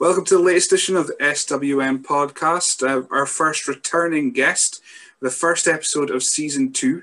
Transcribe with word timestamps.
Welcome 0.00 0.24
to 0.26 0.36
the 0.36 0.42
latest 0.42 0.70
edition 0.72 0.96
of 0.96 1.08
the 1.08 1.14
SWN 1.14 2.04
podcast. 2.04 2.86
Uh, 2.86 3.06
our 3.10 3.26
first 3.26 3.66
returning 3.66 4.32
guest, 4.32 4.80
the 5.20 5.30
first 5.30 5.66
episode 5.66 6.10
of 6.10 6.22
season 6.22 6.72
two. 6.72 7.02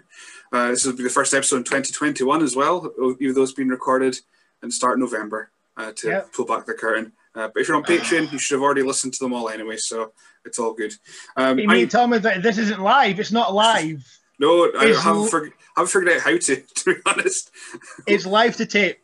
Uh, 0.53 0.69
this 0.69 0.85
will 0.85 0.95
be 0.95 1.03
the 1.03 1.09
first 1.09 1.33
episode 1.33 1.57
in 1.57 1.63
2021 1.65 2.41
as 2.41 2.55
well, 2.55 2.89
even 3.19 3.35
though 3.35 3.43
it's 3.43 3.51
been 3.51 3.67
recorded 3.67 4.17
and 4.61 4.71
start 4.73 4.97
November 4.99 5.51
uh, 5.75 5.91
to 5.97 6.07
Yep. 6.07 6.33
pull 6.33 6.45
back 6.45 6.65
the 6.65 6.73
curtain. 6.73 7.11
Uh, 7.35 7.49
but 7.53 7.59
if 7.61 7.67
you're 7.67 7.75
on 7.75 7.83
Patreon, 7.83 8.31
you 8.31 8.39
should 8.39 8.55
have 8.55 8.63
already 8.63 8.81
listened 8.83 9.13
to 9.13 9.19
them 9.25 9.33
all 9.33 9.49
anyway, 9.49 9.75
so 9.75 10.13
it's 10.45 10.57
all 10.57 10.73
good. 10.73 10.93
Um, 11.35 11.59
You 11.59 11.67
mean 11.67 11.89
tell 11.89 12.07
me 12.07 12.17
that 12.19 12.41
this 12.43 12.57
isn't 12.57 12.79
live? 12.79 13.19
It's 13.19 13.33
not 13.33 13.53
live. 13.53 14.05
no, 14.39 14.71
I 14.79 14.93
haven't, 14.93 15.27
fig- 15.29 15.53
haven't 15.75 15.91
figured 15.91 16.13
out 16.15 16.21
how 16.21 16.37
to, 16.37 16.55
to 16.75 16.95
be 16.95 17.01
honest. 17.05 17.51
It's 18.07 18.25
live 18.25 18.55
to 18.55 18.65
tape. 18.65 18.99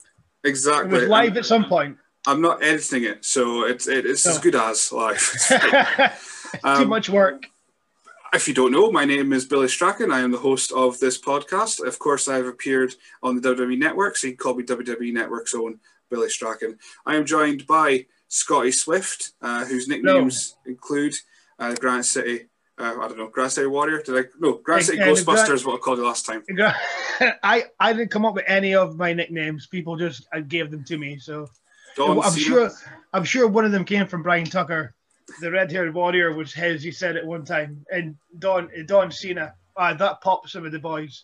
Exactly. 0.46 0.96
It 0.96 1.02
was 1.02 1.10
live 1.10 1.32
I'm, 1.34 1.38
at 1.40 1.46
some 1.46 1.66
point. 1.66 1.98
I'm 2.28 2.42
not 2.42 2.64
editing 2.64 3.04
it, 3.04 3.26
so 3.26 3.64
it's, 3.66 3.88
it, 3.88 4.06
it's 4.06 4.26
as 4.26 4.38
Oh. 4.38 4.42
good 4.42 4.56
as 4.56 4.92
live. 4.92 5.16
It's 5.34 5.48
fine. 5.48 6.12
Too 6.52 6.84
Um, 6.84 6.90
much 6.90 7.10
work. 7.10 7.46
If 8.34 8.48
you 8.48 8.54
don't 8.54 8.72
know, 8.72 8.92
my 8.92 9.04
name 9.06 9.34
is 9.34 9.46
Billy 9.46 9.68
Strachan. 9.68 10.12
I 10.12 10.20
am 10.22 10.32
the 10.32 10.38
host 10.38 10.72
of 10.72 11.00
this 11.00 11.20
podcast. 11.20 11.86
Of 11.86 12.00
course, 12.00 12.28
I've 12.30 12.46
appeared 12.46 12.94
on 13.24 13.36
the 13.40 13.42
WWE 13.56 13.78
Network, 13.78 14.16
so 14.18 14.28
you 14.28 14.34
can 14.34 14.38
call 14.44 14.56
me 14.56 14.64
WWE 14.64 15.12
Network's 15.14 15.54
own 15.54 15.80
Billy 16.10 16.30
Strachan. 16.30 16.78
I 17.06 17.16
am 17.16 17.26
joined 17.26 17.68
by 17.68 18.06
Scotty 18.30 18.72
Swift, 18.72 19.32
uh, 19.42 19.66
whose 19.66 19.88
nicknames 19.90 20.56
include 20.66 21.14
uh, 21.60 21.74
Granite 21.76 22.06
City. 22.06 22.48
Uh, 22.78 22.96
I 23.02 23.08
don't 23.10 23.18
know, 23.18 23.28
Granite 23.28 23.52
City 23.52 23.68
Warrior. 23.68 24.02
Did 24.02 24.18
I? 24.18 24.30
No, 24.40 24.54
Granite 24.54 24.86
City 24.86 24.98
the 25.00 25.04
Ghostbuster 25.06 25.26
Grant- 25.26 25.50
is 25.52 25.66
what 25.66 25.76
I 25.76 25.78
called 25.80 25.98
you 25.98 26.06
last 26.06 26.26
time. 26.26 26.44
I 27.44 27.66
I 27.80 27.92
didn't 27.94 28.12
come 28.12 28.26
up 28.26 28.36
with 28.36 28.46
any 28.48 28.76
of 28.76 28.96
my 28.98 29.12
nicknames. 29.14 29.68
People 29.68 29.98
just 29.98 30.26
uh, 30.34 30.40
gave 30.40 30.72
them 30.72 30.84
to 30.86 30.98
me. 30.98 31.18
So 31.20 31.50
Don 31.96 32.20
I'm 32.20 32.32
Cena. 32.32 32.46
sure 32.46 32.72
I'm 33.14 33.24
sure 33.24 33.48
one 33.48 33.66
of 33.66 33.72
them 33.72 33.86
came 33.86 34.08
from 34.08 34.24
Brian 34.24 34.46
Tucker. 34.46 34.96
The 35.40 35.52
red-haired 35.52 35.94
warrior 35.94 36.34
was 36.34 36.54
his. 36.54 36.84
He 36.84 36.92
said 36.92 37.16
it 37.16 37.26
one 37.26 37.46
time. 37.46 37.86
And 37.92 38.16
Don 38.40 38.70
Don 38.86 39.12
Cena. 39.12 39.54
Ah, 39.78 39.94
that 39.94 40.22
popped 40.22 40.50
some 40.50 40.66
of 40.66 40.72
the 40.72 40.80
boys. 40.80 41.24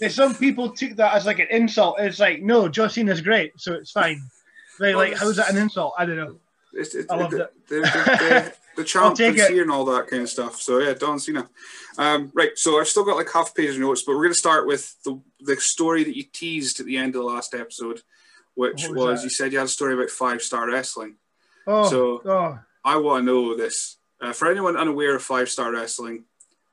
And 0.00 0.12
some 0.12 0.34
people 0.34 0.70
took 0.70 0.96
that 0.96 1.14
as 1.14 1.26
like 1.26 1.38
an 1.38 1.48
insult. 1.50 1.96
It's 1.98 2.18
like 2.18 2.42
no, 2.42 2.68
John 2.68 2.90
Cena's 2.90 3.20
great, 3.20 3.52
so 3.56 3.74
it's 3.74 3.90
fine. 3.90 4.20
They 4.78 4.94
Well, 4.94 5.08
like, 5.08 5.18
how's 5.18 5.36
that 5.36 5.50
an 5.50 5.56
insult? 5.56 5.94
I 5.98 6.04
don't 6.04 6.16
know. 6.16 6.36
It's, 6.74 6.94
it's, 6.94 7.10
I 7.10 7.16
love 7.16 7.30
the, 7.30 7.38
that. 7.38 7.52
the, 7.68 7.80
the, 7.80 8.52
the, 8.76 8.84
champ 8.84 9.18
and 9.18 9.38
it. 9.38 9.70
all 9.70 9.86
that 9.86 10.08
kind 10.08 10.22
of 10.22 10.28
stuff. 10.28 10.60
So 10.60 10.78
yeah, 10.78 10.92
Don 10.92 11.18
Cena. 11.18 11.48
Um, 11.96 12.30
right, 12.34 12.50
so 12.56 12.78
I've 12.78 12.88
still 12.88 13.04
got 13.04 13.16
like 13.16 13.32
half 13.32 13.50
a 13.50 13.54
page 13.54 13.70
of 13.70 13.80
notes, 13.80 14.02
but 14.02 14.12
we're 14.12 14.22
going 14.22 14.34
to 14.34 14.38
start 14.38 14.66
with 14.66 14.94
the 15.04 15.18
the 15.40 15.56
story 15.56 16.04
that 16.04 16.16
you 16.16 16.24
teased 16.24 16.78
at 16.80 16.86
the 16.86 16.98
end 16.98 17.14
of 17.14 17.22
the 17.22 17.26
last 17.26 17.54
episode, 17.54 18.02
which 18.56 18.88
was, 18.88 18.96
was 18.96 19.24
you 19.24 19.30
said 19.30 19.52
you 19.52 19.58
had 19.58 19.66
a 19.66 19.68
story 19.68 19.94
about 19.94 20.10
five 20.10 20.42
star 20.42 20.68
wrestling. 20.68 21.16
Oh, 21.66 21.88
So- 21.88 22.22
oh, 22.24 22.58
I 22.84 22.96
want 22.96 23.22
to 23.22 23.32
know 23.32 23.56
this. 23.56 23.96
Uh, 24.20 24.32
for 24.32 24.50
anyone 24.50 24.76
unaware 24.76 25.14
of 25.16 25.22
five 25.22 25.48
star 25.48 25.72
wrestling, 25.72 26.24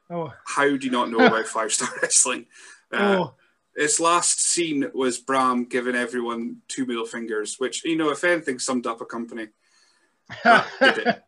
oh, 0.09 0.33
how 0.45 0.63
do 0.65 0.85
you 0.85 0.91
not 0.91 1.09
know 1.09 1.25
about 1.25 1.45
five 1.57 1.71
star 1.71 1.89
wrestling? 2.01 2.47
Uh, 2.91 2.97
oh. 3.19 3.33
Its 3.75 3.99
last 3.99 4.39
scene 4.39 4.85
was 4.93 5.17
Bram 5.17 5.65
giving 5.65 5.95
everyone 5.95 6.57
two 6.67 6.85
middle 6.85 7.05
fingers, 7.07 7.55
which 7.57 7.83
you 7.83 7.95
know, 7.97 8.11
if 8.11 8.23
anything, 8.23 8.59
summed 8.59 8.85
up 8.87 9.01
a 9.01 9.05
company. 9.05 9.47
It. 10.81 11.23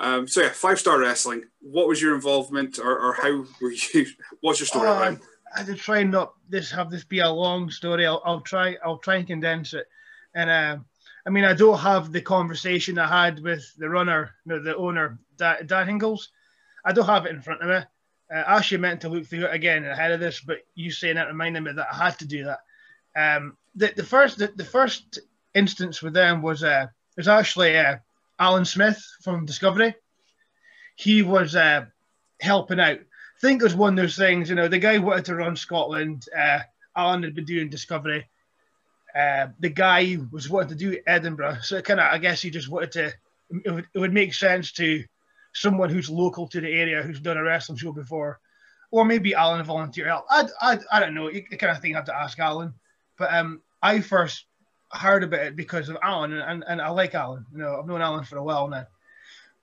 Um, 0.00 0.28
so 0.28 0.42
yeah, 0.42 0.50
five 0.50 0.78
star 0.78 1.00
wrestling. 1.00 1.44
What 1.60 1.88
was 1.88 2.00
your 2.00 2.14
involvement, 2.14 2.78
or, 2.78 2.98
or 2.98 3.12
how 3.14 3.44
were 3.60 3.72
you? 3.72 4.06
What's 4.40 4.60
your 4.60 4.68
story? 4.68 4.88
Oh, 4.88 4.92
Ryan? 4.92 5.20
I 5.56 5.64
just 5.64 5.82
try 5.82 5.98
and 5.98 6.10
not 6.12 6.34
this 6.48 6.70
have 6.70 6.90
this 6.90 7.04
be 7.04 7.18
a 7.18 7.28
long 7.28 7.68
story. 7.70 8.06
I'll, 8.06 8.22
I'll 8.24 8.40
try 8.42 8.76
I'll 8.84 8.98
try 8.98 9.16
and 9.16 9.26
condense 9.26 9.74
it. 9.74 9.86
And 10.34 10.50
um, 10.50 10.86
I 11.26 11.30
mean 11.30 11.44
I 11.44 11.54
don't 11.54 11.78
have 11.78 12.12
the 12.12 12.20
conversation 12.20 12.98
I 12.98 13.06
had 13.06 13.40
with 13.40 13.64
the 13.76 13.88
runner, 13.88 14.34
no, 14.46 14.62
the 14.62 14.76
owner, 14.76 15.18
Dan, 15.36 15.66
Dan 15.66 15.86
Hingles. 15.86 16.30
I 16.84 16.92
don't 16.92 17.06
have 17.06 17.26
it 17.26 17.34
in 17.34 17.42
front 17.42 17.62
of 17.62 17.68
me. 17.68 17.74
Uh, 17.74 18.44
I 18.46 18.56
actually 18.56 18.78
meant 18.78 19.00
to 19.02 19.08
look 19.08 19.26
through 19.26 19.46
it 19.46 19.54
again 19.54 19.84
ahead 19.84 20.12
of 20.12 20.20
this, 20.20 20.40
but 20.40 20.58
you 20.74 20.90
saying 20.90 21.16
that 21.16 21.28
reminded 21.28 21.64
me 21.64 21.72
that 21.72 21.88
I 21.92 21.96
had 21.96 22.18
to 22.18 22.26
do 22.26 22.44
that. 22.44 22.60
Um, 23.16 23.56
the, 23.74 23.92
the 23.96 24.04
first 24.04 24.38
the, 24.38 24.48
the 24.48 24.64
first 24.64 25.20
instance 25.54 26.02
with 26.02 26.12
them 26.12 26.42
was 26.42 26.62
uh 26.62 26.86
was 27.16 27.28
actually 27.28 27.76
uh, 27.76 27.96
Alan 28.38 28.64
Smith 28.64 29.02
from 29.22 29.46
Discovery. 29.46 29.94
He 30.96 31.22
was 31.22 31.54
uh, 31.54 31.86
helping 32.40 32.80
out 32.80 32.98
I 33.38 33.40
think 33.40 33.60
it 33.60 33.64
was 33.64 33.76
one 33.76 33.96
of 33.96 34.02
those 34.02 34.16
things, 34.16 34.48
you 34.48 34.56
know, 34.56 34.66
the 34.66 34.80
guy 34.80 34.98
wanted 34.98 35.26
to 35.26 35.36
run 35.36 35.54
Scotland. 35.54 36.26
Uh, 36.36 36.58
Alan 36.96 37.22
had 37.22 37.36
been 37.36 37.44
doing 37.44 37.70
Discovery. 37.70 38.28
Uh, 39.14 39.48
the 39.58 39.70
guy 39.70 40.18
was 40.30 40.48
wanting 40.48 40.70
to 40.70 40.74
do 40.74 41.00
Edinburgh. 41.06 41.58
So 41.62 41.80
kind 41.82 42.00
of, 42.00 42.12
I 42.12 42.18
guess 42.18 42.42
he 42.42 42.50
just 42.50 42.68
wanted 42.68 42.92
to, 42.92 43.12
it 43.64 43.70
would, 43.70 43.86
it 43.94 43.98
would 43.98 44.12
make 44.12 44.34
sense 44.34 44.72
to 44.72 45.04
someone 45.52 45.90
who's 45.90 46.10
local 46.10 46.46
to 46.48 46.60
the 46.60 46.68
area 46.68 47.02
who's 47.02 47.20
done 47.20 47.36
a 47.36 47.42
wrestling 47.42 47.78
show 47.78 47.92
before. 47.92 48.40
Or 48.90 49.04
maybe 49.04 49.34
Alan 49.34 49.64
volunteer 49.64 50.06
help. 50.06 50.24
I, 50.30 50.48
I, 50.60 50.78
I 50.92 51.00
don't 51.00 51.14
know. 51.14 51.28
You 51.28 51.42
kind 51.42 51.72
of 51.72 51.82
thing 51.82 51.94
I 51.94 51.98
have 51.98 52.06
to 52.06 52.16
ask 52.16 52.38
Alan. 52.38 52.72
But 53.18 53.34
um, 53.34 53.60
I 53.82 54.00
first 54.00 54.46
heard 54.90 55.24
about 55.24 55.40
it 55.40 55.56
because 55.56 55.88
of 55.88 55.98
Alan, 56.02 56.32
and, 56.32 56.64
and 56.66 56.80
I 56.80 56.88
like 56.88 57.14
Alan. 57.14 57.44
You 57.52 57.58
know, 57.58 57.78
I've 57.78 57.86
known 57.86 58.00
Alan 58.00 58.24
for 58.24 58.38
a 58.38 58.42
while 58.42 58.68
now. 58.68 58.86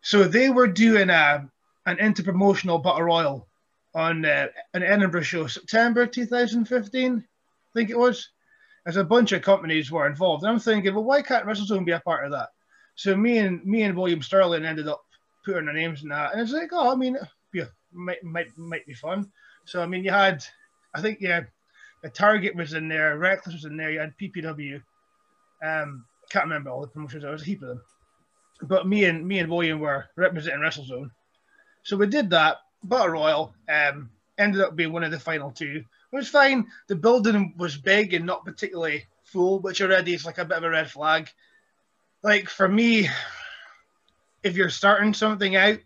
So 0.01 0.23
they 0.23 0.50
were 0.50 0.67
doing 0.67 1.09
uh, 1.09 1.45
an 1.88 1.97
interpromotional 1.97 2.83
battle 2.83 3.03
royal 3.03 3.47
on 3.95 4.25
uh, 4.25 4.47
an 4.73 4.83
Edinburgh 4.83 5.23
show, 5.23 5.47
September 5.47 6.06
2015, 6.06 7.17
I 7.17 7.23
think 7.73 7.89
it 7.89 7.97
was. 7.97 8.29
As 8.88 8.97
a 8.97 9.03
bunch 9.03 9.31
of 9.31 9.41
companies 9.41 9.91
were 9.91 10.07
involved, 10.07 10.44
and 10.44 10.51
I'm 10.51 10.59
thinking, 10.59 10.94
well, 10.94 11.03
why 11.03 11.22
can't 11.22 11.46
WrestleZone 11.46 11.85
be 11.85 11.91
a 11.91 12.00
part 12.00 12.25
of 12.25 12.31
that? 12.31 12.50
So 12.96 13.16
me 13.16 13.40
and 13.40 13.63
me 13.66 13.84
and 13.84 13.97
William 13.97 14.22
Sterling 14.22 14.66
ended 14.66 14.88
up 14.88 15.03
putting 15.44 15.68
our 15.68 15.73
names 15.73 16.03
in 16.03 16.09
that, 16.09 16.34
and 16.34 16.41
it's 16.41 16.51
like, 16.51 16.69
oh, 16.72 16.91
I 16.91 16.95
mean, 16.95 17.18
yeah, 17.53 17.66
might 17.91 18.24
might 18.24 18.56
might 18.57 18.85
be 18.85 18.94
fun. 18.94 19.31
So 19.66 19.81
I 19.81 19.85
mean, 19.85 20.03
you 20.03 20.12
had, 20.12 20.45
I 20.94 21.01
think, 21.01 21.19
yeah, 21.19 21.41
the 22.03 22.09
Target 22.09 22.56
was 22.56 22.74
in 22.74 22.88
there, 22.88 23.18
Reckless 23.18 23.56
was 23.56 23.66
in 23.66 23.78
there, 23.78 23.91
you 23.91 24.00
had 24.00 24.13
PPW. 24.18 24.81
Um, 25.63 26.06
can't 26.29 26.45
remember 26.45 26.69
all 26.69 26.81
the 26.81 26.88
promotions. 26.88 27.24
There 27.24 27.31
was 27.31 27.41
a 27.41 27.45
heap 27.45 27.62
of 27.63 27.69
them, 27.69 27.81
but 28.63 28.88
me 28.88 29.06
and 29.06 29.28
me 29.28 29.40
and 29.40 29.50
William 29.50 29.79
were 29.79 30.06
representing 30.16 30.62
WrestleZone. 30.62 31.09
So 31.84 31.97
we 31.97 32.07
did 32.07 32.29
that. 32.31 32.57
Battle 32.84 33.09
Royal 33.09 33.53
um, 33.68 34.09
ended 34.38 34.62
up 34.62 34.75
being 34.75 34.94
one 34.94 35.03
of 35.03 35.12
the 35.12 35.19
final 35.19 35.51
two. 35.51 35.84
It 36.12 36.16
was 36.16 36.30
fine. 36.30 36.68
The 36.88 36.96
building 36.96 37.54
was 37.58 37.78
big 37.78 38.14
and 38.14 38.26
not 38.26 38.46
particularly 38.46 39.06
full, 39.24 39.60
which 39.60 39.82
already 39.82 40.14
is 40.14 40.26
like 40.26 40.38
a 40.38 40.46
bit 40.46 40.58
of 40.58 40.64
a 40.64 40.70
red 40.70 40.90
flag. 40.90 41.30
Like 42.24 42.50
for 42.50 42.68
me, 42.68 43.10
if 44.44 44.56
you're 44.56 44.70
starting 44.70 45.14
something 45.14 45.56
out 45.56 45.80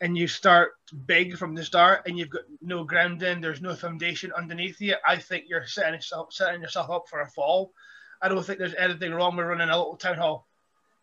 and 0.00 0.18
you 0.18 0.26
start 0.26 0.72
big 1.06 1.36
from 1.38 1.54
the 1.54 1.64
start 1.64 2.06
and 2.06 2.18
you've 2.18 2.30
got 2.30 2.42
no 2.60 2.84
grounding, 2.84 3.40
there's 3.40 3.62
no 3.62 3.74
foundation 3.74 4.32
underneath 4.32 4.80
you, 4.80 4.96
I 5.06 5.16
think 5.16 5.44
you're 5.48 5.66
setting 5.66 5.94
yourself 5.94 6.32
setting 6.32 6.60
yourself 6.60 6.90
up 6.90 7.04
for 7.08 7.20
a 7.20 7.28
fall. 7.28 7.72
I 8.20 8.28
don't 8.28 8.44
think 8.44 8.58
there's 8.58 8.74
anything 8.74 9.12
wrong 9.12 9.36
with 9.36 9.46
running 9.46 9.68
a 9.68 9.76
little 9.76 9.96
town 9.96 10.16
hall. 10.16 10.46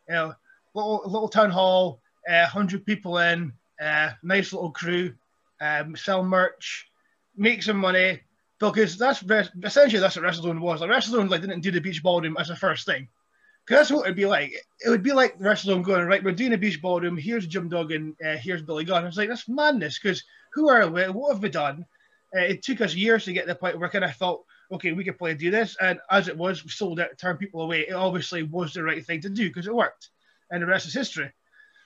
You 0.07 0.15
know, 0.15 0.33
little 0.73 1.01
little 1.05 1.29
town 1.29 1.49
hall, 1.49 2.01
uh, 2.29 2.45
hundred 2.45 2.85
people 2.85 3.17
in, 3.17 3.53
uh, 3.81 4.11
nice 4.21 4.53
little 4.53 4.71
crew, 4.71 5.13
um, 5.59 5.95
sell 5.95 6.23
merch, 6.23 6.89
make 7.35 7.63
some 7.63 7.77
money. 7.77 8.21
Because 8.69 8.97
that's 8.97 9.23
essentially 9.63 9.99
that's 9.99 10.15
what 10.15 10.25
WrestleZone 10.25 10.61
was. 10.61 10.81
Like 10.81 10.91
WrestleZone 10.91 11.29
like 11.29 11.41
didn't 11.41 11.61
do 11.61 11.71
the 11.71 11.81
beach 11.81 12.03
ballroom 12.03 12.37
as 12.39 12.51
a 12.51 12.55
first 12.55 12.85
thing. 12.85 13.07
Because 13.65 13.79
that's 13.79 13.91
what 13.91 14.05
it'd 14.05 14.15
be 14.15 14.25
like. 14.25 14.53
It 14.85 14.89
would 14.89 15.03
be 15.03 15.13
like 15.13 15.39
the 15.39 15.45
WrestleZone 15.45 15.83
going 15.83 16.05
right. 16.05 16.23
We're 16.23 16.31
doing 16.31 16.53
a 16.53 16.57
beach 16.57 16.81
ballroom. 16.81 17.17
Here's 17.17 17.47
Jim 17.47 17.69
Duggan. 17.69 18.15
uh, 18.23 18.37
here's 18.37 18.61
Billy 18.61 18.85
Gunn. 18.85 19.05
It's 19.05 19.17
like 19.17 19.29
that's 19.29 19.49
madness. 19.49 19.99
Because 19.99 20.23
who 20.53 20.69
are 20.69 20.87
we? 20.87 21.03
What 21.05 21.33
have 21.33 21.41
we 21.41 21.49
done? 21.49 21.85
Uh, 22.35 22.41
it 22.41 22.63
took 22.63 22.81
us 22.81 22.95
years 22.95 23.25
to 23.25 23.33
get 23.33 23.41
to 23.41 23.47
the 23.47 23.55
point 23.55 23.79
where 23.79 23.89
kind 23.89 24.05
of 24.05 24.15
felt 24.15 24.45
okay, 24.71 24.93
we 24.93 25.03
could 25.03 25.17
probably 25.17 25.35
do 25.35 25.51
this. 25.51 25.75
And 25.81 25.99
as 26.09 26.27
it 26.27 26.37
was, 26.37 26.63
we 26.63 26.69
sold 26.69 26.99
it, 26.99 27.17
turned 27.17 27.39
people 27.39 27.61
away. 27.61 27.81
It 27.81 27.93
obviously 27.93 28.43
was 28.43 28.73
the 28.73 28.83
right 28.83 29.05
thing 29.05 29.21
to 29.21 29.29
do 29.29 29.49
because 29.49 29.67
it 29.67 29.75
worked, 29.75 30.09
and 30.49 30.61
the 30.61 30.67
rest 30.67 30.87
is 30.87 30.93
history. 30.93 31.31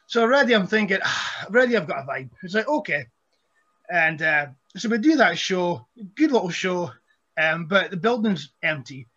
So 0.08 0.22
already 0.22 0.54
I'm 0.54 0.68
thinking, 0.68 1.00
already 1.46 1.78
I've 1.78 1.88
got 1.88 2.04
a 2.04 2.08
vibe. 2.08 2.30
It's 2.44 2.54
like 2.54 2.68
okay, 2.68 3.06
and 3.90 4.22
uh, 4.22 4.48
so 4.76 4.90
we 4.90 4.98
do 4.98 5.16
that 5.18 5.38
show, 5.38 5.88
good 6.16 6.32
little 6.32 6.50
show, 6.50 6.92
um, 7.38 7.66
but 7.66 7.92
the 7.92 7.98
building's 7.98 8.54
empty. 8.64 9.08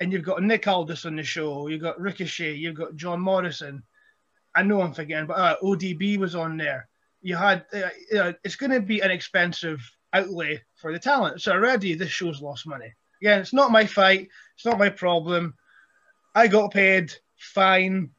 and 0.00 0.12
you've 0.12 0.24
got 0.24 0.42
Nick 0.42 0.66
Aldis 0.66 1.06
on 1.06 1.16
the 1.16 1.24
show, 1.24 1.68
you've 1.68 1.82
got 1.82 2.00
Ricochet, 2.00 2.54
you've 2.54 2.76
got 2.76 2.96
John 2.96 3.20
Morrison. 3.20 3.82
I 4.54 4.62
know 4.62 4.80
I'm 4.80 4.92
forgetting, 4.92 5.26
but 5.26 5.38
uh, 5.38 5.56
ODB 5.62 6.18
was 6.18 6.34
on 6.34 6.56
there. 6.56 6.88
You 7.20 7.36
had, 7.36 7.64
uh, 7.72 7.90
you 8.10 8.18
know, 8.18 8.34
it's 8.44 8.56
going 8.56 8.70
to 8.70 8.80
be 8.80 9.00
an 9.00 9.10
expensive 9.10 9.80
outlay 10.12 10.62
for 10.76 10.92
the 10.92 10.98
talent. 10.98 11.42
So 11.42 11.52
already 11.52 11.94
this 11.94 12.10
show's 12.10 12.40
lost 12.40 12.66
money. 12.66 12.94
Again, 13.20 13.40
it's 13.40 13.52
not 13.52 13.72
my 13.72 13.86
fight. 13.86 14.28
It's 14.54 14.64
not 14.64 14.78
my 14.78 14.88
problem. 14.88 15.54
I 16.34 16.46
got 16.46 16.72
paid, 16.72 17.12
fine, 17.36 18.10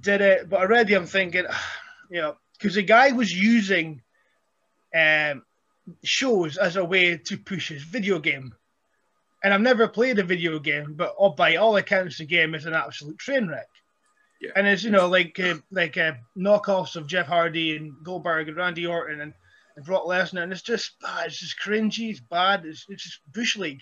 did 0.00 0.20
it. 0.22 0.48
But 0.48 0.60
already 0.60 0.94
I'm 0.94 1.06
thinking, 1.06 1.44
you 2.10 2.20
know, 2.20 2.36
because 2.58 2.74
the 2.74 2.82
guy 2.82 3.12
was 3.12 3.32
using 3.32 4.02
um, 4.94 5.44
shows 6.02 6.56
as 6.56 6.76
a 6.76 6.84
way 6.84 7.16
to 7.16 7.36
push 7.36 7.68
his 7.68 7.82
video 7.82 8.18
game. 8.18 8.54
And 9.44 9.54
I've 9.54 9.60
never 9.60 9.86
played 9.86 10.18
a 10.18 10.24
video 10.24 10.58
game, 10.58 10.94
but 10.94 11.14
oh, 11.18 11.30
by 11.30 11.56
all 11.56 11.76
accounts, 11.76 12.18
the 12.18 12.26
game 12.26 12.54
is 12.54 12.66
an 12.66 12.74
absolute 12.74 13.18
train 13.18 13.48
wreck. 13.48 13.68
Yeah. 14.40 14.50
And 14.56 14.66
it's 14.66 14.82
you 14.82 14.90
know 14.90 15.08
like 15.08 15.38
uh, 15.40 15.56
like 15.70 15.96
uh, 15.96 16.12
knockoffs 16.36 16.96
of 16.96 17.06
Jeff 17.06 17.26
Hardy 17.26 17.76
and 17.76 17.92
Goldberg 18.02 18.48
and 18.48 18.56
Randy 18.56 18.86
Orton 18.86 19.20
and, 19.20 19.32
and 19.76 19.84
Brock 19.84 20.04
Lesnar, 20.04 20.42
and 20.42 20.52
it's 20.52 20.62
just 20.62 20.92
ah, 21.04 21.24
it's 21.24 21.38
just 21.38 21.58
cringy, 21.58 22.10
it's 22.10 22.20
bad, 22.20 22.66
it's, 22.66 22.84
it's 22.88 23.04
just 23.04 23.20
bush 23.32 23.56
league. 23.56 23.80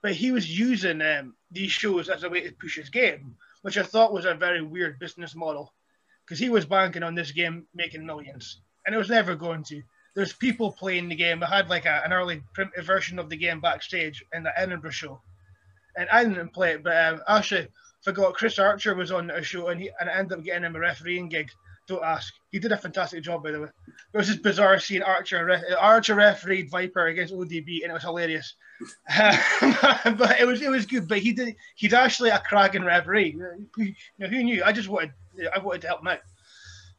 But 0.00 0.12
he 0.12 0.30
was 0.30 0.58
using 0.58 1.02
um, 1.02 1.34
these 1.50 1.72
shows 1.72 2.08
as 2.08 2.22
a 2.22 2.30
way 2.30 2.42
to 2.42 2.52
push 2.52 2.76
his 2.76 2.90
game, 2.90 3.34
which 3.62 3.76
I 3.76 3.82
thought 3.82 4.12
was 4.12 4.24
a 4.24 4.34
very 4.34 4.62
weird 4.62 5.00
business 5.00 5.34
model, 5.34 5.74
because 6.24 6.38
he 6.38 6.50
was 6.50 6.64
banking 6.64 7.02
on 7.02 7.16
this 7.16 7.32
game 7.32 7.66
making 7.74 8.06
millions, 8.06 8.60
and 8.86 8.94
it 8.94 8.98
was 8.98 9.10
never 9.10 9.34
going 9.34 9.64
to. 9.64 9.82
There's 10.14 10.32
people 10.32 10.72
playing 10.72 11.08
the 11.08 11.16
game. 11.16 11.42
I 11.42 11.46
had 11.46 11.68
like 11.68 11.86
a, 11.86 12.02
an 12.04 12.12
early 12.12 12.42
primitive 12.54 12.84
version 12.84 13.18
of 13.18 13.28
the 13.28 13.36
game 13.36 13.60
backstage 13.60 14.24
in 14.34 14.42
the 14.42 14.58
Edinburgh 14.58 14.90
show, 14.90 15.20
and 15.96 16.08
I 16.10 16.24
didn't 16.24 16.52
play 16.52 16.72
it, 16.72 16.82
but 16.82 16.96
um, 16.96 17.22
actually 17.28 17.68
forgot 18.02 18.34
Chris 18.34 18.58
Archer 18.58 18.94
was 18.94 19.10
on 19.10 19.30
a 19.30 19.42
show 19.42 19.68
and 19.68 19.80
he 19.80 19.90
and 20.00 20.08
I 20.08 20.14
ended 20.14 20.38
up 20.38 20.44
getting 20.44 20.64
him 20.64 20.76
a 20.76 20.80
refereeing 20.80 21.28
gig. 21.28 21.50
Don't 21.86 22.04
ask. 22.04 22.34
He 22.50 22.58
did 22.58 22.72
a 22.72 22.76
fantastic 22.76 23.22
job, 23.24 23.42
by 23.42 23.50
the 23.50 23.60
way. 23.62 23.68
It 24.12 24.16
was 24.16 24.26
just 24.26 24.42
bizarre 24.42 24.78
seeing 24.78 25.02
Archer 25.02 25.58
Archer 25.78 26.14
refereed 26.14 26.70
Viper 26.70 27.06
against 27.06 27.32
ODB, 27.32 27.82
and 27.82 27.90
it 27.90 27.92
was 27.92 28.02
hilarious. 28.02 28.54
but 29.16 30.38
it 30.38 30.46
was 30.46 30.60
it 30.60 30.70
was 30.70 30.84
good. 30.84 31.08
But 31.08 31.18
he 31.18 31.32
did 31.32 31.56
he's 31.76 31.94
actually 31.94 32.30
a 32.30 32.40
cracking 32.40 32.84
referee. 32.84 33.36
You 33.76 33.94
know, 34.18 34.28
who 34.28 34.44
knew? 34.44 34.62
I 34.64 34.72
just 34.72 34.88
wanted 34.88 35.12
I 35.54 35.58
wanted 35.58 35.82
to 35.82 35.86
help 35.88 36.00
him 36.00 36.08
out. 36.08 36.20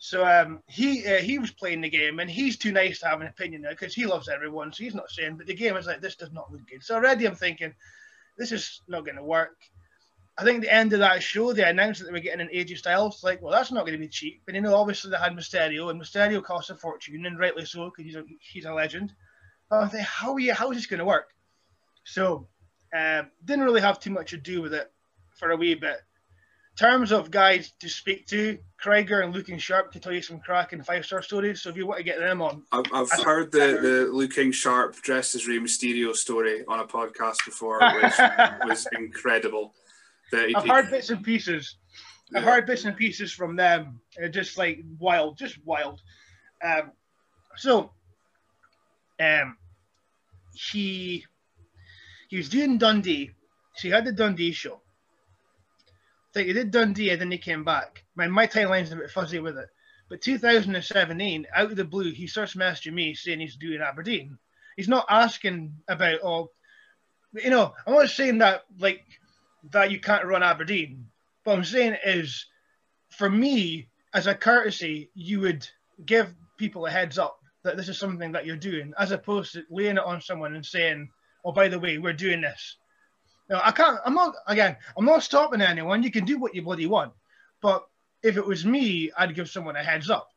So 0.02 0.26
um, 0.26 0.64
he 0.68 1.06
uh, 1.06 1.18
he 1.18 1.40
was 1.40 1.52
playing 1.52 1.82
the 1.82 1.90
game, 1.90 2.20
and 2.20 2.30
he's 2.30 2.58
too 2.58 2.72
nice 2.72 3.00
to 3.00 3.08
have 3.08 3.20
an 3.20 3.28
opinion 3.28 3.64
now 3.64 3.72
because 3.72 3.94
he 3.94 4.06
loves 4.06 4.30
everyone. 4.30 4.72
So 4.72 4.86
he's 4.86 4.96
not 4.96 5.12
saying, 5.12 5.36
but 5.36 5.46
the 5.46 5.54
game 5.54 5.76
is 5.76 5.88
like 5.88 6.00
this 6.00 6.16
does 6.16 6.32
not 6.32 6.52
look 6.52 6.66
good. 6.70 6.82
So 6.84 6.96
already 6.96 7.28
I'm 7.28 7.36
thinking, 7.36 7.74
this 8.38 8.54
is 8.54 8.82
not 8.88 9.04
going 9.04 9.18
to 9.18 9.24
work. 9.24 9.58
I 10.38 10.46
think 10.46 10.62
the 10.62 10.74
end 10.74 10.94
of 10.94 11.00
that 11.00 11.22
show, 11.22 11.52
they 11.52 11.64
announced 11.64 12.00
that 12.00 12.06
they 12.06 12.14
were 12.14 12.22
getting 12.22 12.40
an 12.40 12.54
AJ 12.54 12.78
Styles. 12.78 13.26
Like, 13.26 13.42
well, 13.42 13.52
that's 13.52 13.74
not 13.74 13.86
going 13.86 13.92
to 13.92 14.00
be 14.00 14.08
cheap. 14.08 14.42
And 14.48 14.56
you 14.56 14.62
know, 14.62 14.74
obviously 14.74 15.12
they 15.12 15.18
had 15.18 15.34
Mysterio, 15.34 15.92
and 15.92 16.02
Mysterio 16.02 16.42
costs 16.42 16.70
a 16.70 16.78
fortune, 16.78 17.26
and 17.26 17.38
rightly 17.38 17.66
so 17.66 17.92
because 17.92 18.06
he's 18.06 18.16
a 18.16 18.24
he's 18.40 18.66
a 18.66 18.74
legend. 18.74 19.12
But 19.70 19.84
I 19.84 19.88
think, 19.90 20.04
how 20.04 20.34
are 20.34 20.40
you? 20.40 20.54
How 20.54 20.72
is 20.72 20.78
this 20.78 20.86
going 20.86 21.00
to 21.00 21.06
work? 21.06 21.28
So, 22.06 22.48
um, 22.98 23.32
didn't 23.44 23.66
really 23.66 23.82
have 23.82 24.00
too 24.00 24.12
much 24.12 24.30
to 24.30 24.38
do 24.38 24.62
with 24.62 24.74
it 24.74 24.90
for 25.36 25.52
a 25.52 25.58
wee 25.58 25.76
bit. 25.76 26.00
Terms 26.80 27.12
of 27.12 27.30
guys 27.30 27.74
to 27.82 27.90
speak 27.90 28.26
to, 28.28 28.58
Krieger 28.78 29.20
and 29.20 29.36
Looking 29.36 29.58
Sharp 29.58 29.92
can 29.92 30.00
tell 30.00 30.14
you 30.14 30.22
some 30.22 30.40
cracking 30.40 30.82
five 30.82 31.06
star 31.06 31.22
stories. 31.22 31.62
So 31.62 31.70
if 31.70 31.76
you 31.76 31.86
want 31.86 31.98
to 31.98 32.06
get 32.06 32.20
them 32.20 32.42
on, 32.42 32.64
I've, 32.72 32.86
I've 32.94 33.12
heard 33.22 33.52
the, 33.52 33.80
the 33.82 34.10
Looking 34.10 34.54
Sharp 34.54 34.96
dressed 35.02 35.36
as 35.36 35.46
Rey 35.46 35.58
Mysterio 35.58 36.16
story 36.16 36.64
on 36.70 36.80
a 36.80 36.86
podcast 36.86 37.44
before, 37.44 37.82
which 37.96 38.14
was 38.66 38.88
incredible. 38.98 39.74
The, 40.32 40.54
I've 40.56 40.70
heard 40.70 40.90
bits 40.90 41.10
and 41.10 41.22
pieces. 41.22 41.76
I've 42.34 42.46
heard 42.46 42.66
bits 42.66 42.86
and 42.86 42.96
pieces 42.96 43.34
from 43.34 43.58
them. 43.58 44.00
just 44.32 44.58
like 44.58 44.80
wild, 45.00 45.38
just 45.38 45.58
wild. 45.66 46.00
Um, 46.64 46.94
so, 47.58 47.92
um, 49.20 49.58
he 50.54 51.26
he 52.30 52.38
was 52.38 52.48
doing 52.48 52.78
Dundee. 52.78 53.32
So 53.76 53.90
he 53.90 53.94
had 53.94 54.06
the 54.06 54.14
Dundee 54.14 54.54
show. 54.54 54.80
Think 56.34 56.48
he 56.48 56.54
did 56.54 56.72
Dundee 56.72 57.10
and 57.10 57.22
then 57.22 57.32
he 57.32 57.38
came 57.38 57.64
back. 57.64 58.04
My 58.16 58.28
my 58.28 58.48
timeline's 58.48 58.92
a 58.92 58.98
bit 58.98 59.10
fuzzy 59.10 59.40
with 59.40 59.58
it. 59.58 59.70
But 60.10 60.22
2017, 60.22 61.48
out 61.56 61.72
of 61.72 61.76
the 61.76 61.86
blue, 61.86 62.12
he 62.12 62.26
starts 62.26 62.56
messaging 62.56 62.94
me 62.94 63.14
saying 63.14 63.40
he's 63.40 63.56
doing 63.56 63.80
Aberdeen. 63.80 64.40
He's 64.76 64.88
not 64.88 65.06
asking 65.10 65.76
about 65.88 66.20
oh, 66.24 66.52
you 67.34 67.50
know. 67.52 67.74
I'm 67.86 67.94
not 67.94 68.10
saying 68.10 68.40
that 68.40 68.64
like 68.80 69.04
that 69.72 69.92
you 69.92 70.00
can't 70.00 70.26
run 70.26 70.44
Aberdeen. 70.44 71.08
What 71.44 71.58
I'm 71.58 71.64
saying 71.64 71.98
is, 72.06 72.46
for 73.10 73.30
me, 73.30 73.90
as 74.14 74.28
a 74.28 74.36
courtesy, 74.36 75.12
you 75.14 75.42
would 75.42 75.68
give 76.06 76.34
people 76.58 76.86
a 76.86 76.92
heads 76.92 77.18
up 77.20 77.40
that 77.64 77.78
this 77.78 77.90
is 77.90 78.00
something 78.00 78.32
that 78.32 78.46
you're 78.46 78.56
doing, 78.56 78.94
as 78.98 79.12
opposed 79.12 79.54
to 79.54 79.64
laying 79.70 79.98
it 79.98 80.04
on 80.04 80.22
someone 80.22 80.56
and 80.56 80.66
saying, 80.66 81.10
"Oh, 81.46 81.52
by 81.52 81.68
the 81.68 81.80
way, 81.80 81.98
we're 82.00 82.14
doing 82.14 82.42
this." 82.42 82.78
Now, 83.50 83.62
I 83.64 83.72
can't. 83.72 84.00
I'm 84.06 84.14
not. 84.14 84.36
Again, 84.48 84.76
I'm 84.98 85.06
not 85.06 85.24
stopping 85.24 85.62
anyone. 85.62 86.04
You 86.04 86.12
can 86.12 86.26
do 86.26 86.38
what 86.38 86.54
you 86.54 86.62
bloody 86.62 86.88
want, 86.88 87.14
but 87.62 87.88
if 88.22 88.38
it 88.38 88.46
was 88.46 88.66
me, 88.66 89.12
I'd 89.18 89.36
give 89.36 89.50
someone 89.50 89.76
a 89.76 89.84
heads 89.84 90.10
up. 90.10 90.30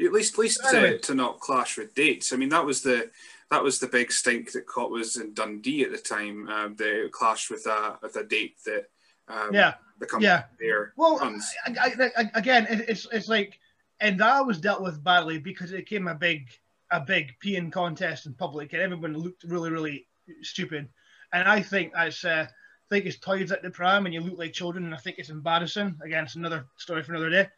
At 0.00 0.12
least, 0.12 0.34
at 0.34 0.38
least 0.38 0.60
anyway. 0.64 0.92
to, 0.92 0.98
to 0.98 1.14
not 1.14 1.40
clash 1.40 1.76
with 1.76 1.94
dates. 1.94 2.32
I 2.32 2.36
mean, 2.36 2.48
that 2.50 2.64
was 2.64 2.82
the 2.82 3.10
that 3.50 3.62
was 3.62 3.78
the 3.78 3.86
big 3.86 4.12
stink 4.12 4.52
that 4.52 4.66
caught 4.66 4.90
was 4.90 5.16
in 5.16 5.34
Dundee 5.34 5.84
at 5.84 5.92
the 5.92 5.98
time. 5.98 6.48
Um, 6.48 6.76
they 6.76 7.08
clashed 7.10 7.50
with 7.50 7.66
a 7.66 7.98
with 8.02 8.16
a 8.16 8.24
date 8.24 8.56
that 8.64 8.88
um, 9.28 9.50
yeah 9.52 9.74
the 9.98 10.06
company 10.06 10.28
yeah. 10.28 10.44
there 10.58 10.92
well 10.96 11.18
I, 11.66 12.10
I, 12.16 12.30
again 12.34 12.66
it's 12.70 13.06
it's 13.12 13.28
like 13.28 13.58
and 14.00 14.18
that 14.20 14.46
was 14.46 14.60
dealt 14.60 14.82
with 14.82 15.02
badly 15.02 15.38
because 15.38 15.72
it 15.72 15.88
became 15.88 16.08
a 16.08 16.14
big 16.14 16.48
a 16.90 17.00
big 17.00 17.34
peeing 17.44 17.72
contest 17.72 18.26
in 18.26 18.34
public 18.34 18.72
and 18.72 18.82
everyone 18.82 19.16
looked 19.16 19.44
really 19.44 19.70
really 19.70 20.06
stupid 20.42 20.88
and 21.32 21.48
I 21.48 21.62
think 21.62 21.92
that's 21.94 22.24
uh, 22.24 22.46
I 22.48 22.88
think 22.88 23.06
it's 23.06 23.18
toys 23.18 23.52
at 23.52 23.62
the 23.62 23.70
pram 23.70 24.06
and 24.06 24.14
you 24.14 24.20
look 24.20 24.38
like 24.38 24.52
children 24.52 24.84
and 24.84 24.94
I 24.94 24.98
think 24.98 25.18
it's 25.18 25.30
embarrassing 25.30 25.98
again 26.04 26.24
it's 26.24 26.36
another 26.36 26.66
story 26.76 27.02
for 27.02 27.12
another 27.12 27.30
day 27.30 27.48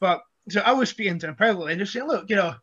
but 0.00 0.22
so 0.48 0.60
I 0.60 0.72
was 0.72 0.88
speaking 0.88 1.18
to 1.20 1.28
him 1.28 1.34
privately 1.34 1.72
and 1.72 1.80
just 1.80 1.92
saying 1.92 2.06
look 2.06 2.28
you 2.30 2.36
know 2.36 2.54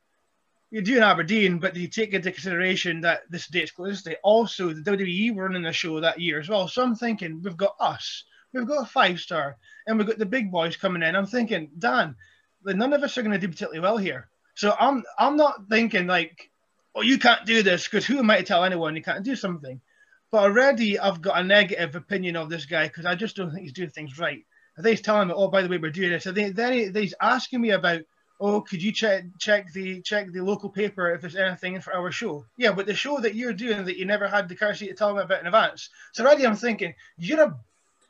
you're 0.72 0.84
doing 0.84 1.02
Aberdeen, 1.02 1.58
but 1.58 1.74
do 1.74 1.82
you 1.82 1.88
take 1.88 2.14
into 2.14 2.32
consideration 2.32 3.02
that 3.02 3.22
this 3.30 3.48
date's 3.48 3.72
close. 3.72 4.06
Also, 4.24 4.72
the 4.72 4.82
WWE 4.82 5.36
were 5.36 5.46
running 5.46 5.64
the 5.64 5.74
show 5.74 6.00
that 6.00 6.20
year 6.20 6.40
as 6.40 6.48
well. 6.48 6.68
So 6.68 6.84
I'm 6.84 6.96
thinking 6.96 7.42
we've 7.42 7.58
got 7.58 7.76
us, 7.80 8.24
we've 8.54 8.68
got 8.68 8.84
a 8.84 8.86
five 8.86 9.20
star, 9.20 9.58
and 9.88 9.98
we've 9.98 10.08
got 10.08 10.20
the 10.20 10.26
big 10.26 10.52
boys 10.52 10.78
coming 10.78 11.02
in. 11.02 11.16
I'm 11.16 11.26
thinking, 11.26 11.72
Dan, 11.80 12.16
none 12.64 12.94
of 12.94 13.02
us 13.02 13.18
are 13.18 13.24
going 13.24 13.32
to 13.32 13.40
do 13.40 13.48
particularly 13.48 13.80
well 13.80 13.98
here. 13.98 14.30
So 14.56 14.76
I'm 14.80 15.04
I'm 15.18 15.38
not 15.38 15.68
thinking 15.70 16.06
like, 16.06 16.52
oh, 16.94 17.02
you 17.02 17.18
can't 17.18 17.46
do 17.46 17.64
this 17.64 17.86
because 17.86 18.06
who 18.06 18.20
am 18.20 18.30
I 18.30 18.38
to 18.38 18.44
tell 18.44 18.64
anyone 18.64 18.96
you 18.96 19.02
can't 19.02 19.26
do 19.26 19.36
something? 19.36 19.82
But 20.32 20.44
already 20.44 21.00
I've 21.00 21.22
got 21.22 21.40
a 21.40 21.44
negative 21.44 21.96
opinion 21.96 22.36
of 22.36 22.50
this 22.50 22.66
guy 22.66 22.88
because 22.88 23.06
I 23.06 23.16
just 23.16 23.36
don't 23.36 23.52
think 23.52 23.64
he's 23.64 23.74
doing 23.74 23.90
things 23.90 24.20
right. 24.20 24.46
I 24.78 24.82
think 24.82 24.98
he's 24.98 25.06
telling 25.06 25.28
me, 25.28 25.34
oh, 25.36 25.50
by 25.50 25.62
the 25.62 25.70
way, 25.70 25.78
we're 25.78 25.92
doing 25.92 26.12
this. 26.12 26.24
So 26.24 26.32
then 26.32 26.74
he, 26.74 26.90
he's 26.92 27.16
asking 27.20 27.62
me 27.62 27.72
about 27.72 28.02
oh, 28.40 28.62
could 28.62 28.82
you 28.82 28.92
check 28.92 29.26
check 29.38 29.72
the 29.74 30.02
check 30.02 30.32
the 30.32 30.42
local 30.42 30.70
paper 30.70 31.14
if 31.14 31.22
there's 31.22 31.36
anything 31.36 31.80
for 31.82 31.94
our 31.94 32.12
show? 32.12 32.46
Yeah, 32.58 32.72
but 32.72 32.86
the 32.86 32.94
show 32.94 33.20
that 33.20 33.36
you're 33.36 33.54
doing 33.54 33.86
that 33.86 33.98
you 33.98 34.06
never 34.06 34.28
had 34.28 34.48
the 34.48 34.56
courtesy 34.56 34.88
to 34.88 34.94
tell 34.94 35.14
me 35.14 35.22
about 35.22 35.42
in 35.42 35.48
advance. 35.48 35.90
So 36.14 36.24
already 36.24 36.46
I'm 36.46 36.56
thinking 36.56 36.94
you're 37.18 37.44
a 37.44 37.58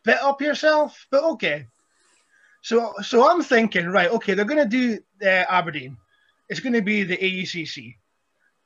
bit 0.04 0.22
up 0.22 0.42
yourself, 0.42 1.08
but 1.10 1.24
okay. 1.24 1.66
So 2.62 2.94
so 3.02 3.30
I'm 3.30 3.42
thinking 3.42 3.88
right, 3.88 4.12
okay, 4.12 4.34
they're 4.34 4.46
going 4.46 4.70
to 4.70 4.78
do 4.78 5.00
uh, 5.22 5.46
Aberdeen. 5.50 5.98
It's 6.50 6.60
going 6.60 6.74
to 6.74 6.82
be 6.82 7.04
the 7.04 7.18
AECC, 7.18 7.96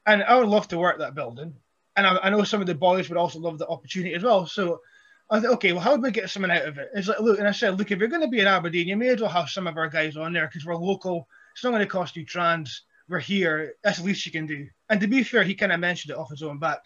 and 0.06 0.24
I 0.24 0.40
would 0.40 0.48
love 0.48 0.68
to 0.70 0.78
work 0.78 1.00
that 1.00 1.16
building. 1.16 1.56
And 1.96 2.08
I, 2.08 2.18
I 2.24 2.30
know 2.30 2.44
some 2.44 2.62
of 2.62 2.68
the 2.68 2.76
boys 2.76 3.10
would 3.10 3.18
also 3.18 3.40
love 3.40 3.60
the 3.60 3.68
opportunity 3.68 4.16
as 4.16 4.24
well. 4.24 4.46
So 4.46 4.82
I 5.30 5.40
thought, 5.40 5.54
okay, 5.54 5.74
well, 5.74 5.82
how 5.82 5.96
do 5.96 6.02
we 6.02 6.12
get 6.12 6.30
someone 6.30 6.52
out 6.52 6.66
of 6.66 6.78
it? 6.78 6.90
It's 6.94 7.08
like, 7.08 7.20
look, 7.20 7.40
and 7.40 7.48
I 7.48 7.52
said, 7.52 7.78
look, 7.78 7.92
if 7.92 8.00
you're 8.00 8.08
going 8.08 8.22
to 8.22 8.28
be 8.28 8.40
in 8.40 8.48
Aberdeen, 8.48 8.88
you 8.88 8.98
may 8.98 9.10
as 9.10 9.22
well 9.22 9.30
have 9.30 9.50
some 9.50 9.68
of 9.68 9.78
our 9.78 9.90
guys 9.90 10.18
on 10.18 10.34
there 10.34 10.48
because 10.48 10.66
we're 10.66 10.76
local 10.76 11.28
it's 11.54 11.64
not 11.64 11.72
going 11.72 11.82
to 11.82 11.88
cost 11.88 12.16
you 12.16 12.26
trans. 12.26 12.84
We're 13.08 13.20
here. 13.20 13.76
That's 13.84 14.00
the 14.00 14.06
least 14.06 14.26
you 14.26 14.32
can 14.32 14.46
do. 14.46 14.68
And 14.90 15.00
to 15.02 15.08
be 15.08 15.24
fair, 15.24 15.44
he 15.44 15.56
kind 15.56 15.72
of 15.72 15.80
mentioned 15.80 16.12
it 16.12 16.18
off 16.18 16.32
his 16.32 16.44
own 16.44 16.58
back. 16.58 16.80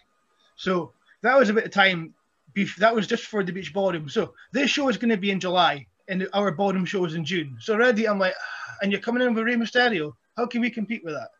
So 0.56 0.92
that 1.22 1.38
was 1.38 1.48
a 1.48 1.54
bit 1.54 1.64
of 1.64 1.70
time. 1.70 2.14
That 2.78 2.94
was 2.94 3.06
just 3.06 3.24
for 3.24 3.42
the 3.42 3.52
beach 3.52 3.72
ballroom. 3.72 4.08
So 4.08 4.34
this 4.52 4.70
show 4.70 4.88
is 4.88 4.96
going 4.96 5.10
to 5.10 5.16
be 5.16 5.30
in 5.30 5.40
July, 5.40 5.86
and 6.08 6.28
our 6.32 6.50
ballroom 6.50 6.84
show 6.84 7.04
is 7.04 7.14
in 7.14 7.24
June. 7.24 7.56
So 7.60 7.74
already 7.74 8.08
I'm 8.08 8.18
like, 8.18 8.34
ah, 8.36 8.76
and 8.82 8.90
you're 8.90 9.00
coming 9.00 9.22
in 9.22 9.34
with 9.34 9.44
Rey 9.44 9.54
Mysterio. 9.54 10.12
How 10.36 10.46
can 10.46 10.60
we 10.60 10.70
compete 10.70 11.04
with 11.04 11.14
that? 11.14 11.30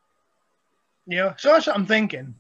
You 1.07 1.17
know, 1.19 1.35
so 1.39 1.53
that's 1.53 1.67
what 1.67 1.77
I'm 1.77 1.87
thinking. 1.87 2.35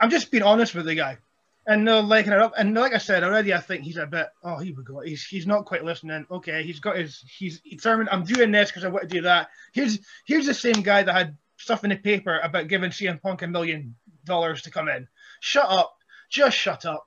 I'm 0.00 0.10
just 0.10 0.30
being 0.30 0.42
honest 0.42 0.74
with 0.74 0.86
the 0.86 0.94
guy 0.94 1.18
and 1.66 1.84
no 1.84 2.00
liking 2.00 2.32
it 2.32 2.38
up. 2.38 2.52
And 2.56 2.74
like 2.74 2.94
I 2.94 2.98
said 2.98 3.24
already, 3.24 3.52
I 3.52 3.60
think 3.60 3.82
he's 3.82 3.96
a 3.96 4.06
bit. 4.06 4.28
Oh, 4.42 4.58
here 4.58 4.74
we 4.76 4.84
go. 4.84 5.00
He's 5.00 5.24
he's 5.24 5.46
not 5.46 5.64
quite 5.64 5.84
listening. 5.84 6.26
Okay, 6.30 6.62
he's 6.62 6.80
got 6.80 6.96
his. 6.96 7.24
He's 7.28 7.60
determined. 7.60 8.08
I'm 8.10 8.24
doing 8.24 8.52
this 8.52 8.70
because 8.70 8.84
I 8.84 8.88
want 8.88 9.08
to 9.08 9.14
do 9.14 9.22
that. 9.22 9.48
Here's 9.72 9.98
here's 10.26 10.46
the 10.46 10.54
same 10.54 10.82
guy 10.82 11.02
that 11.02 11.14
had 11.14 11.36
stuff 11.56 11.84
in 11.84 11.90
the 11.90 11.96
paper 11.96 12.38
about 12.42 12.68
giving 12.68 12.90
CM 12.90 13.20
Punk 13.20 13.42
a 13.42 13.46
million 13.46 13.96
dollars 14.24 14.62
to 14.62 14.70
come 14.70 14.88
in. 14.88 15.08
Shut 15.40 15.66
up. 15.68 15.96
Just 16.30 16.56
shut 16.56 16.84
up. 16.84 17.06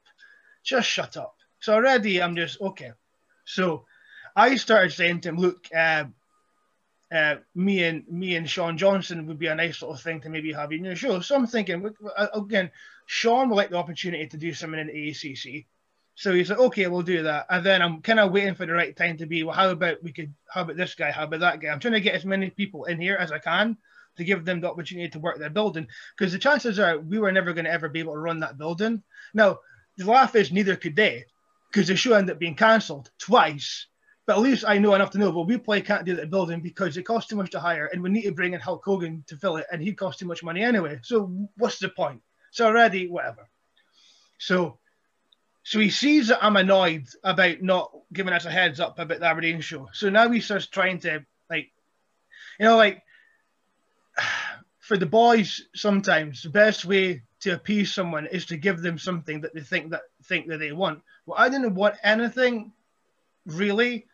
Just 0.64 0.90
shut 0.90 1.18
up. 1.18 1.36
So 1.60 1.74
already, 1.74 2.22
I'm 2.22 2.36
just 2.36 2.60
okay. 2.62 2.92
So 3.46 3.86
I 4.36 4.56
started 4.58 4.92
saying 4.92 5.22
to 5.22 5.30
him, 5.30 5.38
look, 5.38 5.68
uh, 5.76 6.06
uh, 7.12 7.36
me 7.56 7.84
and 7.84 8.08
me 8.08 8.36
and 8.36 8.50
Sean 8.50 8.78
Johnson 8.78 9.26
would 9.28 9.40
be 9.40 9.48
a 9.48 9.56
nice 9.56 9.82
little 9.82 9.98
thing 9.98 10.22
to 10.22 10.30
maybe 10.30 10.54
have 10.54 10.72
in 10.72 10.84
your 10.84 10.96
show. 10.96 11.20
So 11.22 11.36
I'm 11.36 11.48
thinking 11.48 11.90
uh, 12.16 12.28
again, 12.34 12.72
Sean 13.08 13.50
would 13.50 13.56
like 13.56 13.72
the 13.72 13.78
opportunity 13.78 14.28
to 14.28 14.38
do 14.38 14.54
something 14.54 14.80
in 14.80 14.88
the 14.88 15.10
ACC. 15.10 15.66
So 16.16 16.34
he's 16.34 16.50
like, 16.50 16.60
okay, 16.60 16.88
we'll 16.88 17.02
do 17.02 17.24
that. 17.24 17.46
And 17.50 17.66
then 17.66 17.82
I'm 17.82 18.02
kind 18.02 18.20
of 18.20 18.32
waiting 18.32 18.54
for 18.54 18.66
the 18.66 18.74
right 18.74 18.96
time 18.96 19.18
to 19.18 19.26
be, 19.26 19.44
well, 19.44 19.56
how 19.56 19.70
about 19.70 20.04
we 20.04 20.12
could, 20.12 20.34
how 20.50 20.62
about 20.62 20.76
this 20.76 20.94
guy? 20.94 21.12
How 21.12 21.24
about 21.24 21.40
that 21.40 21.62
guy? 21.62 21.70
I'm 21.70 21.80
trying 21.80 21.94
to 21.94 22.02
get 22.02 22.14
as 22.14 22.26
many 22.26 22.50
people 22.50 22.86
in 22.86 23.00
here 23.00 23.16
as 23.16 23.32
I 23.32 23.40
can 23.40 23.78
to 24.18 24.26
give 24.26 24.44
them 24.44 24.60
the 24.60 24.70
opportunity 24.70 25.10
to 25.10 25.20
work 25.20 25.40
their 25.40 25.50
building. 25.50 25.88
Because 26.18 26.34
the 26.34 26.38
chances 26.38 26.78
are 26.78 27.00
we 27.00 27.20
were 27.20 27.32
never 27.32 27.54
going 27.54 27.66
to 27.66 27.72
ever 27.72 27.88
be 27.88 28.02
able 28.02 28.14
to 28.14 28.20
run 28.20 28.42
that 28.42 28.58
building. 28.58 29.02
Now, 29.34 29.60
the 29.98 30.06
laugh 30.06 30.36
is 30.36 30.52
neither 30.52 30.76
could 30.76 30.96
they 30.96 31.26
because 31.72 31.88
the 31.88 31.96
show 31.96 32.14
ended 32.14 32.34
up 32.34 32.40
being 32.40 32.56
cancelled 32.56 33.10
twice. 33.18 33.88
But 34.30 34.36
at 34.36 34.44
least 34.44 34.64
I 34.68 34.78
know 34.78 34.94
enough 34.94 35.10
to 35.14 35.18
know, 35.18 35.32
well, 35.32 35.44
we 35.44 35.58
probably 35.58 35.82
can't 35.82 36.06
do 36.06 36.16
that 36.18 36.30
building 36.30 36.62
because 36.62 36.96
it 36.98 37.02
costs 37.02 37.28
too 37.28 37.36
much 37.36 37.50
to 37.50 37.60
hire 37.60 37.88
and 37.88 38.04
we 38.04 38.12
need 38.12 38.26
to 38.26 38.32
bring 38.32 38.54
in 38.54 38.60
Hulk 38.60 38.86
Hogan 38.86 39.24
to 39.26 39.36
fill 39.36 39.58
it 39.58 39.66
and 39.72 39.82
he 39.82 39.92
costs 39.92 40.20
too 40.20 40.28
much 40.28 40.44
money 40.44 40.62
anyway. 40.62 41.00
So 41.02 41.48
what's 41.58 41.80
the 41.80 41.90
point? 41.90 42.22
So 42.52 42.68
already, 42.68 43.08
whatever. 43.08 43.50
So 44.38 44.78
so 45.64 45.80
he 45.80 45.90
sees 45.90 46.28
that 46.28 46.46
I'm 46.46 46.58
annoyed 46.58 47.08
about 47.24 47.64
not 47.64 47.92
giving 48.14 48.32
us 48.32 48.46
a 48.46 48.52
heads 48.52 48.80
up 48.80 49.00
about 49.00 49.20
the 49.20 49.26
Aberdeen 49.26 49.62
show. 49.62 49.90
So 49.94 50.12
now 50.12 50.30
he 50.30 50.42
starts 50.42 50.68
trying 50.68 51.00
to 51.00 51.26
like, 51.50 51.72
you 52.60 52.68
know, 52.68 52.78
like 52.78 53.02
for 54.78 54.96
the 54.96 55.08
boys. 55.08 55.64
Sometimes 55.74 56.44
the 56.44 56.50
best 56.50 56.86
way 56.86 57.24
to 57.40 57.56
appease 57.56 57.92
someone 57.92 58.28
is 58.28 58.46
to 58.46 58.58
give 58.58 58.84
them 58.84 59.00
something 59.00 59.42
that 59.42 59.56
they 59.56 59.62
think 59.62 59.90
that 59.90 60.04
think 60.26 60.50
that 60.50 60.60
they 60.60 60.72
want. 60.72 61.02
Well, 61.26 61.40
I 61.40 61.50
didn't 61.50 61.74
want 61.74 61.96
anything 62.04 62.74
really. 63.48 64.06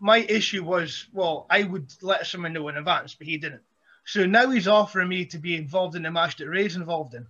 My 0.00 0.18
issue 0.18 0.64
was, 0.64 1.06
well, 1.12 1.46
I 1.50 1.64
would 1.64 1.92
let 2.02 2.26
someone 2.26 2.52
know 2.52 2.68
in 2.68 2.76
advance, 2.76 3.14
but 3.14 3.26
he 3.26 3.38
didn't. 3.38 3.62
So 4.04 4.26
now 4.26 4.48
he's 4.50 4.68
offering 4.68 5.08
me 5.08 5.26
to 5.26 5.38
be 5.38 5.56
involved 5.56 5.96
in 5.96 6.02
the 6.02 6.10
match 6.10 6.36
that 6.36 6.48
Rey's 6.48 6.76
involved 6.76 7.14
in. 7.14 7.26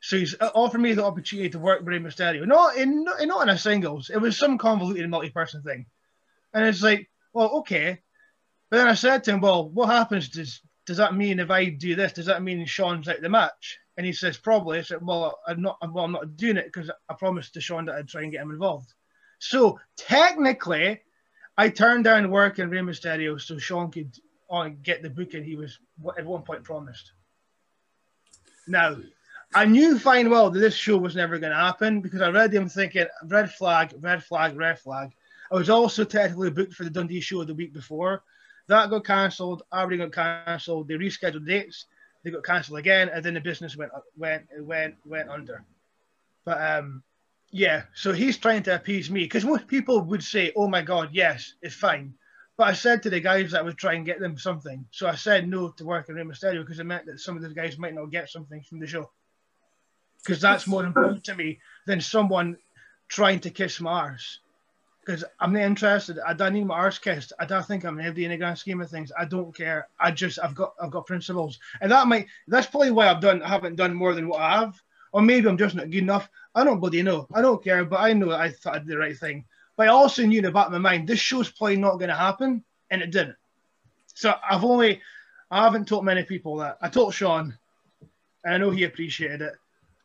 So 0.00 0.16
he's 0.16 0.34
uh, 0.40 0.50
offered 0.54 0.80
me 0.80 0.94
the 0.94 1.04
opportunity 1.04 1.50
to 1.50 1.58
work 1.58 1.80
with 1.80 1.88
Rey 1.88 1.98
Mysterio. 1.98 2.46
Not 2.46 2.76
in 2.76 3.04
not 3.04 3.42
in 3.42 3.48
a 3.48 3.58
singles. 3.58 4.08
It 4.08 4.18
was 4.18 4.38
some 4.38 4.56
convoluted 4.56 5.08
multi-person 5.10 5.62
thing. 5.62 5.86
And 6.54 6.66
it's 6.66 6.82
like, 6.82 7.10
well, 7.32 7.50
okay. 7.58 8.00
But 8.70 8.78
then 8.78 8.88
I 8.88 8.94
said 8.94 9.24
to 9.24 9.32
him, 9.32 9.40
well, 9.40 9.68
what 9.68 9.90
happens? 9.90 10.30
Does 10.30 10.62
does 10.86 10.96
that 10.96 11.14
mean 11.14 11.38
if 11.38 11.50
I 11.50 11.66
do 11.66 11.94
this, 11.94 12.14
does 12.14 12.26
that 12.26 12.42
mean 12.42 12.64
Sean's 12.64 13.08
out 13.08 13.16
of 13.16 13.22
the 13.22 13.28
match? 13.28 13.78
And 13.96 14.06
he 14.06 14.12
says, 14.12 14.38
probably. 14.38 14.78
I 14.78 14.82
said, 14.82 15.06
well, 15.06 15.38
I'm 15.46 15.60
not, 15.60 15.76
well, 15.92 16.04
I'm 16.04 16.12
not 16.12 16.36
doing 16.36 16.56
it 16.56 16.64
because 16.72 16.90
I 17.08 17.14
promised 17.14 17.54
to 17.54 17.60
Sean 17.60 17.84
that 17.84 17.96
I'd 17.96 18.08
try 18.08 18.22
and 18.22 18.32
get 18.32 18.40
him 18.40 18.50
involved. 18.50 18.92
So 19.38 19.78
technically, 19.96 21.02
I 21.56 21.68
turned 21.68 22.04
down 22.04 22.30
work 22.30 22.58
in 22.58 22.70
Rey 22.70 22.80
Mysterio 22.80 23.40
so 23.40 23.58
Sean 23.58 23.90
could 23.90 24.16
on 24.48 24.78
get 24.82 25.02
the 25.02 25.10
booking 25.10 25.44
he 25.44 25.56
was 25.56 25.78
at 26.18 26.26
one 26.26 26.42
point 26.42 26.64
promised. 26.64 27.12
Now, 28.66 28.96
I 29.54 29.64
knew 29.64 29.98
fine 29.98 30.30
well 30.30 30.50
that 30.50 30.58
this 30.58 30.74
show 30.74 30.96
was 30.96 31.16
never 31.16 31.38
going 31.38 31.52
to 31.52 31.58
happen 31.58 32.00
because 32.00 32.20
I 32.20 32.30
read 32.30 32.54
him 32.54 32.68
thinking 32.68 33.06
red 33.24 33.52
flag, 33.52 33.92
red 34.00 34.22
flag, 34.22 34.56
red 34.56 34.78
flag. 34.78 35.10
I 35.50 35.56
was 35.56 35.70
also 35.70 36.04
technically 36.04 36.50
booked 36.50 36.74
for 36.74 36.84
the 36.84 36.90
Dundee 36.90 37.20
show 37.20 37.42
the 37.42 37.54
week 37.54 37.72
before. 37.72 38.22
That 38.68 38.90
got 38.90 39.04
cancelled. 39.04 39.64
Aberdeen 39.72 40.08
got 40.08 40.46
cancelled. 40.46 40.86
They 40.86 40.94
rescheduled 40.94 41.46
dates. 41.46 41.86
They 42.22 42.30
got 42.30 42.44
cancelled 42.44 42.78
again, 42.78 43.08
and 43.08 43.24
then 43.24 43.34
the 43.34 43.40
business 43.40 43.76
went 43.76 43.90
went 44.16 44.46
went 44.60 44.94
went 45.04 45.28
under. 45.28 45.64
But 46.44 46.60
um, 46.60 47.02
yeah. 47.50 47.82
So 47.94 48.12
he's 48.12 48.38
trying 48.38 48.62
to 48.64 48.74
appease 48.74 49.10
me 49.10 49.22
because 49.22 49.44
most 49.44 49.66
people 49.66 50.00
would 50.02 50.22
say, 50.22 50.52
"Oh 50.56 50.68
my 50.68 50.82
God, 50.82 51.10
yes, 51.12 51.54
it's 51.62 51.74
fine." 51.74 52.14
But 52.56 52.68
I 52.68 52.72
said 52.74 53.02
to 53.02 53.10
the 53.10 53.20
guys 53.20 53.52
that 53.52 53.60
I 53.60 53.62
would 53.62 53.78
try 53.78 53.94
and 53.94 54.04
get 54.04 54.20
them 54.20 54.36
something. 54.36 54.84
So 54.90 55.06
I 55.08 55.14
said 55.14 55.48
no 55.48 55.70
to 55.70 55.84
working 55.84 56.18
in 56.18 56.28
Mysterio 56.28 56.60
because 56.60 56.78
it 56.78 56.84
meant 56.84 57.06
that 57.06 57.20
some 57.20 57.36
of 57.36 57.42
the 57.42 57.54
guys 57.54 57.78
might 57.78 57.94
not 57.94 58.10
get 58.10 58.28
something 58.28 58.62
from 58.62 58.80
the 58.80 58.86
show 58.86 59.10
because 60.22 60.40
that's 60.40 60.66
more 60.66 60.84
important 60.84 61.24
to 61.24 61.34
me 61.34 61.58
than 61.86 62.00
someone 62.00 62.56
trying 63.08 63.40
to 63.40 63.50
kiss 63.50 63.80
my 63.80 63.90
arse. 63.90 64.40
Because 65.04 65.24
I'm 65.40 65.54
not 65.54 65.62
interested. 65.62 66.18
I 66.24 66.34
don't 66.34 66.52
need 66.52 66.66
my 66.66 66.74
arse 66.74 66.98
kissed. 66.98 67.32
I 67.38 67.46
don't 67.46 67.64
think 67.64 67.84
I'm 67.84 67.98
heavy 67.98 68.24
in 68.24 68.30
the 68.30 68.36
grand 68.36 68.58
scheme 68.58 68.80
of 68.80 68.90
things. 68.90 69.10
I 69.18 69.24
don't 69.24 69.56
care. 69.56 69.88
I 69.98 70.10
just 70.10 70.38
I've 70.42 70.54
got 70.54 70.74
I've 70.80 70.90
got 70.90 71.06
principles, 71.06 71.58
and 71.80 71.90
that 71.90 72.06
might 72.06 72.26
that's 72.46 72.66
probably 72.66 72.90
why 72.90 73.08
I've 73.08 73.20
done 73.20 73.42
I 73.42 73.48
haven't 73.48 73.76
done 73.76 73.94
more 73.94 74.14
than 74.14 74.28
what 74.28 74.40
I 74.40 74.60
have, 74.60 74.80
or 75.12 75.22
maybe 75.22 75.48
I'm 75.48 75.58
just 75.58 75.74
not 75.74 75.90
good 75.90 76.02
enough. 76.02 76.28
I 76.54 76.64
don't 76.64 76.80
bloody 76.80 77.02
know. 77.02 77.26
I 77.32 77.42
don't 77.42 77.62
care, 77.62 77.84
but 77.84 78.00
I 78.00 78.12
know 78.12 78.32
I 78.32 78.50
thought 78.50 78.74
I 78.74 78.78
did 78.78 78.88
the 78.88 78.98
right 78.98 79.16
thing. 79.16 79.44
But 79.76 79.88
I 79.88 79.90
also 79.90 80.24
knew 80.24 80.38
in 80.38 80.44
the 80.44 80.52
back 80.52 80.66
of 80.66 80.72
my 80.72 80.78
mind 80.78 81.08
this 81.08 81.18
show's 81.18 81.50
probably 81.50 81.76
not 81.76 81.96
going 81.96 82.10
to 82.10 82.16
happen, 82.16 82.64
and 82.90 83.02
it 83.02 83.10
didn't. 83.10 83.36
So 84.14 84.34
I've 84.48 84.64
only 84.64 85.00
I 85.50 85.64
haven't 85.64 85.88
told 85.88 86.04
many 86.04 86.22
people 86.22 86.56
that. 86.58 86.78
I 86.80 86.88
told 86.88 87.14
Sean, 87.14 87.56
and 88.44 88.54
I 88.54 88.58
know 88.58 88.70
he 88.70 88.84
appreciated 88.84 89.42
it. 89.42 89.54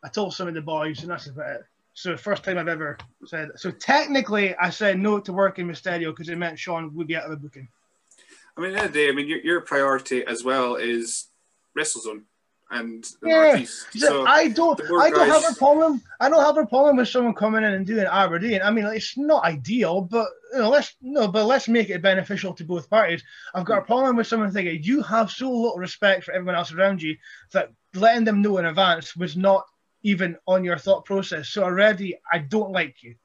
I 0.04 0.10
told 0.10 0.34
some 0.34 0.48
of 0.48 0.54
the 0.54 0.62
boys, 0.62 1.02
and 1.02 1.12
that's 1.12 1.28
about 1.28 1.56
it. 1.58 1.66
So 1.94 2.18
first 2.18 2.44
time 2.44 2.58
I've 2.58 2.68
ever 2.68 2.98
said. 3.26 3.50
So 3.56 3.72
technically, 3.72 4.56
I 4.56 4.70
said 4.70 5.00
no 5.00 5.20
to 5.20 5.34
working 5.34 5.68
Mysterio 5.68 6.12
because 6.12 6.30
it 6.30 6.38
meant 6.38 6.60
Sean 6.60 6.94
would 6.96 7.08
be 7.08 7.16
out 7.16 7.26
of 7.26 7.32
the 7.32 7.38
booking. 7.38 7.68
I 8.58 8.62
mean, 8.62 8.72
at 8.72 8.74
the 8.74 8.80
end 8.80 8.88
of 8.88 8.94
the 8.94 9.00
day, 9.00 9.10
I 9.10 9.12
mean, 9.12 9.28
your, 9.28 9.40
your 9.40 9.62
priority 9.62 10.26
as 10.26 10.44
well 10.44 10.76
is 10.76 11.28
WrestleZone 11.78 12.24
and 12.72 13.06
Yeah. 13.24 13.64
So 13.64 14.26
I 14.26 14.48
don't. 14.48 14.80
I 14.82 15.10
don't 15.10 15.30
guys- 15.30 15.44
have 15.44 15.54
a 15.54 15.56
problem. 15.56 16.02
I 16.20 16.30
don't 16.30 16.44
have 16.44 16.58
a 16.58 16.66
problem 16.66 16.98
with 16.98 17.08
someone 17.08 17.34
coming 17.34 17.64
in 17.64 17.74
and 17.74 17.86
doing 17.86 18.06
Aberdeen. 18.06 18.62
I 18.64 18.72
mean, 18.72 18.86
like, 18.86 18.98
it's 18.98 19.18
not 19.18 19.44
ideal, 19.44 20.02
but 20.02 20.28
you 20.54 20.60
know, 20.60 20.70
let's 20.70 20.96
no, 21.02 21.28
but 21.28 21.46
let's 21.46 21.68
make 21.68 21.90
it 21.90 22.02
beneficial 22.02 22.54
to 22.54 22.64
both 22.64 22.90
parties. 22.90 23.24
I've 23.54 23.66
got 23.66 23.80
a 23.80 23.82
mm. 23.82 23.88
problem 23.88 24.16
with 24.16 24.28
someone 24.28 24.52
thinking 24.52 24.84
you 24.84 25.02
have 25.04 25.30
so 25.30 25.52
little 25.52 25.78
respect 25.78 26.24
for 26.24 26.32
everyone 26.32 26.56
else 26.56 26.72
around 26.72 27.02
you 27.02 27.16
that 27.52 27.72
letting 27.94 28.24
them 28.24 28.42
know 28.42 28.58
in 28.58 28.66
advance 28.66 29.16
was 29.16 29.38
not 29.38 29.66
even 30.04 30.38
on 30.48 30.64
your 30.64 30.78
thought 30.78 31.06
process. 31.06 31.50
So 31.50 31.64
already, 31.64 32.18
I 32.32 32.40
don't 32.40 32.72
like 32.72 33.04
you 33.04 33.16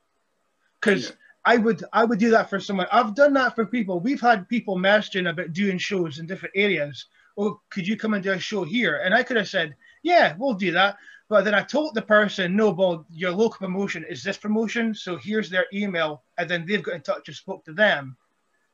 because. 0.80 1.10
Yeah. 1.10 1.16
I 1.42 1.56
would 1.56 1.82
I 1.94 2.04
would 2.04 2.18
do 2.18 2.28
that 2.32 2.50
for 2.50 2.60
someone. 2.60 2.86
I've 2.92 3.14
done 3.14 3.32
that 3.32 3.54
for 3.54 3.64
people. 3.64 3.98
We've 3.98 4.20
had 4.20 4.46
people 4.46 4.76
messaging 4.76 5.30
about 5.30 5.54
doing 5.54 5.78
shows 5.78 6.18
in 6.18 6.26
different 6.26 6.54
areas. 6.54 7.06
Oh, 7.36 7.60
could 7.70 7.86
you 7.86 7.96
come 7.96 8.14
and 8.14 8.22
do 8.22 8.32
a 8.32 8.38
show 8.38 8.64
here? 8.64 9.00
And 9.04 9.14
I 9.14 9.22
could 9.22 9.36
have 9.36 9.48
said, 9.48 9.74
yeah, 10.02 10.34
we'll 10.38 10.54
do 10.54 10.72
that. 10.72 10.96
But 11.28 11.44
then 11.44 11.54
I 11.54 11.62
told 11.62 11.94
the 11.94 12.02
person, 12.02 12.56
no, 12.56 12.70
well, 12.70 13.06
your 13.10 13.30
local 13.30 13.58
promotion 13.58 14.04
is 14.08 14.24
this 14.24 14.36
promotion. 14.36 14.94
So 14.94 15.16
here's 15.16 15.48
their 15.48 15.66
email. 15.72 16.22
And 16.36 16.50
then 16.50 16.66
they've 16.66 16.82
got 16.82 16.96
in 16.96 17.02
touch 17.02 17.28
and 17.28 17.36
spoke 17.36 17.64
to 17.66 17.72
them. 17.72 18.16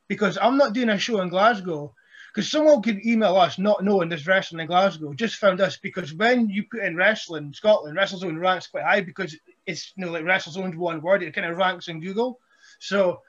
Because 0.09 0.39
I'm 0.41 0.57
not 0.57 0.73
doing 0.73 0.89
a 0.89 0.99
show 0.99 1.21
in 1.21 1.29
Glasgow. 1.29 1.95
Because 2.35 2.51
someone 2.51 2.83
could 2.83 3.05
email 3.05 3.37
us 3.37 3.59
not 3.59 3.83
knowing 3.83 4.09
there's 4.09 4.27
wrestling 4.27 4.61
in 4.61 4.67
Glasgow, 4.67 5.15
just 5.15 5.37
found 5.37 5.59
us 5.59 5.79
because 5.79 6.13
when 6.13 6.51
you 6.51 6.65
put 6.71 6.83
in 6.83 6.95
wrestling, 6.95 7.55
Scotland, 7.55 7.97
WrestleZone 7.97 8.39
ranks 8.39 8.67
quite 8.67 8.85
high 8.85 9.01
because 9.01 9.35
it's 9.65 9.95
you 9.97 10.05
know 10.05 10.13
like 10.13 10.23
WrestleZone's 10.23 10.77
one 10.77 11.01
word, 11.01 11.23
it 11.23 11.35
kind 11.35 11.51
of 11.51 11.57
ranks 11.57 11.89
in 11.89 11.99
Google. 11.99 12.39
So 12.79 13.23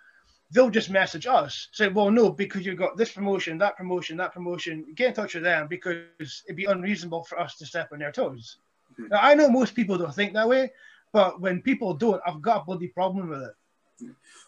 they'll 0.51 0.69
just 0.69 0.89
message 0.89 1.27
us, 1.27 1.67
say, 1.71 1.87
well, 1.89 2.09
no, 2.09 2.29
because 2.29 2.65
you've 2.65 2.77
got 2.77 2.95
this 2.97 3.11
promotion, 3.11 3.57
that 3.57 3.75
promotion, 3.75 4.17
that 4.17 4.33
promotion. 4.33 4.85
Get 4.95 5.09
in 5.09 5.13
touch 5.13 5.33
with 5.33 5.43
them 5.43 5.67
because 5.67 6.43
it'd 6.45 6.55
be 6.55 6.65
unreasonable 6.65 7.23
for 7.25 7.39
us 7.39 7.57
to 7.57 7.65
step 7.65 7.89
on 7.91 7.99
their 7.99 8.11
toes. 8.11 8.57
Mhm. 8.97 9.09
Now, 9.09 9.19
I 9.21 9.33
know 9.33 9.49
most 9.49 9.75
people 9.75 9.97
don't 9.97 10.15
think 10.15 10.33
that 10.33 10.47
way, 10.47 10.71
but 11.11 11.41
when 11.41 11.61
people 11.61 11.93
don't, 11.93 12.21
I've 12.25 12.41
got 12.41 12.61
a 12.61 12.65
bloody 12.65 12.87
problem 12.87 13.29
with 13.29 13.41
it. 13.41 13.55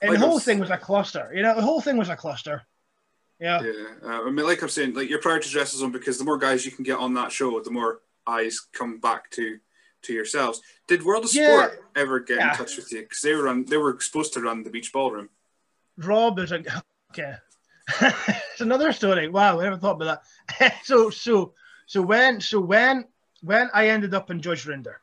And 0.02 0.12
Like 0.12 0.20
the 0.20 0.26
whole 0.26 0.40
thing 0.40 0.60
was 0.60 0.70
a 0.70 0.78
cluster. 0.78 1.32
You 1.34 1.42
know, 1.44 1.56
the 1.56 1.62
whole 1.62 1.82
thing 1.82 1.98
was 1.98 2.10
a 2.10 2.16
cluster. 2.16 2.64
Yeah. 3.40 3.62
Yeah, 3.62 3.72
uh, 4.04 4.22
I 4.24 4.30
mean, 4.30 4.46
like 4.46 4.62
I'm 4.62 4.70
saying, 4.70 4.94
like 4.94 5.10
your 5.10 5.20
priority 5.22 5.48
is 5.58 5.82
on 5.82 5.92
because 5.92 6.18
the 6.18 6.26
more 6.26 6.38
guys 6.38 6.66
you 6.66 6.72
can 6.72 6.84
get 6.84 7.00
on 7.00 7.14
that 7.16 7.32
show, 7.32 7.60
the 7.62 7.72
more 7.72 8.02
eyes 8.28 8.60
come 8.72 9.00
back 9.00 9.30
to 9.32 9.60
to 10.02 10.14
yourselves. 10.14 10.62
Did 10.88 11.04
World 11.04 11.26
of 11.26 11.34
Yeah. 11.34 11.48
Sport 11.48 11.84
ever 11.96 12.20
get 12.22 12.38
Yeah. 12.38 12.52
in 12.52 12.58
touch 12.58 12.78
with 12.78 12.90
you? 12.92 13.02
Because 13.02 13.22
they 13.22 13.34
were 13.34 13.50
on, 13.50 13.66
they 13.66 13.76
were 13.76 14.00
supposed 14.00 14.34
to 14.34 14.40
run 14.42 14.64
the 14.64 14.70
beach 14.70 14.94
ballroom. 14.94 15.30
Rob 16.00 16.40
is 16.40 16.52
like, 16.52 16.68
okay. 17.12 17.36
it's 18.02 18.62
another 18.62 18.92
story. 18.92 19.28
Wow, 19.28 19.60
I 19.60 19.64
never 19.64 19.78
thought 19.78 20.02
about 20.02 20.22
that. 20.60 20.76
so, 20.84 21.10
so, 21.10 21.54
so 21.86 22.02
when, 22.02 22.40
so 22.40 22.60
when, 22.60 23.06
when 23.42 23.70
I 23.74 23.90
ended 23.90 24.14
up 24.14 24.30
in 24.30 24.42
Judge 24.42 24.66
Rinder, 24.66 24.96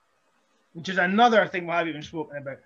which 0.73 0.89
is 0.89 0.99
another 0.99 1.47
thing 1.47 1.67
we 1.67 1.73
haven't 1.73 1.89
even 1.89 2.03
spoken 2.03 2.39
about, 2.39 2.59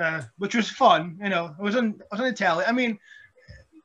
uh, 0.00 0.22
which 0.38 0.54
was 0.54 0.68
fun. 0.68 1.18
You 1.22 1.28
know, 1.28 1.54
it 1.58 1.62
was 1.62 1.76
on, 1.76 1.90
it 1.90 2.06
was 2.10 2.20
on 2.20 2.26
the 2.26 2.32
telly. 2.32 2.64
I 2.64 2.72
mean, 2.72 2.98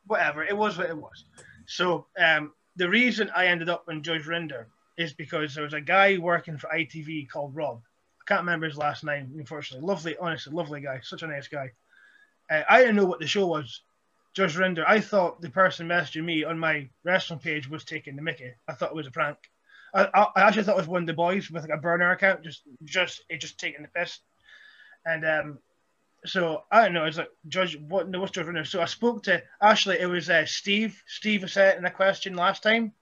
whatever. 0.07 0.43
It 0.43 0.57
was 0.57 0.77
what 0.77 0.89
it 0.89 0.98
was. 0.98 1.25
So, 1.67 2.07
um, 2.19 2.53
the 2.75 2.89
reason 2.89 3.29
I 3.36 3.48
ended 3.48 3.69
up 3.69 3.86
in 3.89 4.01
Judge 4.01 4.25
Rinder 4.25 4.65
is 4.98 5.13
because 5.13 5.53
there 5.53 5.63
was 5.63 5.74
a 5.74 5.81
guy 5.81 6.17
working 6.17 6.57
for 6.57 6.67
ITV 6.69 7.29
called 7.29 7.55
Rob. 7.55 7.81
I 8.21 8.24
can't 8.25 8.41
remember 8.41 8.67
his 8.67 8.77
last 8.77 9.03
name, 9.03 9.31
unfortunately. 9.38 9.86
Lovely, 9.86 10.15
honestly, 10.17 10.53
lovely 10.53 10.81
guy. 10.81 11.00
Such 11.03 11.24
a 11.24 11.27
nice 11.27 11.48
guy. 11.48 11.71
Uh, 12.50 12.63
I 12.70 12.79
didn't 12.79 12.96
know 12.96 13.06
what 13.06 13.20
the 13.20 13.27
show 13.27 13.48
was. 13.48 13.82
Judge 14.34 14.56
Rinder. 14.56 14.86
I 14.88 15.00
thought 15.00 15.41
the 15.41 15.50
person 15.50 15.88
messaging 15.88 16.24
me 16.24 16.44
on 16.44 16.58
my 16.58 16.88
wrestling 17.03 17.39
page 17.39 17.70
was 17.70 17.84
taking 17.84 18.15
the 18.15 18.22
Mickey. 18.22 18.53
I 18.68 18.74
thought 18.74 18.91
it 18.91 18.96
was 18.96 19.08
a 19.08 19.12
prank. 19.12 19.38
I, 19.94 20.08
I, 20.13 20.27
I 20.36 20.41
actually 20.41 20.63
thought 20.63 20.75
it 20.75 20.77
was 20.77 20.88
one 20.88 21.01
of 21.01 21.08
the 21.08 21.13
boys 21.13 21.50
with 21.50 21.63
like 21.63 21.77
a 21.77 21.82
burner 21.82 22.12
account, 22.12 22.44
just 22.44 22.62
just 22.84 23.24
it 23.29 23.41
just 23.41 23.60
taking 23.60 23.82
the 23.82 23.88
piss. 23.89 24.20
And 25.06 25.25
um, 25.25 25.60
so 26.25 26.63
I 26.72 26.84
don't 26.84 26.94
know. 26.94 27.06
It's 27.06 27.18
like 27.18 27.32
Judge. 27.48 27.77
What? 27.77 28.08
No, 28.08 28.20
what's 28.20 28.32
Judge 28.32 28.46
Rinder? 28.46 28.68
So 28.68 28.82
I 28.82 28.86
spoke 28.86 29.24
to 29.24 29.41
actually. 29.62 30.00
It 30.00 30.06
was 30.06 30.29
uh, 30.29 30.46
Steve. 30.46 31.01
Steve 31.08 31.50
sent 31.50 31.79
in 31.79 31.86
a 31.86 31.91
question 31.91 32.36
last 32.36 32.62
time. 32.62 32.94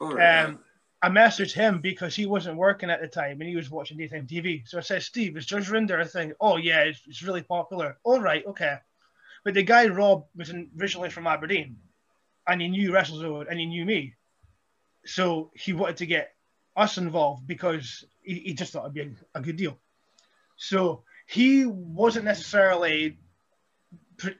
All 0.00 0.14
right. 0.14 0.44
Um, 0.44 0.58
I 1.02 1.08
messaged 1.08 1.52
him 1.52 1.80
because 1.80 2.14
he 2.14 2.26
wasn't 2.26 2.58
working 2.58 2.90
at 2.90 3.00
the 3.00 3.08
time 3.08 3.40
and 3.40 3.48
he 3.48 3.56
was 3.56 3.70
watching 3.70 3.96
daytime 3.96 4.26
TV. 4.26 4.68
So 4.68 4.78
I 4.78 4.82
said, 4.82 5.02
Steve, 5.02 5.36
is 5.36 5.46
Judge 5.46 5.68
Rinder 5.68 6.00
a 6.00 6.04
thing? 6.04 6.34
Oh, 6.40 6.58
yeah, 6.58 6.80
it's, 6.80 7.00
it's 7.06 7.22
really 7.22 7.42
popular. 7.42 7.96
All 8.04 8.20
right, 8.20 8.44
okay. 8.46 8.76
But 9.44 9.54
the 9.54 9.62
guy, 9.62 9.88
Rob, 9.88 10.26
was 10.36 10.50
in, 10.50 10.70
originally 10.78 11.08
from 11.08 11.26
Aberdeen 11.26 11.78
and 12.46 12.60
he 12.60 12.68
knew 12.68 12.90
WrestleZone 12.90 13.46
and 13.48 13.58
he 13.58 13.64
knew 13.64 13.86
me. 13.86 14.14
So 15.06 15.50
he 15.54 15.72
wanted 15.72 15.96
to 15.98 16.06
get 16.06 16.34
us 16.76 16.98
involved 16.98 17.46
because 17.46 18.04
he, 18.22 18.34
he 18.34 18.54
just 18.54 18.72
thought 18.72 18.82
it'd 18.82 18.94
be 18.94 19.00
a, 19.00 19.38
a 19.38 19.42
good 19.42 19.56
deal. 19.56 19.78
So 20.56 21.04
he 21.26 21.64
wasn't 21.64 22.26
necessarily 22.26 23.16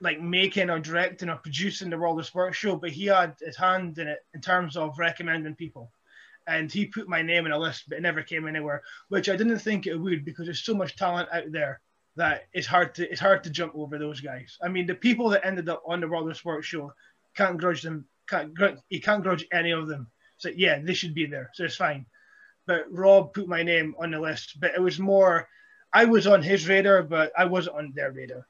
like 0.02 0.20
making 0.20 0.68
or 0.68 0.78
directing 0.78 1.30
or 1.30 1.36
producing 1.36 1.88
the 1.88 1.96
World 1.96 2.20
of 2.20 2.26
Sport 2.26 2.54
show, 2.54 2.76
but 2.76 2.90
he 2.90 3.06
had 3.06 3.36
his 3.40 3.56
hand 3.56 3.96
in 3.96 4.08
it 4.08 4.18
in 4.34 4.42
terms 4.42 4.76
of 4.76 4.98
recommending 4.98 5.54
people 5.54 5.90
and 6.46 6.70
he 6.72 6.86
put 6.86 7.08
my 7.08 7.22
name 7.22 7.46
in 7.46 7.52
a 7.52 7.58
list, 7.58 7.84
but 7.88 7.98
it 7.98 8.02
never 8.02 8.22
came 8.22 8.48
anywhere, 8.48 8.82
which 9.08 9.28
I 9.28 9.36
didn't 9.36 9.58
think 9.58 9.86
it 9.86 9.96
would 9.96 10.24
because 10.24 10.46
there's 10.46 10.64
so 10.64 10.74
much 10.74 10.96
talent 10.96 11.28
out 11.32 11.50
there 11.50 11.80
that 12.16 12.48
it's 12.52 12.66
hard 12.66 12.94
to 12.96 13.10
it's 13.10 13.20
hard 13.20 13.44
to 13.44 13.50
jump 13.50 13.72
over 13.74 13.98
those 13.98 14.20
guys. 14.20 14.58
I 14.62 14.68
mean, 14.68 14.86
the 14.86 14.94
people 14.94 15.28
that 15.30 15.46
ended 15.46 15.68
up 15.68 15.82
on 15.86 16.00
the 16.00 16.08
World 16.08 16.30
of 16.30 16.36
Sports 16.36 16.66
show 16.66 16.92
can't 17.36 17.58
grudge 17.58 17.82
them. 17.82 18.06
Can't 18.28 18.54
grudge, 18.54 18.78
you 18.88 19.00
can't 19.00 19.22
grudge 19.22 19.46
any 19.52 19.70
of 19.70 19.88
them. 19.88 20.08
So 20.38 20.50
yeah, 20.54 20.80
they 20.82 20.94
should 20.94 21.14
be 21.14 21.26
there, 21.26 21.50
so 21.54 21.64
it's 21.64 21.76
fine. 21.76 22.06
But 22.66 22.86
Rob 22.90 23.32
put 23.34 23.48
my 23.48 23.62
name 23.62 23.94
on 23.98 24.10
the 24.10 24.20
list, 24.20 24.58
but 24.60 24.74
it 24.74 24.80
was 24.80 24.98
more. 24.98 25.48
I 25.92 26.04
was 26.04 26.26
on 26.26 26.42
his 26.42 26.68
radar, 26.68 27.02
but 27.02 27.32
I 27.36 27.46
wasn't 27.46 27.76
on 27.76 27.92
their 27.94 28.12
radar. 28.12 28.46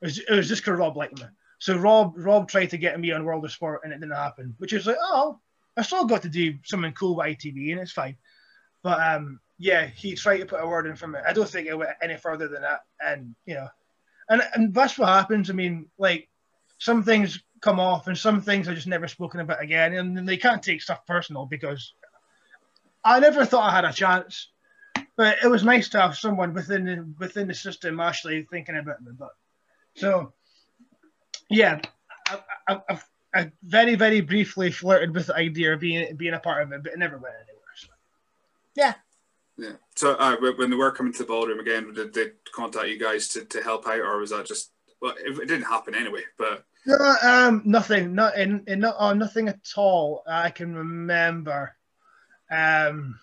It 0.00 0.04
was, 0.04 0.18
it 0.18 0.30
was 0.30 0.48
just 0.48 0.62
because 0.62 0.78
Rob 0.78 0.96
liked 0.96 1.18
me. 1.18 1.26
So 1.58 1.76
Rob 1.76 2.14
Rob 2.16 2.48
tried 2.48 2.70
to 2.70 2.78
get 2.78 2.98
me 3.00 3.12
on 3.12 3.24
World 3.24 3.44
of 3.44 3.52
Sport, 3.52 3.80
and 3.84 3.92
it 3.92 4.00
didn't 4.00 4.14
happen. 4.14 4.54
Which 4.58 4.72
is 4.72 4.86
like, 4.86 4.96
oh, 5.00 5.40
I 5.78 5.82
still 5.82 6.04
got 6.04 6.22
to 6.22 6.28
do 6.28 6.54
something 6.64 6.92
cool 6.92 7.16
with 7.16 7.26
ITV, 7.26 7.70
and 7.70 7.80
it's 7.80 7.92
fine. 7.92 8.16
But 8.82 9.00
um, 9.00 9.40
yeah, 9.58 9.86
he 9.86 10.14
tried 10.14 10.38
to 10.38 10.46
put 10.46 10.62
a 10.62 10.66
word 10.66 10.86
in 10.86 10.96
for 10.96 11.06
me. 11.06 11.20
I 11.24 11.32
don't 11.32 11.48
think 11.48 11.68
it 11.68 11.78
went 11.78 11.90
any 12.02 12.16
further 12.16 12.48
than 12.48 12.62
that. 12.62 12.80
And 13.00 13.34
you 13.46 13.54
know, 13.54 13.68
and 14.28 14.42
and 14.54 14.74
that's 14.74 14.98
what 14.98 15.08
happens. 15.08 15.50
I 15.50 15.52
mean, 15.52 15.86
like 15.96 16.28
some 16.78 17.02
things 17.04 17.40
come 17.60 17.78
off, 17.78 18.08
and 18.08 18.18
some 18.18 18.40
things 18.40 18.68
are 18.68 18.74
just 18.74 18.86
never 18.88 19.06
spoken 19.06 19.40
about 19.40 19.62
again, 19.62 19.94
and 19.94 20.28
they 20.28 20.36
can't 20.36 20.62
take 20.62 20.82
stuff 20.82 21.06
personal 21.06 21.46
because 21.46 21.92
I 23.04 23.20
never 23.20 23.44
thought 23.44 23.70
I 23.70 23.74
had 23.74 23.84
a 23.84 23.92
chance. 23.92 24.48
But 25.16 25.38
it 25.42 25.48
was 25.48 25.64
nice 25.64 25.88
to 25.90 26.00
have 26.00 26.16
someone 26.16 26.54
within 26.54 26.84
the, 26.84 27.14
within 27.18 27.48
the 27.48 27.54
system 27.54 27.98
actually 27.98 28.46
thinking 28.50 28.76
about 28.76 29.02
me. 29.02 29.10
But 29.18 29.30
so, 29.96 30.32
yeah, 31.50 31.80
I, 32.28 32.40
I, 32.68 32.80
I've 32.88 33.04
I 33.38 33.52
very, 33.62 33.94
very 33.94 34.20
briefly 34.20 34.72
flirted 34.72 35.14
with 35.14 35.26
the 35.26 35.36
idea 35.36 35.72
of 35.72 35.80
being 35.80 36.16
being 36.16 36.34
a 36.34 36.40
part 36.40 36.62
of 36.62 36.72
it, 36.72 36.82
but 36.82 36.92
it 36.92 36.98
never 36.98 37.16
went 37.16 37.34
anywhere. 37.36 37.74
So. 37.76 37.88
Yeah. 38.74 38.94
Yeah. 39.56 39.76
So 39.94 40.14
uh, 40.14 40.36
when 40.56 40.70
they 40.70 40.76
were 40.76 40.90
coming 40.90 41.12
to 41.12 41.18
the 41.20 41.24
ballroom 41.24 41.60
again, 41.60 41.92
did 41.92 42.14
they 42.14 42.32
contact 42.52 42.88
you 42.88 42.98
guys 42.98 43.28
to, 43.28 43.44
to 43.44 43.62
help 43.62 43.86
out, 43.86 44.00
or 44.00 44.18
was 44.18 44.30
that 44.30 44.46
just 44.46 44.72
well? 45.00 45.14
It, 45.18 45.38
it 45.38 45.46
didn't 45.46 45.64
happen 45.64 45.94
anyway. 45.94 46.22
But 46.36 46.64
no, 46.84 46.96
um, 47.22 47.62
nothing, 47.64 48.14
not 48.14 48.36
in, 48.36 48.64
in 48.66 48.80
not, 48.80 48.96
oh, 48.98 49.12
nothing 49.12 49.48
at 49.48 49.60
all. 49.76 50.22
I 50.26 50.50
can 50.50 50.74
remember. 50.74 51.76
Um, 52.50 53.20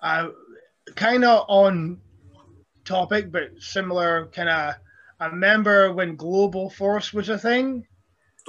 I 0.00 0.28
kind 0.94 1.24
of 1.24 1.46
on 1.48 2.00
topic, 2.84 3.32
but 3.32 3.60
similar 3.60 4.26
kind 4.26 4.48
of. 4.48 4.74
I 5.18 5.26
remember 5.26 5.92
when 5.92 6.14
Global 6.14 6.70
Force 6.70 7.12
was 7.12 7.28
a 7.28 7.38
thing 7.38 7.86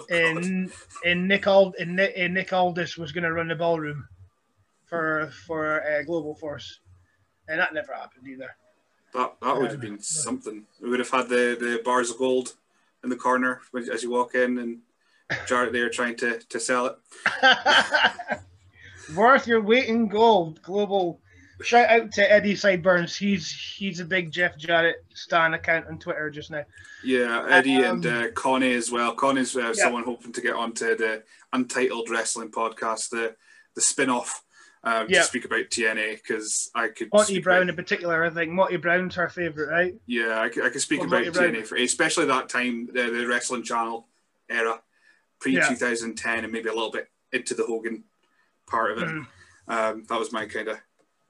and 0.09 0.71
and 1.05 1.27
Nick 1.27 1.47
Ald 1.47 1.75
and 1.79 1.95
Nick, 1.95 2.13
and 2.15 2.33
Nick 2.33 2.53
Aldis 2.53 2.97
was 2.97 3.11
going 3.11 3.23
to 3.23 3.33
run 3.33 3.47
the 3.47 3.55
ballroom 3.55 4.07
for 4.86 5.29
for 5.45 5.83
uh, 5.83 6.03
Global 6.03 6.36
Force, 6.36 6.79
and 7.47 7.60
that 7.60 7.73
never 7.73 7.93
happened 7.93 8.27
either. 8.27 8.55
That 9.13 9.36
that 9.41 9.57
would 9.57 9.71
have 9.71 9.81
been 9.81 9.99
something. 9.99 10.65
We 10.81 10.89
would 10.89 10.99
have 10.99 11.10
had 11.10 11.29
the, 11.29 11.57
the 11.60 11.81
bars 11.83 12.12
of 12.12 12.17
gold 12.17 12.55
in 13.03 13.10
the 13.10 13.15
corner 13.15 13.62
as 13.91 14.03
you 14.03 14.12
walk 14.12 14.36
in, 14.36 14.57
and 14.60 14.79
Jarrett 15.47 15.73
there 15.73 15.89
trying 15.89 16.15
to, 16.17 16.39
to 16.39 16.60
sell 16.60 16.86
it. 16.88 16.97
Worth 19.15 19.47
your 19.47 19.62
weight 19.62 19.88
in 19.88 20.07
gold, 20.07 20.62
Global 20.62 21.21
Shout 21.62 21.89
out 21.89 22.12
to 22.13 22.32
Eddie 22.32 22.56
Sideburns. 22.56 23.15
He's 23.15 23.52
he's 23.52 24.00
a 24.00 24.06
big 24.06 24.32
Jeff 24.32 24.58
Jarrett 24.58 25.04
stan 25.13 25.56
account 25.56 25.88
on 25.88 25.98
Twitter 25.98 26.30
just 26.30 26.52
now. 26.52 26.63
Yeah, 27.04 27.48
Eddie 27.50 27.78
um, 27.78 28.04
and 28.04 28.06
uh, 28.06 28.32
Connie 28.32 28.74
as 28.74 28.91
well. 28.91 29.13
Connie's 29.13 29.56
uh, 29.56 29.60
yeah. 29.67 29.74
someone 29.74 30.04
hoping 30.04 30.34
to 30.34 30.41
get 30.41 30.54
onto 30.54 30.96
the 30.96 31.24
Untitled 31.54 32.10
Wrestling 32.10 32.52
podcast, 32.52 33.10
the 33.10 33.36
the 33.76 33.82
spin 33.82 34.10
off. 34.10 34.43
Um, 34.84 35.08
yeah. 35.10 35.20
to 35.20 35.26
speak 35.26 35.43
about 35.43 35.65
TNA 35.70 36.13
because 36.13 36.70
I 36.74 36.89
could. 36.89 37.10
Monty 37.12 37.41
Brown 37.41 37.63
about, 37.63 37.70
in 37.70 37.76
particular, 37.76 38.24
I 38.24 38.30
think 38.30 38.52
Monty 38.52 38.78
Brown's 38.78 39.15
her 39.15 39.28
favorite, 39.28 39.70
right? 39.70 39.96
Yeah, 40.06 40.39
I 40.39 40.50
could, 40.50 40.63
I 40.63 40.70
could 40.70 40.80
speak 40.80 41.02
well, 41.02 41.10
about 41.10 41.26
TNA 41.26 41.65
for 41.65 41.76
especially 41.76 42.26
that 42.28 42.48
time, 42.48 42.86
the, 42.86 43.10
the 43.10 43.28
Wrestling 43.28 43.63
Channel 43.63 44.08
era, 44.50 44.80
pre 45.39 45.56
2010, 45.56 46.32
yeah. 46.32 46.43
and 46.43 46.54
maybe 46.54 46.70
a 46.70 46.74
little 46.74 46.91
bit 46.91 47.10
into 47.34 47.54
the 47.54 47.65
Hogan 47.65 48.04
part 48.67 48.91
of 48.91 49.00
it. 49.00 49.10
Mm. 49.10 49.28
Um, 49.67 50.04
that 50.08 50.20
was 50.20 50.32
my 50.32 50.46
kind 50.46 50.70
of 50.70 50.78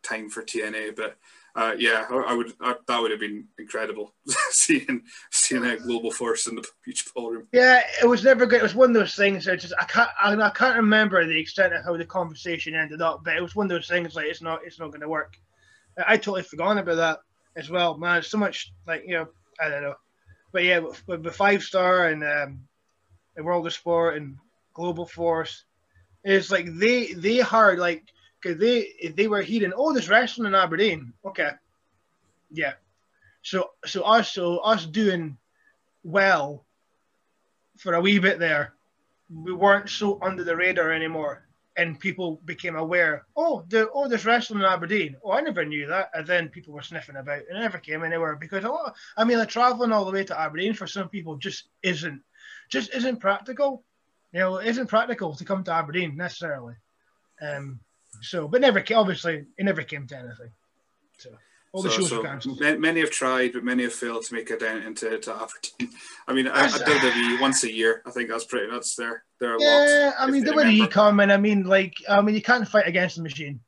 time 0.07 0.29
for 0.29 0.43
TNA. 0.43 0.95
But 0.95 1.17
uh, 1.57 1.73
yeah, 1.77 2.05
I, 2.09 2.35
would 2.35 2.53
I, 2.61 2.75
that 2.87 3.01
would 3.01 3.09
have 3.09 3.19
been 3.19 3.45
incredible 3.57 4.13
seeing 4.51 5.01
seeing 5.31 5.65
a 5.65 5.77
global 5.77 6.11
force 6.11 6.45
in 6.45 6.55
the 6.55 6.63
beach 6.85 7.03
ballroom. 7.15 7.47
Yeah, 7.51 7.81
it 8.01 8.07
was 8.07 8.23
never 8.23 8.45
good. 8.45 8.59
It 8.59 8.63
was 8.63 8.75
one 8.75 8.91
of 8.91 8.93
those 8.93 9.15
things 9.15 9.45
that 9.45 9.59
just 9.59 9.73
I 9.79 9.85
can't 9.85 10.09
I, 10.21 10.35
I 10.35 10.49
can't 10.51 10.77
remember 10.77 11.25
the 11.25 11.39
extent 11.39 11.73
of 11.73 11.83
how 11.83 11.97
the 11.97 12.05
conversation 12.05 12.75
ended 12.75 13.01
up, 13.01 13.23
but 13.23 13.35
it 13.35 13.41
was 13.41 13.55
one 13.55 13.65
of 13.65 13.69
those 13.71 13.87
things 13.87 14.15
like 14.15 14.27
it's 14.27 14.41
not 14.41 14.59
it's 14.63 14.79
not 14.79 14.89
going 14.89 15.01
to 15.01 15.09
work. 15.09 15.35
I 16.07 16.17
totally 16.17 16.43
forgot 16.43 16.77
about 16.77 16.95
that 16.95 17.19
as 17.55 17.71
well, 17.71 17.97
man. 17.97 18.21
so 18.21 18.37
much 18.37 18.71
like 18.85 19.03
you 19.07 19.13
know 19.13 19.27
I 19.59 19.69
don't 19.69 19.81
know, 19.81 19.95
but 20.51 20.63
yeah, 20.63 20.77
with, 20.79 21.07
with 21.07 21.33
five 21.33 21.63
star 21.63 22.09
and 22.09 22.23
um, 22.23 22.59
the 23.35 23.43
World 23.43 23.65
of 23.65 23.73
Sport 23.73 24.17
and 24.17 24.37
Global 24.73 25.07
Force, 25.07 25.63
it's 26.23 26.51
like 26.51 26.67
they 26.75 27.13
they 27.13 27.39
hard 27.39 27.79
like 27.79 28.03
because 28.41 28.59
they 28.59 29.13
they 29.15 29.27
were 29.27 29.41
hearing, 29.41 29.73
oh, 29.75 29.93
there's 29.93 30.09
wrestling 30.09 30.47
in 30.47 30.55
Aberdeen. 30.55 31.13
Okay, 31.25 31.51
yeah. 32.51 32.73
So 33.41 33.71
so 33.85 34.03
us 34.03 34.31
so 34.31 34.57
us 34.57 34.85
doing 34.85 35.37
well 36.03 36.65
for 37.77 37.93
a 37.93 38.01
wee 38.01 38.19
bit 38.19 38.39
there, 38.39 38.73
we 39.33 39.53
weren't 39.53 39.89
so 39.89 40.19
under 40.21 40.43
the 40.43 40.55
radar 40.55 40.91
anymore, 40.91 41.47
and 41.75 41.99
people 41.99 42.41
became 42.45 42.75
aware. 42.75 43.25
Oh, 43.35 43.63
the 43.69 43.89
oh, 43.93 44.07
there's 44.07 44.25
wrestling 44.25 44.59
in 44.59 44.65
Aberdeen. 44.65 45.15
Oh, 45.23 45.31
I 45.31 45.41
never 45.41 45.65
knew 45.65 45.87
that. 45.87 46.09
And 46.13 46.25
then 46.25 46.49
people 46.49 46.73
were 46.73 46.81
sniffing 46.81 47.15
about. 47.15 47.43
And 47.49 47.57
it 47.57 47.61
never 47.61 47.77
came 47.77 48.03
anywhere 48.03 48.35
because 48.35 48.65
oh, 48.65 48.91
I 49.15 49.23
mean, 49.23 49.37
like 49.37 49.49
traveling 49.49 49.91
all 49.91 50.05
the 50.05 50.11
way 50.11 50.23
to 50.25 50.39
Aberdeen 50.39 50.73
for 50.73 50.87
some 50.87 51.09
people 51.09 51.35
just 51.37 51.69
isn't 51.83 52.21
just 52.69 52.93
isn't 52.93 53.19
practical. 53.19 53.83
You 54.33 54.39
know, 54.39 54.57
it 54.57 54.67
isn't 54.67 54.87
practical 54.87 55.35
to 55.35 55.45
come 55.45 55.63
to 55.63 55.73
Aberdeen 55.73 56.17
necessarily. 56.17 56.75
Um, 57.41 57.79
so, 58.21 58.47
but 58.47 58.61
never 58.61 58.83
obviously 58.95 59.45
it 59.57 59.63
never 59.63 59.83
came 59.83 60.07
to 60.07 60.17
anything. 60.17 60.51
So 61.17 61.29
all 61.73 61.81
the 61.81 61.89
so, 61.89 61.97
shows 61.97 62.09
so 62.43 62.77
Many 62.77 63.01
have 63.01 63.11
tried, 63.11 63.53
but 63.53 63.63
many 63.63 63.83
have 63.83 63.93
failed 63.93 64.23
to 64.25 64.33
make 64.33 64.49
it 64.49 64.59
down 64.59 64.81
into 64.81 65.17
to 65.17 65.33
Aberdeen. 65.33 65.95
I 66.27 66.33
mean, 66.33 66.47
I, 66.47 66.65
I 66.65 66.67
WWE 66.69 67.41
once 67.41 67.63
a 67.63 67.71
year. 67.71 68.01
I 68.05 68.11
think 68.11 68.29
that's 68.29 68.45
pretty. 68.45 68.71
That's 68.71 68.95
their 68.95 69.23
their 69.39 69.57
yeah. 69.59 70.13
I 70.17 70.29
mean, 70.29 70.43
the 70.43 70.53
way 70.53 70.71
he 70.71 70.87
come 70.87 71.19
and 71.19 71.31
I 71.31 71.37
mean, 71.37 71.63
like, 71.63 71.93
I 72.09 72.21
mean, 72.21 72.35
you 72.35 72.41
can't 72.41 72.67
fight 72.67 72.87
against 72.87 73.17
the 73.17 73.23
machine. 73.23 73.59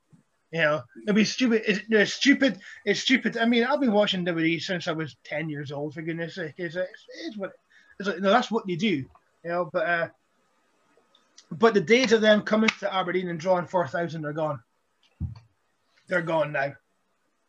You 0.52 0.62
know, 0.62 0.82
it'd 1.04 1.16
be 1.16 1.26
stupid. 1.26 1.62
It's, 1.68 1.82
it's 1.90 2.14
stupid. 2.14 2.60
It's 2.84 3.00
stupid. 3.00 3.38
I 3.38 3.46
mean, 3.46 3.64
I've 3.64 3.80
been 3.80 3.92
watching 3.92 4.26
WWE 4.26 4.60
since 4.60 4.88
I 4.88 4.94
was 4.94 5.16
ten 5.24 5.50
years 5.50 5.72
old. 5.72 5.94
For 5.94 6.02
goodness' 6.02 6.36
sake, 6.36 6.56
it's, 6.58 6.76
it's, 6.76 7.06
it's 7.26 7.38
what 7.38 7.52
it's 8.00 8.10
like, 8.10 8.20
no, 8.20 8.32
that's 8.32 8.50
what 8.50 8.68
you 8.68 8.78
do. 8.78 9.06
You 9.44 9.50
know, 9.50 9.70
but 9.72 9.88
uh, 9.88 10.08
but 11.52 11.74
the 11.74 11.82
days 11.82 12.12
of 12.12 12.22
them 12.22 12.42
coming 12.42 12.70
to 12.80 12.94
Aberdeen 12.94 13.30
and 13.30 13.40
drawing 13.40 13.66
4,000 13.66 14.26
are 14.26 14.34
gone. 14.34 14.60
They're 16.08 16.22
gone 16.22 16.52
now. 16.52 16.74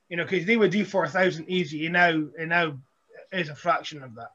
You 0.08 0.16
know, 0.16 0.24
because 0.24 0.46
they 0.46 0.56
would 0.56 0.72
do 0.72 0.84
4,000 0.84 1.48
easy, 1.48 1.86
and 1.86 1.92
now, 1.92 2.08
and 2.08 2.48
now 2.48 2.78
is 3.32 3.48
a 3.48 3.54
fraction 3.54 4.02
of 4.02 4.14
that. 4.16 4.30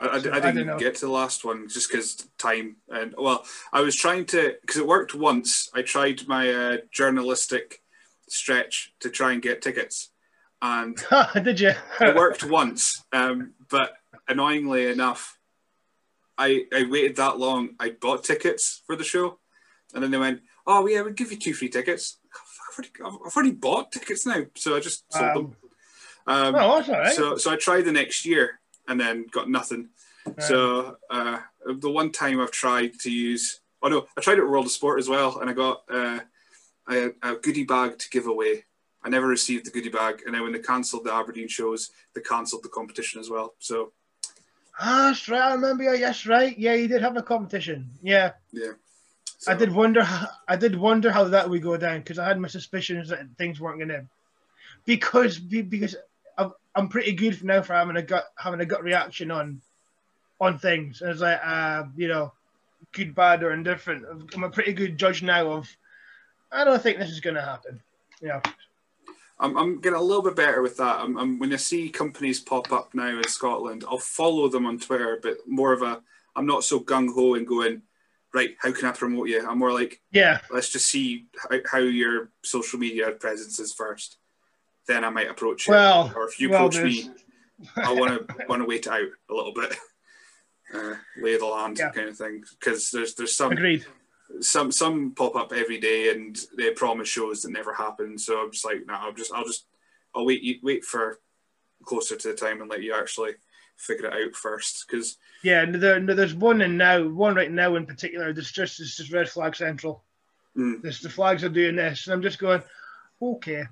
I, 0.00 0.20
so, 0.20 0.30
I, 0.30 0.36
I 0.36 0.52
didn't 0.52 0.78
get 0.78 0.96
to 0.96 1.06
the 1.06 1.12
last 1.12 1.44
one 1.44 1.68
just 1.68 1.90
because 1.90 2.28
time 2.38 2.76
and 2.88 3.14
well, 3.18 3.44
I 3.72 3.80
was 3.80 3.96
trying 3.96 4.26
to 4.26 4.54
because 4.60 4.76
it 4.76 4.86
worked 4.86 5.14
once. 5.14 5.70
I 5.74 5.82
tried 5.82 6.26
my 6.28 6.50
uh, 6.50 6.76
journalistic 6.92 7.82
stretch 8.28 8.92
to 9.00 9.10
try 9.10 9.32
and 9.32 9.42
get 9.42 9.60
tickets, 9.60 10.10
and 10.62 10.96
did 11.42 11.58
you? 11.58 11.72
it 12.00 12.14
worked 12.14 12.44
once, 12.44 13.04
um, 13.12 13.54
but 13.68 13.94
annoyingly 14.28 14.86
enough, 14.86 15.37
I, 16.38 16.64
I 16.74 16.84
waited 16.88 17.16
that 17.16 17.38
long. 17.38 17.70
I 17.80 17.90
bought 17.90 18.24
tickets 18.24 18.82
for 18.86 18.96
the 18.96 19.04
show, 19.04 19.38
and 19.94 20.02
then 20.02 20.10
they 20.10 20.18
went, 20.18 20.40
"Oh 20.66 20.86
yeah, 20.86 21.02
we'll 21.02 21.12
give 21.12 21.32
you 21.32 21.38
two 21.38 21.54
free 21.54 21.68
tickets." 21.68 22.18
I've 22.32 22.78
already, 22.78 22.90
I've 23.26 23.36
already 23.36 23.50
bought 23.52 23.90
tickets 23.92 24.24
now, 24.24 24.44
so 24.54 24.76
I 24.76 24.80
just 24.80 25.04
sold 25.12 25.24
um, 25.24 25.34
them. 25.34 25.56
Um, 26.26 26.54
Oh, 26.54 26.76
that's 26.76 26.88
all 26.88 26.98
right. 26.98 27.12
So, 27.12 27.36
so 27.36 27.50
I 27.50 27.56
tried 27.56 27.82
the 27.86 27.92
next 27.92 28.24
year 28.24 28.60
and 28.86 29.00
then 29.00 29.26
got 29.32 29.50
nothing. 29.50 29.88
So 30.38 30.96
uh, 31.10 31.38
the 31.64 31.90
one 31.90 32.12
time 32.12 32.38
I've 32.38 32.50
tried 32.50 32.98
to 33.00 33.10
use, 33.10 33.60
oh 33.82 33.88
no, 33.88 34.06
I 34.16 34.20
tried 34.20 34.38
it 34.38 34.42
at 34.42 34.48
World 34.48 34.66
of 34.66 34.72
Sport 34.72 34.98
as 34.98 35.08
well, 35.08 35.40
and 35.40 35.48
I 35.48 35.54
got 35.54 35.82
uh, 35.90 36.20
a, 36.90 37.10
a 37.22 37.34
goodie 37.36 37.64
bag 37.64 37.98
to 37.98 38.10
give 38.10 38.26
away. 38.26 38.64
I 39.02 39.08
never 39.08 39.26
received 39.26 39.64
the 39.64 39.70
goodie 39.70 39.88
bag, 39.88 40.22
and 40.26 40.34
then 40.34 40.42
when 40.42 40.52
they 40.52 40.58
cancelled 40.58 41.04
the 41.04 41.14
Aberdeen 41.14 41.48
shows, 41.48 41.90
they 42.14 42.20
cancelled 42.20 42.62
the 42.62 42.68
competition 42.68 43.20
as 43.20 43.30
well. 43.30 43.54
So 43.58 43.92
Ah, 44.78 45.08
that's 45.08 45.28
right. 45.28 45.42
I 45.42 45.54
remember. 45.54 45.84
Yeah, 45.84 45.94
yes, 45.94 46.26
right. 46.26 46.56
Yeah, 46.58 46.74
you 46.74 46.88
did 46.88 47.02
have 47.02 47.16
a 47.16 47.22
competition. 47.22 47.90
Yeah, 48.02 48.32
yeah, 48.52 48.72
I 49.46 49.54
did 49.54 49.72
wonder. 49.72 50.02
How, 50.02 50.28
I 50.46 50.56
did 50.56 50.76
wonder 50.76 51.10
how 51.10 51.24
that 51.24 51.48
would 51.50 51.62
go 51.62 51.76
down 51.76 51.98
because 51.98 52.18
I 52.18 52.26
had 52.26 52.38
my 52.38 52.48
suspicions 52.48 53.08
that 53.08 53.26
things 53.36 53.60
weren't 53.60 53.80
gonna. 53.80 54.04
Because 54.84 55.38
because 55.38 55.96
I'm, 56.36 56.52
I'm 56.74 56.88
pretty 56.88 57.12
good 57.12 57.42
now 57.42 57.62
for 57.62 57.74
having 57.74 57.96
a 57.96 58.02
gut 58.02 58.26
having 58.36 58.60
a 58.60 58.66
gut 58.66 58.84
reaction 58.84 59.30
on 59.30 59.60
on 60.40 60.58
things. 60.58 61.02
And 61.02 61.10
it's 61.10 61.20
like 61.20 61.40
uh, 61.42 61.84
you 61.96 62.08
know, 62.08 62.32
good, 62.92 63.14
bad, 63.14 63.42
or 63.42 63.52
indifferent. 63.52 64.04
I'm 64.34 64.44
a 64.44 64.50
pretty 64.50 64.72
good 64.72 64.96
judge 64.96 65.22
now 65.22 65.50
of. 65.52 65.68
I 66.50 66.64
don't 66.64 66.82
think 66.82 66.98
this 66.98 67.10
is 67.10 67.20
gonna 67.20 67.42
happen. 67.42 67.80
Yeah. 68.22 68.40
I'm, 69.40 69.56
I'm 69.56 69.80
getting 69.80 69.98
a 69.98 70.02
little 70.02 70.22
bit 70.22 70.36
better 70.36 70.62
with 70.62 70.76
that. 70.78 71.00
I'm, 71.00 71.16
I'm, 71.16 71.38
when 71.38 71.52
I 71.52 71.56
see 71.56 71.88
companies 71.90 72.40
pop 72.40 72.72
up 72.72 72.94
now 72.94 73.16
in 73.16 73.28
Scotland, 73.28 73.84
I'll 73.88 73.98
follow 73.98 74.48
them 74.48 74.66
on 74.66 74.78
Twitter, 74.78 75.18
but 75.22 75.36
more 75.46 75.72
of 75.72 75.82
a, 75.82 76.02
I'm 76.34 76.46
not 76.46 76.64
so 76.64 76.80
gung 76.80 77.12
ho 77.14 77.34
and 77.34 77.46
going, 77.46 77.82
right, 78.34 78.50
how 78.58 78.72
can 78.72 78.86
I 78.86 78.92
promote 78.92 79.28
you? 79.28 79.46
I'm 79.48 79.58
more 79.58 79.72
like, 79.72 80.00
Yeah. 80.12 80.40
let's 80.50 80.70
just 80.70 80.86
see 80.86 81.26
how, 81.50 81.58
how 81.70 81.78
your 81.78 82.30
social 82.42 82.78
media 82.78 83.10
presence 83.12 83.58
is 83.60 83.72
first. 83.72 84.16
Then 84.88 85.04
I 85.04 85.10
might 85.10 85.30
approach 85.30 85.66
you. 85.66 85.74
Well, 85.74 86.12
or 86.16 86.26
if 86.28 86.40
you 86.40 86.50
well, 86.50 86.66
approach 86.66 86.82
me, 86.82 87.10
I 87.76 87.92
want 87.92 88.28
to 88.28 88.46
want 88.48 88.62
to 88.62 88.66
wait 88.68 88.86
out 88.88 89.02
a 89.30 89.34
little 89.34 89.52
bit, 89.52 89.76
uh, 90.74 90.94
lay 91.20 91.36
the 91.36 91.44
land 91.44 91.78
Yeah. 91.78 91.90
kind 91.90 92.08
of 92.08 92.16
thing. 92.16 92.42
Because 92.58 92.90
there's 92.90 93.14
there's 93.14 93.36
some 93.36 93.52
Agreed. 93.52 93.84
Some 94.40 94.70
some 94.70 95.12
pop 95.12 95.36
up 95.36 95.52
every 95.52 95.78
day 95.78 96.10
and 96.10 96.38
they 96.56 96.70
promise 96.70 97.08
shows 97.08 97.42
that 97.42 97.50
never 97.50 97.72
happen. 97.72 98.18
So 98.18 98.40
I'm 98.40 98.52
just 98.52 98.64
like, 98.64 98.86
no, 98.86 98.94
I'll 98.94 99.12
just 99.12 99.32
I'll 99.32 99.44
just 99.44 99.66
I'll 100.14 100.26
wait 100.26 100.42
you 100.42 100.56
wait 100.62 100.84
for 100.84 101.20
closer 101.84 102.16
to 102.16 102.28
the 102.28 102.34
time 102.34 102.60
and 102.60 102.70
let 102.70 102.82
you 102.82 102.94
actually 102.94 103.32
figure 103.76 104.06
it 104.06 104.12
out 104.12 104.34
first. 104.34 104.86
Because 104.86 105.16
Yeah, 105.42 105.64
no, 105.64 105.78
there, 105.78 106.00
no, 106.00 106.14
there's 106.14 106.34
one 106.34 106.60
in 106.60 106.76
now, 106.76 107.06
one 107.08 107.34
right 107.34 107.50
now 107.50 107.76
in 107.76 107.86
particular. 107.86 108.32
That's 108.32 108.52
just 108.52 108.80
it's 108.80 108.96
just 108.96 109.12
red 109.12 109.28
flag 109.28 109.56
central. 109.56 110.04
Mm. 110.56 110.82
This 110.82 111.00
the 111.00 111.08
flags 111.08 111.44
are 111.44 111.48
doing 111.48 111.76
this, 111.76 112.06
and 112.06 112.14
I'm 112.14 112.22
just 112.22 112.38
going, 112.38 112.62
okay, 113.22 113.64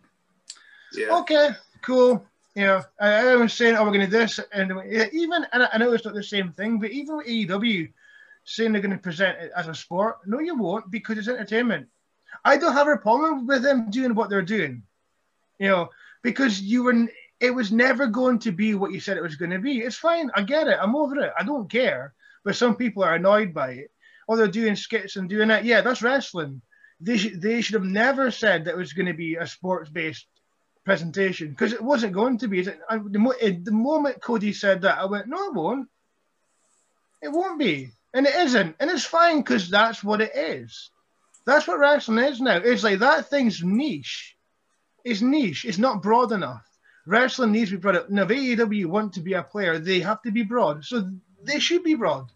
yeah, 0.94 1.16
okay, 1.18 1.50
cool. 1.82 2.24
You 2.54 2.64
know, 2.64 2.82
I, 2.98 3.32
I 3.32 3.36
was 3.36 3.52
saying, 3.52 3.76
oh, 3.76 3.84
we're 3.84 3.90
going 3.90 4.00
to 4.00 4.06
do 4.06 4.18
this, 4.18 4.40
and 4.52 4.72
even 5.12 5.46
and 5.52 5.62
I, 5.64 5.68
I 5.74 5.78
know 5.78 5.92
it's 5.92 6.04
not 6.04 6.14
the 6.14 6.22
same 6.22 6.52
thing, 6.52 6.78
but 6.78 6.90
even 6.90 7.16
with 7.16 7.26
AEW 7.26 7.92
saying 8.46 8.72
they're 8.72 8.80
going 8.80 8.96
to 8.96 8.98
present 8.98 9.38
it 9.38 9.52
as 9.54 9.68
a 9.68 9.74
sport, 9.74 10.18
no, 10.24 10.38
you 10.38 10.56
won't 10.56 10.90
because 10.90 11.18
it's 11.18 11.28
entertainment. 11.28 11.88
I 12.44 12.56
don't 12.56 12.72
have 12.72 12.88
a 12.88 12.96
problem 12.96 13.46
with 13.46 13.62
them 13.62 13.90
doing 13.90 14.14
what 14.14 14.30
they're 14.30 14.42
doing, 14.42 14.82
you 15.58 15.68
know, 15.68 15.90
because 16.22 16.60
you 16.60 16.84
were. 16.84 17.08
It 17.38 17.50
was 17.54 17.70
never 17.70 18.06
going 18.06 18.38
to 18.40 18.50
be 18.50 18.74
what 18.74 18.92
you 18.92 19.00
said 19.00 19.18
it 19.18 19.22
was 19.22 19.36
going 19.36 19.50
to 19.50 19.58
be. 19.58 19.80
It's 19.80 19.96
fine. 19.96 20.30
I 20.34 20.40
get 20.40 20.68
it. 20.68 20.78
I'm 20.80 20.96
over 20.96 21.18
it. 21.18 21.34
I 21.38 21.44
don't 21.44 21.68
care. 21.68 22.14
But 22.44 22.56
some 22.56 22.76
people 22.76 23.04
are 23.04 23.16
annoyed 23.16 23.52
by 23.52 23.72
it. 23.72 23.90
Or 24.26 24.38
they're 24.38 24.48
doing 24.48 24.74
skits 24.74 25.16
and 25.16 25.28
doing 25.28 25.48
that. 25.48 25.66
Yeah, 25.66 25.82
that's 25.82 26.00
wrestling. 26.00 26.62
They, 26.98 27.18
sh- 27.18 27.36
they 27.36 27.60
should 27.60 27.74
have 27.74 27.84
never 27.84 28.30
said 28.30 28.64
that 28.64 28.70
it 28.70 28.78
was 28.78 28.94
going 28.94 29.06
to 29.06 29.12
be 29.12 29.34
a 29.34 29.46
sports 29.46 29.90
based 29.90 30.26
presentation 30.86 31.50
because 31.50 31.74
it 31.74 31.82
wasn't 31.82 32.14
going 32.14 32.38
to 32.38 32.48
be. 32.48 32.66
Eh, 32.66 33.52
the 33.62 33.70
moment 33.70 34.22
Cody 34.22 34.54
said 34.54 34.80
that, 34.82 34.98
I 34.98 35.04
went, 35.04 35.28
no, 35.28 35.48
it 35.48 35.54
won't. 35.54 35.88
It 37.20 37.28
won't 37.32 37.58
be. 37.58 37.90
And 38.16 38.26
it 38.26 38.34
isn't. 38.34 38.74
And 38.80 38.90
it's 38.90 39.04
fine 39.04 39.42
because 39.42 39.68
that's 39.68 40.02
what 40.02 40.22
it 40.22 40.34
is. 40.34 40.90
That's 41.44 41.68
what 41.68 41.78
wrestling 41.78 42.24
is 42.24 42.40
now. 42.40 42.56
It's 42.56 42.82
like 42.82 43.00
that 43.00 43.28
thing's 43.28 43.62
niche. 43.62 44.34
It's 45.04 45.20
niche. 45.20 45.66
It's 45.66 45.76
not 45.76 46.02
broad 46.02 46.32
enough. 46.32 46.66
Wrestling 47.04 47.52
needs 47.52 47.68
to 47.70 47.76
be 47.76 47.80
broad. 47.82 47.96
up. 47.96 48.10
Now, 48.10 48.22
if 48.22 48.30
AEW 48.30 48.86
want 48.86 49.12
to 49.12 49.20
be 49.20 49.34
a 49.34 49.42
player, 49.42 49.78
they 49.78 50.00
have 50.00 50.22
to 50.22 50.32
be 50.32 50.42
broad. 50.42 50.82
So 50.82 51.10
they 51.42 51.58
should 51.58 51.84
be 51.84 51.94
broad. 51.94 52.32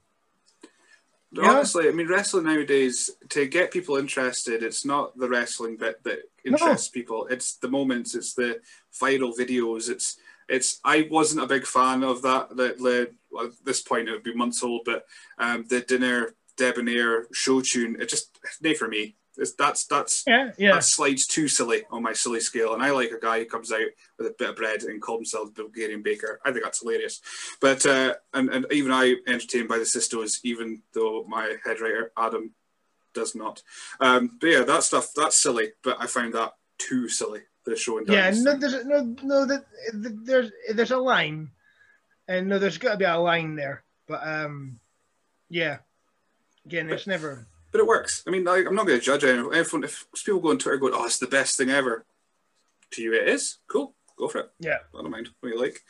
Yeah. 1.33 1.49
honestly, 1.49 1.89
I 1.89 1.93
mean, 1.93 2.09
wrestling 2.09 2.45
nowadays 2.45 3.09
to 3.31 3.47
get 3.47 3.73
people 3.73 3.97
interested, 3.97 4.63
it's 4.63 4.85
not 4.85 5.17
the 5.17 5.29
wrestling 5.29 5.77
bit 5.77 6.03
that 6.05 6.19
interests 6.45 6.89
people. 6.89 7.27
It's 7.31 7.55
the 7.55 7.69
moments. 7.69 8.15
It's 8.15 8.35
the 8.35 8.61
viral 9.01 9.33
videos. 9.35 9.89
It's 9.89 10.19
it's. 10.51 10.81
I 10.85 11.09
wasn't 11.11 11.45
a 11.45 11.47
big 11.47 11.67
fan 11.67 12.03
of 12.03 12.23
that. 12.23 12.51
The, 12.51 12.75
the 12.79 13.15
well, 13.31 13.47
at 13.47 13.53
this 13.65 13.81
point 13.81 14.09
it 14.09 14.13
would 14.13 14.23
be 14.23 14.35
months 14.35 14.63
old, 14.63 14.83
but 14.85 15.05
um, 15.39 15.65
the 15.69 15.81
dinner 15.81 16.35
debonair 16.57 17.27
show 17.33 17.61
tune. 17.61 17.97
It 18.01 18.09
just 18.09 18.39
nay 18.61 18.75
for 18.75 18.89
me. 18.89 19.17
It's, 19.37 19.55
that's 19.55 19.87
that's 19.87 20.25
Yeah, 20.27 20.51
yeah. 20.59 20.73
that 20.75 20.85
slides 20.85 21.27
too 21.27 21.49
silly 21.49 21.85
on 21.91 22.03
my 22.03 22.13
silly 22.13 22.41
scale. 22.41 22.75
And 22.75 22.83
I 22.83 22.91
like 22.91 23.11
a 23.11 23.21
guy 23.21 23.39
who 23.39 23.45
comes 23.47 23.73
out 23.73 23.89
with 24.19 24.27
a 24.27 24.35
bit 24.39 24.51
of 24.51 24.57
bread 24.57 24.83
and 24.83 25.01
calls 25.01 25.19
himself 25.19 25.55
Bulgarian 25.55 26.03
baker. 26.03 26.41
I 26.45 26.53
think 26.53 26.65
that's 26.65 26.81
hilarious. 26.81 27.21
But 27.61 27.87
uh, 27.87 28.15
and 28.35 28.51
and 28.51 28.67
even 28.71 28.93
I 28.93 29.17
entertained 29.27 29.69
by 29.69 29.79
the 29.79 29.85
Sistos, 29.85 30.41
even 30.45 30.83
though 30.93 31.25
my 31.29 31.57
head 31.65 31.81
writer 31.81 32.13
Adam 32.17 32.55
does 33.15 33.35
not. 33.35 33.63
Um, 34.01 34.39
but 34.41 34.51
yeah, 34.51 34.63
that 34.65 34.83
stuff 34.83 35.11
that's 35.15 35.37
silly. 35.37 35.73
But 35.83 35.97
I 36.01 36.07
find 36.07 36.35
that 36.35 36.53
too 36.79 37.09
silly. 37.09 37.41
The 37.71 37.77
show 37.77 37.99
and 37.99 38.09
Yeah, 38.09 38.31
no, 38.35 38.57
there's 38.57 38.85
no, 38.85 39.15
no, 39.23 39.47
that 39.47 39.65
there's 39.95 40.51
there's 40.75 40.91
a 40.91 40.99
line, 40.99 41.51
and 42.29 42.49
no, 42.49 42.59
there's 42.59 42.79
got 42.79 42.93
to 42.93 42.97
be 42.99 43.05
a 43.05 43.17
line 43.17 43.55
there. 43.55 43.83
But 44.09 44.27
um, 44.27 44.81
yeah, 45.49 45.79
again, 46.67 46.91
it's 46.91 47.07
never. 47.07 47.47
but 47.71 47.81
it 47.81 47.87
works. 47.87 48.25
I 48.27 48.31
mean, 48.31 48.49
I, 48.49 48.65
I'm 48.67 48.75
not 48.75 48.87
going 48.87 48.99
to 48.99 49.05
judge 49.05 49.23
anyone. 49.23 49.55
Everyone, 49.55 49.85
if 49.85 50.05
people 50.25 50.41
go 50.41 50.51
on 50.51 50.59
Twitter 50.59 50.79
going, 50.79 50.95
"Oh, 50.97 51.07
it's 51.07 51.19
the 51.19 51.27
best 51.29 51.57
thing 51.57 51.71
ever," 51.71 52.05
to 52.91 53.03
you 53.03 53.15
it 53.15 53.29
is. 53.29 53.59
Cool, 53.69 53.95
go 54.17 54.27
for 54.27 54.39
it. 54.41 54.51
Yeah. 54.59 54.79
I 54.93 55.03
don't 55.03 55.11
mind 55.11 55.29
what 55.41 55.53
you 55.53 55.61
like. 55.61 55.81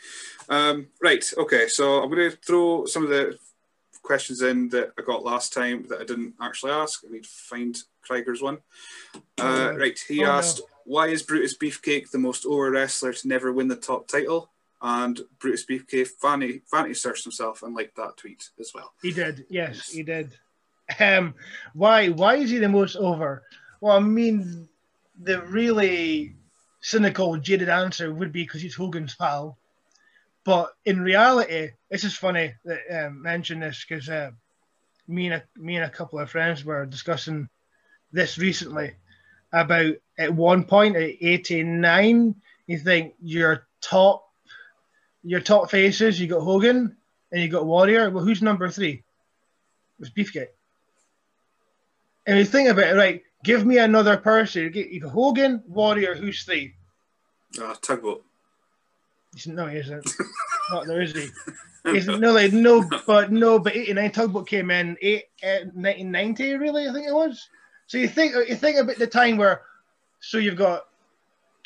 Um, 0.50 0.88
right, 1.02 1.24
okay. 1.38 1.66
So 1.68 2.02
I'm 2.02 2.10
going 2.10 2.30
to 2.30 2.36
throw 2.36 2.84
some 2.84 3.04
of 3.04 3.08
the 3.08 3.38
questions 4.02 4.42
in 4.42 4.68
that 4.70 4.92
I 4.98 5.02
got 5.02 5.24
last 5.24 5.52
time 5.54 5.86
that 5.88 6.00
I 6.00 6.04
didn't 6.04 6.34
actually 6.40 6.72
ask. 6.72 7.02
I 7.06 7.12
need 7.12 7.24
to 7.24 7.28
find 7.30 7.76
Krieger's 8.02 8.42
one. 8.42 8.58
Uh, 9.14 9.70
Oh, 9.72 9.76
right, 9.76 9.98
he 10.08 10.22
oh, 10.24 10.26
no. 10.26 10.32
"Why 10.84 11.08
is 11.08 11.22
Brutus 11.22 11.56
Beefcake 11.56 12.10
the 12.10 12.18
most 12.18 12.46
over 12.46 12.70
wrestler 12.70 13.12
to 13.12 13.28
never 13.28 13.52
win 13.52 13.68
the 13.68 13.76
top 13.76 14.08
title?" 14.08 14.50
And 14.82 15.20
Brutus 15.38 15.66
Beefcake 15.66 16.08
vanity, 16.20 16.62
vanity 16.70 16.94
searched 16.94 17.24
himself 17.24 17.62
and 17.62 17.74
liked 17.74 17.96
that 17.96 18.16
tweet 18.16 18.48
as 18.58 18.72
well. 18.74 18.94
He 19.02 19.12
did. 19.12 19.46
Yes, 19.50 19.90
he 19.90 20.02
did. 20.02 20.36
Um, 20.98 21.34
why? 21.74 22.08
Why 22.08 22.36
is 22.36 22.50
he 22.50 22.58
the 22.58 22.68
most 22.68 22.96
over? 22.96 23.44
Well, 23.80 23.96
I 23.96 24.00
mean, 24.00 24.68
the 25.22 25.42
really 25.42 26.34
cynical, 26.80 27.36
jaded 27.36 27.68
answer 27.68 28.12
would 28.12 28.32
be 28.32 28.42
because 28.42 28.62
he's 28.62 28.74
Hogan's 28.74 29.14
pal. 29.14 29.58
But 30.44 30.74
in 30.84 31.02
reality, 31.02 31.70
this 31.90 32.04
is 32.04 32.16
funny 32.16 32.54
that 32.64 33.06
um, 33.06 33.22
mention 33.22 33.60
this 33.60 33.84
because 33.86 34.08
uh, 34.08 34.30
me 35.06 35.26
and 35.26 35.34
a, 35.34 35.60
me 35.60 35.76
and 35.76 35.84
a 35.84 35.90
couple 35.90 36.18
of 36.18 36.30
friends 36.30 36.64
were 36.64 36.86
discussing 36.86 37.48
this 38.12 38.38
recently 38.38 38.94
about 39.52 39.94
at 40.18 40.34
one 40.34 40.64
point 40.64 40.96
at 40.96 41.16
89 41.20 42.34
you 42.66 42.78
think 42.78 43.14
your 43.20 43.66
top 43.80 44.28
your 45.22 45.40
top 45.40 45.70
faces 45.70 46.20
you 46.20 46.26
got 46.26 46.40
Hogan 46.40 46.96
and 47.32 47.42
you 47.42 47.48
got 47.48 47.66
Warrior. 47.66 48.10
Well 48.10 48.24
who's 48.24 48.42
number 48.42 48.68
three? 48.68 48.92
It 48.92 50.00
was 50.00 50.10
Beefcake. 50.10 50.48
And 52.26 52.38
you 52.38 52.44
think 52.44 52.68
about 52.68 52.92
it 52.92 52.96
right 52.96 53.22
give 53.44 53.64
me 53.66 53.78
another 53.78 54.16
person. 54.16 54.70
You 54.74 54.82
either 54.82 55.08
Hogan 55.08 55.62
Warrior 55.66 56.14
who's 56.14 56.44
three? 56.44 56.74
Uh, 57.60 57.74
tugboat. 57.80 58.24
No 59.46 59.66
he 59.66 59.78
isn't. 59.78 60.10
Not 60.70 60.86
there 60.86 61.02
is 61.02 61.12
he? 61.12 61.28
He's, 61.84 62.06
no, 62.06 62.32
like 62.32 62.52
no, 62.52 62.84
but 63.06 63.32
no, 63.32 63.58
but 63.58 63.74
'89 63.74 64.10
tugboat 64.12 64.46
came 64.46 64.70
in 64.70 64.96
eight, 65.00 65.24
uh, 65.42 65.64
1990, 65.72 66.56
really, 66.56 66.88
I 66.88 66.92
think 66.92 67.08
it 67.08 67.14
was. 67.14 67.48
So 67.90 67.98
you 67.98 68.06
think 68.06 68.36
you 68.48 68.54
think 68.54 68.78
about 68.78 68.98
the 68.98 69.06
time 69.08 69.36
where, 69.36 69.62
so 70.20 70.38
you've 70.38 70.54
got 70.54 70.86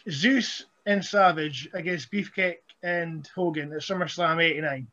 Zeus 0.09 0.65
and 0.87 1.05
Savage 1.05 1.69
against 1.75 2.11
Beefcake 2.11 2.65
and 2.83 3.29
Hogan 3.35 3.71
at 3.75 3.81
SummerSlam 3.81 4.43
'89. 4.43 4.87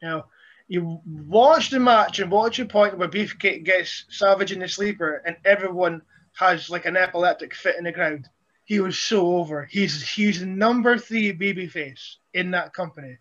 You 0.00 0.08
know, 0.08 0.24
you 0.66 1.00
watch 1.06 1.70
the 1.70 1.78
match 1.78 2.18
and 2.18 2.32
watch 2.32 2.56
the 2.56 2.64
point 2.64 2.98
where 2.98 3.06
Beefcake 3.06 3.62
gets 3.62 4.06
Savage 4.08 4.50
in 4.50 4.58
the 4.58 4.66
sleeper 4.66 5.22
and 5.24 5.36
everyone 5.44 6.02
has 6.34 6.68
like 6.68 6.84
an 6.84 6.96
epileptic 6.96 7.54
fit 7.54 7.76
in 7.76 7.84
the 7.84 7.92
crowd. 7.92 8.28
He 8.64 8.80
was 8.80 8.98
so 8.98 9.36
over. 9.36 9.64
He's 9.70 10.02
he's 10.02 10.42
number 10.42 10.98
three 10.98 11.32
babyface 11.32 12.16
in 12.34 12.50
that 12.50 12.74
company 12.74 13.18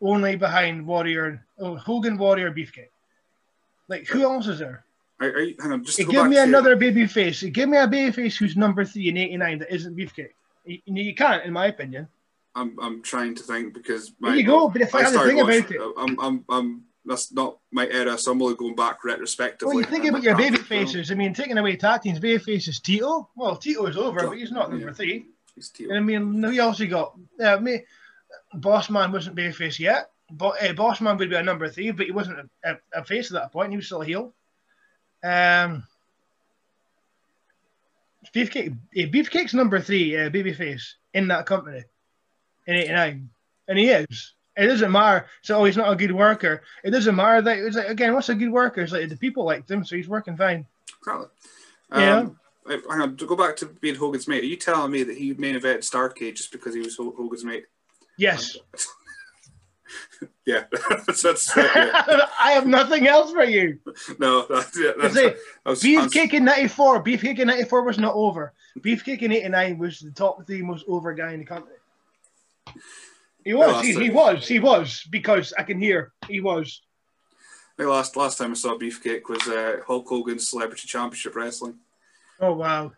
only 0.00 0.36
behind 0.36 0.86
Warrior, 0.86 1.44
oh, 1.58 1.74
Hogan, 1.74 2.16
Warrior, 2.16 2.52
Beefcake. 2.52 2.90
Like, 3.88 4.06
who 4.06 4.22
else 4.22 4.46
is 4.46 4.60
there? 4.60 4.85
Are, 5.20 5.28
are 5.28 5.40
you, 5.40 5.54
hang 5.60 5.72
on, 5.72 5.84
just 5.84 5.98
give 5.98 6.26
me 6.26 6.36
another 6.38 6.76
baby 6.76 7.06
face. 7.06 7.42
Give 7.42 7.68
me 7.68 7.78
a 7.78 7.86
baby 7.86 8.12
face 8.12 8.36
who's 8.36 8.56
number 8.56 8.84
three 8.84 9.08
in 9.08 9.16
89 9.16 9.58
that 9.60 9.74
isn't 9.74 9.96
Beefcake. 9.96 10.30
You, 10.64 10.78
you 10.86 11.14
can't, 11.14 11.44
in 11.44 11.52
my 11.52 11.66
opinion. 11.66 12.08
I'm 12.54 12.78
I'm 12.80 13.02
trying 13.02 13.34
to 13.34 13.42
think 13.42 13.74
because 13.74 14.12
there 14.20 14.34
you 14.34 14.44
go. 14.44 14.68
But 14.68 14.82
if 14.82 14.94
I, 14.94 15.00
I 15.00 15.02
had 15.04 15.12
to 15.12 15.18
think 15.20 15.40
about 15.40 15.52
watching- 15.52 15.76
it, 15.80 15.94
I'm, 15.98 16.20
I'm, 16.20 16.44
I'm, 16.48 16.82
that's 17.04 17.32
not 17.32 17.58
my 17.70 17.86
era, 17.88 18.18
so 18.18 18.32
I'm 18.32 18.42
only 18.42 18.56
going 18.56 18.74
back 18.74 19.04
retrospectively. 19.04 19.74
well, 19.76 19.84
you 19.84 19.90
think 19.90 20.06
about 20.06 20.22
your 20.22 20.36
baby 20.36 20.56
faces. 20.56 21.10
I 21.10 21.14
mean, 21.14 21.32
taking 21.34 21.56
away 21.56 21.76
tag 21.76 22.02
teams, 22.02 22.18
baby 22.18 22.42
faces. 22.42 22.80
Tito. 22.80 23.28
Well, 23.36 23.56
Tito 23.56 23.86
is 23.86 23.96
over, 23.96 24.26
but 24.28 24.38
he's 24.38 24.50
not 24.52 24.70
number 24.70 24.86
Yeah. 24.86 24.92
three. 24.92 25.26
it's 25.56 25.68
Tito. 25.70 25.90
And 25.90 25.98
I 25.98 26.02
mean, 26.02 26.42
we 26.42 26.58
also 26.60 26.86
got 26.86 27.14
uh, 27.42 27.58
me. 27.58 27.84
Boss 28.54 28.90
man 28.90 29.12
wasn't 29.12 29.36
babyface 29.36 29.78
yet. 29.78 30.10
But 30.30 30.60
uh, 30.62 30.72
Boss 30.72 31.00
man 31.00 31.16
would 31.18 31.30
be 31.30 31.36
a 31.36 31.42
number 31.42 31.68
three, 31.68 31.90
but 31.92 32.06
he 32.06 32.12
wasn't 32.12 32.38
a, 32.64 32.70
a, 32.70 33.00
a 33.00 33.04
face 33.04 33.30
at 33.30 33.34
that 33.34 33.52
point. 33.52 33.70
He 33.70 33.76
was 33.76 33.86
still 33.86 34.02
a 34.02 34.06
heel. 34.06 34.34
Um, 35.24 35.84
Beefcake, 38.34 38.72
uh, 38.72 39.08
Beefcake's 39.10 39.54
number 39.54 39.80
three, 39.80 40.16
uh, 40.16 40.30
babyface 40.30 40.94
in 41.14 41.28
that 41.28 41.46
company 41.46 41.82
in 42.66 42.76
'89, 42.76 43.30
and 43.68 43.78
he 43.78 43.88
is. 43.88 44.34
It 44.56 44.66
doesn't 44.66 44.90
matter. 44.90 45.26
So 45.42 45.58
oh, 45.58 45.64
he's 45.64 45.76
not 45.76 45.92
a 45.92 45.96
good 45.96 46.12
worker. 46.12 46.62
It 46.82 46.90
doesn't 46.90 47.14
matter 47.14 47.42
that 47.42 47.58
it's 47.58 47.76
like 47.76 47.88
again, 47.88 48.14
what's 48.14 48.28
a 48.28 48.34
good 48.34 48.50
worker? 48.50 48.80
It's 48.80 48.92
like 48.92 49.08
the 49.08 49.16
people 49.16 49.44
liked 49.44 49.70
him, 49.70 49.84
so 49.84 49.96
he's 49.96 50.08
working 50.08 50.36
fine. 50.36 50.66
Exactly. 51.00 51.26
Yeah. 51.92 52.18
Um, 52.18 52.40
I- 52.66 52.82
hang 52.90 53.00
on, 53.00 53.16
to 53.16 53.26
go 53.26 53.36
back 53.36 53.56
to 53.56 53.66
being 53.66 53.94
Hogan's 53.94 54.26
mate, 54.26 54.42
are 54.42 54.46
you 54.46 54.56
telling 54.56 54.90
me 54.90 55.02
that 55.04 55.16
he 55.16 55.34
main 55.34 55.54
evented 55.54 55.78
Starcade 55.88 56.34
just 56.34 56.50
because 56.52 56.74
he 56.74 56.80
was 56.80 56.96
Hogan's 56.96 57.44
mate? 57.44 57.66
Yes, 58.18 58.56
yeah, 60.46 60.64
that's, 61.06 61.22
that's 61.22 61.56
yeah. 61.56 62.26
I 62.38 62.52
have 62.52 62.66
nothing 62.66 63.06
else 63.06 63.32
for 63.32 63.44
you. 63.44 63.78
no, 64.18 64.46
that's, 64.48 64.78
yeah, 64.78 64.92
that's, 65.00 65.16
Is 65.16 65.22
it- 65.22 65.38
I 65.64 65.70
was, 65.70 65.82
Beefcake 65.82 66.34
in 66.34 66.44
'94. 66.44 67.04
Beefcake 67.04 67.38
in 67.38 67.48
'94 67.48 67.82
was 67.82 67.98
not 67.98 68.14
over. 68.14 68.52
Beefcake 68.80 69.22
in 69.22 69.32
'89 69.32 69.78
was 69.78 70.00
the 70.00 70.10
top 70.10 70.46
three 70.46 70.62
most 70.62 70.84
over 70.88 71.12
guy 71.14 71.32
in 71.32 71.40
the 71.40 71.46
company. 71.46 71.76
He 73.44 73.54
was. 73.54 73.84
He, 73.84 73.94
he 73.94 74.10
was. 74.10 74.48
He 74.48 74.58
was 74.58 75.06
because 75.10 75.54
I 75.56 75.62
can 75.62 75.80
hear. 75.80 76.12
He 76.28 76.40
was. 76.40 76.82
The 77.78 77.86
last 77.88 78.16
last 78.16 78.38
time 78.38 78.52
I 78.52 78.54
saw 78.54 78.76
Beefcake 78.76 79.28
was 79.28 79.46
uh, 79.46 79.82
Hulk 79.86 80.08
Hogan's 80.08 80.48
Celebrity 80.48 80.88
Championship 80.88 81.36
Wrestling. 81.36 81.76
Oh 82.40 82.54
wow. 82.54 82.92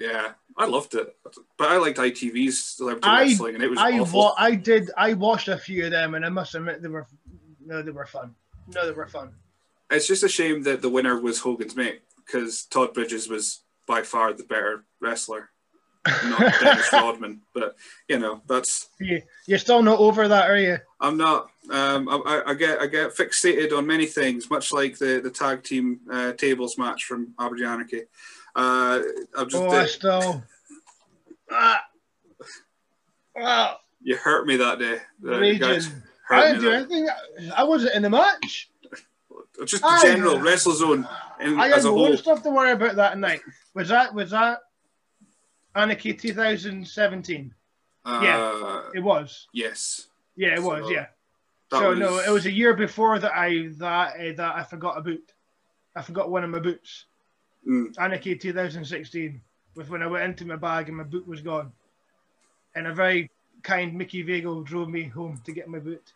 Yeah, 0.00 0.32
I 0.56 0.66
loved 0.66 0.94
it, 0.94 1.16
but 1.56 1.68
I 1.68 1.76
liked 1.78 1.98
ITV's 1.98 2.62
Celebrity 2.62 3.08
I- 3.08 3.22
Wrestling, 3.22 3.54
and 3.56 3.64
it 3.64 3.68
was 3.70 3.78
I 3.78 3.98
awful. 3.98 4.20
wa- 4.20 4.34
I 4.38 4.54
did. 4.54 4.90
I 4.96 5.14
watched 5.14 5.48
a 5.48 5.56
few 5.58 5.84
of 5.86 5.90
them, 5.90 6.14
and 6.14 6.24
I 6.24 6.28
must 6.28 6.54
admit 6.54 6.82
they 6.82 6.88
were. 6.88 7.06
No, 7.64 7.82
they 7.82 7.90
were 7.90 8.06
fun. 8.06 8.34
No, 8.74 8.86
they 8.86 8.92
were 8.92 9.08
fun. 9.08 9.30
It's 9.90 10.06
just 10.06 10.22
a 10.22 10.28
shame 10.28 10.62
that 10.64 10.82
the 10.82 10.88
winner 10.88 11.20
was 11.20 11.40
Hogan's 11.40 11.74
mate 11.74 12.02
because 12.24 12.64
Todd 12.64 12.94
Bridges 12.94 13.28
was 13.28 13.60
by 13.86 14.02
far 14.02 14.32
the 14.34 14.44
better 14.44 14.84
wrestler, 15.00 15.48
not 16.06 16.54
Dennis 16.60 16.92
Rodman. 16.92 17.40
But 17.54 17.74
you 18.08 18.18
know, 18.18 18.42
that's 18.48 18.90
You, 19.00 19.22
you're 19.46 19.58
still 19.58 19.82
not 19.82 19.98
over 19.98 20.28
that, 20.28 20.48
are 20.50 20.58
you? 20.58 20.78
I'm 21.00 21.16
not. 21.16 21.50
Um, 21.70 22.08
I, 22.08 22.42
I- 22.46 22.54
get 22.54 22.80
I 22.80 22.86
get 22.86 23.16
fixated 23.16 23.76
on 23.76 23.86
many 23.86 24.06
things, 24.06 24.48
much 24.48 24.72
like 24.72 24.96
the 24.98 25.20
the 25.22 25.30
tag 25.30 25.64
team 25.64 26.00
uh, 26.10 26.32
tables 26.34 26.78
match 26.78 27.04
from 27.04 27.34
Aberdeen 27.40 27.66
Anarchy. 27.66 28.02
Uh, 28.58 29.00
I'm 29.36 29.48
just 29.48 29.62
Oh, 29.62 29.70
I 29.70 29.86
still. 29.86 30.42
Ah. 31.50 31.84
Wow. 33.36 33.76
you 34.02 34.16
hurt 34.16 34.46
me 34.48 34.56
that 34.56 34.80
day. 34.80 34.98
Hurt 35.22 35.42
I 36.30 36.52
didn't 36.52 36.60
do 36.60 36.70
anything. 36.72 37.08
I 37.56 37.62
wasn't 37.62 37.94
in 37.94 38.02
the 38.02 38.10
match. 38.10 38.70
Just 39.64 39.82
the 39.82 39.88
I- 39.88 40.02
general 40.02 40.36
WrestleZone 40.38 41.08
in, 41.40 41.58
I 41.58 41.68
as 41.68 41.84
had 41.84 41.84
a 41.84 41.90
whole. 41.90 42.16
stuff 42.16 42.42
to 42.42 42.50
worry 42.50 42.72
about 42.72 42.96
that 42.96 43.16
night. 43.18 43.40
Was 43.74 43.88
that 43.88 44.12
was 44.12 44.30
that 44.32 44.58
Anarchy 45.76 46.14
2017? 46.14 47.54
Uh, 48.04 48.82
It 48.94 49.00
was. 49.00 49.46
Yes. 49.52 50.08
Yeah, 50.36 50.54
it 50.54 50.62
was. 50.62 50.84
So, 50.84 50.90
Yeah. 50.90 51.06
So 51.70 51.94
no, 51.94 52.18
it 52.18 52.30
was 52.30 52.46
a 52.46 52.52
year 52.52 52.74
before 52.74 53.18
that 53.20 53.32
I 53.36 53.68
that 53.78 54.14
uh, 54.16 54.32
that 54.36 54.56
I 54.56 54.64
forgot 54.64 54.98
a 54.98 55.02
boot. 55.02 55.32
I 55.94 56.02
forgot 56.02 56.30
one 56.30 56.42
of 56.42 56.50
my 56.50 56.58
boots. 56.60 57.04
Mm. 57.68 57.94
Anarchy 57.98 58.34
2016 58.36 59.40
was 59.74 59.88
when 59.88 60.02
I 60.02 60.06
went 60.06 60.24
into 60.24 60.46
my 60.46 60.56
bag 60.56 60.88
and 60.88 60.96
my 60.96 61.04
boot 61.04 61.26
was 61.28 61.40
gone, 61.40 61.72
and 62.74 62.86
a 62.86 62.94
very 62.94 63.30
kind 63.62 63.94
Mickey 63.94 64.22
Vago 64.22 64.62
drove 64.62 64.88
me 64.88 65.04
home 65.04 65.40
to 65.44 65.52
get 65.52 65.68
my 65.68 65.78
boot. 65.78 66.12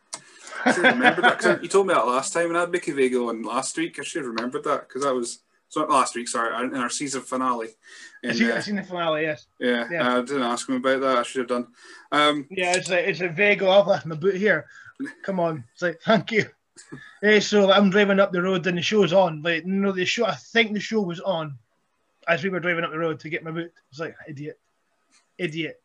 I 0.64 0.72
have 0.72 0.78
remembered 0.78 1.62
you 1.62 1.68
told 1.68 1.86
me 1.86 1.94
that 1.94 2.06
last 2.06 2.32
time, 2.32 2.48
and 2.48 2.56
I 2.56 2.60
had 2.60 2.70
Mickey 2.70 2.92
Vago 2.92 3.28
on 3.28 3.42
last 3.42 3.76
week. 3.76 3.98
I 3.98 4.02
should 4.02 4.22
have 4.22 4.32
remembered 4.34 4.64
that 4.64 4.88
because 4.88 5.02
that 5.02 5.14
was 5.14 5.40
so 5.68 5.80
not 5.80 5.90
last 5.90 6.14
week. 6.14 6.28
Sorry, 6.28 6.54
in 6.64 6.74
our 6.76 6.90
season 6.90 7.22
finale. 7.22 7.68
I 8.24 8.28
And, 8.28 8.36
seen, 8.36 8.50
uh, 8.50 8.54
I 8.54 8.60
seen 8.60 8.76
the 8.76 8.82
finale. 8.82 9.22
Yes. 9.22 9.46
yeah, 9.58 9.88
yeah. 9.90 10.16
I 10.16 10.20
didn't 10.20 10.42
ask 10.42 10.68
him 10.68 10.76
about 10.76 11.00
that. 11.00 11.18
I 11.18 11.22
should 11.22 11.40
have 11.40 11.48
done. 11.48 11.66
Um, 12.12 12.46
Yeah, 12.50 12.74
it's 12.76 12.90
a 12.90 13.08
it's 13.08 13.20
a 13.20 13.28
Vago. 13.28 13.70
I've 13.70 13.86
left 13.86 14.06
my 14.06 14.16
boot 14.16 14.36
here. 14.36 14.66
Come 15.22 15.40
on, 15.40 15.64
it's 15.72 15.82
like 15.82 16.00
thank 16.02 16.32
you. 16.32 16.46
Hey, 17.20 17.40
so 17.40 17.70
I'm 17.70 17.90
driving 17.90 18.20
up 18.20 18.32
the 18.32 18.42
road 18.42 18.66
and 18.66 18.78
the 18.78 18.82
show's 18.82 19.12
on. 19.12 19.42
Like, 19.42 19.64
no, 19.66 19.92
the 19.92 20.04
show. 20.04 20.26
I 20.26 20.34
think 20.34 20.72
the 20.72 20.80
show 20.80 21.00
was 21.00 21.20
on 21.20 21.58
as 22.28 22.42
we 22.42 22.50
were 22.50 22.60
driving 22.60 22.84
up 22.84 22.90
the 22.90 22.98
road 22.98 23.20
to 23.20 23.28
get 23.28 23.44
my 23.44 23.50
boot. 23.50 23.72
It's 23.90 24.00
like 24.00 24.16
idiot, 24.26 24.58
idiot. 25.38 25.80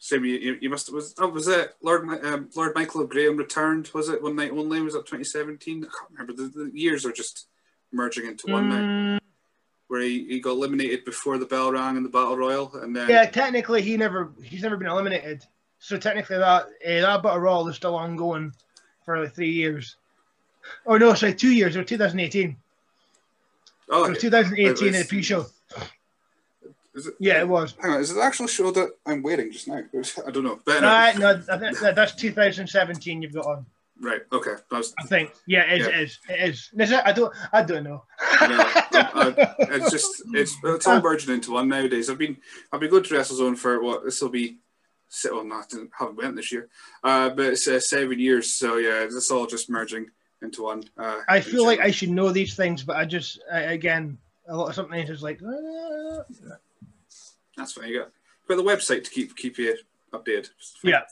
Same, 0.00 0.24
you, 0.24 0.56
you, 0.60 0.70
must 0.70 0.92
was 0.92 1.14
oh, 1.18 1.28
was 1.28 1.48
it 1.48 1.74
Lord 1.82 2.08
um, 2.24 2.48
Lord 2.54 2.74
Michael 2.74 3.06
Graham 3.06 3.36
returned? 3.36 3.90
Was 3.94 4.08
it 4.08 4.22
one 4.22 4.36
night 4.36 4.52
only? 4.52 4.80
Was 4.80 4.94
it 4.94 5.06
2017? 5.06 5.78
I 5.78 5.86
can't 5.86 6.10
remember. 6.12 6.32
The, 6.32 6.48
the 6.48 6.70
years 6.72 7.04
are 7.04 7.12
just 7.12 7.48
merging 7.92 8.26
into 8.26 8.52
one 8.52 8.68
now. 8.68 8.76
Mm, 8.76 9.20
Where 9.88 10.02
he, 10.02 10.24
he 10.28 10.40
got 10.40 10.52
eliminated 10.52 11.04
before 11.04 11.38
the 11.38 11.46
bell 11.46 11.72
rang 11.72 11.96
in 11.96 12.04
the 12.04 12.08
battle 12.08 12.36
royal, 12.36 12.72
and 12.76 12.94
then 12.94 13.08
yeah, 13.08 13.26
technically 13.26 13.82
he 13.82 13.96
never 13.96 14.32
he's 14.42 14.62
never 14.62 14.76
been 14.76 14.88
eliminated. 14.88 15.44
So 15.80 15.98
technically 15.98 16.38
that 16.38 16.62
uh, 16.62 16.66
that 16.84 17.22
battle 17.22 17.40
royal 17.40 17.68
is 17.68 17.76
still 17.76 17.96
ongoing 17.96 18.52
for 19.08 19.18
like 19.24 19.34
three 19.34 19.50
years. 19.50 19.96
Oh 20.86 20.98
no, 20.98 21.14
sorry, 21.14 21.32
two 21.34 21.50
years. 21.50 21.76
Or 21.78 21.82
2018. 21.82 22.54
oh, 23.90 24.04
It 24.04 24.08
was 24.10 24.18
2018 24.18 24.66
It 24.66 24.80
was- 24.92 25.00
at 25.00 25.08
pre-show. 25.08 25.46
it, 26.94 27.04
Yeah, 27.18 27.40
it 27.40 27.48
was. 27.48 27.74
Hang 27.80 27.92
on, 27.92 28.00
is 28.00 28.10
it 28.10 28.14
the 28.16 28.22
actual 28.22 28.46
show 28.48 28.70
that 28.72 28.90
I'm 29.06 29.22
waiting 29.22 29.50
just 29.50 29.66
now? 29.66 29.78
I 30.26 30.30
don't 30.30 30.44
know. 30.44 30.60
But 30.66 30.84
anyway, 30.84 31.20
no, 31.20 31.42
I 31.54 31.58
think 31.58 31.78
that- 31.78 31.94
that's 31.94 32.14
2017. 32.16 33.22
You've 33.22 33.32
got 33.32 33.46
on. 33.46 33.64
right, 33.98 34.20
okay. 34.30 34.56
Was, 34.70 34.92
I 35.02 35.06
think. 35.06 35.32
Yeah, 35.46 35.62
it 35.72 35.80
is. 35.80 35.86
Yeah. 35.88 35.94
It 35.94 36.02
is. 36.02 36.18
It 36.28 36.48
is. 36.50 36.70
Is 36.78 36.90
it? 36.92 37.00
I 37.06 37.12
don't. 37.12 37.34
I 37.50 37.62
don't 37.62 37.84
know. 37.84 38.04
No, 38.42 38.58
I- 38.92 39.54
it's 39.58 39.90
just 39.90 40.22
it's 40.34 40.54
it's 40.62 40.86
all 40.86 41.00
merging 41.00 41.32
into 41.34 41.52
one 41.52 41.68
nowadays. 41.68 42.10
I've 42.10 42.18
been 42.18 42.36
I've 42.70 42.80
been 42.80 42.90
going 42.90 43.04
to 43.04 43.14
WrestleZone 43.14 43.56
for 43.56 43.82
what 43.82 44.04
this 44.04 44.20
will 44.20 44.28
be. 44.28 44.58
Se- 45.08 45.30
on 45.30 45.48
that 45.50 45.72
and 45.72 45.88
haven't 45.98 46.16
went 46.16 46.36
this 46.36 46.52
year, 46.52 46.68
uh, 47.04 47.30
but 47.30 47.46
it's 47.46 47.66
uh, 47.68 47.80
seven 47.80 48.18
years. 48.18 48.52
So 48.54 48.76
yeah, 48.76 49.02
it's 49.04 49.30
all 49.30 49.46
just 49.46 49.70
merging 49.70 50.10
into 50.42 50.62
one. 50.64 50.84
Uh, 50.96 51.20
I 51.28 51.40
feel 51.40 51.64
like 51.64 51.80
I 51.80 51.90
should 51.90 52.10
know 52.10 52.30
these 52.32 52.54
things, 52.54 52.82
but 52.82 52.96
I 52.96 53.04
just 53.04 53.40
I, 53.52 53.60
again 53.60 54.18
a 54.48 54.56
lot 54.56 54.68
of 54.68 54.74
something 54.74 54.98
is 55.00 55.22
like. 55.22 55.40
uh, 55.42 56.22
that's 57.56 57.72
fine. 57.72 57.88
You 57.88 58.00
got 58.00 58.10
got 58.48 58.56
the 58.56 58.62
website 58.70 59.04
to 59.04 59.10
keep 59.10 59.36
keep 59.36 59.58
you 59.58 59.76
updated. 60.12 60.48
Yeah. 60.82 61.02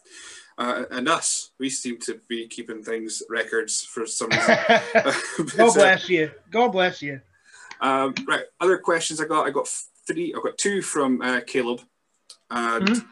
Uh, 0.59 0.85
and 0.91 1.07
us, 1.07 1.51
we 1.59 1.69
seem 1.69 1.99
to 1.99 2.19
be 2.29 2.47
keeping 2.49 2.83
things 2.83 3.23
records 3.29 3.83
for 3.85 4.07
some 4.07 4.31
reason. 4.31 4.57
God 4.95 5.15
But, 5.57 5.59
uh, 5.61 5.75
bless 5.75 6.09
you. 6.09 6.31
God 6.51 6.69
bless 6.69 7.03
you. 7.03 7.21
Um, 7.83 8.15
right. 8.27 8.45
Other 8.59 8.79
questions 8.79 9.21
I 9.21 9.27
got. 9.27 9.47
I 9.47 9.51
got 9.51 9.69
three. 10.07 10.33
I 10.35 10.41
got 10.43 10.57
two 10.57 10.81
from 10.81 11.21
uh, 11.21 11.41
Caleb, 11.47 11.81
and 12.51 12.89
Mhm. 12.89 13.07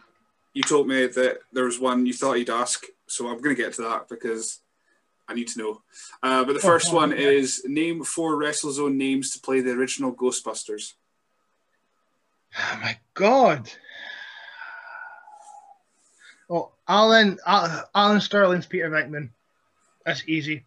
You 0.54 0.62
told 0.62 0.86
me 0.88 1.06
that 1.06 1.38
there 1.52 1.64
was 1.64 1.78
one 1.78 2.06
you 2.06 2.12
thought 2.12 2.34
you'd 2.38 2.50
ask. 2.50 2.84
So 3.06 3.28
I'm 3.28 3.40
going 3.40 3.54
to 3.54 3.62
get 3.62 3.74
to 3.74 3.82
that 3.82 4.08
because 4.08 4.60
I 5.28 5.34
need 5.34 5.48
to 5.48 5.58
know. 5.58 5.82
Uh, 6.22 6.44
but 6.44 6.54
the 6.54 6.60
Oh, 6.60 6.62
first 6.62 6.92
one 6.92 7.12
okay. 7.12 7.36
is 7.36 7.62
name 7.66 8.02
four 8.04 8.36
WrestleZone 8.36 8.94
names 8.94 9.30
to 9.32 9.40
play 9.40 9.60
the 9.60 9.72
original 9.72 10.14
Ghostbusters. 10.14 10.94
Oh 12.56 12.78
my 12.80 12.98
God. 13.14 13.68
Oh, 16.48 16.72
Alan, 16.86 17.38
Alan 17.46 18.20
Sterling's 18.20 18.66
Peter 18.66 18.90
Venkman. 18.90 19.30
That's 20.06 20.22
easy. 20.28 20.64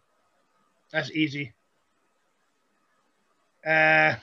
That's 0.92 1.10
easy. 1.12 1.52
Uh, 3.64 4.16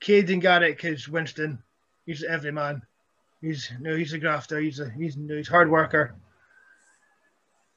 Caden 0.00 0.40
Garrick 0.40 0.84
is 0.84 1.08
Winston. 1.08 1.62
He's 2.06 2.22
every 2.22 2.52
man. 2.52 2.82
He's 3.40 3.70
no, 3.80 3.94
he's 3.94 4.12
a 4.12 4.18
grafter. 4.18 4.58
He's 4.58 4.80
a 4.80 4.90
he's 4.90 5.16
no, 5.16 5.36
he's 5.36 5.48
hard 5.48 5.70
worker. 5.70 6.14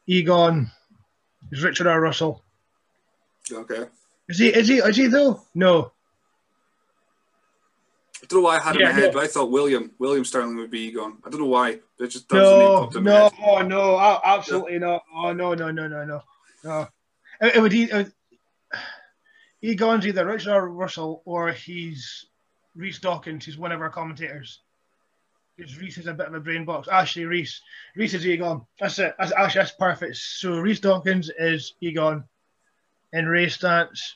Egon 0.07 0.71
is 1.51 1.63
Richard 1.63 1.87
R. 1.87 2.01
Russell. 2.01 2.43
Okay. 3.51 3.85
Is 4.27 4.39
he? 4.39 4.47
Is 4.47 4.67
he? 4.67 4.77
Is 4.77 4.97
he 4.97 5.07
though? 5.07 5.41
No. 5.53 5.91
I 8.23 8.27
don't 8.27 8.39
know 8.39 8.45
why 8.45 8.57
I 8.57 8.59
had 8.59 8.75
it 8.75 8.81
in 8.81 8.87
my 8.87 8.93
head, 8.93 9.07
no. 9.07 9.11
but 9.13 9.23
I 9.23 9.27
thought 9.27 9.51
William 9.51 9.91
William 9.99 10.25
Sterling 10.25 10.55
would 10.57 10.71
be 10.71 10.87
Egon. 10.87 11.17
I 11.25 11.29
don't 11.29 11.41
know 11.41 11.47
why. 11.47 11.79
It 11.99 12.07
just 12.07 12.29
that 12.29 12.35
was 12.35 12.93
the 12.93 13.01
name 13.01 13.05
No, 13.05 13.29
my 13.43 13.61
no, 13.61 13.95
oh, 13.95 13.99
no, 13.99 14.21
absolutely 14.23 14.79
not. 14.79 15.03
Oh 15.13 15.33
no, 15.33 15.53
no, 15.53 15.71
no, 15.71 15.87
no, 15.87 16.05
no, 16.05 16.21
no. 16.63 16.87
It, 17.41 17.55
it 17.55 17.61
would 17.61 17.91
uh, 17.93 18.05
Egon's 19.61 20.07
either 20.07 20.25
Richard 20.25 20.53
R. 20.53 20.67
Russell 20.69 21.21
or 21.25 21.51
he's 21.51 22.25
Reese 22.75 22.99
Dawkins. 22.99 23.45
He's 23.45 23.57
one 23.57 23.71
of 23.71 23.81
our 23.81 23.89
commentators. 23.89 24.61
Because 25.61 25.77
Reese 25.79 25.99
is 25.99 26.07
a 26.07 26.13
bit 26.13 26.27
of 26.27 26.33
a 26.33 26.39
brain 26.39 26.65
box. 26.65 26.87
Ashley 26.87 27.25
Reese, 27.25 27.61
Reese 27.95 28.15
is 28.15 28.25
Egon. 28.25 28.65
That's 28.79 28.97
it. 28.97 29.13
That's 29.19 29.31
actually 29.37 29.59
that's 29.59 29.71
perfect. 29.73 30.17
So 30.17 30.59
Reese 30.59 30.79
Dawkins 30.79 31.29
is 31.37 31.75
Egon, 31.81 32.23
and 33.13 33.29
Ray 33.29 33.45
Stantz. 33.45 34.13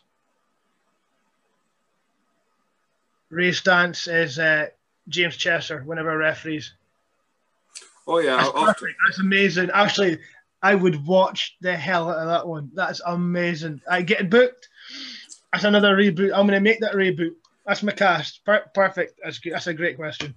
Ray 3.29 3.49
Stantz 3.51 4.11
is 4.11 4.39
uh, 4.39 4.67
James 5.07 5.37
Chester, 5.37 5.83
one 5.83 5.99
of 5.99 6.07
our 6.07 6.17
referees. 6.17 6.73
Oh 8.07 8.19
yeah, 8.19 8.37
That's 8.37 8.49
I'll- 8.49 8.65
perfect. 8.65 8.95
That's 9.07 9.19
amazing. 9.19 9.69
Actually, 9.71 10.19
I 10.63 10.73
would 10.73 11.05
watch 11.05 11.57
the 11.61 11.75
hell 11.75 12.09
out 12.09 12.17
of 12.17 12.27
that 12.27 12.47
one. 12.47 12.71
That's 12.73 13.01
amazing. 13.05 13.81
I 13.89 14.01
get 14.01 14.21
it 14.21 14.29
booked. 14.31 14.69
That's 15.53 15.63
another 15.65 15.95
reboot. 15.95 16.31
I'm 16.35 16.47
gonna 16.47 16.59
make 16.59 16.79
that 16.79 16.93
reboot. 16.93 17.35
That's 17.67 17.83
my 17.83 17.91
cast. 17.91 18.43
Per- 18.45 18.65
perfect. 18.73 19.19
That's 19.23 19.37
good. 19.39 19.53
That's 19.53 19.67
a 19.67 19.73
great 19.73 19.95
question. 19.95 20.33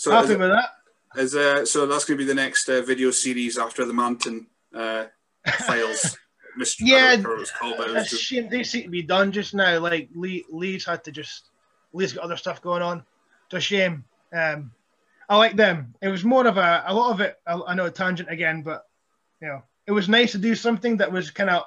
So 0.00 0.10
Happy 0.12 0.36
with 0.36 0.50
that. 0.50 0.70
is, 1.16 1.34
uh, 1.34 1.64
so 1.66 1.86
that's 1.86 2.04
going 2.04 2.16
to 2.18 2.24
be 2.24 2.28
the 2.28 2.34
next 2.34 2.68
uh, 2.68 2.80
video 2.82 3.10
series 3.10 3.58
after 3.58 3.84
the 3.84 3.92
Manton 3.92 4.46
uh, 4.74 5.04
files. 5.66 6.16
Mystery, 6.56 6.88
Yeah, 6.88 6.96
I 6.96 7.00
don't 7.00 7.10
remember 7.24 7.30
what 7.34 7.40
it's 7.42 7.50
called, 7.52 7.74
but 7.78 7.88
it 7.88 7.92
was 7.94 8.02
It's 8.04 8.12
a 8.12 8.16
just- 8.16 8.24
shame 8.28 8.48
they 8.48 8.62
seem 8.64 8.82
to 8.84 8.88
be 8.90 9.02
done 9.02 9.30
just 9.30 9.54
now. 9.54 9.78
Like 9.78 10.08
Lee, 10.14 10.44
Lee's 10.50 10.84
had 10.84 11.04
to 11.04 11.12
just 11.12 11.50
Lee's 11.92 12.12
got 12.12 12.24
other 12.24 12.36
stuff 12.36 12.60
going 12.62 12.82
on. 12.82 13.04
It's 13.46 13.54
a 13.54 13.60
shame. 13.60 14.04
Um, 14.32 14.72
I 15.28 15.36
like 15.36 15.54
them. 15.56 15.94
It 16.02 16.08
was 16.08 16.24
more 16.24 16.46
of 16.46 16.56
a 16.56 16.82
a 16.86 16.94
lot 16.94 17.12
of 17.12 17.20
it. 17.20 17.36
I, 17.46 17.60
I 17.68 17.74
know 17.74 17.86
a 17.86 17.90
tangent 17.90 18.30
again, 18.30 18.62
but 18.62 18.84
you 19.40 19.46
know, 19.48 19.62
it 19.86 19.92
was 19.92 20.08
nice 20.08 20.32
to 20.32 20.38
do 20.38 20.54
something 20.56 20.96
that 20.96 21.12
was 21.12 21.30
kind 21.30 21.50
of 21.50 21.62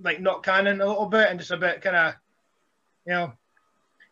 like 0.00 0.20
not 0.20 0.42
canon 0.42 0.80
a 0.80 0.86
little 0.86 1.06
bit 1.06 1.28
and 1.28 1.38
just 1.38 1.50
a 1.52 1.56
bit 1.58 1.82
kind 1.82 1.96
of, 1.96 2.14
you 3.06 3.12
know. 3.12 3.32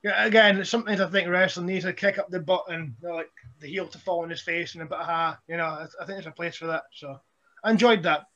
Yeah, 0.02 0.24
again, 0.24 0.64
sometimes 0.64 1.00
I 1.00 1.08
think 1.10 1.28
wrestling 1.28 1.66
needs 1.66 1.84
to 1.84 1.92
kick 1.92 2.18
up 2.18 2.30
the 2.30 2.40
butt 2.40 2.64
and 2.68 2.94
you 3.02 3.08
know, 3.08 3.14
like 3.16 3.30
the 3.60 3.66
heel 3.68 3.86
to 3.86 3.98
fall 3.98 4.22
on 4.22 4.30
his 4.30 4.40
face 4.40 4.74
and 4.74 4.82
a 4.82 4.86
bit 4.86 4.98
of 4.98 5.04
ha. 5.04 5.38
You 5.46 5.58
know, 5.58 5.64
I, 5.64 5.82
I 5.82 6.06
think 6.06 6.16
there's 6.16 6.26
a 6.26 6.30
place 6.30 6.56
for 6.56 6.66
that. 6.68 6.84
So 6.94 7.20
I 7.62 7.70
enjoyed 7.70 8.02
that. 8.04 8.26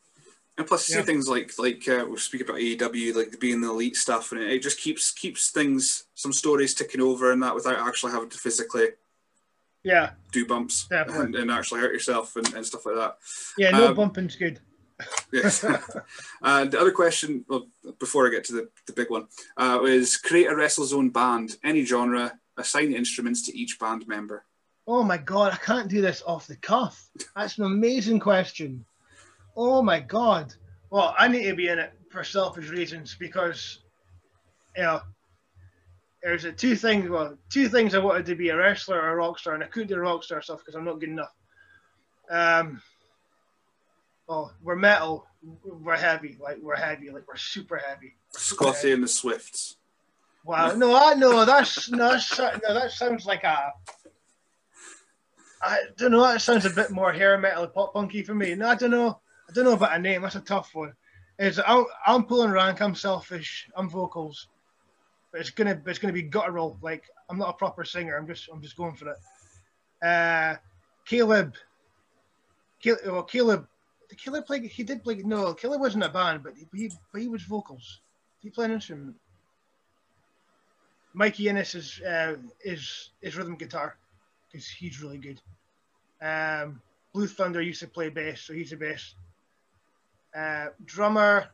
And 0.58 0.66
plus, 0.66 0.88
you 0.88 0.94
Yeah. 0.96 1.00
see 1.00 1.06
things 1.06 1.26
like 1.26 1.52
like 1.58 1.88
uh, 1.88 2.04
we 2.08 2.16
speak 2.18 2.42
about 2.42 2.56
AEW, 2.58 3.14
like 3.14 3.40
being 3.40 3.60
the 3.60 3.70
elite 3.70 3.96
stuff, 3.96 4.30
and 4.32 4.40
it, 4.42 4.52
it 4.52 4.62
just 4.62 4.78
keeps 4.78 5.10
keeps 5.10 5.50
things, 5.50 6.04
some 6.14 6.32
stories 6.32 6.74
ticking 6.74 7.00
over, 7.00 7.32
and 7.32 7.42
that 7.42 7.54
without 7.54 7.78
actually 7.78 8.12
having 8.12 8.28
to 8.28 8.38
physically 8.38 8.88
Yeah, 9.82 10.10
do 10.32 10.46
bumps 10.46 10.86
and, 10.90 11.34
and 11.34 11.50
actually 11.50 11.80
hurt 11.80 11.92
yourself 11.92 12.36
and, 12.36 12.52
and 12.54 12.64
stuff 12.64 12.86
like 12.86 12.94
that. 12.94 13.16
yeah. 13.58 13.70
No 13.70 13.88
Um, 13.88 13.94
bumping's 13.96 14.36
good. 14.36 14.60
Yes. 15.32 15.64
and 16.42 16.70
the 16.70 16.80
other 16.80 16.92
question, 16.92 17.44
well, 17.48 17.66
before 17.98 18.26
I 18.26 18.30
get 18.30 18.44
to 18.44 18.52
the, 18.52 18.68
the 18.86 18.92
big 18.92 19.10
one, 19.10 19.26
uh, 19.56 19.82
is 19.84 20.16
create 20.16 20.46
a 20.46 20.54
WrestleZone 20.54 21.12
band, 21.12 21.56
any 21.64 21.84
genre, 21.84 22.38
assign 22.56 22.92
instruments 22.92 23.42
to 23.46 23.58
each 23.58 23.78
band 23.78 24.06
member. 24.06 24.44
Oh 24.86 25.02
my 25.02 25.16
god, 25.16 25.52
I 25.52 25.56
can't 25.56 25.88
do 25.88 26.00
this 26.00 26.22
off 26.26 26.46
the 26.46 26.56
cuff. 26.56 27.08
That's 27.34 27.58
an 27.58 27.64
amazing 27.64 28.20
question. 28.20 28.84
Oh 29.56 29.82
my 29.82 30.00
god. 30.00 30.54
Well, 30.90 31.14
I 31.18 31.28
need 31.28 31.44
to 31.44 31.54
be 31.54 31.68
in 31.68 31.78
it 31.78 31.92
for 32.10 32.22
selfish 32.22 32.68
reasons 32.68 33.16
because, 33.18 33.80
you 34.76 34.82
know, 34.82 35.00
there's 36.22 36.46
two 36.56 36.76
things. 36.76 37.08
Well, 37.08 37.36
two 37.50 37.68
things 37.68 37.94
I 37.94 37.98
wanted 37.98 38.26
to 38.26 38.34
be 38.34 38.50
a 38.50 38.56
wrestler 38.56 39.00
or 39.00 39.10
a 39.10 39.16
rock 39.16 39.38
star, 39.38 39.54
and 39.54 39.64
I 39.64 39.66
couldn't 39.66 39.88
do 39.88 39.96
rock 39.96 40.22
star 40.22 40.40
stuff 40.42 40.60
because 40.60 40.74
I'm 40.74 40.84
not 40.84 41.00
good 41.00 41.10
enough. 41.10 41.34
Um. 42.30 42.80
Oh, 44.28 44.50
we're 44.62 44.76
metal. 44.76 45.26
We're 45.64 45.96
heavy. 45.96 46.38
Like 46.40 46.58
we're 46.60 46.76
heavy. 46.76 47.10
Like 47.10 47.24
we're 47.28 47.36
super 47.36 47.76
heavy. 47.76 48.16
Scotty 48.30 48.92
and 48.92 49.02
the 49.02 49.08
Swifts. 49.08 49.76
Wow. 50.44 50.74
No, 50.74 50.94
I 50.94 51.14
no. 51.18 51.44
That's 51.44 51.90
no. 51.90 52.10
That's, 52.10 52.38
no, 52.38 52.74
that 52.74 52.90
sounds 52.90 53.26
like 53.26 53.44
a. 53.44 53.72
I 55.62 55.78
don't 55.96 56.10
know. 56.10 56.22
That 56.22 56.40
sounds 56.40 56.66
a 56.66 56.70
bit 56.70 56.90
more 56.90 57.12
hair 57.12 57.38
metal, 57.38 57.66
pop 57.66 57.94
punky 57.94 58.22
for 58.22 58.34
me. 58.34 58.54
No, 58.54 58.68
I 58.68 58.74
don't 58.74 58.90
know. 58.90 59.20
I 59.48 59.52
don't 59.52 59.64
know 59.64 59.72
about 59.72 59.96
a 59.96 59.98
name. 59.98 60.22
That's 60.22 60.34
a 60.36 60.40
tough 60.40 60.74
one. 60.74 60.92
Is 61.38 61.60
I'm, 61.66 61.84
I'm 62.06 62.24
pulling 62.24 62.50
rank. 62.50 62.80
I'm 62.80 62.94
selfish. 62.94 63.68
I'm 63.76 63.88
vocals. 63.88 64.48
But 65.32 65.40
it's 65.40 65.50
gonna 65.50 65.80
it's 65.86 65.98
gonna 65.98 66.12
be 66.12 66.22
guttural. 66.22 66.78
Like 66.80 67.04
I'm 67.28 67.38
not 67.38 67.50
a 67.50 67.54
proper 67.54 67.84
singer. 67.84 68.16
I'm 68.16 68.26
just 68.26 68.48
I'm 68.52 68.62
just 68.62 68.76
going 68.76 68.94
for 68.94 69.08
it. 69.10 70.06
Uh, 70.06 70.56
Caleb. 71.06 71.54
Caleb. 72.80 73.00
Well, 73.06 73.22
Caleb. 73.22 73.66
Did 74.14 74.22
Caleb 74.22 74.46
play? 74.46 74.64
He 74.68 74.84
did 74.84 75.02
play. 75.02 75.16
No, 75.16 75.54
killer 75.54 75.76
wasn't 75.76 76.04
a 76.04 76.08
band, 76.08 76.44
but 76.44 76.54
he 76.56 76.90
but 77.10 77.20
he 77.20 77.26
was 77.26 77.42
vocals. 77.42 78.00
He 78.38 78.48
played 78.48 78.66
an 78.66 78.76
instrument? 78.76 79.16
Mikey 81.14 81.48
Innes 81.48 81.74
is 81.74 82.00
uh, 82.00 82.36
is 82.64 83.10
is 83.22 83.36
rhythm 83.36 83.56
guitar 83.56 83.96
because 84.46 84.68
he's 84.68 85.02
really 85.02 85.18
good. 85.18 85.40
Um, 86.22 86.80
Blue 87.12 87.26
Thunder 87.26 87.60
used 87.60 87.80
to 87.80 87.88
play 87.88 88.08
bass, 88.08 88.42
so 88.42 88.52
he's 88.52 88.72
a 88.72 88.76
bass. 88.76 89.14
Uh, 90.36 90.66
drummer, 90.84 91.48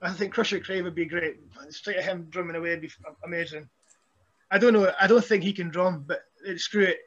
I 0.00 0.12
think 0.12 0.32
Crusher 0.32 0.60
Crave 0.60 0.84
would 0.84 0.94
be 0.94 1.06
great. 1.06 1.40
Straight 1.70 1.96
at 1.96 2.04
him 2.04 2.28
drumming 2.30 2.54
away 2.54 2.70
would 2.70 2.82
be 2.82 2.90
amazing. 3.24 3.68
I 4.50 4.58
don't 4.58 4.74
know. 4.74 4.92
I 5.00 5.08
don't 5.08 5.24
think 5.24 5.42
he 5.42 5.52
can 5.52 5.70
drum, 5.70 6.04
but 6.06 6.22
screw 6.56 6.84
it. 6.84 6.98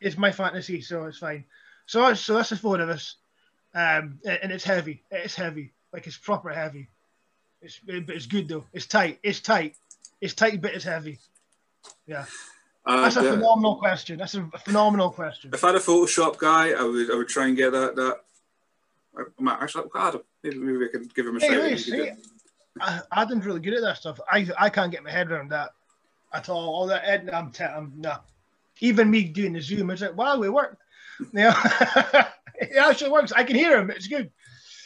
It's 0.00 0.16
my 0.16 0.30
fantasy, 0.30 0.80
so 0.80 1.06
it's 1.06 1.18
fine. 1.18 1.44
So 1.86 2.00
that's- 2.00 2.20
so 2.20 2.34
that's 2.34 2.50
the 2.50 2.56
four 2.56 2.80
of 2.80 2.88
us, 2.88 3.16
um, 3.74 4.18
and 4.24 4.52
it's 4.52 4.64
heavy. 4.64 5.04
It's 5.10 5.34
heavy, 5.34 5.72
like 5.92 6.06
it's 6.06 6.16
proper 6.18 6.50
heavy. 6.50 6.88
It's 7.62 7.78
but 7.78 8.10
it's 8.10 8.26
good 8.26 8.48
though. 8.48 8.66
It's 8.72 8.86
tight. 8.86 9.18
It's 9.22 9.40
tight. 9.40 9.76
It's 10.20 10.34
tight, 10.34 10.60
but 10.60 10.74
it's 10.74 10.84
heavy. 10.84 11.18
Yeah, 12.06 12.26
that's 12.84 13.16
a 13.16 13.20
uh, 13.20 13.34
phenomenal 13.34 13.76
question. 13.76 14.18
That's 14.18 14.34
a 14.34 14.48
phenomenal 14.64 15.10
question. 15.10 15.50
if 15.54 15.62
I 15.62 15.68
had 15.68 15.76
a 15.76 15.80
Photoshop 15.80 16.38
guy, 16.38 16.72
I 16.72 16.82
would 16.82 17.10
I 17.10 17.14
would 17.16 17.28
try 17.28 17.46
and 17.46 17.56
get 17.56 17.70
that 17.72 17.96
that. 17.96 18.20
I 19.18 19.22
might 19.38 19.62
actually, 19.62 19.84
I 19.94 20.10
don't, 20.10 20.24
maybe 20.42 20.58
maybe 20.58 20.84
I 20.84 20.88
could 20.88 21.14
give 21.14 21.26
him 21.26 21.36
a 21.36 21.40
Hey, 21.40 21.48
shout. 21.48 21.62
wait, 21.62 21.70
He 21.78 21.78
see. 21.78 22.10
I, 22.78 23.00
Adam's 23.12 23.46
really 23.46 23.60
good 23.60 23.72
at 23.74 23.80
that 23.82 23.96
stuff. 23.96 24.20
I 24.30 24.46
I 24.58 24.68
can't 24.68 24.92
get 24.92 25.02
my 25.02 25.10
head 25.10 25.30
around 25.30 25.50
that 25.52 25.70
at 26.34 26.48
all. 26.50 26.74
All 26.74 26.86
that 26.88 27.02
Ed, 27.04 27.30
I'm, 27.32 27.50
te- 27.50 27.64
I'm 27.64 27.92
nah. 27.96 28.18
Even 28.80 29.10
me 29.10 29.24
doing 29.24 29.54
the 29.54 29.60
Zoom, 29.60 29.88
it's 29.90 30.02
like 30.02 30.16
wow, 30.16 30.36
we 30.38 30.50
worked. 30.50 30.82
Yeah, 31.32 32.28
it 32.58 32.76
actually 32.76 33.10
works. 33.10 33.32
I 33.32 33.44
can 33.44 33.56
hear 33.56 33.78
him. 33.78 33.90
It's 33.90 34.06
good. 34.08 34.30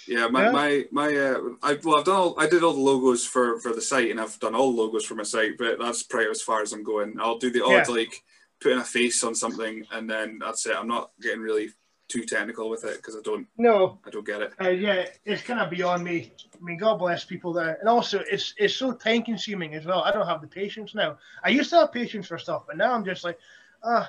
Yeah, 0.08 0.26
my 0.28 0.44
Yeah. 0.44 0.50
my 0.50 0.84
my. 0.90 1.16
Uh, 1.16 1.40
I 1.62 1.78
well, 1.84 1.96
I've 1.98 2.04
done 2.04 2.16
all. 2.16 2.34
I 2.38 2.48
did 2.48 2.62
all 2.64 2.72
the 2.72 2.80
logos 2.80 3.24
for 3.24 3.60
for 3.60 3.72
the 3.72 3.80
site, 3.82 4.10
and 4.10 4.20
I've 4.20 4.38
done 4.40 4.54
all 4.54 4.74
logos 4.74 5.04
for 5.04 5.14
my 5.14 5.22
site. 5.22 5.56
But 5.58 5.78
that's 5.78 6.02
probably 6.02 6.30
as 6.30 6.42
far 6.42 6.62
as 6.62 6.72
I'm 6.72 6.82
going. 6.82 7.16
I'll 7.20 7.38
do 7.38 7.50
the 7.50 7.64
odd 7.64 7.86
Yeah. 7.88 7.94
like 7.94 8.22
putting 8.60 8.78
a 8.78 8.84
face 8.84 9.22
on 9.24 9.34
something, 9.34 9.86
and 9.92 10.08
then 10.10 10.38
that's 10.40 10.66
it. 10.66 10.74
I'm 10.76 10.88
not 10.88 11.10
getting 11.20 11.40
really 11.40 11.70
too 12.08 12.24
technical 12.24 12.68
with 12.68 12.82
it 12.84 12.96
because 12.96 13.14
I 13.14 13.20
don't 13.22 13.46
No, 13.56 14.00
I 14.04 14.10
don't 14.10 14.26
get 14.26 14.42
it. 14.42 14.52
uh, 14.60 14.68
yeah, 14.70 15.06
it's 15.24 15.42
kind 15.42 15.60
of 15.60 15.70
beyond 15.70 16.02
me. 16.02 16.32
I 16.60 16.64
mean, 16.64 16.76
God 16.76 16.96
bless 16.98 17.24
people 17.24 17.52
there, 17.52 17.76
and 17.78 17.88
also 17.88 18.18
it's 18.28 18.52
it's 18.56 18.74
so 18.74 18.92
time 18.92 19.22
consuming 19.22 19.74
as 19.74 19.86
well. 19.86 20.02
I 20.02 20.10
don't 20.10 20.26
have 20.26 20.40
the 20.40 20.48
patience 20.48 20.92
now. 20.94 21.18
I 21.44 21.50
used 21.50 21.70
to 21.70 21.76
have 21.76 21.92
patience 21.92 22.26
for 22.26 22.36
stuff, 22.38 22.64
but 22.66 22.76
now 22.76 22.92
I'm 22.94 23.04
just 23.04 23.22
like, 23.22 23.38
ah, 23.84 24.08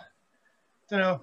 don't 0.90 1.00
know. 1.02 1.22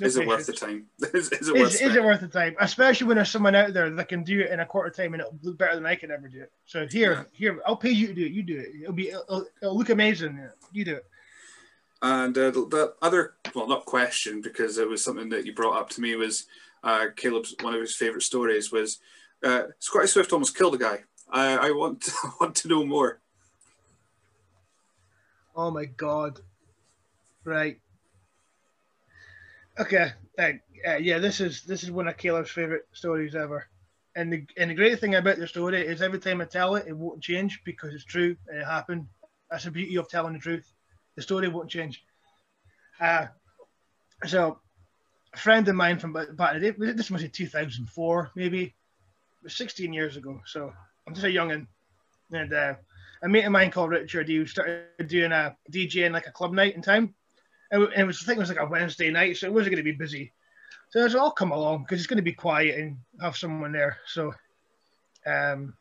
Is 0.00 0.16
it 0.16 0.26
worth 0.26 0.46
the 0.46 0.52
time? 0.52 0.86
is, 1.14 1.30
is 1.30 1.48
it 1.48 1.54
worth 1.54 1.74
Is, 1.74 1.80
is 1.80 1.96
it 1.96 2.02
worth 2.02 2.20
the 2.20 2.28
time? 2.28 2.56
Especially 2.60 3.06
when 3.06 3.16
there's 3.16 3.30
someone 3.30 3.54
out 3.54 3.72
there 3.72 3.88
that 3.90 4.08
can 4.08 4.24
do 4.24 4.40
it 4.40 4.50
in 4.50 4.60
a 4.60 4.66
quarter 4.66 4.90
time 4.90 5.14
and 5.14 5.20
it'll 5.20 5.38
look 5.42 5.56
better 5.56 5.76
than 5.76 5.86
I 5.86 5.94
can 5.94 6.10
ever 6.10 6.28
do 6.28 6.42
it. 6.42 6.52
So 6.66 6.86
here, 6.86 7.26
here, 7.32 7.60
I'll 7.64 7.76
pay 7.76 7.90
you 7.90 8.08
to 8.08 8.14
do 8.14 8.24
it. 8.24 8.32
You 8.32 8.42
do 8.42 8.58
it. 8.58 8.68
It'll 8.82 8.92
be, 8.92 9.10
it'll, 9.10 9.46
it'll 9.62 9.78
look 9.78 9.90
amazing. 9.90 10.48
You 10.72 10.84
do 10.84 10.96
it. 10.96 11.06
And 12.02 12.36
uh, 12.36 12.50
the, 12.50 12.66
the 12.66 12.94
other, 13.00 13.34
well, 13.54 13.68
not 13.68 13.86
question, 13.86 14.40
because 14.40 14.78
it 14.78 14.88
was 14.88 15.02
something 15.02 15.28
that 15.30 15.46
you 15.46 15.54
brought 15.54 15.80
up 15.80 15.90
to 15.90 16.00
me 16.00 16.16
was 16.16 16.46
uh, 16.82 17.06
Caleb's 17.16 17.54
one 17.62 17.74
of 17.74 17.80
his 17.80 17.94
favorite 17.94 18.22
stories 18.22 18.70
was 18.70 18.98
uh, 19.42 19.64
Scotty 19.78 20.06
Swift 20.06 20.32
almost 20.32 20.56
killed 20.56 20.74
a 20.74 20.78
guy. 20.78 21.04
I, 21.30 21.68
I 21.68 21.70
want 21.70 22.08
I 22.24 22.30
want 22.40 22.56
to 22.56 22.68
know 22.68 22.84
more. 22.84 23.20
Oh 25.56 25.70
my 25.70 25.84
god. 25.84 26.40
Right. 27.44 27.80
Okay. 29.78 30.12
Uh, 30.38 30.52
uh, 30.86 30.96
yeah, 30.96 31.18
this 31.18 31.40
is 31.40 31.62
this 31.62 31.82
is 31.82 31.90
one 31.90 32.08
of 32.08 32.16
Caleb's 32.16 32.50
favorite 32.50 32.86
stories 32.92 33.34
ever. 33.34 33.66
And 34.16 34.32
the 34.32 34.46
and 34.56 34.70
the 34.70 34.74
great 34.74 35.00
thing 35.00 35.16
about 35.16 35.38
the 35.38 35.48
story 35.48 35.84
is 35.84 36.02
every 36.02 36.20
time 36.20 36.40
I 36.40 36.44
tell 36.44 36.76
it, 36.76 36.86
it 36.86 36.96
won't 36.96 37.22
change 37.22 37.60
because 37.64 37.92
it's 37.92 38.04
true 38.04 38.36
and 38.48 38.58
it 38.58 38.64
happened. 38.64 39.06
That's 39.50 39.64
the 39.64 39.70
beauty 39.70 39.96
of 39.96 40.08
telling 40.08 40.34
the 40.34 40.38
truth. 40.38 40.70
The 41.16 41.22
story 41.22 41.48
won't 41.48 41.70
change. 41.70 42.04
Uh, 43.00 43.26
so, 44.26 44.58
a 45.32 45.36
friend 45.36 45.66
of 45.68 45.74
mine 45.74 45.98
from 45.98 46.12
back 46.12 46.28
in 46.28 46.62
the 46.62 46.72
day, 46.72 46.92
this 46.92 47.10
must 47.10 47.24
be 47.24 47.28
2004, 47.28 48.30
maybe. 48.36 48.62
It 48.64 48.72
was 49.42 49.56
16 49.56 49.92
years 49.92 50.16
ago. 50.16 50.40
So, 50.46 50.72
I'm 51.06 51.14
just 51.14 51.26
a 51.26 51.28
youngin'. 51.28 51.66
And 52.32 52.52
uh, 52.52 52.74
a 53.22 53.28
mate 53.28 53.44
of 53.44 53.52
mine 53.52 53.70
called 53.70 53.90
Richard, 53.90 54.28
he 54.28 54.44
started 54.46 55.06
doing 55.06 55.32
a 55.32 55.56
DJ 55.70 56.06
in 56.06 56.12
like 56.12 56.26
a 56.26 56.32
club 56.32 56.52
night 56.52 56.74
in 56.74 56.82
town. 56.82 57.14
It- 57.80 58.06
was, 58.06 58.22
I 58.22 58.26
think 58.26 58.36
it 58.36 58.40
was 58.40 58.48
like 58.48 58.60
a 58.60 58.66
Wednesday 58.66 59.10
night, 59.10 59.36
so 59.36 59.46
it 59.46 59.52
wasn't 59.52 59.74
going 59.74 59.84
to 59.84 59.92
be 59.92 59.96
busy. 59.96 60.32
So 60.90 61.00
I 61.00 61.04
was, 61.04 61.14
I'll 61.14 61.30
come 61.32 61.50
along 61.52 61.82
because 61.82 61.98
it's 61.98 62.06
going 62.06 62.18
to 62.18 62.22
be 62.22 62.32
quiet 62.32 62.78
and 62.78 62.98
have 63.20 63.36
someone 63.36 63.72
there. 63.72 63.98
So 64.06 64.32
um, 65.26 65.74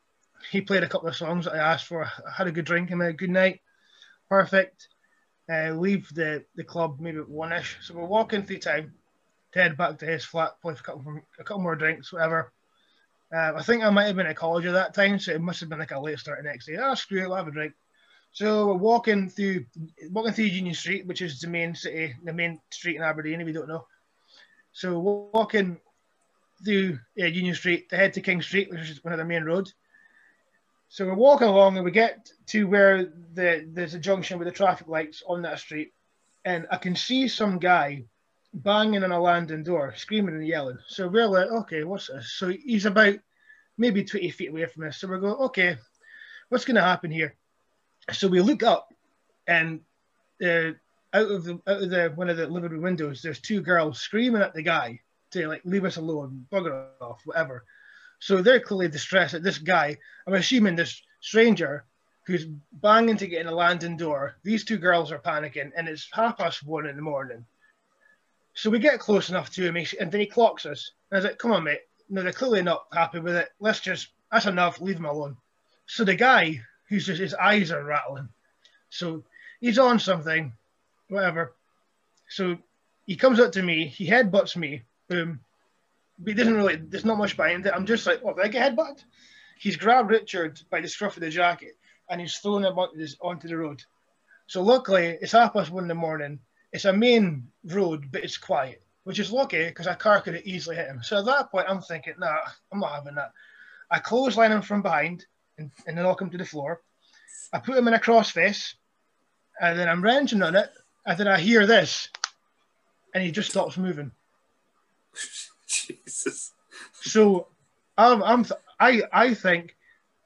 he 0.52 0.62
played 0.62 0.84
a 0.84 0.90
couple 0.90 1.08
of 1.10 1.16
songs 1.16 1.46
that 1.46 1.54
I 1.56 1.60
asked 1.74 1.86
for. 1.88 2.06
I 2.06 2.32
had 2.36 2.48
a 2.48 2.52
good 2.52 2.66
drink 2.66 2.90
and 2.92 3.02
a 3.02 3.14
good 3.14 3.30
night. 3.30 3.62
Perfect. 4.30 4.88
uh, 5.52 5.72
leave 5.72 6.10
the, 6.14 6.44
the 6.56 6.64
club 6.64 6.98
maybe 7.00 7.20
at 7.20 7.30
one 7.30 7.52
ish. 7.52 7.78
So 7.82 7.94
we're 7.94 8.06
walking 8.06 8.44
through 8.44 8.60
town 8.60 8.94
to 9.52 9.60
head 9.60 9.78
back 9.78 10.00
to 10.00 10.06
his 10.06 10.26
flat, 10.26 10.60
play 10.62 10.74
a 10.74 10.78
couple, 10.78 11.20
a 11.40 11.44
couple 11.44 11.62
more 11.62 11.76
drinks, 11.76 12.12
whatever. 12.12 12.52
Uh, 13.32 13.54
I 13.56 13.62
think 13.64 13.84
I 13.84 13.90
might 13.90 14.06
have 14.06 14.16
been 14.16 14.26
at 14.28 14.36
college 14.36 14.66
at 14.66 14.74
that 14.74 14.94
time, 14.94 15.20
so 15.20 15.32
it 15.32 15.42
must 15.42 15.60
have 15.60 15.70
been 15.70 15.80
like 15.80 15.92
a 15.92 16.00
late 16.00 16.18
start 16.20 16.40
the 16.42 16.50
next 16.50 16.66
day. 16.68 16.78
Ah, 16.78 16.94
screw 16.96 17.22
it, 17.24 17.28
we'll 17.28 17.38
have 17.38 17.48
a 17.48 17.52
drink. 17.52 17.74
So 18.34 18.66
we're 18.66 18.74
walking 18.74 19.30
through 19.30 19.66
walking 20.10 20.34
through 20.34 20.46
Union 20.46 20.74
Street, 20.74 21.06
which 21.06 21.22
is 21.22 21.40
the 21.40 21.48
main 21.48 21.76
city, 21.76 22.16
the 22.24 22.34
main 22.34 22.60
street 22.72 22.96
in 22.96 23.04
Aberdeen, 23.04 23.40
if 23.40 23.48
you 23.48 23.54
don't 23.54 23.68
know. 23.68 23.86
So 24.72 25.00
we're 25.00 25.30
walking 25.32 25.80
through 26.66 26.98
yeah, 27.16 27.28
Union 27.28 27.54
Street 27.54 27.90
to 27.90 27.96
head 27.96 28.14
to 28.14 28.22
King 28.22 28.42
Street, 28.42 28.72
which 28.72 28.90
is 28.90 29.04
one 29.04 29.14
of 29.14 29.20
the 29.20 29.26
main 29.26 29.44
roads. 29.44 29.76
So 30.90 31.06
we're 31.06 31.14
walking 31.14 31.48
along 31.48 31.76
and 31.76 31.86
we 31.86 31.92
get 31.92 32.32
to 32.48 32.68
where 32.68 33.14
the 33.34 33.70
there's 33.72 33.94
a 33.94 34.00
junction 34.00 34.40
with 34.40 34.48
the 34.48 34.52
traffic 34.52 34.88
lights 34.88 35.22
on 35.28 35.44
that 35.44 35.60
street, 35.60 35.94
and 36.44 36.66
I 36.72 36.78
can 36.78 36.96
see 36.96 37.28
some 37.28 37.60
guy 37.60 38.04
banging 38.52 39.04
on 39.04 39.12
a 39.12 39.22
landing 39.22 39.64
door, 39.64 39.94
screaming 39.96 40.34
and 40.34 40.48
yelling. 40.48 40.80
So 40.88 41.08
we're 41.08 41.28
like, 41.28 41.50
okay, 41.50 41.84
what's 41.84 42.08
this? 42.08 42.34
So 42.34 42.50
he's 42.50 42.88
about 42.88 43.16
maybe 43.78 44.04
20 44.04 44.32
feet 44.32 44.50
away 44.50 44.66
from 44.66 44.88
us. 44.88 44.98
So 44.98 45.08
we're 45.08 45.20
going, 45.20 45.36
okay, 45.36 45.78
what's 46.50 46.66
going 46.66 46.76
to 46.76 46.82
happen 46.82 47.12
here? 47.12 47.36
So 48.12 48.28
we 48.28 48.42
look 48.42 48.64
up, 48.64 48.94
and 49.48 49.82
uh, 50.44 50.72
out 51.14 51.32
of 51.32 51.44
the 51.44 51.62
out 51.68 51.84
of 51.84 51.90
the 51.90 52.12
one 52.16 52.30
of 52.30 52.38
the 52.38 52.48
living 52.48 52.72
room 52.72 52.82
windows, 52.82 53.22
there's 53.22 53.40
two 53.40 53.62
girls 53.62 54.00
screaming 54.02 54.42
at 54.42 54.54
the 54.54 54.64
guy 54.64 55.00
to 55.32 55.48
like 55.48 55.62
leave 55.64 55.86
us 55.86 55.98
alone, 55.98 56.46
bugger 56.52 56.88
off, 57.02 57.22
whatever. 57.26 57.64
So 58.20 58.42
they're 58.42 58.60
clearly 58.60 58.88
distressed 58.88 59.34
at 59.34 59.44
this 59.44 59.58
guy. 59.58 59.98
I'm 60.26 60.34
assuming 60.34 60.76
this 60.76 61.02
stranger 61.20 61.86
who's 62.26 62.46
banging 62.72 63.18
to 63.18 63.28
get 63.28 63.42
in 63.42 63.48
a 63.48 63.56
landing 63.56 63.98
door. 63.98 64.38
These 64.44 64.64
two 64.64 64.78
girls 64.78 65.12
are 65.12 65.20
panicking, 65.20 65.72
and 65.76 65.88
it's 65.88 66.08
half 66.12 66.38
past 66.38 66.64
one 66.64 66.88
in 66.88 66.96
the 66.96 67.02
morning. 67.02 67.46
So 68.54 68.70
we 68.70 68.80
get 68.80 69.00
close 69.00 69.30
enough 69.30 69.50
to 69.52 69.64
him, 69.64 69.76
and 69.76 70.12
then 70.12 70.22
he 70.22 70.26
clocks 70.26 70.66
us. 70.66 70.92
And 71.12 71.18
I 71.18 71.20
was 71.20 71.26
like, 71.26 71.38
"Come 71.38 71.52
on, 71.52 71.64
mate. 71.64 71.82
No, 72.10 72.24
they're 72.24 72.32
clearly 72.32 72.62
not 72.62 72.86
happy 72.94 73.20
with 73.20 73.36
it. 73.36 73.50
Let's 73.60 73.80
just 73.80 74.10
that's 74.32 74.46
enough. 74.46 74.80
Leave 74.80 74.96
them 74.96 75.06
alone." 75.06 75.38
So 75.86 76.04
the 76.04 76.16
guy, 76.16 76.62
who's 76.90 77.06
just 77.06 77.22
his 77.22 77.34
eyes 77.34 77.72
are 77.72 77.84
rattling, 77.84 78.30
so 78.90 79.24
he's 79.60 79.80
on 79.80 80.00
something, 80.00 80.54
whatever. 81.10 81.54
So 82.30 82.58
he 83.06 83.16
comes 83.16 83.40
up 83.40 83.52
to 83.54 83.62
me, 83.62 83.88
he 83.88 84.08
headbutts 84.08 84.56
me, 84.56 84.84
boom. 85.08 85.40
But 86.20 86.30
he 86.30 86.34
doesn't 86.36 86.56
really. 86.56 86.76
There's 86.76 87.06
not 87.06 87.18
much 87.18 87.36
behind 87.36 87.66
it. 87.66 87.74
I'm 87.74 87.86
just 87.86 88.06
like, 88.06 88.22
"Oh, 88.24 88.34
did 88.34 88.46
I 88.46 88.48
get 88.48 88.76
headbutted?" 88.76 89.04
He's 89.58 89.76
grabbed 89.78 90.12
Richard 90.12 90.62
by 90.70 90.82
the 90.82 90.88
scruff 90.88 91.18
of 91.18 91.22
the 91.22 91.30
jacket 91.30 91.78
and 92.10 92.22
he's 92.22 92.38
thrown 92.38 92.66
him 92.66 92.78
onto 92.78 93.48
the 93.48 93.58
road. 93.58 93.84
So 94.48 94.62
luckily, 94.62 95.18
it's 95.22 95.32
half 95.32 95.54
past 95.54 95.72
one 95.72 95.86
in 95.86 95.88
the 95.88 95.96
morning. 95.96 96.40
It's 96.72 96.86
a 96.86 96.94
main 96.94 97.48
road, 97.66 98.12
but 98.12 98.24
it's 98.24 98.38
quiet, 98.38 98.82
which 99.04 99.20
is 99.20 99.32
lucky 99.32 99.66
because 99.66 99.88
a 99.88 99.96
car 99.96 100.22
could 100.22 100.36
have 100.36 100.46
easily 100.46 100.76
hit 100.76 100.88
him. 100.88 101.02
So 101.02 101.20
at 101.20 101.26
that 101.26 101.52
point, 101.52 101.68
I'm 101.70 101.82
thinking, 101.82 102.16
nah, 102.18 102.38
I'm 102.72 102.80
not 102.80 102.94
having 102.94 103.16
that. 103.16 103.32
I 103.90 104.00
clothesline 104.00 104.52
him 104.52 104.62
from 104.62 104.82
behind 104.82 105.26
and, 105.58 105.72
and 105.88 105.98
then 105.98 106.04
knock 106.04 106.22
him 106.22 106.30
to 106.30 106.38
the 106.38 106.46
floor. 106.46 106.82
I 107.52 107.60
put 107.60 107.78
him 107.78 107.88
in 107.88 107.94
a 107.94 108.00
crossface, 108.00 108.74
and 109.62 109.78
then 109.78 109.88
I'm 109.88 110.04
wrenching 110.04 110.42
on 110.42 110.56
it, 110.56 110.70
and 111.06 111.18
then 111.18 111.28
I 111.28 111.40
hear 111.40 111.68
this, 111.68 112.10
and 113.14 113.24
he 113.24 113.32
just 113.32 113.52
stops 113.52 113.78
moving. 113.78 114.12
Jesus. 115.68 116.52
So 117.02 117.48
I'm, 117.98 118.24
I'm 118.24 118.46
I 118.80 119.04
I 119.12 119.34
think, 119.34 119.76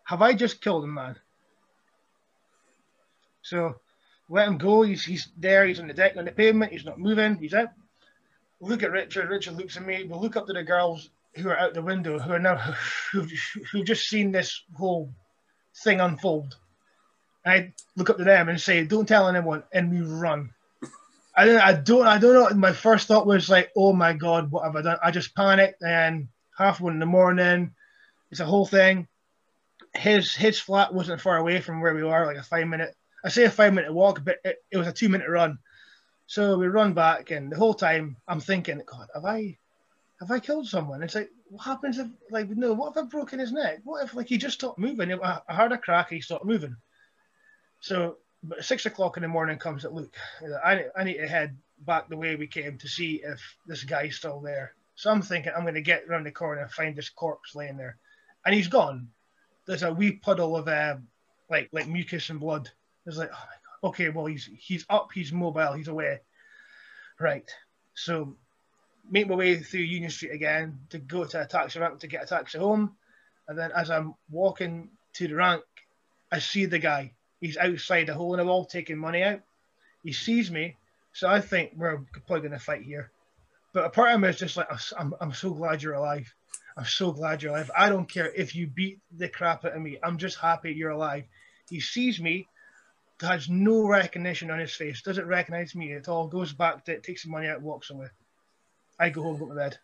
have 0.06 0.22
I 0.22 0.34
just 0.34 0.62
killed 0.62 0.84
a 0.84 0.88
man? 0.88 1.16
So 3.42 3.76
let 4.30 4.48
him 4.48 4.58
go. 4.58 4.84
He's 4.84 5.04
he's 5.04 5.30
there. 5.38 5.66
He's 5.66 5.80
on 5.80 5.88
the 5.88 5.94
deck 5.94 6.18
on 6.18 6.26
the 6.26 6.32
pavement. 6.32 6.72
He's 6.72 6.86
not 6.86 7.00
moving. 7.00 7.36
He's 7.36 7.54
out. 7.54 7.70
Look 8.60 8.84
at 8.84 8.92
Richard. 8.92 9.30
Richard 9.30 9.56
looks 9.56 9.78
at 9.78 9.86
me. 9.86 10.04
We 10.04 10.16
look 10.16 10.36
up 10.36 10.48
to 10.48 10.54
the 10.54 10.64
girls 10.64 11.10
who 11.38 11.50
are 11.50 11.58
out 11.58 11.74
the 11.74 11.82
window, 11.82 12.20
who 12.20 12.34
are 12.34 12.40
now 12.40 12.58
who've, 13.12 13.32
who've 13.72 13.86
just 13.86 14.08
seen 14.08 14.32
this 14.32 14.64
whole 14.76 15.10
thing 15.84 16.00
unfold. 16.00 16.58
I 17.46 17.74
look 17.96 18.10
up 18.10 18.18
to 18.18 18.24
them 18.24 18.50
and 18.50 18.60
say, 18.60 18.84
"Don't 18.84 19.08
tell 19.08 19.28
anyone," 19.28 19.64
and 19.72 19.92
we 19.92 20.02
run. 20.02 20.50
I 21.36 21.46
don't, 21.46 21.62
I 21.62 21.74
don't, 21.74 22.08
I 22.08 22.18
don't 22.18 22.34
know. 22.34 22.58
My 22.58 22.74
first 22.74 23.08
thought 23.08 23.28
was 23.28 23.50
like, 23.50 23.72
"Oh 23.76 23.94
my 23.94 24.14
god, 24.14 24.52
what 24.52 24.66
have 24.66 24.76
I 24.76 24.82
done?" 24.82 24.98
I 25.04 25.12
just 25.12 25.36
panicked, 25.36 25.82
and 25.82 26.28
half 26.58 26.82
one 26.82 26.94
in 26.94 27.00
the 27.00 27.06
morning, 27.06 27.74
it's 28.32 28.42
a 28.42 28.46
whole 28.46 28.66
thing. 28.66 29.08
His 29.96 30.36
his 30.36 30.60
flat 30.60 30.94
wasn't 30.94 31.22
far 31.22 31.38
away 31.38 31.62
from 31.62 31.80
where 31.80 31.94
we 31.94 32.04
were, 32.04 32.26
like 32.26 32.38
a 32.38 32.44
five 32.44 32.68
minute 32.68 32.96
I 33.24 33.30
say 33.30 33.44
a 33.44 33.52
five 33.52 33.74
minute 33.74 33.94
walk, 33.94 34.24
but 34.24 34.38
it, 34.44 34.58
it 34.72 34.78
was 34.78 34.88
a 34.88 34.94
two 34.94 35.10
minute 35.10 35.30
run. 35.30 35.60
So 36.28 36.58
we 36.58 36.68
run 36.68 36.94
back, 36.94 37.32
and 37.32 37.52
the 37.52 37.58
whole 37.58 37.74
time 37.74 38.18
I'm 38.28 38.40
thinking, 38.40 38.82
God, 38.86 39.08
have 39.14 39.26
I, 39.26 39.58
have 40.20 40.32
I 40.32 40.40
killed 40.40 40.68
someone? 40.68 41.04
It's 41.04 41.16
like, 41.16 41.30
what 41.50 41.64
happens 41.64 41.98
if, 41.98 42.08
like, 42.32 42.50
no, 42.50 42.74
what 42.74 42.92
if 42.92 42.98
I've 42.98 43.10
broken 43.10 43.40
his 43.40 43.52
neck? 43.52 43.80
What 43.84 44.04
if, 44.04 44.14
like, 44.14 44.28
he 44.28 44.38
just 44.38 44.56
stopped 44.56 44.80
moving? 44.80 45.12
I 45.14 45.42
heard 45.50 45.72
a 45.72 45.78
crack, 45.78 46.10
he 46.10 46.22
stopped 46.22 46.46
moving. 46.46 46.76
So, 47.80 48.18
but 48.44 48.64
six 48.64 48.86
o'clock 48.86 49.18
in 49.18 49.24
the 49.24 49.30
morning 49.30 49.58
comes 49.58 49.86
at 49.86 49.94
look, 49.94 50.16
I, 50.64 50.86
I 50.96 51.04
need 51.04 51.18
to 51.18 51.28
head 51.28 51.58
back 51.80 52.10
the 52.10 52.18
way 52.18 52.36
we 52.36 52.48
came 52.48 52.78
to 52.78 52.88
see 52.88 53.22
if 53.24 53.42
this 53.68 53.84
guy's 53.84 54.16
still 54.16 54.42
there. 54.42 54.74
So 54.96 55.12
I'm 55.12 55.22
thinking 55.22 55.52
I'm 55.56 55.64
going 55.64 55.76
to 55.76 55.82
get 55.82 56.06
around 56.10 56.26
the 56.26 56.32
corner 56.32 56.62
and 56.62 56.72
find 56.72 56.96
this 56.96 57.10
corpse 57.10 57.56
laying 57.56 57.78
there, 57.78 57.98
and 58.46 58.56
he's 58.56 58.68
gone. 58.68 59.10
There's 59.68 59.84
a 59.84 59.94
wee 59.94 60.14
puddle 60.14 60.56
of 60.56 60.68
uh, 60.68 60.98
like 61.50 61.70
like 61.72 61.88
mucus 61.88 62.30
and 62.30 62.40
blood 62.40 62.70
it's 63.08 63.18
like, 63.18 63.30
oh 63.32 63.36
my 63.36 63.40
god. 63.40 63.90
Okay, 63.90 64.10
well 64.10 64.26
he's 64.26 64.50
he's 64.60 64.86
up, 64.90 65.10
he's 65.14 65.32
mobile, 65.32 65.74
he's 65.74 65.88
away. 65.88 66.20
Right. 67.20 67.50
So 67.96 68.36
make 69.10 69.28
my 69.28 69.36
way 69.36 69.58
through 69.58 69.82
Union 69.82 70.12
Street 70.12 70.32
again 70.32 70.80
to 70.90 71.00
go 71.00 71.26
to 71.26 71.42
a 71.42 71.46
taxi 71.46 71.80
rank 71.80 72.00
to 72.00 72.08
get 72.08 72.24
a 72.24 72.28
taxi 72.28 72.58
home. 72.58 72.96
And 73.48 73.58
then 73.58 73.72
as 73.76 73.90
I'm 73.90 74.16
walking 74.30 74.90
to 75.14 75.28
the 75.28 75.36
rank, 75.36 75.64
I 76.32 76.40
see 76.40 76.66
the 76.66 76.80
guy. 76.80 77.14
He's 77.40 77.58
outside 77.58 78.10
a 78.10 78.14
hole 78.14 78.34
in 78.34 78.40
the 78.40 78.46
wall 78.46 78.66
taking 78.66 78.98
money 78.98 79.24
out. 79.24 79.42
He 80.04 80.12
sees 80.12 80.52
me, 80.52 80.76
so 81.14 81.28
I 81.28 81.42
think 81.42 81.74
we're 81.76 82.06
probably 82.26 82.42
going 82.42 82.52
to 82.52 82.60
fight 82.60 82.82
here. 82.82 83.12
But 83.74 83.86
a 83.86 83.90
part 83.90 84.14
of 84.14 84.20
me 84.20 84.30
is 84.30 84.38
just 84.38 84.58
like, 84.58 84.68
I'm, 84.98 85.14
I'm 85.22 85.34
so 85.34 85.52
glad 85.52 85.84
you're 85.84 85.94
alive. 85.94 86.34
I'm 86.76 86.86
so 86.86 87.12
glad 87.12 87.42
you're 87.42 87.54
alive. 87.54 87.72
I 87.76 87.90
don't 87.90 88.10
care 88.10 88.32
if 88.36 88.56
you 88.56 88.68
beat 88.68 89.00
the 89.16 89.30
crap 89.30 89.66
out 89.66 89.76
of 89.76 89.82
me. 89.82 89.98
I'm 90.04 90.18
just 90.18 90.38
happy 90.38 90.74
you're 90.74 90.92
alive. 90.92 91.26
He 91.70 91.80
sees 91.80 92.20
me 92.20 92.48
has 93.22 93.50
no 93.50 93.88
recognition 93.88 94.52
on 94.52 94.60
his 94.60 94.74
face, 94.74 95.02
doesn't 95.02 95.28
recognize 95.28 95.74
me 95.74 95.94
at 95.94 96.08
all, 96.08 96.28
goes 96.28 96.54
back 96.54 96.86
to 96.86 97.00
takes 97.00 97.24
the 97.24 97.30
money 97.30 97.48
out, 97.48 97.62
walks 97.62 97.90
away. 97.90 98.08
I 99.00 99.10
go 99.10 99.24
home, 99.24 99.36
and 99.36 99.40
go 99.40 99.50
to 99.50 99.56
bed. 99.56 99.78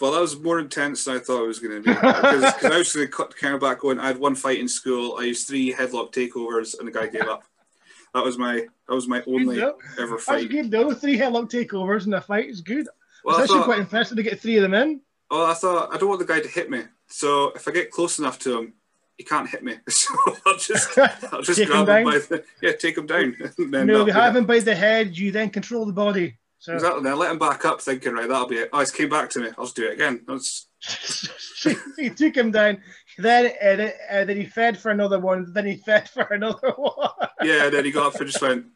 Well, 0.00 0.12
that 0.12 0.20
was 0.20 0.38
more 0.40 0.58
intense 0.58 1.04
than 1.04 1.16
I 1.16 1.18
thought 1.20 1.44
it 1.44 1.46
was 1.46 1.60
going 1.60 1.80
to 1.80 1.88
be. 1.88 1.94
Because 1.94 2.42
I 2.64 2.78
was 2.78 2.92
going 2.92 3.06
to 3.06 3.12
cut 3.12 3.30
the 3.30 3.36
camera 3.36 3.60
back 3.60 3.78
going. 3.78 4.00
I 4.00 4.08
had 4.08 4.18
one 4.18 4.34
fight 4.34 4.58
in 4.58 4.66
school. 4.68 5.16
I 5.16 5.24
used 5.24 5.46
three 5.46 5.72
headlock 5.72 6.12
takeovers, 6.12 6.76
and 6.76 6.88
the 6.88 6.92
guy 6.92 7.06
gave 7.06 7.28
up. 7.28 7.44
That 8.14 8.24
was 8.24 8.36
my 8.36 8.66
that 8.88 8.94
was 8.94 9.08
my 9.08 9.22
only 9.26 9.62
ever 9.98 10.18
fight. 10.18 10.42
That's 10.42 10.52
good 10.52 10.70
though. 10.70 10.92
Three 10.92 11.16
headlock 11.16 11.50
takeovers 11.50 12.06
in 12.06 12.14
a 12.14 12.20
fight 12.20 12.48
is 12.48 12.60
good. 12.60 12.88
Well, 13.24 13.36
it's 13.36 13.44
actually 13.44 13.60
thought, 13.60 13.66
quite 13.66 13.78
impressive 13.78 14.16
to 14.16 14.22
get 14.22 14.40
three 14.40 14.56
of 14.56 14.62
them 14.62 14.74
in. 14.74 15.00
Well, 15.30 15.46
I 15.46 15.54
thought 15.54 15.94
I 15.94 15.98
don't 15.98 16.08
want 16.08 16.20
the 16.20 16.26
guy 16.26 16.40
to 16.40 16.48
hit 16.48 16.68
me, 16.68 16.82
so 17.06 17.52
if 17.54 17.66
I 17.66 17.70
get 17.70 17.90
close 17.90 18.18
enough 18.18 18.38
to 18.40 18.58
him, 18.58 18.74
he 19.16 19.24
can't 19.24 19.48
hit 19.48 19.62
me. 19.62 19.76
So 19.88 20.14
I'll 20.44 20.58
just 20.58 20.98
I'll 21.32 21.42
just 21.42 21.64
grab 21.64 21.88
him, 21.88 21.96
him 21.96 22.04
by 22.04 22.18
the 22.18 22.44
yeah, 22.60 22.72
take 22.72 22.98
him 22.98 23.06
down. 23.06 23.36
no, 23.56 24.04
you 24.04 24.12
have 24.12 24.36
him 24.36 24.46
by 24.46 24.58
the 24.58 24.74
head, 24.74 25.16
you 25.16 25.30
then 25.30 25.48
control 25.48 25.86
the 25.86 25.92
body. 25.92 26.38
So 26.62 26.74
exactly. 26.74 27.02
Then 27.02 27.18
let 27.18 27.32
him 27.32 27.40
back 27.40 27.64
up, 27.64 27.80
thinking 27.80 28.12
right, 28.12 28.28
that'll 28.28 28.46
be 28.46 28.58
it. 28.58 28.70
Oh, 28.72 28.78
he's 28.78 28.92
came 28.92 29.08
back 29.08 29.28
to 29.30 29.40
me. 29.40 29.48
I'll 29.58 29.64
just 29.64 29.74
do 29.74 29.88
it 29.88 29.94
again. 29.94 30.24
He 31.96 32.10
took 32.10 32.36
him 32.36 32.52
down. 32.52 32.80
Then 33.18 33.52
uh, 33.60 34.24
then 34.24 34.36
he 34.36 34.46
fed 34.46 34.78
for 34.78 34.92
another 34.92 35.18
one. 35.18 35.52
Then 35.52 35.66
he 35.66 35.76
fed 35.76 36.08
for 36.08 36.22
another 36.22 36.70
one. 36.76 37.10
yeah. 37.42 37.68
Then 37.68 37.84
he 37.84 37.90
got 37.90 38.14
up 38.14 38.20
and 38.20 38.30
just 38.30 38.40
went, 38.40 38.66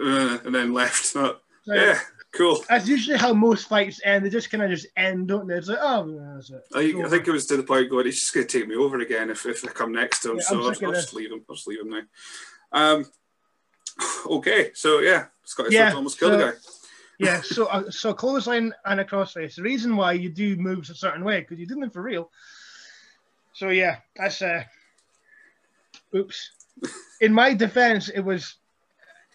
uh, 0.00 0.38
and 0.44 0.54
then 0.54 0.72
left. 0.72 1.04
So, 1.06 1.38
yeah. 1.66 1.98
Cool. 2.30 2.64
That's 2.68 2.86
usually 2.86 3.18
how 3.18 3.32
most 3.32 3.68
fights 3.68 4.00
end. 4.04 4.24
They 4.24 4.30
just 4.30 4.50
kind 4.50 4.62
of 4.62 4.70
just 4.70 4.86
end, 4.96 5.26
don't 5.26 5.48
they? 5.48 5.54
It's 5.54 5.68
like, 5.68 5.78
oh, 5.80 6.34
that's 6.34 6.50
it. 6.50 6.62
I, 6.72 7.04
I 7.04 7.08
think 7.08 7.26
it 7.26 7.32
was 7.32 7.46
to 7.46 7.56
the 7.56 7.62
point 7.64 7.90
going, 7.90 8.06
he's 8.06 8.20
just 8.20 8.34
going 8.34 8.46
to 8.46 8.58
take 8.60 8.68
me 8.68 8.76
over 8.76 8.98
again 9.00 9.30
if, 9.30 9.44
if 9.46 9.64
I 9.64 9.68
come 9.68 9.92
next 9.92 10.20
to 10.20 10.30
him. 10.30 10.36
Yeah, 10.36 10.42
so 10.42 10.60
I'll, 10.60 10.66
I'll 10.66 10.92
just 10.92 11.14
leave 11.14 11.32
him. 11.32 11.44
I'll 11.48 11.56
just 11.56 11.66
leave 11.66 11.80
him 11.80 11.90
now. 11.90 12.02
Um, 12.72 13.06
okay, 14.26 14.70
so 14.74 15.00
yeah, 15.00 15.26
Scottish 15.44 15.72
yeah, 15.72 15.92
almost 15.94 16.18
killed 16.18 16.32
so, 16.32 16.38
the 16.38 16.44
guy. 16.44 16.58
Yeah, 17.18 17.40
so 17.42 17.66
uh, 17.66 17.90
so 17.90 18.12
clothesline 18.12 18.72
and 18.84 19.00
a 19.00 19.04
crossface. 19.04 19.56
The 19.56 19.62
reason 19.62 19.96
why 19.96 20.12
you 20.12 20.28
do 20.28 20.56
moves 20.56 20.90
a 20.90 20.94
certain 20.94 21.24
way 21.24 21.40
because 21.40 21.58
you 21.58 21.66
do 21.66 21.76
them 21.76 21.90
for 21.90 22.02
real. 22.02 22.30
So 23.52 23.68
yeah, 23.68 23.98
that's 24.16 24.42
uh, 24.42 24.64
oops. 26.14 26.50
In 27.20 27.32
my 27.32 27.54
defense, 27.54 28.08
it 28.08 28.20
was 28.20 28.56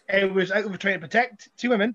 it 0.08 0.32
was 0.32 0.50
out 0.50 0.64
of 0.64 0.78
trying 0.78 0.94
to 0.94 1.00
protect 1.00 1.48
two 1.56 1.70
women 1.70 1.94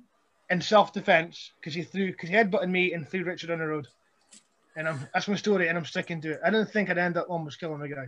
in 0.49 0.61
self 0.61 0.91
defense 0.91 1.51
because 1.59 1.73
he 1.73 1.83
threw 1.83 2.07
because 2.07 2.29
he 2.29 2.35
headbutted 2.35 2.69
me 2.69 2.93
and 2.93 3.07
threw 3.07 3.23
Richard 3.23 3.51
on 3.51 3.59
the 3.59 3.67
road. 3.67 3.87
And 4.77 4.89
I'm, 4.89 5.07
that's 5.13 5.27
my 5.29 5.35
story, 5.35 5.69
and 5.69 5.77
I'm 5.77 5.85
sticking 5.85 6.19
to 6.21 6.31
it. 6.31 6.41
I 6.43 6.49
didn't 6.49 6.71
think 6.71 6.89
I'd 6.89 6.97
end 6.97 7.15
up 7.15 7.27
almost 7.29 7.59
killing 7.61 7.79
the 7.79 7.87
guy. 7.87 8.07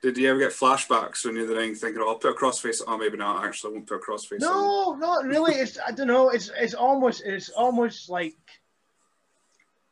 Did 0.00 0.16
you 0.16 0.30
ever 0.30 0.38
get 0.38 0.52
flashbacks 0.52 1.24
when 1.24 1.34
you're 1.34 1.46
the 1.46 1.56
ring 1.56 1.74
thinking, 1.74 2.00
oh, 2.00 2.10
I'll 2.10 2.18
put 2.18 2.30
a 2.30 2.34
crossface? 2.34 2.80
Oh, 2.86 2.96
maybe 2.96 3.16
not. 3.16 3.44
Actually, 3.44 3.70
I 3.70 3.74
won't 3.74 3.86
put 3.88 3.96
a 3.96 3.98
crossface 3.98 4.40
no, 4.40 4.52
on. 4.52 5.00
No, 5.00 5.06
not 5.06 5.24
really. 5.24 5.54
It's 5.54 5.76
I 5.84 5.90
don't 5.90 6.06
know. 6.06 6.30
It's 6.30 6.50
it's 6.56 6.74
almost 6.74 7.22
it's 7.24 7.48
almost 7.48 8.08
like 8.08 8.36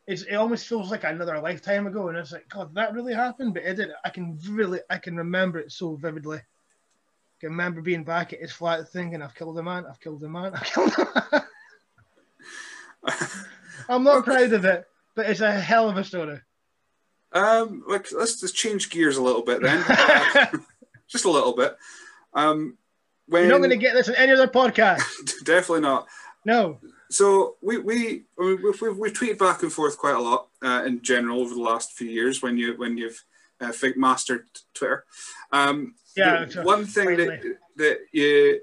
it's 0.07 0.21
it 0.21 0.35
almost 0.35 0.67
feels 0.67 0.89
like 0.89 1.03
another 1.03 1.39
lifetime 1.39 1.87
ago, 1.87 2.07
and 2.07 2.17
it's 2.17 2.31
like 2.31 2.47
God, 2.47 2.73
that 2.75 2.93
really 2.93 3.13
happened. 3.13 3.53
But 3.53 3.63
it 3.63 3.75
did. 3.75 3.89
I 4.05 4.09
can 4.09 4.39
really 4.49 4.79
I 4.89 4.97
can 4.97 5.17
remember 5.17 5.59
it 5.59 5.73
so 5.73 5.95
vividly. 5.95 6.37
I 6.37 7.39
can 7.41 7.49
remember 7.49 7.81
being 7.81 8.05
back 8.05 8.31
at 8.31 8.39
his 8.39 8.53
flat 8.53 8.87
thinking, 8.89 9.21
I've 9.21 9.35
killed 9.35 9.59
a 9.59 9.63
man, 9.63 9.85
I've 9.85 9.99
killed 9.99 10.23
a 10.23 10.29
man, 10.29 10.53
I've 10.55 10.63
killed 10.63 10.93
a 10.97 11.31
man. 11.33 11.43
I'm 13.89 14.03
not 14.03 14.23
proud 14.23 14.53
of 14.53 14.63
it, 14.63 14.85
but 15.15 15.29
it's 15.29 15.41
a 15.41 15.51
hell 15.51 15.89
of 15.89 15.97
a 15.97 16.03
story. 16.03 16.39
Um, 17.33 17.83
like 17.87 18.07
let's 18.11 18.39
just 18.39 18.55
change 18.55 18.89
gears 18.89 19.17
a 19.17 19.21
little 19.21 19.41
bit 19.41 19.61
then, 19.61 19.83
just 21.07 21.25
a 21.25 21.31
little 21.31 21.55
bit. 21.55 21.77
Um, 22.33 22.77
when 23.27 23.43
you're 23.43 23.51
not 23.51 23.57
going 23.57 23.69
to 23.71 23.77
get 23.77 23.93
this 23.93 24.07
in 24.07 24.15
any 24.15 24.31
other 24.31 24.47
podcast, 24.47 25.03
definitely 25.43 25.81
not. 25.81 26.07
No. 26.45 26.79
So 27.09 27.55
we 27.61 27.77
we 27.77 28.23
we've, 28.37 28.63
we've, 28.63 28.97
we've 28.97 29.13
tweeted 29.13 29.37
back 29.37 29.63
and 29.63 29.71
forth 29.71 29.97
quite 29.97 30.15
a 30.15 30.19
lot 30.19 30.47
uh, 30.63 30.83
in 30.85 31.01
general 31.01 31.41
over 31.41 31.53
the 31.53 31.61
last 31.61 31.93
few 31.93 32.09
years 32.09 32.41
when 32.41 32.57
you 32.57 32.77
when 32.77 32.97
you've 32.97 33.23
uh, 33.59 33.71
mastered 33.95 34.45
Twitter. 34.73 35.05
Um, 35.51 35.95
yeah. 36.15 36.45
One 36.63 36.85
thing 36.85 37.17
that 37.17 37.57
that 37.75 37.99
you 38.11 38.61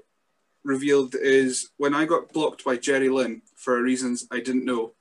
revealed 0.63 1.15
is 1.15 1.69
when 1.77 1.93
I 1.93 2.05
got 2.05 2.33
blocked 2.33 2.65
by 2.65 2.77
Jerry 2.77 3.09
Lynn 3.09 3.43
for 3.55 3.81
reasons 3.81 4.27
I 4.31 4.39
didn't 4.39 4.65
know, 4.65 4.93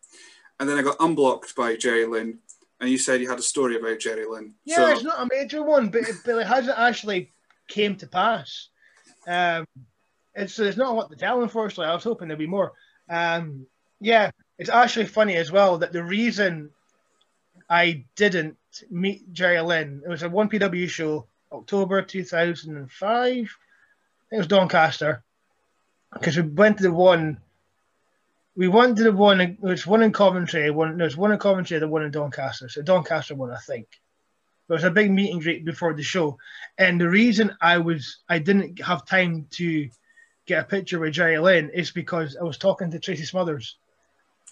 and 0.60 0.68
then 0.68 0.78
I 0.78 0.82
got 0.82 0.96
unblocked 1.00 1.56
by 1.56 1.76
Jerry 1.76 2.06
Lynn 2.06 2.38
and 2.84 2.92
you 2.92 2.98
said 2.98 3.22
you 3.22 3.30
had 3.30 3.38
a 3.38 3.42
story 3.42 3.76
about 3.76 3.98
Jerry 3.98 4.26
Lynn. 4.26 4.52
Yeah, 4.66 4.76
so... 4.76 4.88
it's 4.88 5.02
not 5.02 5.22
a 5.22 5.28
major 5.32 5.62
one, 5.62 5.88
but 5.88 6.02
it, 6.02 6.16
but 6.22 6.36
it 6.36 6.46
hasn't 6.46 6.78
actually 6.78 7.30
came 7.66 7.96
to 7.96 8.06
pass. 8.06 8.68
Um, 9.26 9.66
it's 10.34 10.54
there's 10.56 10.76
not 10.76 10.90
a 10.90 10.92
lot 10.92 11.10
to 11.10 11.16
tell, 11.16 11.42
unfortunately. 11.42 11.86
I 11.86 11.94
was 11.94 12.04
hoping 12.04 12.28
there'd 12.28 12.38
be 12.38 12.46
more. 12.46 12.72
Um, 13.08 13.66
yeah, 14.00 14.32
it's 14.58 14.68
actually 14.68 15.06
funny 15.06 15.36
as 15.36 15.50
well 15.50 15.78
that 15.78 15.92
the 15.92 16.04
reason 16.04 16.70
I 17.70 18.04
didn't 18.16 18.58
meet 18.90 19.32
Jerry 19.32 19.62
Lynn, 19.62 20.02
it 20.04 20.08
was 20.10 20.22
a 20.22 20.28
one 20.28 20.50
PW 20.50 20.86
show, 20.86 21.26
October 21.52 22.02
2005. 22.02 23.10
I 23.10 23.36
think 23.38 23.48
it 24.30 24.36
was 24.36 24.46
Doncaster, 24.46 25.22
because 26.12 26.36
we 26.36 26.42
went 26.42 26.76
to 26.78 26.82
the 26.82 26.92
one 26.92 27.38
we 28.56 28.68
won 28.68 28.94
to 28.94 29.02
the 29.02 29.12
one. 29.12 29.56
Was 29.60 29.86
one 29.86 30.02
in 30.02 30.12
Coventry. 30.12 30.70
One 30.70 30.96
there 30.96 31.06
was 31.06 31.16
one 31.16 31.32
in 31.32 31.38
Coventry. 31.38 31.78
The 31.78 31.88
one 31.88 32.02
in 32.02 32.10
Doncaster. 32.10 32.68
So 32.68 32.82
Doncaster 32.82 33.34
one, 33.34 33.50
I 33.50 33.58
think. 33.58 33.88
There 34.68 34.76
was 34.76 34.84
a 34.84 34.90
big 34.90 35.10
meet 35.10 35.32
and 35.32 35.42
greet 35.42 35.64
before 35.64 35.92
the 35.92 36.02
show, 36.02 36.38
and 36.78 36.98
the 36.98 37.08
reason 37.08 37.54
I 37.60 37.78
was 37.78 38.22
I 38.28 38.38
didn't 38.38 38.80
have 38.80 39.04
time 39.04 39.46
to 39.52 39.90
get 40.46 40.64
a 40.64 40.66
picture 40.66 40.98
with 40.98 41.12
Jerry 41.12 41.38
Lynn 41.38 41.70
is 41.70 41.90
because 41.90 42.36
I 42.40 42.44
was 42.44 42.56
talking 42.56 42.90
to 42.90 42.98
Tracy 42.98 43.26
Smothers, 43.26 43.76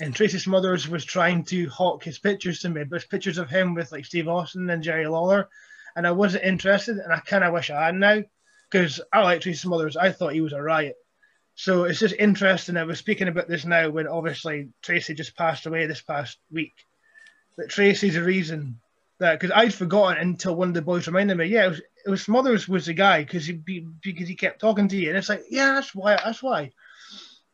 and 0.01 0.15
Tracy 0.15 0.39
Smothers 0.39 0.87
was 0.87 1.05
trying 1.05 1.45
to 1.45 1.67
hawk 1.69 2.05
his 2.05 2.19
pictures 2.19 2.61
to 2.61 2.69
me, 2.69 2.85
but 2.85 3.09
pictures 3.09 3.39
of 3.39 3.49
him 3.49 3.75
with 3.75 3.91
like 3.91 4.05
Steve 4.05 4.29
Austin 4.29 4.69
and 4.69 4.83
Jerry 4.83 5.07
Lawler, 5.07 5.49
and 5.97 6.07
I 6.07 6.13
wasn't 6.13 6.45
interested, 6.45 6.99
and 6.99 7.11
I 7.11 7.21
kind 7.21 7.45
of 7.45 7.55
wish 7.55 7.71
I 7.71 7.87
had 7.87 7.95
now 7.95 8.23
because 8.71 9.01
I 9.15 9.23
like 9.23 9.41
Tracy 9.41 9.59
Smothers. 9.59 9.97
I 9.97 10.13
thought 10.13 10.35
he 10.35 10.43
was 10.43 10.53
a 10.53 10.61
riot. 10.61 10.97
So 11.55 11.85
it's 11.85 11.99
just 11.99 12.15
interesting. 12.19 12.77
I 12.77 12.85
was 12.85 12.99
speaking 12.99 13.29
about 13.29 13.49
this 13.49 13.65
now 13.65 13.91
when 13.91 14.07
obviously 14.07 14.71
Tracy 14.83 15.15
just 15.15 15.37
passed 15.37 15.67
away 15.67 15.87
this 15.87 16.01
past 16.01 16.39
week. 16.51 16.75
But 17.57 17.69
Tracy's 17.69 18.15
the 18.15 18.23
reason 18.23 18.81
that 19.19 19.39
because 19.39 19.55
I'd 19.55 19.75
forgotten 19.75 20.19
until 20.19 20.57
one 20.57 20.69
of 20.69 20.75
the 20.75 20.83
boys 20.83 21.07
reminded 21.07 21.37
me. 21.37 21.47
Yeah, 21.47 21.67
it 21.67 21.69
was, 21.69 21.83
it 22.07 22.11
was 22.11 22.23
Smothers 22.23 22.69
was 22.69 22.87
the 22.87 22.95
guy 22.95 23.23
because 23.23 23.47
he 23.47 23.53
because 23.53 24.29
he 24.29 24.35
kept 24.35 24.61
talking 24.61 24.89
to 24.89 24.97
you, 24.97 25.09
and 25.09 25.19
it's 25.19 25.29
like 25.29 25.45
yeah, 25.51 25.75
that's 25.75 25.95
why. 25.95 26.17
That's 26.17 26.43
why. 26.43 26.73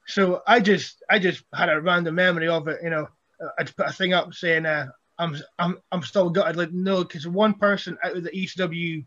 So 0.06 0.42
I 0.46 0.60
just 0.60 1.02
I 1.10 1.18
just 1.18 1.44
had 1.52 1.68
a 1.68 1.80
random 1.80 2.14
memory 2.14 2.48
of 2.48 2.68
it. 2.68 2.80
You 2.82 2.90
know, 2.90 3.08
I'd 3.58 3.76
put 3.76 3.88
a 3.88 3.92
thing 3.92 4.14
up 4.14 4.32
saying 4.32 4.64
uh, 4.64 4.86
I'm 5.18 5.36
I'm 5.58 5.78
I'm 5.92 6.02
still 6.02 6.30
gutted. 6.30 6.56
Like 6.56 6.72
no, 6.72 7.02
because 7.02 7.26
one 7.26 7.54
person 7.54 7.98
out 8.02 8.16
of 8.16 8.22
the 8.22 8.30
ECW 8.30 9.04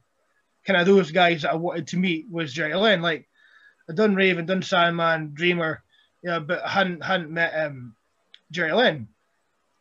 kind 0.65 0.79
of 0.79 0.85
those 0.85 1.11
guys 1.11 1.41
that 1.41 1.51
I 1.51 1.55
wanted 1.55 1.87
to 1.87 1.97
meet 1.97 2.29
was 2.29 2.53
Jerry 2.53 2.75
Lynn. 2.75 3.01
Like 3.01 3.27
I'd 3.91 3.97
done 3.97 4.15
Raven, 4.15 4.45
done 4.45 4.61
Sandman, 4.61 5.31
Dreamer, 5.33 5.83
yeah, 6.23 6.39
but 6.39 6.63
I 6.63 6.69
hadn't 6.69 7.03
hadn't 7.03 7.29
met 7.29 7.53
um, 7.53 7.93
Jerry 8.49 8.71
Lynn. 8.71 9.09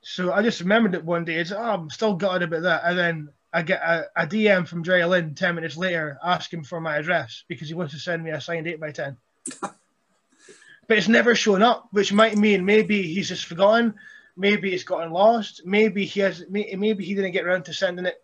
So 0.03 0.33
I 0.33 0.43
just 0.43 0.61
remembered 0.61 0.95
it 0.95 1.05
one 1.05 1.25
day. 1.25 1.37
It's 1.37 1.53
oh, 1.53 1.63
I'm 1.63 1.91
still 1.91 2.15
gutted 2.15 2.43
about 2.43 2.63
that. 2.63 2.83
And 2.85 2.99
then 2.99 3.29
I 3.53 3.63
get 3.63 3.81
a, 3.81 4.07
a 4.17 4.27
DM 4.27 4.67
from 4.67 4.83
Jerry 4.83 5.05
Lynn 5.05 5.37
ten 5.37 5.55
minutes 5.55 5.77
later 5.77 6.19
asking 6.25 6.65
for 6.65 6.81
my 6.81 6.97
address 6.97 7.45
because 7.47 7.69
he 7.69 7.75
wants 7.75 7.93
to 7.93 8.01
send 8.01 8.25
me 8.25 8.33
a 8.33 8.41
signed 8.41 8.67
eight 8.67 8.81
by 8.81 8.91
ten. 8.91 9.17
but 9.61 9.79
it's 10.99 11.07
never 11.07 11.37
shown 11.37 11.63
up, 11.63 11.87
which 11.93 12.13
might 12.13 12.37
mean 12.37 12.65
maybe 12.65 13.03
he's 13.03 13.29
just 13.29 13.45
forgotten, 13.45 13.95
maybe 14.37 14.75
it's 14.75 14.83
gotten 14.83 15.13
lost, 15.13 15.63
maybe 15.65 16.05
he 16.05 16.19
has, 16.19 16.43
maybe 16.51 17.05
he 17.05 17.15
didn't 17.15 17.31
get 17.31 17.45
around 17.45 17.67
to 17.67 17.75
sending 17.75 18.07
it 18.07 18.21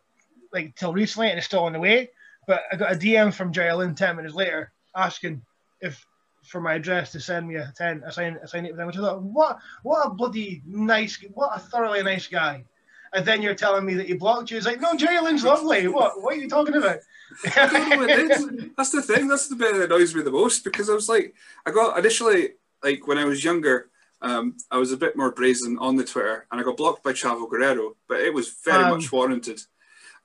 like 0.53 0.75
till 0.75 0.93
recently 0.93 1.29
and 1.29 1.39
it's 1.39 1.47
still 1.47 1.63
on 1.63 1.75
the 1.75 1.79
way. 1.79 2.11
But 2.49 2.63
I 2.73 2.77
got 2.77 2.93
a 2.93 2.97
DM 2.97 3.33
from 3.33 3.53
Jerry 3.53 3.73
Lynn 3.73 3.95
ten 3.95 4.17
minutes 4.17 4.35
later 4.35 4.73
asking 4.97 5.43
if 5.81 6.05
for 6.45 6.61
my 6.61 6.75
address 6.75 7.13
to 7.13 7.21
send 7.21 7.49
me 7.49 7.57
a 7.57 7.73
ten, 7.77 8.03
a 8.05 8.13
sign, 8.13 8.39
a 8.43 8.47
sign 8.47 8.67
it 8.67 8.71
with 8.71 8.79
them. 8.79 8.87
Which 8.87 8.97
I 8.97 9.01
thought, 9.01 9.23
what, 9.23 9.59
what 9.83 10.07
a 10.07 10.11
bloody 10.11 10.63
nice, 10.67 11.19
what 11.35 11.57
a 11.57 11.59
thoroughly 11.59 12.03
nice 12.03 12.27
guy. 12.29 12.65
And 13.13 13.25
then 13.25 13.41
you're 13.41 13.55
telling 13.55 13.85
me 13.85 13.95
that 13.95 14.07
he 14.07 14.15
blocked 14.15 14.51
you. 14.51 14.57
It's 14.57 14.67
like, 14.67 14.81
no, 14.81 14.95
Jerry 14.95 15.21
Lynn's 15.21 15.45
lovely. 15.45 15.89
What, 15.89 16.23
what 16.23 16.35
are 16.35 16.39
you 16.39 16.49
talking 16.49 16.75
about? 16.75 16.99
That's 17.45 18.91
the 18.91 19.03
thing. 19.03 19.29
That's 19.29 19.49
the 19.49 19.57
bit 19.57 19.75
that 19.75 19.85
annoys 19.85 20.15
me 20.15 20.23
the 20.23 20.31
most 20.31 20.65
because 20.65 20.91
I 20.91 20.95
was 20.95 21.09
like, 21.09 21.35
I 21.65 21.71
got 21.71 21.99
initially 21.99 22.51
like 22.83 23.07
when 23.07 23.19
I 23.19 23.25
was 23.25 23.43
younger. 23.43 23.89
Um, 24.23 24.57
I 24.71 24.79
was 24.79 24.93
a 24.93 24.97
bit 24.97 25.17
more 25.17 25.31
brazen 25.31 25.79
on 25.79 25.97
the 25.97 26.05
Twitter, 26.05 26.47
and 26.51 26.61
I 26.61 26.65
got 26.65 26.77
blocked 26.77 27.05
by 27.05 27.13
Chavo 27.13 27.49
Guerrero, 27.49 27.97
but 28.09 28.21
it 28.21 28.33
was 28.33 28.49
very 28.65 28.85
um, 28.85 28.93
much 28.93 29.13
warranted 29.13 29.61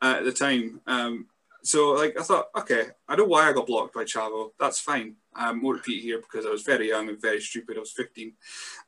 uh, 0.01 0.15
at 0.19 0.23
the 0.23 0.31
time. 0.31 0.81
Um, 0.87 1.27
so, 1.63 1.91
like, 1.91 2.19
I 2.19 2.23
thought, 2.23 2.47
okay, 2.57 2.87
I 3.07 3.15
know 3.15 3.25
why 3.25 3.47
I 3.47 3.53
got 3.53 3.67
blocked 3.67 3.93
by 3.93 4.03
Chavo. 4.03 4.51
That's 4.59 4.79
fine. 4.79 5.15
Um, 5.35 5.61
won't 5.61 5.77
repeat 5.77 6.01
here 6.01 6.19
because 6.19 6.45
I 6.45 6.49
was 6.49 6.63
very 6.63 6.89
young 6.89 7.09
and 7.09 7.21
very 7.21 7.39
stupid. 7.39 7.77
I 7.77 7.81
was 7.81 7.91
15. 7.91 8.33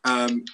Um, 0.04 0.46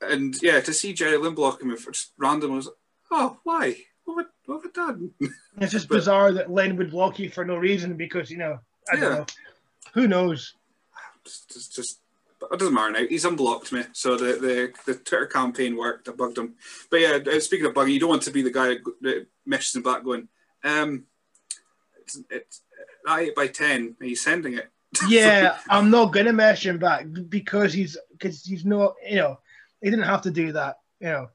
and 0.00 0.40
yeah, 0.42 0.60
to 0.60 0.72
see 0.72 0.92
Jerry 0.92 1.16
Lynn 1.16 1.34
blocking 1.34 1.68
me 1.68 1.76
for 1.76 1.92
just 1.92 2.12
random 2.18 2.56
was, 2.56 2.68
oh, 3.10 3.38
why? 3.44 3.76
What 4.04 4.18
have, 4.18 4.26
what 4.46 4.62
have 4.62 4.70
I 4.74 4.92
done? 4.92 5.10
It's 5.58 5.72
just 5.72 5.88
but, 5.88 5.96
bizarre 5.96 6.32
that 6.32 6.50
Lynn 6.50 6.76
would 6.76 6.90
block 6.90 7.18
you 7.18 7.30
for 7.30 7.44
no 7.44 7.56
reason 7.56 7.96
because, 7.96 8.30
you 8.30 8.38
know, 8.38 8.58
I 8.92 8.96
yeah. 8.96 9.00
don't 9.00 9.12
know. 9.12 9.26
Who 9.94 10.08
knows? 10.08 10.54
Just, 11.24 11.52
just, 11.52 11.74
just 11.74 12.00
it 12.52 12.58
doesn't 12.58 12.74
matter 12.74 12.92
now. 12.92 13.06
He's 13.08 13.24
unblocked 13.24 13.72
me, 13.72 13.84
so 13.92 14.16
the, 14.16 14.34
the, 14.34 14.72
the 14.84 14.98
Twitter 14.98 15.26
campaign 15.26 15.76
worked. 15.76 16.08
I 16.08 16.12
bugged 16.12 16.36
him. 16.36 16.54
But 16.90 17.00
yeah, 17.00 17.18
uh, 17.26 17.40
speaking 17.40 17.66
of 17.66 17.72
bugging, 17.72 17.92
you 17.92 18.00
don't 18.00 18.10
want 18.10 18.22
to 18.22 18.30
be 18.30 18.42
the 18.42 18.50
guy 18.50 18.76
that 19.00 19.26
meshes 19.46 19.74
him 19.74 19.82
back 19.82 20.04
going, 20.04 20.28
um, 20.62 21.04
it's, 22.04 22.20
it's 22.30 22.60
eight 23.08 23.34
by 23.34 23.48
ten. 23.48 23.96
Are 24.00 24.06
you 24.06 24.16
sending 24.16 24.54
it? 24.54 24.70
yeah, 25.08 25.58
I'm 25.68 25.90
not 25.90 26.12
gonna 26.12 26.32
mess 26.32 26.62
him 26.62 26.78
back 26.78 27.06
because 27.28 27.72
he's 27.72 27.96
because 28.12 28.44
he's 28.44 28.64
not. 28.64 28.94
You 29.06 29.16
know, 29.16 29.38
he 29.82 29.90
didn't 29.90 30.06
have 30.06 30.22
to 30.22 30.30
do 30.30 30.52
that. 30.52 30.78
You 31.00 31.08
know, 31.08 31.28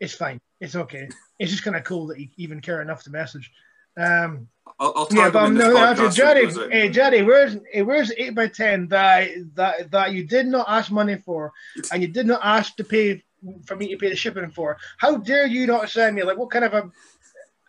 it's 0.00 0.14
fine. 0.14 0.40
It's 0.60 0.74
okay. 0.74 1.08
It's 1.38 1.50
just 1.50 1.62
kind 1.62 1.76
of 1.76 1.84
cool 1.84 2.06
that 2.08 2.18
he 2.18 2.30
even 2.36 2.60
care 2.60 2.82
enough 2.82 3.02
to 3.04 3.10
message. 3.10 3.52
Um, 3.96 4.48
I'll, 4.78 4.92
I'll 4.96 5.08
yeah, 5.10 5.30
but 5.30 5.50
no, 5.50 6.10
Jerry. 6.10 6.52
Hey, 6.70 6.88
Jerry, 6.88 7.22
where's 7.22 7.56
hey, 7.72 7.82
where's 7.82 8.12
eight 8.16 8.34
by 8.34 8.48
ten 8.48 8.88
that 8.88 9.28
that 9.54 9.90
that 9.90 10.12
you 10.12 10.24
did 10.24 10.46
not 10.46 10.66
ask 10.68 10.90
money 10.90 11.16
for, 11.16 11.52
and 11.92 12.02
you 12.02 12.08
did 12.08 12.26
not 12.26 12.40
ask 12.42 12.76
to 12.76 12.84
pay 12.84 13.22
for 13.64 13.76
me 13.76 13.88
to 13.88 13.96
pay 13.96 14.08
the 14.08 14.16
shipping 14.16 14.50
for? 14.50 14.76
How 14.98 15.16
dare 15.18 15.46
you 15.46 15.66
not 15.66 15.88
send 15.90 16.16
me? 16.16 16.24
Like, 16.24 16.38
what 16.38 16.50
kind 16.50 16.64
of 16.64 16.74
a 16.74 16.90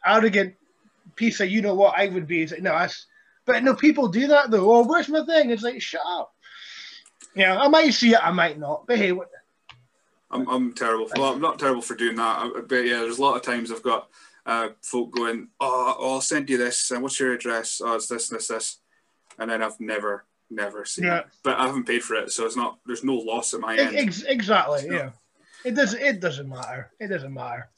arrogant 0.05 0.55
piece 1.17 1.41
of 1.41 1.49
you 1.49 1.61
know 1.61 1.75
what 1.75 1.97
I 1.97 2.07
would 2.07 2.27
be? 2.27 2.43
It's 2.43 2.53
Like, 2.53 2.61
no, 2.61 2.71
that's 2.71 3.05
but 3.45 3.63
no, 3.63 3.73
people 3.73 4.07
do 4.07 4.27
that 4.27 4.51
though. 4.51 4.71
Oh, 4.71 4.85
where's 4.85 5.09
my 5.09 5.25
thing? 5.25 5.49
It's 5.49 5.63
like, 5.63 5.81
shut 5.81 6.01
up. 6.05 6.33
Yeah, 7.35 7.57
I 7.57 7.67
might 7.67 7.91
see 7.91 8.13
it, 8.13 8.25
I 8.25 8.31
might 8.31 8.59
not. 8.59 8.87
But 8.87 8.97
hey, 8.97 9.11
what... 9.11 9.29
I'm, 10.29 10.47
I'm 10.49 10.73
terrible. 10.73 11.07
Well, 11.15 11.33
I'm 11.33 11.41
not 11.41 11.59
terrible 11.59 11.81
for 11.81 11.95
doing 11.95 12.15
that. 12.17 12.67
But 12.67 12.85
yeah, 12.85 12.99
there's 12.99 13.19
a 13.19 13.21
lot 13.21 13.35
of 13.35 13.43
times 13.43 13.71
I've 13.71 13.83
got 13.83 14.09
uh, 14.45 14.69
folk 14.81 15.11
going, 15.11 15.47
oh, 15.59 15.95
oh, 15.97 16.13
I'll 16.15 16.21
send 16.21 16.49
you 16.49 16.57
this. 16.57 16.91
And 16.91 17.01
what's 17.01 17.19
your 17.19 17.33
address? 17.33 17.79
Oh, 17.83 17.95
it's 17.95 18.07
this, 18.07 18.27
this, 18.27 18.47
this. 18.47 18.79
And 19.39 19.49
then 19.49 19.63
I've 19.63 19.79
never, 19.79 20.25
never 20.49 20.83
seen 20.83 21.05
yeah. 21.05 21.19
it. 21.19 21.25
But 21.43 21.57
I 21.57 21.67
haven't 21.67 21.85
paid 21.85 22.03
for 22.03 22.15
it. 22.15 22.31
So 22.31 22.45
it's 22.45 22.57
not, 22.57 22.79
there's 22.85 23.03
no 23.03 23.15
loss 23.15 23.53
at 23.53 23.61
my 23.61 23.77
end. 23.77 23.95
Ex- 23.95 24.23
exactly. 24.23 24.87
Yeah. 24.89 25.11
It 25.63 25.75
doesn't, 25.75 26.01
it 26.01 26.19
doesn't 26.19 26.49
matter. 26.49 26.91
It 26.99 27.07
doesn't 27.07 27.33
matter. 27.33 27.69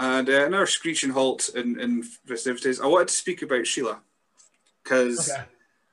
And 0.00 0.30
uh, 0.30 0.46
another 0.46 0.66
screeching 0.66 1.10
halt 1.10 1.50
in, 1.54 1.78
in 1.80 2.02
festivities. 2.02 2.80
I 2.80 2.86
wanted 2.86 3.08
to 3.08 3.14
speak 3.14 3.42
about 3.42 3.66
Sheila 3.66 4.00
because 4.82 5.30
okay. 5.30 5.42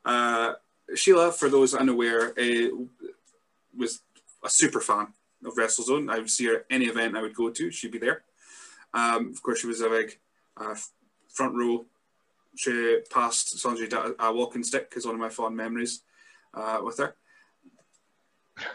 uh, 0.06 0.54
Sheila, 0.96 1.32
for 1.32 1.50
those 1.50 1.74
unaware, 1.74 2.34
uh, 2.40 2.68
was 3.76 4.02
a 4.44 4.50
super 4.50 4.80
fan 4.80 5.08
of 5.44 5.56
WrestleZone. 5.56 6.12
I 6.12 6.20
would 6.20 6.30
see 6.30 6.46
her 6.46 6.58
at 6.58 6.66
any 6.70 6.86
event 6.86 7.18
I 7.18 7.22
would 7.22 7.36
go 7.36 7.50
to; 7.50 7.72
she'd 7.72 7.92
be 7.92 7.98
there. 7.98 8.22
Um, 8.94 9.32
of 9.32 9.42
course, 9.42 9.62
she 9.62 9.68
was 9.68 9.82
a 9.82 9.90
big 9.90 10.20
uh, 10.56 10.76
front 11.28 11.56
row 11.56 11.86
she 12.56 13.00
passed 13.10 13.58
Sanjay 13.58 14.16
a 14.20 14.34
walking 14.34 14.64
stick 14.64 14.94
is 14.96 15.06
one 15.06 15.16
of 15.16 15.22
my 15.22 15.30
fond 15.30 15.56
memories 15.56 16.02
uh, 16.54 16.80
with 16.84 16.98
her. 16.98 17.16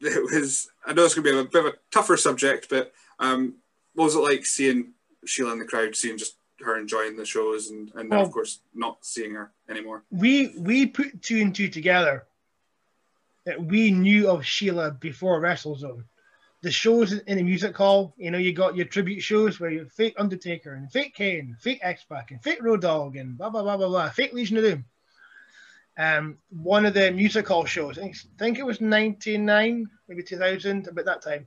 It 0.00 0.22
was. 0.22 0.68
I 0.84 0.92
know 0.92 1.04
it's 1.04 1.14
going 1.14 1.24
to 1.24 1.32
be 1.32 1.38
a 1.38 1.44
bit 1.44 1.64
of 1.64 1.72
a 1.72 1.78
tougher 1.90 2.18
subject, 2.18 2.68
but 2.68 2.92
um, 3.18 3.54
what 3.94 4.04
was 4.04 4.14
it 4.14 4.20
like 4.20 4.46
seeing 4.46 4.92
Sheila 5.24 5.52
in 5.52 5.58
the 5.58 5.64
crowd, 5.64 5.96
seeing 5.96 6.18
just 6.18 6.36
her 6.60 6.78
enjoying 6.78 7.16
the 7.16 7.26
shows, 7.26 7.70
and 7.70 7.90
and 7.94 8.10
well, 8.10 8.22
of 8.22 8.30
course 8.30 8.60
not 8.74 9.04
seeing 9.04 9.34
her 9.34 9.52
anymore? 9.68 10.04
We 10.10 10.54
we 10.58 10.86
put 10.86 11.22
two 11.22 11.40
and 11.40 11.54
two 11.54 11.68
together. 11.68 12.26
That 13.46 13.62
we 13.62 13.90
knew 13.90 14.30
of 14.30 14.46
Sheila 14.46 14.92
before 14.92 15.38
WrestleZone 15.38 16.04
the 16.64 16.70
shows 16.70 17.12
in 17.12 17.36
the 17.36 17.42
music 17.42 17.76
hall, 17.76 18.14
you 18.16 18.30
know, 18.30 18.38
you 18.38 18.54
got 18.54 18.74
your 18.74 18.86
tribute 18.86 19.20
shows 19.20 19.60
where 19.60 19.70
you 19.70 19.84
fake 19.84 20.14
Undertaker 20.16 20.72
and 20.72 20.90
fake 20.90 21.14
Kane, 21.14 21.54
fake 21.60 21.80
X 21.82 22.04
Pac 22.04 22.30
and 22.30 22.42
fake 22.42 22.62
Road 22.62 22.80
Dogg 22.80 23.16
and 23.16 23.36
blah 23.36 23.50
blah 23.50 23.62
blah 23.62 23.76
blah 23.76 23.88
blah, 23.88 24.08
fake 24.08 24.32
Legion 24.32 24.56
of 24.56 24.64
Doom. 24.64 24.84
Um, 25.98 26.38
one 26.48 26.86
of 26.86 26.94
the 26.94 27.12
music 27.12 27.46
hall 27.46 27.66
shows, 27.66 27.98
I 27.98 28.10
think 28.38 28.58
it 28.58 28.64
was 28.64 28.80
'99, 28.80 29.86
maybe 30.08 30.22
2000, 30.22 30.88
about 30.88 31.04
that 31.04 31.22
time, 31.22 31.46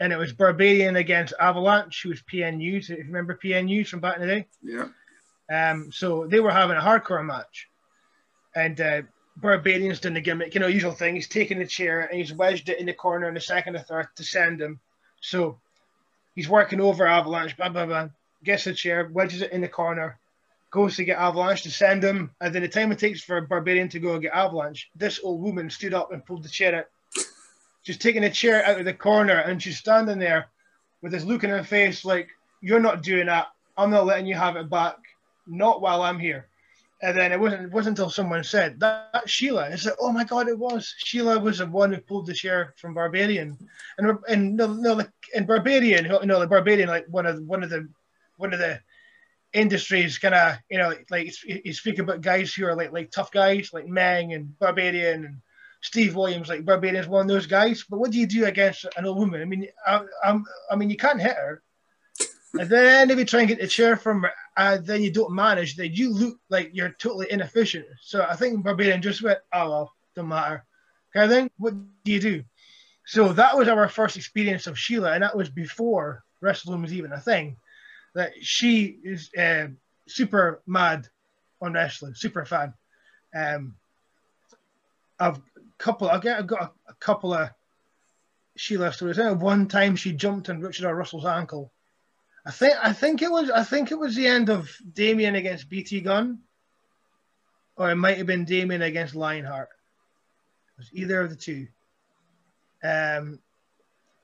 and 0.00 0.12
it 0.12 0.16
was 0.16 0.32
Barbarian 0.32 0.96
against 0.96 1.34
Avalanche, 1.40 2.02
who 2.02 2.10
was 2.10 2.22
PNU. 2.22 2.78
If 2.78 2.88
you 2.88 2.96
remember 2.96 3.38
PNU 3.42 3.86
from 3.86 4.00
back 4.00 4.16
in 4.16 4.22
the 4.22 4.28
day, 4.28 4.46
yeah. 4.62 4.88
Um, 5.50 5.92
so 5.92 6.26
they 6.26 6.40
were 6.40 6.50
having 6.50 6.76
a 6.76 6.80
hardcore 6.80 7.24
match, 7.24 7.68
and 8.54 8.80
uh, 8.80 9.02
Barbarian's 9.36 10.00
done 10.00 10.14
the 10.14 10.20
gimmick, 10.20 10.54
you 10.54 10.60
know, 10.60 10.68
usual 10.68 10.92
thing. 10.92 11.14
He's 11.14 11.28
taken 11.28 11.58
the 11.58 11.66
chair 11.66 12.02
and 12.02 12.18
he's 12.18 12.32
wedged 12.32 12.68
it 12.68 12.78
in 12.78 12.86
the 12.86 12.92
corner 12.92 13.28
in 13.28 13.34
the 13.34 13.40
second 13.40 13.76
or 13.76 13.80
third 13.80 14.08
to 14.16 14.24
send 14.24 14.60
him. 14.60 14.80
So 15.20 15.58
he's 16.34 16.48
working 16.48 16.80
over 16.80 17.06
Avalanche, 17.06 17.56
blah, 17.56 17.68
blah, 17.68 17.86
blah. 17.86 18.08
Gets 18.44 18.64
the 18.64 18.74
chair, 18.74 19.08
wedges 19.12 19.42
it 19.42 19.52
in 19.52 19.60
the 19.60 19.68
corner, 19.68 20.18
goes 20.70 20.96
to 20.96 21.04
get 21.04 21.18
Avalanche 21.18 21.62
to 21.62 21.70
send 21.70 22.04
him. 22.04 22.30
And 22.40 22.54
then 22.54 22.62
the 22.62 22.68
time 22.68 22.92
it 22.92 22.98
takes 22.98 23.22
for 23.22 23.40
Barbarian 23.40 23.88
to 23.90 23.98
go 23.98 24.12
and 24.12 24.22
get 24.22 24.32
Avalanche, 24.32 24.90
this 24.94 25.20
old 25.22 25.42
woman 25.42 25.70
stood 25.70 25.94
up 25.94 26.12
and 26.12 26.24
pulled 26.24 26.44
the 26.44 26.48
chair 26.48 26.74
out. 26.76 26.86
She's 27.84 27.98
taking 27.98 28.24
a 28.24 28.30
chair 28.30 28.64
out 28.64 28.78
of 28.78 28.84
the 28.84 28.94
corner 28.94 29.38
and 29.38 29.62
she's 29.62 29.78
standing 29.78 30.18
there 30.18 30.48
with 31.02 31.12
this 31.12 31.24
look 31.24 31.44
in 31.44 31.50
her 31.50 31.62
face 31.62 32.04
like, 32.04 32.28
You're 32.60 32.80
not 32.80 33.02
doing 33.02 33.26
that. 33.26 33.48
I'm 33.76 33.90
not 33.90 34.06
letting 34.06 34.26
you 34.26 34.34
have 34.34 34.56
it 34.56 34.68
back. 34.68 34.96
Not 35.46 35.80
while 35.80 36.02
I'm 36.02 36.18
here. 36.18 36.48
And 37.02 37.16
then 37.16 37.32
it 37.32 37.38
wasn't 37.38 37.64
it 37.64 37.70
wasn't 37.70 37.98
until 37.98 38.08
someone 38.08 38.42
said 38.42 38.80
that, 38.80 39.10
that's 39.12 39.30
Sheila. 39.30 39.68
It's 39.68 39.84
like, 39.84 39.96
oh 40.00 40.10
my 40.10 40.24
god, 40.24 40.48
it 40.48 40.58
was 40.58 40.94
Sheila 40.98 41.38
was 41.38 41.58
the 41.58 41.66
one 41.66 41.92
who 41.92 42.00
pulled 42.00 42.26
the 42.26 42.32
chair 42.32 42.72
from 42.78 42.94
Barbarian, 42.94 43.58
and 43.98 44.18
and 44.26 44.56
no 44.56 44.68
no 44.68 44.94
like 44.94 45.10
in 45.34 45.44
Barbarian, 45.44 46.06
you 46.06 46.26
know, 46.26 46.40
the 46.40 46.46
Barbarian 46.46 46.88
like 46.88 47.04
one 47.08 47.26
of 47.26 47.42
one 47.42 47.62
of 47.62 47.68
the 47.68 47.86
one 48.36 48.54
of 48.54 48.58
the 48.58 48.80
industries 49.52 50.18
kind 50.18 50.34
of 50.34 50.56
you 50.70 50.78
know 50.78 50.94
like 51.10 51.32
you 51.44 51.72
speak 51.72 51.98
about 51.98 52.22
guys 52.22 52.54
who 52.54 52.64
are 52.64 52.74
like 52.74 52.92
like 52.92 53.10
tough 53.10 53.30
guys 53.30 53.70
like 53.72 53.86
Meng 53.86 54.32
and 54.32 54.58
Barbarian 54.58 55.24
and 55.26 55.36
Steve 55.84 56.16
Williams 56.16 56.48
like 56.48 56.64
Barbarian's 56.64 57.06
one 57.06 57.22
of 57.22 57.28
those 57.28 57.46
guys. 57.46 57.84
But 57.88 57.98
what 57.98 58.10
do 58.10 58.18
you 58.18 58.26
do 58.26 58.46
against 58.46 58.86
an 58.96 59.04
old 59.04 59.18
woman? 59.18 59.42
I 59.42 59.44
mean, 59.44 59.68
I, 59.86 60.00
I'm, 60.24 60.44
I 60.70 60.76
mean, 60.76 60.88
you 60.88 60.96
can't 60.96 61.20
hit 61.20 61.36
her. 61.36 61.62
And 62.58 62.70
then 62.70 63.10
if 63.10 63.18
you 63.18 63.24
try 63.26 63.40
and 63.40 63.48
get 63.48 63.60
the 63.60 63.66
chair 63.66 63.94
from 63.96 64.22
her, 64.22 64.32
uh, 64.56 64.78
then 64.80 65.02
you 65.02 65.12
don't 65.12 65.34
manage, 65.34 65.76
then 65.76 65.90
you 65.92 66.10
look 66.10 66.38
like 66.48 66.70
you're 66.72 66.96
totally 66.98 67.30
inefficient. 67.30 67.84
So 68.00 68.26
I 68.28 68.34
think 68.34 68.64
Barbarian 68.64 69.02
just 69.02 69.22
went, 69.22 69.40
oh 69.52 69.68
well, 69.68 69.92
don't 70.16 70.28
matter. 70.28 70.64
Of 71.16 71.30
thing. 71.30 71.50
What 71.58 71.74
do 72.02 72.12
you 72.12 72.20
do? 72.20 72.44
So 73.06 73.34
that 73.34 73.56
was 73.56 73.68
our 73.68 73.88
first 73.88 74.16
experience 74.16 74.66
of 74.66 74.78
Sheila, 74.78 75.12
and 75.12 75.22
that 75.22 75.36
was 75.36 75.50
before 75.50 76.24
wrestling 76.40 76.80
was 76.82 76.94
even 76.94 77.12
a 77.12 77.20
thing. 77.20 77.56
That 78.14 78.32
she 78.40 78.98
is 79.04 79.30
uh, 79.36 79.66
super 80.08 80.62
mad 80.66 81.08
on 81.60 81.74
wrestling, 81.74 82.14
super 82.14 82.44
fan. 82.44 82.72
Um, 83.36 83.76
I've 85.20 85.40
couple, 85.78 86.08
I've 86.08 86.22
got, 86.22 86.38
I've 86.38 86.46
got 86.46 86.62
a, 86.62 86.90
a 86.90 86.94
couple 86.94 87.34
of 87.34 87.50
Sheila 88.56 88.92
stories. 88.92 89.18
I 89.18 89.32
one 89.32 89.66
time 89.68 89.96
she 89.96 90.12
jumped 90.12 90.48
on 90.48 90.60
Richard 90.60 90.86
R. 90.86 90.94
Russell's 90.94 91.26
ankle 91.26 91.72
I 92.46 92.50
think 92.50 92.74
I 92.82 92.92
think 92.92 93.22
it 93.22 93.30
was 93.30 93.50
I 93.50 93.64
think 93.64 93.90
it 93.90 93.98
was 93.98 94.14
the 94.14 94.26
end 94.26 94.50
of 94.50 94.70
Damien 94.92 95.34
against 95.34 95.70
BT 95.70 96.02
Gunn, 96.02 96.40
or 97.76 97.90
it 97.90 97.96
might 97.96 98.18
have 98.18 98.26
been 98.26 98.44
Damien 98.44 98.82
against 98.82 99.14
Lionheart. 99.14 99.70
It 99.70 100.78
was 100.78 100.90
either 100.92 101.22
of 101.22 101.30
the 101.30 101.36
two. 101.36 101.68
Um, 102.82 103.38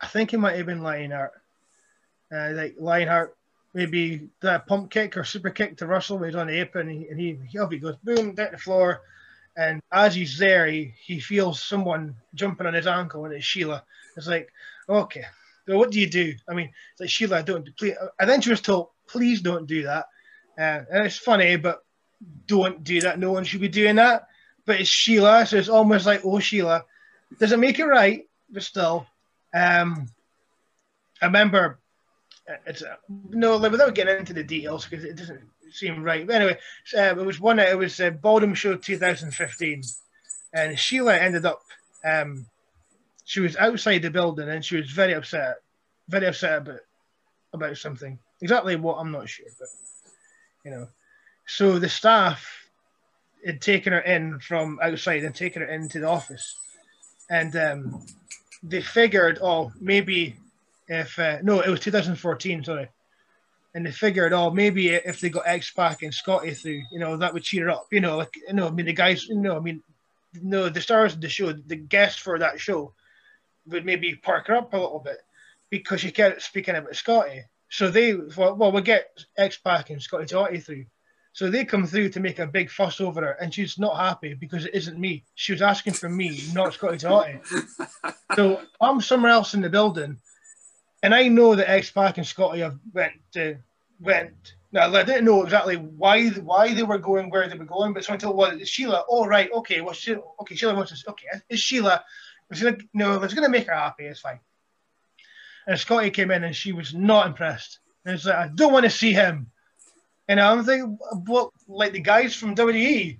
I 0.00 0.06
think 0.06 0.34
it 0.34 0.38
might 0.38 0.56
have 0.56 0.66
been 0.66 0.82
Lionheart. 0.82 1.32
Uh, 2.32 2.50
like 2.52 2.76
Lionheart, 2.78 3.36
maybe 3.72 4.28
that 4.40 4.66
pump 4.66 4.90
kick 4.90 5.16
or 5.16 5.24
super 5.24 5.50
kick 5.50 5.78
to 5.78 5.86
Russell 5.86 6.18
when 6.18 6.28
he's 6.28 6.36
on 6.36 6.46
the 6.46 6.60
apron, 6.60 6.88
and 6.88 7.00
he, 7.00 7.08
and 7.08 7.18
he, 7.18 7.38
he 7.50 7.78
goes 7.78 7.96
boom 8.04 8.34
down 8.34 8.52
the 8.52 8.58
floor, 8.58 9.00
and 9.56 9.80
as 9.92 10.14
he's 10.14 10.38
there, 10.38 10.66
he, 10.66 10.94
he 11.04 11.20
feels 11.20 11.62
someone 11.62 12.14
jumping 12.34 12.66
on 12.66 12.74
his 12.74 12.86
ankle, 12.86 13.24
and 13.24 13.34
it's 13.34 13.44
Sheila. 13.44 13.84
It's 14.16 14.26
like, 14.26 14.48
okay, 14.88 15.24
so 15.66 15.76
what 15.76 15.90
do 15.90 16.00
you 16.00 16.08
do? 16.08 16.34
I 16.48 16.54
mean, 16.54 16.70
it's 16.92 17.00
like 17.00 17.10
Sheila, 17.10 17.42
don't 17.42 17.68
please. 17.76 17.94
And 18.18 18.28
then 18.28 18.40
she 18.40 18.50
was 18.50 18.60
told, 18.60 18.88
please 19.06 19.40
don't 19.40 19.66
do 19.66 19.82
that. 19.82 20.06
Uh, 20.58 20.82
and 20.90 21.06
it's 21.06 21.18
funny, 21.18 21.56
but 21.56 21.84
don't 22.46 22.84
do 22.84 23.00
that. 23.02 23.18
No 23.18 23.32
one 23.32 23.44
should 23.44 23.60
be 23.60 23.68
doing 23.68 23.96
that. 23.96 24.26
But 24.66 24.80
it's 24.80 24.90
Sheila, 24.90 25.46
so 25.46 25.56
it's 25.56 25.68
almost 25.68 26.06
like, 26.06 26.22
oh 26.24 26.38
Sheila, 26.38 26.84
does 27.38 27.52
it 27.52 27.58
make 27.58 27.78
it 27.78 27.86
right? 27.86 28.28
But 28.50 28.62
still, 28.62 29.06
um, 29.54 30.08
I 31.22 31.26
remember 31.26 31.80
uh, 32.48 32.56
it's 32.66 32.82
uh, 32.82 32.96
no 33.08 33.58
without 33.58 33.94
getting 33.94 34.18
into 34.18 34.32
the 34.32 34.42
details 34.42 34.86
because 34.86 35.04
it 35.04 35.16
doesn't 35.16 35.40
seem 35.72 36.02
right. 36.02 36.26
But 36.26 36.36
anyway, 36.36 36.58
uh, 36.96 37.20
it 37.20 37.26
was 37.26 37.40
one. 37.40 37.58
It 37.58 37.78
was 37.78 38.00
uh, 38.00 38.10
Ballroom 38.10 38.54
Show 38.54 38.76
2015, 38.76 39.82
and 40.52 40.78
Sheila 40.78 41.16
ended 41.16 41.46
up 41.46 41.62
um, 42.04 42.46
she 43.30 43.40
was 43.40 43.56
outside 43.56 44.02
the 44.02 44.10
building 44.10 44.48
and 44.48 44.64
she 44.64 44.76
was 44.76 44.90
very 44.90 45.12
upset, 45.12 45.56
very 46.08 46.26
upset 46.26 46.58
about 46.58 46.80
about 47.52 47.76
something. 47.76 48.18
Exactly 48.40 48.76
what 48.76 48.96
I'm 48.96 49.12
not 49.12 49.28
sure, 49.28 49.46
but 49.58 49.68
you 50.64 50.72
know. 50.72 50.88
So 51.46 51.78
the 51.78 51.88
staff 51.88 52.68
had 53.46 53.60
taken 53.60 53.92
her 53.92 54.00
in 54.00 54.40
from 54.40 54.78
outside 54.82 55.24
and 55.24 55.34
taken 55.34 55.62
her 55.62 55.68
into 55.68 56.00
the 56.00 56.08
office, 56.08 56.56
and 57.28 57.54
um, 57.54 58.06
they 58.62 58.82
figured, 58.82 59.38
oh, 59.40 59.72
maybe 59.80 60.36
if 60.88 61.18
uh, 61.18 61.38
no, 61.42 61.60
it 61.60 61.70
was 61.70 61.80
2014, 61.80 62.64
sorry, 62.64 62.88
and 63.74 63.86
they 63.86 63.92
figured, 63.92 64.32
oh, 64.32 64.50
maybe 64.50 64.88
if 64.88 65.20
they 65.20 65.30
got 65.30 65.46
X 65.46 65.70
Pac 65.70 66.02
and 66.02 66.12
Scotty 66.12 66.54
through, 66.54 66.82
you 66.90 66.98
know, 66.98 67.16
that 67.16 67.32
would 67.32 67.44
cheer 67.44 67.66
her 67.66 67.70
up, 67.70 67.86
you 67.92 68.00
know, 68.00 68.16
like 68.16 68.34
you 68.36 68.54
know, 68.54 68.68
I 68.68 68.70
mean, 68.70 68.86
the 68.86 68.92
guys, 68.92 69.26
you 69.26 69.36
know, 69.36 69.56
I 69.56 69.60
mean, 69.60 69.82
no, 70.34 70.68
the 70.68 70.80
stars 70.80 71.14
of 71.14 71.20
the 71.20 71.28
show, 71.28 71.52
the 71.52 71.76
guests 71.76 72.20
for 72.20 72.38
that 72.38 72.60
show 72.60 72.94
would 73.66 73.84
maybe 73.84 74.14
park 74.14 74.48
her 74.48 74.56
up 74.56 74.72
a 74.72 74.76
little 74.76 75.00
bit 75.00 75.18
because 75.70 76.00
she 76.00 76.10
kept 76.10 76.42
speaking 76.42 76.74
about 76.74 76.96
Scotty. 76.96 77.44
So 77.68 77.88
they 77.88 78.12
thought, 78.12 78.58
well, 78.58 78.72
we'll 78.72 78.82
get 78.82 79.24
X 79.38 79.56
Pac 79.56 79.90
and 79.90 80.02
Scotty 80.02 80.26
2 80.26 80.34
Hotty 80.34 80.62
through. 80.62 80.86
So 81.32 81.48
they 81.48 81.64
come 81.64 81.86
through 81.86 82.08
to 82.10 82.20
make 82.20 82.40
a 82.40 82.46
big 82.46 82.70
fuss 82.70 83.00
over 83.00 83.20
her, 83.20 83.32
and 83.32 83.54
she's 83.54 83.78
not 83.78 83.96
happy 83.96 84.34
because 84.34 84.66
it 84.66 84.74
isn't 84.74 84.98
me. 84.98 85.24
She 85.36 85.52
was 85.52 85.62
asking 85.62 85.92
for 85.92 86.08
me, 86.08 86.40
not 86.52 86.74
Scotty 86.74 86.98
2 86.98 87.06
Hotty. 87.06 88.14
so 88.34 88.60
I'm 88.80 89.00
somewhere 89.00 89.30
else 89.30 89.54
in 89.54 89.60
the 89.60 89.70
building, 89.70 90.18
and 91.02 91.14
I 91.14 91.28
know 91.28 91.54
that 91.54 91.70
X 91.70 91.90
Pac 91.90 92.18
and 92.18 92.26
Scotty 92.26 92.60
have 92.60 92.78
went 92.92 93.14
to, 93.32 93.56
went. 94.00 94.54
Now 94.72 94.92
I 94.92 95.02
didn't 95.02 95.24
know 95.24 95.42
exactly 95.42 95.76
why 95.76 96.28
why 96.28 96.74
they 96.74 96.82
were 96.82 96.98
going 96.98 97.30
where 97.30 97.48
they 97.48 97.56
were 97.56 97.64
going, 97.64 97.92
but 97.92 98.04
someone 98.04 98.20
told 98.20 98.36
well, 98.36 98.56
Sheila. 98.64 99.04
Oh 99.08 99.26
right, 99.26 99.50
okay, 99.52 99.80
well, 99.80 99.94
she, 99.94 100.16
okay, 100.40 100.54
Sheila 100.54 100.74
wants 100.74 101.02
to. 101.02 101.10
Okay, 101.10 101.26
it's 101.48 101.60
Sheila. 101.60 102.04
It's 102.50 102.62
gonna, 102.62 102.78
no, 102.94 103.22
it's 103.22 103.34
to 103.34 103.48
make 103.48 103.66
her 103.66 103.74
happy, 103.74 104.04
it's 104.04 104.20
fine. 104.20 104.40
And 105.66 105.78
Scotty 105.78 106.10
came 106.10 106.30
in 106.30 106.44
and 106.44 106.54
she 106.54 106.72
was 106.72 106.94
not 106.94 107.26
impressed. 107.26 107.78
And 108.04 108.14
it's 108.14 108.26
like, 108.26 108.36
I 108.36 108.48
don't 108.48 108.72
want 108.72 108.84
to 108.84 108.90
see 108.90 109.12
him. 109.12 109.50
And 110.28 110.40
I'm 110.40 110.64
thinking, 110.64 110.98
well, 111.26 111.52
like 111.68 111.92
the 111.92 112.00
guys 112.00 112.34
from 112.34 112.54
WWE. 112.54 113.18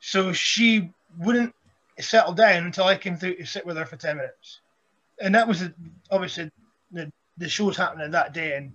So 0.00 0.32
she 0.32 0.90
wouldn't 1.18 1.54
settle 1.98 2.32
down 2.32 2.64
until 2.64 2.84
I 2.84 2.96
came 2.96 3.16
through 3.16 3.36
to 3.36 3.46
sit 3.46 3.66
with 3.66 3.76
her 3.76 3.86
for 3.86 3.96
10 3.96 4.16
minutes. 4.16 4.60
And 5.20 5.34
that 5.34 5.46
was 5.46 5.68
obviously 6.10 6.50
the, 6.90 7.12
the 7.36 7.48
show's 7.48 7.76
happening 7.76 8.10
that 8.10 8.34
day. 8.34 8.56
And 8.56 8.72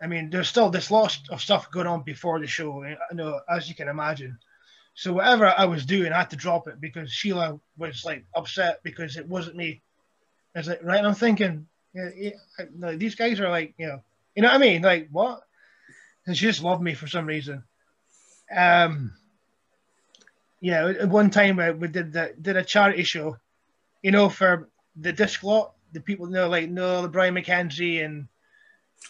I 0.00 0.06
mean, 0.06 0.30
there's 0.30 0.48
still 0.48 0.70
this 0.70 0.90
lot 0.90 1.18
of 1.30 1.40
stuff 1.40 1.70
going 1.70 1.86
on 1.86 2.02
before 2.02 2.38
the 2.40 2.46
show, 2.46 2.84
you 2.84 2.96
know, 3.12 3.40
as 3.48 3.68
you 3.68 3.74
can 3.74 3.88
imagine. 3.88 4.38
So 4.94 5.12
whatever 5.12 5.46
I 5.46 5.64
was 5.66 5.86
doing, 5.86 6.12
I 6.12 6.18
had 6.18 6.30
to 6.30 6.36
drop 6.36 6.66
it 6.66 6.80
because 6.80 7.12
Sheila 7.12 7.60
was 7.76 8.04
like 8.04 8.24
upset 8.34 8.80
because 8.82 9.16
it 9.16 9.28
wasn't 9.28 9.56
me. 9.56 9.80
I 10.54 10.58
was 10.58 10.68
like, 10.68 10.82
right, 10.82 11.04
I'm 11.04 11.14
thinking, 11.14 11.68
yeah, 11.94 12.10
yeah, 12.16 12.92
these 12.96 13.14
guys 13.14 13.38
are 13.38 13.48
like, 13.48 13.74
you 13.78 13.86
know, 13.86 14.02
you 14.34 14.42
know 14.42 14.48
what 14.48 14.56
I 14.56 14.58
mean? 14.58 14.82
Like 14.82 15.08
what? 15.12 15.42
And 16.26 16.36
she 16.36 16.46
just 16.46 16.62
loved 16.62 16.82
me 16.82 16.94
for 16.94 17.06
some 17.06 17.26
reason. 17.26 17.62
Um, 18.54 19.12
yeah, 20.60 21.04
one 21.04 21.30
time 21.30 21.58
uh, 21.60 21.72
we 21.72 21.88
did 21.88 22.12
the, 22.12 22.34
did 22.40 22.56
a 22.56 22.64
charity 22.64 23.04
show, 23.04 23.36
you 24.02 24.10
know, 24.10 24.28
for 24.28 24.68
the 24.96 25.12
disc 25.12 25.42
lot, 25.42 25.74
the 25.92 26.00
people 26.00 26.26
you 26.28 26.34
know 26.34 26.48
like 26.48 26.70
Noel, 26.70 27.08
Brian 27.08 27.34
McKenzie, 27.34 28.04
and 28.04 28.28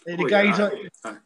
the, 0.06 0.16
oh, 0.18 0.26
guys 0.26 0.58
yeah. 0.58 0.70
on 1.04 1.20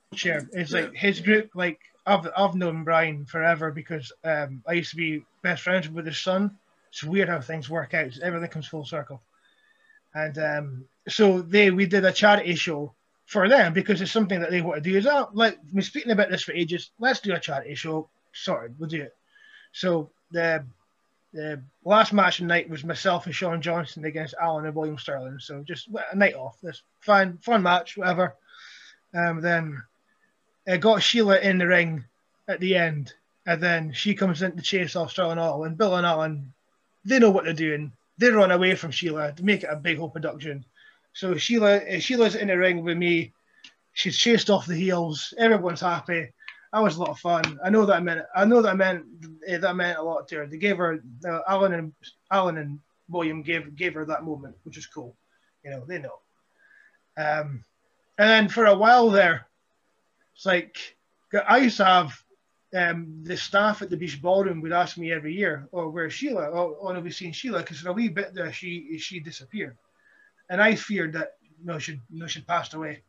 It's 0.53 0.73
yeah. 0.73 0.81
like 0.81 0.95
his 0.95 1.21
group, 1.21 1.51
like 1.55 1.81
I've 2.07 2.29
I've 2.37 2.55
known 2.55 2.85
Brian 2.85 3.25
forever 3.27 3.71
because 3.71 4.13
um, 4.25 4.63
I 4.69 4.73
used 4.73 4.91
to 4.91 4.97
be 4.97 5.25
best 5.43 5.63
friends 5.63 5.89
with 5.89 6.07
his 6.07 6.19
son. 6.19 6.59
It's 6.91 7.05
weird 7.05 7.29
how 7.29 7.41
things 7.41 7.71
work 7.71 7.95
out. 7.95 8.19
Everything 8.23 8.51
comes 8.51 8.67
full 8.67 8.85
circle. 8.85 9.23
And 10.15 10.39
um, 10.39 10.85
so 11.09 11.41
they 11.41 11.71
we 11.71 11.87
did 11.87 12.05
a 12.05 12.13
charity 12.13 12.55
show 12.55 12.95
for 13.27 13.49
them 13.49 13.73
because 13.73 14.01
it's 14.03 14.13
something 14.13 14.41
that 14.41 14.51
they 14.51 14.61
want 14.61 14.83
to 14.83 14.91
do. 14.91 14.97
Is 14.97 15.05
that 15.05 15.15
oh, 15.15 15.31
like 15.33 15.59
we 15.73 15.83
speaking 15.83 16.13
about 16.13 16.31
this 16.31 16.43
for 16.43 16.53
ages? 16.53 16.91
Let's 16.99 17.21
do 17.21 17.35
a 17.35 17.41
charity 17.41 17.75
show. 17.75 18.09
Sorted, 18.35 18.79
we'll 18.79 18.89
do 18.89 19.03
it. 19.03 19.17
So 19.73 20.11
the 20.31 20.65
the 21.33 21.63
last 21.85 22.13
match 22.13 22.39
of 22.39 22.45
the 22.45 22.49
night 22.49 22.69
was 22.69 22.85
myself 22.85 23.27
and 23.27 23.35
Sean 23.35 23.63
Johnson 23.63 24.05
against 24.05 24.35
Alan 24.41 24.67
and 24.67 24.75
William 24.75 24.99
Sterling. 24.99 25.39
So 25.39 25.63
just 25.63 25.89
a 26.13 26.17
night 26.17 26.35
off. 26.35 26.59
This 26.63 26.83
fine, 27.01 27.39
fun 27.39 27.63
match, 27.63 27.97
whatever. 27.97 28.37
Um, 29.15 29.41
then 29.41 29.83
I 30.69 30.77
got 30.77 31.03
Sheila 31.03 31.39
in 31.39 31.59
the 31.59 31.67
ring 31.67 32.05
at 32.49 32.61
the 32.61 32.77
end, 32.77 33.15
and 33.47 33.63
then 33.63 33.93
she 33.93 34.15
comes 34.15 34.43
in 34.43 34.57
to 34.57 34.63
chase 34.63 34.95
off 34.95 35.13
Sterling 35.13 35.39
All, 35.39 35.65
and 35.65 35.77
Bill 35.77 35.97
and 35.97 36.07
Alan, 36.07 36.53
they 37.05 37.19
know 37.19 37.31
what 37.31 37.45
they're 37.45 37.55
doing. 37.55 37.93
They 38.19 38.31
run 38.31 38.51
away 38.51 38.75
from 38.75 38.91
Sheila 38.91 39.33
to 39.33 39.45
make 39.45 39.65
it 39.65 39.71
a 39.71 39.77
big 39.77 39.99
whole 39.99 40.11
production. 40.11 40.65
So 41.15 41.37
Sheila, 41.37 42.01
Sheila's 42.01 42.37
in 42.37 42.49
the 42.49 42.59
ring 42.59 42.85
with 42.85 42.97
me. 42.97 43.33
She's 43.95 44.17
chased 44.17 44.51
off 44.51 44.67
the 44.67 44.75
heels. 44.75 45.35
Everyone's 45.39 45.81
happy 45.81 46.31
that 46.73 46.83
was 46.83 46.97
a 46.97 47.01
lot 47.01 47.11
of 47.11 47.19
fun. 47.19 47.59
I 47.63 47.71
know 47.71 47.85
that 47.85 47.97
I 47.97 48.01
meant 48.01 48.23
I 48.35 48.45
know 48.45 48.63
that 48.63 48.71
I 48.71 48.75
meant 48.75 49.05
eh, 49.47 49.59
that 49.59 49.77
meant 49.77 49.99
a 49.99 50.03
lot 50.03 50.27
to 50.29 50.37
her. 50.37 50.47
They 50.47 50.57
gave 50.57 50.79
her 50.79 51.01
uh, 51.27 51.41
Alan 51.47 51.75
and 51.75 51.93
Alan 52.31 52.59
and 52.59 52.79
William 53.09 53.43
gave 53.43 53.77
gave 53.77 53.95
her 53.95 54.07
that 54.07 54.25
moment, 54.25 54.57
which 54.65 54.79
is 54.79 54.87
cool. 54.87 55.15
You 55.65 55.71
know, 55.71 55.85
they 55.87 55.99
know. 55.99 56.19
Um, 57.17 57.65
and 58.19 58.29
then 58.29 58.49
for 58.49 58.67
a 58.67 58.77
while 58.77 59.11
there, 59.11 59.47
it's 60.35 60.47
like 60.47 60.97
I 61.47 61.59
used 61.59 61.77
to 61.77 61.85
have 61.85 62.23
um, 62.75 63.21
the 63.23 63.37
staff 63.37 63.83
at 63.83 63.91
the 63.91 63.97
Beach 63.97 64.21
Ballroom 64.21 64.63
would 64.63 64.73
ask 64.73 64.97
me 64.97 65.13
every 65.13 65.35
year, 65.35 65.69
"Oh, 65.75 65.91
where's 65.91 66.15
Sheila? 66.15 66.51
Oh, 66.51 66.79
oh 66.81 66.95
have 66.95 67.05
we 67.05 67.11
seen 67.11 67.33
Sheila?" 67.33 67.59
Because 67.59 67.81
for 67.81 67.91
a 67.91 67.93
wee 67.93 68.09
bit 68.09 68.33
there, 68.33 68.51
she 68.51 68.99
she 68.99 69.21
disappeared, 69.21 69.77
and 70.49 70.63
I 70.63 70.75
feared 70.75 71.13
that 71.13 71.37
you 71.61 71.67
know 71.67 71.79
she 71.79 72.01
you 72.11 72.21
know 72.21 72.27
she'd 72.27 72.47
passed 72.47 72.73
away 72.73 73.03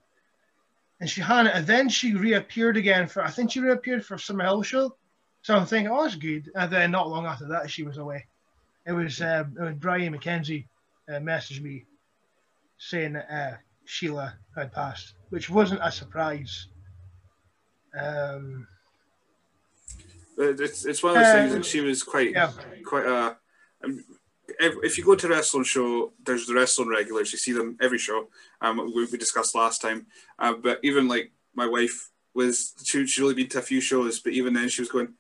and 1.04 1.10
she 1.10 1.20
had 1.20 1.48
it, 1.48 1.52
and 1.54 1.68
then 1.68 1.90
she 1.90 2.16
reappeared 2.16 2.78
again 2.78 3.10
for 3.10 3.22
I 3.22 3.30
think 3.30 3.52
she 3.52 3.60
reappeared 3.60 4.06
for 4.06 4.18
Summer 4.18 4.46
Hill 4.46 4.62
show. 4.62 4.96
So 5.42 5.54
I'm 5.54 5.66
thinking, 5.66 5.92
oh, 5.92 6.02
that's 6.04 6.16
good. 6.16 6.50
And 6.56 6.72
then 6.72 6.92
not 6.92 7.10
long 7.10 7.26
after 7.26 7.46
that, 7.50 7.70
she 7.70 7.84
was 7.84 7.98
away. 7.98 8.26
It 8.88 8.94
was 8.94 9.20
uh, 9.20 9.44
it 9.60 9.62
was 9.62 9.74
Brian 9.74 10.18
McKenzie 10.18 10.64
uh, 11.10 11.20
messaged 11.20 11.62
me 11.62 11.84
saying 12.78 13.14
that 13.14 13.28
uh, 13.30 13.58
Sheila 13.84 14.34
had 14.56 14.72
passed, 14.72 15.16
which 15.28 15.50
wasn't 15.50 15.82
a 15.84 15.92
surprise. 15.92 16.68
Um, 18.00 18.66
it's, 20.38 20.86
it's 20.86 21.04
one 21.04 21.18
of 21.18 21.22
those 21.22 21.34
things 21.34 21.54
that 21.54 21.66
she 21.66 21.82
was 21.82 22.02
quite 22.02 22.32
yeah. 22.32 22.50
quite 22.86 23.06
a 23.06 23.36
um, 23.84 24.06
if 24.60 24.98
you 24.98 25.06
go 25.06 25.16
to 25.16 25.28
a 25.28 25.30
wrestling 25.30 25.64
show, 25.64 26.14
there's 26.24 26.46
the 26.46 26.54
wrestling 26.54 26.90
regulars. 26.90 27.32
You 27.32 27.38
see 27.38 27.52
them 27.52 27.78
every 27.82 27.98
show. 27.98 28.28
Um, 28.62 28.78
we, 28.94 29.06
we 29.06 29.18
discussed 29.18 29.56
last 29.56 29.82
time. 29.82 30.08
Uh, 30.40 30.54
but 30.54 30.80
even 30.84 31.08
like 31.08 31.32
my 31.54 31.68
wife 31.68 32.10
was, 32.34 32.74
she, 32.84 33.06
she'd 33.06 33.22
only 33.22 33.36
been 33.36 33.50
to 33.50 33.60
a 33.60 33.62
few 33.62 33.82
shows, 33.82 34.20
but 34.20 34.34
even 34.34 34.54
then 34.54 34.70
she 34.70 34.82
was 34.82 34.90
going, 34.90 35.14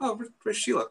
"Oh, 0.00 0.14
where, 0.14 0.28
where's 0.42 0.56
Sheila?" 0.56 0.86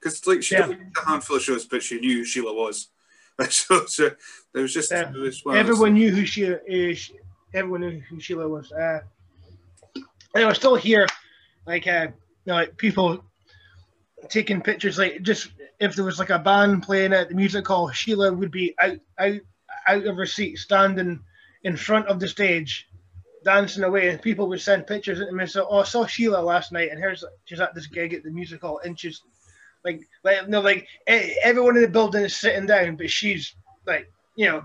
Because 0.00 0.26
like 0.26 0.42
she 0.42 0.54
yeah. 0.54 0.66
did 0.66 0.78
a 0.96 1.08
handful 1.08 1.36
of 1.36 1.42
shows, 1.42 1.66
but 1.66 1.82
she 1.82 2.00
knew 2.00 2.18
who 2.18 2.24
Sheila 2.24 2.52
was. 2.52 2.88
so, 3.50 3.86
so 3.86 4.10
there 4.52 4.62
was 4.62 4.72
just 4.72 4.92
yeah. 4.92 5.10
was 5.10 5.42
everyone 5.50 5.94
knew 5.94 6.10
who 6.10 6.24
she 6.24 6.44
is. 6.44 7.10
Everyone 7.52 7.80
knew 7.80 8.00
who 8.00 8.20
Sheila 8.20 8.48
was. 8.48 8.70
Uh, 8.72 9.00
and 10.34 10.44
I 10.44 10.52
still 10.52 10.74
here, 10.74 11.06
like 11.66 11.86
uh, 11.86 12.08
you 12.10 12.12
know, 12.46 12.54
like 12.54 12.76
people 12.76 13.24
taking 14.28 14.60
pictures, 14.60 14.98
like 14.98 15.22
just 15.22 15.50
if 15.84 15.94
there 15.94 16.04
was 16.04 16.18
like 16.18 16.30
a 16.30 16.38
band 16.38 16.82
playing 16.82 17.12
at 17.12 17.28
the 17.28 17.34
music 17.34 17.66
hall, 17.66 17.90
Sheila 17.90 18.32
would 18.32 18.50
be 18.50 18.74
out 18.80 18.98
out 19.18 19.40
out 19.86 20.06
of 20.06 20.16
her 20.16 20.26
seat, 20.26 20.58
standing 20.58 21.20
in 21.62 21.76
front 21.76 22.06
of 22.08 22.20
the 22.20 22.28
stage, 22.28 22.88
dancing 23.44 23.84
away, 23.84 24.08
and 24.08 24.20
people 24.20 24.48
would 24.48 24.60
send 24.60 24.86
pictures 24.86 25.18
to 25.18 25.32
me 25.32 25.42
and 25.42 25.50
say, 25.50 25.60
"Oh, 25.60 25.80
I 25.80 25.84
saw 25.84 26.06
Sheila 26.06 26.38
last 26.38 26.72
night, 26.72 26.90
and 26.90 26.98
here's 26.98 27.24
she's 27.44 27.60
at 27.60 27.74
this 27.74 27.86
gig 27.86 28.14
at 28.14 28.22
the 28.22 28.30
music 28.30 28.62
hall, 28.62 28.80
and 28.84 28.98
she's 28.98 29.22
like, 29.84 30.00
like 30.22 30.48
no, 30.48 30.60
like 30.60 30.88
everyone 31.06 31.76
in 31.76 31.82
the 31.82 31.88
building 31.88 32.24
is 32.24 32.36
sitting 32.36 32.66
down, 32.66 32.96
but 32.96 33.10
she's 33.10 33.54
like, 33.86 34.10
you 34.36 34.46
know, 34.46 34.64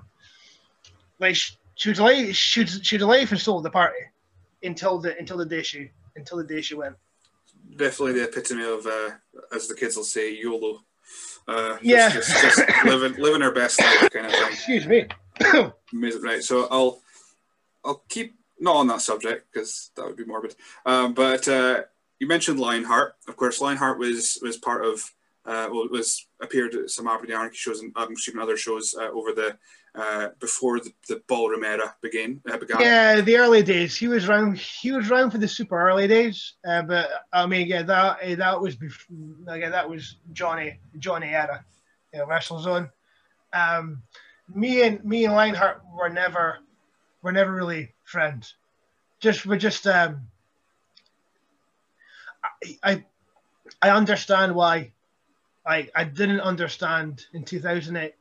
like 1.19 1.35
she, 1.75 1.89
was 1.89 1.99
late, 1.99 2.35
she 2.35 2.61
was, 2.61 2.79
she 2.83 2.97
was 2.97 3.05
late 3.05 3.29
and 3.29 3.39
stole 3.39 3.61
the 3.61 3.69
party 3.69 3.99
until 4.63 4.99
the 4.99 5.17
until 5.17 5.37
the 5.37 5.45
day 5.45 5.61
she 5.61 5.91
until 6.15 6.37
the 6.37 6.43
day 6.43 6.61
she 6.61 6.75
went. 6.75 6.95
Definitely 7.75 8.13
the 8.13 8.27
epitome 8.27 8.63
of, 8.63 8.85
uh, 8.85 9.11
as 9.53 9.67
the 9.67 9.75
kids 9.75 9.95
will 9.95 10.03
say, 10.03 10.33
YOLO. 10.33 10.83
Uh, 11.49 11.77
yeah, 11.81 12.09
just, 12.09 12.29
just, 12.29 12.57
just 12.57 12.85
living 12.85 13.19
living 13.19 13.41
our 13.41 13.51
best 13.51 13.81
life 13.81 14.09
kind 14.11 14.27
of 14.27 14.31
thing. 14.31 14.51
Excuse 14.51 14.85
me. 14.85 15.07
Amazing, 15.93 16.21
right? 16.21 16.43
So 16.43 16.67
I'll 16.69 17.01
I'll 17.83 18.03
keep 18.07 18.35
not 18.59 18.75
on 18.75 18.87
that 18.87 19.01
subject 19.01 19.47
because 19.51 19.89
that 19.95 20.05
would 20.05 20.15
be 20.15 20.25
morbid. 20.25 20.55
Um, 20.85 21.13
but 21.15 21.47
uh, 21.47 21.81
you 22.19 22.27
mentioned 22.27 22.59
Lionheart. 22.59 23.15
Of 23.27 23.35
course, 23.35 23.61
Lionheart 23.61 23.97
was 23.97 24.37
was 24.43 24.57
part 24.57 24.85
of 24.85 25.11
uh, 25.45 25.69
well, 25.71 25.87
was 25.89 26.27
appeared 26.39 26.75
at 26.75 26.91
some 26.91 27.07
Aberdeen 27.07 27.35
Anarchy 27.35 27.55
shows 27.55 27.79
and 27.79 27.91
I'm 27.95 28.13
assuming 28.13 28.43
other 28.43 28.57
shows 28.57 28.93
uh, 28.93 29.09
over 29.09 29.31
the 29.31 29.57
uh, 29.99 30.29
before 30.39 30.79
the, 30.79 30.91
the 31.07 31.21
ballroom 31.27 31.63
era 31.63 31.93
began. 32.01 32.41
Uh, 32.49 32.57
began. 32.57 32.79
Yeah, 32.79 33.21
the 33.21 33.37
early 33.37 33.61
days. 33.61 33.97
He 33.97 34.07
was 34.07 34.29
around. 34.29 34.57
He 34.57 34.91
was 34.91 35.11
around 35.11 35.31
for 35.31 35.37
the 35.37 35.47
super 35.47 35.77
early 35.89 36.07
days. 36.07 36.53
Uh, 36.65 36.83
but 36.83 37.09
I 37.33 37.45
mean, 37.45 37.67
yeah, 37.67 37.81
that 37.83 38.17
eh, 38.21 38.35
that 38.35 38.59
was 38.61 38.75
before, 38.75 39.17
again, 39.47 39.71
that 39.71 39.89
was 39.89 40.15
Johnny 40.31 40.79
Johnny 40.99 41.29
era, 41.29 41.65
you 42.13 42.19
know, 42.19 42.27
WrestleZone. 42.27 42.89
Um, 43.53 44.01
me 44.53 44.83
and 44.83 45.03
me 45.03 45.25
and 45.25 45.33
Lionheart 45.33 45.81
were 45.93 46.09
never 46.09 46.59
were 47.21 47.33
never 47.33 47.53
really 47.53 47.93
friends. 48.05 48.55
Just 49.19 49.45
we're 49.45 49.57
just 49.57 49.85
um, 49.85 50.27
I, 52.63 52.77
I 52.83 53.05
I 53.81 53.89
understand 53.89 54.55
why. 54.55 54.93
I 55.65 55.89
I 55.93 56.05
didn't 56.05 56.39
understand 56.39 57.25
in 57.33 57.43
2008 57.43 58.13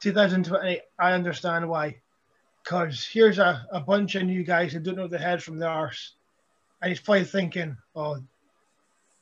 2020, 0.00 0.80
I 0.98 1.12
understand 1.12 1.68
why. 1.68 1.96
Because 2.62 3.06
here's 3.06 3.38
a, 3.38 3.66
a 3.72 3.80
bunch 3.80 4.14
of 4.14 4.24
new 4.24 4.44
guys 4.44 4.72
who 4.72 4.80
don't 4.80 4.96
know 4.96 5.08
the 5.08 5.18
head 5.18 5.42
from 5.42 5.58
the 5.58 5.66
arse. 5.66 6.12
And 6.80 6.90
he's 6.90 7.00
probably 7.00 7.24
thinking, 7.24 7.76
oh, 7.96 8.18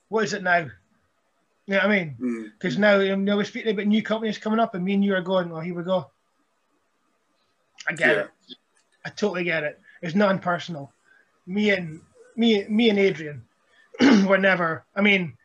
what 0.09 0.25
is 0.25 0.33
it 0.33 0.43
now? 0.43 0.69
You 1.67 1.75
know 1.75 1.77
what 1.79 1.85
I 1.85 1.89
mean? 1.89 2.53
Because 2.59 2.77
mm. 2.77 2.81
now, 2.81 2.99
you 2.99 3.17
know, 3.17 3.37
we're 3.37 3.45
speaking 3.45 3.73
about 3.73 3.87
new 3.87 4.03
companies 4.03 4.39
coming 4.39 4.61
up, 4.61 4.75
and 4.75 4.85
me 4.85 4.95
and 4.95 5.05
you 5.05 5.15
are 5.15 5.23
going, 5.23 5.53
oh, 5.53 5.61
here 5.61 5.75
we 5.75 5.83
go. 5.83 6.11
I 7.89 7.93
get 7.93 8.17
yeah. 8.17 8.23
it. 8.23 8.31
I 9.05 9.11
totally 9.11 9.45
get 9.45 9.65
it. 9.65 9.81
It's 10.03 10.15
non-personal. 10.15 10.93
Me 11.47 11.71
and 11.71 12.01
me, 12.37 12.67
me 12.69 12.91
and 12.91 12.99
Adrian 12.99 13.45
were 14.27 14.39
never. 14.39 14.85
I 14.95 15.01
mean, 15.01 15.37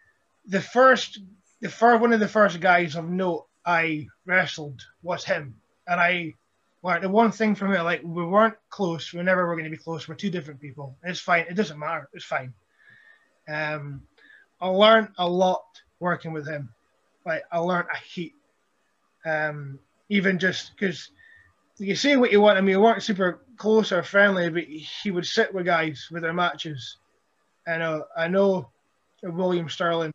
the 0.47 0.61
first, 0.61 1.19
the 1.61 1.69
first 1.69 2.01
one 2.01 2.13
of 2.13 2.19
the 2.19 2.27
first 2.27 2.59
guys 2.59 2.95
of 2.95 3.09
note 3.09 3.47
I 3.65 4.07
wrestled 4.25 4.81
was 5.03 5.23
him. 5.23 5.55
And 5.87 5.99
I 5.99 6.35
learned 6.83 7.03
the 7.03 7.09
one 7.09 7.31
thing 7.31 7.55
from 7.55 7.73
it, 7.73 7.81
like 7.83 8.01
we 8.03 8.25
weren't 8.25 8.55
close, 8.69 9.13
we 9.13 9.21
never 9.21 9.47
were 9.47 9.55
going 9.55 9.65
to 9.65 9.75
be 9.75 9.77
close. 9.77 10.07
We're 10.07 10.15
two 10.15 10.29
different 10.29 10.59
people. 10.59 10.97
It's 11.03 11.19
fine. 11.19 11.45
It 11.49 11.55
doesn't 11.55 11.79
matter. 11.79 12.09
It's 12.13 12.25
fine. 12.25 12.53
Um, 13.47 14.03
I 14.59 14.67
learned 14.67 15.09
a 15.17 15.27
lot 15.27 15.63
working 15.99 16.33
with 16.33 16.47
him. 16.47 16.69
Like 17.25 17.43
I 17.51 17.59
learned 17.59 17.87
a 17.93 17.97
heap. 17.97 18.35
Um, 19.25 19.79
even 20.09 20.39
just 20.39 20.71
because 20.75 21.09
you 21.77 21.95
say 21.95 22.15
what 22.17 22.31
you 22.31 22.41
want. 22.41 22.57
I 22.57 22.61
mean, 22.61 22.77
we 22.77 22.83
weren't 22.83 23.03
super 23.03 23.41
close 23.57 23.91
or 23.91 24.03
friendly, 24.03 24.49
but 24.49 24.63
he 24.63 25.11
would 25.11 25.25
sit 25.25 25.53
with 25.53 25.65
guys 25.65 26.07
with 26.11 26.21
their 26.21 26.33
matches. 26.33 26.97
And 27.65 27.81
uh, 27.81 28.01
I 28.17 28.27
know 28.27 28.69
William 29.23 29.69
Sterling 29.69 30.13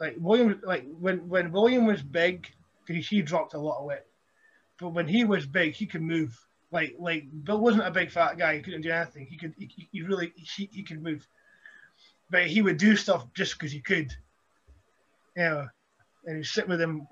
like 0.00 0.16
William, 0.18 0.60
like 0.64 0.86
when 0.98 1.28
when 1.28 1.52
William 1.52 1.86
was 1.86 2.02
big, 2.02 2.50
he, 2.88 3.00
he 3.00 3.22
dropped 3.22 3.54
a 3.54 3.58
lot 3.58 3.78
of 3.78 3.84
weight, 3.84 4.06
but 4.80 4.90
when 4.90 5.06
he 5.06 5.24
was 5.24 5.46
big, 5.46 5.74
he 5.74 5.86
could 5.86 6.02
move. 6.02 6.36
Like 6.72 6.96
like 6.98 7.24
Bill 7.44 7.60
wasn't 7.60 7.86
a 7.86 7.90
big 7.90 8.10
fat 8.10 8.38
guy; 8.38 8.56
he 8.56 8.62
couldn't 8.62 8.82
do 8.82 8.90
anything. 8.90 9.26
He 9.26 9.36
could 9.36 9.54
he, 9.58 9.88
he 9.92 10.02
really 10.02 10.32
he, 10.36 10.70
he 10.72 10.82
could 10.82 11.02
move, 11.02 11.26
but 12.30 12.46
he 12.46 12.62
would 12.62 12.78
do 12.78 12.96
stuff 12.96 13.26
just 13.34 13.58
because 13.58 13.72
he 13.72 13.80
could. 13.80 14.10
You 15.36 15.42
know, 15.42 15.68
and 16.24 16.38
he's 16.38 16.50
sitting 16.50 16.70
with 16.70 16.80
him. 16.80 17.06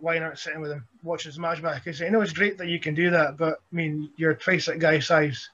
Why 0.00 0.18
not 0.18 0.38
sitting 0.38 0.60
with 0.60 0.72
him, 0.72 0.86
watching 1.02 1.30
his 1.30 1.38
match 1.38 1.62
back? 1.62 1.84
He 1.84 1.92
said, 1.92 2.08
"I 2.08 2.10
know 2.10 2.22
it's 2.22 2.32
great 2.32 2.58
that 2.58 2.68
you 2.68 2.80
can 2.80 2.94
do 2.94 3.10
that, 3.10 3.36
but 3.36 3.60
I 3.72 3.74
mean, 3.74 4.10
you're 4.16 4.34
twice 4.34 4.66
that 4.66 4.78
guy 4.78 4.98
size. 4.98 5.48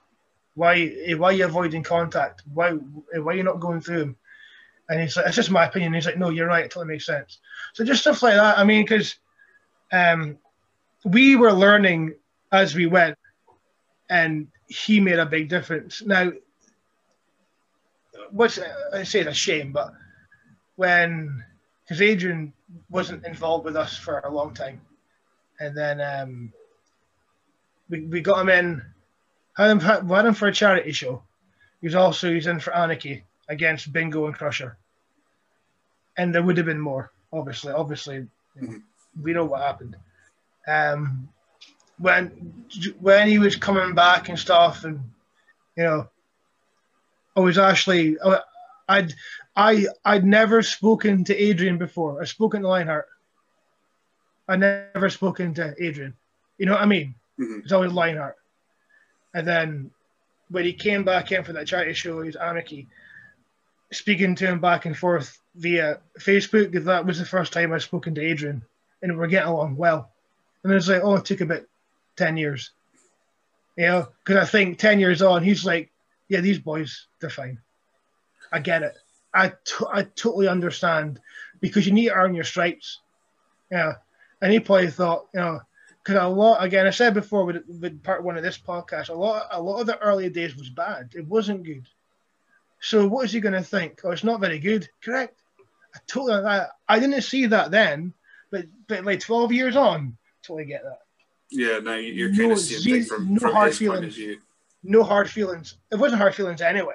Why 0.54 0.76
eh, 1.04 1.14
why 1.14 1.28
are 1.28 1.32
you 1.32 1.44
avoiding 1.44 1.82
contact? 1.82 2.42
Why 2.54 2.70
eh, 2.70 3.18
why 3.18 3.32
are 3.32 3.36
you 3.36 3.42
not 3.42 3.60
going 3.60 3.82
through 3.82 4.00
him?" 4.00 4.16
And 4.88 5.00
he's 5.00 5.16
like, 5.16 5.26
it's 5.26 5.36
just 5.36 5.50
my 5.50 5.66
opinion. 5.66 5.92
He's 5.92 6.06
like, 6.06 6.18
no, 6.18 6.30
you're 6.30 6.46
right. 6.46 6.64
It 6.64 6.70
totally 6.70 6.92
makes 6.92 7.06
sense. 7.06 7.38
So 7.74 7.84
just 7.84 8.00
stuff 8.00 8.22
like 8.22 8.34
that. 8.34 8.58
I 8.58 8.64
mean, 8.64 8.84
because 8.84 9.16
um, 9.92 10.38
we 11.04 11.36
were 11.36 11.52
learning 11.52 12.14
as 12.50 12.74
we 12.74 12.86
went, 12.86 13.16
and 14.08 14.48
he 14.66 15.00
made 15.00 15.18
a 15.18 15.26
big 15.26 15.48
difference. 15.48 16.02
Now, 16.04 16.32
what's 18.30 18.58
I 18.92 19.02
say 19.02 19.20
it's 19.20 19.28
a 19.28 19.34
shame, 19.34 19.72
but 19.72 19.92
when 20.76 21.44
because 21.84 22.00
Adrian 22.00 22.52
wasn't 22.90 23.26
involved 23.26 23.64
with 23.64 23.76
us 23.76 23.96
for 23.96 24.20
a 24.20 24.30
long 24.30 24.54
time, 24.54 24.80
and 25.60 25.76
then 25.76 26.00
um, 26.00 26.52
we 27.90 28.00
we 28.06 28.20
got 28.20 28.40
him 28.40 28.48
in, 28.48 28.82
had 29.56 29.70
him 29.70 29.80
had 29.80 30.26
him 30.26 30.34
for 30.34 30.48
a 30.48 30.52
charity 30.52 30.92
show. 30.92 31.22
He 31.80 31.86
was 31.86 31.94
also 31.94 32.32
he's 32.32 32.46
in 32.46 32.60
for 32.60 32.74
Anarchy 32.74 33.24
against 33.48 33.92
Bingo 33.92 34.26
and 34.26 34.34
Crusher, 34.34 34.76
and 36.16 36.34
there 36.34 36.42
would 36.42 36.56
have 36.56 36.66
been 36.66 36.80
more. 36.80 37.12
Obviously, 37.32 37.72
obviously, 37.72 38.26
know, 38.56 38.80
we 39.22 39.32
know 39.32 39.44
what 39.44 39.62
happened. 39.62 39.96
Um, 40.66 41.28
when 41.98 42.26
when 43.00 43.28
he 43.28 43.38
was 43.38 43.56
coming 43.56 43.94
back 43.94 44.28
and 44.28 44.38
stuff, 44.38 44.84
and 44.84 45.00
you 45.76 45.84
know, 45.84 46.08
I 47.36 47.40
was 47.40 47.58
actually 47.58 48.16
I'd 48.88 49.14
I 49.56 49.86
I'd 50.04 50.24
never 50.24 50.62
spoken 50.62 51.24
to 51.24 51.36
Adrian 51.36 51.78
before. 51.78 52.20
I'd 52.20 52.28
spoken 52.28 52.62
to 52.62 52.68
Lionheart. 52.68 53.06
I'd 54.48 54.60
never 54.60 55.10
spoken 55.10 55.52
to 55.54 55.74
Adrian. 55.78 56.14
You 56.58 56.66
know 56.66 56.72
what 56.72 56.82
I 56.82 56.86
mean? 56.86 57.14
Mhm. 57.38 57.62
It's 57.62 57.72
always 57.72 57.92
Lionheart. 57.92 58.36
And 59.34 59.46
then 59.46 59.90
when 60.48 60.64
he 60.64 60.72
came 60.72 61.04
back 61.04 61.32
in 61.32 61.44
for 61.44 61.52
that 61.52 61.66
charity 61.66 61.92
show, 61.92 62.22
his 62.22 62.36
Anarchy, 62.36 62.88
speaking 63.92 64.34
to 64.36 64.46
him 64.46 64.60
back 64.60 64.86
and 64.86 64.96
forth 64.96 65.38
via 65.54 65.98
Facebook, 66.18 66.84
that 66.84 67.06
was 67.06 67.18
the 67.18 67.24
first 67.24 67.52
time 67.52 67.72
I'd 67.72 67.82
spoken 67.82 68.14
to 68.14 68.20
Adrian. 68.20 68.62
And 69.02 69.16
we're 69.16 69.28
getting 69.28 69.48
along 69.48 69.76
well. 69.76 70.10
And 70.62 70.72
it 70.72 70.74
was 70.74 70.88
like, 70.88 71.02
oh, 71.02 71.16
it 71.16 71.24
took 71.24 71.40
about 71.40 71.62
10 72.16 72.36
years. 72.36 72.70
You 73.76 73.86
know, 73.86 74.08
because 74.24 74.42
I 74.42 74.50
think 74.50 74.78
10 74.78 74.98
years 74.98 75.22
on, 75.22 75.42
he's 75.42 75.64
like, 75.64 75.90
yeah, 76.28 76.40
these 76.40 76.58
boys, 76.58 77.06
they're 77.20 77.30
fine. 77.30 77.60
I 78.52 78.58
get 78.58 78.82
it. 78.82 78.96
I, 79.32 79.52
I 79.92 80.02
totally 80.02 80.48
understand 80.48 81.20
because 81.60 81.86
you 81.86 81.92
need 81.92 82.08
to 82.08 82.14
earn 82.14 82.34
your 82.34 82.44
stripes. 82.44 83.00
Yeah. 83.70 83.94
And 84.40 84.52
he 84.52 84.60
probably 84.60 84.90
thought, 84.90 85.28
you 85.32 85.40
know, 85.40 85.60
because 86.02 86.22
a 86.22 86.28
lot, 86.28 86.62
again, 86.64 86.86
I 86.86 86.90
said 86.90 87.14
before 87.14 87.44
with, 87.44 87.62
with 87.68 88.02
part 88.02 88.24
one 88.24 88.36
of 88.36 88.42
this 88.42 88.58
podcast, 88.58 89.10
a 89.10 89.14
lot, 89.14 89.46
a 89.50 89.60
lot 89.60 89.80
of 89.80 89.86
the 89.86 89.98
early 89.98 90.28
days 90.30 90.56
was 90.56 90.70
bad. 90.70 91.10
It 91.14 91.26
wasn't 91.26 91.64
good. 91.64 91.86
So 92.80 93.06
what 93.06 93.24
is 93.24 93.32
he 93.32 93.40
going 93.40 93.54
to 93.54 93.62
think? 93.62 94.00
Oh, 94.04 94.10
it's 94.10 94.24
not 94.24 94.40
very 94.40 94.58
good. 94.58 94.88
Correct. 95.02 95.40
I 95.94 95.98
totally, 96.06 96.44
I, 96.44 96.66
I 96.88 96.98
didn't 97.00 97.22
see 97.22 97.46
that 97.46 97.70
then, 97.70 98.12
but 98.50 98.66
but 98.88 99.04
like 99.04 99.20
12 99.20 99.52
years 99.52 99.74
on, 99.76 100.16
totally 100.42 100.64
get 100.66 100.82
that. 100.84 101.00
Yeah, 101.50 101.78
now 101.78 101.94
you- 101.94 102.12
you're 102.12 102.30
No, 102.30 102.38
kind 102.38 102.52
of 102.52 102.58
seeing 102.60 102.82
things 102.96 103.08
from, 103.08 103.34
no 103.34 103.40
from 103.40 103.52
hard 103.54 103.68
his 103.68 103.78
point 103.78 103.88
of 103.90 103.98
feelings. 104.00 104.14
view. 104.16 104.40
no 104.82 105.02
hard 105.02 105.30
feelings. 105.30 105.76
It 105.90 105.96
wasn't 105.96 106.20
hard 106.20 106.34
feelings 106.34 106.60
anyway. 106.60 106.94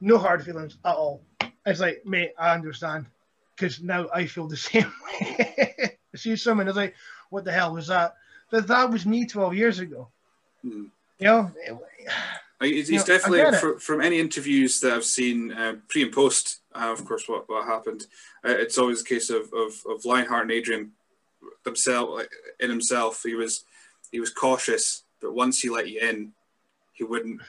No 0.00 0.16
hard 0.18 0.42
feelings 0.44 0.78
at 0.84 0.94
all. 0.94 1.22
It's 1.66 1.80
like, 1.80 2.02
mate, 2.06 2.32
I 2.38 2.54
understand. 2.54 3.06
Because 3.54 3.80
now 3.82 4.08
I 4.14 4.24
feel 4.26 4.46
the 4.48 4.56
same 4.70 4.90
way. 5.20 5.74
I 6.14 6.16
see 6.16 6.34
someone, 6.36 6.66
it's 6.68 6.76
like, 6.76 6.94
what 7.30 7.44
the 7.44 7.52
hell 7.52 7.74
was 7.74 7.88
that? 7.88 8.14
But 8.50 8.66
that 8.68 8.90
was 8.90 9.04
me 9.04 9.26
12 9.26 9.54
years 9.54 9.78
ago. 9.80 10.08
Mhm. 10.64 10.90
You 11.18 11.26
know? 11.26 11.52
Uh, 11.70 11.74
He's, 12.60 12.88
You 12.88 12.98
he's 12.98 13.08
know, 13.08 13.14
definitely 13.16 13.40
it. 13.40 13.60
fr- 13.60 13.78
from 13.78 14.00
any 14.00 14.18
interviews 14.18 14.80
that 14.80 14.92
I've 14.92 15.04
seen 15.04 15.52
uh, 15.52 15.76
pre 15.88 16.02
and 16.02 16.12
post. 16.12 16.60
Uh, 16.74 16.92
of 16.92 17.04
course, 17.04 17.28
what, 17.28 17.48
what 17.48 17.64
happened? 17.66 18.06
Uh, 18.44 18.50
it's 18.50 18.78
always 18.78 19.02
a 19.02 19.04
case 19.04 19.30
of 19.30 19.52
of, 19.52 19.72
of 19.88 20.04
Lionheart 20.04 20.42
and 20.42 20.50
Adrian 20.52 20.92
themselves 21.64 22.24
in 22.58 22.70
himself. 22.70 23.22
He 23.22 23.34
was 23.34 23.64
he 24.10 24.20
was 24.20 24.30
cautious, 24.30 25.04
but 25.20 25.34
once 25.34 25.60
he 25.60 25.70
let 25.70 25.88
you 25.88 26.00
in, 26.00 26.32
he 26.92 27.04
wouldn't. 27.04 27.40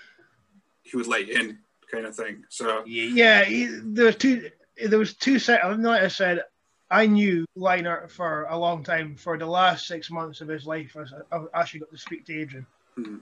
He 0.83 0.97
would 0.97 1.07
let 1.07 1.27
you 1.27 1.35
in, 1.39 1.59
kind 1.91 2.05
of 2.05 2.15
thing. 2.15 2.43
So 2.49 2.83
Yeah, 2.85 3.43
he, 3.45 3.65
there 3.67 4.05
was 4.05 4.15
two. 4.15 4.49
There 4.83 4.99
was 4.99 5.13
two 5.15 5.39
set. 5.39 5.61
Like 5.79 6.03
I 6.03 6.07
said, 6.07 6.43
I 6.89 7.05
knew 7.05 7.45
Liner 7.55 8.07
for 8.07 8.43
a 8.43 8.57
long 8.57 8.83
time. 8.83 9.15
For 9.15 9.37
the 9.37 9.45
last 9.45 9.87
six 9.87 10.09
months 10.09 10.41
of 10.41 10.47
his 10.47 10.65
life, 10.65 10.95
I, 10.95 11.35
I 11.35 11.61
actually 11.61 11.81
got 11.81 11.91
to 11.91 11.97
speak 11.97 12.25
to 12.25 12.41
Adrian. 12.41 12.65
Mhm. 12.97 13.19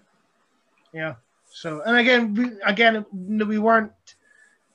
Yeah. 0.93 1.15
So, 1.49 1.81
and 1.81 1.97
again, 1.97 2.33
we, 2.33 2.51
again, 2.63 3.05
we 3.11 3.57
weren't. 3.57 3.91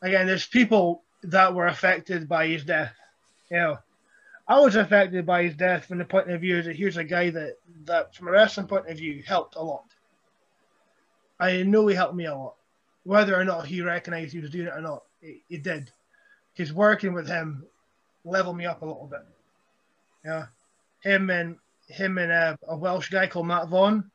Again, 0.00 0.26
there's 0.26 0.46
people 0.46 1.02
that 1.22 1.54
were 1.54 1.68
affected 1.68 2.28
by 2.28 2.48
his 2.48 2.64
death. 2.64 2.94
You 3.50 3.56
know, 3.56 3.78
I 4.48 4.58
was 4.58 4.74
affected 4.74 5.24
by 5.24 5.44
his 5.44 5.54
death 5.54 5.86
from 5.86 5.98
the 5.98 6.04
point 6.04 6.30
of 6.30 6.40
view 6.40 6.62
that 6.62 6.74
here's 6.74 6.96
a 6.96 7.04
guy 7.04 7.30
that, 7.30 7.58
that 7.84 8.14
from 8.14 8.28
a 8.28 8.32
wrestling 8.32 8.66
point 8.66 8.88
of 8.88 8.96
view, 8.96 9.22
helped 9.24 9.54
a 9.54 9.62
lot. 9.62 9.84
I 11.38 11.62
know 11.62 11.86
he 11.86 11.94
helped 11.94 12.14
me 12.14 12.26
a 12.26 12.34
lot 12.34 12.56
whether 13.04 13.38
or 13.38 13.44
not 13.44 13.66
he 13.66 13.82
recognized 13.82 14.32
he 14.32 14.40
was 14.40 14.50
doing 14.50 14.68
it 14.68 14.74
or 14.74 14.80
not, 14.80 15.02
he, 15.20 15.42
he 15.48 15.58
did. 15.58 15.90
Because 16.54 16.72
working 16.72 17.12
with 17.12 17.26
him 17.26 17.64
leveled 18.24 18.56
me 18.56 18.66
up 18.66 18.82
a 18.82 18.86
little 18.86 19.06
bit. 19.06 19.24
Yeah, 20.24 20.46
him 21.00 21.30
and 21.30 21.56
him 21.88 22.18
and 22.18 22.30
uh, 22.30 22.56
a 22.68 22.76
Welsh 22.76 23.10
guy 23.10 23.26
called 23.26 23.46
Matt 23.46 23.68
Vaughn. 23.68 24.10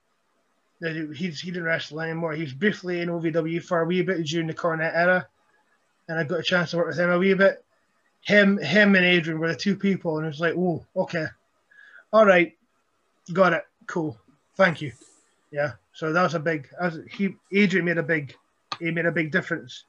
He's 0.80 1.39
he 1.39 1.49
didn't 1.49 1.63
wrestle 1.63 2.01
anymore. 2.01 2.34
He 2.34 2.43
was 2.43 2.53
briefly 2.53 3.01
in 3.01 3.09
OVW 3.09 3.63
for 3.63 3.82
a 3.82 3.86
wee 3.86 4.03
bit 4.03 4.25
during 4.25 4.47
the 4.47 4.53
Cornette 4.53 4.95
era, 4.95 5.28
and 6.07 6.19
I 6.19 6.23
got 6.23 6.39
a 6.39 6.43
chance 6.43 6.71
to 6.71 6.78
work 6.78 6.88
with 6.88 6.99
him 6.99 7.09
a 7.09 7.17
wee 7.17 7.34
bit. 7.34 7.63
Him, 8.21 8.57
him, 8.57 8.95
and 8.95 9.05
Adrian 9.05 9.39
were 9.39 9.47
the 9.47 9.55
two 9.55 9.75
people, 9.75 10.17
and 10.17 10.25
it 10.25 10.30
was 10.30 10.41
like, 10.41 10.53
oh, 10.55 10.86
okay, 10.95 11.25
all 12.11 12.25
right, 12.25 12.55
got 13.34 13.53
it, 13.53 13.63
cool, 13.88 14.19
thank 14.55 14.82
you. 14.82 14.91
Yeah, 15.51 15.73
so 15.93 16.13
that 16.13 16.23
was 16.23 16.36
a 16.36 16.39
big. 16.39 16.67
He 17.09 17.36
Adrian 17.51 17.86
made 17.86 17.97
a 17.97 18.03
big 18.03 18.36
he 18.80 18.91
made 18.91 19.05
a 19.05 19.11
big 19.11 19.32
difference. 19.32 19.86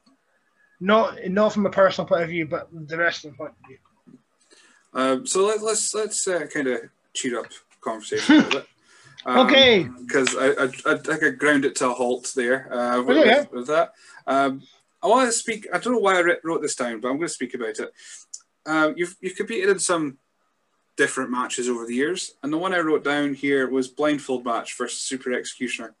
Not 0.79 1.27
not 1.27 1.53
from 1.53 1.65
a 1.65 1.69
personal 1.69 2.07
point 2.07 2.23
of 2.23 2.29
view, 2.29 2.47
but 2.47 2.69
the 2.71 2.97
wrestling 2.97 3.35
point 3.35 3.51
of 3.51 3.67
view. 3.67 3.77
um, 4.93 5.27
so 5.27 5.45
let, 5.45 5.61
let's 5.61 5.93
let's 5.93 6.27
uh, 6.27 6.45
kind 6.51 6.67
of 6.67 6.81
cheat 7.13 7.33
up 7.33 7.47
conversation 7.81 8.35
a 8.35 8.37
little 8.37 8.59
bit. 8.61 8.67
Um, 9.25 9.47
Okay. 9.47 9.87
because 10.05 10.35
I, 10.35 10.47
I, 10.51 10.93
I 10.93 10.97
think 10.97 11.23
I 11.23 11.29
ground 11.31 11.65
it 11.65 11.75
to 11.77 11.89
a 11.89 11.93
halt 11.93 12.31
there 12.35 12.71
uh, 12.73 13.01
with, 13.01 13.17
Oh, 13.17 13.23
yeah. 13.23 13.45
with 13.51 13.67
that. 13.67 13.93
Um, 14.25 14.61
I 15.03 15.07
want 15.07 15.27
to 15.27 15.31
speak. 15.33 15.67
I 15.73 15.77
don't 15.77 15.93
know 15.93 15.99
why 15.99 16.17
I 16.19 16.35
wrote 16.43 16.61
this 16.61 16.75
down, 16.75 16.99
but 16.99 17.09
I'm 17.09 17.17
going 17.17 17.27
to 17.27 17.33
speak 17.33 17.53
about 17.53 17.79
it. 17.79 17.93
Uh, 18.65 18.91
you've 18.95 19.15
you've 19.21 19.35
competed 19.35 19.69
in 19.69 19.79
some 19.79 20.17
different 20.97 21.31
matches 21.31 21.69
over 21.69 21.85
the 21.85 21.95
years, 21.95 22.33
and 22.43 22.51
the 22.51 22.57
one 22.57 22.73
I 22.73 22.79
wrote 22.79 23.03
down 23.05 23.33
here 23.33 23.69
was 23.69 23.87
blindfold 23.87 24.43
match 24.45 24.77
versus 24.77 24.99
Super 24.99 25.31
Executioner. 25.33 25.95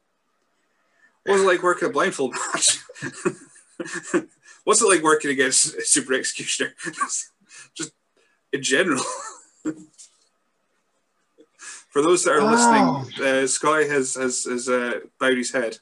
What 1.25 1.33
was 1.33 1.43
it 1.43 1.47
like 1.47 1.63
working 1.63 1.87
a 1.89 1.91
blindfold 1.91 2.33
match? 2.33 2.79
What's 4.65 4.81
it 4.81 4.87
like 4.89 5.01
working 5.03 5.31
against 5.31 5.75
a 5.75 5.81
Super 5.85 6.13
Executioner? 6.13 6.73
Just 7.75 7.91
in 8.51 8.61
general. 8.61 9.03
For 11.89 12.01
those 12.03 12.23
that 12.23 12.33
are 12.33 12.43
Wow. 12.43 12.51
listening, 12.51 13.25
uh, 13.25 13.47
Sky 13.47 13.83
has 13.83 14.15
has, 14.15 14.43
has 14.45 14.69
uh, 14.69 14.99
bowed 15.19 15.37
his 15.37 15.51
head, 15.51 15.79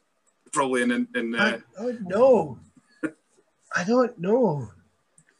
probably 0.54 0.82
in 0.84 0.92
in. 0.92 1.08
in 1.16 1.36
uh, 1.36 1.60
I 1.80 1.84
don't 1.84 2.02
know. 2.08 2.60
I 3.76 3.84
don't 3.84 4.18
know. 4.18 4.70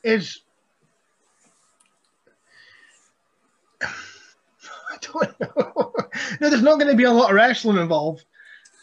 Is 0.04 0.42
I 3.82 4.98
don't 5.02 5.40
know. 5.40 5.94
no, 6.42 6.50
there's 6.50 6.62
not 6.62 6.80
going 6.80 6.92
to 6.92 6.98
be 6.98 7.04
a 7.06 7.12
lot 7.12 7.30
of 7.30 7.36
wrestling 7.36 7.78
involved. 7.78 8.26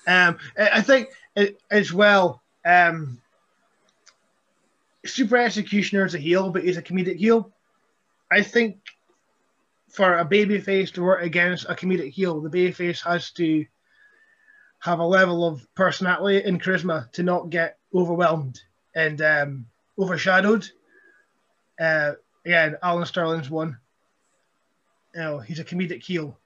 Um, 0.07 0.39
I 0.59 0.69
I 0.75 0.81
think 0.81 1.09
it, 1.37 1.61
as 1.71 1.93
well. 1.93 2.43
Um, 2.65 3.21
Super 5.05 5.37
Executioner 5.37 6.07
is 6.07 6.15
a 6.15 6.19
heel, 6.19 6.49
but 6.51 6.65
he's 6.65 6.79
a 6.79 6.83
comedic 6.83 7.17
heel. 7.17 7.51
I 8.33 8.43
think 8.43 8.79
for 9.95 10.19
a 10.19 10.25
babyface 10.25 10.93
to 10.93 11.03
work 11.03 11.23
against 11.23 11.67
a 11.69 11.75
comedic 11.75 12.11
heel, 12.11 12.41
the 12.41 12.51
babyface 12.51 13.03
has 13.05 13.31
to 13.33 13.65
have 14.81 14.99
a 14.99 15.07
level 15.07 15.47
of 15.47 15.67
personality 15.75 16.47
and 16.47 16.63
charisma 16.63 17.11
to 17.13 17.23
not 17.23 17.49
get 17.49 17.79
overwhelmed 17.95 18.61
and 18.95 19.23
um, 19.23 19.67
overshadowed. 19.99 20.69
Uh, 21.81 22.13
again, 22.45 22.77
Alan 22.83 23.07
Sterling's 23.07 23.49
one. 23.49 23.79
You 25.15 25.21
know, 25.21 25.39
he's 25.39 25.61
a 25.61 25.65
comedic 25.65 26.03
heel, 26.03 26.37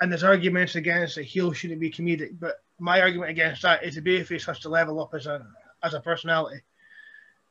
and 0.00 0.10
there's 0.10 0.22
arguments 0.22 0.76
against 0.76 1.18
a 1.18 1.22
heel 1.22 1.52
shouldn't 1.52 1.80
be 1.80 1.90
comedic, 1.90 2.38
but 2.38 2.62
my 2.78 3.00
argument 3.00 3.30
against 3.30 3.62
that 3.62 3.82
is 3.82 3.96
the 3.96 4.02
babyface 4.02 4.46
has 4.46 4.60
to 4.60 4.68
level 4.68 5.02
up 5.02 5.14
as 5.14 5.26
a 5.26 5.44
as 5.82 5.94
a 5.94 6.00
personality. 6.00 6.62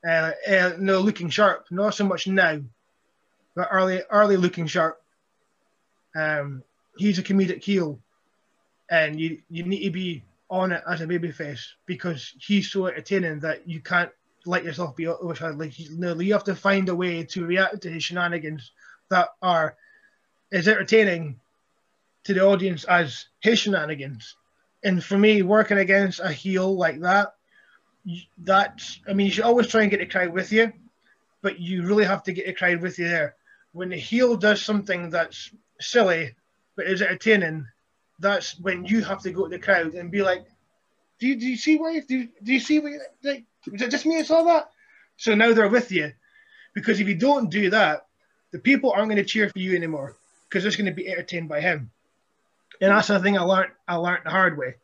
Uh, 0.08 0.32
uh, 0.50 0.72
no, 0.80 1.00
looking 1.00 1.30
sharp, 1.30 1.66
not 1.70 1.94
so 1.94 2.06
much 2.06 2.28
now, 2.28 2.62
but 3.56 3.68
early 3.72 4.02
early 4.10 4.38
looking 4.38 4.68
sharp. 4.68 5.03
Um, 6.16 6.64
he's 6.98 7.20
a 7.20 7.24
comedic 7.24 7.64
heel, 7.64 8.00
and 8.90 9.20
you 9.20 9.42
you 9.50 9.64
need 9.64 9.84
to 9.84 9.92
be 9.92 10.24
on 10.50 10.72
it 10.72 10.84
as 10.88 11.02
a 11.02 11.08
babyface 11.08 11.64
because 11.86 12.34
he's 12.40 12.72
so 12.72 12.88
entertaining 12.88 13.40
that 13.40 13.68
you 13.68 13.80
can't 13.80 14.12
let 14.46 14.64
yourself 14.64 14.96
be 14.96 15.08
overshadowed. 15.08 15.58
Like 15.58 15.72
he's, 15.72 15.92
no, 15.92 16.14
you 16.20 16.34
have 16.34 16.44
to 16.46 16.56
find 16.56 16.90
a 16.90 16.96
way 16.96 17.24
to 17.24 17.46
react 17.46 17.82
to 17.82 17.90
his 17.90 18.04
shenanigans 18.04 18.72
that 19.10 19.30
are 19.42 19.76
as 20.52 20.68
entertaining 20.68 21.40
to 22.26 22.34
the 22.34 22.46
audience 22.46 22.84
as 22.84 23.26
his 23.40 23.60
shenanigans. 23.60 24.36
And 24.84 25.04
for 25.04 25.18
me, 25.18 25.42
working 25.42 25.78
against 25.78 26.20
a 26.20 26.32
heel 26.32 26.76
like 26.76 27.00
that, 27.02 27.36
that's 28.38 29.00
I 29.08 29.14
mean 29.14 29.28
you 29.28 29.32
should 29.32 29.46
always 29.46 29.68
try 29.68 29.82
and 29.82 29.92
get 29.92 30.02
the 30.02 30.06
crowd 30.06 30.34
with 30.34 30.52
you, 30.52 30.74
but 31.42 31.60
you 31.60 31.84
really 31.84 32.06
have 32.06 32.24
to 32.24 32.34
get 32.34 32.46
the 32.46 32.54
crowd 32.54 32.82
with 32.82 33.00
you 33.00 33.08
there. 33.08 33.36
When 33.72 33.90
the 33.90 33.98
heel 33.98 34.36
does 34.36 34.62
something 34.62 35.10
that's 35.10 35.52
silly 35.80 36.36
but 36.76 36.88
is 36.88 37.02
it 37.02 37.08
entertaining, 37.08 37.68
that's 38.20 38.60
when 38.60 38.86
you 38.86 39.04
have 39.04 39.22
to 39.22 39.32
go 39.32 39.44
to 39.44 39.50
the 39.50 39.60
crowd 39.60 39.94
and 39.94 40.12
be 40.12 40.24
like, 40.24 40.46
"Do 41.20 41.28
you, 41.28 41.36
do 41.36 41.46
you 41.46 41.58
see 41.58 41.78
why? 41.78 42.00
Do 42.00 42.18
you, 42.18 42.30
do 42.42 42.54
you 42.54 42.60
see 42.60 42.80
what? 42.80 42.94
Like, 43.24 43.44
was 43.72 43.82
it 43.82 43.92
just 43.92 44.06
me 44.06 44.18
that 44.18 44.28
saw 44.28 44.44
that?" 44.44 44.70
So 45.18 45.36
now 45.36 45.54
they're 45.54 45.68
with 45.70 45.92
you, 45.92 46.14
because 46.74 47.00
if 47.00 47.08
you 47.08 47.16
don't 47.16 47.50
do 47.50 47.70
that, 47.70 48.08
the 48.52 48.60
people 48.60 48.92
aren't 48.92 49.10
going 49.10 49.18
to 49.18 49.26
cheer 49.26 49.50
for 49.50 49.60
you 49.60 49.76
anymore 49.76 50.16
because 50.50 50.64
they're 50.64 50.72
going 50.72 50.86
to 50.86 50.92
be 50.92 51.10
entertained 51.10 51.50
by 51.50 51.62
him. 51.62 51.92
And 52.82 52.92
that's 52.92 53.08
the 53.08 53.20
thing 53.20 53.38
I 53.38 53.42
learned. 53.42 53.72
I 53.88 53.96
learned 53.96 54.26
the 54.26 54.32
hard 54.32 54.58
way. 54.58 54.76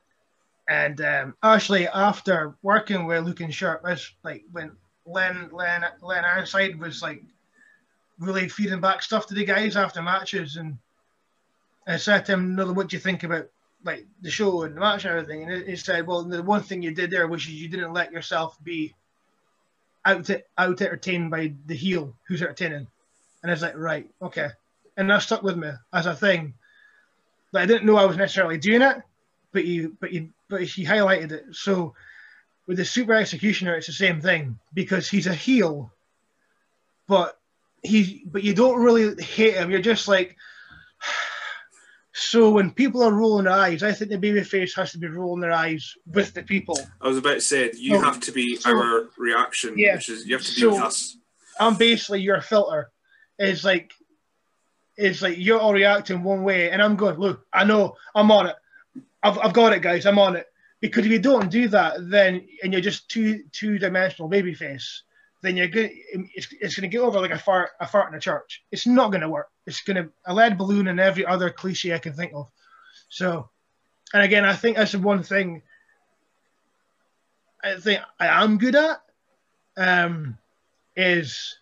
And 0.68 1.02
um, 1.02 1.36
actually, 1.42 1.88
after 1.88 2.56
working 2.62 3.06
with 3.06 3.24
Luke 3.24 3.40
and 3.40 3.54
Sharp, 3.54 3.82
that's 3.84 4.14
like 4.24 4.44
when 4.52 4.72
Len 5.06 5.50
Len 5.52 5.84
Len 6.02 6.26
Ironside 6.26 6.80
was 6.80 7.02
like 7.02 7.24
really 8.20 8.50
feeding 8.50 8.82
back 8.82 9.02
stuff 9.02 9.28
to 9.28 9.34
the 9.34 9.46
guys 9.46 9.76
after 9.76 10.02
matches, 10.02 10.58
and 10.58 10.78
I 11.88 11.98
said 11.98 12.26
to 12.26 12.34
him, 12.34 12.56
"No, 12.56 12.72
what 12.74 12.90
do 12.90 12.96
you 12.96 13.00
think 13.00 13.24
about 13.24 13.50
like 13.84 14.06
the 14.22 14.30
show 14.30 14.64
and 14.64 14.76
the 14.76 14.80
match 14.80 15.06
and 15.06 15.16
everything?" 15.16 15.50
And 15.50 15.68
he 15.68 15.76
said, 15.76 16.06
"Well, 16.06 16.24
the 16.24 16.44
one 16.44 16.62
thing 16.62 16.82
you 16.82 16.94
did 16.94 17.12
there 17.12 17.28
was 17.28 17.48
you 17.48 17.70
didn't 17.70 17.94
let 17.94 18.12
yourself 18.12 18.62
be 18.64 18.94
out 20.06 20.30
out 20.58 20.82
entertained 20.82 21.32
by 21.32 21.54
the 21.66 21.76
heel 21.76 22.16
who's 22.28 22.42
entertaining." 22.42 22.88
And 23.42 23.52
I 23.52 23.54
was 23.54 23.62
like, 23.62 23.78
"Right, 23.78 24.10
okay," 24.22 24.50
and 24.98 25.10
that 25.10 25.22
stuck 25.22 25.42
with 25.42 25.58
me 25.58 25.72
as 25.94 26.06
a 26.06 26.16
thing. 26.16 26.54
But 27.52 27.64
I 27.64 27.66
didn't 27.66 27.86
know 27.86 27.98
I 27.98 28.06
was 28.06 28.18
necessarily 28.18 28.58
doing 28.58 28.82
it, 28.82 29.02
but 29.52 29.64
he 29.64 29.88
but 29.88 30.12
he 30.12 30.30
but 30.50 30.64
he 30.64 30.86
highlighted 30.86 31.32
it. 31.32 31.46
So 31.54 31.96
with 32.68 32.78
the 32.78 32.86
super 32.86 33.14
executioner, 33.14 33.76
it's 33.76 33.88
the 33.88 33.94
same 33.94 34.22
thing 34.22 34.60
because 34.74 35.10
he's 35.10 35.26
a 35.26 35.34
heel, 35.34 35.92
but 37.08 37.39
he 37.84 38.24
but 38.26 38.44
you 38.44 38.54
don't 38.54 38.82
really 38.82 39.22
hate 39.24 39.56
him. 39.56 39.72
You're 39.72 39.82
just 39.82 40.08
like. 40.08 40.36
So 42.14 42.50
when 42.50 42.72
people 42.72 43.02
are 43.04 43.14
rolling 43.14 43.46
their 43.46 43.54
eyes, 43.54 43.82
I 43.84 43.94
think 43.94 44.10
the 44.12 44.18
babyface 44.18 44.76
has 44.76 44.92
to 44.92 44.98
be 44.98 45.08
rolling 45.08 45.42
their 45.42 45.52
eyes 45.54 45.94
with 46.08 46.34
the 46.34 46.44
people. 46.44 46.78
I 47.00 47.08
was 47.08 47.18
about 47.18 47.36
to 47.36 47.42
say 47.42 47.72
you 47.76 47.96
So- 47.98 48.02
have 48.02 48.20
to 48.22 48.32
be 48.32 48.56
so- 48.58 48.76
our 48.78 49.10
reaction, 49.18 49.78
Yeah. 49.78 49.96
which 49.96 50.10
is 50.10 50.26
you 50.26 50.36
have 50.36 50.44
to 50.46 50.54
be 50.54 50.60
So- 50.62 50.72
with 50.72 50.82
us. 50.82 51.18
I'm 51.60 51.76
basically 51.78 52.22
your 52.22 52.42
filter. 52.42 52.92
It's 53.38 53.64
like 53.64 53.94
it's 54.98 55.22
like 55.22 55.38
you're 55.38 55.60
all 55.60 55.72
reacting 55.72 56.24
one 56.24 56.44
way, 56.44 56.72
and 56.72 56.82
I'm 56.82 56.98
going, 56.98 57.18
look, 57.20 57.46
I 57.54 57.64
know, 57.64 57.96
I'm 58.14 58.32
on 58.32 58.48
it. 58.48 58.56
I've, 59.24 59.38
I've 59.38 59.54
got 59.54 59.72
it, 59.72 59.82
guys. 59.82 60.06
I'm 60.06 60.20
on 60.20 60.36
it. 60.36 60.48
Because 60.82 61.06
if 61.06 61.12
you 61.12 61.20
don't 61.20 61.50
do 61.50 61.70
that, 61.70 62.10
then 62.10 62.46
and 62.64 62.74
you're 62.74 62.82
just 62.82 63.08
two 63.10 63.44
two 63.54 63.78
dimensional 63.80 64.30
babyface, 64.30 65.04
then 65.42 65.56
you're 65.56 65.68
good. 65.68 65.92
It's, 66.36 66.48
it's 66.60 66.76
going 66.76 66.90
to 66.90 66.96
get 66.96 67.02
over 67.02 67.20
like 67.20 67.32
a 67.32 67.38
fart 67.38 67.70
a 67.80 67.88
fart 67.88 68.12
in 68.12 68.18
a 68.18 68.22
church. 68.22 68.64
It's 68.72 68.86
not 68.86 69.12
going 69.12 69.22
to 69.22 69.30
work. 69.30 69.50
It's 69.66 69.82
going 69.82 69.98
to 69.98 70.10
a 70.26 70.34
lead 70.34 70.58
balloon 70.58 70.88
and 70.88 71.00
every 71.00 71.26
other 71.26 71.50
cliche 71.50 71.94
I 71.94 72.00
can 72.00 72.14
think 72.14 72.34
of. 72.36 72.50
So, 73.10 73.50
and 74.14 74.24
again, 74.24 74.46
I 74.46 74.54
think 74.54 74.78
that's 74.78 74.92
the 74.92 75.00
one 75.00 75.24
thing. 75.24 75.62
I 77.64 77.76
think 77.76 78.02
I 78.20 78.44
am 78.44 78.58
good 78.58 78.76
at. 78.76 79.02
Um, 79.78 80.38
is 80.96 81.58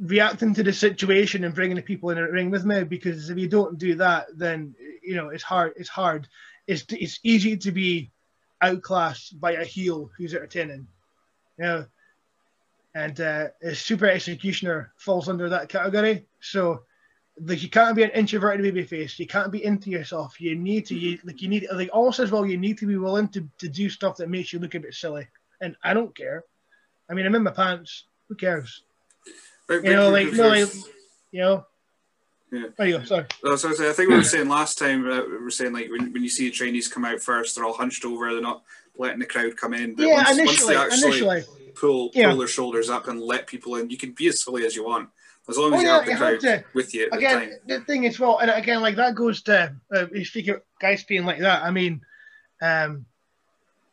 reacting 0.00 0.52
to 0.54 0.62
the 0.64 0.72
situation 0.72 1.44
and 1.44 1.54
bringing 1.54 1.76
the 1.76 1.82
people 1.82 2.10
in 2.10 2.16
the 2.16 2.24
ring 2.24 2.50
with 2.50 2.64
me 2.64 2.82
because 2.82 3.30
if 3.30 3.38
you 3.38 3.48
don't 3.48 3.78
do 3.78 3.94
that 3.94 4.26
then 4.36 4.74
you 5.02 5.14
know 5.14 5.28
it's 5.28 5.44
hard 5.44 5.72
it's 5.76 5.88
hard 5.88 6.26
it's 6.66 6.84
it's 6.88 7.20
easy 7.22 7.56
to 7.56 7.70
be 7.70 8.10
outclassed 8.62 9.40
by 9.40 9.52
a 9.52 9.64
heel 9.64 10.10
who's 10.16 10.34
entertaining 10.34 10.88
you 11.58 11.64
know 11.64 11.86
and 12.94 13.20
uh, 13.20 13.48
a 13.62 13.74
super 13.74 14.06
executioner 14.06 14.92
falls 14.96 15.28
under 15.28 15.48
that 15.48 15.68
category 15.68 16.26
so 16.40 16.82
like 17.40 17.62
you 17.62 17.70
can't 17.70 17.96
be 17.96 18.02
an 18.02 18.10
introverted 18.10 18.74
babyface 18.74 19.18
you 19.18 19.26
can't 19.26 19.50
be 19.50 19.64
into 19.64 19.90
yourself 19.90 20.40
you 20.40 20.54
need 20.54 20.84
to 20.84 20.94
you, 20.94 21.18
like 21.24 21.40
you 21.40 21.48
need 21.48 21.66
like 21.72 21.88
all 21.92 22.12
says 22.12 22.30
well 22.30 22.44
you 22.44 22.58
need 22.58 22.76
to 22.76 22.86
be 22.86 22.96
willing 22.96 23.28
to, 23.28 23.48
to 23.58 23.68
do 23.68 23.88
stuff 23.88 24.16
that 24.16 24.28
makes 24.28 24.52
you 24.52 24.58
look 24.58 24.74
a 24.74 24.80
bit 24.80 24.94
silly 24.94 25.26
and 25.60 25.74
i 25.82 25.94
don't 25.94 26.14
care 26.14 26.44
i 27.08 27.14
mean 27.14 27.24
i'm 27.24 27.34
in 27.34 27.42
my 27.42 27.50
pants 27.50 28.04
who 28.28 28.34
cares 28.34 28.82
you 29.68 29.82
know, 29.82 30.10
like 30.10 30.26
big- 30.26 30.36
no, 30.36 30.48
like, 30.48 30.74
you 31.30 31.40
know. 31.40 31.66
Yeah. 32.50 32.66
There 32.76 32.86
you 32.86 32.98
go. 32.98 33.04
Sorry. 33.04 33.26
So 33.56 33.70
I 33.70 33.92
think 33.92 34.10
we 34.10 34.16
were 34.16 34.24
saying 34.24 34.46
last 34.46 34.78
time 34.78 35.10
uh, 35.10 35.22
we 35.24 35.38
were 35.38 35.50
saying 35.50 35.72
like 35.72 35.90
when, 35.90 36.12
when 36.12 36.22
you 36.22 36.28
see 36.28 36.44
the 36.44 36.50
trainees 36.50 36.86
come 36.86 37.04
out 37.04 37.20
first, 37.20 37.56
they're 37.56 37.64
all 37.64 37.72
hunched 37.72 38.04
over, 38.04 38.30
they're 38.30 38.42
not 38.42 38.62
letting 38.98 39.18
the 39.20 39.26
crowd 39.26 39.56
come 39.56 39.74
in. 39.74 39.94
But 39.94 40.06
Yeah, 40.06 40.24
once, 40.24 40.38
once 40.46 40.66
they 40.66 40.76
actually 40.76 41.08
initially. 41.08 41.44
pull 41.74 42.10
Yeah. 42.14 42.30
pull 42.30 42.38
their 42.38 42.48
shoulders 42.48 42.90
up 42.90 43.08
and 43.08 43.20
let 43.20 43.46
people 43.46 43.76
in, 43.76 43.90
you 43.90 43.96
can 43.96 44.12
be 44.12 44.28
as 44.28 44.42
silly 44.42 44.64
as 44.66 44.76
you 44.76 44.84
want 44.84 45.08
as 45.48 45.56
long 45.58 45.74
as 45.74 45.78
Oh, 45.78 45.82
you 45.82 45.86
yeah, 45.88 45.94
have 45.96 46.04
the 46.04 46.10
you 46.12 46.16
have 46.16 46.38
crowd 46.40 46.40
to. 46.40 46.64
with 46.74 46.94
you 46.94 47.10
the 47.10 47.16
Again, 47.16 47.38
time. 47.40 47.50
the 47.66 47.80
thing 47.80 48.04
is, 48.04 48.18
well, 48.20 48.38
and 48.38 48.50
again, 48.50 48.80
like 48.80 48.96
that 48.96 49.14
goes 49.14 49.42
to 49.42 49.74
uh, 49.94 50.06
you 50.12 50.24
speak 50.24 50.48
of 50.48 50.62
guys 50.80 51.02
being 51.04 51.24
like 51.24 51.40
that. 51.40 51.62
I 51.62 51.70
mean, 51.70 52.00
um, 52.60 53.06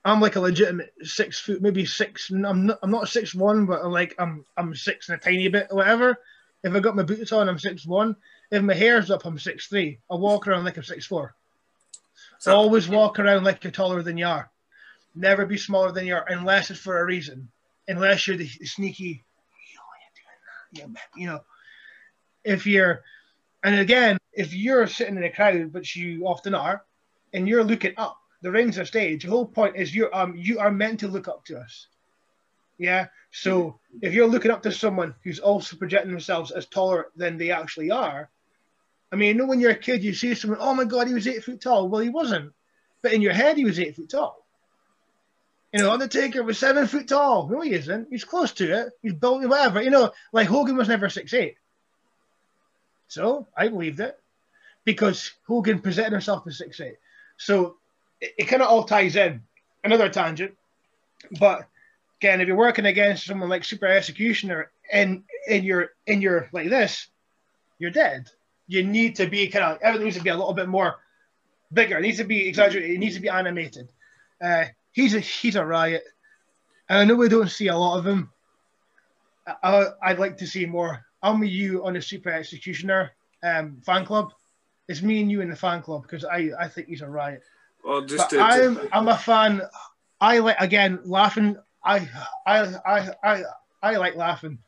I'm 0.05 0.21
like 0.21 0.35
a 0.35 0.39
legitimate 0.39 0.93
six 1.03 1.39
foot, 1.39 1.61
maybe 1.61 1.85
six. 1.85 2.29
I'm 2.29 2.67
not, 2.67 2.79
I'm 2.83 2.91
not 2.91 3.09
six 3.09 3.33
one, 3.35 3.65
but 3.65 3.83
I'm 3.83 3.91
like 3.91 4.15
I'm 4.19 4.45
I'm 4.57 4.75
six 4.75 5.09
and 5.09 5.17
a 5.19 5.21
tiny 5.21 5.47
bit, 5.49 5.67
or 5.71 5.77
whatever. 5.77 6.17
If 6.63 6.73
I 6.73 6.79
got 6.81 6.95
my 6.95 7.03
boots 7.03 7.31
on, 7.31 7.47
I'm 7.49 7.57
six 7.59 7.85
one. 7.85 8.15
If 8.51 8.61
my 8.63 8.73
hair's 8.73 9.09
up, 9.11 9.25
I'm 9.25 9.39
six 9.39 9.67
three. 9.67 9.99
I 10.11 10.15
walk 10.15 10.47
around 10.47 10.65
like 10.65 10.77
I'm 10.77 10.83
six 10.83 11.05
four. 11.05 11.35
So- 12.39 12.55
Always 12.55 12.87
walk 12.87 13.17
around 13.19 13.43
like 13.43 13.63
you're 13.63 13.71
taller 13.71 14.01
than 14.03 14.17
you 14.17 14.25
are. 14.27 14.51
Never 15.19 15.45
be 15.45 15.57
smaller 15.57 15.91
than 15.91 16.07
you 16.07 16.15
are, 16.15 16.25
unless 16.29 16.71
it's 16.71 16.79
for 16.79 17.01
a 17.01 17.05
reason. 17.05 17.49
Unless 17.89 18.25
you're 18.25 18.37
the 18.37 18.47
sneaky, 18.47 19.25
you 20.71 21.27
know, 21.27 21.41
if 22.45 22.65
you're, 22.65 23.03
and 23.61 23.77
again, 23.81 24.17
if 24.31 24.53
you're 24.53 24.87
sitting 24.87 25.17
in 25.17 25.23
a 25.25 25.29
crowd, 25.29 25.73
which 25.73 25.97
you 25.97 26.25
often 26.25 26.55
are, 26.55 26.85
and 27.33 27.49
you're 27.49 27.65
looking 27.65 27.95
up, 27.97 28.17
the 28.41 28.49
ring's 28.49 28.77
a 28.77 28.85
stage. 28.85 29.23
The 29.23 29.29
whole 29.29 29.45
point 29.45 29.75
is 29.75 29.93
you're 29.93 30.15
um 30.15 30.35
you 30.37 30.59
are 30.59 30.71
meant 30.71 31.01
to 31.01 31.09
look 31.09 31.27
up 31.27 31.43
to 31.45 31.59
us. 31.59 31.87
Yeah. 32.77 33.07
So 33.31 33.77
if 34.01 34.13
you're 34.13 34.25
looking 34.25 34.51
up 34.51 34.63
to 34.63 34.71
someone 34.71 35.13
who's 35.25 35.39
also 35.39 35.75
projecting 35.75 36.11
themselves 36.11 36.51
as 36.51 36.65
taller 36.67 37.07
than 37.17 37.37
they 37.37 37.51
actually 37.51 37.91
are, 37.91 38.29
I 39.11 39.17
mean, 39.17 39.27
you 39.27 39.33
know, 39.33 39.47
when 39.47 39.59
you're 39.59 39.71
a 39.71 39.75
kid, 39.75 40.01
you 40.01 40.13
see 40.13 40.33
someone, 40.33 40.59
oh 40.61 40.73
my 40.73 40.85
god, 40.85 41.07
he 41.07 41.13
was 41.13 41.27
eight 41.27 41.43
foot 41.43 41.59
tall. 41.59 41.89
Well, 41.89 41.99
he 41.99 42.09
wasn't, 42.09 42.53
but 43.01 43.11
in 43.11 43.21
your 43.21 43.33
head, 43.33 43.57
he 43.57 43.65
was 43.65 43.81
eight 43.81 43.97
foot 43.97 44.09
tall. 44.09 44.45
You 45.73 45.81
know, 45.81 45.91
Undertaker 45.91 46.43
was 46.43 46.57
seven 46.57 46.87
foot 46.87 47.07
tall. 47.07 47.47
No, 47.47 47.61
he 47.61 47.73
isn't. 47.73 48.07
He's 48.09 48.25
close 48.25 48.51
to 48.53 48.71
it. 48.71 48.93
He's 49.01 49.13
built 49.13 49.47
whatever. 49.47 49.81
You 49.81 49.91
know, 49.91 50.11
like 50.31 50.47
Hogan 50.47 50.75
was 50.77 50.87
never 50.87 51.09
six 51.09 51.33
eight. 51.33 51.57
So 53.07 53.47
I 53.55 53.67
believed 53.67 53.99
it 53.99 54.19
because 54.83 55.31
Hogan 55.47 55.79
presented 55.79 56.13
himself 56.13 56.47
as 56.47 56.57
six 56.57 56.79
eight. 56.79 56.97
So 57.37 57.77
it, 58.19 58.33
it 58.39 58.43
kind 58.45 58.61
of 58.61 58.69
all 58.69 58.83
ties 58.83 59.15
in. 59.15 59.41
Another 59.81 60.09
tangent, 60.09 60.57
but 61.39 61.65
again, 62.19 62.41
if 62.41 62.47
you're 62.47 62.57
working 62.57 62.85
against 62.85 63.25
someone 63.25 63.47
like 63.47 63.63
Super 63.63 63.85
Executioner 63.85 64.71
and 64.91 65.23
and 65.47 65.63
you're 65.63 65.91
in 66.05 66.21
your 66.21 66.49
like 66.51 66.69
this, 66.69 67.07
you're 67.77 67.91
dead. 67.91 68.29
You 68.67 68.83
need 68.83 69.15
to 69.15 69.27
be 69.27 69.47
kind 69.47 69.63
of 69.63 69.81
everything 69.81 70.05
needs 70.05 70.17
to 70.17 70.23
be 70.23 70.31
a 70.31 70.35
little 70.35 70.53
bit 70.53 70.67
more 70.67 70.97
bigger. 71.71 71.97
It 71.97 72.01
needs 72.01 72.17
to 72.17 72.25
be 72.25 72.45
exaggerated. 72.45 72.91
It 72.91 72.99
needs 72.99 73.15
to 73.15 73.21
be 73.21 73.29
animated. 73.29 73.89
Uh, 74.43 74.65
he's 74.91 75.13
a 75.15 75.19
he's 75.19 75.55
a 75.55 75.65
riot, 75.65 76.03
and 76.89 76.99
I 76.99 77.05
know 77.05 77.15
we 77.15 77.29
don't 77.29 77.49
see 77.49 77.67
a 77.67 77.77
lot 77.77 77.97
of 77.99 78.05
him. 78.07 78.31
I, 79.63 79.87
I'd 80.03 80.19
like 80.19 80.37
to 80.37 80.47
see 80.47 80.65
more. 80.65 81.03
I'm 81.23 81.39
with 81.39 81.49
you 81.49 81.85
on 81.85 81.93
the 81.93 82.01
Super 82.01 82.29
Executioner 82.29 83.11
um, 83.43 83.81
fan 83.85 84.05
club. 84.05 84.33
It's 84.87 85.01
me 85.01 85.21
and 85.21 85.29
you 85.29 85.41
in 85.41 85.49
the 85.49 85.55
fan 85.55 85.81
club 85.81 86.03
because 86.03 86.25
I, 86.25 86.49
I 86.59 86.67
think 86.67 86.87
he's 86.87 87.01
a 87.01 87.09
riot. 87.09 87.43
Well, 87.83 88.01
just 88.01 88.29
to, 88.31 88.37
to- 88.37 88.41
I'm 88.41 88.79
I'm 88.91 89.07
a 89.07 89.17
fan. 89.17 89.61
I 90.21 90.39
like 90.39 90.57
again 90.59 90.99
laughing. 91.03 91.57
I 91.83 92.09
I 92.45 92.59
I 92.85 93.09
I 93.23 93.43
I 93.81 93.97
like 93.97 94.15
laughing, 94.15 94.59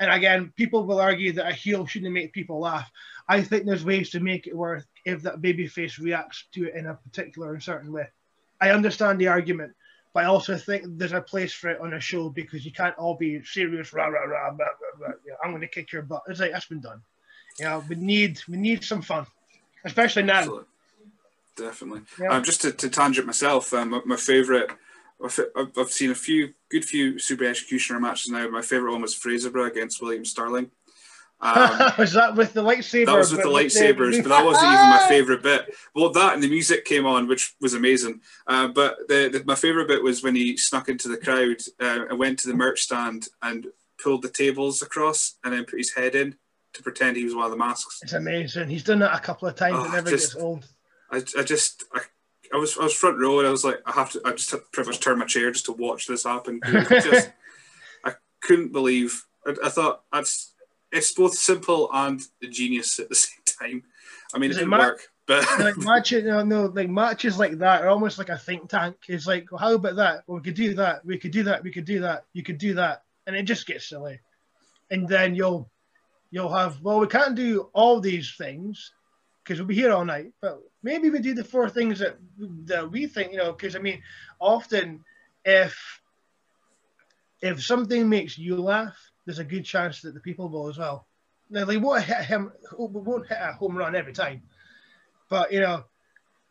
and 0.00 0.10
again, 0.10 0.52
people 0.56 0.84
will 0.84 1.00
argue 1.00 1.32
that 1.32 1.48
a 1.48 1.52
heel 1.52 1.86
shouldn't 1.86 2.12
make 2.12 2.32
people 2.32 2.58
laugh. 2.60 2.90
I 3.28 3.42
think 3.42 3.66
there's 3.66 3.84
ways 3.84 4.10
to 4.10 4.20
make 4.20 4.46
it 4.46 4.56
work 4.56 4.86
if 5.04 5.22
that 5.22 5.42
babyface 5.42 5.98
reacts 5.98 6.46
to 6.52 6.66
it 6.66 6.74
in 6.74 6.86
a 6.86 6.94
particular 6.94 7.52
and 7.52 7.62
certain 7.62 7.92
way. 7.92 8.08
I 8.60 8.70
understand 8.70 9.20
the 9.20 9.28
argument, 9.28 9.74
but 10.14 10.24
I 10.24 10.26
also 10.26 10.56
think 10.56 10.84
there's 10.86 11.12
a 11.12 11.20
place 11.20 11.52
for 11.52 11.70
it 11.70 11.80
on 11.80 11.94
a 11.94 12.00
show 12.00 12.28
because 12.28 12.64
you 12.64 12.72
can't 12.72 12.96
all 12.96 13.14
be 13.14 13.42
serious. 13.44 13.92
Rah 13.92 14.06
rah 14.06 14.24
rah. 14.24 14.50
Blah, 14.50 14.66
blah, 14.78 15.06
blah. 15.06 15.14
Yeah, 15.26 15.34
I'm 15.42 15.50
going 15.50 15.60
to 15.60 15.68
kick 15.68 15.92
your 15.92 16.02
butt. 16.02 16.22
It's 16.28 16.40
like 16.40 16.52
that's 16.52 16.66
been 16.66 16.80
done. 16.80 17.02
You 17.58 17.66
know, 17.66 17.84
we 17.88 17.96
need 17.96 18.40
we 18.48 18.56
need 18.56 18.84
some 18.84 19.02
fun, 19.02 19.26
especially 19.84 20.22
now. 20.22 20.38
Absolutely. 20.38 20.64
Definitely. 21.56 22.02
Yeah. 22.20 22.28
Um, 22.28 22.44
just 22.44 22.60
to, 22.62 22.72
to 22.72 22.88
tangent 22.88 23.26
myself, 23.26 23.72
um, 23.74 23.90
my, 23.90 24.00
my 24.04 24.16
favorite. 24.16 24.70
I've, 25.24 25.40
I've 25.76 25.90
seen 25.90 26.12
a 26.12 26.14
few 26.14 26.54
good 26.68 26.84
few 26.84 27.18
super 27.18 27.44
executioner 27.44 27.98
matches 27.98 28.30
now. 28.30 28.48
My 28.48 28.62
favorite 28.62 28.92
one 28.92 29.02
was 29.02 29.16
Fraserburgh 29.16 29.72
against 29.72 30.00
William 30.00 30.24
Sterling. 30.24 30.70
Um, 31.40 31.92
was 31.98 32.12
that 32.14 32.34
with 32.34 32.52
the 32.52 32.62
lightsaber? 32.62 33.06
that 33.06 33.16
was 33.16 33.32
with 33.32 33.42
the 33.42 33.48
lightsabers, 33.48 34.22
but 34.22 34.28
that 34.30 34.44
wasn't 34.44 34.72
even 34.72 34.88
my 34.88 35.04
favorite 35.08 35.42
bit. 35.42 35.74
Well, 35.94 36.10
that 36.10 36.34
and 36.34 36.42
the 36.42 36.48
music 36.48 36.84
came 36.84 37.06
on, 37.06 37.28
which 37.28 37.54
was 37.60 37.74
amazing. 37.74 38.20
Uh, 38.46 38.68
but 38.68 38.96
the, 39.08 39.28
the, 39.32 39.44
my 39.46 39.54
favorite 39.54 39.88
bit 39.88 40.02
was 40.02 40.22
when 40.22 40.34
he 40.34 40.56
snuck 40.56 40.88
into 40.88 41.08
the 41.08 41.16
crowd 41.16 41.60
uh, 41.80 42.06
and 42.08 42.18
went 42.18 42.38
to 42.40 42.48
the 42.48 42.54
merch 42.54 42.80
stand 42.80 43.28
and 43.42 43.66
pulled 44.02 44.22
the 44.22 44.28
tables 44.28 44.82
across 44.82 45.36
and 45.44 45.52
then 45.52 45.64
put 45.64 45.78
his 45.78 45.94
head 45.94 46.14
in 46.14 46.36
to 46.74 46.82
pretend 46.82 47.16
he 47.16 47.24
was 47.24 47.34
one 47.34 47.44
of 47.44 47.50
the 47.50 47.56
masks. 47.56 48.00
It's 48.02 48.12
amazing. 48.12 48.68
He's 48.68 48.84
done 48.84 48.98
that 49.00 49.14
a 49.16 49.20
couple 49.20 49.48
of 49.48 49.54
times. 49.54 49.76
Oh, 49.78 49.84
it 49.84 49.92
never 49.92 50.10
just- 50.10 50.34
gets 50.34 50.42
old. 50.42 50.66
I, 51.10 51.22
I 51.38 51.42
just 51.42 51.84
I, 51.94 52.00
I 52.52 52.56
was 52.58 52.76
I 52.78 52.82
was 52.84 52.92
front 52.92 53.18
row 53.18 53.38
and 53.38 53.48
I 53.48 53.50
was 53.50 53.64
like 53.64 53.80
I 53.86 53.92
have 53.92 54.10
to 54.12 54.20
I 54.26 54.32
just 54.32 54.50
had 54.50 54.58
to 54.58 54.66
pretty 54.72 54.90
much 54.90 55.00
turn 55.00 55.18
my 55.18 55.24
chair 55.24 55.50
just 55.50 55.64
to 55.66 55.72
watch 55.72 56.06
this 56.06 56.24
happen. 56.24 56.60
Just 56.66 57.30
I 58.04 58.12
couldn't 58.42 58.72
believe. 58.72 59.24
I, 59.46 59.54
thought 59.54 59.64
I 59.64 59.68
thought 59.70 60.02
that's 60.12 60.52
it's 60.92 61.12
both 61.12 61.34
simple 61.34 61.88
and 61.92 62.20
genius 62.50 62.98
at 62.98 63.08
the 63.08 63.14
same 63.14 63.42
time. 63.46 63.82
I 64.34 64.38
mean, 64.38 64.50
it 64.50 64.52
Is 64.52 64.56
it 64.56 64.60
didn't 64.60 64.70
Mar- 64.70 64.80
work, 64.80 65.08
but 65.26 65.46
like 65.60 65.76
matches, 65.78 66.24
no, 66.24 66.42
no, 66.42 66.66
like 66.66 66.88
matches 66.88 67.38
like 67.38 67.58
that 67.58 67.82
are 67.82 67.88
almost 67.88 68.18
like 68.18 68.28
a 68.28 68.38
think 68.38 68.68
tank. 68.68 68.96
It's 69.08 69.26
like, 69.26 69.50
well, 69.50 69.60
how 69.60 69.74
about 69.74 69.96
that? 69.96 70.24
Well, 70.26 70.38
we 70.38 70.42
could 70.42 70.54
do 70.54 70.74
that. 70.74 71.04
We 71.04 71.18
could 71.18 71.32
do 71.32 71.42
that. 71.44 71.62
We 71.62 71.70
could 71.70 71.84
do 71.84 72.00
that. 72.00 72.24
You 72.32 72.42
could 72.42 72.58
do 72.58 72.74
that, 72.74 73.02
and 73.26 73.36
it 73.36 73.44
just 73.44 73.66
gets 73.66 73.88
silly. 73.88 74.20
And 74.90 75.08
then 75.08 75.34
you'll 75.34 75.70
you'll 76.30 76.52
have 76.52 76.80
well, 76.82 77.00
we 77.00 77.06
can't 77.06 77.34
do 77.34 77.70
all 77.72 78.00
these 78.00 78.34
things 78.36 78.92
because 79.42 79.58
we'll 79.58 79.68
be 79.68 79.74
here 79.74 79.92
all 79.92 80.04
night. 80.04 80.32
But 80.40 80.60
maybe 80.82 81.10
we 81.10 81.20
do 81.20 81.34
the 81.34 81.44
four 81.44 81.68
things 81.68 81.98
that 81.98 82.16
that 82.66 82.90
we 82.90 83.06
think, 83.06 83.32
you 83.32 83.38
know. 83.38 83.52
Because 83.52 83.76
I 83.76 83.78
mean, 83.80 84.02
often 84.40 85.04
if 85.44 86.00
if 87.40 87.62
something 87.62 88.08
makes 88.08 88.36
you 88.36 88.56
laugh, 88.56 88.96
there's 89.28 89.40
a 89.40 89.44
good 89.44 89.66
chance 89.66 90.00
that 90.00 90.14
the 90.14 90.20
people 90.20 90.48
will 90.48 90.70
as 90.70 90.78
well. 90.78 91.06
Now 91.50 91.66
they 91.66 91.76
won't 91.76 92.02
hit 92.02 92.24
him, 92.24 92.50
won't 92.78 93.28
hit 93.28 93.36
a 93.38 93.52
home 93.52 93.76
run 93.76 93.94
every 93.94 94.14
time, 94.14 94.40
but 95.28 95.52
you 95.52 95.60
know, 95.60 95.84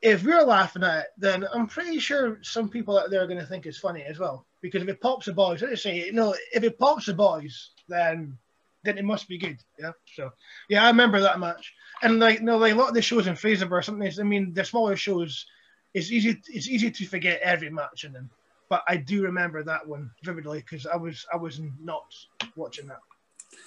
if 0.03 0.23
we're 0.23 0.43
laughing 0.43 0.84
at 0.84 0.99
it, 0.99 1.07
then 1.17 1.43
I'm 1.51 1.65
pretty 1.65 1.97
sure 1.97 2.38
some 2.43 2.69
people 2.69 2.99
out 2.99 3.09
there 3.09 3.23
are 3.23 3.28
going 3.28 3.39
to 3.39 3.47
think 3.47 3.65
it's 3.65 3.80
funny 3.80 4.03
as 4.03 4.19
well. 4.19 4.45
Because 4.61 4.84
if 4.84 4.89
it 4.89 5.01
pops 5.01 5.25
the 5.25 5.34
boys, 5.34 5.63
let's 5.63 5.82
say, 5.82 6.05
you 6.05 6.13
know, 6.13 6.36
if 6.53 6.63
it 6.63 6.78
pops 6.78 7.07
the 7.07 7.15
boys, 7.15 7.71
then 7.88 8.38
then 8.84 8.99
it 8.99 9.05
must 9.05 9.28
be 9.28 9.39
good. 9.39 9.57
Yeah. 9.80 9.93
So 10.13 10.30
yeah, 10.69 10.84
I 10.84 10.88
remember 10.88 11.19
that 11.19 11.39
match. 11.39 11.73
And 12.03 12.19
like 12.19 12.43
no, 12.43 12.57
like 12.57 12.73
a 12.73 12.75
lot 12.75 12.89
of 12.89 12.93
the 12.93 13.01
shows 13.01 13.25
in 13.25 13.34
Fraserburgh, 13.34 13.86
something. 13.86 14.11
I 14.19 14.23
mean, 14.23 14.53
the 14.53 14.63
smaller 14.63 14.95
shows, 14.95 15.47
it's 15.95 16.11
easy. 16.11 16.39
It's 16.47 16.69
easy 16.69 16.91
to 16.91 17.05
forget 17.07 17.41
every 17.41 17.71
match 17.71 18.03
in 18.03 18.13
them. 18.13 18.30
But 18.70 18.84
I 18.88 18.97
do 18.97 19.24
remember 19.24 19.63
that 19.63 19.88
one 19.88 20.11
vividly 20.24 20.59
because 20.59 20.86
I 20.86 20.97
was 20.97 21.26
I 21.34 21.38
was 21.38 21.59
nuts 21.82 22.28
watching 22.55 22.88
that. 22.88 22.99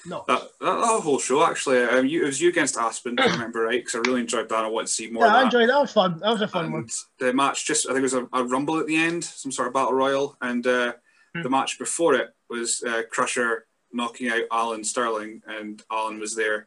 Nuts. 0.07 0.26
that, 0.28 0.40
that, 0.61 0.76
that 0.80 1.01
whole 1.03 1.18
show 1.18 1.44
actually, 1.44 1.82
um, 1.82 2.07
you, 2.07 2.22
it 2.22 2.26
was 2.26 2.40
you 2.40 2.48
against 2.51 2.76
Aspen, 2.76 3.18
if 3.18 3.26
I 3.26 3.32
remember 3.32 3.62
right, 3.62 3.80
because 3.84 3.94
I 3.94 3.98
really 4.09 4.20
enjoyed 4.20 4.48
that. 4.48 4.64
I 4.64 4.68
wanted 4.68 4.88
to 4.88 4.92
see 4.92 5.11
more. 5.11 5.24
yeah, 5.26 5.34
I 5.34 5.42
of 5.42 5.51
that. 5.51 5.57
enjoyed 5.59 5.70
that. 5.70 5.80
was 5.80 5.92
fun. 5.92 6.18
That 6.20 6.30
was 6.30 6.42
a 6.42 6.48
fun 6.48 6.64
and 6.66 6.74
one. 6.74 6.88
the 7.18 7.32
match 7.32 7.66
just 7.66 7.86
I 7.86 7.90
think 7.90 8.01
it 8.01 8.03
was 8.03 8.14
a, 8.14 8.28
a 8.32 8.44
rumble 8.44 8.78
at 8.78 8.86
the 8.86 8.96
end, 8.96 9.24
some 9.24 9.51
sort 9.53 9.68
of 9.68 9.74
battle 9.74 9.92
royal, 9.94 10.36
and 10.40 10.66
uh, 10.66 10.92
Hmm. 11.32 11.42
the 11.42 11.51
match 11.51 11.78
before 11.78 12.14
it 12.14 12.30
was 12.48 12.82
uh, 12.82 13.03
Crusher 13.09 13.66
knocking 13.92 14.28
out 14.30 14.42
Alan 14.51 14.82
Sterling, 14.82 15.40
and 15.46 15.80
Alan 15.88 16.18
was 16.18 16.34
there 16.34 16.66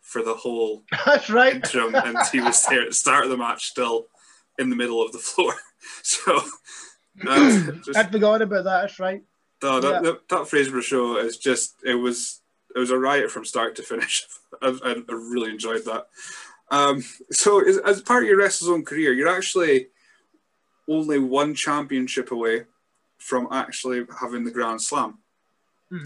for 0.00 0.24
the 0.24 0.34
whole 0.34 0.82
That's 1.06 1.30
right. 1.30 1.54
interim, 1.64 1.94
and 1.94 2.18
he 2.32 2.40
was 2.40 2.64
there 2.66 2.82
at 2.82 2.88
the 2.88 2.94
start 2.94 3.22
of 3.24 3.30
the 3.30 3.36
match, 3.36 3.66
still 3.66 4.08
in 4.58 4.70
the 4.70 4.76
middle 4.76 5.00
of 5.02 5.12
the 5.12 5.18
floor. 5.18 5.54
So 6.02 6.40
just, 7.84 7.96
I'd 7.96 8.12
forgotten 8.12 8.42
about 8.42 8.64
that. 8.64 8.82
That's 8.82 8.98
right. 8.98 9.22
no, 9.62 9.80
that, 9.80 9.92
yeah. 9.92 10.00
that, 10.00 10.28
that 10.28 10.48
Fraser 10.48 10.80
show 10.82 11.18
is 11.18 11.36
just 11.38 11.74
it 11.84 11.94
was 11.94 12.40
it 12.74 12.78
was 12.78 12.90
a 12.90 12.98
riot 12.98 13.30
from 13.30 13.44
start 13.44 13.76
to 13.76 13.82
finish. 13.82 14.26
I, 14.62 14.68
I, 14.84 14.90
I 14.90 15.12
really 15.12 15.50
enjoyed 15.50 15.84
that. 15.84 16.06
Um, 16.70 17.04
so 17.30 17.66
as, 17.66 17.78
as 17.78 18.00
part 18.00 18.22
of 18.22 18.28
your 18.28 18.40
WrestleZone 18.40 18.86
career, 18.86 19.12
you're 19.12 19.28
actually 19.28 19.88
only 20.88 21.18
one 21.18 21.54
championship 21.54 22.32
away 22.32 22.64
from 23.18 23.46
actually 23.52 24.04
having 24.20 24.44
the 24.44 24.50
Grand 24.50 24.80
Slam. 24.80 25.18
Hmm. 25.90 26.02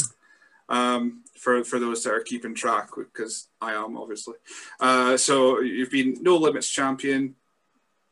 Um, 0.69 1.23
for 1.37 1.63
for 1.63 1.79
those 1.79 2.03
that 2.03 2.13
are 2.13 2.21
keeping 2.21 2.55
track, 2.55 2.91
because 2.97 3.49
I 3.61 3.75
am 3.75 3.97
obviously. 3.97 4.35
Uh, 4.81 5.17
so 5.17 5.61
you've 5.61 5.93
been 5.93 6.17
no 6.21 6.37
limits 6.37 6.69
champion, 6.69 7.37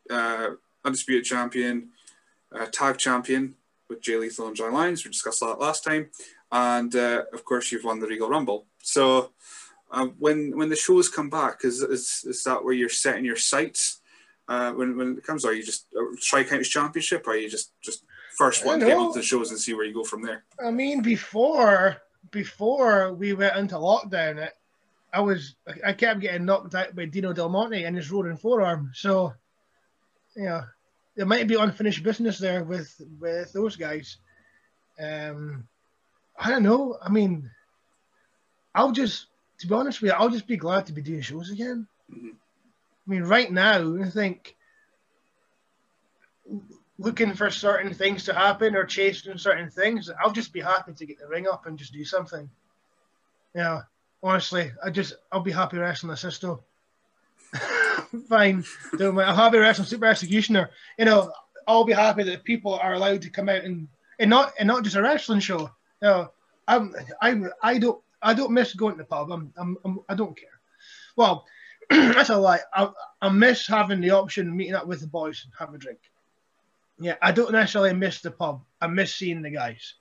uh, 0.09 0.51
undisputed 0.85 1.25
champion, 1.25 1.89
uh, 2.59 2.67
tag 2.73 2.99
champion 2.99 3.55
with 3.89 4.01
Jay 4.01 4.17
Lethal 4.17 4.49
and 4.49 4.57
John 4.57 4.73
Lyons. 4.73 5.05
We 5.05 5.11
discussed 5.11 5.41
that 5.41 5.61
last 5.61 5.85
time, 5.85 6.11
and 6.51 6.95
uh, 6.95 7.25
of 7.33 7.45
course 7.45 7.71
you've 7.71 7.85
won 7.85 8.01
the 8.01 8.07
Regal 8.07 8.29
Rumble. 8.29 8.67
So 8.83 9.33
uh, 9.91 10.07
when 10.19 10.57
when 10.57 10.69
the 10.69 10.77
shows 10.77 11.09
come 11.09 11.31
back, 11.31 11.65
is, 11.65 11.81
is 11.81 12.25
is 12.27 12.43
that 12.45 12.65
where 12.65 12.75
you're 12.75 12.89
setting 12.89 13.25
your 13.25 13.37
sights? 13.37 14.01
Uh, 14.49 14.73
when 14.73 14.97
when 14.97 15.17
it 15.17 15.25
comes, 15.25 15.45
are 15.45 15.55
you 15.55 15.63
just 15.63 15.87
uh, 15.97 16.03
Tri 16.21 16.45
Counties 16.45 16.69
Championship, 16.69 17.27
or 17.27 17.33
are 17.33 17.37
you 17.37 17.49
just 17.49 17.73
just 17.81 18.05
first 18.37 18.65
one 18.65 18.81
to 18.81 18.87
get 18.87 18.97
onto 18.97 19.19
the 19.19 19.25
shows 19.25 19.51
and 19.51 19.59
see 19.59 19.75
where 19.75 19.85
you 19.85 19.95
go 19.95 20.05
from 20.05 20.23
there? 20.23 20.45
I 20.65 20.71
mean, 20.71 21.03
before 21.03 21.97
before 22.31 23.15
we 23.15 23.33
went 23.33 23.57
into 23.57 23.77
lockdown, 23.77 24.39
it, 24.39 24.53
I 25.13 25.21
was 25.21 25.57
I 25.85 25.93
kept 25.93 26.21
getting 26.21 26.45
knocked 26.45 26.75
out 26.75 26.95
by 26.95 27.07
Dino 27.07 27.33
Del 27.33 27.49
Monte 27.49 27.85
and 27.85 27.97
his 27.97 28.11
rolling 28.11 28.37
forearm. 28.37 28.91
So, 28.95 29.33
yeah, 30.37 30.65
there 31.17 31.27
might 31.27 31.49
be 31.49 31.55
unfinished 31.55 32.03
business 32.03 32.39
there 32.39 32.65
with 32.65 33.01
with 33.21 33.53
those 33.53 33.77
guys. 33.77 34.19
Um, 35.01 35.67
I 36.39 36.51
don't 36.51 36.63
know. 36.63 36.99
I 37.03 37.09
mean, 37.09 37.51
I'll 38.75 38.93
just 38.93 39.27
to 39.59 39.67
be 39.67 39.75
honest 39.75 40.01
with 40.01 40.11
you, 40.11 40.17
I'll 40.17 40.31
just 40.31 40.47
be 40.47 40.57
glad 40.57 40.87
to 40.87 40.93
be 40.93 41.03
doing 41.03 41.21
shows 41.21 41.51
again. 41.51 41.87
Mhm. 42.11 42.35
I 43.07 43.11
mean, 43.11 43.23
right 43.23 43.51
now, 43.51 43.97
I 44.03 44.11
think 44.11 44.57
looking 46.99 47.35
for 47.35 47.51
certain 47.51 47.93
things 47.93 48.25
to 48.25 48.35
happen 48.35 48.75
or 48.77 48.85
chasing 48.85 49.37
certain 49.39 49.71
things, 49.71 50.11
I'll 50.11 50.33
just 50.33 50.53
be 50.53 50.61
happy 50.61 50.93
to 50.95 51.07
get 51.07 51.19
the 51.19 51.29
ring 51.29 51.47
up 51.49 51.67
and 51.67 51.79
just 51.79 51.93
do 51.93 52.05
something. 52.05 52.49
Yeah, 53.55 53.83
honestly, 54.23 54.73
I 54.83 54.91
just 54.91 55.15
I'll 55.31 55.41
be 55.41 55.53
happy 55.53 55.79
wrestling 55.79 56.11
the 56.11 56.17
Sisto. 56.17 56.65
Fine, 58.29 58.65
mind. 58.93 59.21
I'll 59.21 59.35
happy 59.35 59.59
wrestling 59.59 59.87
Super 59.87 60.07
Executioner. 60.07 60.71
You 60.99 61.05
know, 61.05 61.33
I'll 61.67 61.85
be 61.85 61.93
happy 61.93 62.23
that 62.25 62.45
people 62.45 62.75
are 62.75 62.95
allowed 62.95 63.23
to 63.23 63.31
come 63.31 63.49
out 63.49 63.65
and 63.65 63.89
and 64.19 64.31
not 64.31 64.53
and 64.59 64.67
not 64.67 64.85
just 64.85 64.97
a 64.97 65.03
wrestling 65.03 65.41
show. 65.41 65.61
You 65.61 66.09
know, 66.09 66.33
I'm 66.69 66.95
I'm 67.21 67.51
I 67.63 67.79
don't 67.79 68.01
I 68.23 68.35
don't 68.35 68.53
miss 68.53 68.75
going 68.75 68.95
to 68.95 68.99
the 68.99 69.05
pub. 69.05 69.31
I'm, 69.31 69.53
I'm, 69.57 69.77
I'm 69.85 70.01
I 70.09 70.15
don't 70.15 70.37
care. 70.37 70.49
Well, 71.17 71.45
that's 71.91 72.31
a 72.31 72.37
lie. 72.37 72.61
I, 72.73 72.91
I 73.21 73.29
miss 73.29 73.67
having 73.67 74.01
the 74.01 74.11
option 74.11 74.49
of 74.49 74.55
meeting 74.55 74.75
up 74.75 74.87
with 74.87 75.01
the 75.01 75.07
boys 75.07 75.43
and 75.45 75.53
having 75.59 75.75
a 75.77 75.79
drink. 75.79 75.99
Yeah, 76.99 77.17
I 77.21 77.33
don't 77.33 77.53
necessarily 77.53 77.93
miss 77.93 78.21
the 78.21 78.31
pub. 78.31 78.63
I 78.81 78.87
miss 78.87 79.15
seeing 79.15 79.43
the 79.43 79.51
guys. 79.51 79.95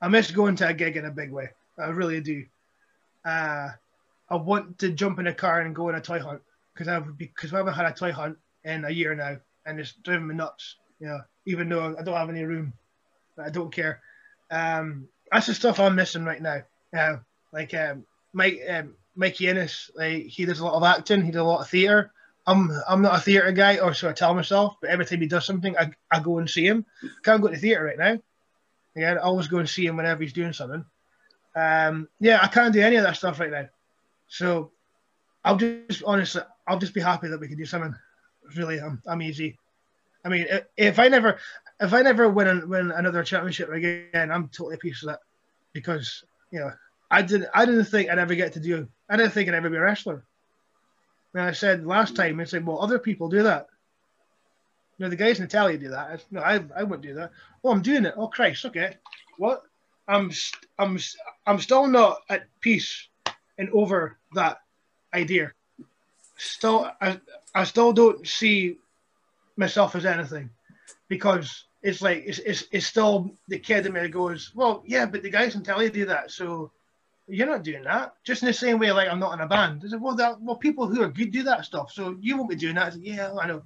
I 0.00 0.08
miss 0.08 0.30
going 0.30 0.56
to 0.56 0.68
a 0.68 0.74
gig 0.74 0.96
in 0.96 1.04
a 1.04 1.10
big 1.10 1.30
way. 1.30 1.50
I 1.78 1.90
really 1.90 2.20
do. 2.20 2.44
Uh, 3.24 3.68
I 4.28 4.36
want 4.36 4.78
to 4.80 4.90
jump 4.90 5.20
in 5.20 5.28
a 5.28 5.34
car 5.34 5.60
and 5.60 5.74
go 5.74 5.88
on 5.88 5.94
a 5.94 6.00
toy 6.00 6.18
hunt 6.18 6.42
because 6.72 6.88
I've 6.88 7.16
because 7.16 7.52
I 7.52 7.58
haven't 7.58 7.74
had 7.74 7.86
a 7.86 7.92
toy 7.92 8.12
hunt 8.12 8.38
in 8.64 8.84
a 8.84 8.90
year 8.90 9.14
now, 9.14 9.36
and 9.66 9.78
it's 9.78 9.92
driving 10.04 10.28
me 10.28 10.34
nuts. 10.34 10.76
You 11.00 11.08
know, 11.08 11.20
even 11.46 11.68
though 11.68 11.96
I 11.98 12.02
don't 12.02 12.16
have 12.16 12.30
any 12.30 12.44
room, 12.44 12.72
but 13.36 13.46
I 13.46 13.50
don't 13.50 13.72
care. 13.72 14.00
Um, 14.50 15.08
that's 15.30 15.46
the 15.46 15.54
stuff 15.54 15.80
I'm 15.80 15.94
missing 15.94 16.24
right 16.24 16.42
now. 16.42 16.62
Yeah, 16.92 17.18
like 17.52 17.74
um, 17.74 18.04
Mike 18.32 18.60
um, 18.68 18.94
Mikey 19.14 19.48
Ennis, 19.48 19.90
like 19.94 20.26
he 20.26 20.44
does 20.44 20.60
a 20.60 20.64
lot 20.64 20.74
of 20.74 20.84
acting. 20.84 21.22
He 21.22 21.30
does 21.30 21.40
a 21.40 21.44
lot 21.44 21.60
of 21.60 21.68
theatre. 21.68 22.12
I'm 22.46 22.70
I'm 22.88 23.02
not 23.02 23.16
a 23.16 23.20
theatre 23.20 23.52
guy, 23.52 23.78
or 23.78 23.94
so 23.94 24.08
I 24.08 24.12
tell 24.12 24.34
myself. 24.34 24.76
But 24.80 24.90
every 24.90 25.06
time 25.06 25.20
he 25.20 25.26
does 25.26 25.46
something, 25.46 25.76
I, 25.78 25.90
I 26.10 26.20
go 26.20 26.38
and 26.38 26.48
see 26.48 26.66
him. 26.66 26.84
Can't 27.22 27.42
go 27.42 27.48
to 27.48 27.56
theatre 27.56 27.84
right 27.84 27.98
now. 27.98 28.18
Yeah, 28.94 29.14
I 29.14 29.16
always 29.18 29.48
go 29.48 29.58
and 29.58 29.68
see 29.68 29.86
him 29.86 29.96
whenever 29.96 30.22
he's 30.22 30.32
doing 30.32 30.52
something. 30.52 30.84
Um, 31.54 32.08
yeah, 32.20 32.40
I 32.42 32.48
can't 32.48 32.72
do 32.72 32.80
any 32.80 32.96
of 32.96 33.04
that 33.04 33.16
stuff 33.16 33.40
right 33.40 33.50
now. 33.50 33.68
So 34.28 34.72
I'll 35.44 35.56
just 35.56 36.02
honestly, 36.04 36.42
I'll 36.66 36.78
just 36.78 36.94
be 36.94 37.00
happy 37.00 37.28
that 37.28 37.40
we 37.40 37.48
can 37.48 37.56
do 37.56 37.66
something. 37.66 37.94
Really, 38.56 38.80
I'm 38.80 39.02
I'm 39.06 39.22
easy. 39.22 39.58
I 40.24 40.28
mean, 40.28 40.46
if 40.76 40.98
I 40.98 41.08
never 41.08 41.38
if 41.80 41.92
I 41.92 42.02
never 42.02 42.28
win 42.28 42.68
win 42.68 42.90
another 42.92 43.24
championship 43.24 43.70
again, 43.70 44.30
I'm 44.30 44.48
totally 44.48 44.76
a 44.76 44.78
piece 44.78 45.02
of 45.02 45.08
that 45.08 45.20
because 45.72 46.24
you 46.50 46.60
know 46.60 46.70
I 47.10 47.22
didn't 47.22 47.48
I 47.54 47.64
didn't 47.66 47.86
think 47.86 48.10
I'd 48.10 48.18
ever 48.18 48.34
get 48.34 48.52
to 48.54 48.60
do. 48.60 48.88
I 49.08 49.16
didn't 49.16 49.32
think 49.32 49.48
I'd 49.48 49.54
ever 49.54 49.70
be 49.70 49.76
a 49.76 49.80
wrestler. 49.80 50.24
And 51.34 51.42
I 51.42 51.52
said 51.52 51.86
last 51.86 52.14
time, 52.14 52.40
I 52.40 52.44
said, 52.44 52.66
well, 52.66 52.80
other 52.80 52.98
people 52.98 53.28
do 53.28 53.42
that. 53.42 53.66
You 54.98 55.04
know, 55.04 55.10
the 55.10 55.16
guys 55.16 55.38
in 55.38 55.44
the 55.44 55.48
tally 55.48 55.78
do 55.78 55.88
that. 55.88 56.10
I, 56.10 56.18
no, 56.30 56.40
I, 56.40 56.60
I 56.76 56.82
wouldn't 56.82 57.02
do 57.02 57.14
that. 57.14 57.30
Oh, 57.64 57.70
I'm 57.70 57.82
doing 57.82 58.04
it. 58.04 58.14
Oh, 58.16 58.28
Christ. 58.28 58.64
Okay. 58.66 58.96
What? 59.38 59.62
I'm, 60.08 60.30
I'm, 60.78 60.98
I'm 61.46 61.58
still 61.58 61.86
not 61.86 62.18
at 62.28 62.44
peace 62.60 63.08
and 63.56 63.70
over 63.70 64.18
that 64.34 64.58
idea. 65.14 65.52
Still, 66.44 66.90
I, 67.00 67.20
I 67.54 67.64
still 67.64 67.92
don't 67.92 68.26
see 68.26 68.78
myself 69.56 69.94
as 69.94 70.04
anything 70.04 70.50
because 71.08 71.64
it's 71.82 72.02
like, 72.02 72.24
it's, 72.26 72.40
it's, 72.40 72.64
it's 72.72 72.86
still 72.86 73.30
the 73.48 73.58
kid 73.58 73.86
in 73.86 73.92
me 73.92 74.08
goes, 74.08 74.50
well, 74.54 74.82
yeah, 74.84 75.06
but 75.06 75.22
the 75.22 75.30
guys 75.30 75.54
in 75.54 75.62
tally 75.62 75.88
do 75.88 76.06
that. 76.06 76.32
So 76.32 76.72
you're 77.28 77.46
not 77.46 77.62
doing 77.62 77.84
that. 77.84 78.14
Just 78.24 78.42
in 78.42 78.48
the 78.48 78.52
same 78.52 78.80
way, 78.80 78.90
like 78.90 79.08
I'm 79.08 79.20
not 79.20 79.34
in 79.34 79.40
a 79.40 79.46
band. 79.46 79.82
I 79.84 79.88
said, 79.88 80.00
well, 80.00 80.16
that, 80.16 80.40
well, 80.40 80.56
people 80.56 80.86
who 80.88 81.02
are 81.02 81.08
good 81.08 81.30
do 81.30 81.44
that 81.44 81.64
stuff. 81.64 81.92
So 81.92 82.16
you 82.20 82.36
won't 82.36 82.50
be 82.50 82.56
doing 82.56 82.74
that. 82.74 82.88
I 82.88 82.90
said, 82.90 83.02
yeah, 83.02 83.32
I 83.40 83.46
know. 83.46 83.62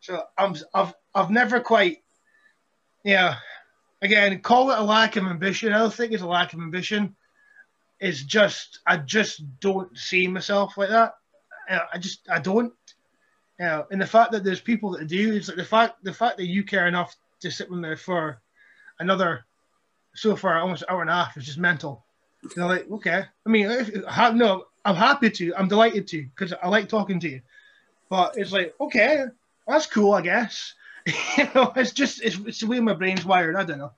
So 0.00 0.24
I'm, 0.36 0.56
I've, 0.74 0.92
I've 1.14 1.30
never 1.30 1.60
quite, 1.60 2.02
yeah. 3.04 3.36
Again, 4.00 4.40
call 4.40 4.72
it 4.72 4.78
a 4.78 4.82
lack 4.82 5.14
of 5.14 5.24
ambition. 5.24 5.72
I 5.72 5.78
don't 5.78 5.94
think 5.94 6.10
it's 6.10 6.24
a 6.24 6.26
lack 6.26 6.52
of 6.52 6.58
ambition. 6.58 7.14
It's 8.00 8.24
just 8.24 8.80
I 8.84 8.96
just 8.96 9.44
don't 9.60 9.96
see 9.96 10.26
myself 10.26 10.76
like 10.76 10.88
that. 10.88 11.14
Uh, 11.72 11.86
I 11.92 11.98
just 11.98 12.28
I 12.30 12.38
don't. 12.38 12.72
You 13.58 13.66
know, 13.66 13.86
and 13.90 14.00
the 14.00 14.06
fact 14.06 14.32
that 14.32 14.44
there's 14.44 14.60
people 14.60 14.90
that 14.92 15.06
do, 15.06 15.34
it's 15.34 15.48
like 15.48 15.56
the 15.56 15.64
fact 15.64 16.04
the 16.04 16.12
fact 16.12 16.36
that 16.38 16.46
you 16.46 16.64
care 16.64 16.86
enough 16.86 17.16
to 17.40 17.50
sit 17.50 17.70
with 17.70 17.80
me 17.80 17.94
for 17.96 18.40
another 18.98 19.44
so 20.14 20.36
far 20.36 20.58
almost 20.58 20.84
hour 20.88 21.00
and 21.00 21.10
a 21.10 21.14
half 21.14 21.36
is 21.36 21.46
just 21.46 21.58
mental. 21.58 22.04
You 22.42 22.50
know, 22.56 22.66
like 22.66 22.90
okay, 22.90 23.24
I 23.46 23.48
mean, 23.48 23.70
if, 23.70 23.90
no, 24.34 24.66
I'm 24.84 24.96
happy 24.96 25.30
to, 25.30 25.54
I'm 25.56 25.68
delighted 25.68 26.08
to, 26.08 26.24
because 26.24 26.52
I 26.52 26.68
like 26.68 26.88
talking 26.88 27.20
to 27.20 27.28
you. 27.28 27.40
But 28.08 28.36
it's 28.36 28.52
like 28.52 28.74
okay, 28.80 29.24
that's 29.66 29.86
cool, 29.86 30.12
I 30.12 30.22
guess. 30.22 30.74
you 31.38 31.48
know, 31.54 31.72
it's 31.76 31.92
just 31.92 32.22
it's, 32.22 32.36
it's 32.46 32.60
the 32.60 32.66
way 32.66 32.80
my 32.80 32.94
brain's 32.94 33.24
wired. 33.24 33.56
I 33.56 33.64
don't 33.64 33.78
know. 33.78 33.92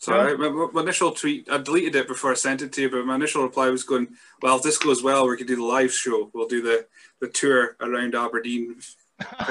Sorry, 0.00 0.38
my, 0.38 0.68
my, 0.72 0.80
initial 0.80 1.10
tweet, 1.10 1.50
I 1.50 1.58
deleted 1.58 1.96
it 1.96 2.06
before 2.06 2.30
I 2.30 2.34
sent 2.34 2.62
it 2.62 2.72
to 2.72 2.82
you, 2.82 2.90
but 2.90 3.04
my 3.04 3.16
initial 3.16 3.42
reply 3.42 3.68
was 3.68 3.82
going, 3.82 4.08
well, 4.40 4.56
if 4.56 4.62
this 4.62 4.78
goes 4.78 5.02
well, 5.02 5.26
we 5.26 5.36
can 5.36 5.46
do 5.46 5.56
the 5.56 5.64
live 5.64 5.92
show. 5.92 6.30
We'll 6.32 6.46
do 6.46 6.62
the, 6.62 6.86
the 7.20 7.26
tour 7.28 7.76
around 7.80 8.14
Aberdeen. 8.14 8.76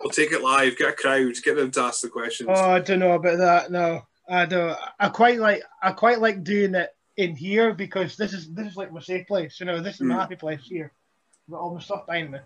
we'll 0.00 0.10
take 0.10 0.32
it 0.32 0.42
live, 0.42 0.76
get 0.76 0.88
a 0.88 0.92
crowd, 0.92 1.34
get 1.44 1.54
them 1.54 1.70
to 1.70 1.82
ask 1.82 2.00
the 2.00 2.08
questions. 2.08 2.50
Oh, 2.52 2.70
I 2.70 2.80
don't 2.80 2.98
know 2.98 3.12
about 3.12 3.38
that. 3.38 3.70
No, 3.70 4.02
I 4.28 4.46
don't. 4.46 4.76
I 4.98 5.08
quite 5.08 5.38
like 5.38 5.62
I 5.80 5.92
quite 5.92 6.20
like 6.20 6.42
doing 6.42 6.74
it 6.74 6.90
in 7.16 7.36
here 7.36 7.72
because 7.72 8.16
this 8.16 8.32
is 8.32 8.52
this 8.52 8.66
is 8.66 8.76
like 8.76 8.92
my 8.92 9.00
safe 9.00 9.28
place. 9.28 9.60
You 9.60 9.66
know, 9.66 9.80
this 9.80 9.96
is 9.96 10.00
my 10.00 10.14
mm. 10.14 10.18
happy 10.18 10.34
place 10.34 10.62
here. 10.64 10.92
I've 11.46 11.52
got 11.52 11.60
all 11.60 11.74
my 11.74 11.80
stuff 11.80 12.06
behind 12.06 12.32
me. 12.32 12.38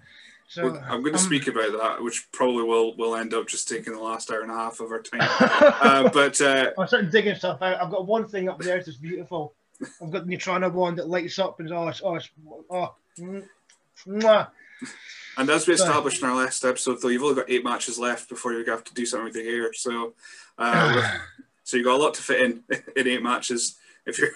So 0.49 0.71
well, 0.71 0.85
I'm 0.85 1.01
going 1.01 1.15
to 1.15 1.19
um, 1.19 1.25
speak 1.25 1.49
about 1.49 1.73
that, 1.73 2.03
which 2.03 2.29
probably 2.31 2.63
will 2.65 2.97
will 2.97 3.17
end 3.17 3.35
up 3.35 3.49
just 3.49 3.69
taking 3.69 3.93
the 3.93 4.01
last 4.01 4.31
hour 4.31 4.41
and 4.41 4.51
a 4.51 4.55
half 4.55 4.81
of 4.81 4.91
our 4.91 5.01
time. 5.01 5.21
uh, 5.41 6.11
but 6.11 6.41
uh, 6.41 6.71
I'm 6.79 6.87
starting 6.87 7.11
digging 7.11 7.35
stuff 7.35 7.63
out. 7.63 7.81
I've 7.81 7.91
got 7.91 8.07
one 8.07 8.29
thing 8.29 8.49
up 8.49 8.61
there 8.61 8.77
that's 8.77 8.97
beautiful. 8.97 9.55
I've 10.01 10.11
got 10.11 10.27
the 10.27 10.37
Neutrona 10.37 10.73
one 10.73 10.97
that 10.97 11.09
lights 11.09 11.39
up 11.39 11.59
and 11.61 11.73
oh, 11.73 11.89
it's, 11.89 12.01
oh, 12.05 12.15
it's, 12.15 12.29
oh, 12.71 12.95
mwah. 14.07 14.49
And 15.37 15.51
as 15.51 15.67
we 15.67 15.75
established 15.75 16.23
in 16.23 16.29
our 16.29 16.37
last 16.37 16.65
episode, 16.65 17.01
though, 17.01 17.09
you've 17.09 17.23
only 17.23 17.35
got 17.35 17.51
eight 17.51 17.65
matches 17.65 17.99
left 17.99 18.29
before 18.29 18.53
you 18.53 18.65
have 18.67 18.85
to 18.85 18.95
do 18.95 19.05
something 19.05 19.25
with 19.25 19.37
your 19.37 19.45
hair. 19.45 19.73
So, 19.73 20.15
uh, 20.59 21.19
so 21.65 21.77
you 21.77 21.85
got 21.85 21.97
a 21.97 22.03
lot 22.03 22.15
to 22.15 22.23
fit 22.23 22.41
in 22.41 22.63
in 22.97 23.09
eight 23.09 23.23
matches 23.23 23.77
if 24.07 24.19
you're 24.19 24.31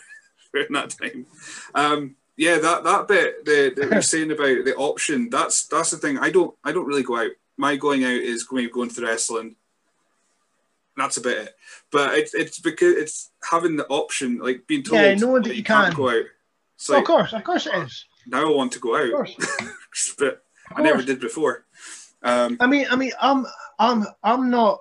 in 0.54 0.72
that 0.72 0.90
time. 0.90 1.26
Um, 1.74 2.16
yeah, 2.38 2.58
that 2.58 2.84
that 2.84 3.08
bit 3.08 3.44
that, 3.44 3.74
that 3.76 3.90
you're 3.90 4.00
saying 4.00 4.30
about 4.30 4.64
the 4.64 4.74
option, 4.76 5.28
that's 5.28 5.66
that's 5.66 5.90
the 5.90 5.96
thing. 5.96 6.18
I 6.18 6.30
don't 6.30 6.54
I 6.62 6.70
don't 6.70 6.86
really 6.86 7.02
go 7.02 7.18
out. 7.18 7.32
My 7.56 7.74
going 7.74 8.04
out 8.04 8.12
is 8.12 8.44
going 8.44 8.70
going 8.72 8.90
to 8.90 9.04
wrestling. 9.04 9.56
That's 10.96 11.16
about 11.16 11.32
it. 11.32 11.56
But 11.90 12.14
it's 12.16 12.34
it's 12.34 12.60
because 12.60 12.94
it's 12.94 13.32
having 13.50 13.76
the 13.76 13.88
option, 13.88 14.38
like 14.38 14.68
being 14.68 14.84
told 14.84 15.00
yeah, 15.00 15.14
knowing 15.14 15.42
that, 15.42 15.48
that 15.48 15.56
you, 15.56 15.64
can. 15.64 15.88
not 15.88 15.96
go 15.96 16.10
out. 16.10 16.26
So 16.76 16.94
oh, 16.94 16.98
of 17.00 17.04
course, 17.04 17.32
of 17.32 17.42
course 17.42 17.66
it 17.66 17.74
is. 17.74 18.04
Now 18.28 18.48
I 18.48 18.54
want 18.54 18.70
to 18.72 18.78
go 18.78 18.96
out, 18.96 19.28
but 20.18 20.44
I 20.76 20.82
never 20.82 21.02
did 21.02 21.18
before. 21.18 21.64
Um, 22.22 22.56
I 22.60 22.68
mean, 22.68 22.86
I 22.88 22.94
mean, 22.94 23.12
I'm 23.20 23.46
I'm 23.80 24.06
I'm 24.22 24.48
not 24.48 24.78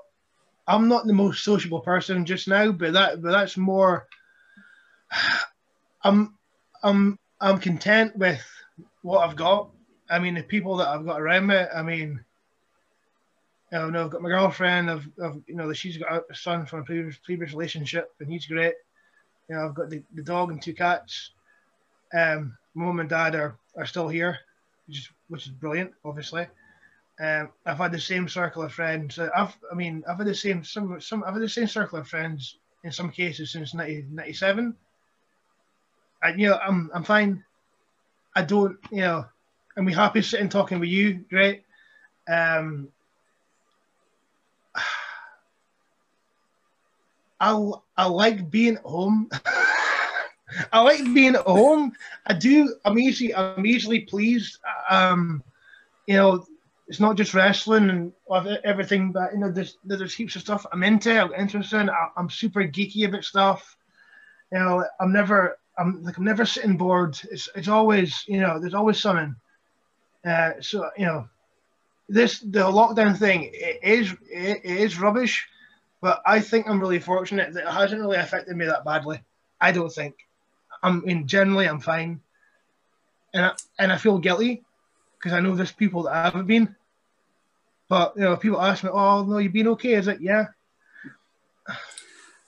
I'm 0.67 0.87
not 0.87 1.07
the 1.07 1.13
most 1.13 1.43
sociable 1.43 1.79
person 1.79 2.23
just 2.23 2.47
now, 2.47 2.71
but 2.71 2.93
that 2.93 3.19
but 3.19 3.31
that's 3.31 3.57
more. 3.57 4.05
I'm 6.03 6.35
I'm 6.83 7.17
I'm 7.39 7.59
content 7.59 8.15
with 8.17 8.43
what 9.01 9.27
I've 9.27 9.35
got. 9.35 9.69
I 10.09 10.19
mean, 10.19 10.35
the 10.35 10.43
people 10.43 10.77
that 10.77 10.87
I've 10.87 11.05
got 11.05 11.21
around 11.21 11.47
me. 11.47 11.55
I 11.55 11.83
mean, 11.83 12.23
you 13.71 13.91
know, 13.91 14.05
I've 14.05 14.09
got 14.09 14.21
my 14.21 14.29
girlfriend. 14.29 14.89
I've, 14.89 15.07
I've 15.23 15.41
you 15.45 15.55
know, 15.55 15.71
she's 15.73 15.97
got 15.97 16.23
a 16.29 16.35
son 16.35 16.65
from 16.65 16.79
a 16.79 16.83
previous 16.83 17.17
previous 17.17 17.51
relationship, 17.51 18.11
and 18.19 18.31
he's 18.31 18.47
great. 18.47 18.73
You 19.49 19.55
know, 19.55 19.65
I've 19.65 19.75
got 19.75 19.89
the, 19.89 20.01
the 20.15 20.23
dog 20.23 20.51
and 20.51 20.61
two 20.61 20.73
cats. 20.73 21.31
Um, 22.13 22.57
mom 22.73 22.99
and 22.99 23.09
dad 23.09 23.35
are, 23.35 23.57
are 23.75 23.85
still 23.85 24.07
here, 24.07 24.39
which 24.87 24.99
is 24.99 25.09
which 25.27 25.45
is 25.45 25.51
brilliant, 25.51 25.91
obviously. 26.05 26.47
Um, 27.19 27.49
I've 27.65 27.77
had 27.77 27.91
the 27.91 27.99
same 27.99 28.29
circle 28.29 28.63
of 28.63 28.73
friends. 28.73 29.19
I've, 29.19 29.57
I 29.71 29.75
mean, 29.75 30.03
I've 30.07 30.17
had 30.17 30.27
the 30.27 30.35
same 30.35 30.63
some 30.63 30.99
some 31.01 31.23
I've 31.23 31.33
had 31.33 31.41
the 31.41 31.49
same 31.49 31.67
circle 31.67 31.99
of 31.99 32.07
friends 32.07 32.57
in 32.83 32.91
some 32.91 33.11
cases 33.11 33.51
since 33.51 33.73
1997 33.73 34.75
and 36.23 36.39
you 36.39 36.49
know, 36.49 36.57
I'm 36.57 36.89
I'm 36.93 37.03
fine. 37.03 37.43
I 38.35 38.43
don't, 38.43 38.77
you 38.91 39.01
know, 39.01 39.25
and 39.75 39.85
we 39.85 39.93
happy 39.93 40.21
sitting 40.21 40.49
talking 40.49 40.79
with 40.79 40.89
you, 40.89 41.25
great. 41.29 41.63
Um, 42.29 42.89
I 47.39 47.71
I 47.95 48.05
like 48.07 48.49
being 48.49 48.77
at 48.77 48.83
home. 48.83 49.29
I 50.71 50.81
like 50.81 51.03
being 51.13 51.35
at 51.35 51.41
home. 51.41 51.93
I 52.25 52.33
do. 52.33 52.75
I'm 52.85 52.97
usually 52.97 53.35
I'm 53.35 53.65
usually 53.65 54.01
pleased. 54.01 54.59
Um, 54.89 55.43
you 56.07 56.15
know, 56.15 56.45
it's 56.87 56.99
not 56.99 57.17
just 57.17 57.33
wrestling 57.33 57.89
and 57.89 58.13
everything, 58.63 59.11
but 59.11 59.33
you 59.33 59.39
know, 59.39 59.51
there's 59.51 59.77
there's 59.83 60.13
heaps 60.13 60.35
of 60.35 60.41
stuff 60.41 60.65
I'm 60.71 60.83
into. 60.83 61.19
I'm 61.21 61.33
interested. 61.33 61.81
In. 61.81 61.89
I'm 62.15 62.29
super 62.29 62.63
geeky 62.63 63.07
about 63.07 63.23
stuff. 63.23 63.77
You 64.51 64.59
know, 64.59 64.85
I'm 64.99 65.11
never 65.11 65.57
I'm 65.77 66.03
like 66.03 66.17
I'm 66.17 66.23
never 66.23 66.45
sitting 66.45 66.77
bored. 66.77 67.19
It's 67.31 67.49
it's 67.55 67.67
always 67.67 68.23
you 68.27 68.39
know 68.39 68.59
there's 68.59 68.73
always 68.73 68.99
something. 68.99 69.35
Uh, 70.25 70.53
so 70.59 70.89
you 70.97 71.05
know, 71.05 71.29
this 72.09 72.39
the 72.39 72.59
lockdown 72.59 73.17
thing 73.17 73.51
it 73.53 73.79
is 73.83 74.11
it, 74.29 74.61
it 74.63 74.77
is 74.77 74.99
rubbish, 74.99 75.47
but 76.01 76.21
I 76.25 76.39
think 76.39 76.67
I'm 76.67 76.79
really 76.79 76.99
fortunate 76.99 77.53
that 77.53 77.67
it 77.67 77.73
hasn't 77.73 78.01
really 78.01 78.17
affected 78.17 78.55
me 78.55 78.65
that 78.65 78.85
badly. 78.85 79.21
I 79.61 79.71
don't 79.71 79.91
think. 79.91 80.15
I'm 80.83 81.03
in 81.07 81.27
generally 81.27 81.67
I'm 81.67 81.79
fine, 81.79 82.21
and 83.33 83.45
I, 83.45 83.51
and 83.79 83.91
I 83.91 83.97
feel 83.97 84.17
guilty 84.17 84.63
because 85.17 85.33
I 85.33 85.39
know 85.39 85.55
there's 85.55 85.71
people 85.71 86.03
that 86.03 86.13
haven't 86.13 86.47
been. 86.47 86.75
But 87.89 88.13
you 88.15 88.23
know, 88.23 88.35
people 88.35 88.61
ask 88.61 88.83
me, 88.83 88.89
"Oh 88.91 89.23
no, 89.23 89.37
you've 89.37 89.53
been 89.53 89.67
okay?" 89.69 89.93
Is 89.93 90.07
it 90.07 90.21
yeah? 90.21 90.45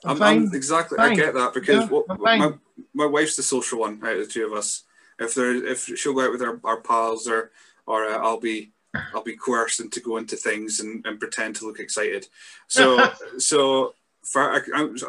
I'm, 0.04 0.22
I'm, 0.22 0.22
I'm 0.22 0.54
exactly. 0.54 0.96
Fine. 0.96 1.12
I 1.12 1.14
get 1.14 1.34
that 1.34 1.54
because 1.54 1.84
yeah, 1.84 1.88
what, 1.88 2.20
my 2.20 2.54
my 2.94 3.06
wife's 3.06 3.36
the 3.36 3.42
social 3.42 3.80
one 3.80 4.00
out 4.04 4.16
of 4.16 4.26
the 4.26 4.32
two 4.32 4.46
of 4.46 4.52
us. 4.52 4.84
If 5.18 5.34
there, 5.34 5.54
if 5.54 5.84
she'll 5.84 6.14
go 6.14 6.24
out 6.24 6.32
with 6.32 6.42
our, 6.42 6.60
our 6.64 6.80
pals 6.80 7.28
or 7.28 7.50
or 7.86 8.06
uh, 8.06 8.18
I'll 8.18 8.40
be 8.40 8.72
I'll 9.14 9.22
be 9.22 9.36
coerced 9.36 9.80
into 9.80 10.00
going 10.00 10.26
to 10.28 10.36
things 10.36 10.80
and, 10.80 11.04
and 11.06 11.20
pretend 11.20 11.56
to 11.56 11.66
look 11.66 11.80
excited. 11.80 12.26
So 12.68 13.10
so 13.38 13.94
for 14.22 14.62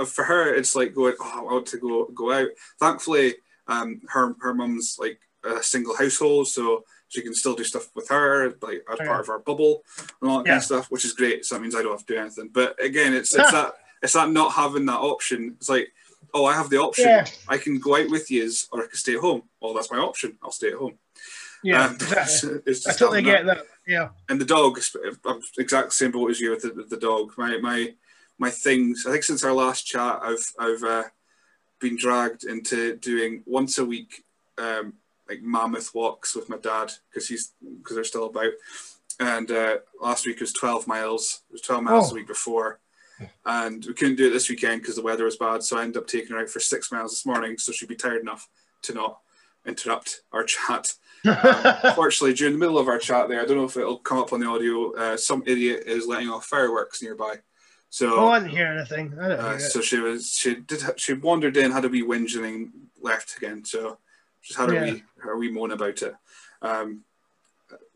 for 0.06 0.24
her, 0.24 0.54
it's 0.54 0.76
like 0.76 0.96
going, 0.96 1.14
oh, 1.20 1.40
I 1.40 1.42
want 1.44 1.68
to 1.68 1.78
go 1.78 2.06
go 2.06 2.32
out. 2.32 2.50
Thankfully, 2.80 3.36
um, 3.68 4.02
her 4.10 4.36
her 4.42 4.54
mum's 4.54 4.98
like 5.00 5.20
a 5.44 5.62
single 5.62 5.96
household, 5.96 6.48
so 6.48 6.86
she 7.08 7.22
can 7.22 7.34
still 7.34 7.56
do 7.56 7.64
stuff 7.64 7.94
with 7.96 8.08
her, 8.10 8.56
like 8.62 8.84
as 8.92 9.00
part 9.06 9.20
of 9.20 9.30
our 9.30 9.40
bubble 9.40 9.84
and 10.22 10.32
all 10.32 10.38
that 10.38 10.46
yeah. 10.46 10.52
kind 10.54 10.58
of 10.58 10.64
stuff, 10.64 10.92
which 10.92 11.06
is 11.06 11.14
great. 11.14 11.46
So 11.46 11.56
that 11.56 11.62
means 11.62 11.76
I 11.76 11.82
don't 11.82 11.92
have 11.92 12.06
to 12.06 12.14
do 12.14 12.20
anything. 12.20 12.50
But 12.54 12.82
again, 12.84 13.14
it's 13.14 13.36
it's 13.36 13.52
that 13.52 13.74
it's 14.02 14.14
that 14.14 14.30
not 14.30 14.54
having 14.54 14.86
that 14.86 15.00
option. 15.00 15.56
It's 15.58 15.70
like, 15.70 15.92
oh, 16.34 16.46
I 16.46 16.54
have 16.54 16.70
the 16.70 16.78
option. 16.78 17.06
Yeah. 17.06 17.26
I 17.48 17.58
can 17.58 17.80
go 17.80 17.98
out 17.98 18.10
with 18.10 18.30
you, 18.32 18.52
or 18.72 18.84
I 18.84 18.88
can 18.88 18.96
stay 18.96 19.16
at 19.16 19.22
home. 19.22 19.44
Well, 19.62 19.74
that's 19.74 19.92
my 19.92 19.98
option. 19.98 20.38
I'll 20.44 20.52
stay 20.52 20.70
at 20.70 20.78
home. 20.78 20.98
Yeah, 21.64 21.86
um, 21.86 21.96
exactly. 21.96 22.60
it's, 22.66 22.88
I 22.88 22.94
totally 22.94 23.22
get 23.22 23.46
that. 23.46 23.64
Yeah. 23.88 24.10
And 24.30 24.40
the 24.40 24.46
dog, 24.46 24.80
I'm 25.26 25.42
exact 25.58 25.94
same 25.94 26.12
boat 26.12 26.32
as 26.32 26.40
you 26.40 26.52
with 26.52 26.62
the, 26.62 26.86
the 26.90 26.98
dog. 26.98 27.34
My 27.38 27.58
my 27.58 27.94
my 28.38 28.50
things. 28.50 29.06
I 29.08 29.12
think 29.12 29.24
since 29.24 29.44
our 29.44 29.54
last 29.54 29.86
chat, 29.86 30.20
I've 30.22 30.54
I've 30.60 30.84
uh, 30.84 31.04
been 31.80 31.98
dragged 31.98 32.44
into 32.44 32.96
doing 32.98 33.44
once 33.46 33.78
a 33.78 33.86
week, 33.86 34.24
um, 34.58 34.94
like 35.30 35.42
mammoth 35.42 35.94
walks 35.94 36.36
with 36.36 36.50
my 36.50 36.58
dad 36.58 36.92
because 37.10 37.28
he's 37.28 37.54
because 37.78 37.96
they're 37.96 38.04
still 38.04 38.28
about. 38.28 38.54
And 39.20 39.52
uh, 39.52 39.78
last 40.02 40.26
week 40.26 40.40
was 40.40 40.54
12 40.54 40.88
miles. 40.88 41.42
It 41.50 41.54
was 41.54 41.62
12 41.62 41.84
miles 41.84 42.06
oh. 42.06 42.10
the 42.10 42.16
week 42.16 42.28
before 42.28 42.80
and 43.46 43.86
we 43.86 43.94
couldn't 43.94 44.16
do 44.16 44.28
it 44.28 44.32
this 44.32 44.50
weekend 44.50 44.82
because 44.82 44.96
the 44.96 45.02
weather 45.02 45.26
was 45.26 45.38
bad. 45.38 45.64
So 45.64 45.78
I 45.78 45.84
ended 45.84 46.02
up 46.02 46.08
taking 46.08 46.36
her 46.36 46.42
out 46.42 46.50
for 46.50 46.60
six 46.60 46.92
miles 46.92 47.12
this 47.12 47.26
morning, 47.26 47.58
so 47.58 47.72
she'd 47.72 47.90
be 47.90 47.96
tired 47.96 48.22
enough 48.22 48.48
to 48.84 48.94
not 48.94 49.20
interrupt 49.66 50.22
our 50.32 50.44
chat. 50.46 50.94
um, 51.26 51.94
fortunately, 51.96 52.34
during 52.34 52.54
the 52.54 52.60
middle 52.60 52.80
of 52.80 52.88
our 52.88 52.98
chat 52.98 53.30
there, 53.30 53.42
I 53.42 53.46
don't 53.46 53.58
know 53.58 53.66
if 53.66 53.78
it'll 53.78 53.98
come 53.98 54.18
up 54.18 54.34
on 54.34 54.40
the 54.40 54.48
audio. 54.48 54.94
Uh, 54.96 55.18
some 55.18 55.44
idiot 55.46 55.84
is 55.86 56.08
letting 56.08 56.30
off 56.30 56.46
fireworks 56.46 57.02
nearby. 57.02 57.38
So 57.90 58.16
oh, 58.16 58.30
I 58.30 58.40
didn't 58.40 58.52
hear 58.52 58.68
anything. 58.68 59.14
I 59.20 59.28
didn't 59.28 59.46
uh, 59.46 59.60
so 59.60 59.82
she 59.82 60.00
was 60.00 60.32
she 60.32 60.56
did 60.56 60.82
she 60.96 61.14
wandered 61.14 61.58
in, 61.58 61.72
had 61.72 61.84
a 61.84 61.90
wee 61.90 62.04
whinge, 62.04 62.36
and 62.36 62.46
then 62.46 62.72
left 63.02 63.36
again. 63.36 63.66
So 63.66 63.98
just 64.42 64.58
had 64.58 64.72
yeah. 64.72 64.80
a 64.80 64.84
wee 64.94 65.04
a 65.30 65.36
wee 65.36 65.52
moan 65.52 65.72
about 65.72 66.02
it 66.02 66.16
um, 66.62 67.04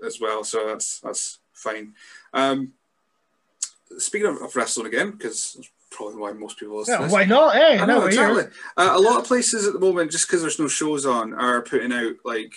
as 0.05 0.19
well. 0.19 0.43
So 0.43 0.67
that's 0.67 0.99
that's 0.99 1.39
fine. 1.53 1.93
Um, 2.33 2.73
speaking 3.97 4.27
of, 4.27 4.41
of 4.41 4.55
wrestling 4.55 4.87
again, 4.87 5.11
because 5.11 5.57
probably 5.91 6.17
why 6.17 6.33
most 6.33 6.59
people 6.59 6.77
listen. 6.77 7.01
Yeah, 7.01 7.09
why 7.09 7.23
not? 7.23 7.55
Eh? 7.55 7.77
I 7.81 7.85
know 7.85 7.99
no, 7.99 8.05
exactly. 8.05 8.43
Uh, 8.77 8.93
a 8.93 8.99
lot 8.99 9.19
of 9.19 9.25
places 9.25 9.65
at 9.65 9.73
the 9.73 9.79
moment, 9.79 10.11
just 10.11 10.27
because 10.27 10.41
there's 10.41 10.59
no 10.59 10.67
shows 10.67 11.05
on, 11.05 11.33
are 11.33 11.61
putting 11.61 11.93
out 11.93 12.15
like 12.23 12.53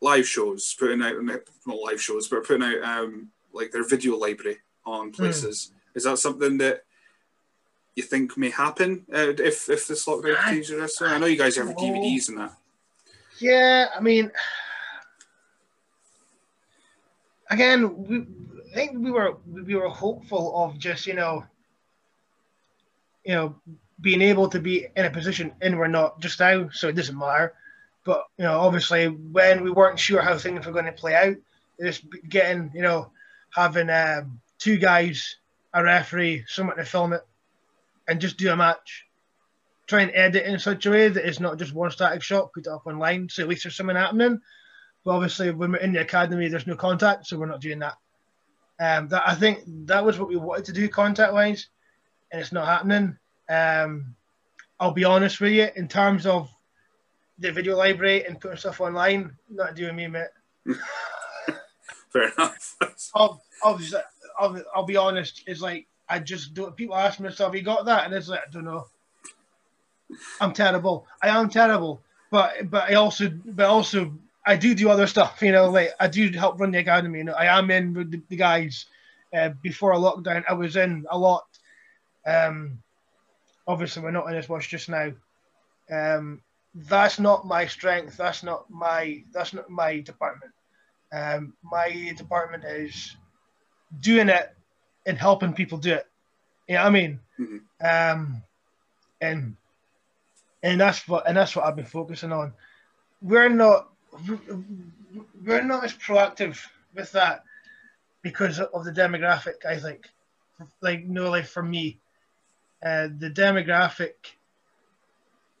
live 0.00 0.26
shows, 0.26 0.74
putting 0.78 1.02
out 1.02 1.16
not 1.22 1.76
live 1.76 2.00
shows, 2.00 2.28
but 2.28 2.46
putting 2.46 2.62
out 2.62 2.82
um, 2.82 3.28
like 3.52 3.70
their 3.70 3.86
video 3.86 4.16
library 4.16 4.58
on 4.86 5.12
places. 5.12 5.72
Mm. 5.72 5.96
Is 5.96 6.04
that 6.04 6.18
something 6.18 6.58
that 6.58 6.84
you 7.96 8.02
think 8.02 8.36
may 8.36 8.50
happen 8.50 9.04
uh, 9.12 9.34
if 9.38 9.68
if 9.68 9.86
this 9.86 10.06
lockdown 10.06 10.36
continues? 10.36 11.00
I, 11.00 11.14
I 11.14 11.18
know 11.18 11.26
you 11.26 11.36
guys 11.36 11.56
have 11.56 11.68
DVDs 11.68 12.28
and 12.28 12.38
that. 12.38 12.56
Yeah, 13.38 13.86
I 13.96 14.00
mean, 14.00 14.30
again, 17.50 18.04
we, 18.06 18.26
I 18.70 18.74
think 18.74 18.98
we 18.98 19.10
were 19.10 19.36
we 19.46 19.74
were 19.74 19.88
hopeful 19.88 20.64
of 20.64 20.78
just 20.78 21.06
you 21.06 21.14
know, 21.14 21.44
you 23.24 23.34
know, 23.34 23.56
being 24.00 24.22
able 24.22 24.48
to 24.48 24.60
be 24.60 24.86
in 24.96 25.04
a 25.04 25.10
position, 25.10 25.52
and 25.60 25.78
we're 25.78 25.88
not 25.88 26.20
just 26.20 26.40
now, 26.40 26.68
so 26.72 26.88
it 26.88 26.96
doesn't 26.96 27.18
matter. 27.18 27.52
But 28.04 28.24
you 28.38 28.44
know, 28.44 28.58
obviously, 28.58 29.08
when 29.08 29.62
we 29.62 29.70
weren't 29.70 29.98
sure 29.98 30.22
how 30.22 30.38
things 30.38 30.64
were 30.64 30.72
going 30.72 30.86
to 30.86 30.92
play 30.92 31.14
out, 31.14 31.36
just 31.80 32.04
getting 32.28 32.70
you 32.74 32.82
know, 32.82 33.10
having 33.50 33.90
um, 33.90 34.40
two 34.58 34.78
guys, 34.78 35.36
a 35.74 35.82
referee, 35.82 36.44
someone 36.46 36.76
to 36.76 36.84
film 36.84 37.12
it, 37.12 37.26
and 38.08 38.20
just 38.20 38.38
do 38.38 38.50
a 38.50 38.56
match. 38.56 39.06
Try 39.86 40.02
and 40.02 40.12
edit 40.14 40.46
in 40.46 40.56
such 40.60 40.86
a 40.86 40.90
way 40.90 41.08
that 41.08 41.26
it's 41.26 41.40
not 41.40 41.58
just 41.58 41.74
one 41.74 41.90
static 41.90 42.22
shot, 42.22 42.52
put 42.52 42.66
it 42.66 42.70
up 42.70 42.86
online, 42.86 43.28
so 43.28 43.42
at 43.42 43.48
least 43.48 43.64
there's 43.64 43.76
something 43.76 43.96
happening. 43.96 44.40
But 45.04 45.12
obviously, 45.12 45.50
when 45.50 45.72
we're 45.72 45.78
in 45.78 45.92
the 45.92 46.00
academy, 46.00 46.48
there's 46.48 46.66
no 46.66 46.76
contact, 46.76 47.26
so 47.26 47.38
we're 47.38 47.46
not 47.46 47.60
doing 47.60 47.78
that. 47.78 47.96
Um, 48.78 49.08
that 49.08 49.22
I 49.26 49.34
think 49.34 49.62
that 49.86 50.04
was 50.04 50.18
what 50.18 50.28
we 50.28 50.36
wanted 50.36 50.66
to 50.66 50.72
do 50.72 50.88
contact 50.88 51.32
wise, 51.32 51.68
and 52.30 52.40
it's 52.40 52.52
not 52.52 52.66
happening. 52.66 53.16
Um, 53.48 54.14
I'll 54.78 54.92
be 54.92 55.04
honest 55.04 55.40
with 55.40 55.52
you, 55.52 55.68
in 55.76 55.88
terms 55.88 56.26
of 56.26 56.50
the 57.38 57.52
video 57.52 57.76
library 57.76 58.24
and 58.26 58.40
putting 58.40 58.58
stuff 58.58 58.80
online, 58.80 59.36
not 59.50 59.74
doing 59.74 59.96
me, 59.96 60.06
mate. 60.06 60.28
Fair 62.10 62.32
enough. 62.32 62.76
I'll, 63.14 63.42
I'll, 63.64 63.78
I'll, 64.38 64.62
I'll, 64.74 64.84
be 64.84 64.96
honest. 64.96 65.42
It's 65.46 65.60
like 65.60 65.86
I 66.08 66.18
just 66.18 66.54
do. 66.54 66.70
People 66.72 66.96
ask 66.96 67.20
me 67.20 67.30
stuff. 67.30 67.54
You 67.54 67.62
got 67.62 67.84
that, 67.86 68.04
and 68.04 68.14
it's 68.14 68.28
like 68.28 68.40
I 68.46 68.50
don't 68.50 68.64
know. 68.64 68.86
I'm 70.40 70.52
terrible. 70.52 71.06
I 71.22 71.28
am 71.28 71.48
terrible, 71.48 72.02
but 72.30 72.70
but 72.70 72.90
I 72.90 72.94
also 72.94 73.30
but 73.44 73.66
also 73.66 74.12
I 74.46 74.56
do 74.56 74.74
do 74.74 74.90
other 74.90 75.06
stuff. 75.06 75.42
You 75.42 75.52
know, 75.52 75.70
like 75.70 75.90
I 76.00 76.08
do 76.08 76.30
help 76.30 76.60
run 76.60 76.70
the 76.70 76.78
academy. 76.78 77.18
You 77.18 77.24
know, 77.24 77.34
I 77.34 77.58
am 77.58 77.70
in 77.70 77.94
with 77.94 78.10
the, 78.10 78.22
the 78.28 78.36
guys. 78.36 78.86
Uh, 79.32 79.50
before 79.62 79.92
a 79.92 79.96
lockdown, 79.96 80.42
I 80.48 80.54
was 80.54 80.74
in 80.74 81.06
a 81.08 81.16
lot. 81.16 81.46
Um, 82.26 82.82
obviously, 83.68 84.02
we're 84.02 84.10
not 84.10 84.28
in 84.28 84.34
as 84.34 84.48
much 84.48 84.68
just 84.68 84.88
now. 84.88 85.12
Um, 85.90 86.40
that's 86.74 87.18
not 87.18 87.46
my 87.46 87.66
strength. 87.66 88.16
That's 88.16 88.42
not 88.42 88.68
my 88.70 89.22
that's 89.32 89.52
not 89.52 89.70
my 89.70 90.00
department. 90.00 90.52
Um, 91.12 91.54
my 91.62 92.12
department 92.16 92.64
is 92.64 93.16
doing 94.00 94.28
it 94.28 94.54
and 95.06 95.18
helping 95.18 95.52
people 95.52 95.78
do 95.78 95.94
it. 95.94 96.06
You 96.68 96.76
know 96.76 96.82
what 96.82 96.88
I 96.88 96.90
mean? 96.90 97.20
Mm-hmm. 97.38 98.20
Um, 98.20 98.42
and 99.20 99.56
and 100.62 100.80
that's 100.80 101.06
what 101.08 101.26
and 101.26 101.36
that's 101.36 101.56
what 101.56 101.64
I've 101.64 101.76
been 101.76 101.84
focusing 101.84 102.32
on. 102.32 102.52
We're 103.22 103.48
not 103.48 103.89
we're 105.44 105.62
not 105.62 105.84
as 105.84 105.92
proactive 105.94 106.58
with 106.94 107.12
that 107.12 107.44
because 108.22 108.60
of 108.60 108.84
the 108.84 108.92
demographic. 108.92 109.64
I 109.66 109.76
think, 109.78 110.08
like 110.80 111.04
no, 111.04 111.30
like 111.30 111.46
for 111.46 111.62
me, 111.62 111.98
uh, 112.84 113.08
the 113.18 113.30
demographic 113.30 114.14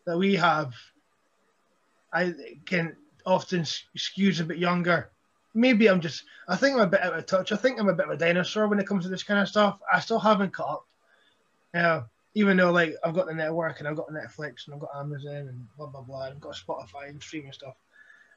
that 0.06 0.18
we 0.18 0.34
have, 0.36 0.74
I 2.12 2.34
can 2.66 2.96
often 3.26 3.62
skews 3.62 4.40
a 4.40 4.44
bit 4.44 4.58
younger. 4.58 5.10
Maybe 5.52 5.88
I'm 5.88 6.00
just, 6.00 6.24
I 6.48 6.56
think 6.56 6.74
I'm 6.74 6.82
a 6.82 6.86
bit 6.86 7.02
out 7.02 7.18
of 7.18 7.26
touch. 7.26 7.52
I 7.52 7.56
think 7.56 7.78
I'm 7.78 7.88
a 7.88 7.94
bit 7.94 8.06
of 8.06 8.12
a 8.12 8.16
dinosaur 8.16 8.68
when 8.68 8.78
it 8.78 8.86
comes 8.86 9.04
to 9.04 9.10
this 9.10 9.22
kind 9.22 9.40
of 9.40 9.48
stuff. 9.48 9.78
I 9.92 10.00
still 10.00 10.18
haven't 10.18 10.52
caught 10.52 10.70
up. 10.70 10.86
You 11.74 11.82
know, 11.82 12.04
even 12.34 12.56
though 12.56 12.72
like 12.72 12.94
I've 13.04 13.14
got 13.14 13.26
the 13.26 13.34
network 13.34 13.78
and 13.78 13.88
I've 13.88 13.96
got 13.96 14.08
Netflix 14.10 14.66
and 14.66 14.74
I've 14.74 14.80
got 14.80 14.90
Amazon 14.96 15.48
and 15.48 15.66
blah 15.76 15.86
blah 15.86 16.02
blah, 16.02 16.26
and 16.26 16.34
I've 16.34 16.40
got 16.40 16.54
Spotify 16.54 17.08
and 17.08 17.22
streaming 17.22 17.52
stuff. 17.52 17.74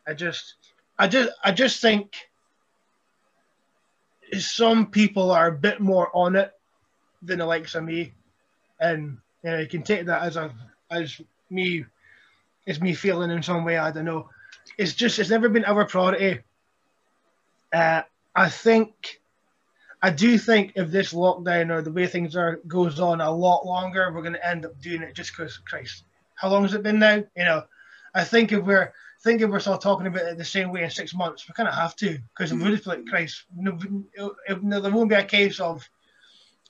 I 0.07 0.13
just, 0.13 0.55
I 0.97 1.07
just, 1.07 1.29
I 1.43 1.51
just 1.51 1.81
think 1.81 2.15
some 4.39 4.87
people 4.87 5.31
are 5.31 5.47
a 5.47 5.57
bit 5.57 5.79
more 5.79 6.09
on 6.13 6.35
it 6.35 6.51
than 7.21 7.39
the 7.39 7.45
likes 7.45 7.75
of 7.75 7.83
me, 7.83 8.13
and 8.79 9.17
you 9.43 9.51
know 9.51 9.59
you 9.59 9.67
can 9.67 9.83
take 9.83 10.05
that 10.05 10.23
as 10.23 10.35
a 10.35 10.53
as 10.91 11.21
me, 11.49 11.85
as 12.67 12.81
me 12.81 12.93
feeling 12.93 13.31
in 13.31 13.43
some 13.43 13.63
way. 13.63 13.77
I 13.77 13.91
don't 13.91 14.05
know. 14.05 14.29
It's 14.77 14.93
just 14.93 15.19
it's 15.19 15.29
never 15.29 15.49
been 15.49 15.65
our 15.65 15.85
priority. 15.85 16.39
Uh, 17.71 18.03
I 18.35 18.49
think, 18.49 19.21
I 20.01 20.09
do 20.09 20.37
think 20.37 20.73
if 20.75 20.91
this 20.91 21.13
lockdown 21.13 21.71
or 21.71 21.81
the 21.81 21.91
way 21.91 22.07
things 22.07 22.35
are 22.35 22.59
goes 22.67 22.99
on 22.99 23.21
a 23.21 23.31
lot 23.31 23.65
longer, 23.65 24.11
we're 24.13 24.21
going 24.21 24.33
to 24.33 24.47
end 24.47 24.65
up 24.65 24.79
doing 24.81 25.01
it 25.01 25.15
just 25.15 25.31
because 25.31 25.57
Christ. 25.57 26.03
How 26.35 26.49
long 26.49 26.63
has 26.63 26.73
it 26.73 26.83
been 26.83 26.99
now? 26.99 27.15
You 27.35 27.45
know, 27.45 27.63
I 28.13 28.23
think 28.23 28.51
if 28.51 28.63
we're 28.63 28.93
thinking 29.23 29.49
we're 29.49 29.59
still 29.59 29.77
talking 29.77 30.07
about 30.07 30.23
it 30.23 30.37
the 30.37 30.45
same 30.45 30.71
way 30.71 30.83
in 30.83 30.89
six 30.89 31.13
months. 31.13 31.47
We 31.47 31.53
kind 31.53 31.69
of 31.69 31.75
have 31.75 31.95
to 31.97 32.19
because 32.35 32.51
mm-hmm. 32.51 32.63
we're 32.63 32.75
just 32.75 32.87
like 32.87 33.05
Christ. 33.05 33.45
No, 33.55 33.79
no, 34.61 34.79
there 34.81 34.91
won't 34.91 35.09
be 35.09 35.15
a 35.15 35.23
case 35.23 35.59
of 35.59 35.87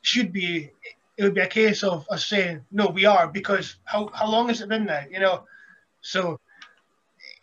should 0.02 0.32
be. 0.32 0.72
It 1.16 1.24
would 1.24 1.36
be 1.36 1.42
a 1.42 1.48
case 1.48 1.84
of 1.84 2.08
us 2.10 2.26
saying 2.26 2.66
no, 2.72 2.88
we 2.88 3.06
are 3.06 3.28
because 3.28 3.76
how 3.86 4.10
how 4.14 4.30
long 4.30 4.48
has 4.48 4.62
it 4.62 4.70
been 4.70 4.86
now? 4.86 5.04
You 5.10 5.20
know, 5.20 5.44
so 6.02 6.40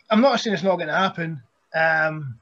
I'm 0.09 0.21
not 0.21 0.39
saying 0.39 0.53
it's 0.53 0.63
not 0.63 0.75
going 0.75 0.87
to 0.87 0.93
happen. 0.93 1.41
Um, 1.73 2.39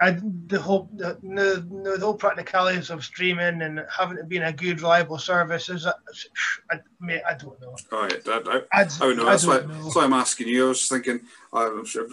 I 0.00 0.16
the 0.46 0.60
whole 0.60 0.88
the, 0.94 1.18
the, 1.22 1.96
the 1.98 2.04
whole 2.04 2.14
practicalities 2.14 2.90
of 2.90 3.04
streaming 3.04 3.62
and 3.62 3.84
having 3.90 4.18
it 4.18 4.28
being 4.28 4.44
a 4.44 4.52
good 4.52 4.80
reliable 4.80 5.18
service 5.18 5.68
is 5.68 5.86
I, 5.86 6.78
mate, 7.00 7.22
I 7.28 7.34
don't 7.34 7.60
know. 7.60 7.74
Oh 7.90 8.08
yeah, 8.08 8.32
I, 8.32 8.62
I, 8.72 8.82
I, 8.82 8.84
don't 8.84 9.16
know. 9.16 9.24
That's 9.24 9.44
why, 9.44 9.58
know. 9.58 9.82
that's 9.82 9.96
why 9.96 10.04
I'm 10.04 10.12
asking 10.12 10.48
you. 10.48 10.66
I 10.66 10.68
was 10.68 10.88
thinking 10.88 11.20
I'm 11.52 11.84
sure, 11.84 12.06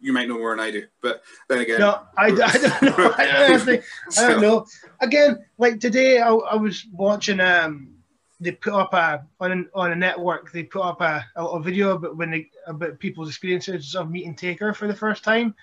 you 0.00 0.12
might 0.12 0.28
know 0.28 0.38
more 0.38 0.56
than 0.56 0.64
I 0.64 0.72
do, 0.72 0.86
but 1.00 1.22
then 1.48 1.58
again, 1.58 1.78
no, 1.78 2.00
I, 2.18 2.26
I 2.26 2.30
don't 2.30 2.82
know. 2.82 3.14
I 3.16 3.26
don't, 3.58 3.84
I 4.18 4.28
don't 4.28 4.40
know. 4.40 4.66
Again, 5.00 5.44
like 5.56 5.78
today, 5.78 6.18
I, 6.18 6.30
I 6.30 6.56
was 6.56 6.84
watching. 6.92 7.38
Um, 7.38 7.94
they 8.40 8.52
put 8.52 8.72
up 8.72 8.92
a 8.94 9.24
on 9.38 9.68
on 9.72 9.92
a 9.92 9.96
network. 9.96 10.50
They 10.50 10.64
put 10.64 10.82
up 10.82 11.00
a, 11.00 11.24
a 11.36 11.44
little 11.44 11.60
video 11.60 11.94
about 11.94 12.16
when 12.16 12.32
they 12.32 12.50
about 12.66 12.98
people's 12.98 13.28
experiences 13.28 13.94
of 13.94 14.10
meeting 14.10 14.34
Taker 14.34 14.72
for 14.72 14.88
the 14.88 14.96
first 14.96 15.22
time 15.22 15.54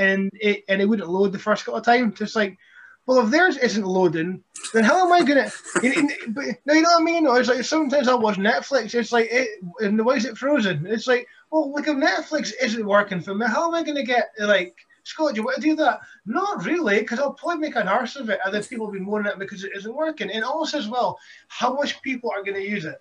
and 0.00 0.30
it 0.40 0.64
and 0.68 0.80
it 0.80 0.86
wouldn't 0.86 1.10
load 1.10 1.32
the 1.32 1.38
first 1.38 1.64
couple 1.64 1.78
of 1.78 1.84
times. 1.84 2.18
Just 2.18 2.34
like, 2.34 2.58
well, 3.06 3.20
if 3.20 3.30
theirs 3.30 3.58
isn't 3.58 3.86
loading, 3.86 4.42
then 4.72 4.82
how 4.82 5.04
am 5.04 5.12
I 5.12 5.22
gonna? 5.22 5.50
you, 5.82 6.08
but, 6.28 6.44
no, 6.64 6.74
you 6.74 6.82
know 6.82 6.90
what 6.90 7.02
I 7.02 7.04
mean. 7.04 7.26
It's 7.28 7.48
like 7.48 7.64
sometimes 7.64 8.08
I 8.08 8.14
watch 8.14 8.36
Netflix. 8.36 8.94
It's 8.94 9.12
like, 9.12 9.28
it, 9.30 9.62
and 9.80 10.02
why 10.04 10.14
is 10.14 10.24
it 10.24 10.38
frozen? 10.38 10.86
It's 10.86 11.06
like, 11.06 11.28
well, 11.50 11.70
like 11.72 11.86
if 11.86 11.96
Netflix 11.96 12.52
isn't 12.60 12.86
working 12.86 13.20
for 13.20 13.34
me, 13.34 13.46
how 13.46 13.68
am 13.68 13.74
I 13.74 13.82
gonna 13.82 14.04
get 14.04 14.30
like? 14.38 14.74
Scott, 15.02 15.34
do 15.34 15.40
you 15.40 15.44
want 15.44 15.56
to 15.56 15.62
do 15.62 15.74
that? 15.76 16.00
Not 16.26 16.64
really, 16.64 17.00
because 17.00 17.18
I'll 17.18 17.32
probably 17.32 17.58
make 17.58 17.74
an 17.74 17.88
arse 17.88 18.16
of 18.16 18.28
it, 18.28 18.38
and 18.44 18.54
then 18.54 18.62
people 18.62 18.86
will 18.86 18.92
be 18.92 19.00
moaning 19.00 19.28
at 19.28 19.32
it 19.32 19.38
because 19.38 19.64
it 19.64 19.72
isn't 19.74 19.94
working. 19.94 20.30
And 20.30 20.44
also, 20.44 20.78
as 20.78 20.88
well, 20.88 21.18
how 21.48 21.72
much 21.72 22.00
people 22.02 22.30
are 22.30 22.44
going 22.44 22.54
to 22.54 22.62
use 22.62 22.84
it? 22.84 23.00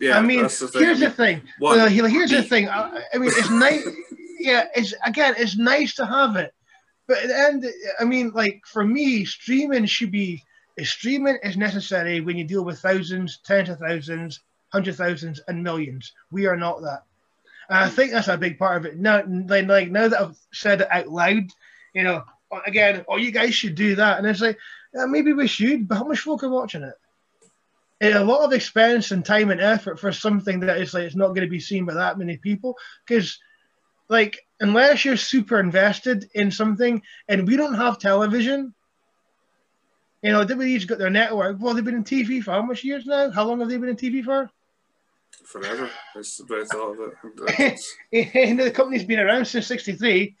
Yeah, 0.00 0.18
I 0.18 0.20
mean, 0.20 0.42
the 0.42 0.70
here's 0.74 0.98
the 0.98 1.10
thing. 1.10 1.42
Well, 1.60 1.88
here's 1.88 2.30
the 2.30 2.42
thing. 2.42 2.68
I, 2.68 3.04
I 3.14 3.18
mean, 3.18 3.30
it's 3.30 3.50
nice 3.50 3.86
yeah, 4.38 4.66
it's 4.74 4.94
again, 5.04 5.34
it's 5.38 5.56
nice 5.56 5.94
to 5.96 6.06
have 6.06 6.36
it, 6.36 6.54
but 7.06 7.18
at 7.18 7.28
the 7.28 7.38
end, 7.38 7.66
I 8.00 8.04
mean, 8.04 8.32
like 8.34 8.62
for 8.66 8.84
me, 8.84 9.24
streaming 9.24 9.86
should 9.86 10.10
be 10.10 10.42
streaming 10.82 11.38
is 11.42 11.56
necessary 11.56 12.20
when 12.20 12.36
you 12.36 12.44
deal 12.44 12.64
with 12.64 12.80
thousands, 12.80 13.38
tens 13.44 13.68
of 13.68 13.78
thousands, 13.78 14.40
hundred 14.72 14.96
thousands, 14.96 15.40
and 15.48 15.62
millions. 15.62 16.12
We 16.30 16.46
are 16.46 16.56
not 16.56 16.80
that. 16.82 17.04
And 17.68 17.78
I 17.78 17.88
think 17.88 18.12
that's 18.12 18.28
a 18.28 18.36
big 18.36 18.58
part 18.58 18.78
of 18.78 18.86
it. 18.86 18.98
Now, 18.98 19.22
like, 19.26 19.90
now 19.90 20.08
that 20.08 20.20
I've 20.20 20.36
said 20.52 20.82
it 20.82 20.88
out 20.90 21.08
loud, 21.08 21.44
you 21.94 22.02
know, 22.02 22.24
again, 22.66 23.04
oh, 23.08 23.16
you 23.16 23.30
guys 23.30 23.54
should 23.54 23.74
do 23.74 23.96
that, 23.96 24.18
and 24.18 24.26
it's 24.26 24.40
like 24.40 24.58
yeah, 24.94 25.06
maybe 25.06 25.32
we 25.32 25.46
should, 25.46 25.88
but 25.88 25.96
how 25.96 26.04
much 26.04 26.20
folk 26.20 26.42
are 26.42 26.48
watching 26.48 26.82
it? 26.82 26.94
a 28.00 28.22
lot 28.22 28.44
of 28.44 28.52
expense 28.52 29.12
and 29.12 29.24
time 29.24 29.50
and 29.50 29.60
effort 29.60 29.98
for 29.98 30.12
something 30.12 30.60
that 30.60 30.78
is 30.78 30.92
like 30.92 31.04
it's 31.04 31.16
not 31.16 31.28
going 31.28 31.40
to 31.42 31.50
be 31.50 31.60
seen 31.60 31.86
by 31.86 31.94
that 31.94 32.18
many 32.18 32.36
people 32.36 32.76
because 33.06 33.38
like 34.08 34.38
unless 34.60 35.04
you're 35.04 35.16
super 35.16 35.60
invested 35.60 36.28
in 36.34 36.50
something 36.50 37.02
and 37.28 37.46
we 37.46 37.56
don't 37.56 37.74
have 37.74 37.98
television 37.98 38.74
you 40.22 40.32
know 40.32 40.44
WWE's 40.44 40.84
got 40.84 40.98
their 40.98 41.10
network 41.10 41.56
well 41.60 41.74
they've 41.74 41.84
been 41.84 41.96
in 41.96 42.04
TV 42.04 42.42
for 42.42 42.52
how 42.52 42.62
much 42.62 42.84
years 42.84 43.06
now 43.06 43.30
how 43.30 43.44
long 43.44 43.60
have 43.60 43.68
they 43.68 43.76
been 43.76 43.90
in 43.90 43.96
TV 43.96 44.22
for 44.22 44.50
forever 45.44 45.90
it's 46.14 46.40
about 46.40 46.74
all 46.74 46.92
of 46.92 47.12
it 47.58 47.80
and 48.12 48.60
the 48.60 48.70
company's 48.70 49.04
been 49.04 49.20
around 49.20 49.44
since 49.44 49.66
63 49.66 50.34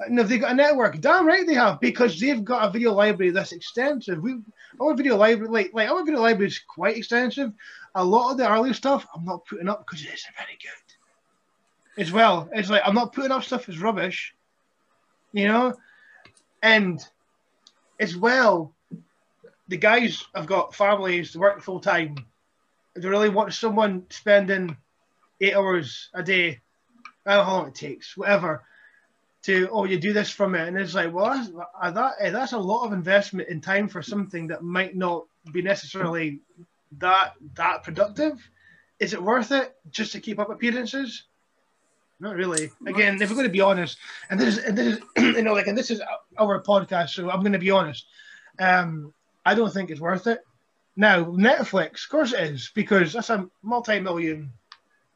And 0.00 0.18
if 0.18 0.28
they 0.28 0.38
got 0.38 0.52
a 0.52 0.54
network, 0.54 1.00
damn 1.00 1.26
right 1.26 1.46
they 1.46 1.54
have, 1.54 1.80
because 1.80 2.18
they've 2.18 2.44
got 2.44 2.68
a 2.68 2.70
video 2.70 2.92
library 2.92 3.30
that's 3.30 3.52
extensive. 3.52 4.20
We 4.20 4.40
our 4.80 4.94
video 4.94 5.16
library, 5.16 5.50
like 5.50 5.70
like 5.72 5.88
our 5.88 6.04
video 6.04 6.20
library 6.20 6.48
is 6.48 6.58
quite 6.58 6.96
extensive. 6.96 7.52
A 7.94 8.04
lot 8.04 8.32
of 8.32 8.38
the 8.38 8.50
early 8.50 8.72
stuff 8.72 9.06
I'm 9.14 9.24
not 9.24 9.46
putting 9.46 9.68
up 9.68 9.86
because 9.86 10.02
it 10.04 10.12
isn't 10.12 10.36
very 10.36 10.58
good. 10.60 10.83
As 11.96 12.10
well, 12.10 12.48
it's 12.52 12.70
like 12.70 12.82
I'm 12.84 12.94
not 12.94 13.12
putting 13.12 13.30
up 13.30 13.44
stuff 13.44 13.68
as 13.68 13.78
rubbish, 13.78 14.34
you 15.32 15.46
know, 15.46 15.74
and 16.62 17.00
as 18.00 18.16
well, 18.16 18.74
the 19.68 19.76
guys 19.76 20.24
have 20.34 20.46
got 20.46 20.74
families 20.74 21.32
to 21.32 21.38
work 21.38 21.62
full 21.62 21.80
time. 21.80 22.16
They 22.96 23.08
really 23.08 23.28
want 23.28 23.54
someone 23.54 24.06
spending 24.10 24.76
eight 25.40 25.54
hours 25.54 26.10
a 26.14 26.22
day, 26.22 26.60
I 27.26 27.34
don't 27.34 27.38
know 27.38 27.44
how 27.44 27.56
long 27.58 27.68
it 27.68 27.74
takes, 27.74 28.16
whatever, 28.16 28.64
to 29.42 29.68
oh 29.70 29.84
you 29.84 29.98
do 29.98 30.12
this 30.12 30.30
from 30.30 30.54
it, 30.54 30.66
and 30.66 30.76
it's 30.76 30.94
like 30.94 31.12
well 31.12 31.26
that's 31.26 31.50
uh, 31.80 31.90
that 31.90 32.14
eh, 32.18 32.30
that's 32.30 32.52
a 32.52 32.58
lot 32.58 32.86
of 32.86 32.92
investment 32.92 33.48
in 33.48 33.60
time 33.60 33.88
for 33.88 34.02
something 34.02 34.48
that 34.48 34.62
might 34.62 34.96
not 34.96 35.26
be 35.52 35.62
necessarily 35.62 36.40
that 36.98 37.34
that 37.54 37.82
productive. 37.82 38.40
Is 38.98 39.12
it 39.12 39.22
worth 39.22 39.52
it 39.52 39.76
just 39.90 40.12
to 40.12 40.20
keep 40.20 40.38
up 40.38 40.50
appearances? 40.50 41.24
Not 42.20 42.36
really. 42.36 42.70
Again, 42.86 43.20
if 43.20 43.28
we're 43.28 43.36
going 43.36 43.46
to 43.48 43.52
be 43.52 43.60
honest, 43.60 43.98
and 44.30 44.38
this 44.38 44.56
is, 44.56 44.64
and 44.64 44.78
this 44.78 44.96
is 44.96 45.00
you 45.16 45.42
know, 45.42 45.52
like, 45.52 45.66
and 45.66 45.76
this 45.76 45.90
is 45.90 46.00
our 46.38 46.62
podcast, 46.62 47.10
so 47.10 47.30
I'm 47.30 47.40
going 47.40 47.52
to 47.52 47.58
be 47.58 47.70
honest. 47.70 48.06
Um, 48.58 49.12
I 49.44 49.54
don't 49.54 49.72
think 49.72 49.90
it's 49.90 50.00
worth 50.00 50.26
it. 50.26 50.40
Now, 50.96 51.24
Netflix, 51.24 52.04
of 52.04 52.10
course, 52.10 52.32
it 52.32 52.40
is 52.44 52.70
because 52.74 53.12
that's 53.12 53.30
a 53.30 53.48
multi-million. 53.62 54.52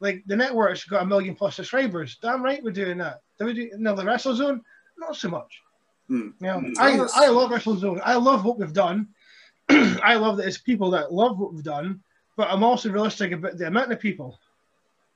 Like 0.01 0.23
the 0.27 0.35
network's 0.35 0.83
got 0.85 1.03
a 1.03 1.05
million 1.05 1.35
plus 1.35 1.55
subscribers. 1.55 2.17
Damn 2.21 2.43
right, 2.43 2.63
we're 2.63 2.71
doing 2.71 2.97
that. 2.99 3.21
Do 3.37 3.45
we 3.45 3.53
do 3.53 3.69
no 3.77 3.95
the 3.95 4.03
WrestleZone? 4.03 4.59
Not 4.97 5.15
so 5.15 5.29
much. 5.29 5.61
Hmm. 6.07 6.29
You 6.39 6.47
know, 6.47 6.59
Hmm. 6.59 6.73
I, 6.79 7.07
I 7.15 7.27
love 7.29 7.51
WrestleZone. 7.51 8.01
I 8.03 8.15
love 8.15 8.43
what 8.43 8.59
we've 8.59 8.73
done. 8.73 9.07
I 9.69 10.15
love 10.15 10.37
that 10.37 10.47
it's 10.47 10.57
people 10.57 10.91
that 10.91 11.13
love 11.13 11.37
what 11.39 11.53
we've 11.53 11.63
done, 11.63 12.01
but 12.35 12.49
I'm 12.49 12.63
also 12.63 12.89
realistic 12.91 13.31
about 13.31 13.57
the 13.57 13.67
amount 13.67 13.91
of 13.91 13.99
people. 13.99 14.37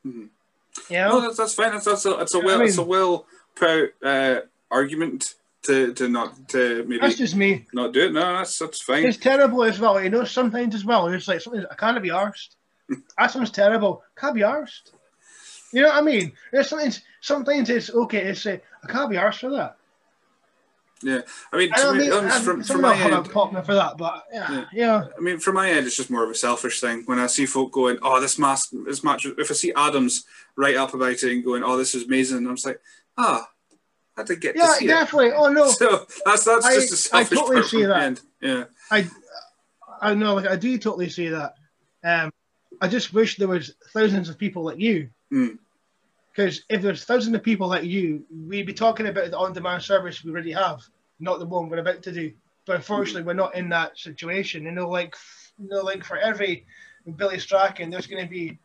Mhm. 0.05 0.29
You 0.89 0.97
No, 0.97 1.21
that's, 1.21 1.37
that's 1.37 1.53
fine. 1.53 1.71
That's, 1.71 1.85
that's 1.85 2.05
a, 2.05 2.19
it's 2.19 2.35
a 2.35 2.39
I 2.39 2.45
well, 2.45 2.61
it's 2.61 2.77
a 2.77 2.83
well 2.83 3.25
put 3.55 3.93
uh, 4.03 4.41
argument 4.71 5.35
to, 5.63 5.93
to 5.93 6.09
not 6.09 6.49
to 6.49 6.83
maybe 6.87 6.99
that's 6.99 7.17
just 7.17 7.35
me. 7.35 7.65
not 7.73 7.93
do 7.93 8.05
it. 8.05 8.13
No, 8.13 8.37
that's 8.37 8.59
that's 8.59 8.81
fine. 8.81 9.05
It's 9.05 9.17
terrible 9.17 9.63
as 9.63 9.79
well. 9.79 10.01
You 10.01 10.09
know, 10.09 10.25
sometimes 10.25 10.75
as 10.75 10.85
well, 10.85 11.07
it's 11.07 11.27
like 11.27 11.41
something 11.41 11.65
I 11.71 11.75
can't 11.75 12.01
be 12.01 12.09
arsed. 12.09 12.55
that 13.17 13.31
sounds 13.31 13.51
terrible. 13.51 14.03
Can't 14.17 14.35
be 14.35 14.41
arsed. 14.41 14.91
You 15.71 15.81
know 15.81 15.89
what 15.89 15.97
I 15.97 16.01
mean? 16.01 16.33
There's 16.51 16.69
sometimes 16.69 17.01
sometimes 17.21 17.69
it's 17.69 17.89
okay 17.89 18.23
to 18.25 18.35
say 18.35 18.61
I 18.83 18.91
can't 18.91 19.09
be 19.09 19.15
arsed 19.15 19.39
for 19.39 19.51
that. 19.51 19.77
Yeah, 21.03 21.21
I 21.51 21.57
mean, 21.57 21.71
I 21.73 21.81
to 21.81 21.93
me, 21.93 21.99
mean, 21.99 22.13
honest, 22.13 22.43
from, 22.43 22.63
from 22.63 22.81
my 22.81 22.93
end, 22.95 23.13
have 23.13 23.27
for 23.65 23.73
that, 23.73 23.97
but 23.97 24.23
yeah, 24.31 24.51
Yeah. 24.51 24.65
yeah. 24.73 25.03
I 25.17 25.21
mean, 25.21 25.39
from 25.39 25.55
my 25.55 25.69
end, 25.69 25.85
it's 25.85 25.97
just 25.97 26.09
more 26.09 26.23
of 26.23 26.29
a 26.29 26.35
selfish 26.35 26.79
thing. 26.79 27.03
When 27.05 27.19
I 27.19 27.27
see 27.27 27.45
folk 27.45 27.71
going, 27.71 27.97
"Oh, 28.01 28.19
this 28.21 28.39
match, 28.39 28.61
this 28.71 29.03
match," 29.03 29.25
if 29.25 29.51
I 29.51 29.53
see 29.53 29.73
Adams 29.75 30.25
write 30.55 30.75
up 30.75 30.93
about 30.93 31.11
it 31.11 31.23
and 31.23 31.43
going, 31.43 31.63
"Oh, 31.63 31.77
this 31.77 31.93
is 31.95 32.03
amazing," 32.05 32.37
I'm 32.47 32.55
just 32.55 32.65
like, 32.65 32.79
"Ah, 33.17 33.49
I 34.17 34.23
did 34.23 34.39
get 34.41 34.55
Yeah, 34.55 34.65
to 34.67 34.71
see 34.73 34.87
definitely. 34.87 35.31
Oh 35.33 35.49
no, 35.49 35.67
So 35.71 36.05
that's 36.25 36.45
that's 36.45 36.65
I- 36.65 36.75
just 36.75 37.11
a 37.11 37.15
I 37.17 37.23
selfish 37.23 37.37
totally 37.39 37.55
part 37.61 37.69
see 37.69 37.83
that. 37.85 38.01
end. 38.03 38.21
Yeah, 38.41 38.63
I, 38.91 39.07
I 40.01 40.13
know, 40.13 40.35
like 40.35 40.47
I 40.47 40.55
do 40.55 40.77
totally 40.77 41.09
see 41.09 41.29
that. 41.29 41.55
Um, 42.03 42.31
I 42.81 42.87
just 42.87 43.13
wish 43.13 43.37
there 43.37 43.47
was 43.47 43.73
thousands 43.93 44.29
of 44.29 44.37
people 44.37 44.63
like 44.63 44.77
you. 44.79 45.09
Mm. 45.31 45.57
Because 46.33 46.63
if 46.69 46.81
there's 46.81 47.05
thousands 47.05 47.35
of 47.35 47.43
people 47.43 47.67
like 47.67 47.83
you, 47.83 48.25
we'd 48.47 48.65
be 48.65 48.73
talking 48.73 49.07
about 49.07 49.29
the 49.29 49.37
on-demand 49.37 49.83
service 49.83 50.23
we 50.23 50.31
already 50.31 50.51
have, 50.51 50.81
not 51.19 51.39
the 51.39 51.45
one 51.45 51.69
we're 51.69 51.77
about 51.77 52.01
to 52.03 52.11
do. 52.11 52.31
But 52.65 52.77
unfortunately, 52.77 53.23
we're 53.23 53.33
not 53.33 53.55
in 53.55 53.69
that 53.69 53.97
situation. 53.97 54.63
You 54.63 54.71
know, 54.71 54.89
like, 54.89 55.15
you 55.61 55.69
know, 55.69 55.81
like 55.81 56.03
for 56.03 56.17
every 56.17 56.65
Billy 57.17 57.37
Strachan, 57.37 57.89
there's 57.89 58.07
going 58.07 58.23
to 58.23 58.29
be, 58.29 58.43
you 58.43 58.57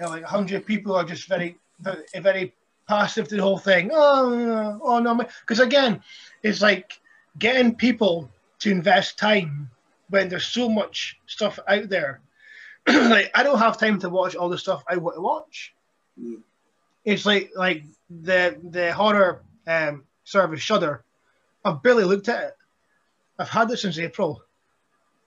know, 0.00 0.08
like 0.08 0.24
hundred 0.24 0.66
people 0.66 0.94
are 0.94 1.04
just 1.04 1.28
very, 1.28 1.56
very, 1.80 2.04
very 2.20 2.54
passive 2.88 3.28
to 3.28 3.36
the 3.36 3.42
whole 3.42 3.58
thing. 3.58 3.90
Oh, 3.92 4.78
oh 4.82 4.98
no, 4.98 5.14
because 5.14 5.60
again, 5.60 6.02
it's 6.42 6.60
like 6.60 7.00
getting 7.38 7.74
people 7.74 8.28
to 8.60 8.70
invest 8.70 9.18
time 9.18 9.70
when 10.10 10.28
there's 10.28 10.46
so 10.46 10.68
much 10.68 11.18
stuff 11.26 11.58
out 11.68 11.88
there. 11.88 12.20
like 12.88 13.30
I 13.34 13.42
don't 13.42 13.58
have 13.58 13.78
time 13.78 13.98
to 14.00 14.08
watch 14.08 14.34
all 14.34 14.48
the 14.48 14.58
stuff 14.58 14.82
I 14.88 14.96
want 14.96 15.16
to 15.16 15.22
watch. 15.22 15.74
Mm. 16.20 16.42
It's 17.08 17.24
like 17.24 17.52
like 17.56 17.84
the 18.10 18.60
the 18.62 18.92
horror 18.92 19.42
um, 19.66 20.04
service 20.24 20.60
Shudder. 20.60 21.04
I've 21.64 21.82
barely 21.82 22.04
looked 22.04 22.28
at 22.28 22.44
it. 22.44 22.56
I've 23.38 23.48
had 23.48 23.70
it 23.70 23.78
since 23.78 23.98
April. 23.98 24.42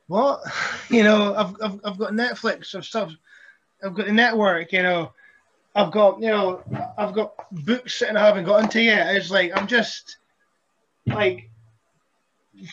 What? 0.07 0.41
You 0.89 1.03
know, 1.03 1.33
I've, 1.33 1.55
I've, 1.63 1.79
I've 1.85 1.97
got 1.97 2.11
Netflix 2.11 2.73
of 2.73 2.85
stuff. 2.85 3.13
I've 3.81 3.95
got 3.95 4.07
the 4.07 4.11
network. 4.11 4.73
You 4.73 4.83
know, 4.83 5.13
I've 5.73 5.91
got 5.91 6.21
you 6.21 6.27
know 6.27 6.61
I've 6.99 7.13
got 7.13 7.33
books 7.51 7.95
sitting 7.95 8.17
I 8.17 8.27
haven't 8.27 8.43
got 8.43 8.61
into 8.61 8.81
yet. 8.81 9.15
It's 9.15 9.31
like 9.31 9.51
I'm 9.55 9.65
just 9.65 10.17
like 11.07 11.49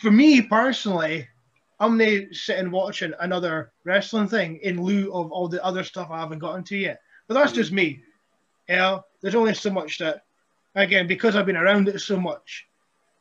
for 0.01 0.11
me 0.11 0.43
personally, 0.43 1.27
I'm 1.79 1.97
now 1.97 2.19
sitting 2.31 2.69
watching 2.69 3.13
another 3.19 3.71
wrestling 3.85 4.27
thing 4.27 4.59
in 4.61 4.83
lieu 4.83 5.11
of 5.13 5.31
all 5.31 5.47
the 5.47 5.63
other 5.65 5.83
stuff 5.83 6.09
I 6.11 6.19
haven't 6.19 6.39
gotten 6.39 6.63
to 6.65 6.77
yet. 6.77 6.99
But 7.27 7.35
that's 7.35 7.53
just 7.53 7.71
me. 7.71 8.03
You 8.69 8.75
know, 8.75 9.05
there's 9.21 9.35
only 9.35 9.53
so 9.55 9.71
much 9.71 9.97
that, 9.97 10.23
again, 10.75 11.07
because 11.07 11.35
I've 11.35 11.45
been 11.47 11.57
around 11.57 11.87
it 11.89 11.99
so 11.99 12.19
much, 12.19 12.67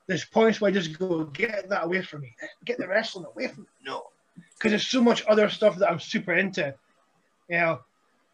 there's 0.06 0.24
points 0.24 0.60
where 0.60 0.70
I 0.70 0.74
just 0.74 0.98
go, 0.98 1.24
get 1.24 1.70
that 1.70 1.84
away 1.84 2.02
from 2.02 2.20
me. 2.20 2.36
Get 2.64 2.78
the 2.78 2.86
wrestling 2.86 3.24
away 3.24 3.48
from 3.48 3.62
me. 3.62 3.68
No. 3.84 4.04
Because 4.56 4.72
there's 4.72 4.86
so 4.86 5.02
much 5.02 5.24
other 5.26 5.48
stuff 5.48 5.76
that 5.78 5.90
I'm 5.90 6.00
super 6.00 6.34
into. 6.34 6.74
You 7.48 7.56
know, 7.56 7.80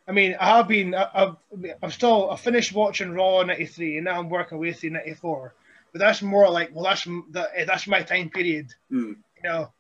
I 0.09 0.13
mean, 0.13 0.37
I 0.39 0.57
have 0.57 0.69
been, 0.69 0.95
I- 0.95 1.09
I've, 1.15 1.37
I'm 1.83 1.91
still, 1.93 2.31
I 2.31 2.37
finished 2.37 2.73
watching 2.75 3.13
Raw 3.15 3.43
93 3.43 3.97
and 3.99 4.05
now 4.07 4.19
I'm 4.19 4.29
working 4.29 4.59
with 4.59 4.81
through 4.81 4.91
94. 4.91 5.55
But 5.93 6.01
that's 6.01 6.21
more 6.21 6.51
like, 6.51 6.75
well, 6.75 6.85
that's 6.85 7.05
that, 7.31 7.51
that's 7.69 7.87
my 7.87 8.03
time 8.03 8.29
period 8.31 8.75
Mm. 8.91 9.11
you 9.37 9.43
know, 9.45 9.71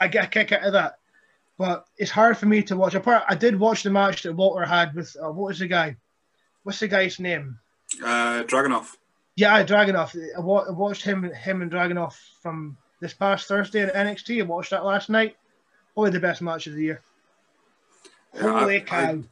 I 0.00 0.08
get 0.08 0.24
a 0.24 0.28
kick 0.28 0.52
out 0.52 0.64
of 0.64 0.72
that. 0.72 0.96
But 1.58 1.86
it's 1.98 2.10
hard 2.10 2.38
for 2.38 2.46
me 2.46 2.62
to 2.64 2.76
watch. 2.76 2.94
Apart, 2.94 3.24
I 3.28 3.34
did 3.34 3.60
watch 3.60 3.82
the 3.82 3.90
match 3.90 4.22
that 4.22 4.32
Walter 4.34 4.64
had 4.64 4.94
with 4.94 5.14
uh, 5.22 5.28
what 5.30 5.48
was 5.48 5.58
the 5.58 5.66
guy? 5.68 5.96
What's 6.62 6.80
the 6.80 6.88
guy's 6.88 7.18
name? 7.18 7.58
uh, 8.04 8.44
Dragunov. 8.46 8.96
Yeah, 9.36 9.64
Dragunov. 9.64 10.14
I 10.36 10.40
wa- 10.40 10.64
I 10.68 10.70
watched 10.70 11.02
him, 11.02 11.22
him 11.32 11.62
and 11.62 11.70
Dragunov 11.70 12.14
from 12.42 12.76
this 13.00 13.14
past 13.14 13.48
Thursday 13.48 13.82
in 13.82 13.88
NXT. 13.88 14.40
I 14.40 14.42
watched 14.42 14.70
that 14.70 14.84
last 14.84 15.08
night. 15.08 15.36
Probably 15.94 16.10
the 16.10 16.20
best 16.20 16.42
match 16.42 16.66
of 16.66 16.74
the 16.74 16.82
year. 16.82 17.00
Yeah, 18.34 18.54
I- 18.54 18.60
Holy 18.60 18.76
I- 18.76 18.80
cow! 18.80 19.22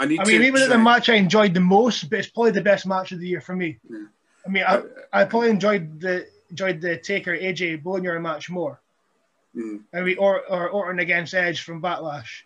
I 0.00 0.06
need 0.06 0.20
I, 0.20 0.24
mean, 0.24 0.42
even 0.42 0.62
at 0.62 0.68
the 0.68 0.78
match 0.78 1.08
I 1.08 1.14
enjoyed 1.14 1.54
the 1.54 1.60
most, 1.60 2.08
but 2.08 2.20
it's 2.20 2.28
probably 2.28 2.52
the 2.52 2.60
best 2.60 2.86
match 2.86 3.10
of 3.10 3.18
the 3.18 3.26
year 3.26 3.40
for 3.40 3.56
me. 3.56 3.78
Yeah. 3.90 4.04
I 4.46 4.48
mean, 4.48 4.62
I, 4.66 4.82
I 5.12 5.24
probably 5.24 5.50
enjoyed 5.50 6.00
the 6.00 6.28
enjoyed 6.50 6.80
the 6.80 6.96
Taker 6.98 7.36
AJ 7.36 7.82
Boneyard 7.82 8.22
match 8.22 8.48
more. 8.48 8.80
Mm. 9.56 9.80
I 9.92 10.00
mean, 10.02 10.16
or 10.18 10.42
or 10.48 10.68
Orton 10.70 11.00
against 11.00 11.34
Edge 11.34 11.62
from 11.62 11.82
Backlash. 11.82 12.42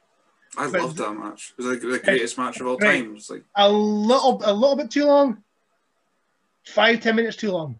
I 0.56 0.70
But- 0.70 0.82
loved 0.82 0.96
that 0.98 1.14
match. 1.14 1.54
It 1.56 1.62
was 1.62 1.66
like 1.72 1.80
the 1.80 1.98
greatest 1.98 2.36
match 2.36 2.60
of 2.60 2.66
all 2.66 2.76
Right. 2.76 3.02
time. 3.02 3.16
It's 3.16 3.30
like 3.30 3.44
a 3.56 3.70
little 3.70 4.40
a 4.44 4.52
little 4.52 4.76
bit 4.76 4.90
too 4.90 5.06
long. 5.06 5.42
Five 6.66 7.00
ten 7.00 7.16
minutes 7.16 7.36
too 7.36 7.50
long. 7.52 7.78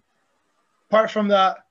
Apart 0.88 1.10
from 1.10 1.28
that, 1.28 1.66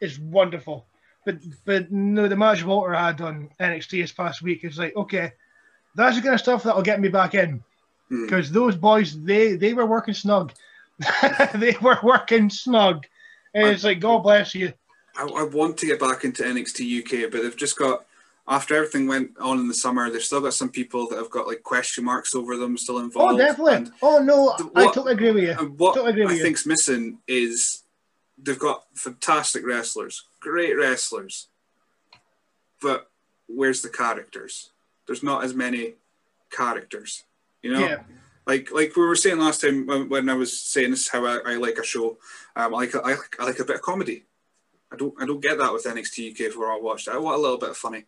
it's 0.00 0.18
wonderful. 0.18 0.86
But 1.24 1.38
but 1.64 1.90
no, 1.90 2.28
the 2.28 2.36
match 2.36 2.62
Walter 2.64 2.92
had 2.92 3.20
on 3.20 3.50
NXT 3.58 4.02
this 4.02 4.12
past 4.12 4.42
week 4.42 4.64
is 4.64 4.78
like 4.78 4.94
okay, 4.94 5.32
that's 5.94 6.16
the 6.16 6.22
kind 6.22 6.34
of 6.34 6.40
stuff 6.40 6.62
that'll 6.62 6.82
get 6.82 7.00
me 7.00 7.08
back 7.08 7.34
in 7.34 7.64
mm. 8.10 8.24
because 8.24 8.50
those 8.52 8.76
boys 8.76 9.20
they 9.24 9.56
they 9.56 9.72
were 9.72 9.86
working 9.86 10.14
snug. 10.14 10.52
they 11.54 11.76
were 11.80 11.98
working 12.02 12.50
snug. 12.50 13.06
And 13.54 13.68
it's 13.68 13.84
like 13.84 14.00
God 14.00 14.18
bless 14.18 14.54
you. 14.54 14.72
I, 15.16 15.24
I 15.24 15.42
want 15.44 15.78
to 15.78 15.86
get 15.86 15.98
back 15.98 16.24
into 16.24 16.42
NXT 16.42 17.00
UK, 17.00 17.30
but 17.32 17.42
they've 17.42 17.56
just 17.56 17.78
got 17.78 18.04
after 18.48 18.74
everything 18.76 19.06
went 19.08 19.30
on 19.40 19.58
in 19.58 19.66
the 19.68 19.74
summer, 19.74 20.08
they've 20.10 20.22
still 20.22 20.40
got 20.40 20.54
some 20.54 20.68
people 20.68 21.08
that 21.08 21.18
have 21.18 21.30
got 21.30 21.46
like 21.48 21.62
question 21.62 22.04
marks 22.04 22.34
over 22.34 22.56
them 22.56 22.76
still 22.78 22.98
involved. 22.98 23.34
Oh, 23.34 23.38
definitely. 23.38 23.74
And, 23.74 23.92
oh 24.02 24.18
no, 24.20 24.54
the- 24.56 24.70
I 24.78 24.84
what- 24.84 24.94
totally 24.94 25.14
agree 25.14 25.32
with 25.32 25.44
you. 25.44 25.50
and 25.58 25.78
what 25.78 25.94
Totally 25.94 26.12
agree 26.12 26.24
with 26.24 26.32
I 26.34 26.36
you. 26.36 26.42
think's 26.42 26.64
missing 26.66 27.18
is 27.26 27.82
they've 28.38 28.58
got 28.58 28.84
fantastic 28.94 29.66
wrestlers, 29.66 30.24
great 30.40 30.74
wrestlers, 30.74 31.48
but 32.80 33.10
where's 33.48 33.82
the 33.82 33.88
characters? 33.88 34.70
There's 35.06 35.22
not 35.22 35.44
as 35.44 35.54
many 35.54 35.94
characters, 36.50 37.24
you 37.62 37.72
know. 37.72 37.80
Yeah. 37.80 38.02
Like 38.46 38.70
like 38.70 38.94
we 38.96 39.02
were 39.04 39.16
saying 39.16 39.38
last 39.38 39.60
time 39.60 39.86
when, 39.86 40.08
when 40.08 40.28
I 40.28 40.34
was 40.34 40.56
saying 40.56 40.90
this 40.90 41.00
is 41.00 41.08
how 41.08 41.24
I, 41.26 41.38
I 41.44 41.56
like 41.56 41.78
a 41.78 41.84
show. 41.84 42.18
Um, 42.54 42.74
I 42.74 42.78
like 42.78 42.94
I 42.94 43.00
like 43.10 43.36
I 43.40 43.44
like 43.44 43.58
a 43.58 43.64
bit 43.64 43.76
of 43.76 43.82
comedy. 43.82 44.24
I 44.92 44.96
don't 44.96 45.14
I 45.20 45.26
don't 45.26 45.40
get 45.40 45.58
that 45.58 45.72
with 45.72 45.84
NXT 45.84 46.30
UK 46.46 46.52
for 46.52 46.70
I 46.70 46.78
watched. 46.78 47.08
I 47.08 47.18
want 47.18 47.36
a 47.38 47.40
little 47.40 47.58
bit 47.58 47.70
of 47.70 47.76
funny 47.76 48.04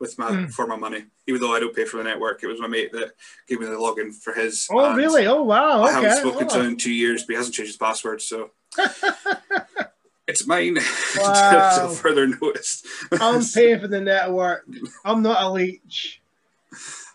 with 0.00 0.18
my 0.18 0.30
Mm. 0.30 0.52
for 0.52 0.66
my 0.66 0.76
money. 0.76 1.04
Even 1.26 1.40
though 1.40 1.54
I 1.54 1.60
don't 1.60 1.74
pay 1.74 1.84
for 1.84 1.96
the 1.98 2.04
network, 2.04 2.42
it 2.42 2.46
was 2.46 2.60
my 2.60 2.66
mate 2.68 2.92
that 2.92 3.12
gave 3.48 3.60
me 3.60 3.66
the 3.66 3.72
login 3.72 4.14
for 4.14 4.32
his. 4.32 4.66
Oh 4.70 4.94
really? 4.94 5.26
Oh 5.26 5.42
wow. 5.42 5.82
I 5.82 5.92
haven't 5.92 6.18
spoken 6.18 6.48
to 6.48 6.54
Oh. 6.56 6.60
him 6.60 6.66
in 6.68 6.76
two 6.76 6.92
years, 6.92 7.22
but 7.24 7.32
he 7.32 7.36
hasn't 7.36 7.54
changed 7.54 7.70
his 7.70 7.76
password, 7.76 8.22
so 8.22 8.50
it's 10.26 10.46
mine 10.46 10.78
Wow. 11.16 11.70
until 11.72 11.88
further 11.94 12.26
notice. 12.26 12.82
I'm 13.12 13.42
paying 13.44 13.80
for 13.80 13.88
the 13.88 14.00
network. 14.00 14.66
I'm 15.04 15.22
not 15.22 15.42
a 15.42 15.50
leech. 15.50 16.20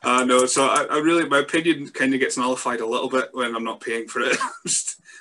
Uh, 0.03 0.25
no, 0.25 0.45
so 0.45 0.65
I, 0.65 0.83
I 0.89 0.97
really, 0.97 1.25
my 1.29 1.39
opinion 1.39 1.87
kind 1.89 2.13
of 2.13 2.19
gets 2.19 2.37
nullified 2.37 2.81
a 2.81 2.85
little 2.85 3.07
bit 3.07 3.29
when 3.31 3.55
I'm 3.55 3.63
not 3.63 3.79
paying 3.79 4.07
for 4.07 4.19
it. 4.21 4.37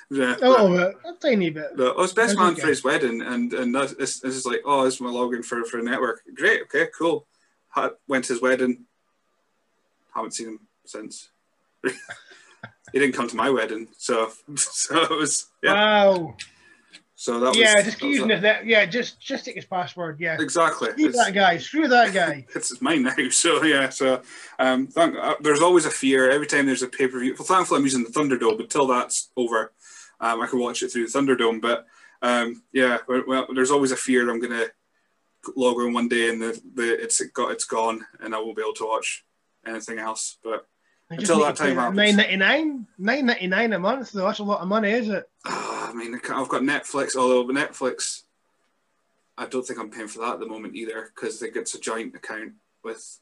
Yeah, 0.09 0.35
A 0.41 0.49
little 0.49 0.69
bit, 0.75 0.95
a 1.05 1.13
tiny 1.21 1.49
bit. 1.49 1.77
No, 1.77 1.91
I 1.93 1.97
was 2.01 2.11
best 2.13 2.37
man 2.37 2.55
for 2.55 2.67
his 2.67 2.83
wedding, 2.83 3.21
and 3.21 3.53
and 3.53 3.73
this, 3.73 4.19
this 4.19 4.35
is 4.35 4.45
like, 4.45 4.61
oh, 4.65 4.83
this 4.83 4.95
is 4.95 5.01
my 5.01 5.09
login 5.09 5.43
for 5.43 5.63
for 5.63 5.79
a 5.79 5.83
network. 5.83 6.21
Great, 6.35 6.63
okay, 6.63 6.87
cool. 6.95 7.25
Went 8.07 8.25
to 8.25 8.33
his 8.33 8.41
wedding. 8.41 8.85
Haven't 10.13 10.31
seen 10.31 10.47
him 10.47 10.59
since. 10.85 11.29
he 11.83 12.99
didn't 12.99 13.15
come 13.15 13.27
to 13.27 13.35
my 13.35 13.49
wedding, 13.49 13.87
so 13.97 14.31
so 14.55 15.01
it 15.03 15.09
was 15.09 15.47
yeah. 15.61 15.73
Wow. 15.73 16.35
So 17.15 17.39
that 17.39 17.49
was 17.49 17.57
yeah, 17.57 17.81
just 17.81 17.99
keep 17.99 18.09
using 18.09 18.31
it. 18.31 18.39
it. 18.39 18.41
That, 18.41 18.65
yeah, 18.65 18.85
just 18.85 19.19
just 19.21 19.45
take 19.45 19.55
his 19.55 19.65
password. 19.65 20.19
Yeah. 20.19 20.35
Exactly. 20.39 20.89
Screw 20.91 21.05
It's- 21.07 21.25
that 21.25 21.33
guy. 21.33 21.57
Screw 21.57 21.87
that 21.87 22.13
guy. 22.13 22.45
it's 22.55 22.81
mine 22.81 23.03
now. 23.03 23.29
So 23.29 23.63
yeah, 23.63 23.89
so 23.89 24.21
um, 24.59 24.87
thank, 24.87 25.15
uh, 25.15 25.35
there's 25.39 25.61
always 25.61 25.85
a 25.85 25.89
fear 25.91 26.29
every 26.29 26.47
time 26.47 26.65
there's 26.65 26.83
a 26.83 26.87
pay 26.87 27.07
per 27.07 27.19
view. 27.19 27.35
Well, 27.37 27.47
thankfully 27.47 27.77
I'm 27.77 27.85
using 27.85 28.03
the 28.03 28.09
Thunderdome, 28.09 28.57
but 28.57 28.69
till 28.69 28.87
that's 28.87 29.31
over, 29.37 29.71
um, 30.19 30.41
I 30.41 30.47
can 30.47 30.59
watch 30.59 30.83
it 30.83 30.89
through 30.89 31.07
the 31.07 31.17
Thunderdome. 31.17 31.61
But 31.61 31.85
um, 32.21 32.63
yeah, 32.73 32.97
well, 33.07 33.23
well, 33.25 33.47
there's 33.53 33.71
always 33.71 33.91
a 33.91 33.97
fear 33.97 34.29
I'm 34.29 34.41
gonna 34.41 34.65
log 35.55 35.77
on 35.77 35.93
one 35.93 36.07
day 36.07 36.29
and 36.29 36.41
the, 36.41 36.61
the 36.75 37.01
it's 37.01 37.21
got 37.27 37.51
it's 37.51 37.65
gone 37.65 38.05
and 38.19 38.33
I 38.33 38.39
won't 38.39 38.55
be 38.55 38.61
able 38.61 38.73
to 38.73 38.87
watch 38.87 39.25
anything 39.65 39.99
else. 39.99 40.37
But 40.43 40.67
I 41.11 41.15
Until 41.15 41.39
that 41.41 41.55
time 41.55 41.75
happens. 41.75 41.97
Nine 41.97 42.15
ninety 42.15 42.35
nine. 42.37 42.87
Nine 42.97 43.25
ninety 43.25 43.47
nine 43.47 43.73
a 43.73 43.79
month 43.79 44.11
though. 44.11 44.25
That's 44.25 44.39
a 44.39 44.43
lot 44.43 44.61
of 44.61 44.67
money, 44.67 44.91
is 44.91 45.09
it? 45.09 45.29
ah, 45.45 45.89
I 45.89 45.93
mean, 45.93 46.15
I've 46.15 46.49
got 46.49 46.61
Netflix. 46.61 47.15
Although 47.15 47.45
Netflix, 47.47 48.23
I 49.37 49.45
don't 49.45 49.65
think 49.65 49.79
I'm 49.79 49.89
paying 49.89 50.07
for 50.07 50.19
that 50.19 50.33
at 50.33 50.39
the 50.39 50.47
moment 50.47 50.75
either 50.75 51.11
because 51.13 51.41
I 51.41 51.45
think 51.45 51.57
it's 51.57 51.75
a 51.75 51.79
joint 51.79 52.15
account 52.15 52.53
with 52.83 53.19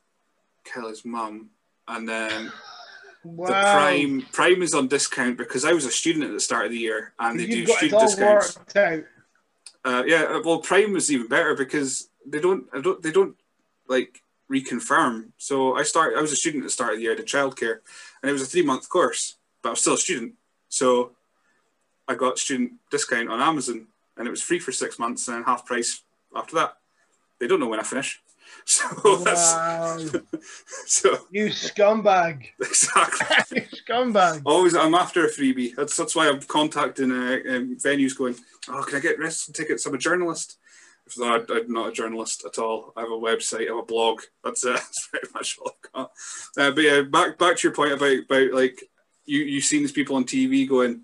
Kelly's 0.64 1.06
mum, 1.06 1.50
and 1.88 2.08
then. 2.08 2.52
Wow. 3.24 3.46
The 3.46 3.54
Prime 3.54 4.22
Prime 4.32 4.62
is 4.64 4.74
on 4.74 4.88
discount 4.88 5.38
because 5.38 5.64
I 5.64 5.74
was 5.74 5.86
a 5.86 5.92
student 5.92 6.26
at 6.26 6.32
the 6.32 6.40
start 6.40 6.66
of 6.66 6.72
the 6.72 6.80
year 6.80 7.14
and 7.20 7.40
they 7.40 7.46
do 7.46 7.62
it 7.62 7.70
student 7.70 8.02
discounts. 8.02 8.58
Uh, 9.84 10.04
yeah, 10.08 10.24
uh, 10.24 10.42
well, 10.44 10.58
Prime 10.58 10.94
was 10.94 11.12
even 11.12 11.28
better 11.28 11.56
because 11.56 12.10
they 12.26 12.40
don't, 12.40 12.66
I 12.74 12.82
don't, 12.82 13.02
they 13.02 13.12
don't 13.12 13.36
like 13.88 14.22
reconfirm. 14.52 15.32
So 15.38 15.76
I 15.76 15.84
start, 15.84 16.16
I 16.18 16.22
was 16.22 16.32
a 16.32 16.36
student 16.36 16.64
at 16.64 16.68
the 16.68 16.72
start 16.72 16.92
of 16.92 16.98
the 16.98 17.04
year, 17.04 17.14
I 17.14 17.16
did 17.16 17.26
childcare, 17.26 17.80
and 18.22 18.30
it 18.30 18.34
was 18.34 18.42
a 18.42 18.46
three 18.46 18.64
month 18.64 18.90
course, 18.90 19.36
but 19.62 19.70
I 19.70 19.72
was 19.72 19.82
still 19.82 19.94
a 19.94 19.98
student. 19.98 20.34
So 20.70 21.12
I 22.08 22.16
got 22.16 22.40
student 22.40 22.74
discount 22.90 23.30
on 23.30 23.42
Amazon, 23.42 23.88
and 24.18 24.28
it 24.28 24.32
was 24.32 24.42
free 24.42 24.60
for 24.60 24.72
six 24.72 25.00
months 25.00 25.28
and 25.28 25.38
then 25.38 25.44
half 25.44 25.66
price 25.66 26.02
after 26.36 26.56
that. 26.56 26.78
They 27.40 27.48
don't 27.48 27.60
know 27.60 27.68
when 27.68 27.80
I 27.80 27.84
finish, 27.84 28.22
so 28.66 29.16
that's 29.18 29.54
Wow. 29.54 29.98
so 30.86 31.18
you 31.32 31.48
scumbag. 31.48 32.48
exactly. 32.60 33.62
you 33.62 33.78
scumbag. 33.78 34.42
Always, 34.46 34.76
I'm 34.76 34.94
after 34.94 35.26
a 35.26 35.30
freebie. 35.30 35.76
That's 35.76 35.96
that's 35.98 36.16
why 36.16 36.28
I'm 36.30 36.42
contacting 36.42 37.12
uh, 37.12 37.40
um, 37.50 37.78
venues, 37.78 38.16
going, 38.16 38.36
"Oh, 38.68 38.84
can 38.84 38.98
I 38.98 39.00
get 39.00 39.18
wrestling 39.18 39.54
tickets? 39.54 39.86
I'm 39.86 39.96
a 39.96 39.98
journalist." 39.98 40.58
If 41.12 41.20
not, 41.20 41.52
I'm 41.52 41.72
not 41.72 41.90
a 41.90 41.92
journalist 41.92 42.46
at 42.46 42.58
all. 42.58 42.94
I 42.96 43.02
have 43.02 43.12
a 43.12 43.16
website, 43.16 43.66
I 43.68 43.76
have 43.76 43.84
a 43.84 43.84
blog. 43.84 44.22
That's 44.46 44.64
it. 44.64 44.74
That's 44.76 45.08
pretty 45.08 45.28
much 45.34 45.60
all 45.60 45.72
I've 45.84 45.92
got. 45.92 46.12
Uh, 46.58 46.72
but 46.72 46.84
yeah, 46.84 47.02
back 47.02 47.38
back 47.38 47.58
to 47.58 47.68
your 47.68 47.76
point 47.76 47.92
about 47.92 48.18
about 48.24 48.54
like 48.54 48.82
you 49.26 49.40
you've 49.40 49.66
seen 49.66 49.82
these 49.82 49.92
people 49.92 50.16
on 50.16 50.24
TV 50.24 50.68
going, 50.68 51.02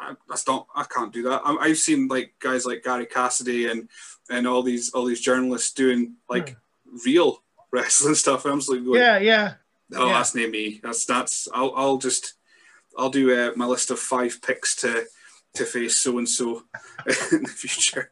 I, 0.00 0.14
"That's 0.28 0.46
not. 0.48 0.66
I 0.74 0.84
can't 0.84 1.12
do 1.12 1.22
that." 1.24 1.42
I, 1.44 1.56
I've 1.56 1.78
seen 1.78 2.08
like 2.08 2.34
guys 2.40 2.66
like 2.66 2.82
Gary 2.82 3.06
Cassidy 3.06 3.70
and 3.70 3.88
and 4.28 4.46
all 4.46 4.62
these 4.62 4.90
all 4.90 5.04
these 5.04 5.20
journalists 5.20 5.72
doing 5.72 6.14
like 6.28 6.56
real 7.06 7.42
wrestling 7.70 8.16
stuff. 8.16 8.44
I'm 8.44 8.58
just 8.58 8.70
like, 8.70 8.84
going, 8.84 9.00
Yeah, 9.00 9.18
yeah. 9.18 9.54
Oh, 9.94 10.06
Yeah. 10.08 10.14
that's 10.14 10.34
near 10.34 10.48
me. 10.48 10.80
That's 10.82 11.04
that's. 11.04 11.46
I'll 11.54 11.72
I'll 11.76 11.98
just 11.98 12.34
I'll 12.98 13.10
do 13.10 13.32
uh, 13.32 13.52
my 13.54 13.66
list 13.66 13.92
of 13.92 14.00
five 14.00 14.40
picks 14.42 14.74
to 14.76 15.04
to 15.54 15.64
face 15.64 15.98
so 15.98 16.18
and 16.18 16.28
so 16.28 16.64
in 17.30 17.42
the 17.44 17.54
future. 17.54 18.10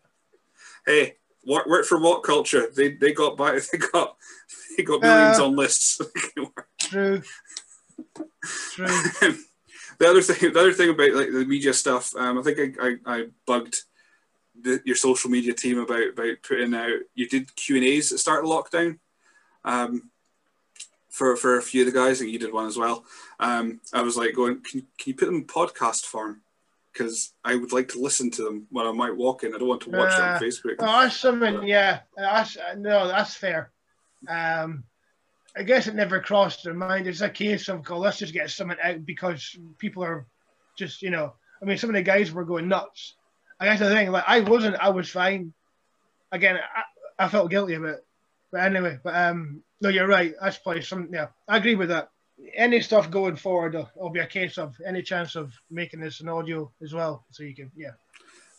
Hey, 0.86 1.16
work 1.47 1.66
work 1.66 1.85
for 1.86 1.98
WhatCulture? 1.98 2.74
They 2.74 2.93
they 2.94 3.12
got 3.12 3.36
by. 3.36 3.59
They 3.73 3.78
got 3.78 4.16
they 4.77 4.82
got 4.85 5.02
millions 5.02 5.39
Uh, 5.39 5.47
on 5.47 5.57
lists. 5.57 6.01
True. 6.78 7.23
True. 8.73 8.86
the 9.98 10.09
other 10.09 10.23
thing, 10.23 10.52
the 10.52 10.61
other 10.61 10.73
thing 10.73 10.90
about 10.90 11.12
like 11.12 11.31
the 11.32 11.44
media 11.44 11.74
stuff, 11.74 12.15
um, 12.16 12.39
I 12.39 12.43
think 12.43 12.77
I, 12.81 12.86
I, 12.89 12.97
I 13.07 13.27
bugged 13.47 13.77
the, 14.61 14.81
your 14.85 14.97
social 14.97 15.31
media 15.31 15.52
team 15.55 15.78
about 15.78 16.09
about 16.11 16.36
putting 16.43 16.74
out. 16.74 17.01
You 17.15 17.28
did 17.28 17.55
Q 17.57 17.77
and 17.77 17.85
A's 17.85 18.12
at 18.12 18.19
start 18.20 18.44
of 18.44 18.51
lockdown, 18.51 18.98
um, 19.65 20.11
for 21.11 21.36
for 21.36 21.59
a 21.59 21.62
few 21.62 21.82
of 21.86 21.93
the 21.93 21.98
guys. 21.98 22.20
and 22.20 22.31
you 22.31 22.39
did 22.39 22.52
one 22.52 22.66
as 22.66 22.77
well. 22.78 23.05
Um, 23.39 23.81
I 23.93 24.02
was 24.02 24.16
like 24.16 24.35
going, 24.35 24.61
can, 24.62 24.81
can 24.98 25.11
you 25.11 25.15
put 25.15 25.27
them 25.27 25.36
in 25.36 25.44
podcast 25.47 26.05
form? 26.07 26.40
Because 26.93 27.33
I 27.45 27.55
would 27.55 27.73
like 27.73 27.89
to 27.89 28.01
listen 28.01 28.31
to 28.33 28.43
them 28.43 28.67
when 28.71 28.87
I 28.87 28.93
might 28.93 29.17
walk 29.17 29.45
in. 29.45 29.55
I 29.55 29.59
don't 29.59 29.69
want 29.69 29.83
to 29.83 29.91
watch 29.91 30.12
Uh, 30.19 30.23
on 30.23 30.41
Facebook. 30.41 30.77
Oh, 30.81 31.03
that's 31.03 31.17
something. 31.17 31.62
Yeah, 31.62 32.01
that's 32.17 32.57
no, 32.77 33.07
that's 33.07 33.35
fair. 33.35 33.71
Um, 34.29 34.85
I 35.57 35.62
guess 35.62 35.87
it 35.87 35.95
never 35.95 36.21
crossed 36.21 36.65
their 36.65 36.75
mind. 36.75 37.07
It's 37.07 37.21
a 37.21 37.29
case 37.29 37.69
of, 37.69 37.85
"Go, 37.85 37.99
let's 37.99 38.19
just 38.19 38.33
get 38.33 38.51
something 38.51 38.79
out 38.83 39.05
because 39.05 39.57
people 39.79 40.05
are 40.05 40.27
just, 40.77 41.03
you 41.03 41.11
know. 41.11 41.35
I 41.62 41.65
mean, 41.65 41.77
some 41.77 41.91
of 41.91 41.95
the 41.95 42.03
guys 42.03 42.33
were 42.33 42.45
going 42.45 42.69
nuts. 42.69 43.15
I 43.59 43.67
guess 43.67 43.81
the 43.81 43.91
thing, 43.91 44.11
like, 44.11 44.25
I 44.27 44.41
wasn't. 44.41 44.77
I 44.77 44.89
was 44.91 45.11
fine. 45.11 45.53
Again, 46.33 46.57
I, 46.57 47.25
I 47.25 47.29
felt 47.29 47.51
guilty 47.51 47.75
of 47.75 47.85
it. 47.85 48.05
But 48.51 48.62
anyway, 48.62 48.99
but 49.05 49.15
um, 49.15 49.62
no, 49.81 49.91
you're 49.91 50.09
right. 50.09 50.35
That's 50.41 50.59
probably 50.59 50.83
some. 50.83 51.11
Yeah, 51.12 51.29
I 51.47 51.59
agree 51.59 51.75
with 51.75 51.91
that. 51.91 52.11
Any 52.55 52.81
stuff 52.81 53.11
going 53.11 53.37
forward, 53.37 53.77
uh, 53.77 53.87
it'll 53.97 54.11
be 54.11 54.21
a 54.21 54.27
case 54.27 54.59
of 54.59 54.75
any 54.87 55.03
chance 55.03 55.37
of 55.37 55.53
making 55.71 56.01
this 56.01 56.21
an 56.21 56.29
audio 56.29 56.71
as 56.83 56.93
well, 56.93 57.25
so 57.31 57.43
you 57.43 57.55
can, 57.55 57.71
yeah. 57.77 57.93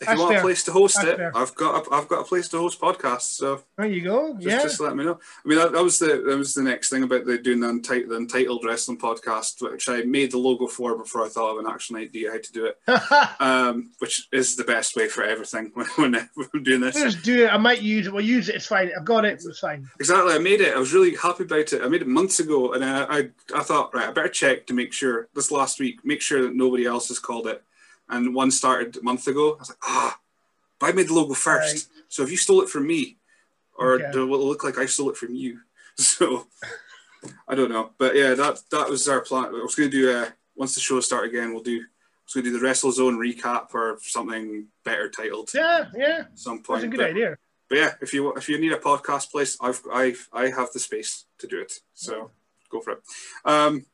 If 0.02 0.08
that's 0.08 0.18
you 0.18 0.24
want 0.24 0.34
fair. 0.34 0.40
a 0.40 0.44
place 0.44 0.64
to 0.64 0.72
host 0.72 0.96
That's 0.96 1.08
it, 1.10 1.18
fair. 1.18 1.38
I've 1.38 1.54
got 1.54 1.88
a, 1.88 1.94
I've 1.94 2.08
got 2.08 2.22
a 2.22 2.24
place 2.24 2.48
to 2.50 2.58
host 2.58 2.82
podcasts. 2.82 3.34
So 3.36 3.62
There 3.78 3.86
you 3.86 4.02
go. 4.02 4.34
Just, 4.34 4.46
yeah. 4.48 4.62
just 4.64 4.80
let 4.80 4.96
me 4.96 5.04
know. 5.04 5.20
I 5.46 5.48
mean, 5.48 5.60
that, 5.60 5.74
that 5.74 5.84
was 5.84 6.00
the 6.00 6.24
that 6.26 6.38
was 6.38 6.56
the 6.56 6.64
next 6.64 6.90
thing 6.90 7.04
about 7.04 7.26
the 7.26 7.38
doing 7.38 7.60
the 7.60 7.70
untitled, 7.70 8.10
the 8.10 8.16
untitled 8.16 8.66
wrestling 8.66 8.98
podcast, 8.98 9.62
which 9.62 9.88
I 9.88 10.02
made 10.02 10.32
the 10.32 10.40
logo 10.40 10.66
for 10.66 10.98
before 10.98 11.24
I 11.24 11.30
thought 11.30 11.52
of 11.52 11.64
an 11.64 11.72
actual 11.72 11.98
idea 11.98 12.32
how 12.32 12.40
to 12.40 12.52
do 12.52 12.66
it. 12.66 12.78
Um, 13.40 13.92
which 14.00 14.28
is 14.32 14.56
the 14.56 14.64
best 14.64 14.96
way 14.96 15.08
for 15.08 15.24
everything 15.24 15.72
when, 15.74 15.88
when 15.96 16.16
I'm 16.16 16.64
doing 16.64 16.82
this. 16.82 16.96
Just 16.96 17.24
do 17.24 17.46
it. 17.46 17.54
I 17.54 17.58
might 17.58 17.82
use 17.82 18.08
it. 18.08 18.14
We'll 18.14 18.24
use 18.24 18.50
it. 18.50 18.56
It's 18.56 18.68
fine. 18.68 18.92
I've 18.98 19.06
got 19.06 19.26
it. 19.26 19.42
It's 19.46 19.60
fine. 19.60 19.88
Exactly. 20.00 20.34
I 20.34 20.38
made 20.38 20.62
it. 20.62 20.76
I 20.76 20.80
was 20.80 20.94
really 20.94 21.16
happy 21.16 21.44
about 21.44 21.74
it. 21.74 21.82
I 21.82 21.88
made 21.88 22.02
it 22.02 22.08
months 22.08 22.40
ago, 22.40 22.74
and 22.74 22.84
I, 22.84 23.04
I, 23.04 23.30
I 23.56 23.64
thought, 23.64 23.94
right, 23.94 24.10
I 24.10 24.12
better 24.12 24.30
check 24.30 24.68
to 24.68 24.74
make 24.74 24.94
sure 24.94 25.28
this 25.34 25.52
last 25.52 25.80
week, 25.80 26.04
make 26.04 26.22
sure 26.22 26.44
that 26.44 26.56
nobody 26.56 26.86
else 26.86 27.08
has 27.10 27.20
called 27.20 27.48
it. 27.48 27.64
And 28.12 28.36
one 28.36 28.52
started 28.52 28.98
a 28.98 29.02
month 29.04 29.26
ago. 29.28 29.56
I 29.56 29.60
was 29.60 29.70
like, 29.70 29.78
ah, 29.84 30.20
but 30.80 30.90
I 30.90 30.92
made 30.94 31.08
the 31.08 31.14
logo 31.14 31.34
first. 31.34 31.74
Right. 31.76 32.04
So 32.10 32.24
if 32.24 32.30
you 32.32 32.38
stole 32.38 32.62
it 32.62 32.70
from 32.70 32.86
me, 32.86 33.18
or 33.78 33.94
Okay. 33.94 34.20
will 34.20 34.42
it 34.42 34.46
look 34.46 34.64
like 34.64 34.78
I 34.78 34.86
stole 34.86 35.10
it 35.10 35.18
from 35.18 35.34
you? 35.34 35.60
So 35.98 36.48
I 37.48 37.54
don't 37.56 37.70
know. 37.70 37.92
But 37.98 38.16
yeah, 38.16 38.34
that 38.34 38.60
that 38.72 38.90
was 38.90 39.08
our 39.08 39.22
plan. 39.22 39.46
I 39.46 39.62
was 39.64 39.76
going 39.76 39.92
to 39.92 39.98
do 39.98 40.12
uh, 40.12 40.30
once 40.56 40.74
the 40.76 40.82
show 40.82 41.00
start 41.00 41.26
again. 41.28 41.54
We'll 41.54 41.64
do. 41.64 41.78
I 41.80 42.24
was 42.26 42.34
going 42.34 42.44
to 42.46 42.50
do 42.52 42.58
the 42.60 42.64
Wrestle 42.66 42.92
Zone 42.92 43.18
recap 43.20 43.74
or 43.74 43.98
something 44.02 44.68
better 44.86 45.10
titled 45.10 45.52
Yeah, 45.54 45.86
yeah. 45.96 46.24
some 46.34 46.58
That's 46.58 46.68
point. 46.68 46.84
a 46.86 46.88
good 46.88 46.98
But- 46.98 47.10
idea. 47.12 47.38
but 47.70 47.78
yeah, 47.78 47.94
if 48.02 48.14
you 48.14 48.34
if 48.34 48.50
you 48.50 48.58
need 48.58 48.72
a 48.74 48.78
podcast 48.90 49.32
place, 49.32 49.58
I've 49.62 49.82
I've 49.94 50.28
I 50.34 50.48
have 50.50 50.72
the 50.74 50.80
space 50.80 51.26
to 51.40 51.48
do 51.48 51.60
it. 51.62 51.74
So 51.94 52.32
go 52.70 52.80
for 52.82 52.92
it. 52.94 53.00
Um, 53.46 53.86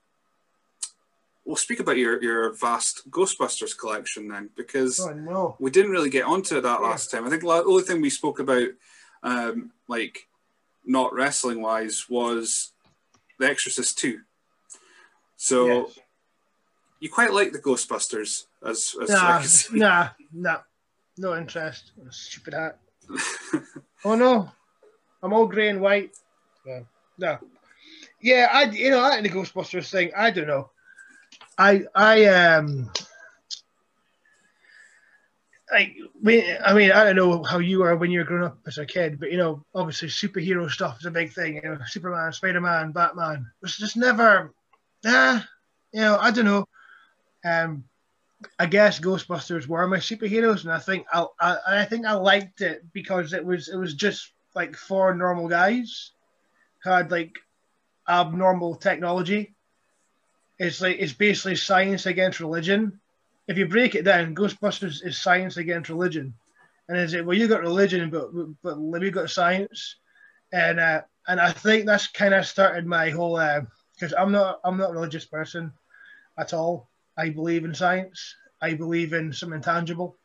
we'll 1.47 1.55
speak 1.55 1.79
about 1.79 1.97
your 1.97 2.21
your 2.21 2.53
vast 2.53 3.09
Ghostbusters 3.09 3.75
collection 3.75 4.27
then, 4.27 4.49
because 4.55 4.99
Oh 4.99 5.13
no. 5.13 5.55
we 5.59 5.71
didn't 5.71 5.91
really 5.91 6.09
get 6.09 6.25
onto 6.25 6.59
that 6.61 6.81
Yeah. 6.81 6.87
last 6.87 7.09
time. 7.09 7.25
I 7.25 7.29
think 7.29 7.41
the 7.41 7.47
only 7.47 7.83
thing 7.83 8.01
we 8.01 8.09
spoke 8.09 8.39
about, 8.39 8.67
um, 9.23 9.71
like 9.87 10.27
not 10.85 11.13
wrestling 11.13 11.61
wise, 11.61 12.05
was 12.09 12.73
The 13.39 13.47
Exorcist 13.49 13.97
two. 13.97 14.19
So 15.37 15.67
Yes. 15.67 15.99
you 16.99 17.09
quite 17.09 17.31
like 17.33 17.53
the 17.53 17.59
Ghostbusters, 17.61 18.45
as 18.63 18.95
as 19.01 19.09
I 19.09 19.13
Nah, 19.13 19.39
can 19.39 19.47
see. 19.47 19.77
nah, 19.79 20.09
nah. 20.33 20.61
No 21.17 21.35
interest. 21.37 21.93
Stupid 22.11 22.53
hat. 22.53 22.79
Oh 24.05 24.15
no. 24.15 24.51
I'm 25.23 25.33
all 25.33 25.47
grey 25.47 25.69
and 25.69 25.81
white. 25.81 26.11
Yeah. 26.65 26.81
No. 27.17 27.39
Yeah, 28.21 28.49
I 28.51 28.63
you 28.65 28.89
know, 28.91 28.99
I 28.99 29.21
the 29.21 29.29
Ghostbusters 29.29 29.89
thing, 29.89 30.11
I 30.15 30.29
don't 30.29 30.47
know. 30.47 30.69
I 31.57 31.85
I 31.95 32.25
um 32.25 32.89
like 35.71 35.95
I 36.65 36.73
mean, 36.73 36.91
I 36.91 37.03
don't 37.03 37.15
know 37.15 37.43
how 37.43 37.59
you 37.59 37.83
are 37.83 37.95
when 37.97 38.09
you 38.11 38.19
were 38.19 38.25
growing 38.25 38.45
up 38.45 38.59
as 38.67 38.77
a 38.77 38.85
kid, 38.85 39.19
but 39.19 39.31
you 39.31 39.37
know, 39.37 39.65
obviously 39.75 40.07
superhero 40.07 40.69
stuff 40.69 40.99
is 40.99 41.05
a 41.05 41.11
big 41.11 41.33
thing. 41.33 41.55
You 41.55 41.61
know, 41.63 41.77
Superman, 41.85 42.31
Spider 42.31 42.61
Man, 42.61 42.91
Batman. 42.91 43.51
It's 43.61 43.77
just 43.77 43.97
never, 43.97 44.53
ah, 45.05 45.45
you 45.91 46.01
know, 46.01 46.17
I 46.19 46.31
don't 46.31 46.45
know. 46.45 46.65
Um, 47.45 47.83
I 48.59 48.67
guess 48.67 48.99
Ghostbusters 48.99 49.67
were 49.67 49.87
my 49.87 49.97
superheroes, 49.97 50.63
and 50.63 50.71
I 50.71 50.79
think 50.79 51.05
I, 51.13 51.25
I 51.41 51.57
I 51.81 51.85
think 51.85 52.05
I 52.05 52.13
liked 52.13 52.61
it 52.61 52.83
because 52.93 53.33
it 53.33 53.45
was 53.45 53.67
it 53.67 53.77
was 53.77 53.93
just 53.93 54.31
like 54.55 54.75
four 54.75 55.13
normal 55.15 55.49
guys 55.49 56.11
who 56.83 56.91
had 56.91 57.11
like 57.11 57.35
abnormal 58.07 58.75
technology. 58.75 59.56
It's 60.59 60.81
like 60.81 60.97
it's 60.99 61.13
basically 61.13 61.55
science 61.55 62.05
against 62.05 62.39
religion. 62.39 62.99
If 63.47 63.57
you 63.57 63.67
break 63.67 63.95
it 63.95 64.03
down, 64.03 64.35
Ghostbusters 64.35 65.05
is 65.05 65.17
science 65.17 65.57
against 65.57 65.89
religion, 65.89 66.33
and 66.89 66.97
is 66.97 67.13
it 67.13 67.25
well 67.25 67.37
you 67.37 67.47
got 67.47 67.61
religion, 67.61 68.09
but 68.09 68.31
but 68.63 68.79
we 68.79 69.11
got 69.11 69.29
science, 69.29 69.95
and 70.51 70.79
uh, 70.79 71.01
and 71.27 71.39
I 71.39 71.51
think 71.51 71.85
that's 71.85 72.07
kind 72.07 72.33
of 72.33 72.45
started 72.45 72.85
my 72.85 73.09
whole 73.09 73.37
because 73.95 74.13
uh, 74.13 74.17
I'm 74.17 74.31
not 74.31 74.59
I'm 74.63 74.77
not 74.77 74.89
a 74.89 74.93
religious 74.93 75.25
person 75.25 75.71
at 76.37 76.53
all. 76.53 76.89
I 77.17 77.29
believe 77.29 77.65
in 77.65 77.73
science. 77.73 78.35
I 78.61 78.73
believe 78.73 79.13
in 79.13 79.33
something 79.33 79.61
tangible, 79.61 80.17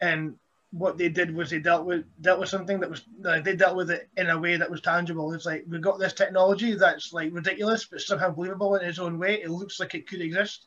and 0.00 0.36
what 0.76 0.98
they 0.98 1.08
did 1.08 1.32
was 1.32 1.50
they 1.50 1.60
dealt 1.60 1.86
with 1.86 2.04
dealt 2.20 2.40
with 2.40 2.48
something 2.48 2.80
that 2.80 2.90
was 2.90 3.04
they 3.20 3.54
dealt 3.54 3.76
with 3.76 3.92
it 3.92 4.08
in 4.16 4.28
a 4.28 4.38
way 4.38 4.56
that 4.56 4.70
was 4.70 4.80
tangible. 4.80 5.32
It's 5.32 5.46
like 5.46 5.64
we've 5.68 5.80
got 5.80 6.00
this 6.00 6.12
technology 6.12 6.74
that's 6.74 7.12
like 7.12 7.32
ridiculous, 7.32 7.84
but 7.84 8.00
somehow 8.00 8.30
believable 8.30 8.74
in 8.74 8.84
its 8.84 8.98
own 8.98 9.16
way. 9.16 9.40
It 9.40 9.50
looks 9.50 9.78
like 9.78 9.94
it 9.94 10.08
could 10.08 10.20
exist. 10.20 10.66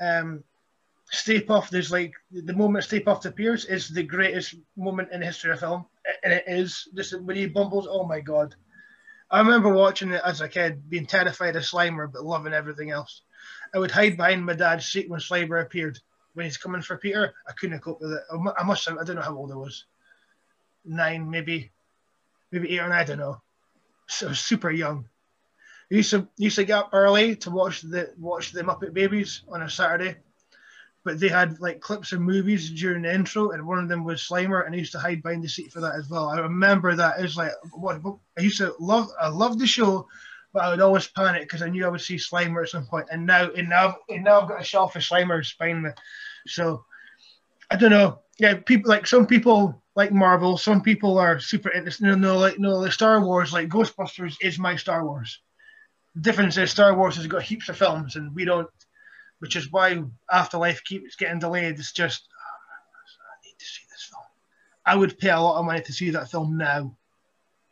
Um, 0.00 0.42
Stay 1.12 1.40
Puft 1.40 1.70
there's 1.70 1.92
like 1.92 2.14
the 2.32 2.52
moment 2.52 2.84
Stay 2.84 2.98
Puft 2.98 3.24
appears 3.24 3.64
is 3.64 3.88
the 3.88 4.02
greatest 4.02 4.56
moment 4.76 5.12
in 5.12 5.20
the 5.20 5.26
history 5.26 5.52
of 5.52 5.60
film, 5.60 5.86
and 6.24 6.32
it 6.32 6.44
is. 6.48 6.88
Just 6.96 7.20
when 7.20 7.36
he 7.36 7.46
bumbles, 7.46 7.86
oh 7.88 8.04
my 8.04 8.18
god! 8.18 8.56
I 9.30 9.38
remember 9.38 9.72
watching 9.72 10.10
it 10.10 10.22
as 10.24 10.40
a 10.40 10.48
kid, 10.48 10.90
being 10.90 11.06
terrified 11.06 11.54
of 11.54 11.62
Slimer, 11.62 12.10
but 12.10 12.24
loving 12.24 12.54
everything 12.54 12.90
else. 12.90 13.22
I 13.72 13.78
would 13.78 13.92
hide 13.92 14.16
behind 14.16 14.44
my 14.44 14.54
dad's 14.54 14.86
seat 14.86 15.08
when 15.08 15.20
Slimer 15.20 15.62
appeared 15.62 16.00
when 16.34 16.44
he's 16.44 16.56
coming 16.56 16.82
for 16.82 16.96
Peter, 16.96 17.34
I 17.48 17.52
couldn't 17.52 17.80
cope 17.80 18.00
with 18.00 18.12
it. 18.12 18.22
I 18.58 18.62
must 18.64 18.88
have, 18.88 18.98
I 18.98 19.04
don't 19.04 19.16
know 19.16 19.22
how 19.22 19.36
old 19.36 19.52
I 19.52 19.56
was. 19.56 19.84
Nine, 20.84 21.30
maybe, 21.30 21.70
maybe 22.50 22.74
eight 22.74 22.80
or 22.80 22.88
nine, 22.88 23.00
I 23.00 23.04
don't 23.04 23.18
know. 23.18 23.40
So 24.08 24.32
super 24.32 24.70
young. 24.70 25.08
I 25.90 25.96
used 25.96 26.10
to 26.10 26.26
used 26.38 26.56
to 26.56 26.64
get 26.64 26.78
up 26.78 26.90
early 26.92 27.36
to 27.36 27.50
watch 27.50 27.82
the 27.82 28.12
watch 28.18 28.52
the 28.52 28.62
Muppet 28.62 28.94
Babies 28.94 29.42
on 29.48 29.62
a 29.62 29.68
Saturday, 29.68 30.16
but 31.04 31.20
they 31.20 31.28
had 31.28 31.60
like 31.60 31.80
clips 31.80 32.12
of 32.12 32.20
movies 32.20 32.70
during 32.70 33.02
the 33.02 33.14
intro, 33.14 33.50
and 33.50 33.66
one 33.66 33.78
of 33.78 33.88
them 33.88 34.02
was 34.02 34.22
Slimer, 34.22 34.64
and 34.64 34.74
I 34.74 34.78
used 34.78 34.92
to 34.92 34.98
hide 34.98 35.22
behind 35.22 35.44
the 35.44 35.48
seat 35.48 35.70
for 35.70 35.80
that 35.80 35.94
as 35.94 36.08
well. 36.08 36.30
I 36.30 36.40
remember 36.40 36.96
that 36.96 37.18
it 37.18 37.22
was 37.22 37.36
like 37.36 37.52
what 37.72 38.00
I 38.38 38.40
used 38.40 38.58
to 38.58 38.74
love. 38.80 39.08
I 39.20 39.28
loved 39.28 39.58
the 39.58 39.66
show, 39.66 40.08
but 40.52 40.64
I 40.64 40.70
would 40.70 40.80
always 40.80 41.06
panic 41.06 41.42
because 41.42 41.62
I 41.62 41.68
knew 41.68 41.84
I 41.84 41.88
would 41.88 42.00
see 42.00 42.16
Slimer 42.16 42.62
at 42.62 42.68
some 42.68 42.86
point. 42.86 43.08
And 43.10 43.26
now, 43.26 43.50
and 43.50 43.68
now, 43.68 43.96
and 44.08 44.24
now 44.24 44.40
I've 44.40 44.48
got 44.48 44.60
a 44.60 44.64
shelf 44.64 44.96
of 44.96 45.02
Slimers 45.02 45.56
behind 45.58 45.82
me. 45.82 45.90
So 46.46 46.84
I 47.70 47.76
don't 47.76 47.90
know. 47.90 48.20
Yeah, 48.38 48.54
people 48.54 48.90
like 48.90 49.06
some 49.06 49.26
people 49.26 49.82
like 49.94 50.12
Marvel. 50.12 50.58
Some 50.58 50.82
people 50.82 51.18
are 51.18 51.40
super 51.40 51.70
into 51.70 52.04
no, 52.04 52.14
no, 52.14 52.38
like 52.38 52.58
no, 52.58 52.82
the 52.82 52.90
Star 52.90 53.24
Wars. 53.24 53.52
Like 53.52 53.68
Ghostbusters 53.68 54.36
is 54.42 54.58
my 54.58 54.76
Star 54.76 55.04
Wars. 55.06 55.40
The 56.14 56.20
difference 56.20 56.56
is 56.58 56.70
Star 56.70 56.94
Wars 56.94 57.16
has 57.16 57.26
got 57.26 57.42
heaps 57.42 57.68
of 57.68 57.78
films, 57.78 58.16
and 58.16 58.34
we 58.34 58.44
don't. 58.44 58.68
Which 59.38 59.56
is 59.56 59.72
why 59.72 60.02
Afterlife 60.30 60.84
keeps 60.84 61.16
getting 61.16 61.40
delayed. 61.40 61.78
It's 61.78 61.92
just 61.92 62.28
I 62.30 63.46
need 63.46 63.58
to 63.58 63.64
see 63.64 63.82
this 63.90 64.04
film. 64.04 64.22
I 64.84 64.94
would 64.94 65.18
pay 65.18 65.30
a 65.30 65.40
lot 65.40 65.58
of 65.58 65.64
money 65.64 65.82
to 65.82 65.92
see 65.92 66.10
that 66.10 66.30
film 66.30 66.56
now. 66.56 66.96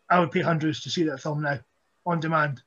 I 0.09 0.19
would 0.19 0.32
pay 0.32 0.40
hundreds 0.40 0.81
to 0.82 0.90
see 0.90 1.05
that 1.05 1.20
film 1.20 1.43
now 1.43 1.61
on 2.07 2.20
demand. 2.20 2.62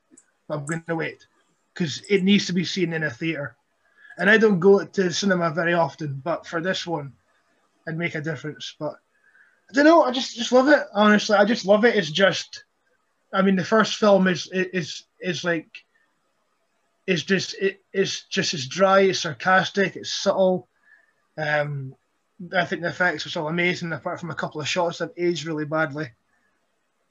I'm 0.54 0.66
going 0.66 0.84
to 0.88 0.96
wait 0.96 1.26
because 1.74 2.02
it 2.10 2.24
needs 2.24 2.48
to 2.48 2.54
be 2.54 2.66
seen 2.66 2.94
in 2.94 3.04
a 3.04 3.10
theater. 3.10 3.56
And 4.18 4.30
I 4.30 4.38
don't 4.38 4.60
go 4.60 4.86
to 4.86 5.12
cinema 5.12 5.50
very 5.52 5.74
often, 5.74 6.22
but 6.24 6.46
for 6.46 6.62
this 6.62 6.86
one, 6.86 7.14
it'd 7.88 7.98
make 7.98 8.16
a 8.16 8.22
difference. 8.22 8.76
But 8.80 8.96
I 9.70 9.74
don't 9.74 9.86
know. 9.86 10.04
I 10.04 10.12
just 10.12 10.36
just 10.36 10.52
love 10.52 10.68
it. 10.70 10.84
Honestly, 10.94 11.36
I 11.36 11.46
just 11.46 11.66
love 11.66 11.84
it. 11.86 11.96
It's 11.96 12.12
just, 12.12 12.66
I 13.34 13.42
mean, 13.42 13.56
the 13.56 13.66
first 13.66 13.96
film 13.96 14.28
is 14.28 14.48
is 14.52 15.04
is 15.20 15.44
like, 15.44 15.68
it's 17.08 17.24
just 17.24 17.56
it, 17.56 17.82
it's 17.92 18.26
just 18.26 18.54
as 18.54 18.68
dry, 18.68 19.02
it's 19.02 19.22
sarcastic, 19.22 19.96
it's 19.96 20.14
subtle. 20.14 20.68
Um, 21.38 21.96
I 22.56 22.66
think 22.66 22.82
the 22.82 22.90
effects 22.90 23.36
are 23.36 23.40
all 23.40 23.48
amazing, 23.48 23.92
apart 23.94 24.20
from 24.20 24.30
a 24.30 24.36
couple 24.36 24.62
of 24.62 24.68
shots 24.68 25.00
that 25.00 25.14
age 25.18 25.46
really 25.46 25.66
badly. 25.66 26.12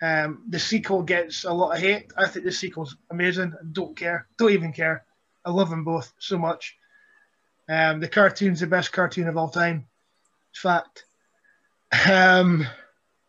Um, 0.02 0.42
the 0.48 0.58
sequel 0.58 1.04
gets 1.04 1.44
a 1.44 1.52
lot 1.52 1.76
of 1.76 1.80
hate. 1.80 2.12
I 2.18 2.28
think 2.28 2.44
the 2.44 2.50
sequel's 2.50 2.96
amazing. 3.10 3.54
Don't 3.70 3.96
care. 3.96 4.26
Don't 4.36 4.50
even 4.50 4.72
care. 4.72 5.04
I 5.44 5.50
love 5.50 5.70
them 5.70 5.84
both 5.84 6.12
so 6.18 6.36
much. 6.36 6.76
Um, 7.68 8.00
the 8.00 8.08
cartoon's 8.08 8.60
the 8.60 8.66
best 8.66 8.90
cartoon 8.90 9.28
of 9.28 9.36
all 9.36 9.48
time. 9.48 9.86
Fact. 10.52 11.04
Um, 12.10 12.66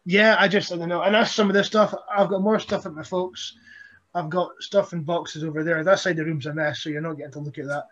yeah, 0.05 0.35
I 0.39 0.47
just 0.47 0.71
I 0.71 0.77
don't 0.77 0.89
know. 0.89 1.03
And 1.03 1.13
that's 1.13 1.31
some 1.31 1.47
of 1.47 1.53
the 1.53 1.63
stuff. 1.63 1.93
I've 2.11 2.29
got 2.29 2.41
more 2.41 2.59
stuff 2.59 2.87
at 2.87 2.93
my 2.93 3.03
folks. 3.03 3.53
I've 4.15 4.29
got 4.29 4.51
stuff 4.59 4.93
in 4.93 5.03
boxes 5.03 5.43
over 5.43 5.63
there. 5.63 5.83
That 5.83 5.99
side 5.99 6.11
of 6.11 6.17
the 6.17 6.25
room's 6.25 6.47
a 6.47 6.53
mess, 6.53 6.81
so 6.81 6.89
you're 6.89 7.01
not 7.01 7.17
getting 7.17 7.33
to 7.33 7.39
look 7.39 7.59
at 7.59 7.67
that. 7.67 7.87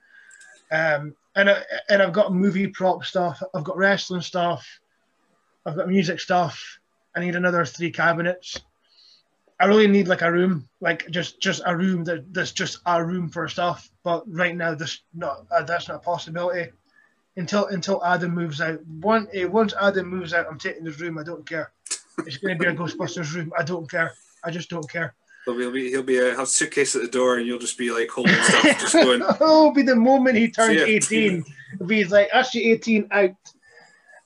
Um, 0.72 1.16
and 1.36 1.52
I, 1.52 1.62
and 1.90 2.02
I've 2.02 2.14
got 2.14 2.34
movie 2.34 2.68
prop 2.68 3.06
stuff. 3.06 3.44
I've 3.54 3.64
got 3.64 3.78
wrestling 3.78 4.22
stuff. 4.22 4.68
I've 5.66 5.76
got 5.76 5.88
music 5.88 6.20
stuff. 6.20 6.80
I 7.16 7.20
need 7.20 7.36
another 7.36 7.64
three 7.66 7.92
cabinets. 7.92 8.60
I 9.62 9.66
really 9.66 9.86
need 9.86 10.08
like 10.08 10.24
a 10.24 10.32
room, 10.32 10.68
like 10.80 11.08
just 11.12 11.40
just 11.40 11.62
a 11.68 11.78
room 11.78 12.04
that 12.06 12.34
that's 12.34 12.52
just 12.52 12.80
a 12.88 13.06
room 13.06 13.30
for 13.30 13.48
stuff. 13.48 13.92
But 14.04 14.24
right 14.28 14.56
now, 14.56 14.74
this 14.74 15.02
not 15.14 15.46
uh, 15.52 15.62
that's 15.62 15.88
not 15.88 15.98
a 15.98 16.00
possibility 16.00 16.72
until 17.38 17.68
until 17.68 18.04
Adam 18.04 18.34
moves 18.34 18.60
out. 18.60 18.84
One 18.88 19.28
uh, 19.40 19.48
once 19.48 19.76
Adam 19.80 20.08
moves 20.08 20.34
out, 20.34 20.48
I'm 20.50 20.58
taking 20.58 20.84
his 20.84 21.00
room. 21.00 21.20
I 21.20 21.24
don't 21.24 21.48
care. 21.48 21.72
It's 22.26 22.38
going 22.38 22.58
to 22.58 22.64
be 22.64 22.70
a 22.70 22.76
Ghostbusters 22.76 23.36
room. 23.36 23.54
I 23.56 23.62
don't 23.62 23.90
care. 23.90 24.14
I 24.44 24.50
just 24.50 24.70
don't 24.70 24.90
care. 24.90 25.14
He'll 25.46 25.72
be 25.72 25.92
he'll 25.92 26.02
be 26.02 26.18
a 26.18 26.36
have 26.36 26.48
suitcase 26.48 26.96
at 26.96 27.04
the 27.04 27.08
door, 27.08 27.38
and 27.38 27.46
you'll 27.46 27.60
just 27.60 27.78
be 27.78 27.92
like 27.92 28.10
holding 28.10 28.34
stuff, 28.42 28.64
just 28.64 28.94
going. 28.94 29.22
It'll 29.22 29.72
be 29.72 29.84
the 29.84 29.96
moment 29.96 30.38
he 30.38 30.50
turns 30.50 30.82
eighteen. 30.82 31.46
He's 31.88 32.12
like, 32.12 32.30
actually, 32.34 32.72
eighteen 32.72 33.08
out. 33.12 33.36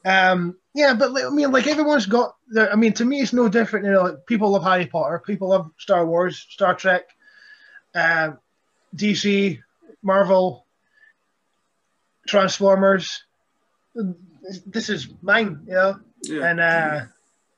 Um, 0.06 0.56
yeah, 0.76 0.94
but 0.94 1.12
I 1.26 1.30
mean, 1.30 1.52
like 1.52 1.68
everyone's 1.68 2.06
got. 2.06 2.36
Their, 2.50 2.72
I 2.72 2.76
mean, 2.76 2.94
to 2.94 3.06
me, 3.06 3.22
it's 3.22 3.34
no 3.34 3.50
different. 3.50 3.86
You 3.86 3.92
know, 3.94 4.04
like, 4.04 4.26
people 4.28 4.52
love 4.52 4.64
Harry 4.64 4.86
Potter, 4.86 5.22
people 5.26 5.50
love 5.50 5.72
Star 5.78 6.06
Wars, 6.06 6.46
Star 6.50 6.76
Trek, 6.76 7.10
uh, 7.96 8.34
DC, 8.96 9.60
Marvel, 10.04 10.66
Transformers. 12.28 13.24
This 14.66 14.90
is 14.90 15.08
mine, 15.22 15.62
you 15.66 15.74
know. 15.74 16.00
Yeah. 16.22 16.46
And 16.46 16.60
uh, 16.60 17.02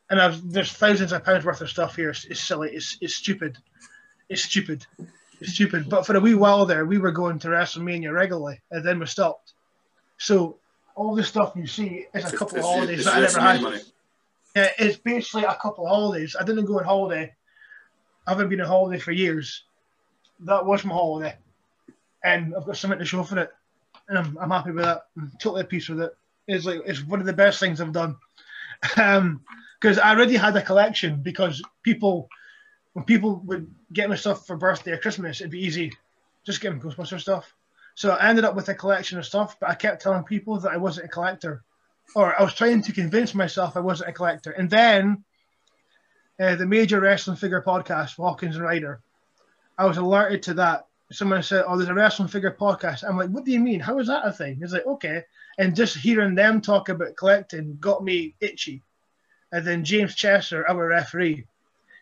and 0.10 0.22
I've, 0.22 0.50
there's 0.50 0.72
thousands 0.72 1.12
of 1.12 1.26
pounds 1.26 1.44
worth 1.44 1.60
of 1.60 1.70
stuff 1.70 1.98
here. 1.98 2.12
It's, 2.12 2.26
it's 2.26 2.40
silly. 2.40 2.70
It's 2.72 2.98
it's 3.02 3.16
stupid. 3.16 3.58
It's 4.30 4.44
stupid. 4.44 4.86
It's 5.42 5.54
stupid. 5.54 5.90
But 5.90 6.06
for 6.06 6.16
a 6.16 6.20
wee 6.20 6.36
while 6.36 6.66
there, 6.66 6.86
we 6.86 6.98
were 6.98 7.12
going 7.12 7.40
to 7.40 7.50
WrestleMania 7.50 8.14
regularly, 8.14 8.62
and 8.72 8.86
then 8.86 9.00
we 9.00 9.06
stopped. 9.06 9.54
So 10.18 10.58
all 10.98 11.16
the 11.16 11.24
stuff 11.24 11.54
you 11.56 11.68
see 11.68 12.08
is 12.14 12.34
a 12.34 12.36
couple 12.36 12.58
of 12.58 12.64
holidays 12.64 13.06
that 13.06 13.14
I 13.14 13.20
never 13.22 13.40
had. 13.40 13.62
Money. 13.62 13.82
Yeah, 14.56 14.70
it's 14.80 14.98
basically 14.98 15.44
a 15.44 15.56
couple 15.56 15.86
of 15.86 15.92
holidays. 15.92 16.36
I 16.38 16.44
didn't 16.44 16.66
go 16.66 16.80
on 16.80 16.86
holiday. 16.86 17.34
I 18.26 18.32
haven't 18.32 18.50
been 18.50 18.62
on 18.62 18.68
holiday 18.68 19.00
for 19.00 19.12
years. 19.12 19.64
That 20.40 20.66
was 20.66 20.84
my 20.84 20.96
holiday. 20.96 21.38
And 22.24 22.56
I've 22.56 22.66
got 22.66 22.78
something 22.78 22.98
to 22.98 23.06
show 23.06 23.24
for 23.24 23.38
it. 23.38 23.52
And 24.10 24.18
I'm, 24.18 24.38
I'm 24.42 24.50
happy 24.50 24.72
with 24.72 24.86
that. 24.86 25.04
I'm 25.16 25.32
totally 25.40 25.62
at 25.62 25.70
peace 25.70 25.88
with 25.88 26.02
it. 26.02 26.18
It's 26.48 26.66
like 26.66 26.82
it's 26.86 27.04
one 27.04 27.20
of 27.20 27.28
the 27.28 27.34
best 27.34 27.60
things 27.60 27.80
I've 27.80 27.94
done. 27.94 28.18
Um, 28.96 29.42
because 29.80 29.98
I 29.98 30.12
already 30.12 30.36
had 30.36 30.56
a 30.56 30.62
collection 30.62 31.22
because 31.22 31.64
people 31.84 32.30
when 32.94 33.06
people 33.06 33.42
would 33.46 33.74
get 33.94 34.10
me 34.10 34.16
stuff 34.16 34.46
for 34.46 34.56
birthday 34.56 34.92
or 34.92 34.98
Christmas, 34.98 35.42
it'd 35.42 35.52
be 35.52 35.66
easy. 35.66 35.94
Just 36.46 36.62
give 36.62 36.72
them 36.72 36.82
Ghostbuster 36.82 37.20
stuff. 37.20 37.54
So 37.98 38.12
I 38.12 38.30
ended 38.30 38.46
up 38.46 38.56
with 38.56 38.70
a 38.70 38.76
collection 38.76 39.18
of 39.18 39.26
stuff, 39.26 39.60
but 39.60 39.72
I 39.72 39.74
kept 39.74 40.04
telling 40.04 40.24
people 40.24 40.60
that 40.60 40.72
I 40.72 40.78
wasn't 40.78 41.08
a 41.08 41.10
collector, 41.10 41.64
or 42.16 42.40
I 42.40 42.44
was 42.44 42.54
trying 42.54 42.84
to 42.84 42.92
convince 42.92 43.34
myself 43.34 43.76
I 43.76 43.80
wasn't 43.80 44.12
a 44.12 44.14
collector. 44.14 44.52
And 44.52 44.70
then 44.70 45.24
uh, 46.40 46.58
the 46.58 46.68
major 46.68 47.02
wrestling 47.02 47.38
figure 47.38 47.64
podcast, 47.64 48.18
Hawkins 48.18 48.56
and 48.56 48.64
Ryder, 48.64 49.02
I 49.80 49.88
was 49.88 49.98
alerted 49.98 50.44
to 50.44 50.54
that. 50.54 50.86
Someone 51.12 51.42
said, 51.42 51.64
"Oh, 51.68 51.76
there's 51.76 51.90
a 51.90 51.96
wrestling 51.96 52.28
figure 52.28 52.52
podcast." 52.52 53.04
I'm 53.04 53.18
like, 53.18 53.32
"What 53.32 53.46
do 53.46 53.52
you 53.52 53.60
mean? 53.60 53.80
How 53.80 53.98
is 53.98 54.06
that 54.10 54.28
a 54.28 54.32
thing?" 54.32 54.60
It's 54.62 54.74
like, 54.74 54.86
"Okay." 54.86 55.24
And 55.58 55.76
just 55.76 55.98
hearing 55.98 56.36
them 56.36 56.62
talk 56.62 56.90
about 56.90 57.16
collecting 57.16 57.78
got 57.80 58.04
me 58.04 58.36
itchy. 58.40 58.84
And 59.52 59.66
then 59.66 59.84
James 59.84 60.14
Chester, 60.14 60.70
our 60.70 60.88
referee, 60.88 61.48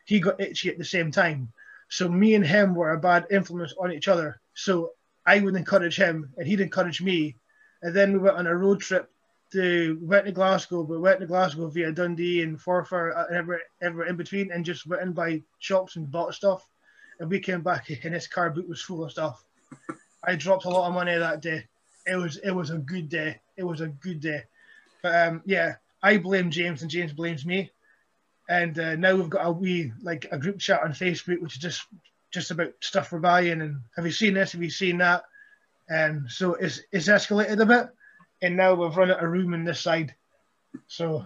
he 0.03 0.19
got 0.19 0.41
itchy 0.41 0.67
at 0.67 0.77
the 0.77 0.84
same 0.84 1.11
time. 1.11 1.53
So 1.88 2.09
me 2.09 2.35
and 2.35 2.45
him 2.45 2.76
were 2.76 2.91
a 2.91 2.99
bad 2.99 3.27
influence 3.31 3.73
on 3.80 3.93
each 3.93 4.09
other. 4.09 4.41
So 4.55 4.91
I 5.26 5.39
would 5.39 5.56
encourage 5.56 5.95
him 5.95 6.31
and 6.38 6.47
he'd 6.47 6.61
encourage 6.61 7.02
me. 7.02 7.35
And 7.81 7.95
then 7.95 8.14
we 8.14 8.19
went 8.19 8.38
on 8.38 8.47
a 8.47 8.56
road 8.56 8.81
trip 8.81 9.10
to 9.52 9.97
we 10.02 10.07
went 10.07 10.26
to 10.26 10.31
Glasgow, 10.31 10.84
but 10.84 10.95
we 10.95 10.99
went 10.99 11.19
to 11.19 11.27
Glasgow 11.27 11.68
via 11.68 11.91
Dundee 11.91 12.41
and 12.41 12.60
Forfar 12.60 13.11
and 13.30 13.35
uh, 13.35 13.39
ever 13.39 13.61
ever 13.81 14.06
in 14.06 14.15
between 14.15 14.52
and 14.52 14.65
just 14.65 14.88
went 14.88 15.02
in 15.02 15.14
by 15.14 15.41
shops 15.60 15.95
and 15.95 16.11
bought 16.11 16.34
stuff. 16.34 16.68
And 17.19 17.30
we 17.30 17.39
came 17.39 17.61
back 17.61 17.89
and 18.03 18.14
his 18.14 18.27
car 18.27 18.49
boot 18.49 18.68
was 18.68 18.81
full 18.81 19.03
of 19.03 19.11
stuff. 19.11 19.43
I 20.23 20.35
dropped 20.35 20.65
a 20.65 20.69
lot 20.69 20.88
of 20.88 20.93
money 20.93 21.18
that 21.18 21.41
day. 21.41 21.65
it 22.06 22.15
was 22.15 22.38
it 22.38 22.52
was 22.52 22.69
a 22.69 22.77
good 22.77 23.10
day. 23.10 23.39
It 23.57 23.64
was 23.64 23.81
a 23.81 23.88
good 23.88 24.19
day. 24.19 24.43
But 25.02 25.27
um, 25.27 25.41
yeah, 25.45 25.76
I 26.02 26.18
blame 26.18 26.52
James 26.52 26.81
and 26.81 26.91
James 26.91 27.14
blames 27.14 27.45
me. 27.45 27.72
And 28.47 28.77
uh, 28.77 28.95
now 28.95 29.15
we've 29.15 29.30
got 29.30 29.45
a 29.45 29.52
wee 29.52 29.91
like 30.02 30.27
a 30.31 30.38
group 30.38 30.60
chat 30.60 30.84
on 30.84 30.91
Facebook, 30.91 31.41
which 31.41 31.56
is 31.56 31.61
just 31.61 31.88
just 32.36 32.52
about 32.52 32.74
stuff 32.82 33.12
we're 33.12 33.20
buying 33.20 33.62
and 33.62 33.80
have 33.95 34.06
you 34.06 34.12
seen 34.12 34.36
this? 34.36 34.52
Have 34.52 34.62
you 34.62 34.70
seen 34.70 34.99
that? 34.99 35.24
And 35.90 36.30
so 36.30 36.53
it's 36.56 36.82
it's 36.91 37.07
escalated 37.07 37.60
a 37.62 37.66
bit, 37.66 37.88
and 38.41 38.56
now 38.56 38.74
we've 38.74 38.95
run 38.95 39.12
out 39.12 39.24
of 39.24 39.32
room 39.32 39.53
in 39.53 39.64
this 39.64 39.80
side. 39.80 40.14
So, 40.88 41.26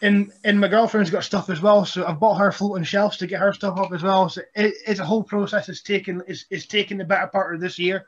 and 0.00 0.32
and 0.44 0.60
my 0.60 0.68
girlfriend's 0.68 1.10
got 1.10 1.24
stuff 1.24 1.50
as 1.50 1.60
well. 1.60 1.84
So 1.84 2.06
I've 2.06 2.20
bought 2.20 2.38
her 2.38 2.52
floating 2.52 2.84
shelves 2.84 3.18
to 3.18 3.26
get 3.26 3.40
her 3.40 3.52
stuff 3.52 3.78
up 3.78 3.92
as 3.92 4.02
well. 4.02 4.28
So 4.28 4.42
it, 4.54 4.74
it's 4.86 5.00
a 5.00 5.04
whole 5.04 5.22
process. 5.22 5.68
It's 5.68 5.82
taken 5.82 6.22
it's, 6.26 6.46
it's 6.50 6.66
taken 6.66 6.98
the 6.98 7.04
better 7.04 7.26
part 7.26 7.54
of 7.54 7.60
this 7.60 7.78
year, 7.78 8.06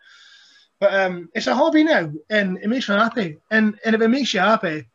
but 0.78 0.94
um, 0.94 1.28
it's 1.35 1.48
a 1.48 1.55
hobby 1.55 1.85
now, 1.85 2.10
and 2.31 2.59
it 2.59 2.68
makes 2.68 2.89
me 2.89 2.94
happy. 2.94 3.39
And 3.51 3.78
and 3.85 3.94
if 3.94 4.01
it 4.01 4.09
makes 4.09 4.32
you 4.32 4.40
happy, 4.40 4.86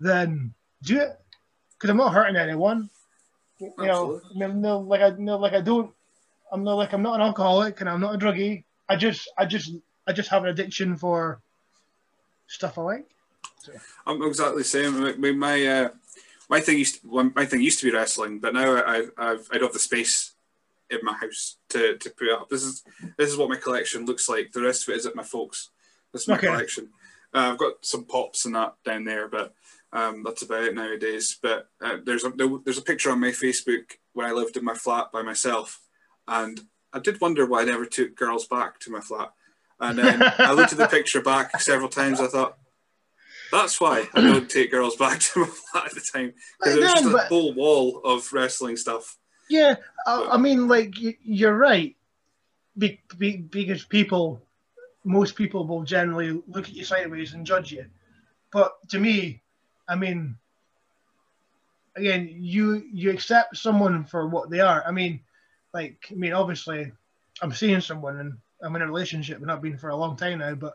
then 0.00 0.52
do 0.82 1.00
it 1.00 1.16
because 1.72 1.90
I'm 1.90 1.96
not 1.96 2.12
hurting 2.12 2.36
anyone. 2.36 2.90
You 3.60 3.72
know, 3.78 4.20
no, 4.34 4.48
no, 4.48 4.78
like 4.80 5.00
I 5.00 5.10
no, 5.16 5.38
like 5.38 5.52
I 5.52 5.60
don't. 5.60 5.92
I'm 6.52 6.64
not 6.64 6.74
like 6.74 6.92
I'm 6.92 7.02
not 7.02 7.14
an 7.14 7.22
alcoholic 7.22 7.80
and 7.80 7.88
I'm 7.88 8.00
not 8.00 8.14
a 8.14 8.18
druggie. 8.18 8.64
I 8.88 8.96
just 8.96 9.28
I 9.38 9.46
just 9.46 9.72
I 10.06 10.12
just 10.12 10.28
have 10.30 10.42
an 10.44 10.50
addiction 10.50 10.96
for 10.96 11.40
stuff 12.46 12.78
I 12.78 12.82
like. 12.82 13.06
So. 13.58 13.72
I'm 14.06 14.22
exactly 14.22 14.58
the 14.62 14.68
same. 14.68 15.20
My 15.20 15.32
my, 15.32 15.66
uh, 15.66 15.88
my 16.48 16.60
thing 16.60 16.78
used 16.78 17.00
to, 17.00 17.32
my 17.34 17.46
thing 17.46 17.62
used 17.62 17.78
to 17.80 17.86
be 17.90 17.96
wrestling, 17.96 18.38
but 18.38 18.52
now 18.54 18.76
I 18.76 19.06
I've, 19.16 19.48
I 19.50 19.54
don't 19.54 19.62
have 19.68 19.72
the 19.72 19.78
space 19.78 20.34
in 20.90 20.98
my 21.02 21.14
house 21.14 21.56
to, 21.70 21.96
to 21.96 22.10
put 22.10 22.30
up. 22.30 22.50
This 22.50 22.62
is 22.62 22.82
this 23.16 23.30
is 23.30 23.36
what 23.38 23.48
my 23.48 23.56
collection 23.56 24.04
looks 24.04 24.28
like. 24.28 24.52
The 24.52 24.60
rest 24.62 24.86
of 24.86 24.92
it 24.94 24.98
is 24.98 25.06
at 25.06 25.16
my 25.16 25.22
folks. 25.22 25.70
This 26.12 26.22
is 26.22 26.28
my 26.28 26.34
Okay. 26.36 26.48
collection. 26.48 26.90
Uh, 27.34 27.52
I've 27.52 27.58
got 27.58 27.74
some 27.80 28.04
pops 28.04 28.44
and 28.44 28.54
that 28.54 28.74
down 28.84 29.04
there, 29.04 29.26
but 29.28 29.54
um, 29.94 30.22
that's 30.22 30.42
about 30.42 30.64
it 30.64 30.74
nowadays. 30.74 31.38
But 31.40 31.68
uh, 31.80 31.96
there's 32.04 32.24
a 32.24 32.30
there, 32.30 32.48
there's 32.64 32.78
a 32.78 32.82
picture 32.82 33.10
on 33.10 33.20
my 33.20 33.28
Facebook 33.28 33.92
when 34.12 34.26
I 34.26 34.32
lived 34.32 34.58
in 34.58 34.64
my 34.64 34.74
flat 34.74 35.10
by 35.12 35.22
myself, 35.22 35.80
and 36.32 36.60
I 36.92 36.98
did 36.98 37.20
wonder 37.20 37.44
why 37.46 37.62
I 37.62 37.64
never 37.64 37.84
took 37.86 38.16
girls 38.16 38.46
back 38.46 38.78
to 38.80 38.90
my 38.90 39.00
flat. 39.00 39.32
And 39.80 39.98
then 39.98 40.22
I 40.38 40.52
looked 40.52 40.72
at 40.72 40.78
the 40.78 40.86
picture 40.88 41.20
back 41.20 41.60
several 41.60 41.88
times. 41.88 42.20
I 42.20 42.26
thought, 42.26 42.56
that's 43.50 43.80
why 43.80 44.08
I 44.14 44.20
don't 44.22 44.48
take 44.50 44.70
girls 44.70 44.96
back 44.96 45.18
to 45.20 45.40
my 45.40 45.46
flat 45.46 45.86
at 45.86 45.94
the 45.94 46.00
time 46.00 46.32
because 46.58 46.74
there's 46.78 46.92
just 46.92 47.04
No, 47.04 47.10
a 47.10 47.12
but- 47.12 47.26
whole 47.28 47.52
wall 47.54 48.00
of 48.04 48.32
wrestling 48.32 48.76
stuff. 48.76 49.18
Yeah, 49.50 49.74
I, 50.06 50.28
I 50.32 50.36
mean, 50.38 50.66
like 50.68 50.94
you're 51.22 51.56
right, 51.56 51.94
be, 52.78 53.00
be, 53.18 53.36
because 53.36 53.84
people, 53.84 54.40
most 55.04 55.34
people 55.36 55.66
will 55.66 55.82
generally 55.82 56.40
look 56.46 56.68
at 56.68 56.72
you 56.72 56.84
sideways 56.84 57.34
and 57.34 57.44
judge 57.44 57.70
you. 57.72 57.84
But 58.50 58.72
to 58.90 58.98
me, 58.98 59.42
I 59.86 59.96
mean, 59.96 60.36
again, 61.96 62.30
you 62.32 62.82
you 62.92 63.10
accept 63.10 63.56
someone 63.58 64.04
for 64.04 64.26
what 64.28 64.48
they 64.48 64.60
are. 64.60 64.82
I 64.86 64.90
mean, 64.92 65.20
like, 65.72 66.06
I 66.10 66.14
mean, 66.14 66.32
obviously, 66.32 66.92
I'm 67.40 67.52
seeing 67.52 67.80
someone 67.80 68.18
and 68.18 68.38
I'm 68.62 68.76
in 68.76 68.82
a 68.82 68.86
relationship 68.86 69.40
and 69.40 69.50
I've 69.50 69.62
been 69.62 69.78
for 69.78 69.90
a 69.90 69.96
long 69.96 70.16
time 70.16 70.38
now. 70.38 70.54
But 70.54 70.74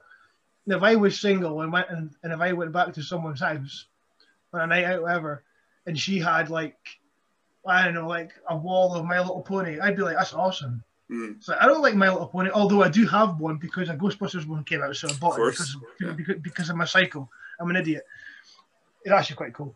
if 0.66 0.84
I 0.84 0.96
was 0.96 1.20
single 1.20 1.62
and 1.62 1.72
went 1.72 1.90
and, 1.90 2.12
and 2.24 2.34
if 2.34 2.40
I 2.40 2.54
went 2.54 2.72
back 2.72 2.94
to 2.94 3.04
someone's 3.04 3.42
house 3.42 3.86
on 4.54 4.62
a 4.62 4.68
night 4.68 4.86
out, 4.86 5.04
whatever, 5.04 5.44
and 5.86 5.98
she 5.98 6.20
had 6.20 6.50
like 6.50 6.78
I 7.68 7.84
don't 7.84 7.94
know, 7.94 8.08
like 8.08 8.32
a 8.50 8.56
wall 8.56 8.96
of 8.96 9.06
My 9.06 9.20
Little 9.20 9.42
Pony, 9.42 9.80
I'd 9.80 9.96
be 9.96 10.02
like, 10.02 10.16
that's 10.16 10.34
awesome. 10.34 10.84
Mm. 11.12 11.44
So 11.44 11.56
I 11.60 11.66
don't 11.66 11.82
like 11.82 11.96
My 11.96 12.10
Little 12.10 12.28
Pony, 12.28 12.50
although 12.50 12.84
I 12.84 12.90
do 12.90 13.06
have 13.08 13.40
one 13.40 13.58
because 13.58 13.90
a 13.90 13.96
Ghostbusters 13.96 14.48
one 14.48 14.64
came 14.64 14.82
out, 14.82 14.96
so 14.96 15.10
I 15.10 15.14
bought 15.14 15.40
it 15.40 15.52
because, 15.52 15.78
yeah. 16.00 16.12
because, 16.12 16.36
because 16.42 16.70
I'm 16.70 16.82
a 16.82 16.88
psycho. 16.88 17.30
I'm 17.60 17.70
an 17.70 17.76
idiot. 17.76 18.06
It's 19.04 19.12
actually 19.12 19.36
quite 19.36 19.54
cool. 19.54 19.76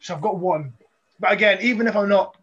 So 0.00 0.14
I've 0.14 0.20
got 0.20 0.38
one. 0.38 0.72
But 1.20 1.32
again, 1.32 1.58
even 1.62 1.86
if 1.86 1.96
I'm 1.96 2.08
not, 2.08 2.36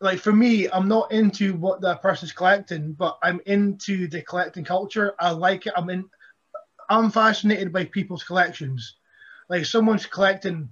like 0.00 0.18
for 0.18 0.32
me, 0.32 0.68
I'm 0.68 0.88
not 0.88 1.12
into 1.12 1.54
what 1.54 1.80
that 1.82 2.02
person's 2.02 2.32
collecting, 2.32 2.92
but 2.92 3.18
I'm 3.22 3.40
into 3.46 4.08
the 4.08 4.22
collecting 4.22 4.64
culture. 4.64 5.14
I 5.18 5.30
like 5.30 5.66
it. 5.66 5.72
I'm 5.76 5.90
in. 5.90 6.04
I'm 6.90 7.10
fascinated 7.10 7.72
by 7.72 7.86
people's 7.86 8.24
collections. 8.24 8.96
Like 9.48 9.64
someone's 9.64 10.06
collecting 10.06 10.68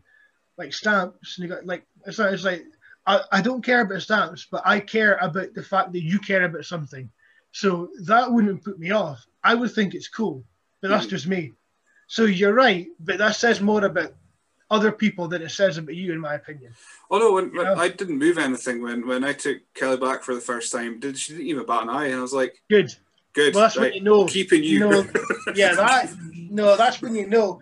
like 0.59 0.73
stamps, 0.73 1.39
and 1.39 1.49
you 1.49 1.55
got 1.55 1.67
like 1.67 1.87
it's 2.07 2.19
not, 2.19 2.33
it's 2.33 2.45
like 2.45 2.65
I, 3.07 3.21
I 3.33 3.41
don't 3.41 3.65
care 3.65 3.81
about 3.81 4.03
stamps, 4.03 4.47
but 4.51 4.63
I 4.65 4.81
care 4.81 5.17
about 5.21 5.55
the 5.55 5.63
fact 5.63 5.93
that 5.93 6.03
you 6.03 6.19
care 6.19 6.45
about 6.45 6.65
something. 6.65 7.11
So 7.53 7.91
that 8.05 8.31
wouldn't 8.31 8.65
put 8.65 8.79
me 8.79 8.91
off. 8.91 9.27
I 9.45 9.55
would 9.55 9.73
think 9.73 9.95
it's 9.95 10.09
cool, 10.09 10.45
but 10.81 10.89
that's 10.89 11.07
Mhm. 11.07 11.11
just 11.11 11.27
me. 11.27 11.53
So 12.07 12.25
you're 12.25 12.55
right, 12.55 12.89
but 13.01 13.19
that 13.19 13.37
says 13.37 13.61
more 13.61 13.85
about 13.85 14.13
other 14.73 14.91
people 14.91 15.29
than 15.29 15.43
it 15.43 15.51
says 15.51 15.77
about 15.77 15.95
you, 15.95 16.13
in 16.13 16.19
my 16.19 16.35
opinion. 16.35 16.75
Although 17.11 17.35
when, 17.35 17.55
when 17.55 17.67
I 17.67 17.89
didn't 17.89 18.19
move 18.19 18.39
anything 18.39 18.83
when, 18.83 19.07
when 19.07 19.23
I 19.23 19.35
took 19.35 19.59
Kelly 19.75 19.99
back 19.99 20.25
for 20.25 20.35
the 20.35 20.41
first 20.41 20.73
time, 20.73 20.99
did 20.99 21.19
she 21.19 21.35
didn't 21.35 21.47
even 21.47 21.67
bat 21.67 21.83
an 21.83 21.91
eye, 21.91 22.07
and 22.07 22.17
I 22.17 22.23
was 22.23 22.33
like, 22.33 22.61
Good. 22.71 22.93
good, 23.35 23.55
Well, 23.55 23.65
that's 23.65 23.77
right, 23.77 23.91
what 23.91 23.95
you 23.95 24.01
know. 24.01 24.25
keeping 24.25 24.65
you. 24.65 24.81
No, 24.81 25.07
yeah, 25.55 25.75
that 25.75 26.11
no, 26.51 26.77
that's 26.77 27.03
when 27.03 27.15
you 27.15 27.27
know. 27.29 27.61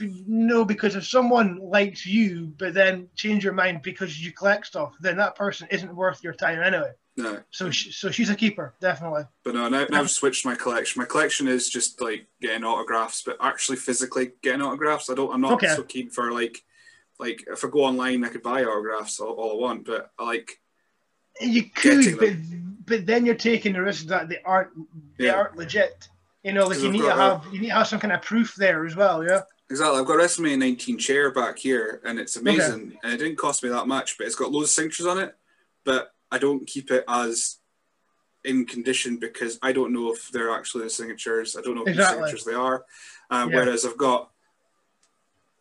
No, 0.00 0.64
because 0.64 0.96
if 0.96 1.06
someone 1.06 1.58
likes 1.58 2.04
you, 2.04 2.52
but 2.58 2.74
then 2.74 3.08
change 3.14 3.44
your 3.44 3.52
mind 3.52 3.82
because 3.82 4.20
you 4.24 4.32
collect 4.32 4.66
stuff, 4.66 4.94
then 5.00 5.16
that 5.18 5.36
person 5.36 5.68
isn't 5.70 5.94
worth 5.94 6.22
your 6.24 6.32
time 6.34 6.60
anyway. 6.62 6.90
No, 7.16 7.40
So, 7.50 7.70
she, 7.70 7.92
so 7.92 8.10
she's 8.10 8.30
a 8.30 8.34
keeper, 8.34 8.74
definitely. 8.80 9.22
but 9.44 9.54
no, 9.54 9.68
now, 9.68 9.86
now 9.88 10.00
I've 10.00 10.10
switched 10.10 10.44
my 10.44 10.54
collection. 10.54 11.00
My 11.00 11.06
collection 11.06 11.46
is 11.48 11.68
just 11.70 12.00
like 12.00 12.26
getting 12.40 12.64
autographs, 12.64 13.22
but 13.24 13.36
actually 13.40 13.76
physically 13.76 14.32
getting 14.42 14.62
autographs. 14.62 15.08
I 15.10 15.14
don't. 15.14 15.32
I'm 15.32 15.40
not 15.40 15.52
Okay. 15.54 15.68
so 15.68 15.82
keen 15.84 16.10
for 16.10 16.32
like, 16.32 16.62
like 17.20 17.44
if 17.46 17.64
I 17.64 17.68
go 17.68 17.84
online, 17.84 18.24
I 18.24 18.28
could 18.28 18.42
buy 18.42 18.64
autographs 18.64 19.20
all, 19.20 19.32
all 19.34 19.52
I 19.52 19.60
want, 19.60 19.84
but 19.86 20.10
I 20.18 20.24
like 20.24 20.60
You 21.40 21.64
could, 21.70 22.18
but 22.18 22.30
but 22.86 23.06
then 23.06 23.24
you're 23.24 23.34
taking 23.36 23.72
the 23.74 23.82
risk 23.82 24.06
that 24.06 24.28
they 24.28 24.38
aren't 24.44 24.70
they 25.18 25.26
Yeah. 25.26 25.34
aren't 25.34 25.56
legit. 25.56 26.08
You 26.42 26.52
know, 26.52 26.66
like 26.66 26.80
you 26.80 26.90
need 26.92 27.02
to 27.02 27.14
have 27.14 27.46
you 27.52 27.60
need 27.60 27.68
to 27.68 27.74
have 27.74 27.86
some 27.88 28.00
kind 28.00 28.12
of 28.12 28.22
proof 28.22 28.54
there 28.56 28.84
as 28.86 28.96
well. 28.96 29.24
Yeah. 29.24 29.42
Exactly. 29.70 29.98
I've 29.98 30.06
got 30.06 30.20
a 30.20 30.22
WrestleMania 30.22 30.58
19 30.58 30.98
chair 30.98 31.30
back 31.32 31.58
here, 31.58 32.02
and 32.04 32.18
it's 32.18 32.36
amazing. 32.36 32.98
And 33.02 33.12
it 33.14 33.16
didn't 33.16 33.38
cost 33.38 33.62
me 33.62 33.70
that 33.70 33.86
much, 33.88 34.18
but 34.18 34.26
it's 34.26 34.36
got 34.36 34.52
loads 34.52 34.68
of 34.68 34.70
signatures 34.74 35.06
on 35.06 35.18
it. 35.18 35.34
But 35.84 36.12
I 36.30 36.38
don't 36.38 36.66
keep 36.66 36.90
it 36.90 37.04
as 37.08 37.58
in 38.44 38.66
condition 38.66 39.16
because 39.16 39.58
I 39.62 39.72
don't 39.72 39.92
know 39.92 40.12
if 40.12 40.30
they're 40.30 40.50
actually 40.50 40.84
the 40.84 40.90
signatures. 40.90 41.56
I 41.56 41.62
don't 41.62 41.74
know 41.76 41.84
Exactly. 41.84 42.16
signatures 42.28 42.44
they 42.44 42.52
are. 42.54 42.84
Um, 43.30 43.50
Yeah. 43.50 43.56
Whereas 43.56 43.86
I've 43.86 43.96
got 43.96 44.30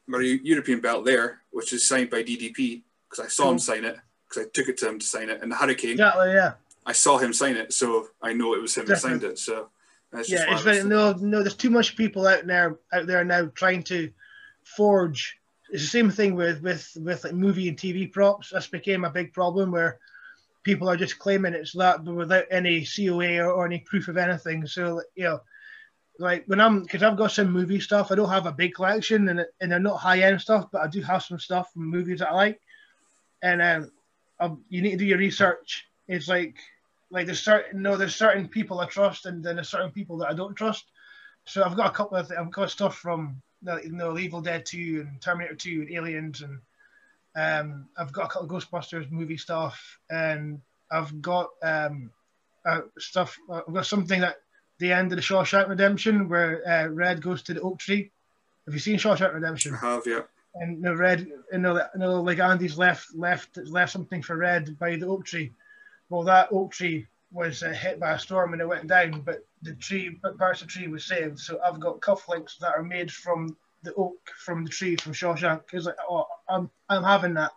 my 0.08 0.20
European 0.20 0.82
belt 0.82 1.06
there, 1.06 1.42
which 1.52 1.72
is 1.72 1.88
signed 1.88 2.10
by 2.10 2.24
DDP 2.24 2.84
because 3.10 3.24
I 3.24 3.30
saw 3.30 3.50
him 3.52 3.60
sign 3.60 3.86
it 3.86 3.98
because 4.28 4.46
I 4.46 4.50
took 4.54 4.68
it 4.68 4.78
to 4.80 4.90
him 4.90 5.00
to 5.00 5.06
sign 5.06 5.30
it. 5.30 5.42
And 5.42 5.52
the 5.52 5.56
Hurricane, 5.56 5.92
Exactly. 5.92 6.32
Yeah. 6.34 6.54
I 6.86 6.92
saw 6.92 7.18
him 7.18 7.32
sign 7.32 7.56
it, 7.56 7.72
so 7.72 8.10
I 8.22 8.34
know 8.34 8.54
it 8.56 8.62
was 8.62 8.76
him 8.76 8.86
that 8.86 8.96
Definitely. 8.96 9.20
signed 9.22 9.32
it. 9.34 9.40
So 9.40 9.70
that's 10.12 10.30
Yeah. 10.30 10.52
It's 10.54 10.62
very, 10.64 10.84
no 10.84 11.14
no. 11.14 11.42
There's 11.42 11.56
too 11.56 11.70
much 11.70 11.96
people 11.96 12.28
out 12.28 12.46
there 12.46 12.78
out 12.92 13.08
there 13.08 13.24
now 13.24 13.46
trying 13.56 13.84
to 13.84 14.12
forge. 14.66 15.40
It's 15.70 15.84
the 15.84 15.88
same 15.90 16.10
thing 16.12 16.36
with 16.36 16.62
with 16.62 16.92
with 17.00 17.24
like 17.24 17.34
movie 17.34 17.70
and 17.70 17.78
TV 17.78 18.12
props. 18.12 18.50
This 18.50 18.68
became 18.68 19.06
a 19.06 19.10
big 19.10 19.32
problem 19.32 19.72
where 19.72 20.00
people 20.64 20.90
are 20.90 20.98
just 20.98 21.20
claiming 21.20 21.54
it's 21.54 21.74
that, 21.74 22.04
but 22.04 22.16
without 22.16 22.46
any 22.50 22.86
COA 22.86 23.38
or, 23.38 23.52
or 23.52 23.66
any 23.66 23.80
proof 23.80 24.08
of 24.08 24.18
anything. 24.18 24.66
So 24.66 25.02
you 25.16 25.26
know, 25.26 25.42
like 26.20 26.44
when 26.48 26.62
I'm 26.62 26.84
because 26.84 27.04
I've 27.04 27.18
got 27.18 27.32
some 27.32 27.52
movie 27.52 27.80
stuff. 27.80 28.12
I 28.12 28.16
don't 28.16 28.30
have 28.30 28.46
a 28.46 28.52
big 28.52 28.74
collection, 28.74 29.30
and 29.30 29.46
and 29.62 29.72
they're 29.72 29.80
not 29.80 29.98
high 29.98 30.22
end 30.22 30.42
stuff, 30.42 30.70
but 30.72 30.82
I 30.82 30.88
do 30.88 31.02
have 31.02 31.24
some 31.24 31.40
stuff 31.40 31.72
from 31.74 31.90
movies 31.90 32.20
that 32.20 32.32
I 32.32 32.36
like. 32.36 32.62
And 33.42 33.62
um, 33.62 33.92
um, 34.40 34.64
you 34.70 34.82
need 34.82 34.92
to 34.92 34.98
do 34.98 35.06
your 35.06 35.18
research. 35.18 35.86
It's 36.08 36.28
like 36.28 36.56
like 37.12 37.26
there's 37.26 37.42
certain 37.42 37.82
no 37.82 37.98
there's 37.98 38.16
certain 38.16 38.48
people 38.48 38.80
I 38.80 38.86
trust, 38.88 39.26
and 39.26 39.44
then 39.44 39.56
there's 39.56 39.70
certain 39.70 39.92
people 39.92 40.18
that 40.18 40.30
I 40.30 40.34
don't 40.34 40.56
trust. 40.56 40.86
So 41.46 41.64
I've 41.64 41.76
got 41.76 41.92
a 41.92 41.96
couple 41.96 42.18
of 42.18 42.32
I've 42.38 42.52
got 42.52 42.72
stuff 42.72 42.98
from 42.98 43.42
you 43.66 43.92
know 43.92 44.18
Evil 44.18 44.42
Dead 44.42 44.66
2 44.66 45.08
and 45.08 45.22
Terminator 45.22 45.56
2 45.56 45.82
and 45.82 45.92
Aliens 45.92 46.42
and 46.42 46.60
um, 47.36 47.88
I've 47.98 48.12
got 48.12 48.26
a 48.26 48.28
couple 48.28 48.56
of 48.56 48.64
Ghostbusters 48.64 49.10
movie 49.12 49.38
stuff 49.38 50.00
and 50.10 50.62
I've 50.92 51.22
got 51.22 51.50
um, 51.62 52.12
uh, 52.66 52.82
stuff 52.98 53.38
I've 53.52 53.74
got 53.74 53.86
something 53.86 54.22
that 54.22 54.38
the 54.80 54.92
end 54.92 55.12
of 55.12 55.16
the 55.18 55.22
Shawshank 55.22 55.70
Redemption 55.70 56.30
where 56.30 56.68
uh, 56.68 56.88
Red 56.88 57.22
goes 57.22 57.42
to 57.44 57.54
the 57.54 57.62
oak 57.62 57.80
tree. 57.80 58.12
Have 58.66 58.74
you 58.74 58.80
seen 58.80 58.98
Shawshank 58.98 59.34
Redemption? 59.34 59.76
I 59.76 59.78
have, 59.78 60.04
yeah. 60.06 60.22
and 60.56 60.84
the 60.84 60.96
red, 60.96 61.28
you 61.52 61.58
know, 61.58 61.76
you 61.76 62.00
know, 62.00 62.22
like 62.22 62.40
Andy's 62.40 62.78
left 62.78 63.16
left 63.16 63.58
left 63.66 63.92
something 63.92 64.22
for 64.22 64.38
red 64.38 64.78
by 64.78 64.96
the 64.96 65.08
oak 65.08 65.26
tree. 65.26 65.54
Well, 66.10 66.24
that 66.24 66.50
oak 66.52 66.72
tree 66.72 67.08
was 67.32 67.64
uh, 67.64 67.72
hit 67.72 68.00
by 68.00 68.12
a 68.12 68.20
storm 68.20 68.54
and 68.54 68.62
it 68.62 68.68
went 68.68 68.88
down, 68.88 69.22
but 69.22 69.46
the 69.64 69.74
tree, 69.76 70.20
parts 70.38 70.62
of 70.62 70.68
the 70.68 70.74
tree 70.74 70.88
was 70.88 71.06
saved. 71.06 71.40
So 71.40 71.60
I've 71.66 71.80
got 71.80 72.00
cufflinks 72.00 72.60
that 72.60 72.76
are 72.76 72.84
made 72.84 73.12
from 73.12 73.58
the 73.84 73.94
oak 73.96 74.30
from 74.38 74.64
the 74.64 74.70
tree 74.70 74.96
from 74.96 75.14
Shawshank. 75.14 75.62
It's 75.72 75.86
like, 75.86 75.96
oh, 76.10 76.26
I'm 76.50 76.70
I'm 76.90 77.04
having 77.04 77.34
that. 77.36 77.52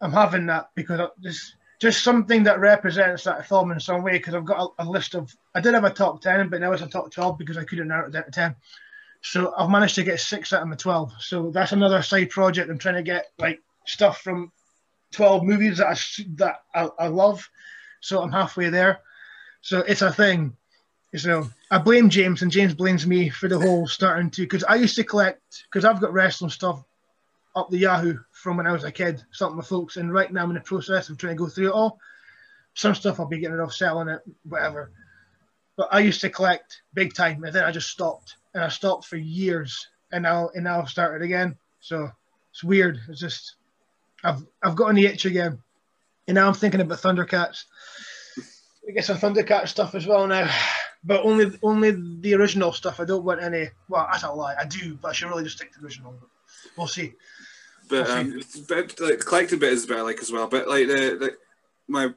I'm 0.00 0.12
having 0.12 0.46
that 0.46 0.70
because 0.74 1.10
just 1.22 1.54
just 1.80 2.04
something 2.04 2.42
that 2.44 2.60
represents 2.60 3.24
that 3.24 3.48
film 3.48 3.72
in 3.72 3.80
some 3.80 4.02
way. 4.02 4.12
Because 4.12 4.34
I've 4.34 4.44
got 4.44 4.72
a, 4.78 4.84
a, 4.84 4.86
list 4.88 5.14
of, 5.14 5.34
I 5.54 5.60
did 5.60 5.74
have 5.74 5.84
a 5.84 5.90
top 5.90 6.20
ten, 6.20 6.48
but 6.48 6.60
now 6.60 6.72
it's 6.72 6.82
a 6.82 6.86
top 6.86 7.10
twelve 7.10 7.38
because 7.38 7.56
I 7.56 7.64
couldn't 7.64 7.88
narrow 7.88 8.08
it 8.08 8.12
down 8.12 8.24
to 8.24 8.30
ten. 8.30 8.56
So 9.22 9.54
I've 9.56 9.70
managed 9.70 9.94
to 9.96 10.04
get 10.04 10.20
six 10.20 10.52
out 10.52 10.62
of 10.62 10.68
my 10.68 10.76
twelve. 10.76 11.12
So 11.18 11.50
that's 11.50 11.72
another 11.72 12.02
side 12.02 12.30
project. 12.30 12.70
I'm 12.70 12.78
trying 12.78 12.96
to 12.96 13.02
get 13.02 13.26
like 13.38 13.60
stuff 13.86 14.20
from 14.20 14.52
twelve 15.10 15.42
movies 15.42 15.78
that 15.78 15.88
I 15.88 15.96
that 16.36 16.62
I, 16.74 16.88
I 16.98 17.06
love. 17.08 17.48
So 18.00 18.22
I'm 18.22 18.32
halfway 18.32 18.70
there. 18.70 19.00
So 19.62 19.80
it's 19.80 20.02
a 20.02 20.12
thing. 20.12 20.56
So 21.16 21.50
I 21.70 21.78
blame 21.78 22.10
James, 22.10 22.42
and 22.42 22.50
James 22.50 22.74
blames 22.74 23.06
me 23.06 23.28
for 23.28 23.48
the 23.48 23.58
whole 23.58 23.86
starting 23.86 24.30
to 24.30 24.42
because 24.42 24.64
I 24.64 24.74
used 24.74 24.96
to 24.96 25.04
collect 25.04 25.64
because 25.64 25.84
I've 25.84 26.00
got 26.00 26.12
wrestling 26.12 26.50
stuff 26.50 26.82
up 27.54 27.70
the 27.70 27.78
Yahoo 27.78 28.18
from 28.32 28.56
when 28.56 28.66
I 28.66 28.72
was 28.72 28.82
a 28.82 28.90
kid, 28.90 29.22
something 29.30 29.56
with 29.56 29.68
folks, 29.68 29.96
and 29.96 30.12
right 30.12 30.32
now 30.32 30.42
I'm 30.42 30.50
in 30.50 30.54
the 30.54 30.62
process 30.62 31.08
of 31.08 31.18
trying 31.18 31.36
to 31.36 31.38
go 31.38 31.48
through 31.48 31.68
it 31.68 31.74
all. 31.74 32.00
Some 32.74 32.94
stuff 32.94 33.20
I'll 33.20 33.26
be 33.26 33.38
getting 33.38 33.54
rid 33.54 33.62
of, 33.62 33.72
selling 33.72 34.08
it, 34.08 34.20
whatever. 34.44 34.90
But 35.76 35.88
I 35.92 36.00
used 36.00 36.20
to 36.22 36.30
collect 36.30 36.82
big 36.92 37.14
time, 37.14 37.44
and 37.44 37.54
then 37.54 37.64
I 37.64 37.70
just 37.70 37.90
stopped, 37.90 38.36
and 38.52 38.64
I 38.64 38.68
stopped 38.68 39.06
for 39.06 39.16
years, 39.16 39.86
and 40.10 40.24
now 40.24 40.50
and 40.54 40.64
now 40.64 40.80
I've 40.80 40.88
started 40.88 41.24
again. 41.24 41.56
So 41.78 42.10
it's 42.50 42.64
weird. 42.64 42.98
It's 43.08 43.20
just 43.20 43.54
I've 44.24 44.44
I've 44.60 44.76
got 44.76 44.90
an 44.90 44.98
itch 44.98 45.24
again, 45.24 45.62
and 46.26 46.34
now 46.34 46.48
I'm 46.48 46.54
thinking 46.54 46.80
about 46.80 46.98
Thundercats. 46.98 47.64
I 48.88 48.92
get 48.92 49.04
some 49.04 49.18
Thundercat 49.18 49.68
stuff 49.68 49.94
as 49.94 50.04
well 50.04 50.26
now 50.26 50.50
but 51.04 51.24
only 51.24 51.58
only 51.62 51.92
the 52.20 52.34
original 52.34 52.72
stuff. 52.72 53.00
I 53.00 53.04
don't 53.04 53.24
want 53.24 53.42
any. 53.42 53.68
Well, 53.88 54.06
that's 54.10 54.24
a 54.24 54.32
lie. 54.32 54.54
I 54.58 54.66
do, 54.66 54.96
but 55.00 55.08
I 55.08 55.12
should 55.12 55.28
really 55.28 55.44
just 55.44 55.56
stick 55.56 55.72
to 55.72 55.80
the 55.80 55.86
original. 55.86 56.14
But 56.18 56.28
we'll 56.76 56.86
see. 56.86 57.14
But 57.88 58.06
we'll 58.06 58.16
um, 58.16 58.42
see. 58.42 58.64
but 58.68 59.00
like 59.00 59.18
the 59.18 59.24
collecting 59.24 59.58
bit 59.58 59.72
is 59.72 59.86
better, 59.86 60.02
like 60.02 60.20
as 60.20 60.30
well. 60.30 60.46
But 60.46 60.68
like 60.68 60.86
the, 60.86 61.16
the 61.18 61.36
my 61.88 62.12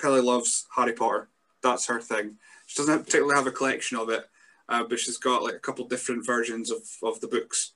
Kelly 0.00 0.20
loves 0.20 0.66
Harry 0.74 0.92
Potter. 0.92 1.28
That's 1.62 1.86
her 1.86 2.00
thing. 2.00 2.36
She 2.66 2.80
doesn't 2.80 3.04
particularly 3.04 3.36
have 3.36 3.46
a 3.46 3.52
collection 3.52 3.98
of 3.98 4.08
it, 4.08 4.24
uh, 4.68 4.84
but 4.84 4.98
she's 4.98 5.18
got 5.18 5.42
like 5.42 5.54
a 5.54 5.60
couple 5.60 5.86
different 5.86 6.24
versions 6.24 6.70
of 6.70 6.82
of 7.02 7.20
the 7.20 7.28
books. 7.28 7.72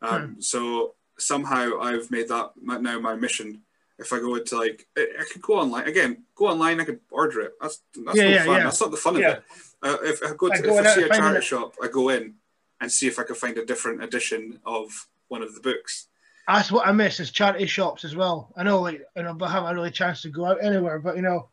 Um, 0.00 0.34
hmm. 0.34 0.40
So 0.40 0.94
somehow 1.18 1.80
I've 1.80 2.10
made 2.10 2.28
that 2.28 2.52
now 2.60 2.98
my 2.98 3.14
mission 3.14 3.62
if 4.02 4.12
I 4.12 4.18
go 4.18 4.34
into 4.34 4.58
like 4.58 4.86
I, 4.96 5.06
I 5.20 5.24
could 5.32 5.42
go 5.42 5.54
online 5.54 5.88
again, 5.88 6.24
go 6.34 6.48
online, 6.48 6.80
I 6.80 6.84
could 6.84 7.00
order 7.10 7.40
it. 7.40 7.52
That's 7.60 7.80
that's 8.04 8.16
yeah, 8.16 8.24
no 8.24 8.30
yeah, 8.30 8.44
fun. 8.44 8.56
Yeah. 8.56 8.64
That's 8.64 8.80
not 8.80 8.90
the 8.90 8.96
fun 8.96 9.16
of 9.16 9.22
it. 9.22 9.42
Uh, 9.82 9.96
if 10.02 10.22
I 10.22 10.34
go 10.36 10.48
to, 10.48 10.54
I 10.54 10.58
if 10.58 10.86
I 10.86 10.94
see 10.94 11.02
a 11.02 11.08
charity 11.08 11.44
shop, 11.44 11.74
I 11.82 11.88
go 11.88 12.10
in 12.10 12.34
and 12.80 12.92
see 12.92 13.06
if 13.06 13.18
I 13.18 13.24
can 13.24 13.34
find 13.34 13.56
a 13.58 13.64
different 13.64 14.02
edition 14.02 14.60
of 14.66 15.08
one 15.28 15.42
of 15.42 15.54
the 15.54 15.60
books. 15.60 16.08
That's 16.46 16.72
what 16.72 16.86
I 16.86 16.92
miss 16.92 17.20
is 17.20 17.30
charity 17.30 17.66
shops 17.66 18.04
as 18.04 18.16
well. 18.16 18.52
I 18.56 18.64
know, 18.64 18.80
like, 18.80 19.00
you 19.16 19.22
know, 19.22 19.34
but 19.34 19.48
I 19.48 19.52
haven't 19.52 19.74
really 19.74 19.90
chance 19.90 20.22
to 20.22 20.28
go 20.28 20.44
out 20.44 20.62
anywhere. 20.62 20.98
But 20.98 21.16
you 21.16 21.22
know, 21.22 21.48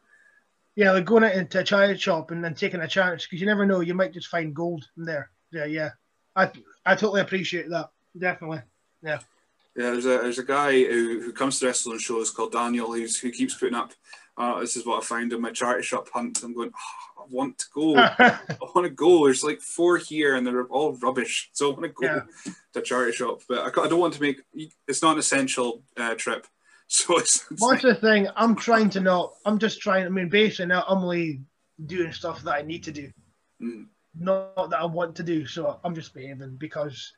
yeah, 0.76 0.91
like 0.91 1.05
going 1.05 1.23
into 1.23 1.59
a 1.59 1.63
charity 1.63 1.99
shop 1.99 2.31
and 2.31 2.43
then 2.43 2.55
taking 2.55 2.81
a 2.81 2.88
chance 2.88 3.26
because 3.26 3.39
you 3.39 3.47
never 3.47 3.65
know, 3.65 3.81
you 3.81 3.93
might 3.93 4.13
just 4.13 4.27
find 4.27 4.55
gold 4.55 4.88
in 4.97 5.05
there. 5.05 5.30
Yeah, 5.51 5.65
yeah, 5.65 5.89
I 6.35 6.51
I 6.85 6.95
totally 6.95 7.21
appreciate 7.21 7.69
that. 7.69 7.89
Definitely, 8.17 8.61
yeah. 9.03 9.19
Yeah, 9.76 9.91
there's 9.91 10.06
a 10.06 10.10
there's 10.10 10.40
a 10.40 10.44
guy 10.44 10.72
who, 10.72 11.22
who 11.22 11.32
comes 11.32 11.60
to 11.60 11.68
wrestling 11.68 12.00
shows 12.00 12.32
called 12.32 12.52
Daniel 12.52 12.94
who's 12.94 13.20
who 13.20 13.32
keeps 13.32 13.56
putting 13.56 13.76
up. 13.76 13.94
Uh, 14.38 14.60
this 14.62 14.78
is 14.78 14.86
what 14.86 15.04
I 15.04 15.06
found 15.06 15.34
in 15.34 15.41
my 15.41 15.52
charity 15.52 15.84
shop 15.84 16.08
hunt. 16.14 16.44
I'm 16.44 16.54
going. 16.54 16.72
Oh, 16.74 17.24
I 17.24 17.26
want 17.30 17.58
to 17.60 17.66
go. 17.74 17.98
I 17.98 18.40
want 18.74 18.86
to 18.86 18.90
go. 18.90 19.26
There's 19.26 19.44
like 19.44 19.60
four 19.60 19.98
here, 19.98 20.36
and 20.36 20.48
they're 20.48 20.66
all 20.66 20.94
rubbish. 20.94 21.50
So 21.52 21.70
I 21.70 21.74
want 21.74 21.84
to 21.84 21.90
go 21.90 22.06
yeah. 22.06 22.54
to 22.74 22.82
charity 22.82 23.12
shop, 23.12 23.41
but 23.50 23.60
I, 23.60 23.82
I, 23.84 23.88
don't 23.88 24.00
want 24.00 24.14
to 24.14 24.22
make. 24.22 24.41
It's 24.88 25.02
not 25.02 25.14
an 25.14 25.20
essential 25.20 25.84
uh, 25.98 26.16
trip. 26.16 26.48
So 26.91 27.20
it's, 27.20 27.46
it's 27.52 27.62
what's 27.62 27.84
like, 27.84 27.94
the 27.94 28.02
thing? 28.02 28.28
I'm 28.36 28.56
trying 28.56 28.90
to 28.90 29.00
not. 29.00 29.34
I'm 29.46 29.60
just 29.60 29.80
trying. 29.80 30.08
I 30.08 30.10
mean, 30.10 30.28
basically 30.28 30.66
now 30.66 30.84
I'm 30.88 31.04
only 31.04 31.41
doing 31.86 32.12
stuff 32.12 32.41
that 32.41 32.56
I 32.56 32.64
need 32.64 32.84
to 32.86 32.91
do, 32.91 33.12
mm. 33.62 33.86
not 34.18 34.72
that 34.72 34.80
I 34.80 34.86
want 34.86 35.16
to 35.18 35.24
do. 35.24 35.46
So 35.46 35.80
I'm 35.84 35.94
just 35.94 36.16
behaving 36.16 36.56
because 36.58 37.14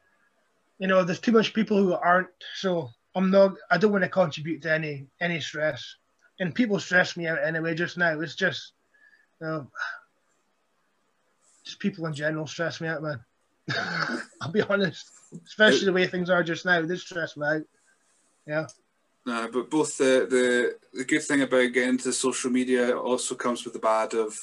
you 0.82 0.88
know, 0.88 1.04
there's 1.04 1.20
too 1.20 1.32
much 1.32 1.54
people 1.54 1.78
who 1.78 1.94
aren't. 1.94 2.28
So 2.56 2.90
I'm 3.14 3.30
not. 3.30 3.54
I 3.70 3.78
don't 3.78 3.92
want 3.92 4.04
to 4.04 4.10
contribute 4.10 4.64
to 4.64 4.74
any 4.74 5.06
any 5.22 5.40
stress, 5.40 5.96
and 6.40 6.56
people 6.56 6.80
stress 6.80 7.16
me 7.16 7.28
out 7.28 7.38
anyway. 7.44 7.76
Just 7.76 8.00
now, 8.00 8.20
it's 8.20 8.34
just, 8.34 8.74
you 9.40 9.48
know, 9.48 9.68
just 11.64 11.80
people 11.80 12.08
in 12.08 12.16
general 12.16 12.48
stress 12.48 12.82
me 12.82 12.88
out, 12.88 13.04
man. 13.04 13.20
I'll 14.42 14.52
be 14.52 14.64
honest, 14.64 15.12
especially 15.46 15.86
the 15.86 15.94
way 15.94 16.08
things 16.08 16.32
are 16.32 16.44
just 16.44 16.66
now. 16.66 16.82
They 16.82 16.96
stress 16.96 17.38
me 17.38 17.46
out. 17.46 17.62
Yeah. 18.48 18.66
No, 19.24 19.50
but 19.54 19.70
both 19.70 20.00
the, 20.00 20.26
the 20.28 20.98
the 20.98 21.06
good 21.06 21.22
thing 21.22 21.44
about 21.44 21.74
getting 21.74 22.00
to 22.00 22.12
social 22.12 22.50
media 22.50 22.98
also 22.98 23.36
comes 23.36 23.64
with 23.64 23.74
the 23.74 23.80
bad 23.80 24.16
of 24.16 24.36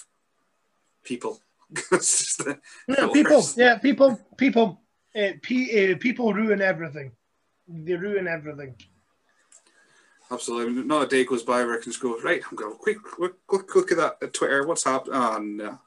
people. 1.03 1.41
the, 1.71 2.61
yeah, 2.87 3.09
people. 3.13 3.43
Yeah, 3.57 3.79
people. 3.79 4.21
People 4.37 4.81
uh, 5.17 5.33
p- 5.43 5.93
uh, 5.93 5.97
people 5.99 6.33
ruin 6.33 6.61
everything. 6.61 7.13
They 7.67 7.95
ruin 7.95 8.29
everything. 8.29 8.75
Absolutely. 10.31 10.85
Not 10.85 11.05
a 11.05 11.07
day 11.07 11.25
goes 11.25 11.43
by 11.43 11.65
where 11.65 11.79
I 11.79 11.83
can 11.83 11.91
just 11.91 12.03
go, 12.03 12.21
right, 12.21 12.43
I'm 12.51 12.57
going 12.57 12.73
to 12.73 12.79
quick, 12.79 13.03
quick, 13.03 13.33
quick 13.47 13.75
look 13.75 13.93
at 13.93 13.99
that 13.99 14.19
at 14.23 14.35
Twitter. 14.35 14.67
What's 14.67 14.85
happening? 14.85 15.15
Oh, 15.15 15.39
no. 15.39 15.79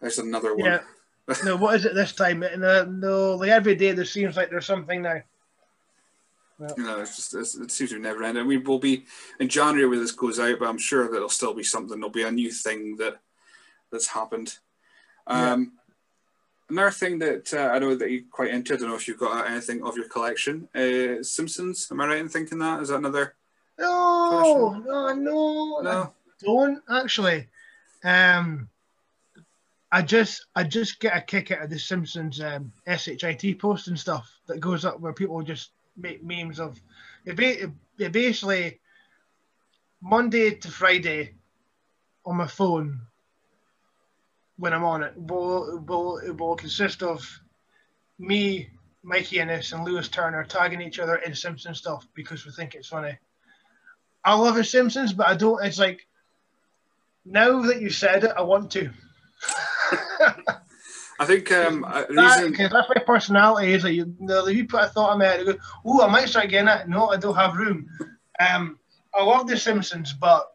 There's 0.00 0.18
another 0.18 0.56
one. 0.56 0.64
Yeah. 0.64 0.80
no, 1.44 1.56
what 1.56 1.76
is 1.76 1.84
it 1.84 1.94
this 1.94 2.12
time? 2.12 2.40
No, 2.40 2.84
no, 2.84 3.34
like 3.36 3.50
every 3.50 3.76
day 3.76 3.92
there 3.92 4.04
seems 4.04 4.36
like 4.36 4.50
there's 4.50 4.66
something 4.66 5.02
now. 5.02 5.22
Well, 6.58 6.74
you 6.76 6.82
know, 6.82 7.00
it's 7.00 7.16
just 7.16 7.34
it's, 7.34 7.54
it 7.54 7.70
seems 7.70 7.90
to 7.90 7.96
be 7.96 8.02
never 8.02 8.22
ending. 8.22 8.46
We 8.46 8.58
will 8.58 8.78
be 8.78 9.06
in 9.38 9.48
January 9.48 9.88
where 9.88 9.98
this 9.98 10.12
goes 10.12 10.38
out, 10.38 10.58
but 10.58 10.68
I'm 10.68 10.78
sure 10.78 11.04
that 11.04 11.12
there'll 11.12 11.28
still 11.28 11.54
be 11.54 11.62
something. 11.62 11.98
There'll 11.98 12.10
be 12.10 12.24
a 12.24 12.30
new 12.30 12.50
thing 12.50 12.96
that 12.96 13.20
that's 13.92 14.08
happened. 14.08 14.58
Um, 15.26 15.72
Another 16.70 16.92
thing 16.92 17.18
that 17.18 17.52
uh, 17.52 17.70
I 17.72 17.80
know 17.80 17.96
that 17.96 18.10
you're 18.10 18.22
quite 18.30 18.54
into, 18.54 18.74
I 18.74 18.76
don't 18.76 18.88
know 18.88 18.94
if 18.94 19.08
you've 19.08 19.18
got 19.18 19.50
anything 19.50 19.82
of 19.82 19.96
your 19.96 20.08
collection, 20.08 20.68
uh, 20.74 21.22
Simpsons. 21.22 21.88
Am 21.90 22.00
I 22.00 22.06
right 22.06 22.18
in 22.18 22.28
thinking 22.28 22.58
that? 22.60 22.80
Is 22.80 22.88
that 22.88 22.96
another? 22.96 23.34
No, 23.76 24.80
no, 24.86 25.12
no, 25.14 25.80
no. 25.80 25.90
I 25.90 26.08
don't 26.44 26.82
actually. 26.88 27.48
Um, 28.04 28.68
I 29.90 30.02
just, 30.02 30.46
I 30.54 30.62
just 30.62 31.00
get 31.00 31.16
a 31.16 31.20
kick 31.20 31.50
out 31.50 31.62
of 31.62 31.70
the 31.70 31.78
Simpsons 31.78 32.40
um, 32.40 32.72
shit 32.96 33.58
post 33.58 33.88
and 33.88 33.98
stuff 33.98 34.30
that 34.46 34.60
goes 34.60 34.84
up 34.84 35.00
where 35.00 35.12
people 35.12 35.42
just 35.42 35.70
make 35.96 36.22
memes 36.22 36.60
of. 36.60 36.80
It, 37.24 37.36
ba- 37.36 37.72
it 37.98 38.12
basically 38.12 38.78
Monday 40.00 40.50
to 40.54 40.70
Friday 40.70 41.34
on 42.24 42.36
my 42.36 42.46
phone 42.46 43.00
when 44.60 44.74
I'm 44.74 44.84
on 44.84 45.02
it 45.02 45.14
will 45.16 45.78
will 45.86 46.20
will 46.36 46.54
consist 46.54 47.02
of 47.02 47.26
me, 48.18 48.68
Mikey 49.02 49.40
Ennis, 49.40 49.72
and 49.72 49.84
Lewis 49.84 50.08
Turner 50.08 50.44
tagging 50.44 50.82
each 50.82 50.98
other 50.98 51.16
in 51.16 51.34
Simpson 51.34 51.74
stuff 51.74 52.06
because 52.14 52.44
we 52.44 52.52
think 52.52 52.74
it's 52.74 52.88
funny. 52.88 53.18
I 54.22 54.34
love 54.34 54.56
the 54.56 54.64
Simpsons, 54.64 55.14
but 55.14 55.28
I 55.28 55.34
don't. 55.34 55.64
It's 55.64 55.78
like 55.78 56.06
now 57.24 57.62
that 57.62 57.80
you 57.80 57.88
said 57.88 58.24
it, 58.24 58.32
I 58.36 58.42
want 58.42 58.70
to. 58.72 58.90
I 61.18 61.24
think 61.24 61.50
um, 61.52 61.86
that, 61.90 62.10
reason... 62.10 62.68
that's 62.70 62.88
my 62.94 63.02
personality. 63.06 63.72
Is 63.72 63.82
that 63.82 63.94
you, 63.94 64.14
know, 64.18 64.46
you 64.46 64.66
put 64.66 64.84
a 64.84 64.88
thought 64.88 65.14
in 65.14 65.20
my 65.20 65.24
head, 65.24 65.46
go, 65.46 65.54
"Oh, 65.86 66.02
I 66.02 66.10
might 66.10 66.28
start 66.28 66.50
getting 66.50 66.68
it." 66.68 66.86
No, 66.86 67.08
I 67.08 67.16
don't 67.16 67.34
have 67.34 67.56
room. 67.56 67.88
Um, 68.38 68.78
I 69.14 69.24
love 69.24 69.46
the 69.46 69.56
Simpsons, 69.56 70.12
but 70.12 70.54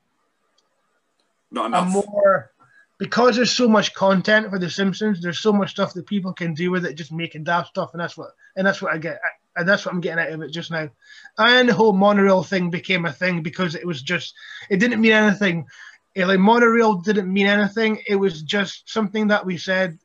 not 1.50 1.68
enough. 1.68 1.88
I'm 1.88 1.92
more 1.92 2.52
because 2.98 3.36
there's 3.36 3.52
so 3.52 3.68
much 3.68 3.94
content 3.94 4.50
for 4.50 4.60
The 4.60 4.70
Simpsons, 4.70 5.22
there's 5.22 5.40
so 5.40 5.52
much 5.52 5.72
stuff 5.72 5.94
that 5.94 6.08
people 6.08 6.34
can 6.34 6.54
do 6.54 6.72
with 6.72 6.86
it, 6.86 6.96
just 6.96 7.12
making 7.12 7.44
that 7.46 7.68
stuff, 7.68 7.92
and 7.94 8.00
that's 8.00 8.18
what 8.18 8.30
and 8.56 8.66
that's 8.66 8.82
what 8.82 8.94
I 8.94 8.98
get, 8.98 9.20
and 9.56 9.68
that's 9.68 9.86
what 9.86 9.94
I'm 9.94 10.02
getting 10.02 10.24
out 10.24 10.32
of 10.32 10.42
it 10.42 10.52
just 10.52 10.72
now. 10.72 10.90
And 11.38 11.70
the 11.70 11.74
whole 11.74 11.94
monorail 11.94 12.44
thing 12.44 12.70
became 12.70 13.06
a 13.06 13.12
thing 13.12 13.42
because 13.42 13.76
it 13.76 13.86
was 13.86 14.02
just, 14.02 14.34
it 14.70 14.78
didn't 14.78 15.02
mean 15.02 15.12
anything. 15.12 15.68
It, 16.14 16.26
like 16.28 16.40
monorail 16.40 16.96
didn't 16.96 17.32
mean 17.32 17.48
anything. 17.48 18.02
It 18.08 18.16
was 18.16 18.42
just 18.42 18.90
something 18.90 19.28
that 19.28 19.46
we 19.46 19.58
said 19.58 20.00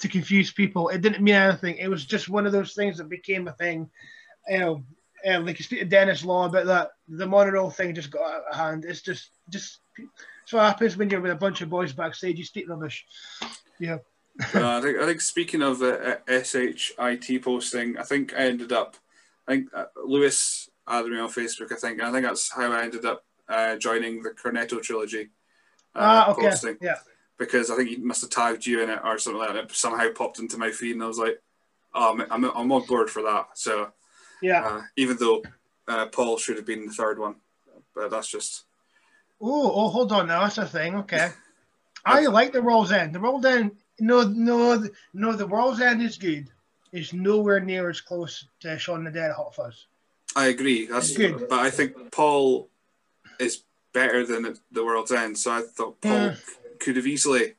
to 0.00 0.08
confuse 0.08 0.52
people. 0.52 0.88
It 0.88 1.02
didn't 1.02 1.22
mean 1.22 1.34
anything. 1.34 1.76
It 1.76 1.88
was 1.88 2.04
just 2.04 2.28
one 2.28 2.46
of 2.46 2.52
those 2.52 2.74
things 2.74 2.98
that 2.98 3.08
became 3.08 3.48
a 3.48 3.52
thing. 3.52 3.90
You 4.48 4.58
know, 4.58 4.84
um, 5.26 5.46
like 5.46 5.58
you 5.58 5.64
speak 5.64 5.80
to 5.80 5.84
Dennis 5.84 6.24
Law 6.24 6.46
about 6.46 6.66
that. 6.66 6.90
The 7.08 7.26
monorail 7.26 7.70
thing 7.70 7.94
just 7.94 8.10
got 8.10 8.22
out 8.22 8.44
of 8.50 8.56
hand. 8.56 8.84
It's 8.84 9.02
just, 9.02 9.30
just 9.50 9.80
so 10.50 10.56
what 10.56 10.66
happens 10.66 10.96
when 10.96 11.08
you're 11.08 11.20
with 11.20 11.30
a 11.30 11.36
bunch 11.36 11.60
of 11.60 11.70
boys 11.70 11.92
backstage. 11.92 12.36
You 12.36 12.44
speak 12.44 12.68
rubbish. 12.68 13.06
Yeah. 13.78 13.98
uh, 14.54 14.78
I 14.78 14.80
think 14.80 14.98
I 14.98 15.06
think 15.06 15.20
speaking 15.20 15.62
of 15.62 15.78
the 15.78 16.18
uh, 16.28 16.42
shit 16.42 17.44
posting, 17.44 17.96
I 17.96 18.02
think 18.02 18.34
I 18.34 18.46
ended 18.46 18.72
up. 18.72 18.96
I 19.46 19.52
think 19.52 19.68
uh, 19.72 19.84
Lewis 20.04 20.68
added 20.88 21.12
me 21.12 21.20
on 21.20 21.28
Facebook. 21.28 21.70
I 21.70 21.76
think 21.76 22.02
I 22.02 22.10
think 22.10 22.26
that's 22.26 22.50
how 22.52 22.72
I 22.72 22.82
ended 22.82 23.04
up 23.04 23.24
uh, 23.48 23.76
joining 23.76 24.24
the 24.24 24.30
Cornetto 24.30 24.82
trilogy. 24.82 25.30
Uh, 25.94 26.00
ah, 26.00 26.30
okay. 26.32 26.48
Posting. 26.48 26.78
Yeah. 26.80 26.96
Because 27.38 27.70
I 27.70 27.76
think 27.76 27.90
he 27.90 27.96
must 27.98 28.22
have 28.22 28.30
tagged 28.30 28.66
you 28.66 28.82
in 28.82 28.90
it 28.90 28.98
or 29.04 29.18
something 29.18 29.38
like 29.38 29.52
that. 29.52 29.64
It 29.64 29.72
somehow 29.72 30.08
popped 30.12 30.40
into 30.40 30.58
my 30.58 30.72
feed, 30.72 30.96
and 30.96 31.04
I 31.04 31.06
was 31.06 31.18
like, 31.18 31.40
"Oh, 31.94 32.10
I'm 32.10 32.26
I'm, 32.28 32.44
I'm 32.56 32.72
on 32.72 32.86
board 32.86 33.08
for 33.08 33.22
that." 33.22 33.50
So 33.54 33.92
yeah. 34.42 34.66
Uh, 34.66 34.82
even 34.96 35.16
though 35.16 35.44
uh, 35.86 36.06
Paul 36.06 36.38
should 36.38 36.56
have 36.56 36.66
been 36.66 36.86
the 36.86 36.92
third 36.92 37.20
one, 37.20 37.36
but 37.94 38.10
that's 38.10 38.28
just 38.28 38.64
Oh, 39.40 39.72
oh, 39.74 39.88
hold 39.88 40.12
on 40.12 40.26
now. 40.26 40.42
That's 40.42 40.58
a 40.58 40.66
thing. 40.66 40.96
Okay. 40.96 41.30
I 42.04 42.26
like 42.26 42.52
the 42.52 42.62
World's 42.62 42.92
End. 42.92 43.14
The 43.14 43.20
World's 43.20 43.44
End, 43.46 43.72
no, 43.98 44.22
no, 44.22 44.86
no. 45.12 45.32
The 45.34 45.46
World's 45.46 45.80
End 45.80 46.00
is 46.02 46.16
good. 46.16 46.48
It's 46.92 47.12
nowhere 47.12 47.60
near 47.60 47.90
as 47.90 48.00
close 48.00 48.46
to 48.60 48.78
Shaun 48.78 49.04
the 49.04 49.10
Dead 49.10 49.32
Hot 49.32 49.54
Fuzz. 49.54 49.86
I 50.34 50.46
agree. 50.46 50.86
That's 50.86 51.14
Good. 51.16 51.48
But 51.48 51.58
I 51.60 51.70
think 51.70 52.10
Paul 52.10 52.68
is 53.38 53.62
better 53.92 54.24
than 54.24 54.56
the 54.72 54.84
World's 54.84 55.12
End. 55.12 55.36
So 55.36 55.50
I 55.52 55.62
thought 55.62 56.00
Paul 56.00 56.12
Yeah. 56.12 56.34
could 56.78 56.96
have 56.96 57.06
easily 57.06 57.54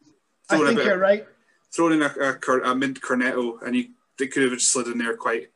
I 0.50 0.56
thrown 0.58 0.64
a 0.64 0.66
think 0.68 0.78
bit, 0.80 0.86
you're 0.88 0.98
right. 0.98 1.28
thrown 1.72 1.92
in 1.94 2.02
a, 2.02 2.08
a, 2.08 2.72
a 2.72 2.76
mint 2.76 3.00
cornetto, 3.02 3.62
and 3.62 3.76
he 3.76 3.92
they 4.18 4.28
could 4.28 4.50
have 4.52 4.62
slid 4.62 4.88
in 4.88 4.98
there 4.98 5.16
quite 5.16 5.50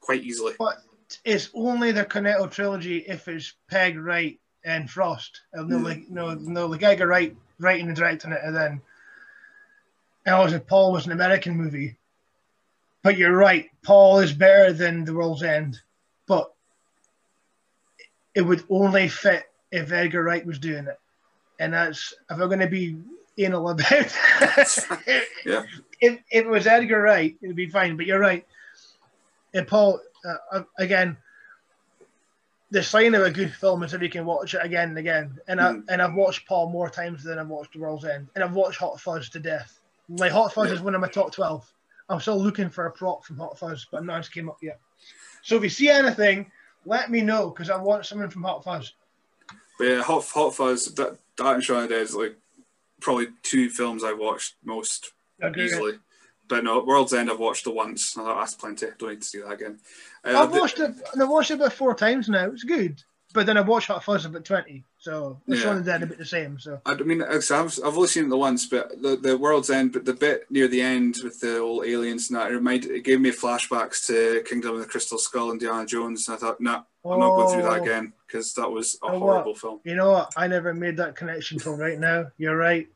quite 0.00 0.22
easily. 0.24 0.54
But 0.58 0.78
it's 1.24 1.50
only 1.54 1.92
the 1.92 2.04
Cornetto 2.04 2.50
trilogy 2.50 2.98
if 2.98 3.28
it's 3.28 3.54
Pegg, 3.70 3.98
Wright, 3.98 4.38
and 4.68 4.88
Frost. 4.90 5.40
And 5.52 5.68
no, 5.68 5.78
Hmm. 5.78 5.84
like 5.84 6.08
no, 6.08 6.34
no, 6.34 6.68
the 6.68 6.78
guy 6.78 6.94
got 6.94 7.08
right, 7.08 7.34
writing 7.58 7.86
and 7.88 7.96
directing 7.96 8.32
it, 8.32 8.40
and 8.44 8.54
then 8.54 8.80
and 10.26 10.34
also 10.34 10.58
Paul 10.58 10.92
was 10.92 11.06
an 11.06 11.12
American 11.12 11.56
movie. 11.56 11.96
But 13.02 13.16
you're 13.16 13.36
right, 13.36 13.70
Paul 13.82 14.18
is 14.18 14.32
better 14.32 14.72
than 14.72 15.04
The 15.04 15.14
World's 15.14 15.42
End, 15.42 15.80
but 16.26 16.52
it 18.34 18.42
would 18.42 18.64
only 18.68 19.08
fit 19.08 19.44
if 19.70 19.90
Edgar 19.92 20.22
Wright 20.22 20.44
was 20.44 20.58
doing 20.58 20.86
it, 20.86 20.98
and 21.58 21.72
that's 21.72 22.12
if 22.30 22.38
I'm 22.40 22.48
going 22.48 22.58
to 22.60 22.66
be 22.66 22.98
anal 23.38 23.68
about 23.70 23.90
it. 23.92 24.14
Yeah. 25.46 25.62
If, 26.00 26.14
if 26.30 26.44
it 26.44 26.46
was 26.46 26.66
Edgar 26.66 27.00
Wright, 27.00 27.36
it'd 27.42 27.56
be 27.56 27.68
fine. 27.68 27.96
But 27.96 28.06
you're 28.06 28.18
right. 28.20 28.46
And 29.54 29.66
Paul, 29.66 30.00
uh, 30.52 30.62
again, 30.78 31.16
the 32.70 32.82
sign 32.82 33.14
of 33.14 33.22
a 33.22 33.30
good 33.30 33.52
film 33.54 33.82
is 33.82 33.94
if 33.94 34.02
you 34.02 34.10
can 34.10 34.26
watch 34.26 34.54
it 34.54 34.64
again 34.64 34.90
and 34.90 34.98
again. 34.98 35.38
And 35.48 35.60
I 35.60 35.72
Mm. 35.72 35.84
and 35.88 36.02
I've 36.02 36.14
watched 36.14 36.46
Paul 36.46 36.70
more 36.70 36.90
times 36.90 37.24
than 37.24 37.38
I've 37.38 37.48
watched 37.48 37.72
The 37.72 37.78
World's 37.80 38.04
End, 38.04 38.28
and 38.34 38.44
I've 38.44 38.52
watched 38.54 38.78
Hot 38.78 39.00
Fuzz 39.00 39.28
to 39.30 39.40
death. 39.40 39.80
Like 40.08 40.32
Hot 40.32 40.52
Fuzz 40.52 40.68
Yeah. 40.68 40.74
is 40.76 40.80
one 40.82 40.94
of 40.94 41.00
my 41.00 41.08
top 41.08 41.32
twelve. 41.32 41.70
I'm 42.08 42.20
still 42.20 42.38
looking 42.42 42.70
for 42.70 42.86
a 42.86 42.90
prop 42.92 43.24
from 43.24 43.38
Hot 43.38 43.58
Fuzz, 43.58 43.86
but 43.90 44.04
none 44.04 44.16
has 44.16 44.28
came 44.28 44.48
up 44.48 44.58
yet. 44.62 44.80
So 45.42 45.56
if 45.56 45.62
you 45.62 45.68
see 45.70 45.88
anything, 45.90 46.50
let 46.84 47.10
me 47.10 47.20
know 47.20 47.50
because 47.50 47.70
I 47.70 47.76
want 47.76 48.06
something 48.06 48.30
from 48.30 48.42
Hot 48.44 48.64
Fuzz. 48.64 48.92
But 49.78 49.84
yeah, 49.84 50.02
Hot 50.02 50.24
Hot 50.28 50.54
Fuzz, 50.54 50.94
that, 50.94 51.18
that 51.36 51.54
and 51.54 51.62
Shaun 51.64 51.82
of 51.84 51.88
the 51.88 51.94
Dead 51.94 52.02
is 52.02 52.14
like 52.14 52.36
probably 53.00 53.28
two 53.42 53.70
films 53.70 54.02
I 54.04 54.12
watched 54.12 54.54
most 54.64 55.12
easily. 55.56 55.98
But 56.48 56.64
no, 56.64 56.80
World's 56.82 57.12
End 57.12 57.30
I've 57.30 57.38
watched 57.38 57.66
it 57.66 57.74
once. 57.74 58.16
I 58.16 58.22
thought 58.22 58.38
that's 58.40 58.54
plenty. 58.54 58.86
Don't 58.98 59.10
need 59.10 59.20
to 59.20 59.26
see 59.26 59.40
that 59.40 59.52
again. 59.52 59.78
Uh, 60.24 60.38
I've 60.42 60.52
watched 60.52 60.78
it. 60.78 60.94
I've 61.20 61.28
watched 61.28 61.50
it 61.50 61.54
about 61.54 61.72
four 61.72 61.94
times 61.94 62.28
now. 62.28 62.46
It's 62.46 62.64
good, 62.64 63.02
but 63.34 63.46
then 63.46 63.56
I've 63.56 63.68
watched 63.68 63.88
Hot 63.88 64.02
Fuzz 64.02 64.24
about 64.24 64.44
twenty. 64.44 64.84
So 65.00 65.40
the 65.46 65.56
Yeah. 65.56 65.74
The 65.74 65.82
Dead 65.82 66.02
about 66.02 66.18
the 66.18 66.24
same. 66.24 66.58
So 66.58 66.80
I 66.86 66.94
mean, 66.96 67.22
I've, 67.22 67.44
I've 67.50 67.96
only 67.96 68.08
seen 68.08 68.24
it 68.24 68.28
the 68.30 68.36
once, 68.36 68.66
but 68.66 69.00
the, 69.00 69.16
the 69.16 69.36
World's 69.38 69.70
End, 69.70 69.92
but 69.92 70.04
the 70.04 70.14
bit 70.14 70.46
near 70.50 70.66
the 70.68 70.80
end 70.82 71.18
with 71.22 71.38
the 71.40 71.58
old 71.58 71.86
aliens 71.86 72.30
and 72.30 72.38
that, 72.38 72.50
it, 72.50 72.54
reminded, 72.54 72.90
it 72.90 73.04
gave 73.04 73.20
me 73.20 73.30
flashbacks 73.30 74.06
to 74.06 74.42
Kingdom 74.48 74.74
of 74.74 74.80
the 74.80 74.86
Crystal 74.86 75.18
Skull, 75.18 75.50
and 75.50 75.62
Indiana 75.62 75.86
Jones, 75.86 76.26
and 76.26 76.36
I 76.36 76.40
thought, 76.40 76.60
nah, 76.60 76.82
I'm 77.04 77.20
not 77.20 77.36
going 77.36 77.54
through 77.54 77.62
that 77.70 77.80
Oh. 77.80 77.82
again 77.82 78.12
because 78.26 78.52
that 78.54 78.70
was 78.70 78.98
a 79.02 79.06
You 79.06 79.12
know 79.12 79.18
horrible 79.20 79.54
film. 79.54 79.80
You 79.84 79.94
know 79.94 80.10
what? 80.10 80.32
I 80.36 80.48
never 80.48 80.74
made 80.74 80.96
that 80.96 81.14
connection 81.14 81.58
till 81.58 81.76
right 81.76 81.98
now. 81.98 82.26
You're 82.38 82.56
right. 82.56 82.88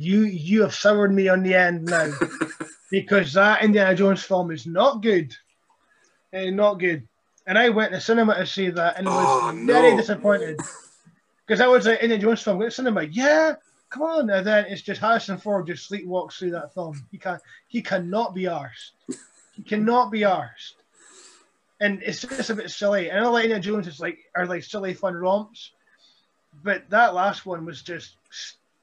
You 0.00 0.22
you 0.22 0.62
have 0.62 0.74
soured 0.74 1.12
me 1.12 1.28
on 1.28 1.42
the 1.42 1.54
end 1.54 1.84
now 1.84 2.10
because 2.90 3.34
that 3.34 3.62
Indiana 3.62 3.94
Jones 3.94 4.22
film 4.22 4.50
is 4.50 4.66
not 4.66 5.02
good. 5.02 5.36
Eh, 6.32 6.48
not 6.48 6.78
good. 6.78 7.06
And 7.46 7.58
I 7.58 7.68
went 7.68 7.92
to 7.92 8.00
cinema 8.00 8.34
to 8.36 8.46
see 8.46 8.70
that 8.70 8.96
and 8.96 9.06
was 9.06 9.14
Oh, 9.28 9.52
very 9.66 9.94
disappointed 9.96 10.58
because 11.46 11.60
I 11.60 11.66
was 11.66 11.84
like 11.86 12.00
Indiana 12.00 12.22
Jones 12.22 12.40
film. 12.40 12.56
Went 12.58 12.70
to 12.70 12.76
cinema, 12.76 13.02
yeah, 13.02 13.56
come 13.90 14.02
on. 14.02 14.30
And 14.30 14.46
then 14.46 14.64
it's 14.66 14.80
just 14.80 15.02
Harrison 15.02 15.36
Ford 15.36 15.66
just 15.66 15.90
sleepwalks 15.90 16.38
through 16.38 16.52
that 16.52 16.72
film. 16.72 17.06
He 17.10 17.18
can 17.18 17.38
he 17.68 17.82
cannot 17.82 18.34
be 18.34 18.44
arsed. 18.44 18.92
He 19.52 19.62
cannot 19.62 20.10
be 20.10 20.20
arsed. 20.20 20.76
And 21.78 22.02
it's 22.02 22.22
just 22.22 22.48
a 22.48 22.54
bit 22.54 22.70
silly. 22.70 23.10
And 23.10 23.18
I 23.18 23.22
know 23.22 23.32
like 23.32 23.44
Indiana 23.44 23.62
Jones 23.62 23.86
is 23.86 24.00
like 24.00 24.18
are 24.34 24.46
like 24.46 24.64
silly 24.64 24.94
fun 24.94 25.14
romps 25.14 25.72
but 26.64 26.88
that 26.90 27.14
last 27.14 27.46
one 27.46 27.64
was 27.64 27.80
just 27.82 28.16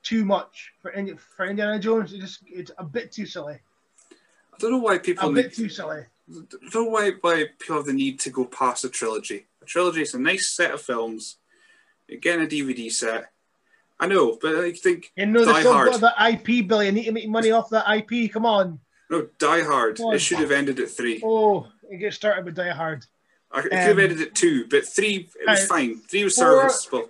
too 0.08 0.24
much 0.24 0.72
for 0.82 0.92
Indi- 0.92 1.16
for 1.36 1.46
Indiana 1.46 1.80
Jones. 1.80 2.14
It 2.14 2.20
just 2.22 2.40
it's 2.48 2.72
a 2.78 2.84
bit 2.84 3.12
too 3.12 3.26
silly. 3.26 3.60
I 4.54 4.58
don't 4.60 4.72
know 4.72 4.78
why 4.80 4.98
people 4.98 5.26
A 5.26 5.28
people 5.28 5.34
bit 5.34 5.46
need, 5.46 5.54
too 5.56 5.70
silly. 5.70 6.02
I 6.30 6.34
don't 6.72 6.74
know 6.76 6.84
why, 6.86 7.12
why 7.22 7.46
people 7.60 7.76
have 7.78 7.86
the 7.86 7.94
need 7.94 8.20
to 8.22 8.30
go 8.30 8.46
past 8.46 8.86
a 8.86 8.90
trilogy. 8.90 9.46
A 9.62 9.66
trilogy 9.66 10.02
is 10.02 10.14
a 10.14 10.20
nice 10.20 10.50
set 10.50 10.72
of 10.72 10.82
films. 10.82 11.38
Getting 12.22 12.46
a 12.46 12.48
DVD 12.48 12.90
set. 12.92 13.32
I 14.00 14.08
know, 14.08 14.38
but 14.42 14.56
I 14.56 14.72
think 14.72 15.12
You 15.18 15.26
know 15.26 15.44
Die 15.44 15.62
Hard. 15.64 15.90
got 15.92 16.02
that 16.02 16.16
IP 16.34 16.68
Billy. 16.68 16.86
You 16.86 16.92
need 16.94 17.06
to 17.06 17.12
make 17.12 17.28
money 17.28 17.52
off 17.52 17.70
that 17.72 17.86
IP. 17.90 18.32
Come 18.32 18.46
on. 18.46 18.80
no, 19.10 19.28
Die 19.40 19.64
Hard. 19.64 20.00
It 20.00 20.20
should 20.20 20.38
have 20.40 20.52
ended 20.52 20.80
at 20.80 20.90
three. 20.90 21.22
Oh, 21.24 21.68
it 21.90 21.98
gets 21.98 22.16
started 22.16 22.46
with 22.46 22.56
Die 22.56 22.70
Hard. 22.70 23.06
I- 23.52 23.60
It 23.60 23.64
could 23.64 23.74
have 23.74 23.98
Um, 23.98 24.04
ended 24.04 24.22
at 24.22 24.36
two, 24.36 24.68
but 24.68 24.86
three 24.88 25.30
it 25.40 25.50
was 25.50 25.64
uh, 25.64 25.68
fine. 25.68 25.98
Three 26.00 26.24
was 26.24 26.36
four- 26.36 26.70
serviceable. 26.70 27.10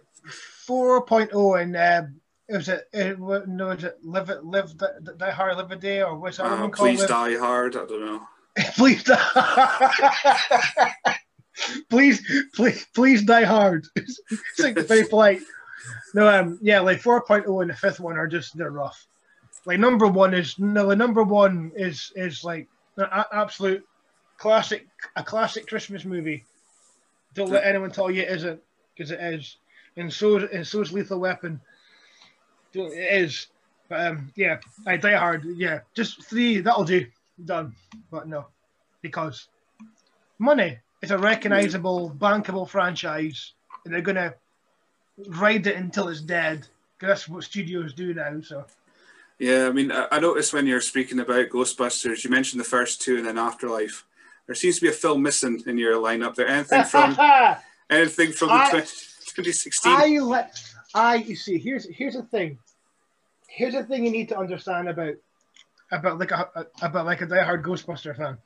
4.0 0.68 1.62
and 1.62 1.76
um, 1.78 2.22
it 2.50 2.56
was 2.58 2.70
it, 2.70 2.88
it 2.94 3.20
no 3.48 3.72
is 3.72 3.84
it 3.84 3.98
live 4.04 4.30
it 4.30 4.44
live 4.44 4.78
Di- 4.78 4.88
Die 5.18 5.32
Hard 5.32 5.58
live 5.58 5.72
a 5.72 5.76
day 5.76 6.02
or 6.02 6.18
what's 6.18 6.38
that 6.38 6.46
Uh, 6.46 6.58
one 6.62 6.72
called? 6.72 6.90
please 6.90 7.00
Live- 7.02 7.10
die 7.10 7.36
hard. 7.38 7.76
I 7.76 7.86
don't 7.86 8.00
know. 8.06 8.28
please 8.76 9.04
die. 9.04 10.92
please, 11.90 12.22
please, 12.56 12.86
please 12.94 13.24
die 13.24 13.44
hard. 13.44 13.86
It's 13.96 14.20
like 14.60 14.78
very 14.88 15.06
polite. 15.08 15.42
No, 16.14 16.28
um, 16.28 16.58
yeah, 16.62 16.80
like 16.80 17.02
4.0 17.02 17.62
and 17.62 17.70
the 17.70 17.76
fifth 17.76 18.00
one 18.00 18.18
are 18.18 18.28
just 18.28 18.58
they're 18.58 18.72
rough. 18.72 19.06
Like 19.66 19.80
number 19.80 20.08
one 20.08 20.34
is 20.34 20.58
no, 20.60 20.88
the 20.88 20.96
number 20.96 21.24
one 21.24 21.72
is 21.76 22.12
is 22.16 22.44
like 22.44 22.68
an 22.98 23.08
absolute 23.34 23.84
classic, 24.38 24.88
a 25.16 25.24
classic 25.24 25.68
Christmas 25.68 26.06
movie. 26.06 26.46
Don't 27.34 27.50
let 27.52 27.66
anyone 27.66 27.92
tell 27.92 28.10
you 28.10 28.24
it 28.24 28.30
isn't, 28.30 28.60
because 28.96 29.12
it 29.12 29.20
is, 29.20 29.58
and 29.98 30.12
so 30.12 30.38
and 30.38 30.66
so 30.66 30.82
is 30.82 30.92
Lethal 30.92 31.20
Weapon. 31.20 31.62
It 32.74 33.24
is, 33.24 33.48
but 33.90 34.06
um, 34.08 34.32
yeah, 34.36 34.58
I 34.86 34.98
die 34.98 35.16
hard. 35.16 35.46
Yeah, 35.46 35.80
just 35.96 36.24
three. 36.26 36.60
That'll 36.62 36.84
do. 36.84 37.06
Done. 37.46 37.76
But 38.12 38.28
no, 38.28 38.48
because 39.02 39.48
money. 40.40 40.78
It's 41.02 41.12
a 41.12 41.18
recognizable, 41.18 42.10
bankable 42.18 42.68
franchise, 42.68 43.54
and 43.86 43.94
they're 43.94 44.02
gonna 44.02 44.34
ride 45.28 45.68
it 45.68 45.76
until 45.76 46.08
it's 46.10 46.22
dead. 46.22 46.68
'cause 47.00 47.08
that's 47.10 47.28
what 47.30 47.44
studios 47.44 47.94
do 47.94 48.16
now. 48.16 48.42
So 48.42 48.66
Yeah, 49.38 49.68
I 49.68 49.72
mean, 49.72 49.92
I, 49.92 50.08
I 50.14 50.20
noticed 50.20 50.52
when 50.54 50.66
you're 50.66 50.82
speaking 50.82 51.20
about 51.20 51.50
Ghostbusters, 51.50 52.24
you 52.24 52.32
mentioned 52.32 52.60
the 52.60 52.64
first 52.66 53.00
two 53.04 53.18
and 53.18 53.28
then 53.28 53.38
Afterlife. 53.38 54.04
There 54.48 54.56
seems 54.56 54.78
to 54.78 54.82
be 54.82 54.88
a 54.88 54.92
film 54.94 55.22
missing 55.22 55.62
in 55.68 55.78
your 55.78 55.94
lineup. 56.02 56.34
There 56.34 56.48
anything 56.48 56.84
from 56.86 57.16
anything 57.92 58.32
from 58.32 58.48
the 58.48 58.54
I- 58.56 58.70
20, 58.72 58.86
2016? 58.88 59.92
I 59.94 60.08
let 60.18 60.60
I 60.94 61.16
you 61.16 61.36
see 61.36 61.58
here's 61.58 61.88
here's 61.90 62.16
the 62.16 62.24
thing. 62.24 62.60
Here's 63.48 63.74
the 63.74 63.84
thing 63.84 64.06
you 64.06 64.12
need 64.12 64.30
to 64.30 64.38
understand 64.38 64.90
about 64.90 65.16
about 65.92 66.20
like 66.20 66.32
a, 66.32 66.50
about 66.82 67.06
like 67.06 67.22
a 67.22 67.28
diehard 67.28 67.64
Ghostbuster 67.64 68.16
fan. 68.16 68.38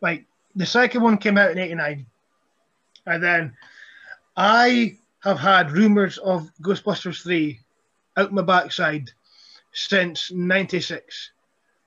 Like 0.00 0.24
the 0.54 0.66
second 0.66 1.02
one 1.02 1.18
came 1.18 1.38
out 1.38 1.50
in 1.50 1.58
'89, 1.58 2.06
and 3.06 3.22
then 3.22 3.56
I 4.36 4.96
have 5.20 5.38
had 5.38 5.72
rumors 5.72 6.18
of 6.18 6.50
Ghostbusters 6.62 7.22
three 7.22 7.60
out 8.16 8.32
my 8.32 8.42
backside 8.42 9.10
since 9.72 10.30
'96. 10.32 11.32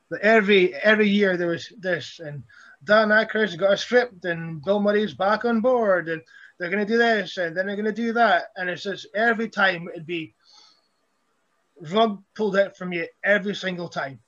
That 0.10 0.22
every 0.22 0.73
every 0.76 1.07
year 1.07 1.38
there 1.38 1.49
was 1.49 1.72
this, 1.77 2.19
and 2.19 2.44
Dan 2.84 3.10
Aykroyd's 3.10 3.56
got 3.56 3.77
script, 3.80 4.26
and 4.26 4.64
Bill 4.64 4.80
Murray's 4.80 5.14
back 5.14 5.45
on 5.45 5.61
board, 5.61 6.10
and 6.10 6.22
they're 6.60 6.69
gonna 6.69 6.86
do 6.86 6.98
this 6.98 7.38
and 7.38 7.56
then 7.56 7.65
they're 7.65 7.76
gonna 7.76 7.91
do 7.91 8.14
that, 8.14 8.52
and 8.56 8.69
it's 8.69 8.84
just 8.84 9.07
every 9.15 9.49
time 9.49 9.88
it'd 9.88 10.06
be 10.06 10.36
rug 11.81 12.22
pulled 12.36 12.57
out 12.57 12.77
from 12.77 12.91
you 12.91 13.07
every 13.23 13.56
single 13.56 13.88
time. 13.88 14.19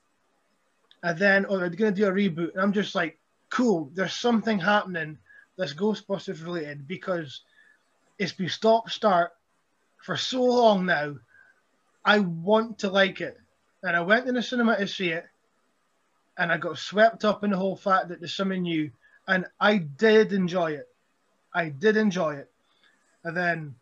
And 1.02 1.18
then, 1.18 1.46
oh, 1.48 1.58
they're 1.58 1.68
gonna 1.68 1.92
do 1.92 2.06
a 2.06 2.12
reboot, 2.12 2.52
and 2.52 2.60
I'm 2.62 2.72
just 2.72 2.94
like, 2.94 3.18
cool. 3.50 3.90
There's 3.92 4.14
something 4.14 4.58
happening 4.58 5.18
that's 5.58 5.74
Ghostbusters 5.74 6.44
related 6.44 6.88
because 6.88 7.42
it's 8.18 8.32
been 8.32 8.48
stop 8.48 8.88
start 8.88 9.32
for 9.98 10.16
so 10.16 10.42
long 10.42 10.86
now. 10.86 11.16
I 12.04 12.20
want 12.20 12.80
to 12.80 12.90
like 12.90 13.20
it, 13.20 13.38
and 13.82 13.94
I 13.94 14.00
went 14.00 14.26
in 14.26 14.34
the 14.34 14.42
cinema 14.42 14.76
to 14.78 14.88
see 14.88 15.10
it, 15.10 15.26
and 16.38 16.50
I 16.50 16.56
got 16.56 16.78
swept 16.78 17.24
up 17.24 17.44
in 17.44 17.50
the 17.50 17.58
whole 17.58 17.76
fact 17.76 18.08
that 18.08 18.20
there's 18.20 18.34
something 18.34 18.62
new, 18.62 18.90
and 19.28 19.44
I 19.60 19.76
did 19.76 20.32
enjoy 20.32 20.72
it. 20.72 20.88
I 21.54 21.68
did 21.68 21.96
enjoy 21.96 22.36
it. 22.36 22.50
And 23.24 23.36
then 23.36 23.74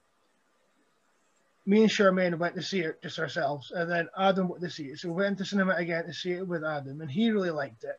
me 1.66 1.82
and 1.82 1.90
Charmaine 1.90 2.38
went 2.38 2.54
to 2.56 2.62
see 2.62 2.80
it 2.80 3.02
just 3.02 3.18
ourselves. 3.18 3.70
And 3.74 3.90
then 3.90 4.08
Adam 4.18 4.48
went 4.48 4.62
to 4.62 4.70
see 4.70 4.84
it. 4.84 4.98
So 4.98 5.08
we 5.10 5.22
went 5.22 5.38
to 5.38 5.44
cinema 5.44 5.74
again 5.74 6.04
to 6.06 6.12
see 6.12 6.32
it 6.32 6.46
with 6.46 6.64
Adam. 6.64 7.00
And 7.00 7.10
he 7.10 7.30
really 7.30 7.50
liked 7.50 7.84
it. 7.84 7.98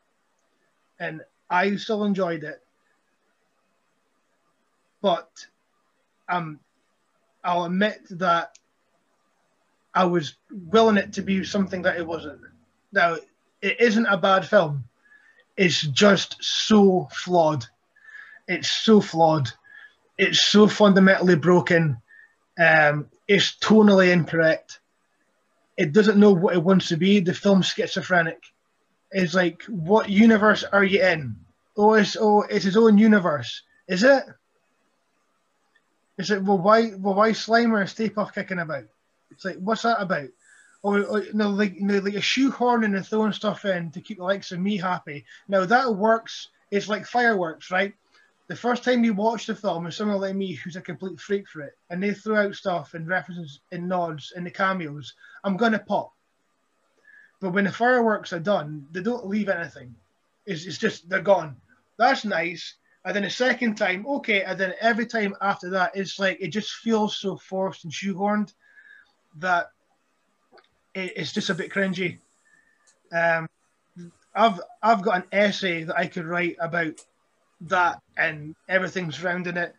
And 0.99 1.22
I 1.49 1.76
still 1.77 2.03
enjoyed 2.03 2.43
it. 2.43 2.61
But 5.02 5.30
um, 6.30 6.60
I'll 7.43 7.65
admit 7.65 8.02
that 8.11 8.57
I 9.93 10.06
was 10.06 10.35
willing 10.52 10.98
it 10.98 11.14
to 11.14 11.22
be 11.22 11.43
something 11.43 11.81
that 11.84 11.98
it 11.98 12.06
wasn't. 12.06 12.41
Now, 12.91 13.18
it 13.61 13.80
isn't 13.80 14.06
a 14.06 14.18
bad 14.18 14.45
film. 14.45 14.85
It's 15.57 15.81
just 15.81 16.38
so 16.43 17.07
flawed. 17.11 17.65
It's 18.48 18.69
so 18.69 19.02
flawed. 19.02 19.52
It's 20.22 20.43
so 20.43 20.68
fundamentally 20.68 21.35
broken. 21.35 21.99
Um, 22.60 23.10
it's 23.27 23.57
tonally 23.57 24.14
incorrect. 24.14 24.80
It 25.77 25.93
doesn't 25.93 26.19
know 26.19 26.31
what 26.31 26.53
it 26.53 26.64
wants 26.64 26.89
to 26.89 26.95
be. 26.95 27.22
The 27.22 27.34
film's 27.34 27.69
schizophrenic. 27.69 28.43
It's 29.11 29.34
like, 29.34 29.64
what 29.64 30.11
universe 30.11 30.64
are 30.64 30.84
you 30.84 31.02
in? 31.03 31.38
Oh, 31.76 31.95
it's 31.95 32.15
oh, 32.19 32.43
it's 32.43 32.65
his 32.65 32.77
own 32.77 32.99
universe. 32.99 33.64
Is 33.88 34.03
it? 34.03 34.23
Is 36.19 36.30
it 36.30 36.43
well? 36.43 36.60
Why 36.60 36.91
well? 36.99 37.15
Why 37.15 37.31
Slimer 37.31 37.80
and 37.80 37.89
Stay 37.89 38.07
Puft 38.07 38.35
kicking 38.35 38.60
about? 38.60 38.84
It's 39.31 39.43
like, 39.43 39.57
what's 39.57 39.81
that 39.81 39.99
about? 39.99 40.30
Or, 40.84 41.02
or 41.02 41.23
you 41.23 41.34
know, 41.34 41.49
like 41.49 41.73
you 41.73 41.88
know, 41.88 41.98
like 41.98 42.14
a 42.14 42.18
shoehorning 42.18 42.95
and 42.95 43.07
throwing 43.07 43.34
stuff 43.34 43.65
in 43.65 43.89
to 43.89 44.02
keep 44.02 44.19
the 44.19 44.23
likes 44.23 44.52
of 44.52 44.60
me 44.60 44.77
happy. 44.77 45.26
Now 45.48 45.65
that 45.65 45.95
works. 45.95 46.49
It's 46.69 46.88
like 46.88 47.07
fireworks, 47.07 47.72
right? 47.72 47.95
The 48.51 48.57
first 48.57 48.83
time 48.83 49.05
you 49.05 49.13
watch 49.13 49.45
the 49.45 49.55
film, 49.55 49.85
and 49.85 49.93
someone 49.93 50.19
like 50.19 50.35
me 50.35 50.51
who's 50.51 50.75
a 50.75 50.81
complete 50.81 51.17
freak 51.21 51.47
for 51.47 51.61
it, 51.61 51.77
and 51.89 52.03
they 52.03 52.13
throw 52.13 52.35
out 52.35 52.53
stuff 52.53 52.95
and 52.95 53.07
references 53.07 53.61
and 53.71 53.87
nods 53.87 54.33
and 54.35 54.45
the 54.45 54.51
cameos, 54.51 55.13
I'm 55.45 55.55
gonna 55.55 55.79
pop. 55.79 56.11
But 57.39 57.51
when 57.51 57.63
the 57.63 57.71
fireworks 57.71 58.33
are 58.33 58.41
done, 58.41 58.85
they 58.91 59.01
don't 59.01 59.25
leave 59.25 59.47
anything. 59.47 59.95
It's, 60.45 60.65
it's 60.65 60.77
just 60.77 61.07
they're 61.07 61.21
gone. 61.21 61.55
That's 61.97 62.25
nice. 62.25 62.75
And 63.05 63.15
then 63.15 63.23
the 63.23 63.29
second 63.29 63.75
time, 63.75 64.05
okay. 64.05 64.43
And 64.43 64.59
then 64.59 64.73
every 64.81 65.05
time 65.05 65.33
after 65.39 65.69
that, 65.69 65.95
it's 65.95 66.19
like 66.19 66.37
it 66.41 66.49
just 66.49 66.73
feels 66.73 67.15
so 67.15 67.37
forced 67.37 67.85
and 67.85 67.93
shoehorned 67.93 68.53
that 69.37 69.71
it, 70.93 71.13
it's 71.15 71.31
just 71.31 71.49
a 71.49 71.55
bit 71.55 71.71
cringy. 71.71 72.17
Um, 73.13 73.47
I've 74.35 74.59
I've 74.83 75.03
got 75.03 75.15
an 75.15 75.27
essay 75.31 75.83
that 75.85 75.97
I 75.97 76.07
could 76.07 76.25
write 76.25 76.57
about 76.59 77.01
that 77.61 78.01
and 78.17 78.55
everything 78.69 79.11
surrounding 79.11 79.57
it. 79.57 79.73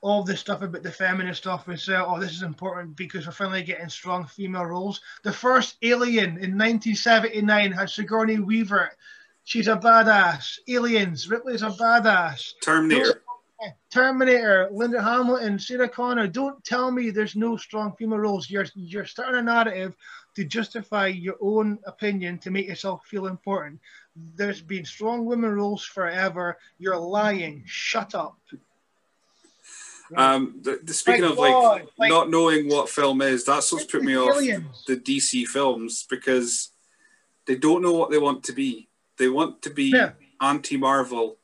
All 0.00 0.22
this 0.22 0.40
stuff 0.40 0.62
about 0.62 0.84
the 0.84 0.92
feminist 0.92 1.42
stuff 1.42 1.66
we 1.66 1.76
say, 1.76 1.96
oh, 1.96 2.20
this 2.20 2.30
is 2.30 2.42
important 2.42 2.96
because 2.96 3.26
we're 3.26 3.32
finally 3.32 3.62
getting 3.62 3.88
strong 3.88 4.26
female 4.26 4.64
roles. 4.64 5.00
The 5.24 5.32
first 5.32 5.76
Alien 5.82 6.38
in 6.38 6.56
1979 6.56 7.72
had 7.72 7.90
Sigourney 7.90 8.38
Weaver. 8.38 8.90
She's 9.42 9.66
a 9.66 9.76
badass. 9.76 10.58
Aliens, 10.68 11.28
Ripley's 11.28 11.62
a 11.62 11.70
badass. 11.70 12.52
Terminator. 12.62 13.22
Terminator, 13.90 14.68
Linda 14.70 15.02
Hamilton, 15.02 15.58
Sarah 15.58 15.88
Connor. 15.88 16.28
Don't 16.28 16.62
tell 16.64 16.92
me 16.92 17.10
there's 17.10 17.34
no 17.34 17.56
strong 17.56 17.94
female 17.96 18.18
roles. 18.18 18.48
You're 18.48 18.66
you're 18.76 19.04
starting 19.04 19.40
a 19.40 19.42
narrative 19.42 19.96
to 20.36 20.44
justify 20.44 21.08
your 21.08 21.34
own 21.40 21.78
opinion 21.84 22.38
to 22.38 22.50
make 22.52 22.68
yourself 22.68 23.04
feel 23.06 23.26
important. 23.26 23.80
There's 24.36 24.60
been 24.60 24.84
strong 24.84 25.24
women 25.24 25.50
roles 25.50 25.84
forever. 25.84 26.58
You're 26.78 26.96
lying. 26.98 27.62
Shut 27.66 28.14
up. 28.14 28.38
Um, 30.16 30.60
the, 30.62 30.80
the, 30.82 30.94
speaking 30.94 31.22
My 31.22 31.30
of 31.30 31.38
like, 31.38 31.52
God, 31.52 31.88
like- 31.98 32.08
not 32.08 32.30
knowing 32.30 32.68
what 32.68 32.88
film 32.88 33.20
is, 33.20 33.44
that's 33.44 33.70
what's 33.72 33.84
put 33.84 34.02
me 34.02 34.16
off 34.16 34.36
the 34.86 34.96
DC 34.96 35.46
films 35.46 36.06
because 36.08 36.70
they 37.46 37.56
don't 37.56 37.82
know 37.82 37.92
what 37.92 38.10
they 38.10 38.18
want 38.18 38.42
to 38.44 38.52
be. 38.52 38.88
They 39.18 39.28
want 39.28 39.60
to 39.62 39.70
be 39.70 39.90
Yeah. 39.90 40.12
anti-Marvel, 40.40 41.36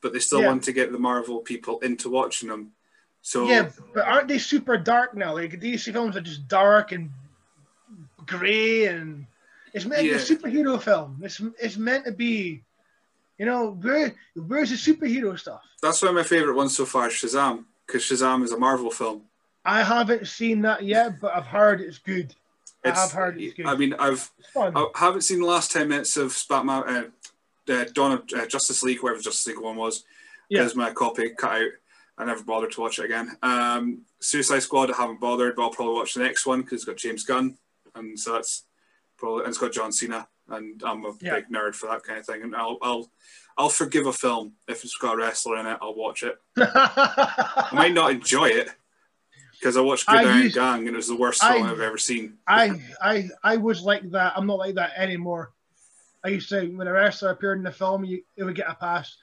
but 0.00 0.12
they 0.12 0.20
still 0.20 0.40
Yeah. 0.42 0.48
want 0.48 0.62
to 0.64 0.72
get 0.72 0.92
the 0.92 0.98
Marvel 0.98 1.40
people 1.40 1.80
into 1.80 2.08
watching 2.10 2.48
them. 2.48 2.72
So 3.22 3.46
Yeah, 3.46 3.70
but 3.92 4.04
aren't 4.06 4.28
they 4.28 4.38
super 4.38 4.76
dark 4.76 5.16
now? 5.16 5.34
Like 5.34 5.58
DC 5.60 5.92
films 5.92 6.16
are 6.16 6.20
just 6.20 6.46
dark 6.46 6.92
and 6.92 7.10
grey, 8.26 8.86
and 8.86 9.26
it's 9.72 9.84
meant 9.84 10.00
to 10.02 10.06
Yeah. 10.06 10.16
be 10.16 10.22
a 10.22 10.36
superhero 10.36 10.82
film. 10.82 11.20
It's 11.22 11.40
it's 11.60 11.76
meant 11.76 12.04
to 12.06 12.12
be, 12.12 12.62
you 13.38 13.46
know, 13.46 13.72
where 13.80 14.14
where's 14.34 14.70
the 14.70 14.76
superhero 14.76 15.38
stuff? 15.38 15.62
that's 15.82 16.00
one 16.02 16.10
of 16.10 16.14
my 16.14 16.22
favorite 16.22 16.54
ones 16.54 16.76
so 16.76 16.84
far 16.86 17.08
Shazam 17.08 17.64
because 17.86 18.02
Shazam 18.02 18.44
is 18.44 18.52
a 18.52 18.58
Marvel 18.58 18.90
film. 18.90 19.22
I 19.64 19.82
haven't 19.82 20.26
seen 20.28 20.62
that 20.62 20.82
yet, 20.84 21.20
but 21.20 21.34
I've 21.34 21.46
heard 21.46 21.80
it's 21.80 21.98
good. 21.98 22.34
I 22.84 22.90
have 22.90 23.12
heard 23.12 23.40
it's 23.40 23.54
good. 23.54 23.66
I 23.66 23.76
mean, 23.76 23.94
I've 23.98 24.30
I 24.56 24.86
haven't 24.96 25.22
seen 25.22 25.40
the 25.40 25.46
last 25.46 25.70
ten 25.72 25.88
minutes 25.88 26.16
of 26.16 26.36
Batman, 26.48 26.82
uh, 27.68 27.72
uh, 27.72 27.84
Dawn 27.94 28.12
of 28.12 28.22
uh, 28.36 28.46
Justice 28.46 28.82
League, 28.82 29.02
whatever 29.02 29.20
Justice 29.22 29.46
League 29.46 29.60
one 29.60 29.76
was, 29.76 30.04
Yeah. 30.48 30.60
because 30.62 30.74
my 30.76 30.92
copy 30.92 31.30
cut 31.30 31.52
out. 31.62 31.70
I 32.18 32.24
never 32.24 32.42
bothered 32.44 32.72
to 32.72 32.80
watch 32.80 32.98
it 32.98 33.04
again. 33.06 33.36
Um, 33.42 34.02
Suicide 34.20 34.60
Squad, 34.60 34.90
I 34.90 34.96
haven't 34.96 35.20
bothered, 35.20 35.56
but 35.56 35.62
I'll 35.62 35.70
probably 35.70 35.94
watch 35.94 36.14
the 36.14 36.20
next 36.24 36.44
one 36.44 36.60
because 36.62 36.80
it's 36.80 36.84
got 36.84 36.96
James 36.96 37.24
Gunn, 37.24 37.56
and 37.94 38.18
so 38.18 38.32
that's 38.34 38.64
probably 39.22 39.44
and 39.44 39.48
it's 39.50 39.58
got 39.58 39.72
John 39.72 39.92
Cena, 39.92 40.26
and 40.48 40.82
I'm 40.84 41.04
a 41.06 41.12
Yeah. 41.20 41.36
big 41.36 41.48
nerd 41.48 41.74
for 41.74 41.88
that 41.88 42.02
kind 42.02 42.18
of 42.18 42.26
thing. 42.26 42.42
And 42.42 42.54
I'll 42.56 42.76
I'll 42.82 43.10
I'll 43.56 43.68
forgive 43.68 44.06
a 44.06 44.12
film 44.12 44.54
if 44.68 44.82
it's 44.84 44.96
got 44.96 45.14
a 45.14 45.16
wrestler 45.18 45.58
in 45.58 45.66
it. 45.66 45.78
I'll 45.80 45.94
watch 45.94 46.22
it. 46.24 46.36
I 46.58 47.68
might 47.72 47.92
not 47.94 48.10
enjoy 48.10 48.46
it 48.46 48.68
because 49.52 49.76
I 49.76 49.80
watched 49.80 50.06
Good 50.06 50.16
I 50.16 50.24
Iron 50.24 50.42
used- 50.42 50.54
Gang 50.56 50.80
and 50.88 50.88
it 50.88 50.96
was 50.96 51.06
the 51.08 51.16
worst 51.16 51.42
I- 51.44 51.54
film 51.54 51.68
I've 51.68 51.80
ever 51.80 51.98
seen. 51.98 52.38
I 52.46 52.80
I 53.00 53.28
I 53.42 53.56
was 53.56 53.82
like 53.82 54.10
that. 54.10 54.32
I'm 54.36 54.46
not 54.46 54.58
like 54.58 54.74
that 54.74 54.92
anymore. 54.96 55.52
I 56.24 56.28
used 56.28 56.48
to 56.50 56.66
when 56.76 56.86
a 56.88 56.92
wrestler 56.92 57.30
appeared 57.30 57.58
in 57.58 57.64
the 57.64 57.72
film, 57.72 58.04
you, 58.04 58.22
it 58.36 58.44
would 58.44 58.54
get 58.56 58.68
a 58.68 58.74
pass. 58.74 59.16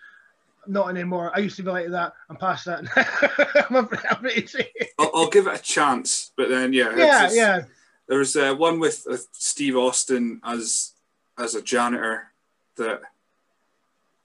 Not 0.68 0.90
anymore. 0.90 1.32
I 1.34 1.40
used 1.40 1.56
to 1.58 1.64
be 1.64 1.72
like 1.72 1.88
that. 1.90 2.14
I'm 2.30 2.36
past 2.36 2.66
that. 2.66 2.84
I'm 3.70 3.76
afraid 3.78 4.42
to 4.42 4.48
say 4.48 4.72
it. 4.76 4.90
I'll, 5.00 5.10
I'll 5.16 5.30
give 5.30 5.48
it 5.48 5.58
a 5.58 5.62
chance, 5.64 6.32
but 6.36 6.50
then 6.50 6.74
yeah, 6.74 6.90
it's 6.90 6.98
Yeah, 7.00 7.22
just- 7.24 7.36
yeah. 7.36 7.62
There 8.10 8.18
was 8.20 8.36
uh, 8.36 8.54
one 8.56 8.80
with 8.80 9.06
uh, 9.10 9.18
Steve 9.32 9.78
Austin 9.78 10.42
as 10.44 10.94
as 11.38 11.56
a 11.56 11.62
janitor 11.62 12.34
that 12.76 13.02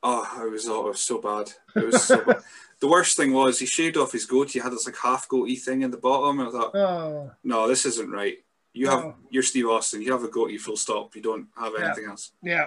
oh, 0.02 0.43
it 0.47 0.51
was 0.51 0.66
oh, 0.69 0.86
it 0.86 0.90
was 0.90 1.01
so 1.01 1.19
bad. 1.20 1.52
It 1.77 1.86
was 1.86 2.02
so 2.02 2.24
bad. 2.24 2.39
The 2.81 2.89
worst 2.90 3.16
thing 3.16 3.32
was 3.32 3.59
he 3.61 3.66
shaved 3.66 3.97
off 3.97 4.12
his 4.12 4.27
goatee. 4.27 4.59
He 4.59 4.59
had 4.59 4.73
this 4.73 4.85
like 4.85 4.97
half 4.98 5.27
goatee 5.28 5.56
thing 5.56 5.82
in 5.82 5.90
the 5.90 5.97
bottom, 5.97 6.39
and 6.40 6.48
I 6.48 6.52
thought, 6.52 6.74
Oh, 6.74 7.31
no, 7.43 7.66
this 7.69 7.86
isn't 7.86 8.11
right. 8.11 8.39
You 8.74 8.90
have 8.90 9.05
No. 9.05 9.15
you're 9.31 9.43
Steve 9.44 9.69
Austin. 9.69 10.02
You 10.02 10.12
have 10.12 10.24
a 10.24 10.28
goatee, 10.28 10.59
full 10.59 10.77
stop. 10.77 11.15
You 11.16 11.23
don't 11.23 11.47
have 11.56 11.73
Yeah. 11.78 11.86
anything 11.86 12.06
else. 12.11 12.32
yeah. 12.43 12.66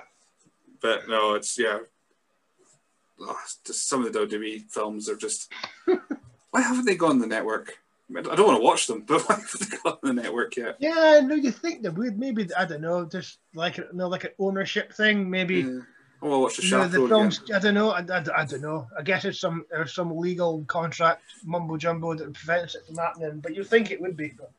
But 0.81 1.07
no, 1.09 1.35
it's 1.35 1.59
yeah. 1.59 1.79
Oh, 3.19 3.37
just 3.65 3.87
some 3.87 4.05
of 4.05 4.11
the 4.13 4.19
WWE 4.19 4.71
films 4.71 5.09
are 5.09 5.17
just. 5.17 5.51
why 6.51 6.61
haven't 6.61 6.85
they 6.85 6.95
gone 6.95 7.11
on 7.11 7.19
the 7.19 7.27
network? 7.27 7.77
I 8.15 8.21
don't 8.21 8.47
want 8.47 8.59
to 8.59 8.63
watch 8.63 8.87
them, 8.87 9.01
but 9.07 9.21
why 9.27 9.35
haven't 9.35 9.69
they 9.69 9.77
gone 9.77 9.97
on 10.03 10.15
the 10.15 10.21
network 10.21 10.55
yet? 10.55 10.77
Yeah, 10.79 11.19
no, 11.23 11.35
you 11.35 11.51
think 11.51 11.81
that 11.83 11.93
would 11.95 12.17
maybe 12.17 12.47
I 12.55 12.65
don't 12.65 12.81
know, 12.81 13.05
just 13.05 13.39
like 13.53 13.77
you 13.77 13.87
know, 13.93 14.07
like 14.07 14.23
an 14.23 14.31
ownership 14.39 14.93
thing, 14.93 15.29
maybe. 15.29 15.55
Yeah. 15.57 15.79
I 16.19 16.25
want 16.25 16.33
to 16.33 16.39
watch 16.39 16.57
the 16.57 16.77
know, 16.77 16.87
the 16.87 17.07
films. 17.07 17.41
again. 17.43 17.55
I 17.55 17.59
don't 17.59 17.73
know. 17.75 17.91
I, 17.91 17.99
I, 17.99 18.41
I 18.41 18.45
don't 18.45 18.61
know. 18.61 18.87
I 18.97 19.03
guess 19.03 19.23
it's 19.23 19.39
some 19.39 19.65
there's 19.69 19.93
some 19.93 20.17
legal 20.17 20.63
contract 20.65 21.21
mumbo 21.45 21.77
jumbo 21.77 22.15
that 22.15 22.33
prevents 22.33 22.73
it 22.73 22.87
from 22.87 22.95
happening. 22.95 23.39
But 23.39 23.55
you 23.55 23.63
think 23.63 23.91
it 23.91 24.01
would 24.01 24.17
be? 24.17 24.33
But 24.35 24.51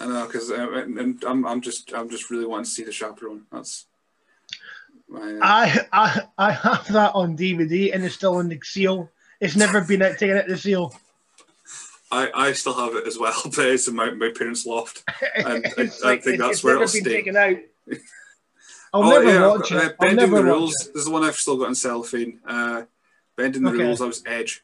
I 0.00 0.06
know 0.06 0.26
because 0.26 0.50
uh, 0.50 0.86
I'm 1.26 1.46
I'm 1.46 1.60
just 1.60 1.92
I'm 1.92 2.08
just 2.08 2.30
really 2.30 2.46
wanting 2.46 2.64
to 2.64 2.70
see 2.70 2.84
the 2.84 2.92
chaperone. 2.92 3.42
That's 3.52 3.84
my, 5.06 5.34
uh, 5.34 5.40
I, 5.42 5.86
I 5.92 6.22
I 6.38 6.52
have 6.52 6.90
that 6.92 7.14
on 7.14 7.36
DVD 7.36 7.94
and 7.94 8.02
it's 8.02 8.14
still 8.14 8.40
in 8.40 8.48
the 8.48 8.58
seal. 8.64 9.10
It's 9.40 9.56
never 9.56 9.82
been 9.82 10.00
taken 10.00 10.38
out 10.38 10.46
the 10.46 10.56
seal. 10.56 10.94
I 12.14 12.48
I 12.48 12.52
still 12.52 12.74
have 12.74 12.94
it 12.96 13.06
as 13.06 13.18
well, 13.18 13.40
but 13.44 13.66
it's 13.66 13.88
in 13.88 13.94
my, 13.96 14.10
my 14.10 14.30
parents' 14.36 14.66
loft. 14.66 15.02
And 15.36 15.66
I- 15.66 15.72
It's 15.78 16.02
I 16.02 16.16
think 16.18 16.38
that's 16.38 16.62
where 16.62 16.74
it'll 16.74 16.82
been 16.86 17.02
stay. 17.04 17.12
taken 17.12 17.36
out. 17.36 17.56
I'll 18.92 19.02
oh 19.02 19.10
never 19.10 19.24
yeah, 19.32 19.46
watch 19.48 19.72
uh, 19.72 19.76
it. 19.76 19.82
I'll 19.98 20.08
bending 20.08 20.16
never 20.30 20.36
the 20.42 20.44
rules. 20.44 20.74
This 20.74 21.00
is 21.02 21.04
the 21.06 21.10
one 21.10 21.24
I've 21.24 21.34
still 21.36 21.56
got 21.56 21.68
in 21.68 21.74
cellophane. 21.74 22.38
Uh, 22.46 22.82
bending 23.36 23.62
the 23.62 23.70
Okay. 23.70 23.82
rules. 23.82 24.00
I 24.00 24.06
was 24.06 24.22
Edge. 24.24 24.62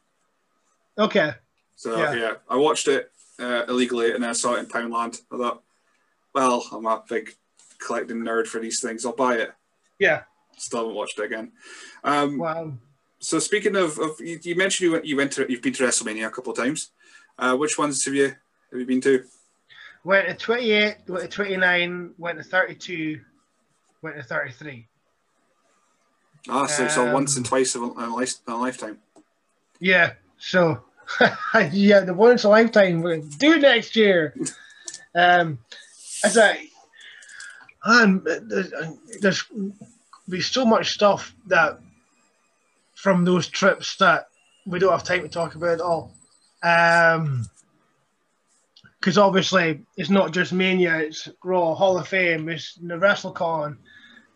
Okay. 0.97 1.31
So 1.75 1.97
Yeah. 1.97 2.13
yeah, 2.13 2.33
I 2.49 2.55
watched 2.55 2.87
it 2.87 3.11
uh, 3.39 3.65
illegally 3.67 4.13
and 4.13 4.23
then 4.23 4.29
I 4.29 4.33
saw 4.33 4.53
it 4.55 4.59
in 4.59 4.67
Poundland. 4.67 5.21
I 5.31 5.37
thought, 5.37 5.63
well, 6.33 6.65
I'm 6.71 6.85
a 6.85 7.03
big 7.09 7.31
collecting 7.79 8.17
nerd 8.19 8.47
for 8.47 8.59
these 8.61 8.79
things. 8.79 9.05
I'll 9.05 9.11
buy 9.15 9.35
it. 9.35 9.51
Yeah. 9.99 10.21
Still 10.57 10.79
haven't 10.81 10.95
watched 10.95 11.19
it 11.19 11.25
again. 11.25 11.51
Um, 12.03 12.37
Wow. 12.37 12.73
So 13.19 13.37
speaking 13.39 13.75
of, 13.75 13.99
of 13.99 14.19
you, 14.21 14.39
you 14.41 14.55
mentioned 14.55 14.85
you 14.85 14.91
went, 14.93 15.05
you 15.05 15.15
went 15.17 15.31
to 15.33 15.45
you've 15.51 15.61
been 15.61 15.73
to 15.73 15.83
WrestleMania 15.83 16.25
a 16.27 16.31
couple 16.31 16.51
of 16.53 16.57
times. 16.57 16.91
Uh, 17.37 17.55
which 17.55 17.77
ones 17.77 18.05
have 18.05 18.13
you 18.13 18.27
have 18.27 18.79
you 18.79 18.85
been 18.85 19.01
to? 19.01 19.23
Went 20.03 20.27
to 20.27 20.33
28, 20.33 20.95
went 21.07 21.23
to 21.23 21.27
29, 21.27 22.13
went 22.17 22.37
to 22.37 22.43
32, 22.43 23.19
went 24.01 24.15
to 24.17 24.23
33. 24.23 24.87
Ah, 26.49 26.65
so, 26.65 26.87
so 26.87 27.07
Um, 27.07 27.13
once 27.13 27.37
and 27.37 27.45
twice 27.45 27.75
in 27.75 27.83
a, 27.83 27.85
a, 27.85 28.07
life, 28.09 28.33
in 28.47 28.53
a 28.53 28.57
lifetime. 28.57 28.97
Yeah. 29.79 30.13
So, 30.39 30.81
yeah, 31.71 31.99
the 31.99 32.13
once 32.15 32.43
a 32.43 32.49
lifetime. 32.49 33.01
We're 33.01 33.21
do 33.21 33.59
next 33.59 33.95
year. 33.95 34.35
um, 35.13 35.59
as 36.23 36.37
I, 36.37 36.67
man, 37.85 38.23
there's, 38.23 38.73
there's 39.19 39.43
be 40.27 40.41
so 40.41 40.65
much 40.65 40.93
stuff 40.93 41.35
that 41.47 41.79
from 42.95 43.25
those 43.25 43.47
trips 43.47 43.97
that 43.97 44.27
we 44.65 44.79
don't 44.79 44.91
have 44.91 45.03
time 45.03 45.21
to 45.21 45.29
talk 45.29 45.55
about 45.55 45.73
at 45.73 45.81
all. 45.81 46.13
Um, 46.63 47.45
because 48.99 49.17
obviously 49.17 49.81
it's 49.97 50.11
not 50.11 50.31
just 50.31 50.53
Mania, 50.53 50.99
it's 50.99 51.27
Raw, 51.43 51.73
Hall 51.73 51.97
of 51.97 52.07
Fame, 52.07 52.47
it's 52.49 52.75
the 52.75 52.93
WrestleCon. 52.93 53.77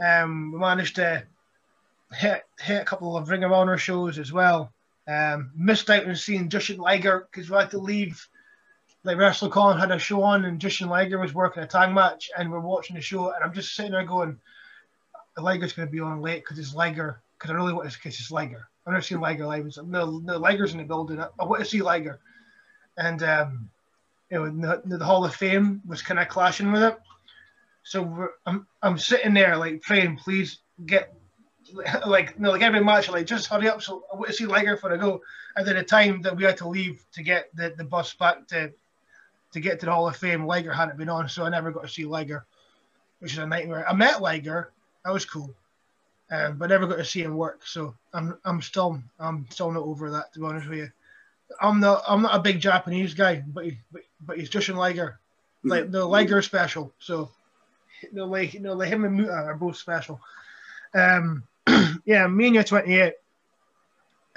Um, 0.03 0.51
we 0.51 0.59
managed 0.59 0.95
to 0.95 1.23
hit 2.13 2.43
hit 2.59 2.81
a 2.81 2.85
couple 2.85 3.15
of 3.15 3.29
Ring 3.29 3.43
of 3.43 3.51
Honor 3.51 3.77
shows 3.77 4.17
as 4.17 4.33
well. 4.33 4.73
Um, 5.07 5.51
missed 5.55 5.89
out 5.91 6.07
on 6.07 6.15
seeing 6.15 6.49
Jushin 6.49 6.79
Liger 6.79 7.27
because 7.31 7.49
we 7.49 7.57
had 7.57 7.71
to 7.71 7.77
leave. 7.77 8.27
Like 9.03 9.17
WrestleCon 9.17 9.79
had 9.79 9.91
a 9.91 9.99
show 9.99 10.23
on, 10.23 10.45
and 10.45 10.59
Jushin 10.59 10.89
Liger 10.89 11.19
was 11.19 11.35
working 11.35 11.61
a 11.61 11.67
tag 11.67 11.93
match, 11.93 12.31
and 12.35 12.51
we're 12.51 12.59
watching 12.59 12.95
the 12.95 13.01
show, 13.03 13.31
and 13.31 13.43
I'm 13.43 13.53
just 13.53 13.75
sitting 13.75 13.91
there 13.91 14.03
going, 14.03 14.39
Liger's 15.37 15.73
going 15.73 15.87
to 15.87 15.91
be 15.91 15.99
on 15.99 16.21
late 16.21 16.43
because 16.43 16.57
it's 16.57 16.73
Liger, 16.73 17.21
because 17.37 17.51
I 17.51 17.53
really 17.53 17.73
want 17.73 17.91
to 17.91 17.99
kiss 17.99 18.17
his 18.17 18.31
Liger. 18.31 18.67
I've 18.85 18.93
never 18.93 19.01
seen 19.01 19.19
Liger 19.19 19.45
live. 19.45 19.65
It's, 19.65 19.77
no, 19.77 20.19
no, 20.19 20.37
Liger's 20.37 20.73
in 20.73 20.77
the 20.77 20.83
building. 20.83 21.19
I, 21.19 21.27
I 21.39 21.45
want 21.45 21.63
to 21.63 21.69
see 21.69 21.81
Liger. 21.81 22.19
And, 22.97 23.21
um, 23.23 23.69
you 24.29 24.37
know, 24.37 24.77
the, 24.85 24.97
the 24.97 25.05
Hall 25.05 25.25
of 25.25 25.35
Fame 25.35 25.81
was 25.85 26.01
kind 26.01 26.19
of 26.19 26.27
clashing 26.27 26.71
with 26.71 26.83
it. 26.83 26.97
So 27.83 28.29
I'm, 28.45 28.67
I'm 28.81 28.97
sitting 28.97 29.33
there 29.33 29.57
like 29.57 29.81
praying, 29.81 30.17
please 30.17 30.59
get 30.85 31.13
like 32.05 32.33
you 32.37 32.43
know, 32.43 32.51
like 32.51 32.61
every 32.61 32.83
match, 32.83 33.09
like 33.09 33.25
just 33.25 33.47
hurry 33.47 33.69
up. 33.69 33.81
So 33.81 34.03
I 34.11 34.15
want 34.15 34.27
to 34.27 34.33
see 34.33 34.45
Liger 34.45 34.77
for 34.77 34.91
a 34.91 34.97
go. 34.97 35.21
And 35.55 35.65
then 35.65 35.75
the 35.75 35.83
time 35.83 36.21
that 36.23 36.35
we 36.35 36.43
had 36.43 36.57
to 36.57 36.67
leave 36.67 37.05
to 37.13 37.23
get 37.23 37.49
the, 37.55 37.73
the 37.77 37.83
bus 37.83 38.13
back 38.13 38.47
to 38.47 38.71
to 39.51 39.59
get 39.59 39.79
to 39.79 39.85
the 39.85 39.91
Hall 39.91 40.07
of 40.07 40.17
Fame, 40.17 40.45
Liger 40.45 40.73
hadn't 40.73 40.97
been 40.97 41.07
on, 41.07 41.29
so 41.29 41.45
I 41.45 41.49
never 41.49 41.71
got 41.71 41.83
to 41.83 41.87
see 41.87 42.03
Liger, 42.03 42.45
which 43.19 43.31
is 43.31 43.37
a 43.37 43.47
nightmare. 43.47 43.87
I 43.87 43.93
met 43.93 44.21
Liger, 44.21 44.73
that 45.05 45.13
was 45.13 45.23
cool, 45.23 45.55
um, 46.31 46.57
but 46.57 46.69
never 46.69 46.87
got 46.87 46.97
to 46.97 47.05
see 47.05 47.21
him 47.21 47.35
work. 47.35 47.65
So 47.65 47.95
I'm 48.13 48.37
I'm 48.45 48.61
still 48.61 49.01
I'm 49.19 49.45
still 49.49 49.71
not 49.71 49.83
over 49.83 50.11
that 50.11 50.33
to 50.33 50.39
be 50.39 50.45
honest 50.45 50.67
with 50.67 50.79
you. 50.79 50.91
I'm 51.61 51.79
not 51.79 52.03
I'm 52.07 52.21
not 52.21 52.35
a 52.35 52.41
big 52.41 52.59
Japanese 52.59 53.13
guy, 53.13 53.43
but 53.47 53.65
he, 53.65 53.77
but, 53.91 54.01
but 54.25 54.37
he's 54.37 54.49
Jushin 54.49 54.75
Liger, 54.75 55.19
like 55.63 55.91
the 55.91 56.05
Liger 56.05 56.41
special. 56.41 56.93
So 56.99 57.29
no, 58.11 58.25
like 58.25 58.53
you 58.53 58.59
know, 58.59 58.73
like 58.73 58.89
him 58.89 59.05
and 59.05 59.15
Muta 59.15 59.33
are 59.33 59.55
both 59.55 59.77
special. 59.77 60.19
Um, 60.93 61.43
yeah, 62.05 62.27
Mania 62.27 62.63
28. 62.63 63.13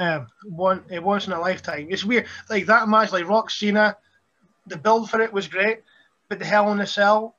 Um, 0.01 0.29
one 0.45 0.85
it 0.91 1.03
once 1.03 1.27
in 1.27 1.33
a 1.33 1.41
lifetime. 1.41 1.89
It's 1.91 2.05
weird, 2.05 2.27
like 2.49 2.67
that 2.67 2.89
match, 2.89 3.13
like 3.13 3.29
Rock 3.29 3.51
Cena. 3.51 3.97
The 4.67 4.77
build 4.77 5.11
for 5.11 5.21
it 5.21 5.33
was 5.33 5.49
great, 5.49 5.81
but 6.29 6.39
the 6.39 6.45
Hell 6.45 6.71
in 6.73 6.81
a 6.81 6.87
Cell 6.87 7.35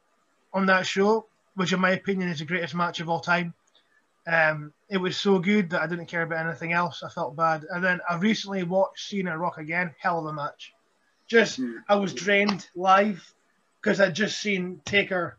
on 0.51 0.65
that 0.65 0.85
show, 0.85 1.27
which 1.55 1.71
in 1.71 1.79
my 1.79 1.91
opinion 1.91 2.27
is 2.29 2.39
the 2.39 2.45
greatest 2.45 2.75
match 2.75 2.99
of 2.99 3.07
all 3.07 3.19
time. 3.19 3.53
Um, 4.27 4.73
it 4.89 4.97
was 4.97 5.17
so 5.17 5.39
good 5.39 5.69
that 5.71 5.81
I 5.81 5.87
didn't 5.87 6.07
care 6.07 6.23
about 6.23 6.45
anything 6.45 6.73
else. 6.73 7.03
I 7.03 7.09
felt 7.09 7.35
bad, 7.35 7.65
and 7.69 7.83
then 7.83 7.99
I 8.09 8.15
recently 8.17 8.63
watched 8.63 9.09
Cena 9.09 9.37
Rock 9.37 9.57
again. 9.57 9.93
Hell 9.99 10.19
of 10.19 10.25
a 10.25 10.33
match. 10.33 10.73
Just 11.27 11.59
I 11.87 11.95
was 11.95 12.13
drained 12.13 12.67
live 12.75 13.33
because 13.81 14.01
I'd 14.01 14.15
just 14.15 14.41
seen 14.41 14.81
Taker 14.85 15.37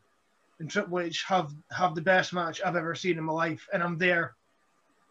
and 0.61 0.71
Triple 0.71 1.01
H 1.01 1.25
have 1.25 1.53
have 1.77 1.95
the 1.95 2.01
best 2.01 2.33
match 2.33 2.61
I've 2.65 2.77
ever 2.77 2.95
seen 2.95 3.19
in 3.19 3.25
my 3.25 3.33
life, 3.33 3.69
and 3.73 3.83
I'm 3.83 3.99
there. 3.99 4.35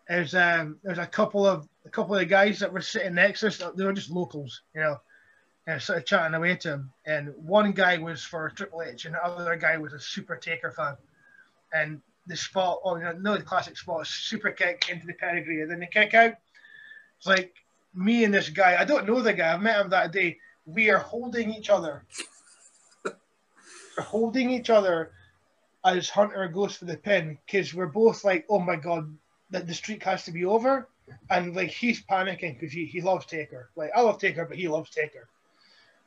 There's 0.07 0.33
um 0.33 0.77
there's 0.83 0.97
a 0.97 1.05
couple 1.05 1.45
of 1.45 1.67
a 1.85 1.89
couple 1.89 2.15
of 2.15 2.19
the 2.19 2.25
guys 2.25 2.59
that 2.59 2.71
were 2.71 2.81
sitting 2.81 3.15
next 3.15 3.41
to 3.41 3.47
us. 3.47 3.61
They 3.75 3.83
were 3.83 3.93
just 3.93 4.09
locals, 4.09 4.61
you 4.73 4.81
know, 4.81 4.97
and 5.67 5.81
sort 5.81 5.99
of 5.99 6.05
chatting 6.05 6.33
away 6.33 6.55
to 6.57 6.69
him. 6.69 6.91
And 7.05 7.33
one 7.35 7.71
guy 7.71 7.97
was 7.97 8.23
for 8.23 8.49
Triple 8.49 8.81
H, 8.81 9.05
and 9.05 9.15
the 9.15 9.23
other 9.23 9.55
guy 9.55 9.77
was 9.77 9.93
a 9.93 9.99
Super 9.99 10.35
Taker 10.35 10.71
fan. 10.71 10.95
And 11.73 12.01
the 12.29 12.37
spot, 12.37 12.79
oh, 12.85 12.95
you 12.95 13.03
know, 13.03 13.11
no, 13.13 13.37
the 13.37 13.43
classic 13.43 13.75
spot, 13.75 14.07
super 14.07 14.51
kick 14.51 14.87
into 14.89 15.05
the 15.07 15.13
pedigree, 15.13 15.61
and 15.61 15.71
then 15.71 15.79
the 15.79 15.87
kick 15.87 16.13
out. 16.13 16.35
It's 17.17 17.27
like 17.27 17.53
me 17.93 18.23
and 18.23 18.33
this 18.33 18.49
guy. 18.49 18.77
I 18.79 18.85
don't 18.85 19.07
know 19.07 19.21
the 19.21 19.33
guy. 19.33 19.51
I 19.51 19.57
met 19.57 19.81
him 19.81 19.89
that 19.89 20.13
day. 20.13 20.37
We 20.65 20.89
are 20.91 20.99
holding 20.99 21.53
each 21.53 21.69
other. 21.69 22.05
we're 23.03 24.03
holding 24.03 24.51
each 24.51 24.69
other 24.69 25.11
as 25.83 26.09
Hunter 26.09 26.47
goes 26.47 26.75
for 26.75 26.85
the 26.85 26.97
pin 26.97 27.37
because 27.45 27.73
we're 27.73 27.87
both 27.87 28.23
like, 28.23 28.45
oh 28.49 28.59
my 28.59 28.75
god, 28.75 29.11
that 29.49 29.67
the 29.67 29.73
streak 29.73 30.03
has 30.03 30.23
to 30.25 30.31
be 30.31 30.45
over, 30.45 30.87
and 31.31 31.55
like 31.55 31.69
he's 31.69 32.03
panicking 32.03 32.59
because 32.59 32.71
he, 32.71 32.85
he 32.85 33.01
loves 33.01 33.25
Taker. 33.25 33.71
Like 33.75 33.89
I 33.95 34.01
love 34.01 34.19
Taker, 34.19 34.45
but 34.45 34.57
he 34.57 34.67
loves 34.67 34.91
Taker. 34.91 35.27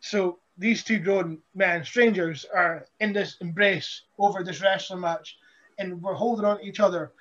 So 0.00 0.38
these 0.56 0.84
two 0.84 0.98
grown 0.98 1.38
men, 1.54 1.84
strangers, 1.84 2.44
are 2.54 2.86
in 3.00 3.12
this 3.12 3.36
embrace 3.40 4.02
over 4.18 4.44
this 4.44 4.60
wrestling 4.60 5.00
match, 5.00 5.36
and 5.82 6.02
we're 6.02 6.14
holding 6.14 6.44
on 6.44 6.58
to 6.58 6.64
each 6.64 6.80
other. 6.80 7.12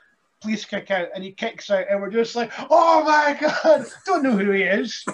Please 0.41 0.65
kick 0.65 0.89
out, 0.91 1.09
and 1.13 1.23
he 1.23 1.31
kicks 1.31 1.69
out, 1.69 1.85
and 1.89 2.01
we're 2.01 2.09
just 2.09 2.35
like, 2.35 2.51
oh 2.69 3.03
my 3.03 3.37
god, 3.39 3.85
don't 4.05 4.23
know 4.23 4.37
who 4.37 4.51
he 4.51 4.63
is. 4.63 5.05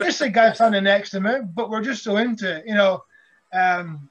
Just 0.00 0.20
a 0.20 0.28
guy 0.28 0.52
standing 0.52 0.84
next 0.84 1.10
to 1.10 1.20
me, 1.20 1.36
but 1.54 1.70
we're 1.70 1.82
just 1.82 2.04
so 2.04 2.16
into 2.16 2.56
it, 2.58 2.64
you 2.66 2.74
know. 2.74 3.02
Um, 3.52 4.08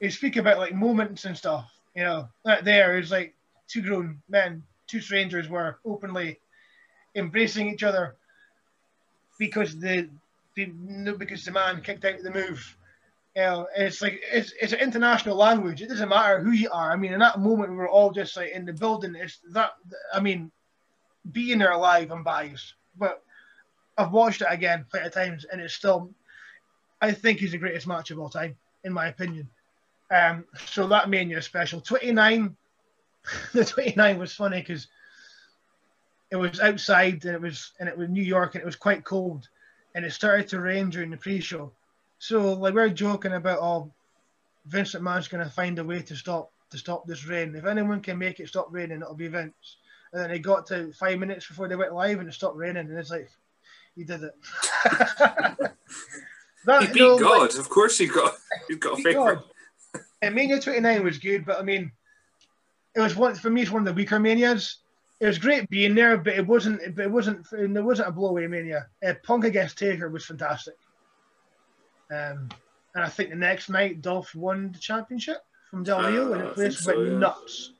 you 0.00 0.10
speak 0.10 0.36
about 0.36 0.58
like 0.58 0.74
moments 0.74 1.24
and 1.24 1.36
stuff, 1.36 1.70
you 1.94 2.04
know. 2.04 2.28
That 2.44 2.64
there 2.64 2.98
is 2.98 3.10
like 3.10 3.34
two 3.68 3.82
grown 3.82 4.22
men, 4.28 4.62
two 4.86 5.00
strangers 5.00 5.48
were 5.48 5.78
openly 5.84 6.38
embracing 7.16 7.68
each 7.68 7.82
other 7.82 8.16
because 9.38 9.78
the, 9.78 10.08
the 10.56 10.66
because 11.18 11.44
the 11.44 11.52
man 11.52 11.82
kicked 11.82 12.04
out 12.04 12.14
of 12.14 12.22
the 12.22 12.30
move. 12.30 12.76
Know, 13.36 13.66
it's 13.76 14.00
like 14.00 14.22
it's 14.32 14.52
it's 14.60 14.72
an 14.72 14.78
international 14.78 15.36
language. 15.36 15.82
It 15.82 15.88
doesn't 15.88 16.08
matter 16.08 16.40
who 16.40 16.52
you 16.52 16.70
are. 16.70 16.92
I 16.92 16.96
mean, 16.96 17.12
in 17.12 17.18
that 17.18 17.40
moment, 17.40 17.70
we 17.70 17.76
were 17.76 17.88
all 17.88 18.12
just 18.12 18.36
like 18.36 18.52
in 18.52 18.64
the 18.64 18.72
building. 18.72 19.16
It's 19.16 19.40
that. 19.50 19.72
I 20.12 20.20
mean, 20.20 20.52
being 21.32 21.58
there 21.58 21.72
alive, 21.72 22.12
I'm 22.12 22.22
biased, 22.22 22.74
but 22.96 23.24
I've 23.98 24.12
watched 24.12 24.42
it 24.42 24.48
again 24.50 24.86
plenty 24.88 25.06
of 25.08 25.12
times, 25.12 25.46
and 25.50 25.60
it's 25.60 25.74
still. 25.74 26.10
I 27.00 27.10
think 27.10 27.40
he's 27.40 27.52
the 27.52 27.58
greatest 27.58 27.88
match 27.88 28.12
of 28.12 28.20
all 28.20 28.28
time, 28.28 28.56
in 28.84 28.92
my 28.92 29.08
opinion. 29.08 29.48
Um, 30.12 30.44
so 30.66 30.86
that 30.86 31.08
made 31.08 31.26
Mania 31.26 31.42
special, 31.42 31.80
29. 31.80 32.56
the 33.52 33.64
29 33.64 34.18
was 34.18 34.32
funny 34.32 34.60
because 34.60 34.86
it 36.30 36.36
was 36.36 36.60
outside 36.60 37.24
and 37.24 37.34
it 37.34 37.40
was 37.40 37.72
and 37.80 37.88
it 37.88 37.96
was 37.96 38.08
New 38.08 38.22
York 38.22 38.54
and 38.54 38.62
it 38.62 38.66
was 38.66 38.76
quite 38.76 39.04
cold, 39.04 39.48
and 39.96 40.04
it 40.04 40.12
started 40.12 40.46
to 40.48 40.60
rain 40.60 40.90
during 40.90 41.10
the 41.10 41.16
pre-show. 41.16 41.72
So 42.24 42.54
like 42.54 42.72
we're 42.72 42.88
joking 42.88 43.34
about 43.34 43.58
oh, 43.58 43.92
Vince 44.64 44.94
McMahon's 44.94 45.28
going 45.28 45.44
to 45.44 45.50
find 45.50 45.78
a 45.78 45.84
way 45.84 46.00
to 46.00 46.16
stop 46.16 46.50
to 46.70 46.78
stop 46.78 47.06
this 47.06 47.26
rain. 47.26 47.54
If 47.54 47.66
anyone 47.66 48.00
can 48.00 48.16
make 48.16 48.40
it 48.40 48.48
stop 48.48 48.68
raining, 48.70 49.02
it'll 49.02 49.14
be 49.14 49.28
Vince. 49.28 49.76
And 50.10 50.22
then 50.22 50.30
it 50.30 50.38
got 50.38 50.66
to 50.68 50.90
five 50.94 51.18
minutes 51.18 51.46
before 51.46 51.68
they 51.68 51.76
went 51.76 51.92
live 51.92 52.20
and 52.20 52.28
it 52.28 52.32
stopped 52.32 52.56
raining, 52.56 52.88
and 52.88 52.98
it's 52.98 53.10
like, 53.10 53.28
he 53.94 54.04
did 54.04 54.22
it. 54.22 54.32
that, 56.64 56.80
he 56.80 56.86
beat 56.86 56.96
you 56.96 57.08
know, 57.08 57.18
God. 57.18 57.40
Like, 57.42 57.58
of 57.58 57.68
course, 57.68 57.98
he 57.98 58.06
got 58.06 58.34
he 58.68 58.76
got 58.76 58.98
a 58.98 59.02
favorite. 59.02 59.40
And 60.22 60.34
Mania 60.34 60.58
29 60.58 61.04
was 61.04 61.18
good, 61.18 61.44
but 61.44 61.58
I 61.58 61.62
mean, 61.62 61.92
it 62.94 63.00
was 63.00 63.14
one 63.14 63.34
for 63.34 63.50
me. 63.50 63.60
It's 63.60 63.70
one 63.70 63.82
of 63.82 63.86
the 63.86 63.92
weaker 63.92 64.18
manias. 64.18 64.78
It 65.20 65.26
was 65.26 65.38
great 65.38 65.68
being 65.68 65.94
there, 65.94 66.16
but 66.16 66.32
it 66.32 66.46
wasn't. 66.46 66.96
But 66.96 67.04
it 67.04 67.10
wasn't. 67.10 67.46
There 67.50 67.84
wasn't 67.84 68.08
a 68.08 68.12
blowaway 68.12 68.48
mania. 68.48 68.86
Uh, 69.06 69.12
Punk 69.22 69.44
against 69.44 69.76
Taker 69.76 70.08
was 70.08 70.24
fantastic. 70.24 70.76
Um, 72.10 72.48
and 72.94 73.04
I 73.04 73.08
think 73.08 73.30
the 73.30 73.36
next 73.36 73.68
night 73.68 74.02
Dolph 74.02 74.34
won 74.34 74.72
the 74.72 74.78
championship 74.78 75.44
from 75.70 75.82
Del 75.82 76.02
Rio, 76.02 76.30
uh, 76.30 76.32
and 76.32 76.42
the 76.42 76.50
place 76.50 76.80
so, 76.80 76.96
went 76.96 77.12
yeah. 77.12 77.18
nuts. 77.18 77.72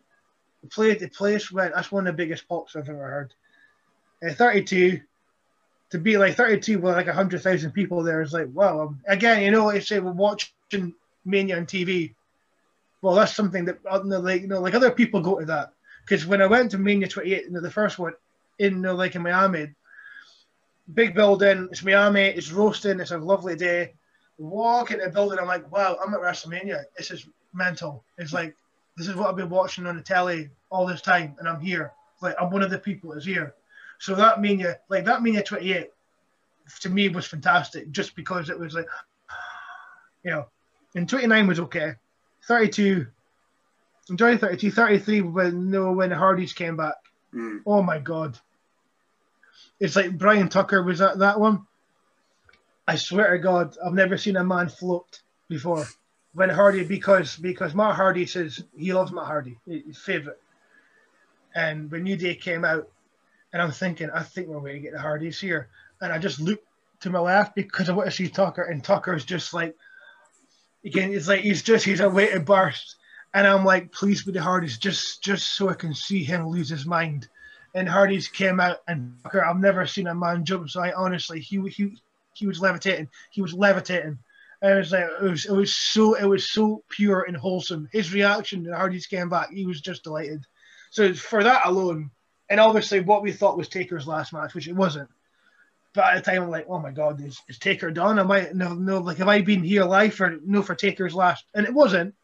The 0.62 0.68
place, 0.68 1.01
the 1.01 1.09
place 1.09 1.52
went. 1.52 1.74
That's 1.74 1.92
one 1.92 2.06
of 2.06 2.16
the 2.16 2.22
biggest 2.22 2.48
pops 2.48 2.74
I've 2.76 2.88
ever 2.88 2.98
heard. 2.98 3.34
Uh, 4.26 4.34
Thirty-two 4.34 5.01
to 5.90 5.98
be 5.98 6.16
like 6.16 6.34
32 6.34 6.80
with 6.80 6.94
like 6.94 7.06
100,000 7.06 7.70
people 7.70 8.02
there 8.02 8.20
is 8.20 8.32
like, 8.32 8.48
wow. 8.52 8.80
Um, 8.80 9.01
again, 9.06 9.42
you 9.42 9.52
know, 9.52 9.68
I 9.68 9.78
say 9.78 10.01
we're 10.01 10.10
watching 10.10 10.92
Mania 11.24 11.56
on 11.56 11.66
TV 11.66 12.14
well, 13.05 13.16
that's 13.16 13.36
something 13.36 13.66
that 13.66 13.80
like 13.84 14.40
you 14.40 14.48
know, 14.48 14.60
like 14.60 14.74
other 14.74 14.90
people 14.90 15.20
go 15.20 15.38
to 15.38 15.44
that 15.44 15.74
because 16.01 16.24
when 16.24 16.40
I 16.40 16.46
went 16.46 16.70
to 16.70 16.78
Mania 16.78 17.06
28, 17.06 17.44
you 17.44 17.51
know, 17.51 17.60
the 17.60 17.70
first 17.70 17.98
one 17.98 18.14
in 18.59 18.76
you 18.76 18.78
know, 18.78 18.94
like 18.94 19.14
in 19.14 19.20
Miami, 19.20 19.74
big 20.94 21.14
building, 21.14 21.68
it's 21.70 21.84
Miami, 21.84 22.22
it's 22.22 22.51
roasting, 22.51 23.01
it's 23.01 23.10
a 23.10 23.18
lovely 23.18 23.56
day. 23.56 23.92
Walk 24.39 24.90
in 24.90 24.98
the 24.98 25.09
building, 25.09 25.39
I'm 25.39 25.47
like, 25.47 25.70
wow, 25.70 25.97
I'm 26.05 26.12
at 26.15 26.20
WrestleMania. 26.20 26.82
This 26.97 27.11
is 27.11 27.27
mental. 27.52 28.05
It's 28.19 28.32
like 28.32 28.56
this 28.97 29.09
is 29.09 29.15
what 29.15 29.28
I've 29.28 29.36
been 29.36 29.51
watching 29.51 29.86
on 29.86 29.97
the 29.97 30.02
telly 30.02 30.51
all 30.70 30.86
this 30.86 31.01
time, 31.01 31.36
and 31.39 31.48
I'm 31.48 31.61
here. 31.61 31.93
Like 32.20 32.35
I'm 32.40 32.51
one 32.51 32.62
of 32.62 32.70
the 32.70 32.78
people 32.78 33.12
that's 33.12 33.27
here. 33.27 33.55
So 33.98 34.15
that 34.15 34.40
Mania, 34.40 34.78
like 34.89 35.05
that 35.05 35.23
Mania 35.23 35.43
28, 35.43 35.90
to 36.81 36.90
me 36.90 37.09
was 37.09 37.27
fantastic, 37.27 37.90
just 37.90 38.16
because 38.16 38.51
it 38.51 38.59
was 38.59 38.74
like, 38.74 38.89
you 40.24 40.31
know, 40.31 40.47
and 40.94 41.09
29 41.09 41.47
was 41.47 41.61
okay. 41.61 41.93
32. 42.47 43.06
Enjoying 44.11 44.39
32. 44.39 44.70
33 44.70 45.20
when 45.23 45.70
no 45.70 45.93
when 45.93 46.11
the 46.11 46.16
Hardys 46.16 46.52
came 46.52 46.77
back. 46.77 46.94
Mm. 47.35 47.61
Oh 47.66 47.82
my 47.82 47.98
god. 47.98 48.39
It's 49.81 49.97
like 49.97 50.16
Brian 50.16 50.48
Tucker 50.48 50.82
was 50.82 51.01
at 51.01 51.19
that 51.19 51.40
one. 51.40 51.66
I 52.86 52.97
swear 52.97 53.32
to 53.32 53.39
God, 53.39 53.77
I've 53.85 53.94
never 53.94 54.19
seen 54.19 54.36
a 54.36 54.44
man 54.44 54.69
float 54.69 55.23
before. 55.48 55.86
When 56.35 56.51
Hardy 56.51 56.85
because 56.85 57.36
because 57.36 57.74
Matt 57.74 57.94
Hardy 57.94 58.27
says 58.27 58.65
he 58.77 58.93
loves 58.93 59.12
Matt 59.12 59.27
Hardy, 59.27 59.56
his 59.66 59.98
favorite. 59.98 60.40
And 61.55 61.90
when 61.90 62.02
New 62.02 62.16
Day 62.16 62.35
came 62.35 62.65
out, 62.65 62.89
and 63.52 63.62
I'm 63.62 63.70
thinking, 63.70 64.11
I 64.11 64.24
think 64.24 64.48
we're 64.48 64.59
going 64.59 64.74
to 64.74 64.81
get 64.81 64.93
the 64.93 65.01
Hardys 65.01 65.40
here. 65.40 65.69
And 66.01 66.12
I 66.12 66.19
just 66.19 66.40
looked 66.40 66.66
to 67.01 67.11
my 67.11 67.20
left 67.20 67.55
because 67.55 67.89
I 67.89 67.93
want 67.93 68.09
to 68.09 68.16
see 68.16 68.28
Tucker, 68.28 68.62
and 68.62 68.82
Tucker's 68.82 69.24
just 69.24 69.55
like 69.55 69.77
Again, 70.85 71.15
it's 71.15 71.28
like 71.28 71.40
he's 71.40 71.62
just 71.62 71.85
he's 71.85 72.01
a 72.01 72.11
way 72.11 72.31
to 72.31 72.40
burst, 72.40 72.97
and 73.32 73.47
I'm 73.47 73.65
like, 73.65 73.90
please 73.90 74.23
be 74.23 74.32
the 74.32 74.43
Hardys, 74.43 74.77
just 74.77 75.23
just 75.23 75.55
so 75.55 75.70
I 75.70 75.74
can 75.74 75.94
see 75.94 76.23
him 76.23 76.47
lose 76.47 76.69
his 76.69 76.85
mind. 76.85 77.28
And 77.74 77.89
Hardy's 77.89 78.28
came 78.28 78.61
out 78.61 78.82
and 78.86 79.16
I've 79.24 79.56
never 79.56 79.85
seen 79.86 80.06
a 80.06 80.15
man 80.15 80.44
jump 80.44 80.70
so 80.70 80.81
I 80.81 80.93
honestly 80.93 81.40
he 81.40 81.61
he 81.70 82.01
he 82.35 82.47
was 82.47 82.61
levitating. 82.61 83.09
He 83.31 83.43
was 83.43 83.55
levitating. 83.55 84.19
And 84.62 84.73
it 84.73 84.77
was 84.77 84.93
like 84.93 85.05
it 85.23 85.31
was 85.31 85.44
it 85.47 85.52
was 85.52 85.74
so 85.74 86.15
it 86.15 86.24
was 86.24 86.51
so 86.51 86.82
pure 86.89 87.23
and 87.23 87.36
wholesome. 87.36 87.89
His 87.93 88.12
reaction 88.12 88.65
to 88.65 88.77
Hardy's 88.77 89.06
came 89.06 89.28
back, 89.28 89.52
he 89.52 89.66
was 89.66 89.81
just 89.81 90.05
delighted. 90.05 90.47
So 90.90 91.12
for 91.12 91.43
that 91.43 91.66
alone, 91.66 92.11
and 92.48 92.61
obviously 92.61 93.01
what 93.01 93.23
we 93.23 93.32
thought 93.32 93.59
was 93.59 93.69
Taker's 93.69 94.06
last 94.06 94.32
match, 94.32 94.55
which 94.55 94.69
it 94.69 94.77
wasn't. 94.77 95.11
But 95.93 96.15
at 96.15 96.24
the 96.24 96.31
time, 96.31 96.43
I'm 96.43 96.51
like, 96.51 96.66
oh 96.69 96.81
my 96.81 96.90
god, 96.90 97.20
is, 97.24 97.40
is 97.48 97.59
Taker 97.59 97.90
done? 97.90 98.19
Am 98.19 98.31
I 98.31 98.51
no 98.52 98.74
no 98.74 98.98
like 98.98 99.19
have 99.19 99.28
I 99.28 99.43
been 99.43 99.62
here 99.62 99.85
live 99.85 100.15
for 100.15 100.39
no 100.44 100.62
for 100.62 100.74
Taker's 100.74 101.15
last? 101.15 101.44
And 101.55 101.66
it 101.66 101.74
wasn't. 101.74 102.15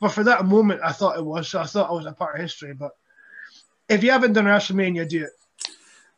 But 0.00 0.10
for 0.10 0.24
that 0.24 0.44
moment, 0.44 0.80
I 0.84 0.92
thought 0.92 1.18
it 1.18 1.24
was. 1.24 1.48
So 1.48 1.60
I 1.60 1.64
thought 1.64 1.90
it 1.90 1.96
was 1.96 2.06
a 2.06 2.12
part 2.12 2.34
of 2.34 2.40
history. 2.40 2.74
But 2.74 2.92
if 3.88 4.02
you 4.02 4.10
haven't 4.10 4.32
done 4.34 4.44
WrestleMania, 4.44 5.08
do 5.08 5.24
it. 5.24 5.30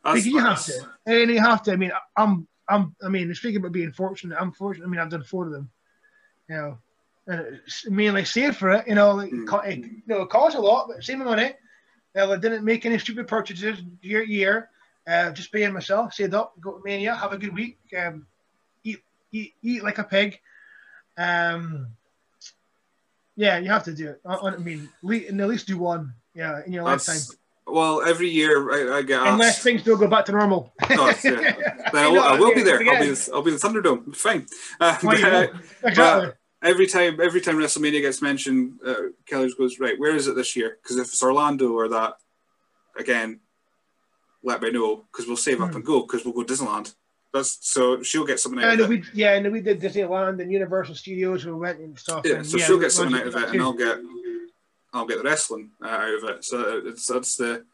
That's 0.03 0.25
you 0.25 0.39
have 0.39 0.63
to, 0.65 0.87
and 1.05 1.31
you 1.31 1.39
have 1.39 1.63
to. 1.63 1.71
I 1.71 1.75
mean, 1.75 1.91
I'm, 2.15 2.47
I'm, 2.67 2.95
I 3.03 3.09
mean, 3.09 3.33
speaking 3.35 3.57
about 3.57 3.71
being 3.71 3.91
fortunate, 3.91 4.37
I'm 4.39 4.51
fortunate. 4.51 4.85
I 4.85 4.89
mean, 4.89 4.99
I've 4.99 5.09
done 5.09 5.23
four 5.23 5.45
of 5.45 5.51
them. 5.51 5.69
You 6.49 6.55
know, 6.55 6.77
and 7.27 7.59
mainly 7.89 8.25
saved 8.25 8.57
for 8.57 8.71
it. 8.71 8.87
You 8.87 8.95
know, 8.95 9.11
like, 9.11 9.31
mm. 9.31 9.67
it, 9.67 9.77
you 9.79 10.01
know, 10.07 10.21
it 10.21 10.29
costs 10.29 10.57
a 10.57 10.61
lot, 10.61 10.87
but 10.87 11.03
same 11.03 11.19
money. 11.19 11.53
Well, 12.13 12.33
I 12.33 12.37
didn't 12.37 12.63
make 12.63 12.85
any 12.85 12.97
stupid 12.97 13.27
purchases 13.27 13.81
year 14.01 14.23
year. 14.23 14.69
Uh, 15.07 15.31
just 15.31 15.51
paying 15.51 15.73
myself, 15.73 16.13
saved 16.13 16.33
up, 16.33 16.53
go 16.59 16.71
to 16.71 16.83
Mania, 16.83 17.15
have 17.15 17.31
a 17.31 17.37
good 17.37 17.53
week, 17.53 17.77
um, 17.95 18.25
eat, 18.83 19.03
eat, 19.31 19.53
eat 19.61 19.83
like 19.83 19.99
a 19.99 20.03
pig. 20.03 20.39
Um, 21.15 21.89
yeah, 23.35 23.59
you 23.59 23.69
have 23.69 23.83
to 23.83 23.93
do 23.93 24.09
it. 24.09 24.21
I, 24.25 24.35
I 24.35 24.57
mean, 24.57 24.89
at 25.03 25.47
least 25.47 25.67
do 25.67 25.77
one. 25.77 26.13
Yeah, 26.33 26.61
in 26.65 26.73
your 26.73 26.85
That's, 26.85 27.07
lifetime. 27.07 27.37
Well, 27.67 28.03
every 28.03 28.29
year 28.29 28.71
I, 28.71 28.99
I 28.99 29.01
get 29.01 29.21
asked, 29.21 29.29
unless 29.29 29.63
things 29.63 29.83
don't 29.83 29.99
go 29.99 30.07
back 30.07 30.25
to 30.25 30.31
normal. 30.31 30.71
oh, 30.91 31.13
yeah. 31.23 31.55
I, 31.93 32.07
will, 32.07 32.19
I 32.21 32.39
will 32.39 32.53
be 32.53 32.61
there. 32.61 32.77
I'll 32.77 32.99
be, 32.99 33.09
the, 33.09 33.29
I'll 33.33 33.41
be 33.41 33.51
the 33.51 33.57
Thunderdome. 33.57 34.15
Fine. 34.15 34.45
Uh, 34.79 34.97
but, 35.01 35.23
uh, 35.23 35.47
exactly. 35.83 36.31
every 36.61 36.85
time, 36.85 37.19
every 37.21 37.41
time 37.41 37.55
WrestleMania 37.55 38.01
gets 38.01 38.21
mentioned, 38.21 38.79
uh, 38.85 38.95
Kelly 39.25 39.51
goes 39.57 39.79
right. 39.79 39.97
Where 39.97 40.15
is 40.15 40.27
it 40.27 40.35
this 40.35 40.55
year? 40.55 40.77
Because 40.81 40.97
if 40.97 41.07
it's 41.07 41.23
Orlando 41.23 41.71
or 41.71 41.87
that, 41.87 42.15
again, 42.99 43.39
let 44.43 44.61
me 44.61 44.71
know 44.71 45.05
because 45.11 45.27
we'll 45.27 45.37
save 45.37 45.61
up 45.61 45.71
hmm. 45.71 45.77
and 45.77 45.85
go 45.85 46.01
because 46.01 46.23
we'll 46.23 46.33
go 46.33 46.43
Disneyland. 46.43 46.93
That's 47.33 47.57
so 47.61 48.01
she'll 48.03 48.25
get 48.25 48.39
something 48.39 48.63
out 48.63 48.79
of 48.79 48.91
it. 48.91 49.03
Yeah, 49.13 49.33
and 49.33 49.51
we 49.51 49.61
did 49.61 49.81
Disneyland 49.81 50.41
and 50.41 50.51
Universal 50.51 50.95
Studios. 50.95 51.45
We 51.45 51.53
went 51.53 51.79
and 51.79 51.97
stuff. 51.97 52.21
Yeah, 52.25 52.35
and, 52.35 52.45
so 52.45 52.57
yeah, 52.57 52.65
she'll 52.65 52.79
get 52.79 52.91
something 52.91 53.19
out 53.19 53.27
of 53.27 53.35
it, 53.35 53.49
and 53.49 53.61
I'll 53.61 53.73
get 53.73 53.97
I'll 54.95 55.05
get 55.05 55.17
the 55.17 55.23
wrestling 55.23 55.71
uh, 55.83 55.87
out 55.87 56.13
of 56.15 56.23
it. 56.29 56.45
So 56.45 56.81
it's 56.85 57.07
that's 57.07 57.35
the 57.35 57.65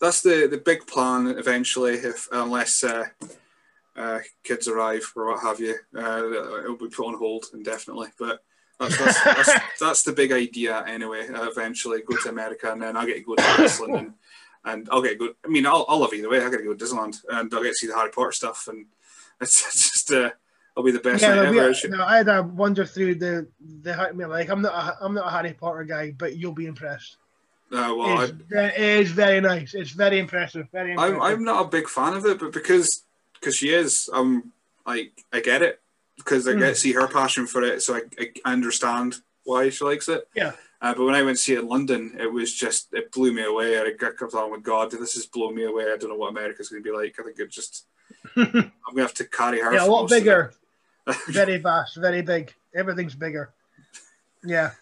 that's 0.00 0.20
the 0.20 0.48
the 0.50 0.58
big 0.58 0.86
plan 0.86 1.28
eventually. 1.28 1.94
If 1.94 2.28
unless 2.32 2.82
uh, 2.82 3.06
uh, 3.96 4.18
kids 4.42 4.68
arrive 4.68 5.10
or 5.16 5.26
what 5.26 5.42
have 5.42 5.60
you, 5.60 5.76
uh, 5.96 6.58
it'll 6.60 6.76
be 6.76 6.88
put 6.88 7.06
on 7.06 7.18
hold 7.18 7.46
indefinitely. 7.54 8.08
But 8.18 8.40
that's 8.80 8.98
that's, 8.98 9.22
that's, 9.22 9.52
that's 9.80 10.02
the 10.02 10.12
big 10.12 10.32
idea 10.32 10.84
anyway. 10.86 11.28
Uh, 11.28 11.48
eventually, 11.48 12.02
go 12.02 12.16
to 12.16 12.28
America 12.28 12.72
and 12.72 12.82
then 12.82 12.96
I'll 12.96 13.06
get 13.06 13.18
to 13.18 13.22
go 13.22 13.36
to 13.36 13.56
wrestling 13.58 13.96
and 13.96 14.14
and 14.64 14.88
I'll 14.90 15.02
get 15.02 15.18
to 15.18 15.28
go. 15.28 15.34
I 15.44 15.48
mean, 15.48 15.66
I'll, 15.66 15.86
I'll 15.88 16.00
love 16.00 16.12
either 16.12 16.28
way. 16.28 16.38
I 16.38 16.50
got 16.50 16.56
to 16.56 16.64
go 16.64 16.74
to 16.74 16.84
Disneyland 16.84 17.18
and 17.28 17.54
I'll 17.54 17.62
get 17.62 17.70
to 17.70 17.74
see 17.74 17.86
the 17.86 17.94
Harry 17.94 18.10
Potter 18.10 18.32
stuff 18.32 18.66
and 18.68 18.86
it's, 19.40 19.64
it's 19.66 19.92
just. 19.92 20.32
Uh, 20.76 20.80
I'll 20.80 20.84
be 20.84 20.92
the 20.92 21.00
best 21.00 21.22
yeah, 21.22 21.34
night 21.34 21.56
ever. 21.56 21.74
No, 21.88 22.04
I 22.04 22.18
had 22.18 22.28
a 22.28 22.42
wander 22.42 22.84
through 22.84 23.16
the 23.16 23.46
the 23.82 23.94
I 23.94 24.12
mean, 24.12 24.28
like 24.28 24.48
I'm 24.50 24.62
not 24.62 24.74
a, 24.74 25.04
I'm 25.04 25.14
not 25.14 25.26
a 25.26 25.30
Harry 25.30 25.54
Potter 25.54 25.84
guy, 25.84 26.12
but 26.12 26.36
you'll 26.36 26.52
be 26.52 26.66
impressed. 26.66 27.16
Uh, 27.72 27.92
well, 27.96 28.20
it's, 28.20 28.32
I, 28.54 28.64
it 28.66 29.00
is 29.00 29.10
very 29.10 29.40
nice. 29.40 29.74
It's 29.74 29.90
very 29.90 30.18
impressive. 30.18 30.68
Very. 30.70 30.92
Impressive. 30.92 31.16
I'm 31.16 31.22
I'm 31.22 31.44
not 31.44 31.66
a 31.66 31.68
big 31.68 31.88
fan 31.88 32.14
of 32.14 32.24
it, 32.26 32.38
but 32.38 32.52
because 32.52 33.02
because 33.34 33.56
she 33.56 33.70
is, 33.70 34.08
um, 34.12 34.52
like 34.86 35.24
I 35.32 35.40
get 35.40 35.62
it 35.62 35.80
because 36.16 36.46
I 36.46 36.52
mm. 36.52 36.60
get 36.60 36.68
to 36.70 36.74
see 36.74 36.92
her 36.92 37.08
passion 37.08 37.46
for 37.46 37.62
it, 37.62 37.82
so 37.82 37.96
I, 37.96 38.02
I 38.44 38.52
understand 38.52 39.16
why 39.44 39.68
she 39.70 39.84
likes 39.84 40.08
it. 40.08 40.28
Yeah. 40.34 40.52
Uh, 40.80 40.94
but 40.94 41.04
when 41.04 41.14
I 41.14 41.22
went 41.22 41.38
to 41.38 41.42
see 41.42 41.54
it 41.54 41.60
in 41.60 41.68
London, 41.68 42.16
it 42.20 42.30
was 42.30 42.54
just 42.54 42.92
it 42.92 43.10
blew 43.12 43.32
me 43.32 43.44
away. 43.44 43.80
I 43.80 43.92
kept 43.98 44.22
oh 44.34 44.50
my 44.50 44.58
god, 44.58 44.90
this 44.90 45.16
is 45.16 45.26
blowing 45.26 45.56
me 45.56 45.64
away. 45.64 45.84
I 45.84 45.96
don't 45.96 46.10
know 46.10 46.16
what 46.16 46.30
America's 46.30 46.68
going 46.68 46.82
to 46.82 46.88
be 46.88 46.94
like. 46.94 47.16
I 47.18 47.22
think 47.22 47.38
it 47.38 47.50
just 47.50 47.86
I'm 48.36 48.44
going 48.44 48.72
to 48.96 49.02
have 49.02 49.14
to 49.14 49.24
carry 49.24 49.60
her. 49.60 49.72
Yeah, 49.72 49.86
a 49.86 49.88
lot 49.88 50.08
bigger. 50.08 50.52
very 51.28 51.58
vast, 51.58 51.96
very 51.96 52.22
big. 52.22 52.52
Everything's 52.74 53.14
bigger. 53.14 53.50
Yeah. 54.44 54.72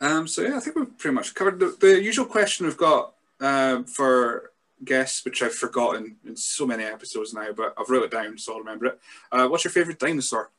Um, 0.00 0.28
so 0.28 0.42
yeah, 0.42 0.56
I 0.56 0.60
think 0.60 0.76
we've 0.76 0.98
pretty 0.98 1.14
much 1.14 1.34
covered 1.34 1.58
the, 1.58 1.76
the 1.80 2.02
usual 2.02 2.26
question 2.26 2.66
we've 2.66 2.76
got 2.76 3.14
uh, 3.40 3.82
for 3.84 4.52
guests, 4.84 5.24
which 5.24 5.42
I've 5.42 5.54
forgotten 5.54 6.16
in 6.26 6.36
so 6.36 6.66
many 6.66 6.84
episodes 6.84 7.32
now, 7.32 7.52
but 7.52 7.74
I've 7.78 7.88
wrote 7.88 8.04
it 8.04 8.10
down 8.10 8.36
so 8.36 8.52
I'll 8.52 8.58
remember 8.58 8.86
it. 8.86 9.00
Uh, 9.32 9.48
what's 9.48 9.64
your 9.64 9.70
favorite 9.70 9.98
dinosaur? 9.98 10.50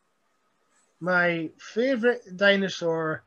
My 0.99 1.49
favorite 1.57 2.35
dinosaur. 2.35 3.23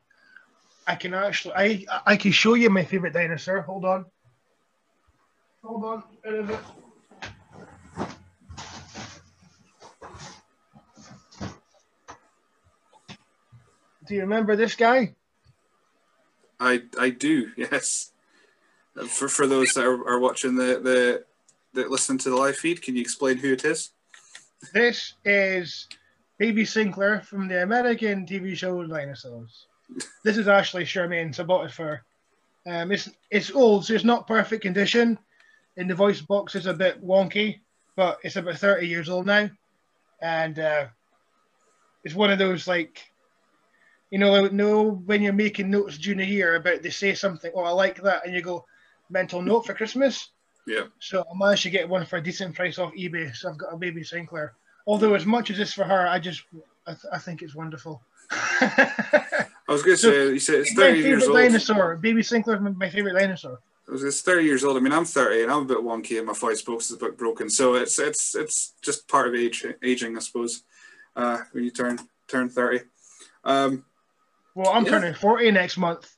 I 0.87 0.95
can 0.95 1.13
actually, 1.13 1.53
I 1.55 1.85
I 2.05 2.17
can 2.17 2.31
show 2.31 2.55
you 2.55 2.69
my 2.69 2.83
favorite 2.83 3.13
dinosaur. 3.13 3.61
Hold 3.61 3.85
on. 3.85 4.05
Hold 5.63 5.85
on. 5.85 6.03
Where 6.23 6.41
is 6.41 6.49
it? 6.49 6.59
Do 14.09 14.15
you 14.15 14.21
remember 14.21 14.55
this 14.55 14.73
guy? 14.73 15.13
I 16.59 16.81
I 16.99 17.11
do. 17.11 17.51
Yes. 17.55 18.11
For 19.07 19.29
for 19.29 19.45
those 19.45 19.73
that 19.73 19.85
are, 19.85 20.09
are 20.09 20.19
watching 20.19 20.55
the 20.55 20.79
the 20.83 21.23
that 21.75 21.91
listen 21.91 22.17
to 22.17 22.31
the 22.31 22.35
live 22.35 22.57
feed, 22.57 22.81
can 22.81 22.95
you 22.95 23.01
explain 23.01 23.37
who 23.37 23.53
it 23.53 23.63
is? 23.63 23.91
This 24.73 25.13
is 25.23 25.87
Baby 26.39 26.65
Sinclair 26.65 27.21
from 27.21 27.47
the 27.47 27.61
American 27.61 28.25
TV 28.25 28.57
show 28.57 28.83
Dinosaurs. 28.83 29.67
this 30.23 30.37
is 30.37 30.47
Ashley 30.47 30.85
Sherman, 30.85 31.31
so 31.31 31.43
I 31.43 31.45
bought 31.45 31.65
it 31.67 31.71
for. 31.71 32.01
Um, 32.65 32.91
it's 32.91 33.11
it's 33.29 33.51
old, 33.51 33.85
so 33.85 33.93
it's 33.93 34.03
not 34.03 34.25
perfect 34.25 34.63
condition, 34.63 35.19
and 35.77 35.87
the 35.87 35.93
voice 35.93 36.19
box 36.19 36.55
is 36.55 36.65
a 36.65 36.73
bit 36.73 37.05
wonky, 37.05 37.59
but 37.95 38.17
it's 38.23 38.37
about 38.37 38.57
thirty 38.57 38.87
years 38.87 39.07
old 39.07 39.27
now, 39.27 39.51
and 40.19 40.57
uh, 40.57 40.87
it's 42.03 42.15
one 42.15 42.31
of 42.31 42.39
those 42.39 42.67
like 42.67 43.08
you 44.11 44.17
know, 44.17 44.47
know 44.47 44.83
when 45.05 45.21
you're 45.21 45.33
making 45.33 45.69
notes 45.69 45.97
during 45.97 46.19
the 46.19 46.25
year 46.25 46.55
about 46.55 46.81
they 46.81 46.89
say 46.89 47.13
something, 47.13 47.51
oh, 47.55 47.63
I 47.63 47.71
like 47.71 48.01
that, 48.01 48.25
and 48.25 48.35
you 48.35 48.41
go, 48.41 48.65
mental 49.09 49.41
note 49.41 49.65
for 49.65 49.73
Christmas. 49.73 50.29
Yeah. 50.65 50.83
So 50.99 51.21
I 51.21 51.37
managed 51.37 51.63
to 51.63 51.69
get 51.69 51.89
one 51.89 52.05
for 52.05 52.17
a 52.17 52.23
decent 52.23 52.55
price 52.55 52.77
off 52.77 52.93
eBay. 52.93 53.35
So 53.35 53.49
I've 53.49 53.57
got 53.57 53.73
a 53.73 53.77
baby 53.77 54.03
Sinclair. 54.03 54.53
Although 54.85 55.13
as 55.13 55.25
much 55.25 55.49
as 55.51 55.57
this 55.57 55.73
for 55.73 55.83
her, 55.83 56.07
I 56.07 56.19
just 56.19 56.43
I, 56.87 56.91
th- 56.91 57.13
I 57.13 57.17
think 57.17 57.41
it's 57.41 57.55
wonderful. 57.55 58.01
I 58.31 59.47
was 59.67 59.83
going 59.83 59.97
to 59.97 60.01
so, 60.01 60.11
say, 60.11 60.33
you 60.33 60.39
said 60.39 60.55
it's 60.55 60.73
30 60.73 60.99
years 60.99 61.27
old. 61.27 61.37
dinosaur. 61.37 61.95
Baby 61.97 62.23
Sinclair 62.23 62.57
is 62.57 62.75
my 62.75 62.89
favorite 62.89 63.19
dinosaur. 63.19 63.59
I 63.87 63.91
was 63.91 64.03
it's 64.03 64.21
30 64.21 64.43
years 64.43 64.63
old. 64.63 64.77
I 64.77 64.79
mean, 64.79 64.93
I'm 64.93 65.05
30 65.05 65.43
and 65.43 65.51
I'm 65.51 65.63
a 65.63 65.65
bit 65.65 65.79
wonky 65.79 66.17
and 66.17 66.27
my 66.27 66.33
voice 66.33 66.61
box 66.61 66.91
is 66.91 66.97
a 66.97 66.99
bit 66.99 67.17
broken. 67.17 67.49
So 67.49 67.75
it's 67.75 67.97
it's 67.97 68.35
it's 68.35 68.73
just 68.81 69.07
part 69.07 69.27
of 69.27 69.35
age 69.35 69.65
aging, 69.83 70.15
I 70.15 70.19
suppose. 70.19 70.63
Uh, 71.15 71.39
when 71.51 71.63
you 71.63 71.71
turn 71.71 71.99
turn 72.27 72.49
30. 72.49 72.81
Um, 73.43 73.85
well, 74.55 74.69
I'm 74.69 74.85
yeah. 74.85 74.91
turning 74.91 75.13
40 75.13 75.51
next 75.51 75.77
month. 75.77 76.15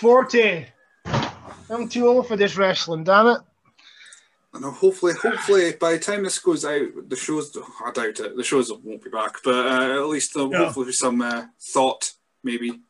40. 0.00 0.66
I'm 1.70 1.88
too 1.88 2.06
old 2.06 2.28
for 2.28 2.36
this 2.36 2.56
wrestling, 2.56 3.04
damn 3.04 3.26
it. 3.26 3.40
I 4.54 4.60
know. 4.60 4.70
Hopefully, 4.70 5.12
hopefully, 5.20 5.72
by 5.78 5.92
the 5.92 5.98
time 5.98 6.22
this 6.24 6.38
goes 6.38 6.64
out, 6.64 7.08
the 7.08 7.16
shows. 7.16 7.56
I 7.84 7.90
doubt 7.92 8.20
it. 8.20 8.36
The 8.36 8.42
shows 8.42 8.72
won't 8.72 9.04
be 9.04 9.10
back, 9.10 9.36
but 9.44 9.66
uh, 9.66 10.02
at 10.02 10.08
least 10.08 10.32
there'll 10.34 10.48
no. 10.48 10.64
hopefully 10.64 10.92
some 10.92 11.20
uh, 11.20 11.46
thought. 11.60 12.12
Maybe 12.42 12.80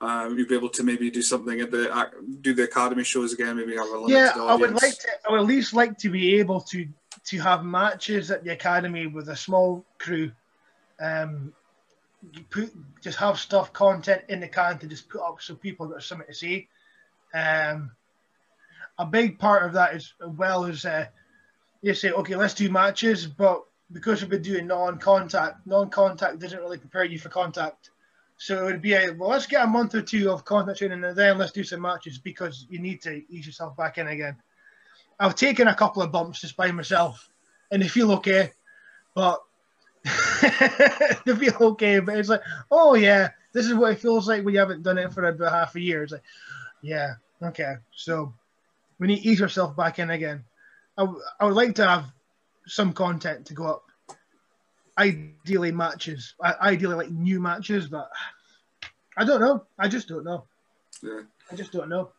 uh, 0.00 0.30
you'll 0.36 0.46
be 0.46 0.54
able 0.54 0.68
to 0.68 0.82
maybe 0.82 1.10
do 1.10 1.22
something 1.22 1.60
at 1.60 1.70
the 1.70 2.10
do 2.40 2.54
the 2.54 2.64
academy 2.64 3.04
shows 3.04 3.32
again. 3.32 3.56
Maybe 3.56 3.74
have 3.76 3.86
a 3.86 4.04
yeah. 4.06 4.30
Audience. 4.30 4.36
I 4.36 4.54
would 4.54 4.74
like 4.74 4.98
to. 4.98 5.08
I 5.26 5.32
would 5.32 5.40
at 5.40 5.46
least 5.46 5.72
like 5.72 5.96
to 5.98 6.10
be 6.10 6.38
able 6.38 6.60
to 6.62 6.86
to 7.26 7.38
have 7.38 7.64
matches 7.64 8.30
at 8.30 8.44
the 8.44 8.52
academy 8.52 9.06
with 9.06 9.28
a 9.30 9.36
small 9.36 9.84
crew. 9.98 10.30
Um, 11.00 11.52
you 11.54 11.57
put 12.50 12.72
just 13.00 13.18
have 13.18 13.38
stuff 13.38 13.72
content 13.72 14.22
in 14.28 14.40
the 14.40 14.48
can 14.48 14.78
to 14.78 14.86
just 14.86 15.08
put 15.08 15.22
up 15.22 15.40
so 15.40 15.54
people 15.54 15.86
got 15.86 16.02
something 16.02 16.26
to 16.26 16.34
see. 16.34 16.68
Um, 17.34 17.92
a 18.98 19.06
big 19.06 19.38
part 19.38 19.64
of 19.64 19.72
that 19.74 19.94
is 19.94 20.14
well 20.20 20.64
as 20.64 20.84
uh, 20.84 21.06
you 21.82 21.94
say, 21.94 22.10
okay, 22.10 22.34
let's 22.34 22.54
do 22.54 22.68
matches, 22.70 23.26
but 23.26 23.62
because 23.92 24.20
we've 24.20 24.30
been 24.30 24.42
doing 24.42 24.66
non-contact, 24.66 25.66
non-contact 25.66 26.40
doesn't 26.40 26.58
really 26.58 26.78
prepare 26.78 27.04
you 27.04 27.18
for 27.18 27.28
contact. 27.28 27.90
So 28.36 28.62
it 28.62 28.72
would 28.72 28.82
be 28.82 28.94
a 28.94 29.12
well, 29.12 29.30
let's 29.30 29.46
get 29.46 29.64
a 29.64 29.66
month 29.66 29.94
or 29.94 30.02
two 30.02 30.30
of 30.30 30.44
contact 30.44 30.78
training 30.78 31.02
and 31.02 31.16
then 31.16 31.38
let's 31.38 31.52
do 31.52 31.64
some 31.64 31.80
matches 31.80 32.18
because 32.18 32.66
you 32.68 32.78
need 32.78 33.02
to 33.02 33.22
ease 33.28 33.46
yourself 33.46 33.76
back 33.76 33.98
in 33.98 34.06
again. 34.06 34.36
I've 35.18 35.34
taken 35.34 35.66
a 35.66 35.74
couple 35.74 36.02
of 36.02 36.12
bumps 36.12 36.40
just 36.40 36.56
by 36.56 36.70
myself 36.70 37.28
and 37.70 37.82
they 37.82 37.88
feel 37.88 38.12
okay, 38.12 38.52
but 39.14 39.40
to 41.26 41.34
be 41.34 41.50
okay. 41.50 42.00
But 42.00 42.18
it's 42.18 42.28
like, 42.28 42.42
oh 42.70 42.94
yeah, 42.94 43.30
this 43.52 43.66
is 43.66 43.74
what 43.74 43.92
it 43.92 44.00
feels 44.00 44.28
like 44.28 44.44
when 44.44 44.54
you 44.54 44.60
haven't 44.60 44.82
done 44.82 44.98
it 44.98 45.12
for 45.12 45.24
about 45.24 45.52
half 45.52 45.74
a 45.74 45.80
year. 45.80 46.02
It's 46.02 46.12
like, 46.12 46.22
yeah, 46.82 47.14
okay. 47.42 47.74
So 47.92 48.32
when 48.98 49.10
you 49.10 49.18
ease 49.20 49.40
yourself 49.40 49.76
back 49.76 49.98
in 49.98 50.10
again, 50.10 50.44
I, 50.96 51.02
w- 51.02 51.22
I 51.40 51.44
would 51.46 51.54
like 51.54 51.74
to 51.76 51.86
have 51.86 52.12
some 52.66 52.92
content 52.92 53.46
to 53.46 53.54
go 53.54 53.66
up. 53.66 53.84
Ideally 54.98 55.70
matches, 55.70 56.34
I, 56.42 56.54
ideally 56.60 56.96
like 56.96 57.10
new 57.10 57.40
matches, 57.40 57.86
but 57.86 58.10
I 59.16 59.24
don't 59.24 59.40
know. 59.40 59.64
I 59.78 59.88
just 59.88 60.08
don't 60.08 60.24
know. 60.24 60.44
Yeah. 61.02 61.20
I 61.50 61.54
just 61.54 61.72
don't 61.72 61.88
know. 61.88 62.10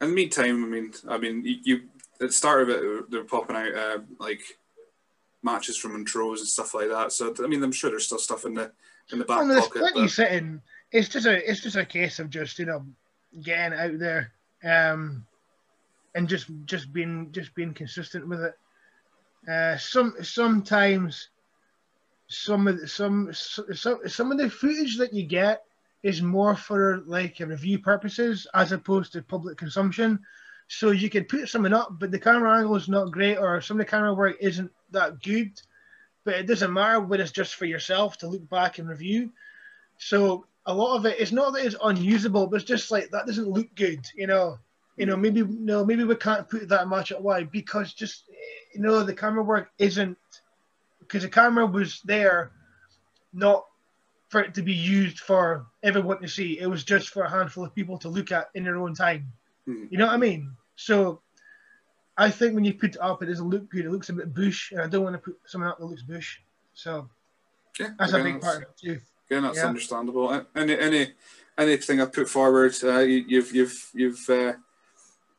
In 0.00 0.08
the 0.08 0.14
meantime, 0.14 0.64
I 0.64 0.68
mean, 0.68 0.92
I 1.08 1.18
mean, 1.18 1.44
you, 1.44 1.56
you 1.64 1.76
at 2.20 2.28
the 2.28 2.32
start 2.32 2.62
of 2.62 2.68
it, 2.70 3.10
they're 3.10 3.24
popping 3.24 3.56
out 3.56 3.74
uh, 3.74 3.98
like 4.18 4.40
matches 5.42 5.76
from 5.76 5.92
intros 6.02 6.38
and 6.38 6.48
stuff 6.48 6.74
like 6.74 6.88
that. 6.88 7.12
So 7.12 7.34
I 7.42 7.46
mean, 7.46 7.62
I'm 7.62 7.72
sure 7.72 7.90
there's 7.90 8.06
still 8.06 8.18
stuff 8.18 8.44
in 8.44 8.54
the 8.54 8.72
in 9.12 9.18
the 9.18 9.24
back 9.24 9.38
Well, 9.38 9.48
there's 9.48 9.66
pocket. 9.66 9.78
plenty 9.80 10.00
but- 10.02 10.10
sitting. 10.10 10.62
It's 10.90 11.08
just 11.08 11.26
a 11.26 11.50
it's 11.50 11.62
just 11.62 11.76
a 11.76 11.84
case 11.86 12.18
of 12.18 12.28
just 12.28 12.58
you 12.58 12.66
know 12.66 12.84
getting 13.42 13.78
out 13.78 13.98
there, 13.98 14.30
um, 14.62 15.24
and 16.14 16.28
just 16.28 16.48
just 16.66 16.92
being 16.92 17.28
just 17.32 17.54
being 17.54 17.72
consistent 17.72 18.28
with 18.28 18.40
it. 18.42 18.54
Uh, 19.50 19.76
some 19.78 20.14
sometimes 20.22 21.28
some 22.28 22.68
of 22.68 22.78
the, 22.80 22.86
some 22.86 23.32
some 23.32 23.98
some 24.06 24.32
of 24.32 24.36
the 24.38 24.50
footage 24.50 24.98
that 24.98 25.14
you 25.14 25.24
get 25.24 25.64
is 26.02 26.20
more 26.20 26.54
for 26.54 27.02
like 27.06 27.38
review 27.40 27.78
purposes 27.78 28.46
as 28.54 28.72
opposed 28.72 29.12
to 29.12 29.22
public 29.22 29.56
consumption. 29.56 30.18
So 30.74 30.90
you 30.90 31.10
can 31.10 31.26
put 31.26 31.50
something 31.50 31.74
up, 31.74 31.98
but 31.98 32.10
the 32.10 32.18
camera 32.18 32.56
angle 32.56 32.76
is 32.76 32.88
not 32.88 33.12
great, 33.12 33.36
or 33.36 33.60
some 33.60 33.78
of 33.78 33.84
the 33.84 33.90
camera 33.90 34.14
work 34.14 34.38
isn't 34.40 34.72
that 34.92 35.22
good. 35.22 35.52
But 36.24 36.36
it 36.36 36.46
doesn't 36.46 36.72
matter 36.72 36.98
when 36.98 37.20
it's 37.20 37.30
just 37.30 37.56
for 37.56 37.66
yourself 37.66 38.16
to 38.18 38.26
look 38.26 38.48
back 38.48 38.78
and 38.78 38.88
review. 38.88 39.32
So 39.98 40.46
a 40.64 40.72
lot 40.72 40.96
of 40.96 41.04
it, 41.04 41.18
it 41.18 41.20
is 41.20 41.30
not 41.30 41.52
that 41.52 41.66
it's 41.66 41.76
unusable, 41.84 42.46
but 42.46 42.56
it's 42.56 42.64
just 42.64 42.90
like 42.90 43.10
that 43.10 43.26
doesn't 43.26 43.50
look 43.50 43.68
good, 43.74 44.00
you 44.16 44.26
know. 44.26 44.58
You 44.96 45.04
know, 45.04 45.14
maybe 45.14 45.42
no, 45.42 45.84
maybe 45.84 46.04
we 46.04 46.16
can't 46.16 46.48
put 46.48 46.70
that 46.70 46.88
much 46.88 47.12
at 47.12 47.22
why 47.22 47.44
because 47.44 47.92
just 47.92 48.24
you 48.74 48.80
know 48.80 49.02
the 49.02 49.14
camera 49.14 49.42
work 49.42 49.70
isn't 49.78 50.16
because 51.00 51.22
the 51.22 51.28
camera 51.28 51.66
was 51.66 52.00
there 52.06 52.52
not 53.34 53.66
for 54.30 54.40
it 54.40 54.54
to 54.54 54.62
be 54.62 54.72
used 54.72 55.18
for 55.18 55.66
everyone 55.82 56.22
to 56.22 56.28
see. 56.28 56.58
It 56.58 56.66
was 56.66 56.82
just 56.82 57.10
for 57.10 57.24
a 57.24 57.30
handful 57.30 57.62
of 57.62 57.74
people 57.74 57.98
to 57.98 58.08
look 58.08 58.32
at 58.32 58.48
in 58.54 58.64
their 58.64 58.78
own 58.78 58.94
time. 58.94 59.32
Mhm. 59.68 59.92
You 59.92 59.98
know 59.98 60.06
what 60.06 60.14
I 60.14 60.18
mean? 60.18 60.56
So 60.84 61.20
I 62.16 62.30
think 62.30 62.54
when 62.54 62.64
you 62.64 62.74
put 62.74 62.94
it 62.96 63.00
up, 63.00 63.22
it 63.22 63.26
doesn't 63.26 63.48
look 63.48 63.70
good. 63.70 63.84
It 63.84 63.90
looks 63.90 64.08
a 64.08 64.12
bit 64.12 64.34
bush, 64.34 64.72
and 64.72 64.80
I 64.80 64.86
don't 64.86 65.04
want 65.04 65.14
to 65.14 65.18
put 65.18 65.38
something 65.46 65.68
up 65.68 65.78
that 65.78 65.86
looks 65.86 66.02
bush. 66.02 66.38
So 66.74 67.08
yeah, 67.78 67.90
that's 67.98 68.12
a 68.12 68.16
again, 68.20 68.34
big 68.34 68.42
part 68.42 68.56
of 68.58 68.62
it 68.62 68.68
too. 68.78 69.00
Again, 69.30 69.42
that's 69.44 69.58
Yeah. 69.58 69.66
understandable. 69.66 70.44
Any 70.54 70.78
any 70.78 71.12
anything 71.56 72.00
I 72.00 72.06
put 72.06 72.28
forward, 72.28 72.74
uh, 72.82 72.98
you, 72.98 73.24
you've 73.28 73.54
you've 73.54 73.90
you've 73.94 74.30
uh, 74.30 74.52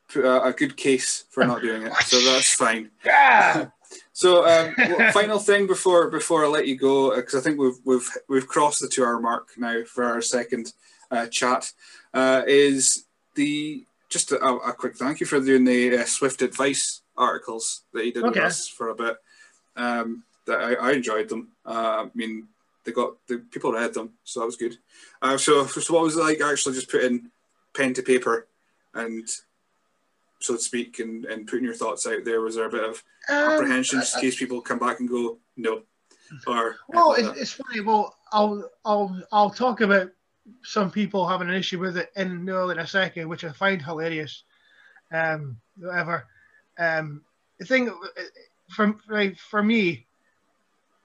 put 0.08 0.24
a, 0.24 0.44
a 0.44 0.52
good 0.52 0.76
case 0.76 1.24
for 1.30 1.44
not 1.44 1.62
doing 1.62 1.82
it, 1.82 1.92
so 2.04 2.20
that's 2.20 2.54
fine. 2.64 2.90
Yeah. 3.04 3.66
So, 4.12 4.44
um, 4.44 4.74
well, 4.76 5.12
final 5.20 5.38
thing 5.38 5.68
before 5.68 6.08
before 6.10 6.44
I 6.44 6.48
let 6.48 6.66
you 6.66 6.76
go, 6.76 7.14
because 7.14 7.34
I 7.36 7.40
think 7.40 7.60
we've 7.60 7.78
we've 7.84 8.08
we've 8.28 8.46
crossed 8.48 8.80
the 8.80 8.88
two 8.88 9.04
hour 9.04 9.20
mark 9.20 9.50
now 9.56 9.84
for 9.84 10.02
our 10.04 10.20
second 10.20 10.72
uh, 11.12 11.26
chat, 11.26 11.72
uh, 12.12 12.42
is 12.46 13.04
the 13.36 13.84
just 14.14 14.30
a, 14.30 14.38
a 14.44 14.72
quick 14.72 14.96
thank 14.96 15.18
you 15.18 15.26
for 15.26 15.40
doing 15.40 15.64
the 15.64 15.98
uh, 15.98 16.04
Swift 16.04 16.40
advice 16.40 17.02
articles 17.16 17.82
that 17.92 18.06
you 18.06 18.12
did 18.12 18.22
Okay. 18.24 18.38
with 18.40 18.48
us 18.48 18.68
for 18.68 18.90
a 18.90 18.94
bit. 18.94 19.16
Um, 19.76 20.22
that 20.46 20.60
I, 20.60 20.74
I 20.74 20.92
enjoyed 20.92 21.28
them. 21.28 21.48
Uh, 21.66 22.06
I 22.06 22.10
mean, 22.14 22.46
they 22.84 22.92
got 22.92 23.14
the 23.26 23.38
people 23.50 23.72
read 23.72 23.92
them, 23.92 24.12
so 24.22 24.38
that 24.40 24.46
was 24.46 24.56
good. 24.56 24.76
Uh, 25.20 25.36
so, 25.36 25.66
so 25.66 25.94
what 25.94 26.04
was 26.04 26.16
it 26.16 26.20
like 26.20 26.40
actually 26.40 26.76
just 26.76 26.90
putting 26.90 27.28
pen 27.74 27.92
to 27.94 28.02
paper 28.02 28.46
and 28.94 29.28
so 30.40 30.54
to 30.54 30.62
speak 30.62 31.00
and, 31.00 31.24
and 31.24 31.48
putting 31.48 31.64
your 31.64 31.74
thoughts 31.74 32.06
out 32.06 32.24
there? 32.24 32.40
Was 32.40 32.54
there 32.54 32.66
a 32.66 32.70
bit 32.70 32.84
of 32.88 33.02
Um, 33.28 33.50
apprehension 33.52 33.98
just 33.98 34.14
in 34.14 34.20
case 34.20 34.38
people 34.38 34.60
come 34.60 34.78
back 34.78 35.00
and 35.00 35.08
go 35.08 35.38
no 35.56 35.82
or 36.46 36.76
Well, 36.88 37.14
anything 37.14 37.32
it's, 37.32 37.40
it's 37.40 37.52
funny. 37.52 37.80
Well, 37.80 38.14
I'll 38.32 38.70
I'll 38.84 39.22
I'll 39.32 39.50
talk 39.50 39.80
about 39.80 40.10
some 40.62 40.90
people 40.90 41.26
having 41.26 41.48
an 41.48 41.54
issue 41.54 41.78
with 41.78 41.96
it 41.96 42.10
in 42.16 42.48
in 42.48 42.78
a 42.78 42.86
second, 42.86 43.28
which 43.28 43.44
I 43.44 43.52
find 43.52 43.80
hilarious. 43.80 44.44
Um. 45.12 45.58
Um, 46.78 47.22
the 47.58 47.64
thing 47.64 47.90
for 48.68 48.94
for 49.36 49.62
me, 49.62 50.06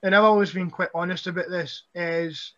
and 0.04 0.16
I've 0.16 0.24
always 0.24 0.52
been 0.52 0.70
quite 0.70 0.90
honest 0.94 1.28
about 1.28 1.50
this, 1.50 1.84
is 1.94 2.54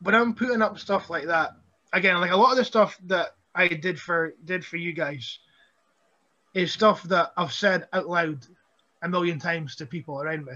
when 0.00 0.14
I'm 0.14 0.34
putting 0.34 0.62
up 0.62 0.78
stuff 0.78 1.10
like 1.10 1.26
that. 1.26 1.52
Again, 1.92 2.20
like 2.20 2.32
a 2.32 2.36
lot 2.36 2.50
of 2.50 2.56
the 2.58 2.64
stuff 2.64 2.98
that 3.06 3.36
I 3.54 3.68
did 3.68 4.00
for 4.00 4.34
did 4.44 4.64
for 4.64 4.76
you 4.76 4.92
guys 4.92 5.38
is 6.54 6.72
stuff 6.72 7.02
that 7.04 7.32
I've 7.36 7.52
said 7.52 7.88
out 7.92 8.08
loud 8.08 8.46
a 9.02 9.08
million 9.08 9.38
times 9.38 9.76
to 9.76 9.86
people 9.86 10.20
around 10.20 10.46
me. 10.46 10.54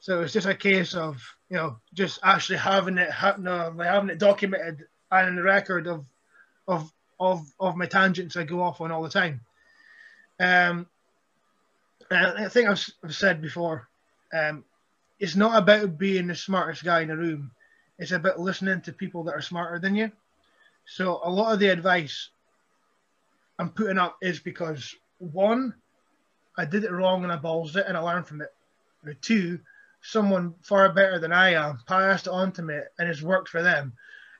So 0.00 0.22
it's 0.22 0.32
just 0.32 0.46
a 0.46 0.54
case 0.54 0.94
of 0.94 1.22
you 1.48 1.56
know 1.56 1.76
just 1.94 2.18
actually 2.22 2.58
having 2.58 2.98
it 2.98 3.10
no, 3.38 3.72
like 3.76 3.88
having 3.88 4.10
it 4.10 4.18
documented 4.18 4.86
and 5.10 5.28
in 5.28 5.36
the 5.36 5.42
record 5.42 5.86
of 5.86 6.04
of 6.66 6.90
of 7.18 7.46
of 7.60 7.76
my 7.76 7.86
tangents 7.86 8.36
I 8.36 8.44
go 8.44 8.62
off 8.62 8.80
on 8.80 8.90
all 8.90 9.02
the 9.02 9.10
time. 9.10 9.40
Um, 10.40 10.86
I 12.10 12.48
think 12.48 12.68
I've, 12.68 12.84
I've 13.04 13.14
said 13.14 13.40
before, 13.40 13.88
um, 14.32 14.64
it's 15.20 15.36
not 15.36 15.62
about 15.62 15.98
being 15.98 16.26
the 16.26 16.34
smartest 16.34 16.82
guy 16.82 17.02
in 17.02 17.08
the 17.08 17.16
room. 17.16 17.50
It's 17.98 18.10
about 18.12 18.40
listening 18.40 18.80
to 18.82 18.92
people 18.92 19.22
that 19.24 19.34
are 19.34 19.42
smarter 19.42 19.78
than 19.78 19.94
you. 19.94 20.10
So 20.86 21.20
a 21.22 21.30
lot 21.30 21.52
of 21.52 21.60
the 21.60 21.68
advice 21.68 22.30
I'm 23.58 23.70
putting 23.70 23.98
up 23.98 24.16
is 24.22 24.40
because 24.40 24.96
one, 25.18 25.74
I 26.56 26.64
did 26.64 26.84
it 26.84 26.90
wrong 26.90 27.22
and 27.22 27.32
I 27.32 27.36
ballsed 27.36 27.76
it 27.76 27.84
and 27.86 27.96
I 27.96 28.00
learned 28.00 28.26
from 28.26 28.40
it. 28.40 28.52
Or 29.04 29.14
two, 29.14 29.60
someone 30.02 30.54
far 30.62 30.92
better 30.92 31.18
than 31.18 31.32
I 31.32 31.54
am 31.54 31.80
passed 31.86 32.28
on 32.28 32.52
to 32.52 32.62
me 32.62 32.78
and 32.98 33.08
it's 33.08 33.22
worked 33.22 33.48
for 33.48 33.62
them. 33.62 33.92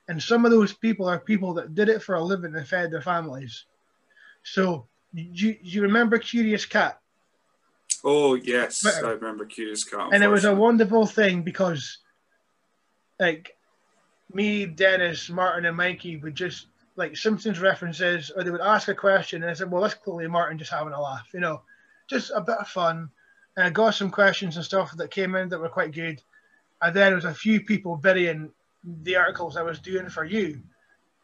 And 0.07 0.21
some 0.21 0.45
of 0.45 0.51
those 0.51 0.73
people 0.73 1.07
are 1.07 1.19
people 1.19 1.53
that 1.55 1.75
did 1.75 1.87
it 1.87 2.01
for 2.01 2.15
a 2.15 2.23
living 2.23 2.55
and 2.55 2.67
fed 2.67 2.91
their 2.91 3.01
families. 3.01 3.65
So 4.43 4.87
you 5.13 5.55
you 5.61 5.83
remember 5.83 6.17
Curious 6.17 6.65
Cat? 6.65 7.01
oh 8.03 8.35
yes 8.35 8.85
i 8.85 9.09
remember 9.09 9.45
curious 9.45 9.83
cat 9.83 10.09
and 10.11 10.23
it 10.23 10.27
was 10.27 10.45
a 10.45 10.55
wonderful 10.55 11.05
thing 11.05 11.41
because 11.43 11.99
like 13.19 13.55
me 14.33 14.65
dennis 14.65 15.29
martin 15.29 15.65
and 15.65 15.77
mikey 15.77 16.17
would 16.17 16.35
just 16.35 16.67
like 16.95 17.15
simpsons 17.15 17.59
references 17.59 18.31
or 18.35 18.43
they 18.43 18.51
would 18.51 18.61
ask 18.61 18.87
a 18.87 18.95
question 18.95 19.41
and 19.41 19.51
i 19.51 19.53
said 19.53 19.69
well 19.69 19.81
that's 19.81 19.93
clearly 19.93 20.27
martin 20.27 20.57
just 20.57 20.71
having 20.71 20.93
a 20.93 21.01
laugh 21.01 21.27
you 21.33 21.39
know 21.39 21.61
just 22.09 22.31
a 22.35 22.41
bit 22.41 22.57
of 22.57 22.67
fun 22.67 23.09
and 23.57 23.65
i 23.65 23.69
got 23.69 23.95
some 23.95 24.11
questions 24.11 24.55
and 24.55 24.65
stuff 24.65 24.95
that 24.97 25.11
came 25.11 25.35
in 25.35 25.49
that 25.49 25.59
were 25.59 25.69
quite 25.69 25.91
good 25.91 26.21
and 26.81 26.95
then 26.95 27.07
there 27.07 27.15
was 27.15 27.25
a 27.25 27.33
few 27.33 27.61
people 27.61 27.95
burying 27.95 28.51
the 29.03 29.15
articles 29.15 29.57
i 29.57 29.61
was 29.61 29.79
doing 29.79 30.09
for 30.09 30.25
you 30.25 30.61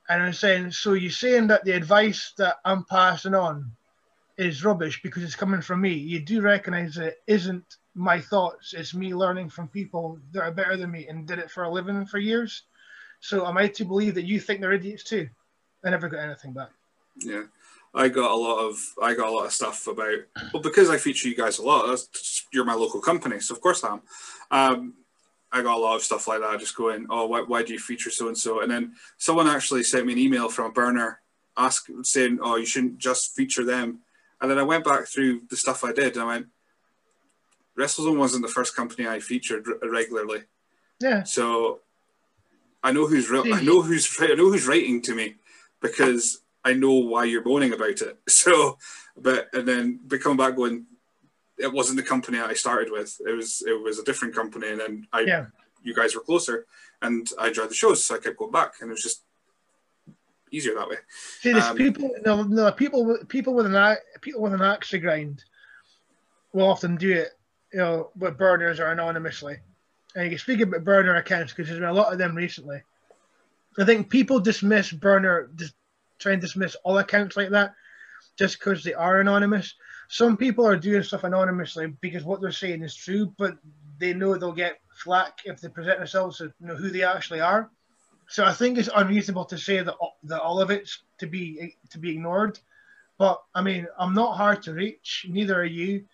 and 0.10 0.24
i 0.24 0.28
was 0.28 0.40
saying 0.40 0.72
so 0.72 0.94
you're 0.94 1.12
saying 1.12 1.48
that 1.48 1.64
the 1.66 1.72
advice 1.72 2.34
that 2.38 2.58
i'm 2.66 2.84
passing 2.86 3.34
on 3.34 3.72
is 4.38 4.64
rubbish 4.64 5.02
because 5.02 5.24
it's 5.24 5.36
coming 5.36 5.62
from 5.62 5.82
me. 5.82 5.94
You 5.94 6.20
do 6.20 6.42
recognize 6.42 6.98
it 6.98 7.22
isn't 7.28 7.78
my 7.96 8.20
thoughts, 8.22 8.74
it's 8.74 8.94
me 8.94 9.14
learning 9.14 9.50
from 9.50 9.68
people 9.68 10.20
that 10.32 10.44
are 10.44 10.52
better 10.52 10.78
than 10.78 10.92
me 10.92 11.08
and 11.08 11.28
did 11.28 11.40
it 11.40 11.50
for 11.50 11.64
a 11.64 11.70
living 11.70 12.06
for 12.06 12.20
years. 12.20 12.64
So 13.20 13.48
am 13.48 13.58
I 13.58 13.68
to 13.70 13.86
believe 13.86 14.14
that 14.16 14.26
you 14.26 14.40
think 14.40 14.62
they're 14.62 14.74
idiots 14.74 15.04
too? 15.04 15.28
I 15.84 15.90
never 15.90 16.08
got 16.08 16.20
anything 16.20 16.54
back. 16.54 16.70
yeah 17.18 17.44
i 17.98 18.08
got 18.08 18.32
a 18.32 18.36
lot 18.36 18.60
of 18.60 18.76
i 19.02 19.14
got 19.14 19.28
a 19.30 19.32
lot 19.32 19.46
of 19.46 19.52
stuff 19.54 19.88
about 19.88 20.20
well 20.54 20.62
because 20.64 20.90
i 20.90 20.98
feature 20.98 21.28
you 21.28 21.36
guys 21.36 21.58
a 21.60 21.64
lot 21.64 21.88
that's 21.88 22.46
you're 22.54 22.66
my 22.66 22.74
local 22.74 23.02
company 23.02 23.40
so 23.40 23.54
of 23.56 23.62
course 23.62 23.84
i 23.84 23.90
am. 23.94 24.02
Um, 24.52 24.94
i 25.52 25.62
got 25.62 25.78
a 25.78 25.82
lot 25.82 25.96
of 25.96 26.04
stuff 26.04 26.28
like 26.28 26.42
that 26.42 26.60
just 26.60 26.76
going 26.78 27.08
oh 27.10 27.26
why, 27.28 27.42
why 27.42 27.64
do 27.64 27.74
you 27.74 27.80
feature 27.80 28.10
so 28.10 28.28
and 28.28 28.38
so 28.38 28.62
and 28.62 28.72
then 28.72 28.94
someone 29.18 29.48
actually 29.48 29.84
sent 29.84 30.06
me 30.06 30.14
an 30.14 30.20
email 30.20 30.50
from 30.50 30.66
a 30.66 30.72
burner 30.74 31.20
ask 31.58 31.88
saying 32.04 32.40
oh 32.42 32.56
you 32.56 32.66
shouldn't 32.66 32.98
just 33.00 33.36
feature 33.36 33.66
them. 33.66 34.00
And 34.40 34.52
then 34.52 34.60
i 34.60 34.64
went 34.64 34.84
back 34.86 35.08
through 35.08 35.42
the 35.50 35.58
stuff 35.58 35.84
i 35.84 35.92
did 35.92 36.14
and 36.14 36.22
i 36.24 36.26
went 36.26 36.48
WrestleZone 37.78 38.18
wasn't 38.18 38.42
the 38.42 38.52
first 38.52 38.76
company 38.76 39.08
I 39.08 39.20
featured 39.20 39.68
r- 39.68 39.90
regularly, 39.90 40.42
Yeah. 41.00 41.22
so 41.24 41.82
I 42.84 42.92
know 42.92 43.06
who's 43.08 43.30
ri- 43.30 43.54
I 43.54 43.62
know 43.62 43.82
who's 43.84 44.10
I 44.20 44.34
know 44.34 44.50
who's 44.50 44.68
writing 44.68 45.02
to 45.04 45.14
me 45.14 45.36
because 45.80 46.42
I 46.68 46.74
know 46.74 46.94
why 46.94 47.24
you're 47.24 47.44
moaning 47.44 47.74
about 47.74 48.02
it. 48.02 48.18
So, 48.30 48.78
but 49.16 49.48
and 49.54 49.68
then 49.68 50.00
but 50.06 50.22
coming 50.22 50.38
back 50.38 50.56
going, 50.56 50.86
it 51.58 51.72
wasn't 51.72 51.98
the 51.98 52.04
company 52.14 52.40
I 52.40 52.54
started 52.54 52.92
with. 52.92 53.20
It 53.26 53.32
was 53.32 53.64
it 53.66 53.82
was 53.82 54.00
a 54.00 54.04
different 54.04 54.36
company, 54.36 54.68
and 54.72 54.80
then 54.82 55.08
I 55.14 55.22
Yeah. 55.22 55.46
you 55.82 55.94
guys 55.96 56.14
were 56.14 56.22
closer, 56.30 56.66
and 57.02 57.28
I 57.40 57.48
enjoyed 57.48 57.70
the 57.70 57.76
shows, 57.84 58.06
so 58.06 58.16
I 58.16 58.20
kept 58.20 58.38
going 58.38 58.52
back, 58.52 58.74
and 58.82 58.90
it 58.90 58.94
was 58.94 59.02
just 59.10 59.24
easier 60.52 60.76
that 60.76 60.90
way. 60.90 60.98
See, 61.42 61.52
there's 61.54 61.66
Um, 61.66 61.78
people, 61.78 62.10
no, 62.26 62.44
no, 62.44 62.72
people, 62.72 63.06
with- 63.06 63.28
people 63.28 63.54
with 63.54 63.66
an 63.66 63.98
people 64.22 64.42
with 64.42 64.54
an 64.54 64.62
axe 64.62 64.90
to 64.90 65.00
grind 65.00 65.44
will 66.54 66.68
often 66.68 66.96
do 66.96 67.12
it, 67.12 67.30
you 67.74 67.80
know, 67.80 68.12
with 68.18 68.38
burners 68.38 68.80
or 68.80 68.88
anonymously, 68.88 69.56
and 70.16 70.24
you 70.26 70.30
can 70.32 70.40
speak 70.40 70.60
about 70.62 70.84
burner 70.84 71.16
accounts 71.16 71.54
because 71.54 71.68
there's 71.68 71.80
been 71.80 71.90
a 71.90 72.02
lot 72.02 72.12
of 72.14 72.20
them 72.20 72.36
recently. 72.36 72.82
I 73.80 73.86
think 73.86 74.10
people 74.10 74.40
dismiss 74.40 74.92
burner, 74.92 75.50
just 75.56 75.76
try 76.20 76.34
and 76.34 76.42
dismiss 76.42 76.76
all 76.84 76.98
accounts 76.98 77.38
like 77.38 77.50
that 77.50 77.74
just 78.38 78.60
because 78.60 78.84
they 78.84 78.94
are 78.94 79.20
anonymous. 79.20 79.76
Some 80.10 80.38
people 80.38 80.66
are 80.66 80.78
doing 80.78 81.04
stuff 81.04 81.24
anonymously 81.24 81.88
because 82.02 82.24
what 82.24 82.42
they're 82.42 82.52
saying 82.52 82.82
is 82.82 82.96
true, 82.96 83.34
but 83.38 83.58
they 84.00 84.14
know 84.14 84.38
they'll 84.38 84.54
get 84.54 84.80
flack 85.04 85.40
if 85.46 85.60
they 85.60 85.70
present 85.70 86.00
themselves 86.00 86.38
to 86.38 86.54
know 86.60 86.76
who 86.76 86.90
they 86.90 87.04
actually 87.04 87.42
are. 87.42 87.70
So 88.28 88.46
I 88.46 88.54
think 88.54 88.78
it's 88.78 88.90
unreasonable 88.94 89.46
to 89.46 89.58
say 89.58 89.82
that 89.82 89.96
that 90.24 90.42
all 90.42 90.62
of 90.62 90.70
it's 90.70 91.04
to 91.20 91.28
be 91.28 91.76
to 91.90 92.00
be 92.00 92.12
ignored. 92.12 92.60
But 93.18 93.42
I 93.56 93.62
mean, 93.62 93.88
I'm 93.98 94.14
not 94.14 94.38
hard 94.38 94.62
to 94.64 94.74
reach. 94.74 95.26
Neither 95.30 95.60
are 95.60 95.66
you. 95.66 96.06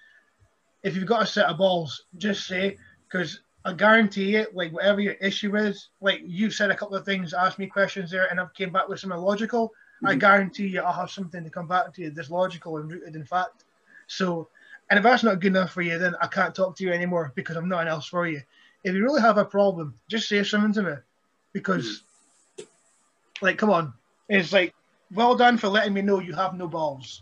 If 0.84 0.96
you've 0.96 1.08
got 1.08 1.24
a 1.24 1.28
set 1.28 1.48
of 1.48 1.58
balls, 1.58 2.06
just 2.18 2.46
say 2.48 2.78
because 3.08 3.42
I 3.66 3.74
guarantee 3.74 4.36
it. 4.36 4.56
Like 4.56 4.72
whatever 4.72 5.02
your 5.02 5.14
issue 5.14 5.56
is, 5.56 5.90
like 6.02 6.22
you've 6.24 6.54
said 6.54 6.72
a 6.72 6.76
couple 6.76 6.96
of 6.96 7.06
things, 7.06 7.34
asked 7.34 7.60
me 7.60 7.68
questions 7.68 8.12
there, 8.12 8.28
and 8.30 8.40
I've 8.40 8.54
came 8.54 8.72
back 8.72 8.88
with 8.88 9.00
something 9.00 9.20
logical. 9.20 9.72
Mm-hmm. 10.04 10.08
I 10.08 10.16
guarantee 10.16 10.68
you, 10.68 10.82
I'll 10.82 10.92
have 10.92 11.12
something 11.12 11.44
to 11.44 11.50
come 11.50 11.68
back 11.68 11.94
to 11.94 12.02
you 12.02 12.10
that's 12.10 12.30
logical 12.30 12.78
and 12.78 12.92
rooted 12.92 13.16
in 13.16 13.26
fact. 13.26 13.64
So, 14.08 14.50
and 14.90 14.98
if 14.98 15.04
that's 15.04 15.24
not 15.24 15.40
good 15.40 15.56
enough 15.56 15.72
for 15.72 15.82
you, 15.82 15.98
then 15.98 16.14
I 16.22 16.28
can't 16.28 16.54
talk 16.54 16.76
to 16.76 16.84
you 16.84 16.92
anymore 16.92 17.32
because 17.36 17.56
I'm 17.56 17.70
nothing 17.70 17.88
else 17.88 18.08
for 18.08 18.28
you. 18.28 18.42
If 18.84 18.94
you 18.94 19.02
really 19.02 19.22
have 19.22 19.38
a 19.38 19.46
problem, 19.46 19.96
just 20.10 20.28
say 20.28 20.44
something 20.44 20.74
to 20.74 20.84
me 20.84 20.96
because, 21.54 22.04
mm. 22.60 22.66
like, 23.42 23.58
come 23.58 23.70
on, 23.70 23.94
it's 24.28 24.52
like, 24.52 24.74
well 25.14 25.36
done 25.36 25.58
for 25.58 25.70
letting 25.70 25.94
me 25.94 26.02
know 26.02 26.20
you 26.20 26.34
have 26.34 26.54
no 26.56 26.68
balls. 26.68 27.22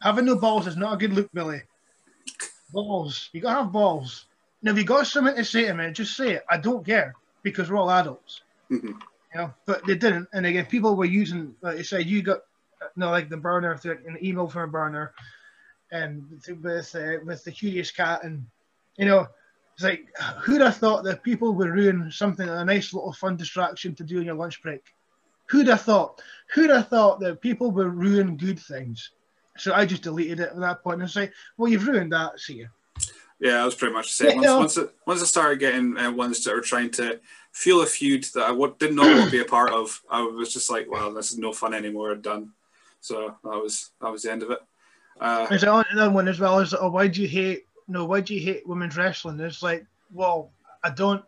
Having 0.00 0.24
no 0.24 0.36
balls 0.36 0.66
is 0.66 0.76
not 0.76 0.94
a 0.94 0.96
good 0.96 1.12
look, 1.12 1.30
Billy. 1.32 1.60
Balls, 2.72 3.28
you 3.32 3.42
gotta 3.42 3.64
have 3.64 3.72
balls. 3.72 4.24
Now, 4.62 4.72
if 4.72 4.78
you 4.78 4.84
got 4.84 5.06
something 5.06 5.36
to 5.36 5.44
say 5.44 5.66
to 5.66 5.74
me, 5.74 5.90
just 5.92 6.16
say 6.16 6.32
it. 6.32 6.44
I 6.48 6.56
don't 6.56 6.86
care 6.86 7.14
because 7.42 7.70
we're 7.70 7.76
all 7.76 7.90
adults. 7.90 8.40
Mm-hmm. 8.70 8.92
Know, 9.36 9.52
but 9.66 9.86
they 9.86 9.96
didn't. 9.96 10.28
And 10.32 10.46
again, 10.46 10.64
people 10.64 10.96
were 10.96 11.04
using, 11.04 11.54
like 11.60 11.76
you 11.76 11.84
said, 11.84 12.06
you 12.06 12.22
got, 12.22 12.40
you 12.80 12.88
know, 12.96 13.10
like 13.10 13.28
the 13.28 13.36
burner, 13.36 13.78
an 13.84 14.16
email 14.22 14.48
from 14.48 14.62
a 14.62 14.66
burner, 14.66 15.12
and 15.92 16.24
with 16.62 16.94
uh, 16.94 17.18
with 17.22 17.44
the 17.44 17.52
curious 17.52 17.90
cat, 17.90 18.24
and 18.24 18.46
you 18.96 19.04
know, 19.04 19.26
it's 19.74 19.84
like 19.84 20.08
who'd 20.40 20.62
have 20.62 20.78
thought 20.78 21.04
that 21.04 21.22
people 21.22 21.52
would 21.52 21.68
ruin 21.68 22.10
something 22.10 22.48
a 22.48 22.64
nice 22.64 22.94
little 22.94 23.12
fun 23.12 23.36
distraction 23.36 23.94
to 23.96 24.04
do 24.04 24.20
in 24.20 24.24
your 24.24 24.36
lunch 24.36 24.62
break? 24.62 24.82
Who'd 25.50 25.68
have 25.68 25.82
thought? 25.82 26.22
Who'd 26.54 26.70
have 26.70 26.88
thought 26.88 27.20
that 27.20 27.42
people 27.42 27.70
would 27.72 27.92
ruin 27.92 28.38
good 28.38 28.58
things? 28.58 29.10
So 29.58 29.74
I 29.74 29.84
just 29.84 30.02
deleted 30.02 30.40
it 30.40 30.48
at 30.48 30.60
that 30.60 30.82
point 30.82 31.02
and 31.02 31.10
say, 31.10 31.30
"Well, 31.58 31.70
you've 31.70 31.86
ruined 31.86 32.12
that. 32.12 32.40
See 32.40 32.54
you." 32.54 32.68
Yeah, 33.38 33.62
I 33.62 33.64
was 33.64 33.74
pretty 33.74 33.92
much 33.92 34.06
the 34.16 34.24
same. 34.24 34.36
Once, 34.38 34.48
once, 34.48 34.76
it, 34.78 34.94
once 35.06 35.22
I 35.22 35.26
started 35.26 35.60
getting 35.60 35.96
uh, 35.98 36.10
ones 36.10 36.42
that 36.44 36.54
were 36.54 36.62
trying 36.62 36.90
to 36.92 37.20
feel 37.52 37.82
a 37.82 37.86
feud 37.86 38.24
that 38.34 38.44
I 38.44 38.48
w- 38.48 38.74
did 38.78 38.94
not 38.94 39.06
want 39.06 39.24
to 39.26 39.30
be 39.30 39.40
a 39.40 39.44
part 39.44 39.72
of, 39.72 40.00
I 40.10 40.22
was 40.22 40.52
just 40.52 40.70
like, 40.70 40.90
"Well, 40.90 41.12
this 41.12 41.32
is 41.32 41.38
no 41.38 41.52
fun 41.52 41.74
anymore. 41.74 42.12
i 42.12 42.14
Done." 42.14 42.52
So 43.00 43.36
that 43.44 43.50
was 43.50 43.90
that 44.00 44.10
was 44.10 44.22
the 44.22 44.32
end 44.32 44.42
of 44.42 44.50
it. 44.50 44.58
Uh, 45.20 45.46
There's 45.48 45.62
another 45.62 46.10
one 46.10 46.28
as 46.28 46.40
well. 46.40 46.58
Is 46.60 46.74
oh, 46.74 46.90
why 46.90 47.08
do 47.08 47.20
you 47.22 47.28
hate? 47.28 47.66
No, 47.88 48.04
why 48.06 48.20
do 48.20 48.34
you 48.34 48.40
hate 48.40 48.66
women's 48.66 48.96
wrestling? 48.96 49.38
It's 49.40 49.62
like, 49.62 49.86
well, 50.12 50.50
I 50.82 50.90
don't. 50.90 51.24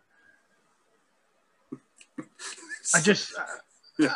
I 2.95 3.01
just, 3.01 3.35
uh, 3.39 4.09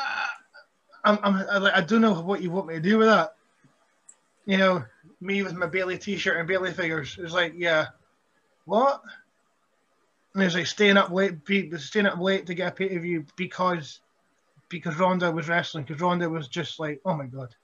I'm, 1.05 1.19
I'm, 1.23 1.36
I, 1.51 1.59
like, 1.59 1.74
I 1.74 1.82
don't 1.82 2.01
know 2.01 2.20
what 2.20 2.43
you 2.43 2.51
want 2.51 2.66
me 2.66 2.74
to 2.74 2.81
do 2.81 2.98
with 2.98 3.09
that. 3.09 3.35
You 4.47 4.59
know, 4.59 4.85
me 5.23 5.43
with 5.43 5.55
my 5.55 5.66
Bayley 5.66 5.97
T-shirt 5.97 6.36
and 6.36 6.49
Bayley 6.49 6.73
figures. 6.73 7.16
It's 7.20 7.32
like, 7.32 7.55
yeah, 7.57 7.86
what? 8.65 9.03
And 10.35 10.43
it's 10.43 10.55
like 10.55 10.66
staying 10.66 10.97
up 10.97 11.11
late, 11.11 11.44
be, 11.44 11.70
staying 11.78 12.07
up 12.07 12.19
late 12.19 12.47
to 12.47 12.55
get 12.55 12.69
a 12.69 12.74
pay 12.74 12.89
per 12.89 12.99
view 12.99 13.24
because 13.36 14.01
because 14.69 14.97
Ronda 14.99 15.31
was 15.31 15.49
wrestling. 15.49 15.85
Because 15.85 16.01
Ronda 16.01 16.28
was 16.28 16.49
just 16.49 16.81
like, 16.81 17.01
oh 17.05 17.15
my 17.15 17.27
god. 17.27 17.55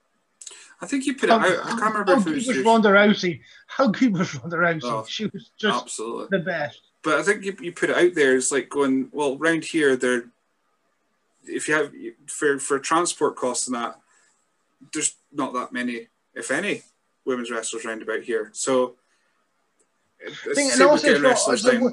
I 0.81 0.87
think 0.87 1.07
you 1.07 1.15
put 1.15 1.25
it 1.25 1.33
out. 1.33 1.43
I 1.43 1.47
can't 1.47 1.81
remember 1.81 2.15
how 2.15 2.21
if 2.21 2.27
it 2.27 2.35
was, 2.35 2.47
was 2.47 2.59
Ronda 2.59 2.91
Rousey. 2.91 3.41
How 3.67 3.89
good 3.89 4.17
was 4.17 4.35
Ronda 4.35 4.57
Rousey? 4.57 4.85
Oh, 4.85 5.05
she 5.09 5.27
was 5.27 5.51
just 5.57 5.83
absolutely 5.83 6.39
the 6.39 6.45
best. 6.45 6.81
But 7.03 7.19
I 7.19 7.23
think 7.23 7.45
you, 7.45 7.57
you 7.61 7.73
put 7.73 7.91
it 7.91 7.97
out 7.97 8.15
there. 8.15 8.37
It's 8.37 8.53
like 8.53 8.69
going 8.69 9.09
well 9.13 9.37
round 9.39 9.65
here. 9.65 9.97
There, 9.97 10.27
if 11.45 11.67
you 11.67 11.75
have 11.75 11.93
for 12.27 12.59
for 12.59 12.79
transport 12.79 13.37
costs 13.37 13.67
and 13.67 13.77
that, 13.77 13.99
there's 14.93 15.17
not 15.33 15.53
that 15.55 15.73
many, 15.73 16.09
if 16.35 16.51
any, 16.51 16.83
women's 17.29 17.51
wrestlers 17.51 17.85
around 17.85 18.03
about 18.03 18.23
here. 18.23 18.51
So 18.53 18.97
it's 20.19 20.57
think, 20.57 20.73
and 20.73 20.83
also 20.83 21.09
getting 21.09 21.23
wrestlers 21.23 21.63
down, 21.63 21.93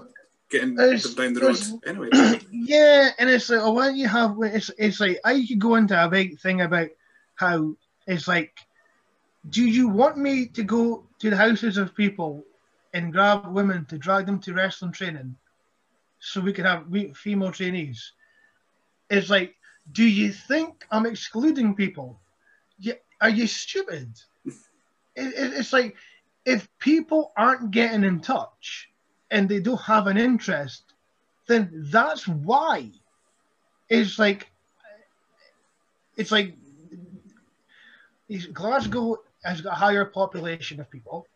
getting 0.49 0.76
them 0.76 0.98
down 0.98 1.34
the 1.34 1.41
road 1.41 1.57
anyway. 1.86 2.40
Yeah, 2.52 3.10
and 3.20 3.30
it's 3.30 3.49
like, 3.49 3.62
oh, 3.62 3.74
why 3.74 3.86
don't 3.86 3.98
you 3.98 4.07
have? 4.07 4.36
It's 4.41 4.72
it's 4.80 4.99
like 4.99 5.20
I 5.24 5.45
could 5.45 5.60
go 5.60 5.76
into 5.76 6.03
a 6.03 6.10
big 6.10 6.40
thing 6.40 6.62
about 6.62 6.90
how 7.36 7.76
it's 8.07 8.28
like 8.28 8.57
do 9.49 9.64
you 9.64 9.88
want 9.88 10.18
me 10.18 10.48
to 10.48 10.64
go 10.64 11.03
to 11.20 11.30
the 11.30 11.38
houses 11.38 11.78
of 11.78 11.95
people 11.95 12.44
and 12.94 13.12
grab 13.14 13.45
women 13.48 13.86
to 13.86 13.98
drag 13.98 14.26
them 14.26 14.40
to 14.40 14.53
wrestling 14.53 14.91
training 14.91 15.36
so 16.20 16.41
we 16.41 16.53
can 16.53 16.66
have 16.66 16.86
female 17.16 17.52
trainees? 17.52 18.14
It's 19.10 19.30
like, 19.30 19.56
do 19.91 20.03
you 20.03 20.32
think 20.32 20.86
I'm 20.90 21.06
excluding 21.06 21.76
people? 21.76 22.20
Are 23.22 23.30
you 23.30 23.45
stupid? 23.48 24.20
It's 25.16 25.74
like, 25.74 25.96
if 26.46 26.68
people 26.80 27.32
aren't 27.38 27.72
getting 27.72 28.04
in 28.04 28.20
touch 28.20 28.90
and 29.32 29.50
they 29.50 29.60
don't 29.60 29.82
have 29.82 30.08
an 30.08 30.18
interest, 30.18 30.84
then 31.48 31.70
that's 31.92 32.28
why. 32.28 32.92
It's 33.90 34.20
like, 34.20 34.50
it's 36.18 36.32
like 36.32 36.56
Glasgow 38.54 39.18
has 39.44 39.62
got 39.62 39.74
a 39.74 39.76
higher 39.76 40.06
population 40.06 40.80
of 40.80 40.90
people. 40.90 41.28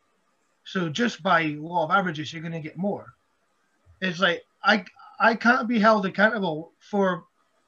So 0.64 0.90
just 0.90 1.24
by 1.24 1.44
law 1.60 1.86
of 1.86 1.92
averages, 1.92 2.32
you're 2.32 2.42
going 2.42 2.54
to 2.54 2.60
get 2.60 2.78
more. 2.78 3.14
It's 4.02 4.20
like 4.20 4.44
I 4.64 4.86
I 5.20 5.36
can't 5.36 5.68
be 5.68 5.80
held 5.80 6.06
accountable 6.06 6.72
for 6.80 7.26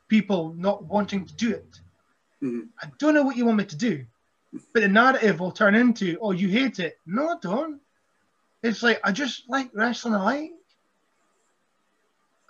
people 0.07 0.53
not 0.57 0.83
wanting 0.85 1.25
to 1.25 1.33
do 1.35 1.51
it. 1.51 1.79
Mm-hmm. 2.41 2.61
I 2.81 2.91
don't 2.97 3.13
know 3.13 3.23
what 3.23 3.35
you 3.35 3.45
want 3.45 3.57
me 3.57 3.65
to 3.65 3.75
do, 3.75 4.05
but 4.73 4.81
the 4.81 4.87
narrative 4.87 5.39
will 5.39 5.51
turn 5.51 5.75
into, 5.75 6.17
"Oh, 6.21 6.31
you 6.31 6.49
hate 6.49 6.79
it." 6.79 6.99
No, 7.05 7.29
I 7.29 7.35
don't. 7.41 7.81
It's 8.63 8.83
like 8.83 8.99
I 9.03 9.11
just 9.11 9.49
like 9.49 9.69
wrestling. 9.73 10.13
I 10.13 10.23
like. 10.23 10.51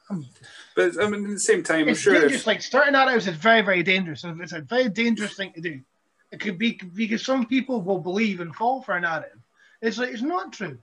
Um, 0.10 0.26
but 0.76 1.02
I 1.02 1.10
mean, 1.10 1.26
at 1.26 1.32
the 1.32 1.40
same 1.40 1.64
time, 1.64 1.88
it's 1.88 2.00
I'm 2.00 2.04
sure 2.04 2.14
dangerous. 2.14 2.42
If... 2.42 2.48
Like 2.48 2.62
starting 2.62 2.96
out 2.96 3.14
is 3.16 3.28
very, 3.28 3.62
very 3.62 3.84
dangerous. 3.84 4.24
It's 4.26 4.52
a 4.52 4.62
very 4.62 4.90
dangerous 4.90 5.36
thing 5.36 5.54
to 5.54 5.62
do. 5.62 5.80
It 6.32 6.40
could 6.40 6.58
be 6.58 6.80
because 6.94 7.24
some 7.24 7.46
people 7.46 7.82
will 7.82 8.00
believe 8.00 8.40
and 8.40 8.56
fall 8.56 8.82
for 8.82 8.96
a 8.96 9.02
narrative. 9.02 9.40
It's 9.82 9.98
like 9.98 10.10
it's 10.10 10.22
not 10.22 10.54
true. 10.54 10.78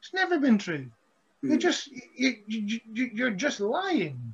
It's 0.00 0.14
never 0.14 0.38
been 0.38 0.58
true. 0.58 0.86
You're 1.42 1.58
just 1.58 1.88
you, 1.88 2.36
you, 2.46 2.80
you're 2.94 3.30
just 3.30 3.60
lying. 3.60 4.32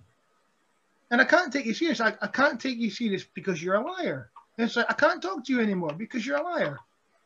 And 1.10 1.20
I 1.20 1.24
can't 1.24 1.50
take 1.50 1.64
you 1.64 1.72
serious. 1.72 2.00
I, 2.00 2.14
I 2.20 2.26
can't 2.26 2.60
take 2.60 2.76
you 2.76 2.90
serious 2.90 3.24
because 3.24 3.62
you're 3.62 3.76
a 3.76 3.80
liar. 3.80 4.30
It's 4.58 4.74
like 4.74 4.86
I 4.90 4.94
can't 4.94 5.22
talk 5.22 5.44
to 5.44 5.52
you 5.52 5.60
anymore 5.60 5.92
because 5.96 6.26
you're 6.26 6.36
a 6.36 6.42
liar. 6.42 6.78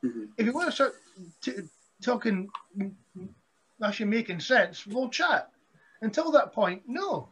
Mm-hmm. 0.04 0.24
If 0.36 0.46
you 0.46 0.52
want 0.52 0.68
to 0.68 0.72
start 0.72 0.94
t- 1.40 1.52
talking, 2.02 2.50
actually 3.82 4.06
making 4.06 4.40
sense, 4.40 4.86
we'll 4.86 5.08
chat. 5.08 5.50
Until 6.02 6.30
that 6.32 6.52
point, 6.52 6.82
no, 6.86 7.28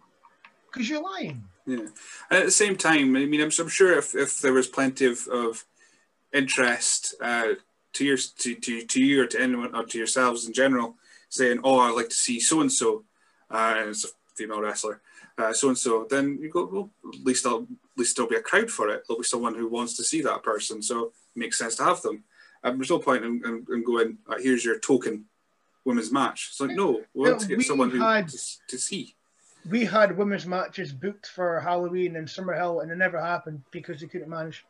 because 0.72 0.88
you're 0.88 1.02
lying. 1.02 1.42
Yeah, 1.66 1.86
and 2.30 2.38
at 2.38 2.44
the 2.46 2.50
same 2.50 2.76
time, 2.76 3.16
I 3.16 3.26
mean, 3.26 3.40
I'm, 3.40 3.50
I'm 3.58 3.68
sure 3.68 3.98
if, 3.98 4.14
if 4.14 4.40
there 4.40 4.52
was 4.52 4.68
plenty 4.68 5.06
of, 5.06 5.26
of 5.26 5.64
interest 6.32 7.14
uh, 7.20 7.54
to 7.92 8.04
your 8.04 8.16
to, 8.16 8.54
to, 8.54 8.86
to 8.86 9.04
you 9.04 9.22
or 9.22 9.26
to 9.26 9.40
anyone 9.40 9.74
or 9.74 9.84
to 9.84 9.98
yourselves 9.98 10.46
in 10.46 10.52
general, 10.52 10.94
saying, 11.28 11.60
"Oh, 11.62 11.80
I'd 11.80 11.96
like 11.96 12.08
to 12.08 12.14
see 12.14 12.40
so 12.40 12.60
and 12.60 12.72
so," 12.72 13.04
and 13.50 13.90
it's 13.90 14.06
female 14.42 14.60
wrestler, 14.60 15.00
so 15.52 15.68
and 15.68 15.78
so, 15.78 16.06
then 16.08 16.38
you 16.40 16.50
go, 16.50 16.66
well, 16.66 16.90
at 17.12 17.24
least 17.24 17.46
I'll, 17.46 17.62
at 17.62 17.98
least 17.98 18.16
there'll 18.16 18.30
be 18.30 18.36
a 18.36 18.42
crowd 18.42 18.70
for 18.70 18.88
it. 18.88 19.04
There'll 19.06 19.20
be 19.20 19.26
someone 19.26 19.54
who 19.54 19.68
wants 19.68 19.96
to 19.96 20.04
see 20.04 20.20
that 20.22 20.42
person, 20.42 20.82
so 20.82 21.06
it 21.06 21.12
makes 21.36 21.58
sense 21.58 21.76
to 21.76 21.84
have 21.84 22.02
them. 22.02 22.24
Um, 22.62 22.76
there's 22.76 22.90
no 22.90 22.98
point 22.98 23.24
in, 23.24 23.42
in, 23.44 23.66
in 23.72 23.84
going, 23.84 24.18
uh, 24.28 24.36
"Here's 24.38 24.64
your 24.64 24.78
token 24.78 25.24
women's 25.84 26.12
match." 26.12 26.48
It's 26.50 26.60
like, 26.60 26.76
no, 26.76 27.02
we 27.14 27.30
want 27.30 27.40
to 27.40 27.48
get 27.48 27.62
someone 27.62 27.90
who 27.90 28.00
had, 28.00 28.28
to, 28.28 28.38
to 28.68 28.78
see 28.78 29.14
we 29.68 29.84
had 29.84 30.16
women's 30.16 30.46
matches 30.46 30.92
booked 30.92 31.26
for 31.26 31.60
Halloween 31.60 32.16
in 32.16 32.24
Summerhill, 32.24 32.82
and 32.82 32.90
it 32.90 32.96
never 32.96 33.20
happened 33.20 33.62
because 33.70 34.00
they 34.00 34.06
couldn't 34.06 34.28
manage. 34.28 34.64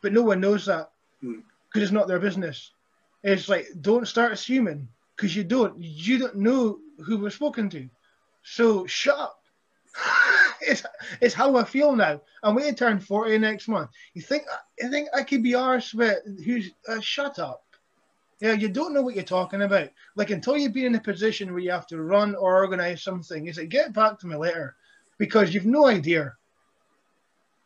But 0.00 0.12
no 0.12 0.22
one 0.22 0.40
knows 0.40 0.66
that 0.66 0.90
because 1.20 1.42
hmm. 1.74 1.80
it's 1.80 1.92
not 1.92 2.08
their 2.08 2.18
business. 2.18 2.72
It's 3.22 3.48
like 3.48 3.66
don't 3.80 4.08
start 4.08 4.32
assuming 4.32 4.88
because 5.16 5.34
you 5.34 5.44
don't. 5.44 5.74
You 5.78 6.18
don't 6.18 6.36
know 6.36 6.78
who 7.04 7.18
we're 7.18 7.30
spoken 7.30 7.68
to. 7.70 7.88
So 8.48 8.86
shut 8.86 9.18
up. 9.18 9.42
it's, 10.60 10.84
it's 11.20 11.34
how 11.34 11.56
I 11.56 11.64
feel 11.64 11.96
now. 11.96 12.20
I'm 12.42 12.56
going 12.56 12.68
to 12.68 12.74
turn 12.74 13.00
40 13.00 13.38
next 13.38 13.66
month. 13.66 13.90
You 14.14 14.22
think 14.22 14.44
you 14.78 14.88
think 14.90 15.08
I 15.14 15.22
could 15.22 15.42
be 15.42 15.52
arsed 15.52 15.94
with 15.94 16.18
who's 16.44 16.70
uh, 16.88 17.00
shut 17.00 17.38
up? 17.40 17.64
Yeah, 18.40 18.52
you 18.52 18.68
don't 18.68 18.92
know 18.94 19.02
what 19.02 19.14
you're 19.14 19.24
talking 19.24 19.62
about. 19.62 19.88
Like 20.14 20.30
until 20.30 20.56
you've 20.56 20.74
been 20.74 20.84
in 20.86 20.94
a 20.94 21.00
position 21.00 21.50
where 21.52 21.62
you 21.62 21.70
have 21.72 21.86
to 21.88 22.00
run 22.00 22.34
or 22.36 22.56
organize 22.56 23.02
something, 23.02 23.46
is 23.48 23.58
it 23.58 23.66
get 23.70 23.92
back 23.94 24.18
to 24.20 24.26
me 24.26 24.36
later 24.36 24.76
because 25.18 25.52
you've 25.52 25.66
no 25.66 25.86
idea. 25.86 26.34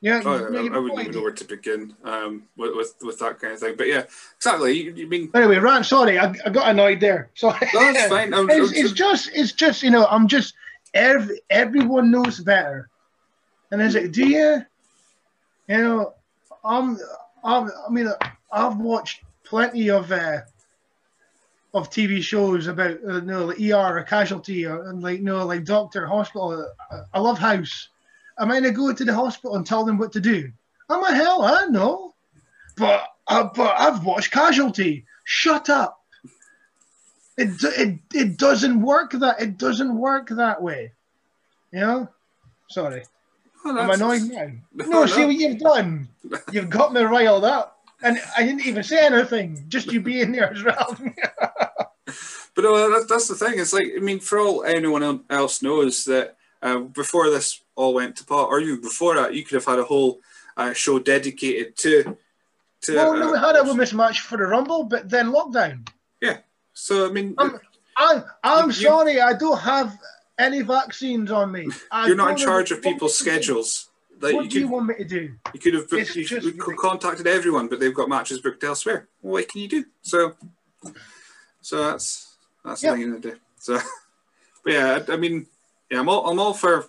Yeah, 0.01 0.23
Oh, 0.25 0.39
you- 0.39 0.73
I, 0.73 0.77
I 0.77 0.79
wouldn't 0.79 1.01
even 1.01 1.13
know 1.13 1.23
where 1.23 1.33
to 1.33 1.45
begin 1.45 1.95
um, 2.05 2.45
with, 2.57 2.75
with 2.75 2.95
with 3.03 3.19
that 3.19 3.39
kind 3.39 3.53
of 3.53 3.59
thing. 3.61 3.75
But 3.77 3.89
yeah, 3.89 4.05
exactly. 4.37 4.81
You, 4.81 4.95
you 4.95 5.07
mean 5.07 5.31
Anyway, 5.35 5.59
Rand, 5.59 5.85
sorry, 5.85 6.19
I, 6.19 6.33
I 6.47 6.49
got 6.51 6.71
annoyed 6.71 7.01
there. 7.01 7.29
Sorry. 7.35 7.59
no, 7.75 7.91
it's 7.91 8.07
fine. 8.07 8.33
I'm, 8.39 8.49
it's, 8.49 8.73
I'm- 8.73 8.85
it's 8.87 8.93
just 8.93 9.31
it's 9.35 9.53
just 9.53 9.83
you 9.83 9.91
know 9.91 10.07
I'm 10.07 10.27
just 10.29 10.55
every, 10.95 11.41
everyone 11.51 12.11
knows 12.11 12.41
better, 12.41 12.89
and 13.71 13.81
is 13.81 13.95
like, 13.95 14.13
do 14.13 14.29
you? 14.29 14.63
You 15.69 15.79
know, 15.79 16.15
I'm, 16.65 16.99
I'm 17.45 17.71
I 17.87 17.91
mean 17.91 18.11
I've 18.53 18.77
watched 18.77 19.23
plenty 19.45 19.91
of 19.91 20.11
uh, 20.11 20.39
of 21.73 21.91
TV 21.91 22.23
shows 22.23 22.67
about 22.67 22.99
uh, 23.07 23.15
you 23.15 23.21
know 23.23 23.47
like 23.47 23.61
ER 23.61 23.99
or 23.99 24.03
casualty 24.03 24.67
or 24.67 24.89
and 24.89 25.03
like 25.03 25.19
you 25.19 25.25
know 25.25 25.45
like 25.47 25.65
doctor 25.65 26.07
hospital. 26.07 26.71
I, 26.91 27.01
I 27.15 27.21
love 27.21 27.39
House. 27.39 27.89
Am 28.39 28.51
I 28.51 28.61
gonna 28.61 28.73
go 28.73 28.93
to 28.93 29.05
the 29.05 29.15
hospital 29.15 29.57
and 29.57 29.67
tell 29.67 29.85
them 29.85 29.99
what 29.99 30.13
to 30.13 30.21
do? 30.21 30.51
I'm 30.89 31.05
a 31.05 31.15
hell, 31.15 31.43
I 31.43 31.67
know, 31.67 32.15
but 32.77 33.05
uh, 33.29 33.49
but 33.55 33.77
I've 33.79 34.05
watched 34.05 34.33
Casualty. 34.33 35.05
Shut 35.25 35.71
up. 35.71 36.00
It, 37.41 37.65
it 37.65 37.99
it 38.15 38.37
doesn't 38.37 38.83
work 38.83 39.13
that 39.13 39.41
it 39.41 39.57
doesn't 39.57 39.97
work 39.97 40.29
that 40.29 40.61
way. 40.63 40.93
You 41.73 41.81
know? 41.81 42.09
Sorry. 42.69 43.03
oh, 43.65 43.71
I'm 43.71 43.77
that's- 43.89 44.01
annoyed 44.01 44.23
now. 44.23 44.51
No, 44.75 44.85
No, 44.91 45.07
see 45.07 45.25
what 45.25 45.37
you've 45.37 45.59
done. 45.59 46.09
You've 46.53 46.71
got 46.71 46.93
me 46.93 47.03
riled 47.03 47.45
up. 47.45 47.79
And 48.03 48.19
I 48.37 48.45
didn't 48.45 48.67
even 48.67 48.83
say 48.83 49.05
anything. 49.05 49.65
Just 49.69 49.93
you 49.93 50.01
being 50.01 50.33
there 50.33 50.53
as 50.53 50.63
well. 50.63 50.97
But 52.55 52.65
no, 52.65 52.91
that's, 52.91 53.07
that's 53.07 53.29
the 53.29 53.37
thing. 53.37 53.59
It's 53.59 53.73
like 53.73 53.87
I 53.97 54.01
mean, 54.01 54.19
for 54.21 54.39
all 54.39 54.65
anyone 54.65 55.25
else 55.31 55.63
knows 55.63 56.05
that 56.07 56.37
uh, 56.61 56.81
before 56.81 57.31
this 57.31 57.61
all 57.77 57.95
went 57.95 58.17
to 58.17 58.25
pot, 58.25 58.49
or 58.49 58.61
even 58.61 58.81
before 58.81 59.15
that, 59.15 59.35
you 59.35 59.45
could 59.45 59.55
have 59.55 59.65
had 59.65 59.79
a 59.79 59.85
whole 59.85 60.21
uh, 60.57 60.73
show 60.73 60.99
dedicated 60.99 61.77
to. 61.79 62.17
to 62.83 62.97
well, 62.97 63.17
no, 63.17 63.33
we 63.33 63.39
had 63.39 63.55
a 63.57 63.61
uh, 63.61 63.65
women's 63.65 63.95
match 63.95 64.21
for 64.23 64.37
the 64.37 64.47
Rumble, 64.47 64.83
but 64.85 65.09
then 65.09 65.33
lockdown. 65.33 65.89
So 66.73 67.07
I 67.09 67.13
mean, 67.13 67.35
Um, 67.39 67.59
I'm 67.97 68.25
I'm 68.43 68.61
You- 68.71 68.75
you- 68.77 68.83
sorry, 68.89 69.21
I 69.21 69.33
don't 69.35 69.59
have 69.59 69.99
any 70.39 70.63
vaccines 70.63 71.31
on 71.31 71.53
me. 71.53 71.69
I 71.91 72.07
you're 72.07 72.17
not 72.17 72.31
in 72.33 72.37
charge 72.37 72.71
of 72.71 72.83
people's 72.83 73.21
me 73.21 73.31
to 73.31 73.37
do. 73.37 73.41
schedules. 73.43 73.87
Like 74.21 74.35
What 74.35 74.45
you 74.45 74.51
do 74.51 74.59
you 74.61 74.65
could, 74.67 74.73
want 74.73 74.87
me 74.87 74.95
to 74.97 75.05
do? 75.05 75.35
you 75.55 75.61
could 75.61 75.75
have 75.75 75.89
booked, 75.89 76.15
you 76.17 76.27
could- 76.53 76.77
contacted 76.77 77.27
everyone, 77.27 77.69
but 77.69 77.81
they've 77.81 77.95
got 77.95 78.09
matches 78.09 78.41
booked 78.41 78.63
elsewhere. 78.65 79.09
What 79.23 79.49
can 79.49 79.63
you 79.63 79.69
do? 79.69 79.85
So, 80.03 80.35
so 81.63 81.79
that's 81.85 82.37
that's 82.65 82.83
Yeah. 82.83 82.93
the 82.93 82.97
thing 82.99 83.21
to 83.23 83.31
do. 83.33 83.37
So, 83.59 83.79
but 84.65 84.73
yeah, 84.73 84.99
I, 85.09 85.13
I 85.15 85.17
mean, 85.17 85.47
yeah, 85.91 86.01
I'm 86.01 86.09
all 86.09 86.29
I'm 86.31 86.39
all 86.39 86.53
for 86.55 86.89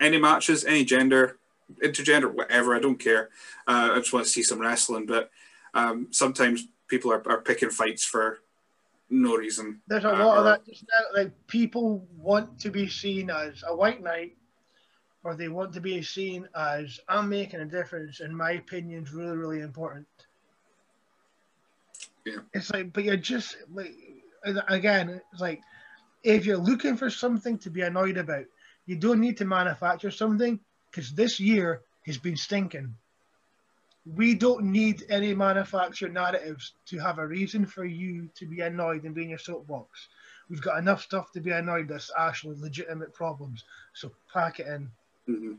any 0.00 0.16
matches, 0.18 0.64
any 0.64 0.84
gender, 0.84 1.38
intergender, 1.82 2.32
whatever. 2.32 2.74
I 2.74 2.78
don't 2.80 2.98
care. 2.98 3.30
Uh, 3.66 3.90
I 3.92 3.98
just 3.98 4.12
want 4.12 4.24
to 4.26 4.30
see 4.32 4.42
some 4.42 4.60
wrestling, 4.60 5.06
but 5.06 5.30
um, 5.74 6.06
sometimes 6.10 6.66
people 6.90 7.12
are, 7.12 7.22
are 7.30 7.40
picking 7.40 7.70
fights 7.70 8.04
for 8.04 8.40
no 9.08 9.36
reason. 9.36 9.80
There's 9.88 10.04
a 10.04 10.14
Uh, 10.14 10.26
lot 10.26 10.38
of 10.38 10.44
that 10.44 10.66
just 10.66 10.84
now. 10.92 11.22
Like 11.22 11.32
people 11.46 12.06
want 12.16 12.58
to 12.60 12.70
be 12.70 12.88
seen 12.88 13.30
as 13.30 13.64
a 13.66 13.74
white 13.74 14.02
knight, 14.02 14.36
or 15.24 15.34
they 15.34 15.48
want 15.48 15.72
to 15.74 15.80
be 15.80 16.02
seen 16.02 16.48
as 16.54 17.00
I'm 17.08 17.28
making 17.28 17.60
a 17.60 17.66
difference, 17.66 18.20
and 18.20 18.36
my 18.36 18.52
opinion's 18.52 19.12
really, 19.12 19.36
really 19.36 19.60
important. 19.60 20.06
Yeah. 22.24 22.42
It's 22.52 22.70
like, 22.70 22.92
but 22.92 23.04
you're 23.04 23.16
just 23.16 23.56
like, 23.72 23.94
again, 24.68 25.20
it's 25.32 25.40
like, 25.40 25.62
if 26.22 26.44
you're 26.44 26.58
looking 26.58 26.96
for 26.96 27.10
something 27.10 27.58
to 27.58 27.70
be 27.70 27.80
annoyed 27.80 28.18
about, 28.18 28.44
you 28.86 28.96
don't 28.96 29.20
need 29.20 29.38
to 29.38 29.44
manufacture 29.44 30.10
something 30.10 30.60
because 30.90 31.12
this 31.12 31.40
year 31.40 31.82
has 32.06 32.18
been 32.18 32.36
stinking. 32.36 32.94
We 34.06 34.34
don't 34.34 34.64
need 34.64 35.04
any 35.10 35.34
manufactured 35.34 36.14
narratives 36.14 36.72
to 36.86 36.98
have 36.98 37.18
a 37.18 37.26
reason 37.26 37.66
for 37.66 37.84
you 37.84 38.28
to 38.36 38.46
be 38.46 38.60
annoyed 38.60 39.04
and 39.04 39.14
be 39.14 39.22
in 39.24 39.28
your 39.28 39.38
soapbox. 39.38 40.08
We've 40.48 40.62
got 40.62 40.78
enough 40.78 41.02
stuff 41.02 41.30
to 41.32 41.40
be 41.40 41.50
annoyed 41.50 41.88
that's 41.88 42.10
actually 42.18 42.56
legitimate 42.58 43.12
problems. 43.14 43.64
So 43.94 44.10
pack 44.32 44.58
it 44.60 44.66
in. 44.66 44.90
Mhm. 45.28 45.58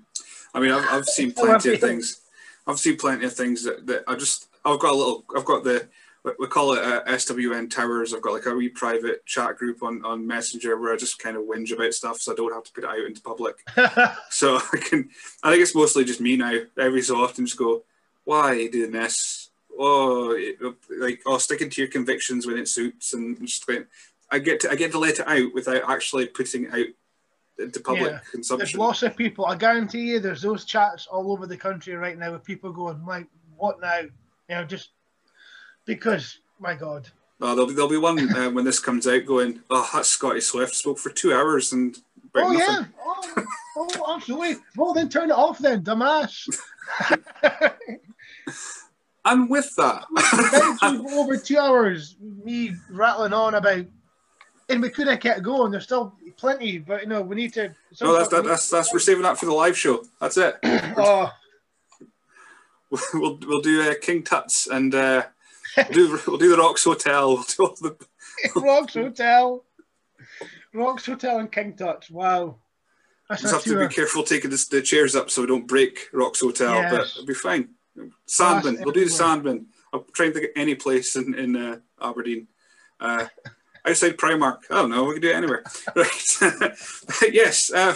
I 0.53 0.59
mean, 0.59 0.71
I've, 0.71 0.85
I've 0.89 1.05
seen 1.05 1.31
plenty 1.37 1.75
of 1.75 1.79
things. 1.79 2.21
I've 2.67 2.79
seen 2.79 2.97
plenty 2.97 3.25
of 3.25 3.33
things 3.33 3.63
that, 3.63 3.85
that 3.87 4.03
I 4.07 4.15
just 4.15 4.47
I've 4.65 4.79
got 4.79 4.91
a 4.93 4.97
little 4.97 5.23
I've 5.35 5.45
got 5.45 5.63
the 5.63 5.87
we- 6.23 6.33
we 6.39 6.47
call 6.47 6.73
it 6.73 6.83
uh, 6.83 7.03
SWN 7.05 7.69
Towers. 7.71 8.13
I've 8.13 8.21
got 8.21 8.33
like 8.33 8.45
a 8.45 8.53
wee 8.53 8.69
private 8.69 9.25
chat 9.25 9.55
group 9.57 9.81
on 9.81 10.03
on 10.05 10.27
Messenger 10.27 10.77
where 10.77 10.93
I 10.93 10.97
just 10.97 11.17
kind 11.19 11.37
of 11.37 11.43
whinge 11.43 11.71
about 11.73 11.93
stuff, 11.93 12.19
so 12.19 12.31
I 12.31 12.35
don't 12.35 12.53
have 12.53 12.63
to 12.63 12.71
put 12.73 12.83
it 12.83 12.89
out 12.89 12.99
into 12.99 13.21
public. 13.21 13.55
So 14.29 14.57
I 14.73 14.77
can 14.77 15.09
I 15.43 15.51
think 15.51 15.61
it's 15.63 15.75
mostly 15.75 16.03
just 16.05 16.21
me 16.21 16.37
now. 16.37 16.59
Every 16.77 17.01
so 17.01 17.23
often, 17.23 17.45
just 17.45 17.57
go, 17.57 17.83
why 18.31 18.67
doing 18.67 18.91
this? 18.91 19.49
Oh, 19.77 20.31
it- 20.31 20.57
like 20.89 21.21
oh, 21.25 21.37
sticking 21.37 21.69
to 21.69 21.81
your 21.81 21.89
convictions 21.89 22.47
when 22.47 22.57
it 22.57 22.69
suits, 22.69 23.13
and 23.13 23.39
just 23.45 23.67
going. 23.67 23.85
I 24.31 24.39
get 24.39 24.61
to 24.61 24.71
I 24.71 24.75
get 24.75 24.91
to 24.93 24.99
let 24.99 25.19
it 25.19 25.27
out 25.27 25.53
without 25.53 25.89
actually 25.89 26.27
putting 26.27 26.63
it 26.63 26.73
out 26.73 26.85
into 27.59 27.81
public 27.81 28.11
Yeah. 28.33 28.55
There's 28.55 28.75
lots 28.75 29.03
of 29.03 29.17
people. 29.17 29.45
I 29.45 29.55
guarantee 29.55 30.11
you, 30.11 30.19
there's 30.19 30.41
those 30.41 30.63
chats 30.63 31.07
all 31.07 31.33
over 31.33 31.45
the 31.45 31.57
country 31.57 31.93
right 31.95 32.17
now 32.17 32.31
with 32.31 32.45
people 32.45 32.71
going, 32.71 33.05
"Like, 33.05 33.27
what 33.57 33.81
now?" 33.81 33.99
You 33.99 34.55
know, 34.55 34.63
just 34.63 34.91
because, 35.85 36.39
my 36.59 36.73
God. 36.73 37.09
Oh, 37.41 37.53
there'll 37.53 37.67
be 37.67 37.73
there'll 37.73 37.89
be 37.89 37.97
one 37.97 38.33
uh, 38.37 38.49
when 38.51 38.63
this 38.63 38.79
comes 38.79 39.07
out 39.07 39.25
going, 39.25 39.59
oh, 39.69 39.89
that's 39.93 40.07
Scotty 40.07 40.39
Swift 40.39 40.75
spoke 40.75 40.99
for 40.99 41.09
two 41.09 41.33
hours 41.33 41.73
and 41.73 41.97
oh 42.35 42.53
nothing. 42.53 42.59
yeah. 42.59 42.85
Oh, 43.03 43.45
oh, 43.75 44.15
absolutely. 44.15 44.55
Well, 44.77 44.93
then 44.93 45.09
turn 45.09 45.31
it 45.31 45.37
off, 45.37 45.59
then, 45.59 45.83
dumbass. 45.83 46.47
I'm 49.23 49.49
with 49.49 49.73
that. 49.77 50.05
Over 51.13 51.37
two 51.37 51.57
hours, 51.57 52.15
me 52.19 52.73
rattling 52.89 53.33
on 53.33 53.55
about, 53.55 53.85
and 54.69 54.81
we 54.81 54.89
could 54.89 55.07
have 55.07 55.19
kept 55.19 55.43
going. 55.43 55.71
There's 55.71 55.83
still 55.83 56.15
plenty, 56.37 56.79
but 56.79 57.03
you 57.03 57.07
know, 57.07 57.21
we 57.21 57.35
need 57.35 57.53
to. 57.53 57.75
no, 58.01 58.13
that's 58.17 58.29
that, 58.29 58.43
that's 58.43 58.69
that's 58.69 58.91
we're 58.91 58.99
saving 58.99 59.23
that 59.23 59.37
for 59.37 59.45
the 59.45 59.53
live 59.53 59.77
show. 59.77 60.03
That's 60.19 60.37
it. 60.37 60.57
Oh, 60.97 61.31
We'll 63.13 63.39
we'll 63.47 63.61
do 63.61 63.89
uh, 63.89 63.93
King 64.01 64.23
Tuts 64.23 64.67
and 64.67 64.93
uh, 64.93 65.23
we'll 65.77 65.87
do 65.87 66.19
we'll 66.27 66.37
do 66.37 66.49
the 66.49 66.57
Rocks 66.57 66.83
Hotel. 66.83 67.35
We'll 67.37 67.43
do 67.43 67.63
all 67.63 67.75
the 67.75 67.95
Rocks 68.55 68.93
Hotel, 68.95 69.63
Rocks 70.73 71.05
Hotel 71.05 71.39
and 71.39 71.51
King 71.51 71.73
Tut's. 71.73 72.09
Wow, 72.09 72.57
that's 73.29 73.43
just 73.43 73.53
have 73.53 73.63
to 73.63 73.87
be 73.87 73.93
careful 73.93 74.23
taking 74.23 74.49
this, 74.49 74.67
the 74.67 74.81
chairs 74.81 75.15
up 75.15 75.29
so 75.29 75.41
we 75.41 75.47
don't 75.47 75.67
break 75.67 76.09
Rocks 76.11 76.41
Hotel, 76.41 76.81
but 76.89 77.01
it'll 77.01 77.25
be 77.25 77.33
fine. 77.33 77.69
Sandman, 78.25 78.79
we'll 78.81 78.93
do 78.93 79.05
the. 79.05 79.11
Sandman. 79.11 79.67
I'll 79.93 80.05
try 80.13 80.27
and 80.27 80.35
think 80.35 80.45
of 80.45 80.51
any 80.55 80.75
place 80.75 81.15
in 81.15 81.33
in 81.33 81.55
uh, 81.55 81.79
Aberdeen. 82.01 82.47
Uh, 82.99 83.27
outside 83.85 84.17
Primark. 84.17 84.59
I 84.69 84.75
don't 84.75 84.91
know. 84.91 85.05
We 85.05 85.13
can 85.13 85.21
do 85.21 85.29
it 85.29 85.35
anywhere. 85.35 85.63
Right. 85.95 87.33
yes. 87.33 87.71
Uh, 87.71 87.95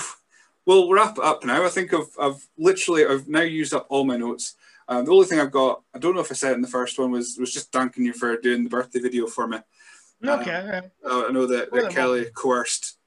we'll 0.65 0.91
wrap 0.91 1.17
up 1.19 1.45
now. 1.45 1.63
I 1.63 1.69
think 1.69 1.93
I've, 1.93 2.09
I've 2.19 2.47
literally 2.57 3.05
I've 3.05 3.27
now 3.27 3.41
used 3.41 3.73
up 3.73 3.87
all 3.89 4.03
my 4.03 4.17
notes. 4.17 4.55
Um, 4.87 5.05
the 5.05 5.11
only 5.11 5.25
thing 5.25 5.39
I've 5.39 5.51
got, 5.51 5.81
I 5.93 5.99
don't 5.99 6.13
know 6.13 6.21
if 6.21 6.31
I 6.31 6.35
said 6.35 6.53
in 6.53 6.61
the 6.61 6.67
first 6.67 6.99
one, 6.99 7.11
was 7.11 7.37
was 7.39 7.53
just 7.53 7.71
thanking 7.71 8.05
you 8.05 8.13
for 8.13 8.37
doing 8.37 8.63
the 8.63 8.69
birthday 8.69 8.99
video 8.99 9.27
for 9.27 9.47
me. 9.47 9.59
Okay. 10.23 10.81
Uh, 11.03 11.25
I 11.27 11.31
know 11.31 11.45
that, 11.47 11.71
that 11.71 11.91
Kelly 11.91 12.25
coerced, 12.33 12.97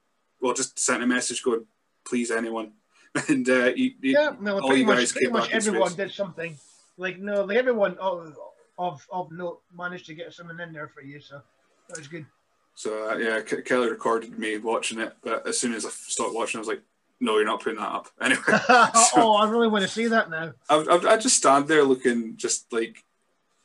well, 0.41 0.55
just 0.55 0.79
sent 0.79 1.03
a 1.03 1.07
message 1.07 1.43
going, 1.43 1.67
please 2.07 2.31
anyone. 2.31 2.73
And 3.29 3.49
uh, 3.49 3.73
you, 3.75 3.95
you, 4.01 4.13
Yeah, 4.13 4.37
no, 4.39 4.61
all 4.61 4.69
pretty 4.69 4.83
you 4.83 4.87
much, 4.87 4.99
guys 4.99 5.13
pretty 5.13 5.27
came 5.27 5.33
much 5.33 5.51
back 5.51 5.55
everyone 5.55 5.95
did 5.95 6.13
something. 6.13 6.57
Like 6.99 7.19
no, 7.21 7.45
like 7.45 7.57
everyone 7.57 7.97
of 7.99 8.37
of 8.77 9.07
of 9.11 9.31
note 9.33 9.61
managed 9.77 10.07
to 10.07 10.15
get 10.15 10.33
something 10.33 10.59
in 10.59 10.73
there 10.73 10.89
for 10.89 11.01
you, 11.01 11.21
so 11.21 11.41
that 11.89 11.99
was 11.99 12.09
good. 12.09 12.27
So 12.75 13.11
uh, 13.11 13.17
yeah, 13.17 13.41
Ke- 13.41 13.65
Kelly 13.65 13.89
recorded 13.89 14.39
me 14.39 14.59
watching 14.59 14.99
it, 15.01 15.15
but 15.23 15.47
as 15.47 15.59
soon 15.59 15.75
as 15.75 15.87
I 15.87 15.91
stopped 15.91 16.35
watching, 16.35 16.59
I 16.59 16.61
was 16.61 16.69
like, 16.69 16.83
"No, 17.21 17.37
you're 17.37 17.47
not 17.47 17.63
putting 17.63 17.79
that 17.79 17.89
up." 17.89 18.09
Anyway, 18.21 18.43
oh, 18.49 19.37
I 19.41 19.49
really 19.49 19.69
want 19.69 19.83
to 19.83 19.89
see 19.89 20.09
that 20.09 20.29
now. 20.29 20.53
I, 20.69 20.77
I, 20.77 21.13
I 21.13 21.17
just 21.17 21.37
stand 21.37 21.69
there 21.69 21.85
looking 21.85 22.37
just 22.37 22.73
like 22.73 23.05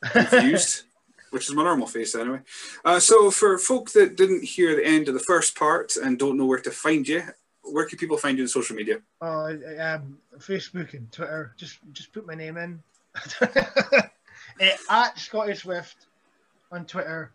confused, 0.04 0.84
which 1.30 1.48
is 1.48 1.54
my 1.54 1.64
normal 1.64 1.88
face 1.88 2.14
anyway. 2.14 2.40
Uh, 2.84 3.00
so 3.00 3.30
for 3.30 3.58
folk 3.58 3.90
that 3.92 4.16
didn't 4.16 4.44
hear 4.44 4.76
the 4.76 4.86
end 4.86 5.08
of 5.08 5.14
the 5.14 5.20
first 5.20 5.56
part 5.56 5.96
and 5.96 6.18
don't 6.18 6.36
know 6.36 6.46
where 6.46 6.60
to 6.60 6.70
find 6.70 7.06
you, 7.08 7.22
where 7.62 7.86
can 7.86 7.98
people 7.98 8.16
find 8.16 8.38
you 8.38 8.44
on 8.44 8.48
social 8.48 8.76
media? 8.76 8.98
Uh, 9.20 9.54
um, 9.80 10.18
Facebook 10.38 10.94
and 10.94 11.10
Twitter. 11.10 11.54
Just 11.56 11.78
just 11.92 12.12
put 12.12 12.26
my 12.26 12.34
name 12.34 12.56
in. 12.56 12.82
Eh, 14.60 14.70
at 14.88 15.18
Scotty 15.18 15.52
Swift 15.54 16.06
on 16.70 16.86
Twitter 16.86 17.32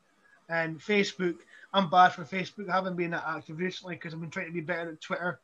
and 0.48 0.80
Facebook. 0.80 1.35
I'm 1.74 1.90
bad 1.90 2.09
for 2.14 2.24
Facebook. 2.24 2.69
I 2.69 2.75
haven't 2.75 2.95
been 2.95 3.11
that 3.11 3.25
active 3.27 3.59
recently 3.59 3.95
because 3.95 4.14
I've 4.14 4.22
been 4.22 4.30
trying 4.30 4.45
to 4.48 4.53
be 4.53 4.61
better 4.61 4.91
at 4.91 5.01
Twitter. 5.01 5.40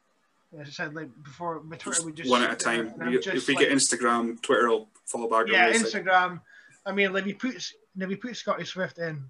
As 0.58 0.68
I 0.70 0.72
said, 0.72 0.96
like 0.96 1.10
before, 1.24 1.62
my 1.64 1.76
Twitter 1.76 1.96
Just 1.98 2.06
would 2.06 2.16
just 2.16 2.30
one 2.30 2.44
at 2.44 2.54
a 2.54 2.56
time. 2.56 2.94
You- 3.12 3.22
just 3.22 3.36
if 3.36 3.48
we 3.50 3.56
like- 3.56 3.68
get 3.68 3.76
Instagram, 3.76 4.42
Twitter 4.42 4.70
will 4.70 4.88
follow 5.06 5.28
back. 5.30 5.48
yeah. 5.52 5.74
Instagram. 5.74 6.40
I 6.86 6.94
mean, 6.94 7.12
like 7.12 7.24
if 7.24 7.28
you 7.28 7.36
put 7.36 7.56
if 7.56 7.74
you 8.10 8.18
put 8.18 8.38
Scotty 8.38 8.64
Swift 8.64 8.98
in, 8.98 9.22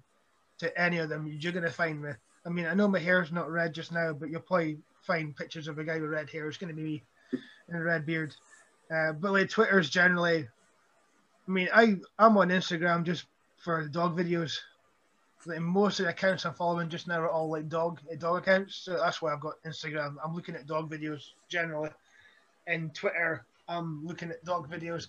to 0.58 0.80
any 0.80 0.98
of 0.98 1.08
them, 1.08 1.26
you're 1.26 1.52
gonna 1.52 1.68
find 1.68 2.00
me. 2.00 2.10
I 2.44 2.48
mean, 2.48 2.66
I 2.66 2.74
know 2.74 2.86
my 2.86 3.00
hair's 3.00 3.32
not 3.32 3.50
red 3.50 3.74
just 3.74 3.90
now, 3.90 4.12
but 4.12 4.30
you'll 4.30 4.40
probably 4.40 4.78
find 5.02 5.34
pictures 5.34 5.66
of 5.66 5.78
a 5.80 5.84
guy 5.84 5.98
with 5.98 6.10
red 6.10 6.30
hair. 6.30 6.46
It's 6.48 6.58
gonna 6.58 6.74
be 6.74 6.82
me 6.82 7.02
and 7.68 7.76
a 7.76 7.80
red 7.82 8.06
beard. 8.06 8.36
Uh, 8.88 9.12
but 9.14 9.32
like 9.32 9.50
Twitter's 9.50 9.90
generally, 9.90 10.46
I 11.48 11.50
mean, 11.50 11.68
I 11.72 11.96
I'm 12.18 12.36
on 12.36 12.48
Instagram 12.48 13.04
just 13.04 13.26
for 13.58 13.86
dog 13.88 14.16
videos. 14.16 14.58
Most 15.60 16.00
of 16.00 16.06
the 16.06 16.10
accounts 16.10 16.44
I'm 16.44 16.54
following 16.54 16.88
just 16.88 17.06
now 17.06 17.20
are 17.20 17.30
all 17.30 17.48
like 17.48 17.68
dog 17.68 18.00
dog 18.18 18.42
accounts, 18.42 18.74
so 18.76 18.98
that's 18.98 19.22
why 19.22 19.32
I've 19.32 19.40
got 19.40 19.62
Instagram. 19.64 20.16
I'm 20.24 20.34
looking 20.34 20.56
at 20.56 20.66
dog 20.66 20.90
videos 20.90 21.22
generally, 21.48 21.90
and 22.66 22.92
Twitter 22.94 23.46
I'm 23.68 24.04
looking 24.04 24.30
at 24.30 24.44
dog 24.44 24.70
videos, 24.70 25.06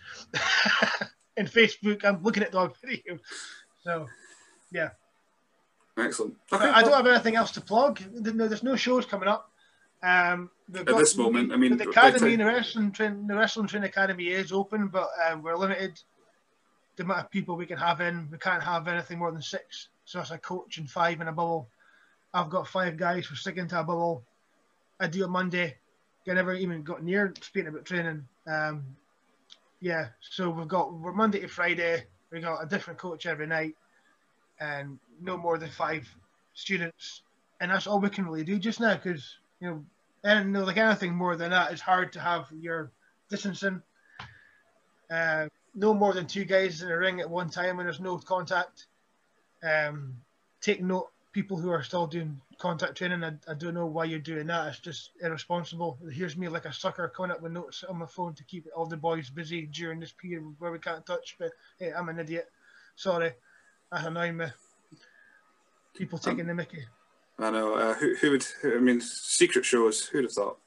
and 1.37 1.47
Facebook 1.47 2.05
I'm 2.05 2.21
looking 2.23 2.43
at 2.43 2.51
dog 2.51 2.75
videos. 2.85 3.19
So, 3.83 4.07
yeah. 4.71 4.89
Excellent. 5.97 6.35
Okay, 6.53 6.69
I 6.69 6.83
don't 6.83 6.93
have 6.93 7.07
anything 7.07 7.35
else 7.35 7.51
to 7.51 7.61
plug. 7.61 7.99
There's 8.13 8.61
no 8.61 8.75
shows 8.75 9.05
coming 9.05 9.27
up. 9.27 9.49
Um, 10.03 10.51
at 10.75 10.85
this 10.85 11.15
moment, 11.17 11.51
I 11.51 11.55
mean, 11.55 11.75
the 11.75 11.89
academy, 11.89 12.35
the 12.35 12.45
wrestling 12.45 12.91
train, 12.91 13.25
the 13.25 13.35
wrestling 13.35 13.65
train 13.67 13.83
academy 13.83 14.27
is 14.27 14.51
open, 14.51 14.89
but 14.89 15.09
um, 15.27 15.41
we're 15.41 15.55
limited 15.55 15.99
the 16.97 17.03
amount 17.03 17.21
of 17.21 17.31
people 17.31 17.55
we 17.55 17.65
can 17.65 17.77
have 17.77 18.01
in. 18.01 18.27
We 18.31 18.37
can't 18.37 18.61
have 18.61 18.87
anything 18.87 19.19
more 19.19 19.31
than 19.31 19.41
six. 19.41 19.87
So 20.05 20.19
it's 20.19 20.31
a 20.31 20.37
coach 20.37 20.77
and 20.77 20.89
five 20.89 21.21
in 21.21 21.27
a 21.27 21.31
bubble. 21.31 21.69
I've 22.33 22.49
got 22.49 22.67
five 22.67 22.97
guys 22.97 23.25
who 23.25 23.35
sticking 23.35 23.67
to 23.69 23.79
a 23.79 23.83
bubble. 23.83 24.23
I 24.99 25.07
do 25.07 25.23
a 25.23 25.27
Monday. 25.27 25.77
I 26.29 26.33
never 26.33 26.53
even 26.53 26.83
got 26.83 27.03
near 27.03 27.33
speaking 27.41 27.69
about 27.69 27.85
training. 27.85 28.27
Um, 28.45 28.83
yeah, 29.79 30.07
so 30.19 30.49
we've 30.49 30.67
got 30.67 30.93
we're 30.93 31.13
Monday 31.13 31.39
to 31.39 31.47
Friday. 31.47 32.03
We 32.31 32.41
got 32.41 32.61
a 32.61 32.67
different 32.67 32.99
coach 32.99 33.25
every 33.25 33.47
night, 33.47 33.75
and 34.59 34.99
no 35.21 35.37
more 35.37 35.57
than 35.57 35.69
five 35.69 36.05
students, 36.53 37.21
and 37.61 37.71
that's 37.71 37.87
all 37.87 38.01
we 38.01 38.09
can 38.09 38.25
really 38.25 38.43
do 38.43 38.59
just 38.59 38.81
now 38.81 38.95
because 38.95 39.37
you 39.61 39.69
know, 39.69 39.85
and 40.23 40.51
no, 40.51 40.63
like 40.63 40.77
anything 40.77 41.15
more 41.15 41.37
than 41.37 41.51
that 41.51 41.71
is 41.71 41.79
hard 41.79 42.11
to 42.13 42.19
have 42.19 42.47
your 42.51 42.91
distancing. 43.29 43.81
Uh, 45.09 45.47
no 45.77 45.93
more 45.93 46.11
than 46.11 46.25
two 46.25 46.43
guys 46.43 46.81
in 46.81 46.89
a 46.89 46.97
ring 46.97 47.21
at 47.21 47.29
one 47.29 47.49
time 47.49 47.77
when 47.77 47.85
there's 47.85 47.99
no 47.99 48.17
contact. 48.17 48.87
Um, 49.63 50.15
take 50.59 50.81
note, 50.81 51.09
people 51.31 51.55
who 51.55 51.69
are 51.69 51.83
still 51.83 52.07
doing 52.07 52.41
contact 52.57 52.97
training. 52.97 53.23
I, 53.23 53.33
I 53.47 53.53
don't 53.53 53.75
know 53.75 53.85
why 53.85 54.05
you're 54.05 54.17
doing 54.17 54.47
that. 54.47 54.69
It's 54.69 54.79
just 54.79 55.11
irresponsible. 55.21 55.99
Here's 56.11 56.35
me 56.35 56.47
like 56.47 56.65
a 56.65 56.73
sucker 56.73 57.07
coming 57.15 57.31
up 57.31 57.43
with 57.43 57.51
notes 57.51 57.83
on 57.87 57.99
my 57.99 58.07
phone 58.07 58.33
to 58.33 58.43
keep 58.43 58.65
all 58.75 58.87
the 58.87 58.97
boys 58.97 59.29
busy 59.29 59.67
during 59.67 59.99
this 59.99 60.11
period 60.11 60.43
where 60.57 60.71
we 60.71 60.79
can't 60.79 61.05
touch. 61.05 61.35
But 61.37 61.51
hey, 61.77 61.93
I'm 61.93 62.09
an 62.09 62.19
idiot. 62.19 62.49
Sorry, 62.95 63.33
that's 63.91 64.07
annoying 64.07 64.37
me. 64.37 64.47
People 65.95 66.17
taking 66.17 66.41
um, 66.41 66.47
the 66.47 66.53
Mickey. 66.55 66.85
I 67.37 67.51
know. 67.51 67.75
Uh, 67.75 67.93
who, 67.93 68.15
who 68.15 68.31
would? 68.31 68.45
I 68.63 68.79
mean, 68.79 68.99
secret 68.99 69.63
shows. 69.63 70.07
Who'd 70.07 70.23
have 70.23 70.33
thought? 70.33 70.57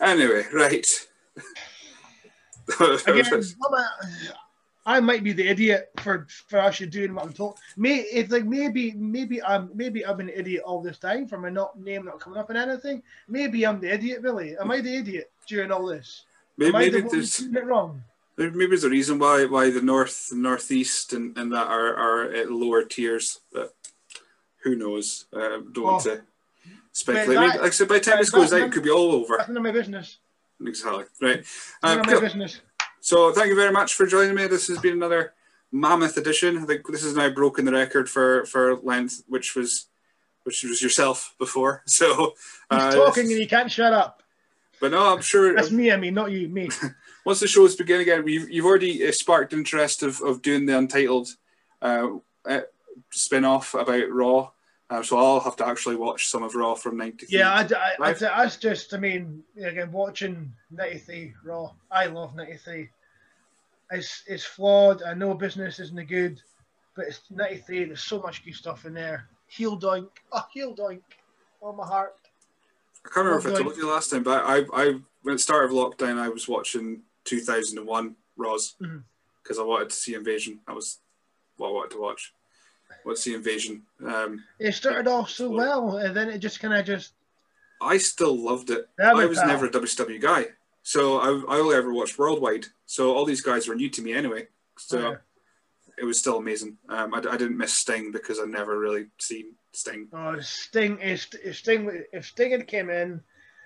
Anyway, 0.00 0.46
right. 0.52 0.86
Again, 2.80 3.42
I 4.84 4.98
might 4.98 5.22
be 5.22 5.32
the 5.32 5.46
idiot 5.46 5.90
for 5.98 6.26
for 6.48 6.58
actually 6.58 6.88
doing 6.88 7.14
what 7.14 7.24
I'm 7.24 7.32
told. 7.32 7.58
May 7.76 7.98
it's 7.98 8.32
like 8.32 8.44
maybe 8.44 8.92
maybe 8.92 9.42
I'm 9.42 9.70
maybe 9.74 10.04
I'm 10.04 10.18
an 10.18 10.28
idiot 10.28 10.62
all 10.64 10.82
this 10.82 10.98
time 10.98 11.28
for 11.28 11.38
my 11.38 11.50
not 11.50 11.78
name 11.78 12.04
not 12.04 12.18
coming 12.18 12.38
up 12.38 12.50
in 12.50 12.56
anything. 12.56 13.02
Maybe 13.28 13.64
I'm 13.64 13.80
the 13.80 13.92
idiot, 13.92 14.22
really. 14.22 14.56
Am 14.58 14.70
I 14.70 14.80
the 14.80 14.96
idiot 14.96 15.30
during 15.46 15.70
all 15.70 15.86
this? 15.86 16.24
Maybe, 16.56 16.72
maybe 16.72 17.00
the 17.00 17.08
there's 17.08 17.40
it 17.40 17.64
wrong. 17.64 18.02
Maybe 18.36 18.66
there's 18.66 18.84
a 18.84 18.90
reason 18.90 19.18
why 19.18 19.44
why 19.44 19.70
the 19.70 19.82
north, 19.82 20.30
the 20.30 20.36
northeast, 20.36 21.12
and, 21.12 21.36
and 21.38 21.52
that 21.52 21.68
are 21.68 21.94
are 21.94 22.32
at 22.32 22.50
lower 22.50 22.82
tiers, 22.82 23.40
but 23.52 23.74
who 24.64 24.74
knows? 24.74 25.26
Uh, 25.32 25.60
don't 25.72 25.78
oh. 25.78 25.82
want 25.82 26.04
to 26.04 26.22
speculate. 26.92 27.38
That, 27.38 27.60
like 27.60 27.60
I 27.60 27.70
said, 27.70 27.88
by 27.88 27.98
the 27.98 28.04
time 28.04 28.18
this 28.18 28.30
goes 28.30 28.52
out, 28.52 28.62
it 28.62 28.72
could 28.72 28.82
be 28.82 28.90
all 28.90 29.12
over. 29.12 29.36
That's 29.36 29.48
none 29.48 29.58
of 29.58 29.62
my 29.62 29.70
business. 29.70 30.18
Exactly. 30.66 31.04
Right. 31.20 31.44
My 31.82 32.02
business. 32.20 32.60
So 33.00 33.32
thank 33.32 33.48
you 33.48 33.56
very 33.56 33.72
much 33.72 33.94
for 33.94 34.06
joining 34.06 34.34
me. 34.34 34.46
This 34.46 34.68
has 34.68 34.78
been 34.78 34.94
another 34.94 35.34
mammoth 35.72 36.16
edition. 36.16 36.58
I 36.58 36.64
think 36.66 36.86
this 36.86 37.02
has 37.02 37.16
now 37.16 37.30
broken 37.30 37.64
the 37.64 37.72
record 37.72 38.08
for 38.08 38.46
for 38.46 38.76
length, 38.76 39.24
which 39.26 39.56
was 39.56 39.86
which 40.44 40.62
was 40.62 40.82
yourself 40.82 41.34
before. 41.38 41.82
So 41.88 42.34
uh, 42.70 42.86
he's 42.86 42.94
talking 42.94 43.30
and 43.30 43.40
he 43.40 43.46
can't 43.46 43.70
shut 43.70 43.92
up. 43.92 44.22
But 44.80 44.90
no, 44.92 45.14
I'm 45.14 45.22
sure 45.22 45.54
that's 45.54 45.70
me. 45.70 45.92
I 45.92 45.96
mean, 45.96 46.14
not 46.14 46.32
you, 46.32 46.48
me. 46.48 46.68
Once 47.24 47.40
the 47.40 47.46
show's 47.46 47.76
begin 47.76 48.00
again, 48.00 48.26
you've, 48.26 48.50
you've 48.50 48.66
already 48.66 49.06
uh, 49.06 49.12
sparked 49.12 49.52
interest 49.52 50.02
of, 50.02 50.20
of 50.22 50.42
doing 50.42 50.66
the 50.66 50.76
Untitled 50.76 51.28
uh, 51.80 52.08
uh 52.44 52.60
spin 53.10 53.44
off 53.44 53.74
about 53.74 54.10
Raw. 54.10 54.50
Uh, 54.92 55.02
so 55.02 55.16
I'll 55.16 55.40
have 55.40 55.56
to 55.56 55.66
actually 55.66 55.96
watch 55.96 56.28
some 56.28 56.42
of 56.42 56.54
Raw 56.54 56.74
from 56.74 56.98
'93. 56.98 57.38
Yeah, 57.38 57.50
I, 57.50 57.62
I, 57.62 58.10
I, 58.10 58.12
that's 58.12 58.58
just, 58.58 58.92
I 58.92 58.98
mean, 58.98 59.42
again, 59.56 59.90
watching 59.90 60.52
'93 60.70 61.32
Raw, 61.46 61.72
I 61.90 62.06
love 62.06 62.34
'93. 62.34 62.90
It's 63.92 64.22
it's 64.26 64.44
flawed. 64.44 65.02
I 65.02 65.14
know 65.14 65.32
business 65.32 65.80
isn't 65.80 66.08
good, 66.08 66.42
but 66.94 67.06
it's 67.06 67.22
'93. 67.30 67.84
There's 67.86 68.02
so 68.02 68.20
much 68.20 68.44
good 68.44 68.54
stuff 68.54 68.84
in 68.84 68.92
there. 68.92 69.28
Heel 69.46 69.80
doink, 69.80 70.10
oh 70.30 70.44
heel 70.52 70.76
doink, 70.76 71.00
on 71.62 71.78
my 71.78 71.86
heart. 71.86 72.14
I 73.06 73.08
can't 73.08 73.24
remember 73.24 73.48
if 73.48 73.54
I 73.54 73.62
told 73.62 73.76
you 73.78 73.88
last 73.88 74.10
time, 74.10 74.22
but 74.22 74.44
I, 74.44 74.66
I, 74.74 75.00
when 75.22 75.36
the 75.36 75.38
start 75.38 75.64
of 75.64 75.70
lockdown, 75.70 76.18
I 76.18 76.28
was 76.28 76.48
watching 76.48 77.00
2001 77.24 78.14
Raws 78.36 78.74
because 78.78 78.92
mm-hmm. 78.92 79.60
I 79.60 79.64
wanted 79.64 79.88
to 79.88 79.96
see 79.96 80.14
Invasion. 80.14 80.60
That 80.66 80.76
was 80.76 80.98
what 81.56 81.68
I 81.68 81.72
wanted 81.72 81.92
to 81.92 82.00
watch. 82.02 82.34
What's 83.04 83.24
the 83.24 83.34
invasion? 83.34 83.82
Um, 84.06 84.42
it 84.58 84.72
started 84.72 85.08
off 85.08 85.30
so 85.30 85.50
well, 85.50 85.96
and 85.98 86.14
then 86.16 86.28
it 86.28 86.38
just 86.38 86.60
kind 86.60 86.74
of 86.74 86.86
just. 86.86 87.12
I 87.80 87.98
still 87.98 88.36
loved 88.36 88.70
it. 88.70 88.88
I 89.02 89.26
was 89.26 89.38
never 89.38 89.66
a 89.66 89.70
WCW 89.70 90.20
guy, 90.20 90.46
so 90.82 91.18
I, 91.18 91.54
I 91.54 91.58
only 91.58 91.76
ever 91.76 91.92
watched 91.92 92.18
Worldwide. 92.18 92.66
So 92.86 93.14
all 93.14 93.24
these 93.24 93.40
guys 93.40 93.66
were 93.66 93.74
new 93.74 93.90
to 93.90 94.02
me 94.02 94.12
anyway. 94.12 94.46
So 94.78 95.00
yeah. 95.00 95.16
it 95.98 96.04
was 96.04 96.18
still 96.18 96.38
amazing. 96.38 96.76
Um, 96.88 97.12
I, 97.14 97.18
I 97.18 97.36
didn't 97.36 97.56
miss 97.56 97.72
Sting 97.72 98.12
because 98.12 98.38
I 98.38 98.44
never 98.44 98.78
really 98.78 99.06
seen 99.18 99.54
Sting. 99.72 100.08
Oh, 100.12 100.38
Sting! 100.40 100.98
If, 101.00 101.34
if 101.44 101.56
Sting 101.56 102.04
if 102.12 102.26
Sting 102.26 102.52
had 102.52 102.66
came 102.66 102.90
in, 102.90 103.20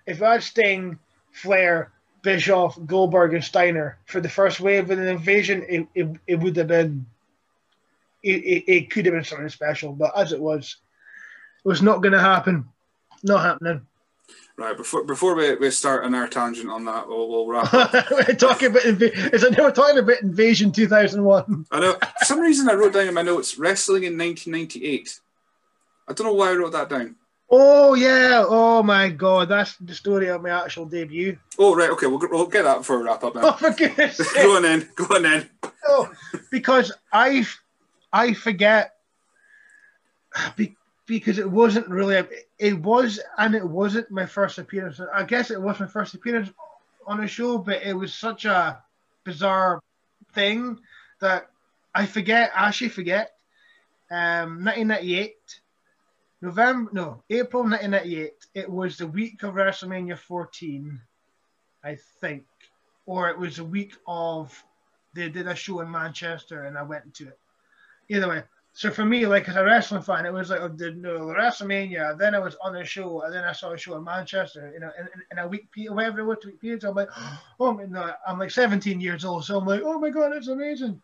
if 0.07 0.23
I 0.23 0.33
had 0.33 0.43
Sting, 0.43 0.99
Flair, 1.33 1.93
Bischoff, 2.23 2.79
Goldberg, 2.87 3.35
and 3.35 3.45
Steiner 3.45 3.99
for 4.07 4.21
the 4.21 4.29
first 4.29 4.61
wave 4.61 4.91
of 4.91 4.99
an 4.99 5.07
invasion, 5.07 5.65
it, 5.69 5.87
it, 5.95 6.17
it 6.27 6.41
would 6.41 6.57
have 6.57 6.69
been 6.69 7.07
it, 8.27 8.45
it, 8.45 8.73
it 8.73 8.91
could 8.91 9.07
have 9.07 9.15
been 9.15 9.25
something 9.25 9.49
special, 9.49 9.93
but 9.93 10.17
as 10.17 10.33
it 10.33 10.41
was, 10.41 10.77
it 11.65 11.69
was 11.69 11.83
not 11.83 12.03
going 12.03 12.13
to 12.13 12.21
happen. 12.21 12.67
Not 13.23 13.43
happening. 13.43 13.87
Right 14.59 14.77
before 14.77 15.05
before 15.05 15.35
we, 15.35 15.55
we 15.57 15.71
start 15.71 16.05
on 16.05 16.15
our 16.15 16.27
tangent 16.27 16.71
on 16.71 16.87
that, 16.87 17.07
we'll, 17.07 17.29
we'll 17.29 17.47
wrap. 17.47 17.71
we're 18.11 18.35
talking 18.35 18.71
about 18.71 18.83
it's 18.87 19.45
a, 19.45 19.51
we're 19.51 19.71
talking 19.71 19.99
about 19.99 20.23
Invasion 20.23 20.73
2001. 20.73 21.67
I 21.71 21.81
know. 21.81 21.93
For 21.93 22.25
some 22.25 22.41
reason, 22.41 22.71
I 22.71 22.73
wrote 22.73 22.95
down 22.95 23.07
in 23.07 23.13
my 23.13 23.21
notes 23.21 23.59
wrestling 23.59 24.05
in 24.05 24.17
1998. 24.17 25.21
I 26.09 26.13
don't 26.15 26.27
know 26.27 26.33
why 26.33 26.51
I 26.51 26.55
wrote 26.55 26.73
that 26.73 26.89
down. 26.89 27.17
Oh 27.51 27.95
yeah! 27.95 28.45
Oh 28.47 28.83
my 28.83 29.09
god, 29.11 29.51
that's 29.51 29.77
the 29.77 29.95
story 29.95 30.29
of 30.29 30.43
my 30.43 30.65
actual 30.65 30.87
debut. 30.87 31.39
Oh 31.59 31.77
right, 31.77 31.91
okay, 31.91 32.07
we'll, 32.07 32.21
we'll 32.31 32.47
get 32.47 32.65
that 32.65 32.85
for 32.85 33.01
a 33.01 33.05
wrap 33.05 33.23
up 33.23 33.35
now. 33.35 33.43
Oh 33.45 33.53
for 33.53 33.71
goodness 33.73 34.21
Go 34.35 34.57
on 34.57 34.65
in, 34.65 34.89
go 34.97 35.05
on 35.15 35.27
in. 35.27 35.49
Oh, 35.87 36.11
because 36.51 36.93
I 37.13 37.47
I 38.17 38.33
forget 38.33 38.95
because 41.05 41.39
it 41.39 41.51
wasn't 41.51 41.86
really 41.89 42.17
a, 42.17 42.27
it 42.59 42.78
was 42.81 43.20
and 43.36 43.55
it 43.55 43.69
wasn't 43.69 44.11
my 44.11 44.25
first 44.25 44.57
appearance. 44.57 44.99
I 45.12 45.23
guess 45.25 45.51
it 45.51 45.61
was 45.61 45.78
my 45.78 45.86
first 45.86 46.15
appearance 46.15 46.51
on 47.07 47.23
a 47.23 47.28
show, 47.28 47.59
but 47.59 47.83
it 47.83 47.93
was 47.93 48.15
such 48.15 48.47
a 48.47 48.83
bizarre 49.25 49.83
thing 50.33 50.78
that 51.20 51.51
I 51.95 52.07
forget. 52.07 52.53
I 52.57 52.69
actually 52.69 52.89
forget. 52.89 53.33
Um, 54.11 54.65
1998, 54.65 55.36
November, 56.41 56.91
no, 56.95 57.23
April 57.28 57.65
1998. 57.65 58.33
It 58.55 58.70
was 58.70 58.97
the 58.97 59.07
week 59.07 59.43
of 59.43 59.55
WrestleMania 59.55 60.17
14, 60.17 60.99
I 61.85 61.99
think, 62.23 62.47
or 63.05 63.28
it 63.28 63.39
was 63.39 63.57
the 63.57 63.65
week 63.65 63.95
of 64.07 64.65
they 65.12 65.28
did 65.28 65.47
a 65.49 65.55
show 65.55 65.81
in 65.81 65.91
Manchester 65.91 66.65
and 66.65 66.78
I 66.78 66.83
went 66.83 67.12
to 67.17 67.28
it 67.28 67.39
either 68.09 68.28
way. 68.28 68.43
So 68.76 68.91
for 68.91 69.07
me, 69.07 69.26
like 69.26 69.49
as 69.49 69.57
a 69.57 69.65
wrestling 69.65 70.02
fan, 70.02 70.26
it 70.26 70.33
was 70.33 70.51
like 70.51 70.60
I 70.60 70.68
did 70.68 70.99
no 70.99 71.20
WrestleMania. 71.20 72.18
Then 72.18 72.35
I 72.35 72.39
was 72.39 72.57
on 72.62 72.76
a 72.76 72.85
show, 72.85 73.23
and 73.23 73.33
then 73.33 73.43
I 73.43 73.52
saw 73.52 73.73
a 73.73 73.78
show 73.78 73.97
in 73.97 74.05
Manchester. 74.05 74.70
You 74.75 74.81
know, 74.81 74.91
in, 75.01 75.09
in 75.33 75.39
a 75.39 75.49
week, 75.49 75.68
whatever 75.89 76.20
it 76.20 76.25
was, 76.25 76.44
week 76.44 76.60
period. 76.60 76.83
So 76.83 76.91
I'm 76.91 76.94
like, 76.94 77.09
oh, 77.60 77.73
no, 77.73 78.12
I'm 78.28 78.39
like 78.39 78.51
17 78.51 79.01
years 79.01 79.25
old, 79.25 79.47
so 79.47 79.59
I'm 79.59 79.65
like, 79.65 79.81
oh 79.83 79.99
my 79.99 80.10
god, 80.10 80.36
it's 80.36 80.49
amazing. 80.49 81.01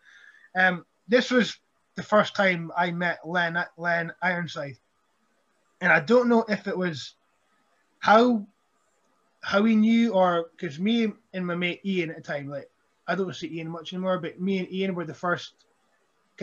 Um, 0.55 0.85
this 1.07 1.31
was 1.31 1.57
the 1.95 2.03
first 2.03 2.35
time 2.35 2.71
I 2.77 2.91
met 2.91 3.27
Len 3.27 3.57
Len 3.77 4.13
Ironside, 4.21 4.77
and 5.81 5.91
I 5.91 5.99
don't 5.99 6.29
know 6.29 6.45
if 6.47 6.67
it 6.67 6.77
was 6.77 7.15
how 7.97 8.45
how 9.41 9.63
he 9.63 9.75
knew 9.75 10.13
or 10.13 10.51
because 10.55 10.79
me 10.79 11.11
and 11.33 11.47
my 11.47 11.55
mate 11.55 11.81
Ian 11.83 12.11
at 12.11 12.17
the 12.17 12.21
time, 12.21 12.47
like 12.49 12.69
I 13.07 13.15
don't 13.15 13.35
see 13.35 13.57
Ian 13.57 13.69
much 13.69 13.93
anymore, 13.93 14.19
but 14.19 14.39
me 14.39 14.59
and 14.59 14.71
Ian 14.71 14.93
were 14.93 15.05
the 15.05 15.13
first 15.15 15.62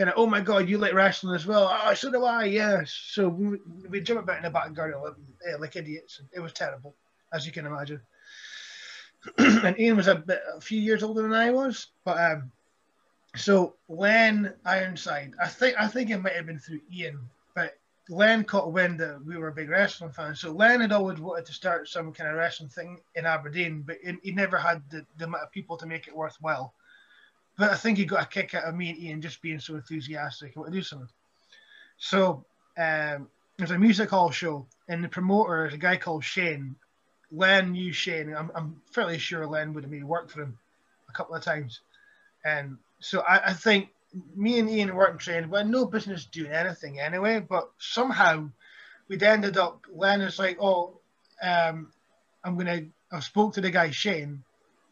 kind 0.01 0.09
of, 0.09 0.15
oh 0.17 0.25
my 0.25 0.41
god, 0.41 0.67
you 0.67 0.79
like 0.79 0.93
wrestling 0.93 1.35
as 1.35 1.45
well? 1.45 1.69
Oh, 1.71 1.93
so 1.93 2.11
do 2.11 2.25
I. 2.25 2.45
Yes. 2.45 2.91
So 2.91 3.29
we, 3.29 3.59
we 3.87 4.01
jump 4.01 4.21
about 4.21 4.37
in 4.37 4.43
the 4.43 4.49
back 4.49 4.73
garden 4.73 4.99
like, 4.99 5.59
like 5.59 5.75
idiots. 5.75 6.21
It 6.33 6.39
was 6.39 6.53
terrible, 6.53 6.95
as 7.31 7.45
you 7.45 7.51
can 7.51 7.67
imagine. 7.67 8.01
and 9.37 9.79
Ian 9.79 9.97
was 9.97 10.07
a 10.07 10.15
bit 10.15 10.41
a 10.57 10.59
few 10.59 10.81
years 10.81 11.03
older 11.03 11.21
than 11.21 11.33
I 11.33 11.51
was, 11.51 11.89
but 12.03 12.17
um, 12.17 12.51
so 13.35 13.75
Len 13.87 14.55
Ironside, 14.65 15.33
I 15.39 15.47
think 15.47 15.75
I 15.79 15.87
think 15.87 16.09
it 16.09 16.17
might 16.17 16.33
have 16.33 16.47
been 16.47 16.57
through 16.57 16.81
Ian, 16.91 17.19
but 17.53 17.77
Len 18.09 18.43
caught 18.43 18.73
wind 18.73 18.99
that 19.01 19.23
we 19.23 19.37
were 19.37 19.51
big 19.51 19.69
wrestling 19.69 20.13
fan. 20.13 20.33
So 20.33 20.51
Len 20.51 20.81
had 20.81 20.91
always 20.91 21.19
wanted 21.19 21.45
to 21.45 21.53
start 21.53 21.87
some 21.87 22.11
kind 22.11 22.31
of 22.31 22.37
wrestling 22.37 22.69
thing 22.69 23.01
in 23.13 23.27
Aberdeen, 23.27 23.83
but 23.83 23.97
he 24.23 24.31
never 24.31 24.57
had 24.57 24.81
the, 24.89 25.05
the 25.17 25.25
amount 25.25 25.43
of 25.43 25.51
people 25.51 25.77
to 25.77 25.85
make 25.85 26.07
it 26.07 26.17
worthwhile. 26.17 26.73
But 27.57 27.71
I 27.71 27.75
think 27.75 27.97
he 27.97 28.05
got 28.05 28.23
a 28.23 28.27
kick 28.27 28.55
out 28.55 28.63
of 28.63 28.75
me 28.75 28.89
and 28.89 28.99
Ian 28.99 29.21
just 29.21 29.41
being 29.41 29.59
so 29.59 29.75
enthusiastic 29.75 30.55
and 30.55 30.61
want 30.61 30.73
to 30.73 30.79
do 30.79 30.83
something. 30.83 31.09
So 31.97 32.43
um, 32.77 33.27
there's 33.57 33.71
a 33.71 33.77
music 33.77 34.09
hall 34.09 34.31
show, 34.31 34.65
and 34.87 35.03
the 35.03 35.09
promoter 35.09 35.67
is 35.67 35.73
a 35.73 35.77
guy 35.77 35.97
called 35.97 36.23
Shane. 36.23 36.75
Len 37.31 37.71
knew 37.71 37.93
Shane. 37.93 38.33
I'm, 38.35 38.51
I'm 38.55 38.81
fairly 38.91 39.17
sure 39.17 39.45
Len 39.45 39.73
would 39.73 39.83
have 39.83 39.91
maybe 39.91 40.03
worked 40.03 40.31
for 40.31 40.41
him 40.41 40.57
a 41.09 41.11
couple 41.13 41.35
of 41.35 41.43
times. 41.43 41.81
And 42.43 42.77
so 42.99 43.21
I, 43.21 43.49
I 43.49 43.53
think 43.53 43.89
me 44.35 44.59
and 44.59 44.69
Ian 44.69 44.95
weren't 44.95 45.19
trained. 45.19 45.49
We 45.49 45.57
had 45.59 45.69
no 45.69 45.85
business 45.85 46.25
doing 46.25 46.51
anything 46.51 46.99
anyway, 46.99 47.39
but 47.39 47.69
somehow 47.77 48.49
we'd 49.07 49.23
ended 49.23 49.57
up. 49.57 49.85
Len 49.93 50.21
is 50.21 50.39
like, 50.39 50.57
oh, 50.59 50.97
um, 51.41 51.91
I'm 52.43 52.57
gonna. 52.57 52.81
I 53.11 53.19
spoke 53.19 53.53
to 53.53 53.61
the 53.61 53.71
guy 53.71 53.91
Shane, 53.91 54.43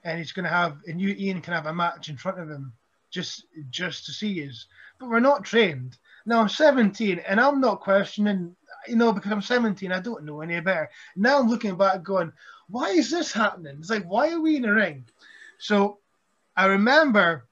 and 0.03 0.18
he's 0.18 0.32
gonna 0.32 0.50
have, 0.50 0.78
and 0.88 1.00
you 1.00 1.16
Ian 1.18 1.42
can 1.42 1.53
have 1.53 1.66
a 1.66 1.74
match 1.74 2.10
in 2.10 2.18
front 2.18 2.40
of 2.40 2.50
him, 2.50 2.74
just 3.10 3.45
just 3.69 4.06
to 4.06 4.11
see 4.11 4.48
us. 4.48 4.66
But 5.00 5.10
we're 5.10 5.19
not 5.19 5.44
trained. 5.44 5.98
Now 6.26 6.42
I'm 6.42 6.50
17, 6.50 7.19
and 7.19 7.40
I'm 7.40 7.61
not 7.61 7.82
questioning. 7.82 8.56
You 8.88 8.95
know, 8.95 9.11
because 9.11 9.32
I'm 9.32 9.42
17, 9.42 9.92
I 9.92 10.00
don't 10.00 10.24
know 10.24 10.40
any 10.40 10.58
better. 10.61 10.90
Now 11.18 11.40
I'm 11.40 11.50
looking 11.50 11.76
back, 11.76 12.02
going, 12.02 12.32
why 12.69 12.92
is 12.92 13.11
this 13.11 13.34
happening? 13.34 13.76
It's 13.78 13.90
like, 13.90 14.06
why 14.06 14.32
are 14.32 14.40
we 14.40 14.56
in 14.56 14.64
a 14.64 14.74
ring? 14.74 15.03
So 15.58 15.98
I 16.56 16.68
remember 16.68 17.45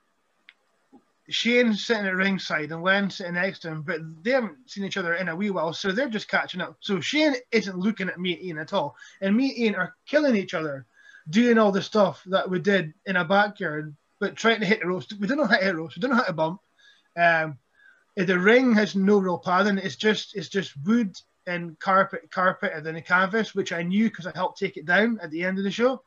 Shane 1.30 1.74
sitting 1.74 2.06
at 2.06 2.16
ringside 2.16 2.72
and 2.72 2.82
Len 2.82 3.10
sitting 3.10 3.34
next 3.34 3.60
to 3.60 3.70
him, 3.70 3.82
but 3.82 4.00
they 4.24 4.32
haven't 4.32 4.70
seen 4.70 4.86
each 4.86 4.96
other 4.98 5.16
in 5.16 5.28
a 5.28 5.36
wee 5.36 5.50
while, 5.50 5.74
so 5.74 5.92
they're 5.92 6.10
just 6.10 6.30
catching 6.30 6.62
up. 6.62 6.78
So 6.80 7.02
Shane 7.02 7.36
isn't 7.52 7.78
looking 7.78 8.08
at 8.08 8.20
me 8.20 8.34
and 8.34 8.44
Ian 8.44 8.58
at 8.60 8.74
all, 8.74 8.96
and 9.20 9.36
me 9.36 9.50
and 9.50 9.58
Ian 9.58 9.76
are 9.76 9.96
killing 10.06 10.38
each 10.38 10.54
other, 10.54 10.86
doing 11.30 11.58
all 11.58 11.72
the 11.72 11.82
stuff 11.82 12.24
that 12.28 12.50
we 12.50 12.60
did 12.60 12.94
in 13.06 13.16
a 13.16 13.26
backyard, 13.26 13.96
but 14.20 14.36
trying 14.36 14.60
to 14.60 14.66
hit 14.66 14.82
the 14.82 14.88
ropes. 14.88 15.08
We 15.20 15.28
don't 15.28 15.38
know 15.38 15.46
how 15.46 15.58
to 15.58 15.66
hit 15.66 15.76
ropes. 15.76 15.96
We 15.96 16.02
don't 16.02 16.12
know 16.12 16.18
how 16.18 16.24
to 16.24 16.34
bump. 16.34 16.62
Um, 17.18 17.58
the 18.16 18.40
ring 18.40 18.74
has 18.74 18.96
no 18.96 19.20
real 19.20 19.38
padding. 19.38 19.78
It's 19.78 19.96
just 19.96 20.36
it's 20.36 20.50
just 20.50 20.74
wood 20.86 21.16
and 21.46 21.80
carpet, 21.80 22.30
carpet, 22.32 22.74
and 22.74 22.86
then 22.86 22.96
a 22.96 23.02
canvas, 23.02 23.56
which 23.56 23.72
I 23.72 23.84
knew 23.84 24.10
because 24.10 24.28
I 24.28 24.32
helped 24.36 24.60
take 24.60 24.78
it 24.78 24.86
down 24.86 25.20
at 25.22 25.32
the 25.32 25.44
end 25.44 25.58
of 25.58 25.64
the 25.64 25.72
show. 25.72 26.02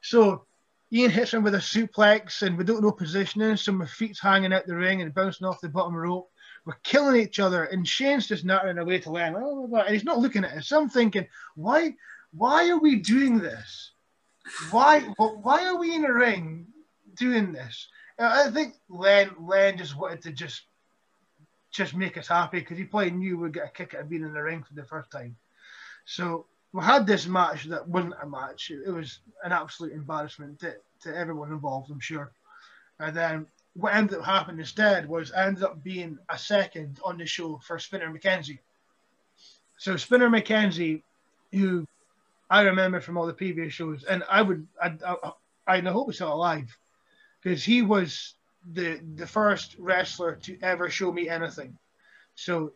So 0.00 0.46
Ian 0.92 1.10
hits 1.10 1.34
him 1.34 1.42
with 1.42 1.54
a 1.54 1.58
suplex, 1.58 2.42
and 2.42 2.56
we 2.56 2.64
don't 2.64 2.82
know 2.82 2.92
positioning, 2.92 3.56
so 3.56 3.72
my 3.72 3.86
feet's 3.86 4.20
hanging 4.20 4.52
out 4.52 4.66
the 4.66 4.76
ring 4.76 5.02
and 5.02 5.12
bouncing 5.12 5.46
off 5.46 5.60
the 5.60 5.68
bottom 5.68 5.94
rope. 5.94 6.30
We're 6.64 6.76
killing 6.82 7.20
each 7.20 7.40
other, 7.40 7.64
and 7.64 7.86
Shane's 7.86 8.26
just 8.26 8.44
nattering 8.44 8.78
away 8.78 8.98
to 9.00 9.10
Len, 9.10 9.34
and 9.34 9.88
he's 9.88 10.04
not 10.04 10.18
looking 10.18 10.44
at 10.44 10.52
us. 10.52 10.68
So 10.68 10.80
I'm 10.80 10.88
thinking, 10.88 11.26
why, 11.56 11.94
why 12.32 12.68
are 12.68 12.78
we 12.78 12.96
doing 12.96 13.38
this? 13.38 13.92
Why, 14.70 15.00
why 15.00 15.66
are 15.66 15.78
we 15.78 15.94
in 15.94 16.04
a 16.04 16.12
ring 16.12 16.66
doing 17.14 17.52
this? 17.52 17.88
Uh, 18.18 18.44
I 18.46 18.50
think 18.50 18.74
Len, 18.88 19.30
Len 19.40 19.78
just 19.78 19.96
wanted 19.96 20.22
to 20.22 20.32
just, 20.32 20.62
just 21.70 21.94
make 21.94 22.16
us 22.16 22.28
happy 22.28 22.60
because 22.60 22.78
he 22.78 22.84
probably 22.84 23.10
knew 23.10 23.38
we'd 23.38 23.52
get 23.52 23.66
a 23.66 23.70
kick 23.70 23.94
out 23.94 24.02
of 24.02 24.08
being 24.08 24.22
in 24.22 24.32
the 24.32 24.42
ring 24.42 24.62
for 24.62 24.74
the 24.74 24.84
first 24.84 25.10
time. 25.10 25.36
So 26.04 26.46
we 26.72 26.82
had 26.82 27.06
this 27.06 27.26
match 27.26 27.64
that 27.64 27.88
wasn't 27.88 28.14
a 28.22 28.26
match. 28.26 28.70
It 28.70 28.90
was 28.90 29.20
an 29.44 29.52
absolute 29.52 29.92
embarrassment 29.92 30.60
to, 30.60 30.74
to 31.02 31.16
everyone 31.16 31.52
involved, 31.52 31.90
I'm 31.90 32.00
sure. 32.00 32.32
And 32.98 33.16
then 33.16 33.46
what 33.74 33.94
ended 33.94 34.18
up 34.18 34.24
happening 34.24 34.60
instead 34.60 35.08
was 35.08 35.32
I 35.32 35.46
ended 35.46 35.62
up 35.62 35.82
being 35.84 36.18
a 36.28 36.38
second 36.38 36.98
on 37.04 37.18
the 37.18 37.26
show 37.26 37.60
for 37.62 37.78
Spinner 37.78 38.12
McKenzie. 38.12 38.58
So 39.76 39.96
Spinner 39.96 40.28
McKenzie, 40.28 41.02
who 41.52 41.86
I 42.50 42.62
remember 42.62 43.00
from 43.00 43.18
all 43.18 43.26
the 43.26 43.34
previous 43.34 43.72
shows, 43.72 44.04
and 44.04 44.24
I 44.28 44.42
would, 44.42 44.66
I, 44.82 44.94
I, 45.66 45.78
I 45.78 45.80
hope 45.80 46.08
he's 46.08 46.16
still 46.16 46.32
alive, 46.32 46.76
because 47.42 47.62
he 47.64 47.82
was 47.82 48.34
the 48.72 49.00
the 49.16 49.26
first 49.26 49.76
wrestler 49.78 50.36
to 50.42 50.58
ever 50.62 50.90
show 50.90 51.12
me 51.12 51.28
anything. 51.28 51.78
So 52.34 52.72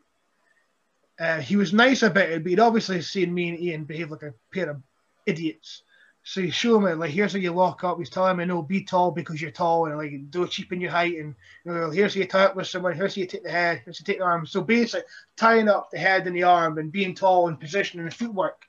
uh, 1.19 1.41
he 1.41 1.57
was 1.57 1.73
nice 1.73 2.03
about 2.03 2.31
it, 2.31 2.43
but 2.43 2.51
he'd 2.51 2.61
obviously 2.61 3.01
seen 3.03 3.33
me 3.33 3.49
and 3.49 3.61
Ian 3.61 3.85
behave 3.85 4.11
like 4.11 4.23
a 4.23 4.35
pair 4.53 4.71
of 4.71 4.83
idiots. 5.27 5.83
So 6.25 6.41
he 6.41 6.51
showed 6.51 6.81
me 6.81 6.93
like, 6.93 7.11
here's 7.11 7.33
how 7.33 7.41
you 7.41 7.51
lock 7.51 7.83
up. 7.83 7.99
He's 7.99 8.09
telling 8.09 8.37
me, 8.37 8.45
no, 8.45 8.63
be 8.63 8.85
tall 8.85 9.11
because 9.11 9.43
you're 9.43 9.51
tall, 9.51 9.87
and 9.87 9.99
like, 9.99 10.31
don't 10.31 10.51
cheapen 10.51 10.81
your 10.81 10.93
height. 10.93 11.19
And 11.19 11.35
you 11.65 11.73
know, 11.73 11.91
here's 11.91 12.15
how 12.15 12.21
you 12.21 12.27
tie 12.27 12.45
up 12.45 12.57
with 12.57 12.69
someone. 12.69 12.95
Here's 12.95 13.17
how 13.17 13.21
you 13.21 13.27
take 13.27 13.43
the 13.43 13.51
head. 13.51 13.83
Here's 13.85 13.99
how 13.99 14.03
you 14.03 14.07
take 14.07 14.19
the 14.19 14.25
arm. 14.25 14.47
So 14.47 14.61
basically, 14.61 15.07
tying 15.37 15.69
up 15.69 15.91
the 15.91 15.99
head 15.99 16.27
and 16.27 16.37
the 16.37 16.45
arm 16.45 16.79
and 16.79 16.93
being 16.93 17.15
tall 17.15 17.49
and 17.49 17.59
positioning 17.59 18.07
the 18.07 18.13
footwork. 18.13 18.65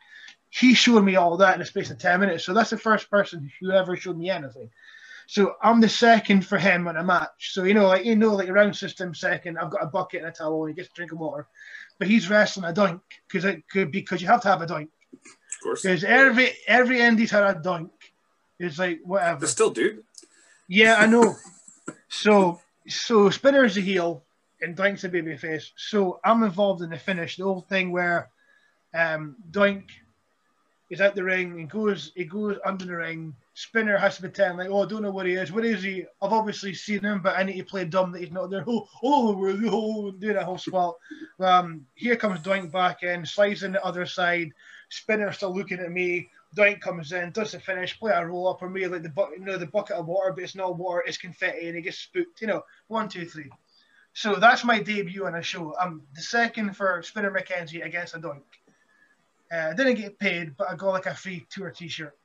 He 0.54 0.74
showed 0.74 1.04
me 1.04 1.16
all 1.16 1.38
that 1.38 1.56
in 1.56 1.62
a 1.62 1.66
space 1.66 1.90
of 1.90 1.98
ten 1.98 2.20
minutes. 2.20 2.46
So 2.46 2.54
that's 2.54 2.70
the 2.70 2.78
first 2.78 3.10
person 3.10 3.52
who 3.60 3.72
ever 3.72 3.96
showed 3.96 4.18
me 4.18 4.30
anything. 4.30 4.70
So 5.26 5.56
I'm 5.64 5.80
the 5.80 5.90
second 5.90 6.46
for 6.46 6.58
him 6.58 6.88
in 6.88 6.98
a 6.98 7.04
match. 7.04 7.54
So 7.54 7.64
you 7.64 7.74
know, 7.74 7.88
like 7.88 8.06
you 8.06 8.16
know, 8.16 8.36
like 8.36 8.50
round 8.50 8.76
system 8.76 9.16
second. 9.16 9.58
I've 9.58 9.72
got 9.72 9.84
a 9.84 9.88
bucket 9.88 10.22
and 10.22 10.30
a 10.30 10.32
towel, 10.32 10.66
and 10.66 10.70
he 10.70 10.76
gets 10.76 10.90
a 10.90 10.94
drink 10.94 11.12
of 11.12 11.20
water 11.20 11.48
but 12.04 12.08
he's 12.08 12.30
wrestling 12.30 12.70
a 12.70 12.74
doink 12.74 13.02
because 13.28 13.46
it 13.46 13.68
could 13.70 13.92
because 13.92 14.22
you 14.22 14.28
have 14.28 14.42
to 14.42 14.48
have 14.48 14.62
a 14.62 14.66
doink. 14.66 14.90
Of 15.14 15.64
course. 15.64 15.82
Because 15.82 16.04
every 16.04 16.52
every 16.68 17.00
Indy's 17.00 17.32
had 17.32 17.44
a 17.44 17.60
doink. 17.60 17.92
It's 18.60 18.80
like 18.80 19.00
whatever. 19.04 19.42
They 19.42 19.48
still 19.48 19.70
do. 19.70 20.04
Yeah, 20.68 20.96
I 21.00 21.06
know. 21.06 21.36
so 22.10 22.60
so 22.88 23.30
Spinner's 23.30 23.78
a 23.78 23.82
heel 23.82 24.24
and 24.62 24.76
Doink's 24.76 25.04
a 25.04 25.10
baby 25.10 25.38
face. 25.38 25.72
So 25.76 26.20
I'm 26.24 26.44
involved 26.44 26.82
in 26.82 26.90
the 26.90 26.98
finish, 26.98 27.38
the 27.38 27.44
whole 27.44 27.62
thing 27.62 27.92
where 27.92 28.30
um, 28.94 29.36
Doink 29.52 29.86
is 30.94 31.02
out 31.02 31.16
the 31.16 31.24
ring 31.24 31.60
and 31.60 31.70
goes 31.70 32.12
he 32.16 32.26
goes 32.26 32.58
under 32.66 32.86
the 32.86 32.96
ring 32.96 33.36
Spinner 33.56 33.98
has 33.98 34.16
to 34.16 34.22
pretend 34.22 34.58
like, 34.58 34.70
oh, 34.70 34.84
I 34.84 34.88
don't 34.88 35.04
know 35.04 35.12
where 35.12 35.28
he 35.28 35.34
is. 35.34 35.52
Where 35.52 35.64
is 35.64 35.84
he? 35.84 36.06
I've 36.22 36.34
obviously 36.34 36.74
seen 36.74 37.02
him, 37.02 37.22
but 37.22 37.38
I 37.38 37.44
need 37.44 37.58
to 37.58 37.64
play 37.64 37.86
dumb 37.86 38.12
that 38.12 38.20
he's 38.20 38.32
not 38.32 38.50
there. 38.50 38.66
Oh, 38.68 38.88
oh, 39.04 39.70
oh, 39.72 40.12
do 40.12 40.34
that 40.34 40.44
whole 40.44 40.58
spot. 40.58 40.96
Um, 41.40 41.86
here 41.94 42.16
comes 42.16 42.40
Doink 42.40 42.72
back 42.72 43.04
in, 43.04 43.26
slides 43.26 43.62
in 43.64 43.74
the 43.74 43.86
other 43.86 44.08
side. 44.08 44.52
Spinner 44.90 45.32
still 45.32 45.56
looking 45.56 45.80
at 45.80 45.92
me. 45.92 46.30
Doink 46.58 46.82
comes 46.82 47.12
in, 47.12 47.32
does 47.32 47.52
the 47.52 47.60
finish, 47.60 48.00
play 48.00 48.12
a 48.12 48.26
roll 48.26 48.48
up 48.48 48.64
on 48.64 48.74
me 48.74 48.88
like 48.88 49.04
the 49.04 49.10
bucket, 49.10 49.40
you 49.40 49.46
know, 49.46 49.58
the 49.58 49.68
bucket 49.68 49.98
of 49.98 50.08
water, 50.08 50.32
but 50.34 50.44
it's 50.44 50.56
not 50.56 50.78
water, 50.78 51.04
it's 51.06 51.18
confetti, 51.18 51.68
and 51.68 51.76
he 51.76 51.82
gets 51.82 51.98
spooked. 51.98 52.42
You 52.42 52.48
know, 52.48 52.64
one, 52.88 53.08
two, 53.08 53.26
three. 53.26 53.50
So 54.14 54.36
that's 54.36 54.64
my 54.64 54.80
debut 54.80 55.26
on 55.26 55.36
a 55.36 55.42
show. 55.44 55.76
I'm 55.80 56.02
the 56.16 56.22
second 56.22 56.76
for 56.76 57.02
Spinner 57.04 57.32
McKenzie 57.32 57.86
against 57.86 58.16
a 58.16 58.20
Doink. 58.20 58.42
Uh, 59.54 59.70
I 59.70 59.74
didn't 59.76 59.96
get 59.96 60.18
paid, 60.18 60.58
but 60.58 60.70
I 60.70 60.76
got 60.76 60.90
like 60.90 61.06
a 61.06 61.14
free 61.14 61.46
tour 61.50 61.70
T-shirt. 61.70 62.18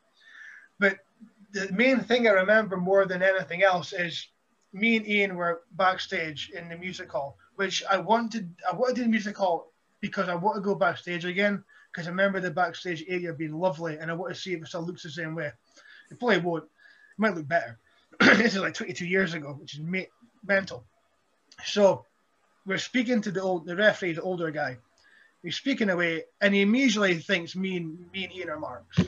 But 0.78 0.98
the 1.52 1.70
main 1.72 2.00
thing 2.00 2.26
I 2.26 2.32
remember 2.32 2.76
more 2.76 3.04
than 3.04 3.22
anything 3.22 3.62
else 3.62 3.92
is 3.92 4.28
me 4.72 4.96
and 4.96 5.06
Ian 5.06 5.36
were 5.36 5.62
backstage 5.72 6.50
in 6.54 6.68
the 6.68 6.76
music 6.76 7.10
hall, 7.10 7.36
which 7.56 7.82
I 7.90 7.98
wanted. 7.98 8.54
I 8.70 8.74
wanted 8.74 8.94
to 8.94 9.00
do 9.00 9.04
the 9.04 9.10
music 9.10 9.36
hall 9.36 9.72
because 10.00 10.28
I 10.28 10.34
want 10.34 10.56
to 10.56 10.62
go 10.62 10.74
backstage 10.74 11.24
again 11.24 11.64
because 11.90 12.06
I 12.06 12.10
remember 12.10 12.40
the 12.40 12.50
backstage 12.50 13.04
area 13.08 13.32
being 13.32 13.58
lovely, 13.58 13.98
and 13.98 14.10
I 14.10 14.14
want 14.14 14.34
to 14.34 14.40
see 14.40 14.54
if 14.54 14.62
it 14.62 14.68
still 14.68 14.82
looks 14.82 15.02
the 15.02 15.10
same 15.10 15.34
way. 15.34 15.50
It 16.10 16.18
probably 16.18 16.38
won't. 16.38 16.64
It 16.64 17.18
might 17.18 17.34
look 17.34 17.48
better. 17.48 17.78
this 18.20 18.54
is 18.54 18.60
like 18.60 18.74
22 18.74 19.06
years 19.06 19.34
ago, 19.34 19.56
which 19.58 19.74
is 19.74 19.80
mental. 20.44 20.84
So 21.64 22.04
we're 22.66 22.78
speaking 22.78 23.20
to 23.22 23.30
the 23.30 23.42
old, 23.42 23.66
the 23.66 23.76
referee, 23.76 24.12
the 24.12 24.22
older 24.22 24.50
guy. 24.50 24.78
He's 25.42 25.56
speaking 25.56 25.90
away, 25.90 26.24
and 26.40 26.54
he 26.54 26.62
immediately 26.62 27.18
thinks 27.18 27.54
me 27.54 27.76
and 27.76 27.98
me 28.12 28.24
and 28.24 28.32
Ian 28.34 28.50
are 28.50 28.58
marks 28.58 28.98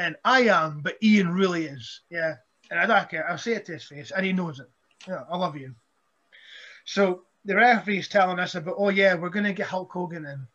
and 0.00 0.16
I 0.24 0.44
am, 0.44 0.80
but 0.80 0.96
Ian 1.02 1.30
really 1.34 1.66
is. 1.66 2.00
Yeah, 2.08 2.36
and 2.70 2.80
I 2.80 2.86
don't 2.86 3.08
care. 3.10 3.28
I'll 3.28 3.36
say 3.36 3.52
it 3.52 3.66
to 3.66 3.72
his 3.72 3.84
face, 3.84 4.10
and 4.10 4.24
he 4.24 4.32
knows 4.32 4.58
it. 4.58 4.70
Yeah, 5.06 5.24
I 5.30 5.36
love 5.36 5.56
you. 5.56 5.74
So 6.86 7.24
the 7.44 7.54
referee's 7.54 8.08
telling 8.08 8.38
us 8.38 8.54
about, 8.54 8.76
oh 8.78 8.88
yeah, 8.88 9.14
we're 9.14 9.28
gonna 9.28 9.52
get 9.52 9.66
Hulk 9.66 9.92
Hogan 9.92 10.24
in. 10.24 10.46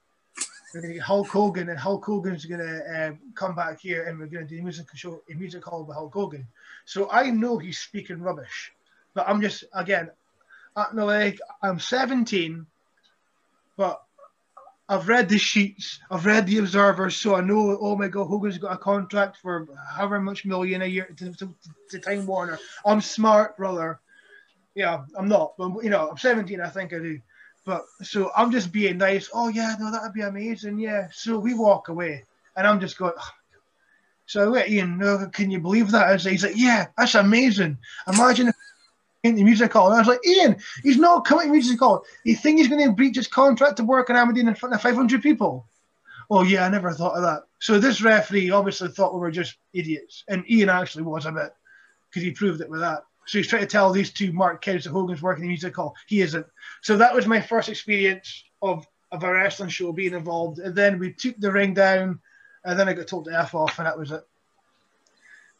We're 0.73 0.81
gonna 0.81 0.95
get 0.95 1.03
Hulk 1.03 1.27
Hogan, 1.27 1.69
and 1.69 1.77
Hulk 1.77 2.03
Hogan's 2.03 2.45
gonna 2.45 2.79
uh, 2.79 3.11
come 3.35 3.53
back 3.53 3.79
here, 3.79 4.05
and 4.05 4.17
we're 4.17 4.25
gonna 4.25 4.45
do 4.45 4.57
a 4.57 4.63
music 4.63 4.87
show, 4.95 5.21
a 5.29 5.35
music 5.35 5.63
hall 5.63 5.83
with 5.83 5.95
Hulk 5.95 6.13
Hogan. 6.13 6.47
So 6.85 7.11
I 7.11 7.29
know 7.29 7.59
he's 7.59 7.77
speaking 7.77 8.21
rubbish, 8.21 8.73
but 9.13 9.29
I'm 9.29 9.41
just 9.41 9.63
again, 9.75 10.09
uh, 10.75 10.85
no, 10.91 11.05
like 11.05 11.39
I'm 11.61 11.79
17, 11.79 12.65
but 13.77 14.01
I've 14.87 15.07
read 15.07 15.29
the 15.29 15.37
sheets, 15.39 15.99
I've 16.11 16.25
read 16.25 16.45
the 16.45 16.59
observers, 16.59 17.15
so 17.15 17.35
I 17.35 17.41
know. 17.41 17.77
Oh 17.81 17.95
my 17.95 18.07
God, 18.07 18.27
Hogan's 18.27 18.59
got 18.59 18.73
a 18.73 18.77
contract 18.77 19.37
for 19.37 19.67
however 19.95 20.19
much 20.19 20.45
million 20.45 20.83
a 20.83 20.85
year 20.85 21.05
to, 21.17 21.33
to, 21.33 21.55
to 21.89 21.99
Time 21.99 22.25
Warner. 22.27 22.59
I'm 22.85 23.01
smart, 23.01 23.57
brother. 23.57 23.99
Yeah, 24.75 25.05
I'm 25.17 25.27
not, 25.27 25.53
but 25.57 25.83
you 25.83 25.89
know, 25.89 26.09
I'm 26.09 26.17
17. 26.17 26.61
I 26.61 26.69
think 26.69 26.93
I 26.93 26.99
do. 26.99 27.19
But 27.65 27.85
so 28.03 28.31
I'm 28.37 28.51
just 28.51 28.71
being 28.71 28.99
nice. 28.99 29.27
Oh 29.33 29.47
yeah, 29.47 29.75
no, 29.79 29.91
that'd 29.91 30.13
be 30.13 30.21
amazing. 30.21 30.77
Yeah. 30.77 31.07
So 31.11 31.39
we 31.39 31.55
walk 31.55 31.87
away, 31.87 32.23
and 32.55 32.67
I'm 32.67 32.79
just 32.79 32.97
going. 32.97 33.13
Oh, 33.17 33.29
so 34.27 34.55
I 34.55 34.65
Ian. 34.67 35.31
Can 35.31 35.49
you 35.49 35.59
believe 35.59 35.89
that? 35.91 36.21
He's 36.21 36.43
like, 36.43 36.55
yeah, 36.55 36.87
that's 36.95 37.15
amazing. 37.15 37.77
Imagine 38.07 38.53
if 39.25 39.29
in 39.31 39.35
the 39.35 39.43
music 39.43 39.73
hall. 39.73 39.87
And 39.87 39.95
I 39.95 39.99
was 39.99 40.07
like, 40.07 40.25
Ian, 40.25 40.57
he's 40.83 40.97
not 40.97 41.25
coming 41.25 41.47
to 41.47 41.51
music 41.51 41.79
hall. 41.79 42.05
You 42.23 42.35
think 42.35 42.57
he's 42.57 42.67
going 42.67 42.85
to 42.85 42.91
breach 42.91 43.15
his 43.15 43.27
contract 43.27 43.77
to 43.77 43.83
work 43.83 44.09
in 44.09 44.15
Aberdeen 44.15 44.47
in 44.47 44.55
front 44.55 44.75
of 44.75 44.81
500 44.81 45.21
people? 45.21 45.67
Oh 46.29 46.43
yeah, 46.43 46.65
I 46.65 46.69
never 46.69 46.91
thought 46.91 47.15
of 47.15 47.23
that. 47.23 47.43
So 47.59 47.79
this 47.79 48.01
referee 48.01 48.49
obviously 48.49 48.87
thought 48.89 49.13
we 49.13 49.19
were 49.19 49.31
just 49.31 49.57
idiots, 49.73 50.23
and 50.27 50.49
Ian 50.49 50.69
actually 50.69 51.03
was 51.03 51.25
a 51.25 51.31
bit 51.31 51.53
because 52.09 52.23
he 52.23 52.31
proved 52.31 52.61
it 52.61 52.69
with 52.69 52.79
that. 52.79 53.03
So 53.27 53.37
he's 53.37 53.47
trying 53.47 53.61
to 53.61 53.67
tell 53.67 53.91
these 53.91 54.11
two 54.11 54.31
Mark 54.31 54.63
kids 54.63 54.83
that 54.83 54.91
Hogan's 54.91 55.21
working 55.21 55.43
in 55.43 55.47
the 55.47 55.53
music 55.53 55.75
hall. 55.75 55.95
He 56.07 56.21
isn't. 56.21 56.45
So 56.81 56.97
that 56.97 57.13
was 57.13 57.27
my 57.27 57.41
first 57.41 57.69
experience 57.69 58.43
of 58.61 58.87
of 59.11 59.23
a 59.23 59.31
wrestling 59.31 59.69
show 59.69 59.91
being 59.91 60.13
involved. 60.13 60.59
And 60.59 60.75
then 60.75 60.99
we 60.99 61.13
took 61.13 61.37
the 61.39 61.51
ring 61.51 61.73
down, 61.73 62.19
and 62.63 62.79
then 62.79 62.87
I 62.87 62.93
got 62.93 63.07
told 63.07 63.25
to 63.25 63.39
f 63.39 63.55
off, 63.55 63.79
and 63.79 63.87
that 63.87 63.97
was 63.97 64.11
it. 64.11 64.23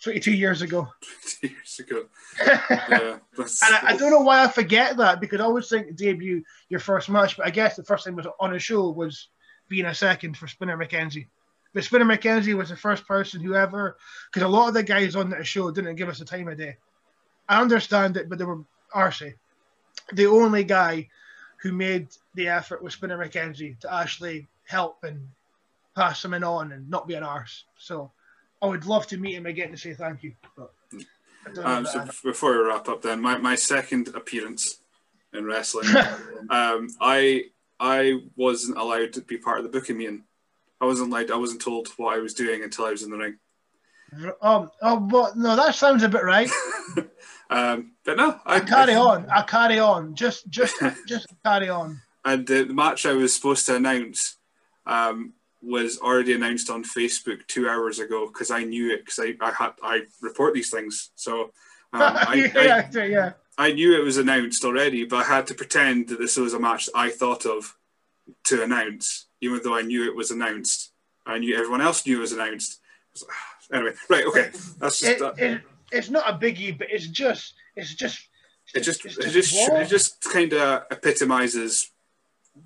22 0.02 0.32
years 0.32 0.62
ago. 0.62 0.88
22 1.42 1.48
years 1.48 1.80
ago. 1.80 2.06
yeah, 2.90 3.18
and 3.38 3.76
I, 3.76 3.80
I, 3.84 3.98
don't 3.98 4.12
know 4.12 4.22
why 4.22 4.44
I 4.44 4.48
forget 4.48 4.98
that 4.98 5.22
because 5.22 5.40
I 5.40 5.44
always 5.44 5.68
think 5.68 5.96
debut 5.96 6.44
your 6.70 6.80
first 6.80 7.10
match, 7.10 7.38
but 7.38 7.46
I 7.46 7.50
guess 7.50 7.76
the 7.76 7.84
first 7.84 8.06
time 8.06 8.16
was 8.16 8.28
on 8.40 8.54
a 8.54 8.60
show 8.60 8.90
was 8.90 9.30
being 9.70 9.86
a 9.86 9.96
second 9.96 10.38
for 10.38 10.48
Spinner 10.48 10.78
McKenzie. 10.78 11.28
But 11.74 11.84
Spinner 11.84 12.06
McKenzie 12.06 12.56
was 12.56 12.70
the 12.70 12.78
first 12.78 13.06
person 13.08 13.42
who 13.42 13.56
ever, 13.56 13.98
because 14.32 14.44
a 14.44 14.48
lot 14.48 14.70
of 14.70 14.74
the 14.74 14.84
guys 14.84 15.16
on 15.16 15.30
the 15.30 15.44
show 15.44 15.72
didn't 15.72 15.96
give 15.96 16.08
us 16.08 16.20
the 16.20 16.26
time 16.26 16.48
of 16.48 16.58
day. 16.58 16.78
I 17.50 17.62
understand 17.62 18.18
it, 18.18 18.30
but 18.30 18.38
they 18.38 18.46
were 18.46 18.64
arsey. 18.96 19.34
The 20.14 20.26
only 20.26 20.64
guy 20.64 21.10
who 21.62 21.72
made 21.72 22.08
the 22.36 22.48
effort 22.48 22.84
was 22.84 22.94
Spinner 22.94 23.18
McKenzie 23.18 23.80
to 23.80 23.94
actually 23.94 24.48
help 24.66 25.04
and 25.04 25.28
pass 25.96 26.20
something 26.20 26.44
on 26.44 26.72
and 26.72 26.90
not 26.90 27.08
be 27.08 27.16
an 27.16 27.24
arse. 27.24 27.66
So 27.78 28.12
I 28.62 28.68
would 28.68 28.86
love 28.86 29.08
to 29.08 29.18
meet 29.18 29.36
him 29.36 29.46
again 29.46 29.72
to 29.72 29.78
say 29.78 29.94
thank 29.94 30.24
you. 30.24 30.34
But 30.56 30.72
um, 31.64 31.86
so 31.86 32.08
before 32.24 32.58
we 32.58 32.68
wrap 32.68 32.88
up, 32.88 33.02
then 33.02 33.22
my, 33.22 33.38
my 33.38 33.56
second 33.56 34.10
appearance 34.10 34.80
in 35.34 35.46
wrestling, 35.46 35.88
um, 36.50 36.88
I 37.00 37.46
I 37.80 38.22
wasn't 38.36 38.78
allowed 38.78 39.14
to 39.14 39.22
be 39.22 39.38
part 39.38 39.60
of 39.60 39.64
the 39.64 39.70
booking 39.70 39.98
meeting. 39.98 40.24
I 40.82 40.86
wasn't 40.86 41.12
like 41.12 41.32
I 41.32 41.36
wasn't 41.36 41.62
told 41.62 41.90
what 41.98 42.16
I 42.16 42.20
was 42.20 42.34
doing 42.34 42.64
until 42.64 42.86
I 42.86 42.92
was 42.92 43.04
in 43.04 43.12
the 43.12 43.18
ring. 43.18 43.38
Um, 44.42 44.72
oh, 44.82 45.00
but 45.00 45.36
no, 45.36 45.56
that 45.56 45.76
sounds 45.76 46.04
a 46.04 46.10
bit 46.10 46.24
right. 46.24 46.50
um, 47.50 47.92
but 48.04 48.18
no, 48.18 48.40
I, 48.46 48.58
I 48.58 48.60
carry 48.62 48.94
I, 48.94 49.00
on. 49.00 49.30
I 49.30 49.42
carry 49.42 49.80
on. 49.80 50.16
Just, 50.16 50.50
just, 50.50 50.76
just 51.08 51.28
carry 51.46 51.70
on. 51.70 52.02
And 52.24 52.48
the, 52.48 52.64
the 52.64 52.74
match 52.74 53.06
I 53.06 53.14
was 53.14 53.36
supposed 53.36 53.66
to 53.68 53.76
announce 53.76 54.38
um, 54.86 55.34
was 55.66 55.98
already 56.00 56.34
announced 56.34 56.70
on 56.70 56.84
Facebook 56.84 57.46
two 57.48 57.68
hours 57.68 58.00
ago 58.00 58.28
because 58.28 58.52
I 58.52 58.64
knew 58.64 58.94
it 58.94 59.00
because 59.00 59.20
I, 59.20 59.36
I 59.42 59.52
had 59.52 59.72
I 59.82 60.02
report 60.22 60.54
these 60.54 60.70
things. 60.70 61.10
So 61.16 61.52
um, 61.92 62.02
I, 62.02 62.52
yeah, 62.54 62.90
I, 62.94 63.04
yeah. 63.06 63.32
I 63.58 63.72
knew 63.72 64.00
it 64.00 64.04
was 64.04 64.18
announced 64.18 64.64
already, 64.64 65.06
but 65.06 65.18
I 65.18 65.24
had 65.24 65.48
to 65.48 65.54
pretend 65.54 66.10
that 66.10 66.20
this 66.20 66.38
was 66.38 66.54
a 66.54 66.60
match 66.60 66.90
I 66.94 67.10
thought 67.10 67.46
of 67.46 67.76
to 68.46 68.64
announce, 68.64 69.28
even 69.42 69.62
though 69.64 69.76
I 69.76 69.82
knew 69.82 70.06
it 70.06 70.16
was 70.16 70.32
announced. 70.32 70.92
I 71.26 71.40
knew 71.40 71.56
everyone 71.56 71.82
else 71.82 72.06
knew 72.06 72.18
it 72.18 72.22
was 72.22 72.34
announced. 72.34 72.80
Anyway, 73.74 73.94
right, 74.12 74.26
okay, 74.28 74.52
that's 74.78 75.00
just. 75.00 75.22
It, 75.22 75.40
it, 75.40 75.62
it's 75.92 76.12
not 76.12 76.30
a 76.30 76.38
biggie, 76.38 76.78
but 76.78 76.86
it's 76.92 77.08
just, 77.08 77.56
it's 77.76 77.96
just. 77.96 78.30
It 78.76 78.82
just, 78.82 79.04
it's 79.04 79.16
just, 79.16 79.28
it 79.28 79.32
just, 79.32 79.56
it 79.56 79.88
just 79.88 80.24
kind 80.24 80.54
of 80.54 80.84
epitomizes 80.92 81.90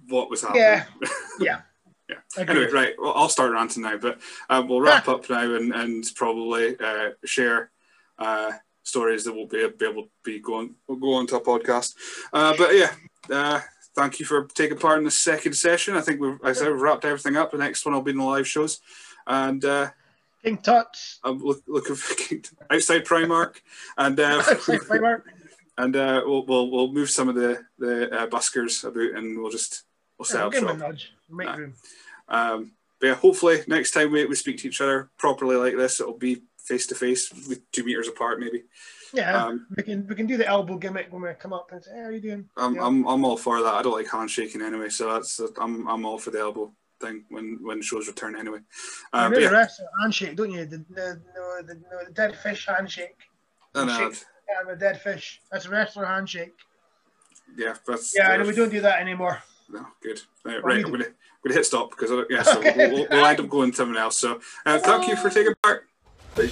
what 0.09 0.29
was 0.29 0.41
happening. 0.41 0.61
Yeah, 0.61 0.85
yeah. 1.39 1.61
Yeah. 2.09 2.15
Anyway, 2.37 2.71
right. 2.71 2.93
Well, 2.97 3.13
I'll 3.15 3.29
start 3.29 3.51
ranting 3.51 3.83
now, 3.83 3.97
but 3.97 4.19
um, 4.49 4.67
we'll 4.67 4.81
wrap 4.81 5.07
up 5.07 5.29
now 5.29 5.55
and, 5.55 5.73
and 5.73 6.03
probably 6.15 6.75
uh, 6.79 7.11
share 7.23 7.71
uh, 8.17 8.51
stories 8.83 9.23
that 9.23 9.33
will 9.33 9.47
be, 9.47 9.67
be 9.77 9.85
able 9.85 10.03
to 10.03 10.09
be 10.23 10.39
going 10.39 10.75
will 10.87 10.95
go 10.95 11.13
on 11.13 11.27
to 11.27 11.37
a 11.37 11.41
podcast. 11.41 11.93
Uh, 12.33 12.55
but 12.57 12.75
yeah, 12.75 12.91
uh, 13.31 13.61
thank 13.95 14.19
you 14.19 14.25
for 14.25 14.45
taking 14.45 14.77
part 14.77 14.97
in 14.97 15.05
the 15.05 15.11
second 15.11 15.53
session. 15.53 15.95
I 15.95 16.01
think 16.01 16.19
we've, 16.19 16.39
I 16.43 16.53
said, 16.53 16.69
we've 16.69 16.81
wrapped 16.81 17.05
everything 17.05 17.37
up. 17.37 17.51
The 17.51 17.57
next 17.57 17.85
one 17.85 17.93
will 17.93 18.01
be 18.01 18.11
in 18.11 18.17
the 18.17 18.23
live 18.23 18.47
shows, 18.47 18.79
and 19.27 19.63
uh, 19.63 19.89
King 20.43 20.57
Tut's. 20.57 21.19
I'm 21.23 21.39
look, 21.39 21.61
looking 21.67 21.95
for 21.95 22.35
outside 22.71 23.05
Primark, 23.05 23.57
and 23.97 24.19
uh, 24.19 24.23
outside 24.49 24.79
Primark. 24.79 25.23
And 25.77 25.95
uh, 25.95 26.23
we'll, 26.25 26.45
we'll 26.45 26.71
we'll 26.71 26.91
move 26.91 27.09
some 27.09 27.29
of 27.29 27.35
the 27.35 27.61
the 27.77 28.11
uh, 28.11 28.27
buskers 28.27 28.83
about, 28.83 29.17
and 29.17 29.39
we'll 29.39 29.51
just 29.51 29.83
we'll 30.17 30.25
set 30.25 30.39
yeah, 30.39 30.45
up 30.45 30.79
shop. 30.79 30.95
Make 31.29 31.55
room. 31.55 31.73
Um, 32.27 32.71
but 32.99 33.07
yeah, 33.07 33.15
hopefully 33.15 33.59
next 33.67 33.91
time 33.91 34.11
we, 34.11 34.25
we 34.25 34.35
speak 34.35 34.57
to 34.59 34.67
each 34.67 34.81
other 34.81 35.09
properly 35.17 35.55
like 35.55 35.75
this, 35.75 35.99
it'll 35.99 36.17
be 36.17 36.43
face 36.57 36.85
to 36.87 36.95
face 36.95 37.31
with 37.47 37.69
two 37.71 37.83
meters 37.83 38.07
apart, 38.07 38.39
maybe. 38.39 38.63
Yeah, 39.13 39.45
um, 39.45 39.65
we 39.75 39.83
can 39.83 40.05
we 40.07 40.13
can 40.13 40.27
do 40.27 40.37
the 40.37 40.47
elbow 40.47 40.77
gimmick 40.77 41.11
when 41.11 41.23
we 41.23 41.33
come 41.33 41.53
up 41.53 41.71
and 41.71 41.83
say, 41.83 41.91
hey, 41.91 42.01
"How 42.01 42.05
are 42.05 42.11
you 42.11 42.21
doing?" 42.21 42.47
I'm, 42.57 42.75
yeah. 42.75 42.85
I'm 42.85 43.07
I'm 43.07 43.25
all 43.25 43.37
for 43.37 43.59
that. 43.61 43.73
I 43.73 43.81
don't 43.81 43.93
like 43.93 44.09
handshaking 44.09 44.61
anyway, 44.61 44.89
so 44.89 45.11
that's 45.13 45.41
I'm 45.59 45.87
I'm 45.87 46.05
all 46.05 46.19
for 46.19 46.29
the 46.29 46.39
elbow 46.39 46.71
thing 47.01 47.23
when 47.29 47.57
when 47.61 47.81
shows 47.81 48.07
return 48.07 48.35
anyway. 48.35 48.59
Uh, 49.11 49.29
you 49.33 49.39
know 49.39 49.47
the 49.47 49.51
rest 49.51 49.81
handshake, 50.01 50.35
don't 50.35 50.51
you? 50.51 50.65
The 50.65 50.77
the, 50.89 51.21
the, 51.33 51.63
the, 51.63 52.05
the 52.05 52.11
dead 52.13 52.35
fish 52.35 52.67
handshake. 52.67 53.17
I 53.73 53.85
know. 53.85 53.99
Yeah, 53.99 54.71
the 54.71 54.75
dead 54.75 55.01
fish. 55.01 55.41
That's 55.51 55.65
a 55.65 55.69
wrestler 55.69 56.05
handshake. 56.05 56.53
Yeah, 57.57 57.75
that's 57.87 58.15
yeah. 58.15 58.33
And 58.33 58.45
we 58.45 58.53
don't 58.53 58.69
do 58.69 58.81
that 58.81 58.99
anymore. 58.99 59.41
No, 59.71 59.85
good. 60.01 60.21
Right, 60.43 60.63
right 60.63 60.85
I'm 60.85 60.91
gonna 60.91 61.05
gonna 61.43 61.55
hit 61.55 61.65
stop 61.65 61.91
because 61.91 62.11
yeah, 62.29 62.43
so 62.43 62.59
we'll, 62.75 62.75
we'll, 62.75 63.07
we'll, 63.09 63.25
end 63.25 63.39
up 63.39 63.49
going 63.49 63.71
to 63.71 63.77
someone 63.77 63.97
else. 63.97 64.17
So 64.17 64.39
uh, 64.65 64.79
thank 64.79 65.07
you 65.07 65.15
for 65.15 65.29
taking 65.29 65.53
part. 65.61 65.87
Bye. 66.35 66.49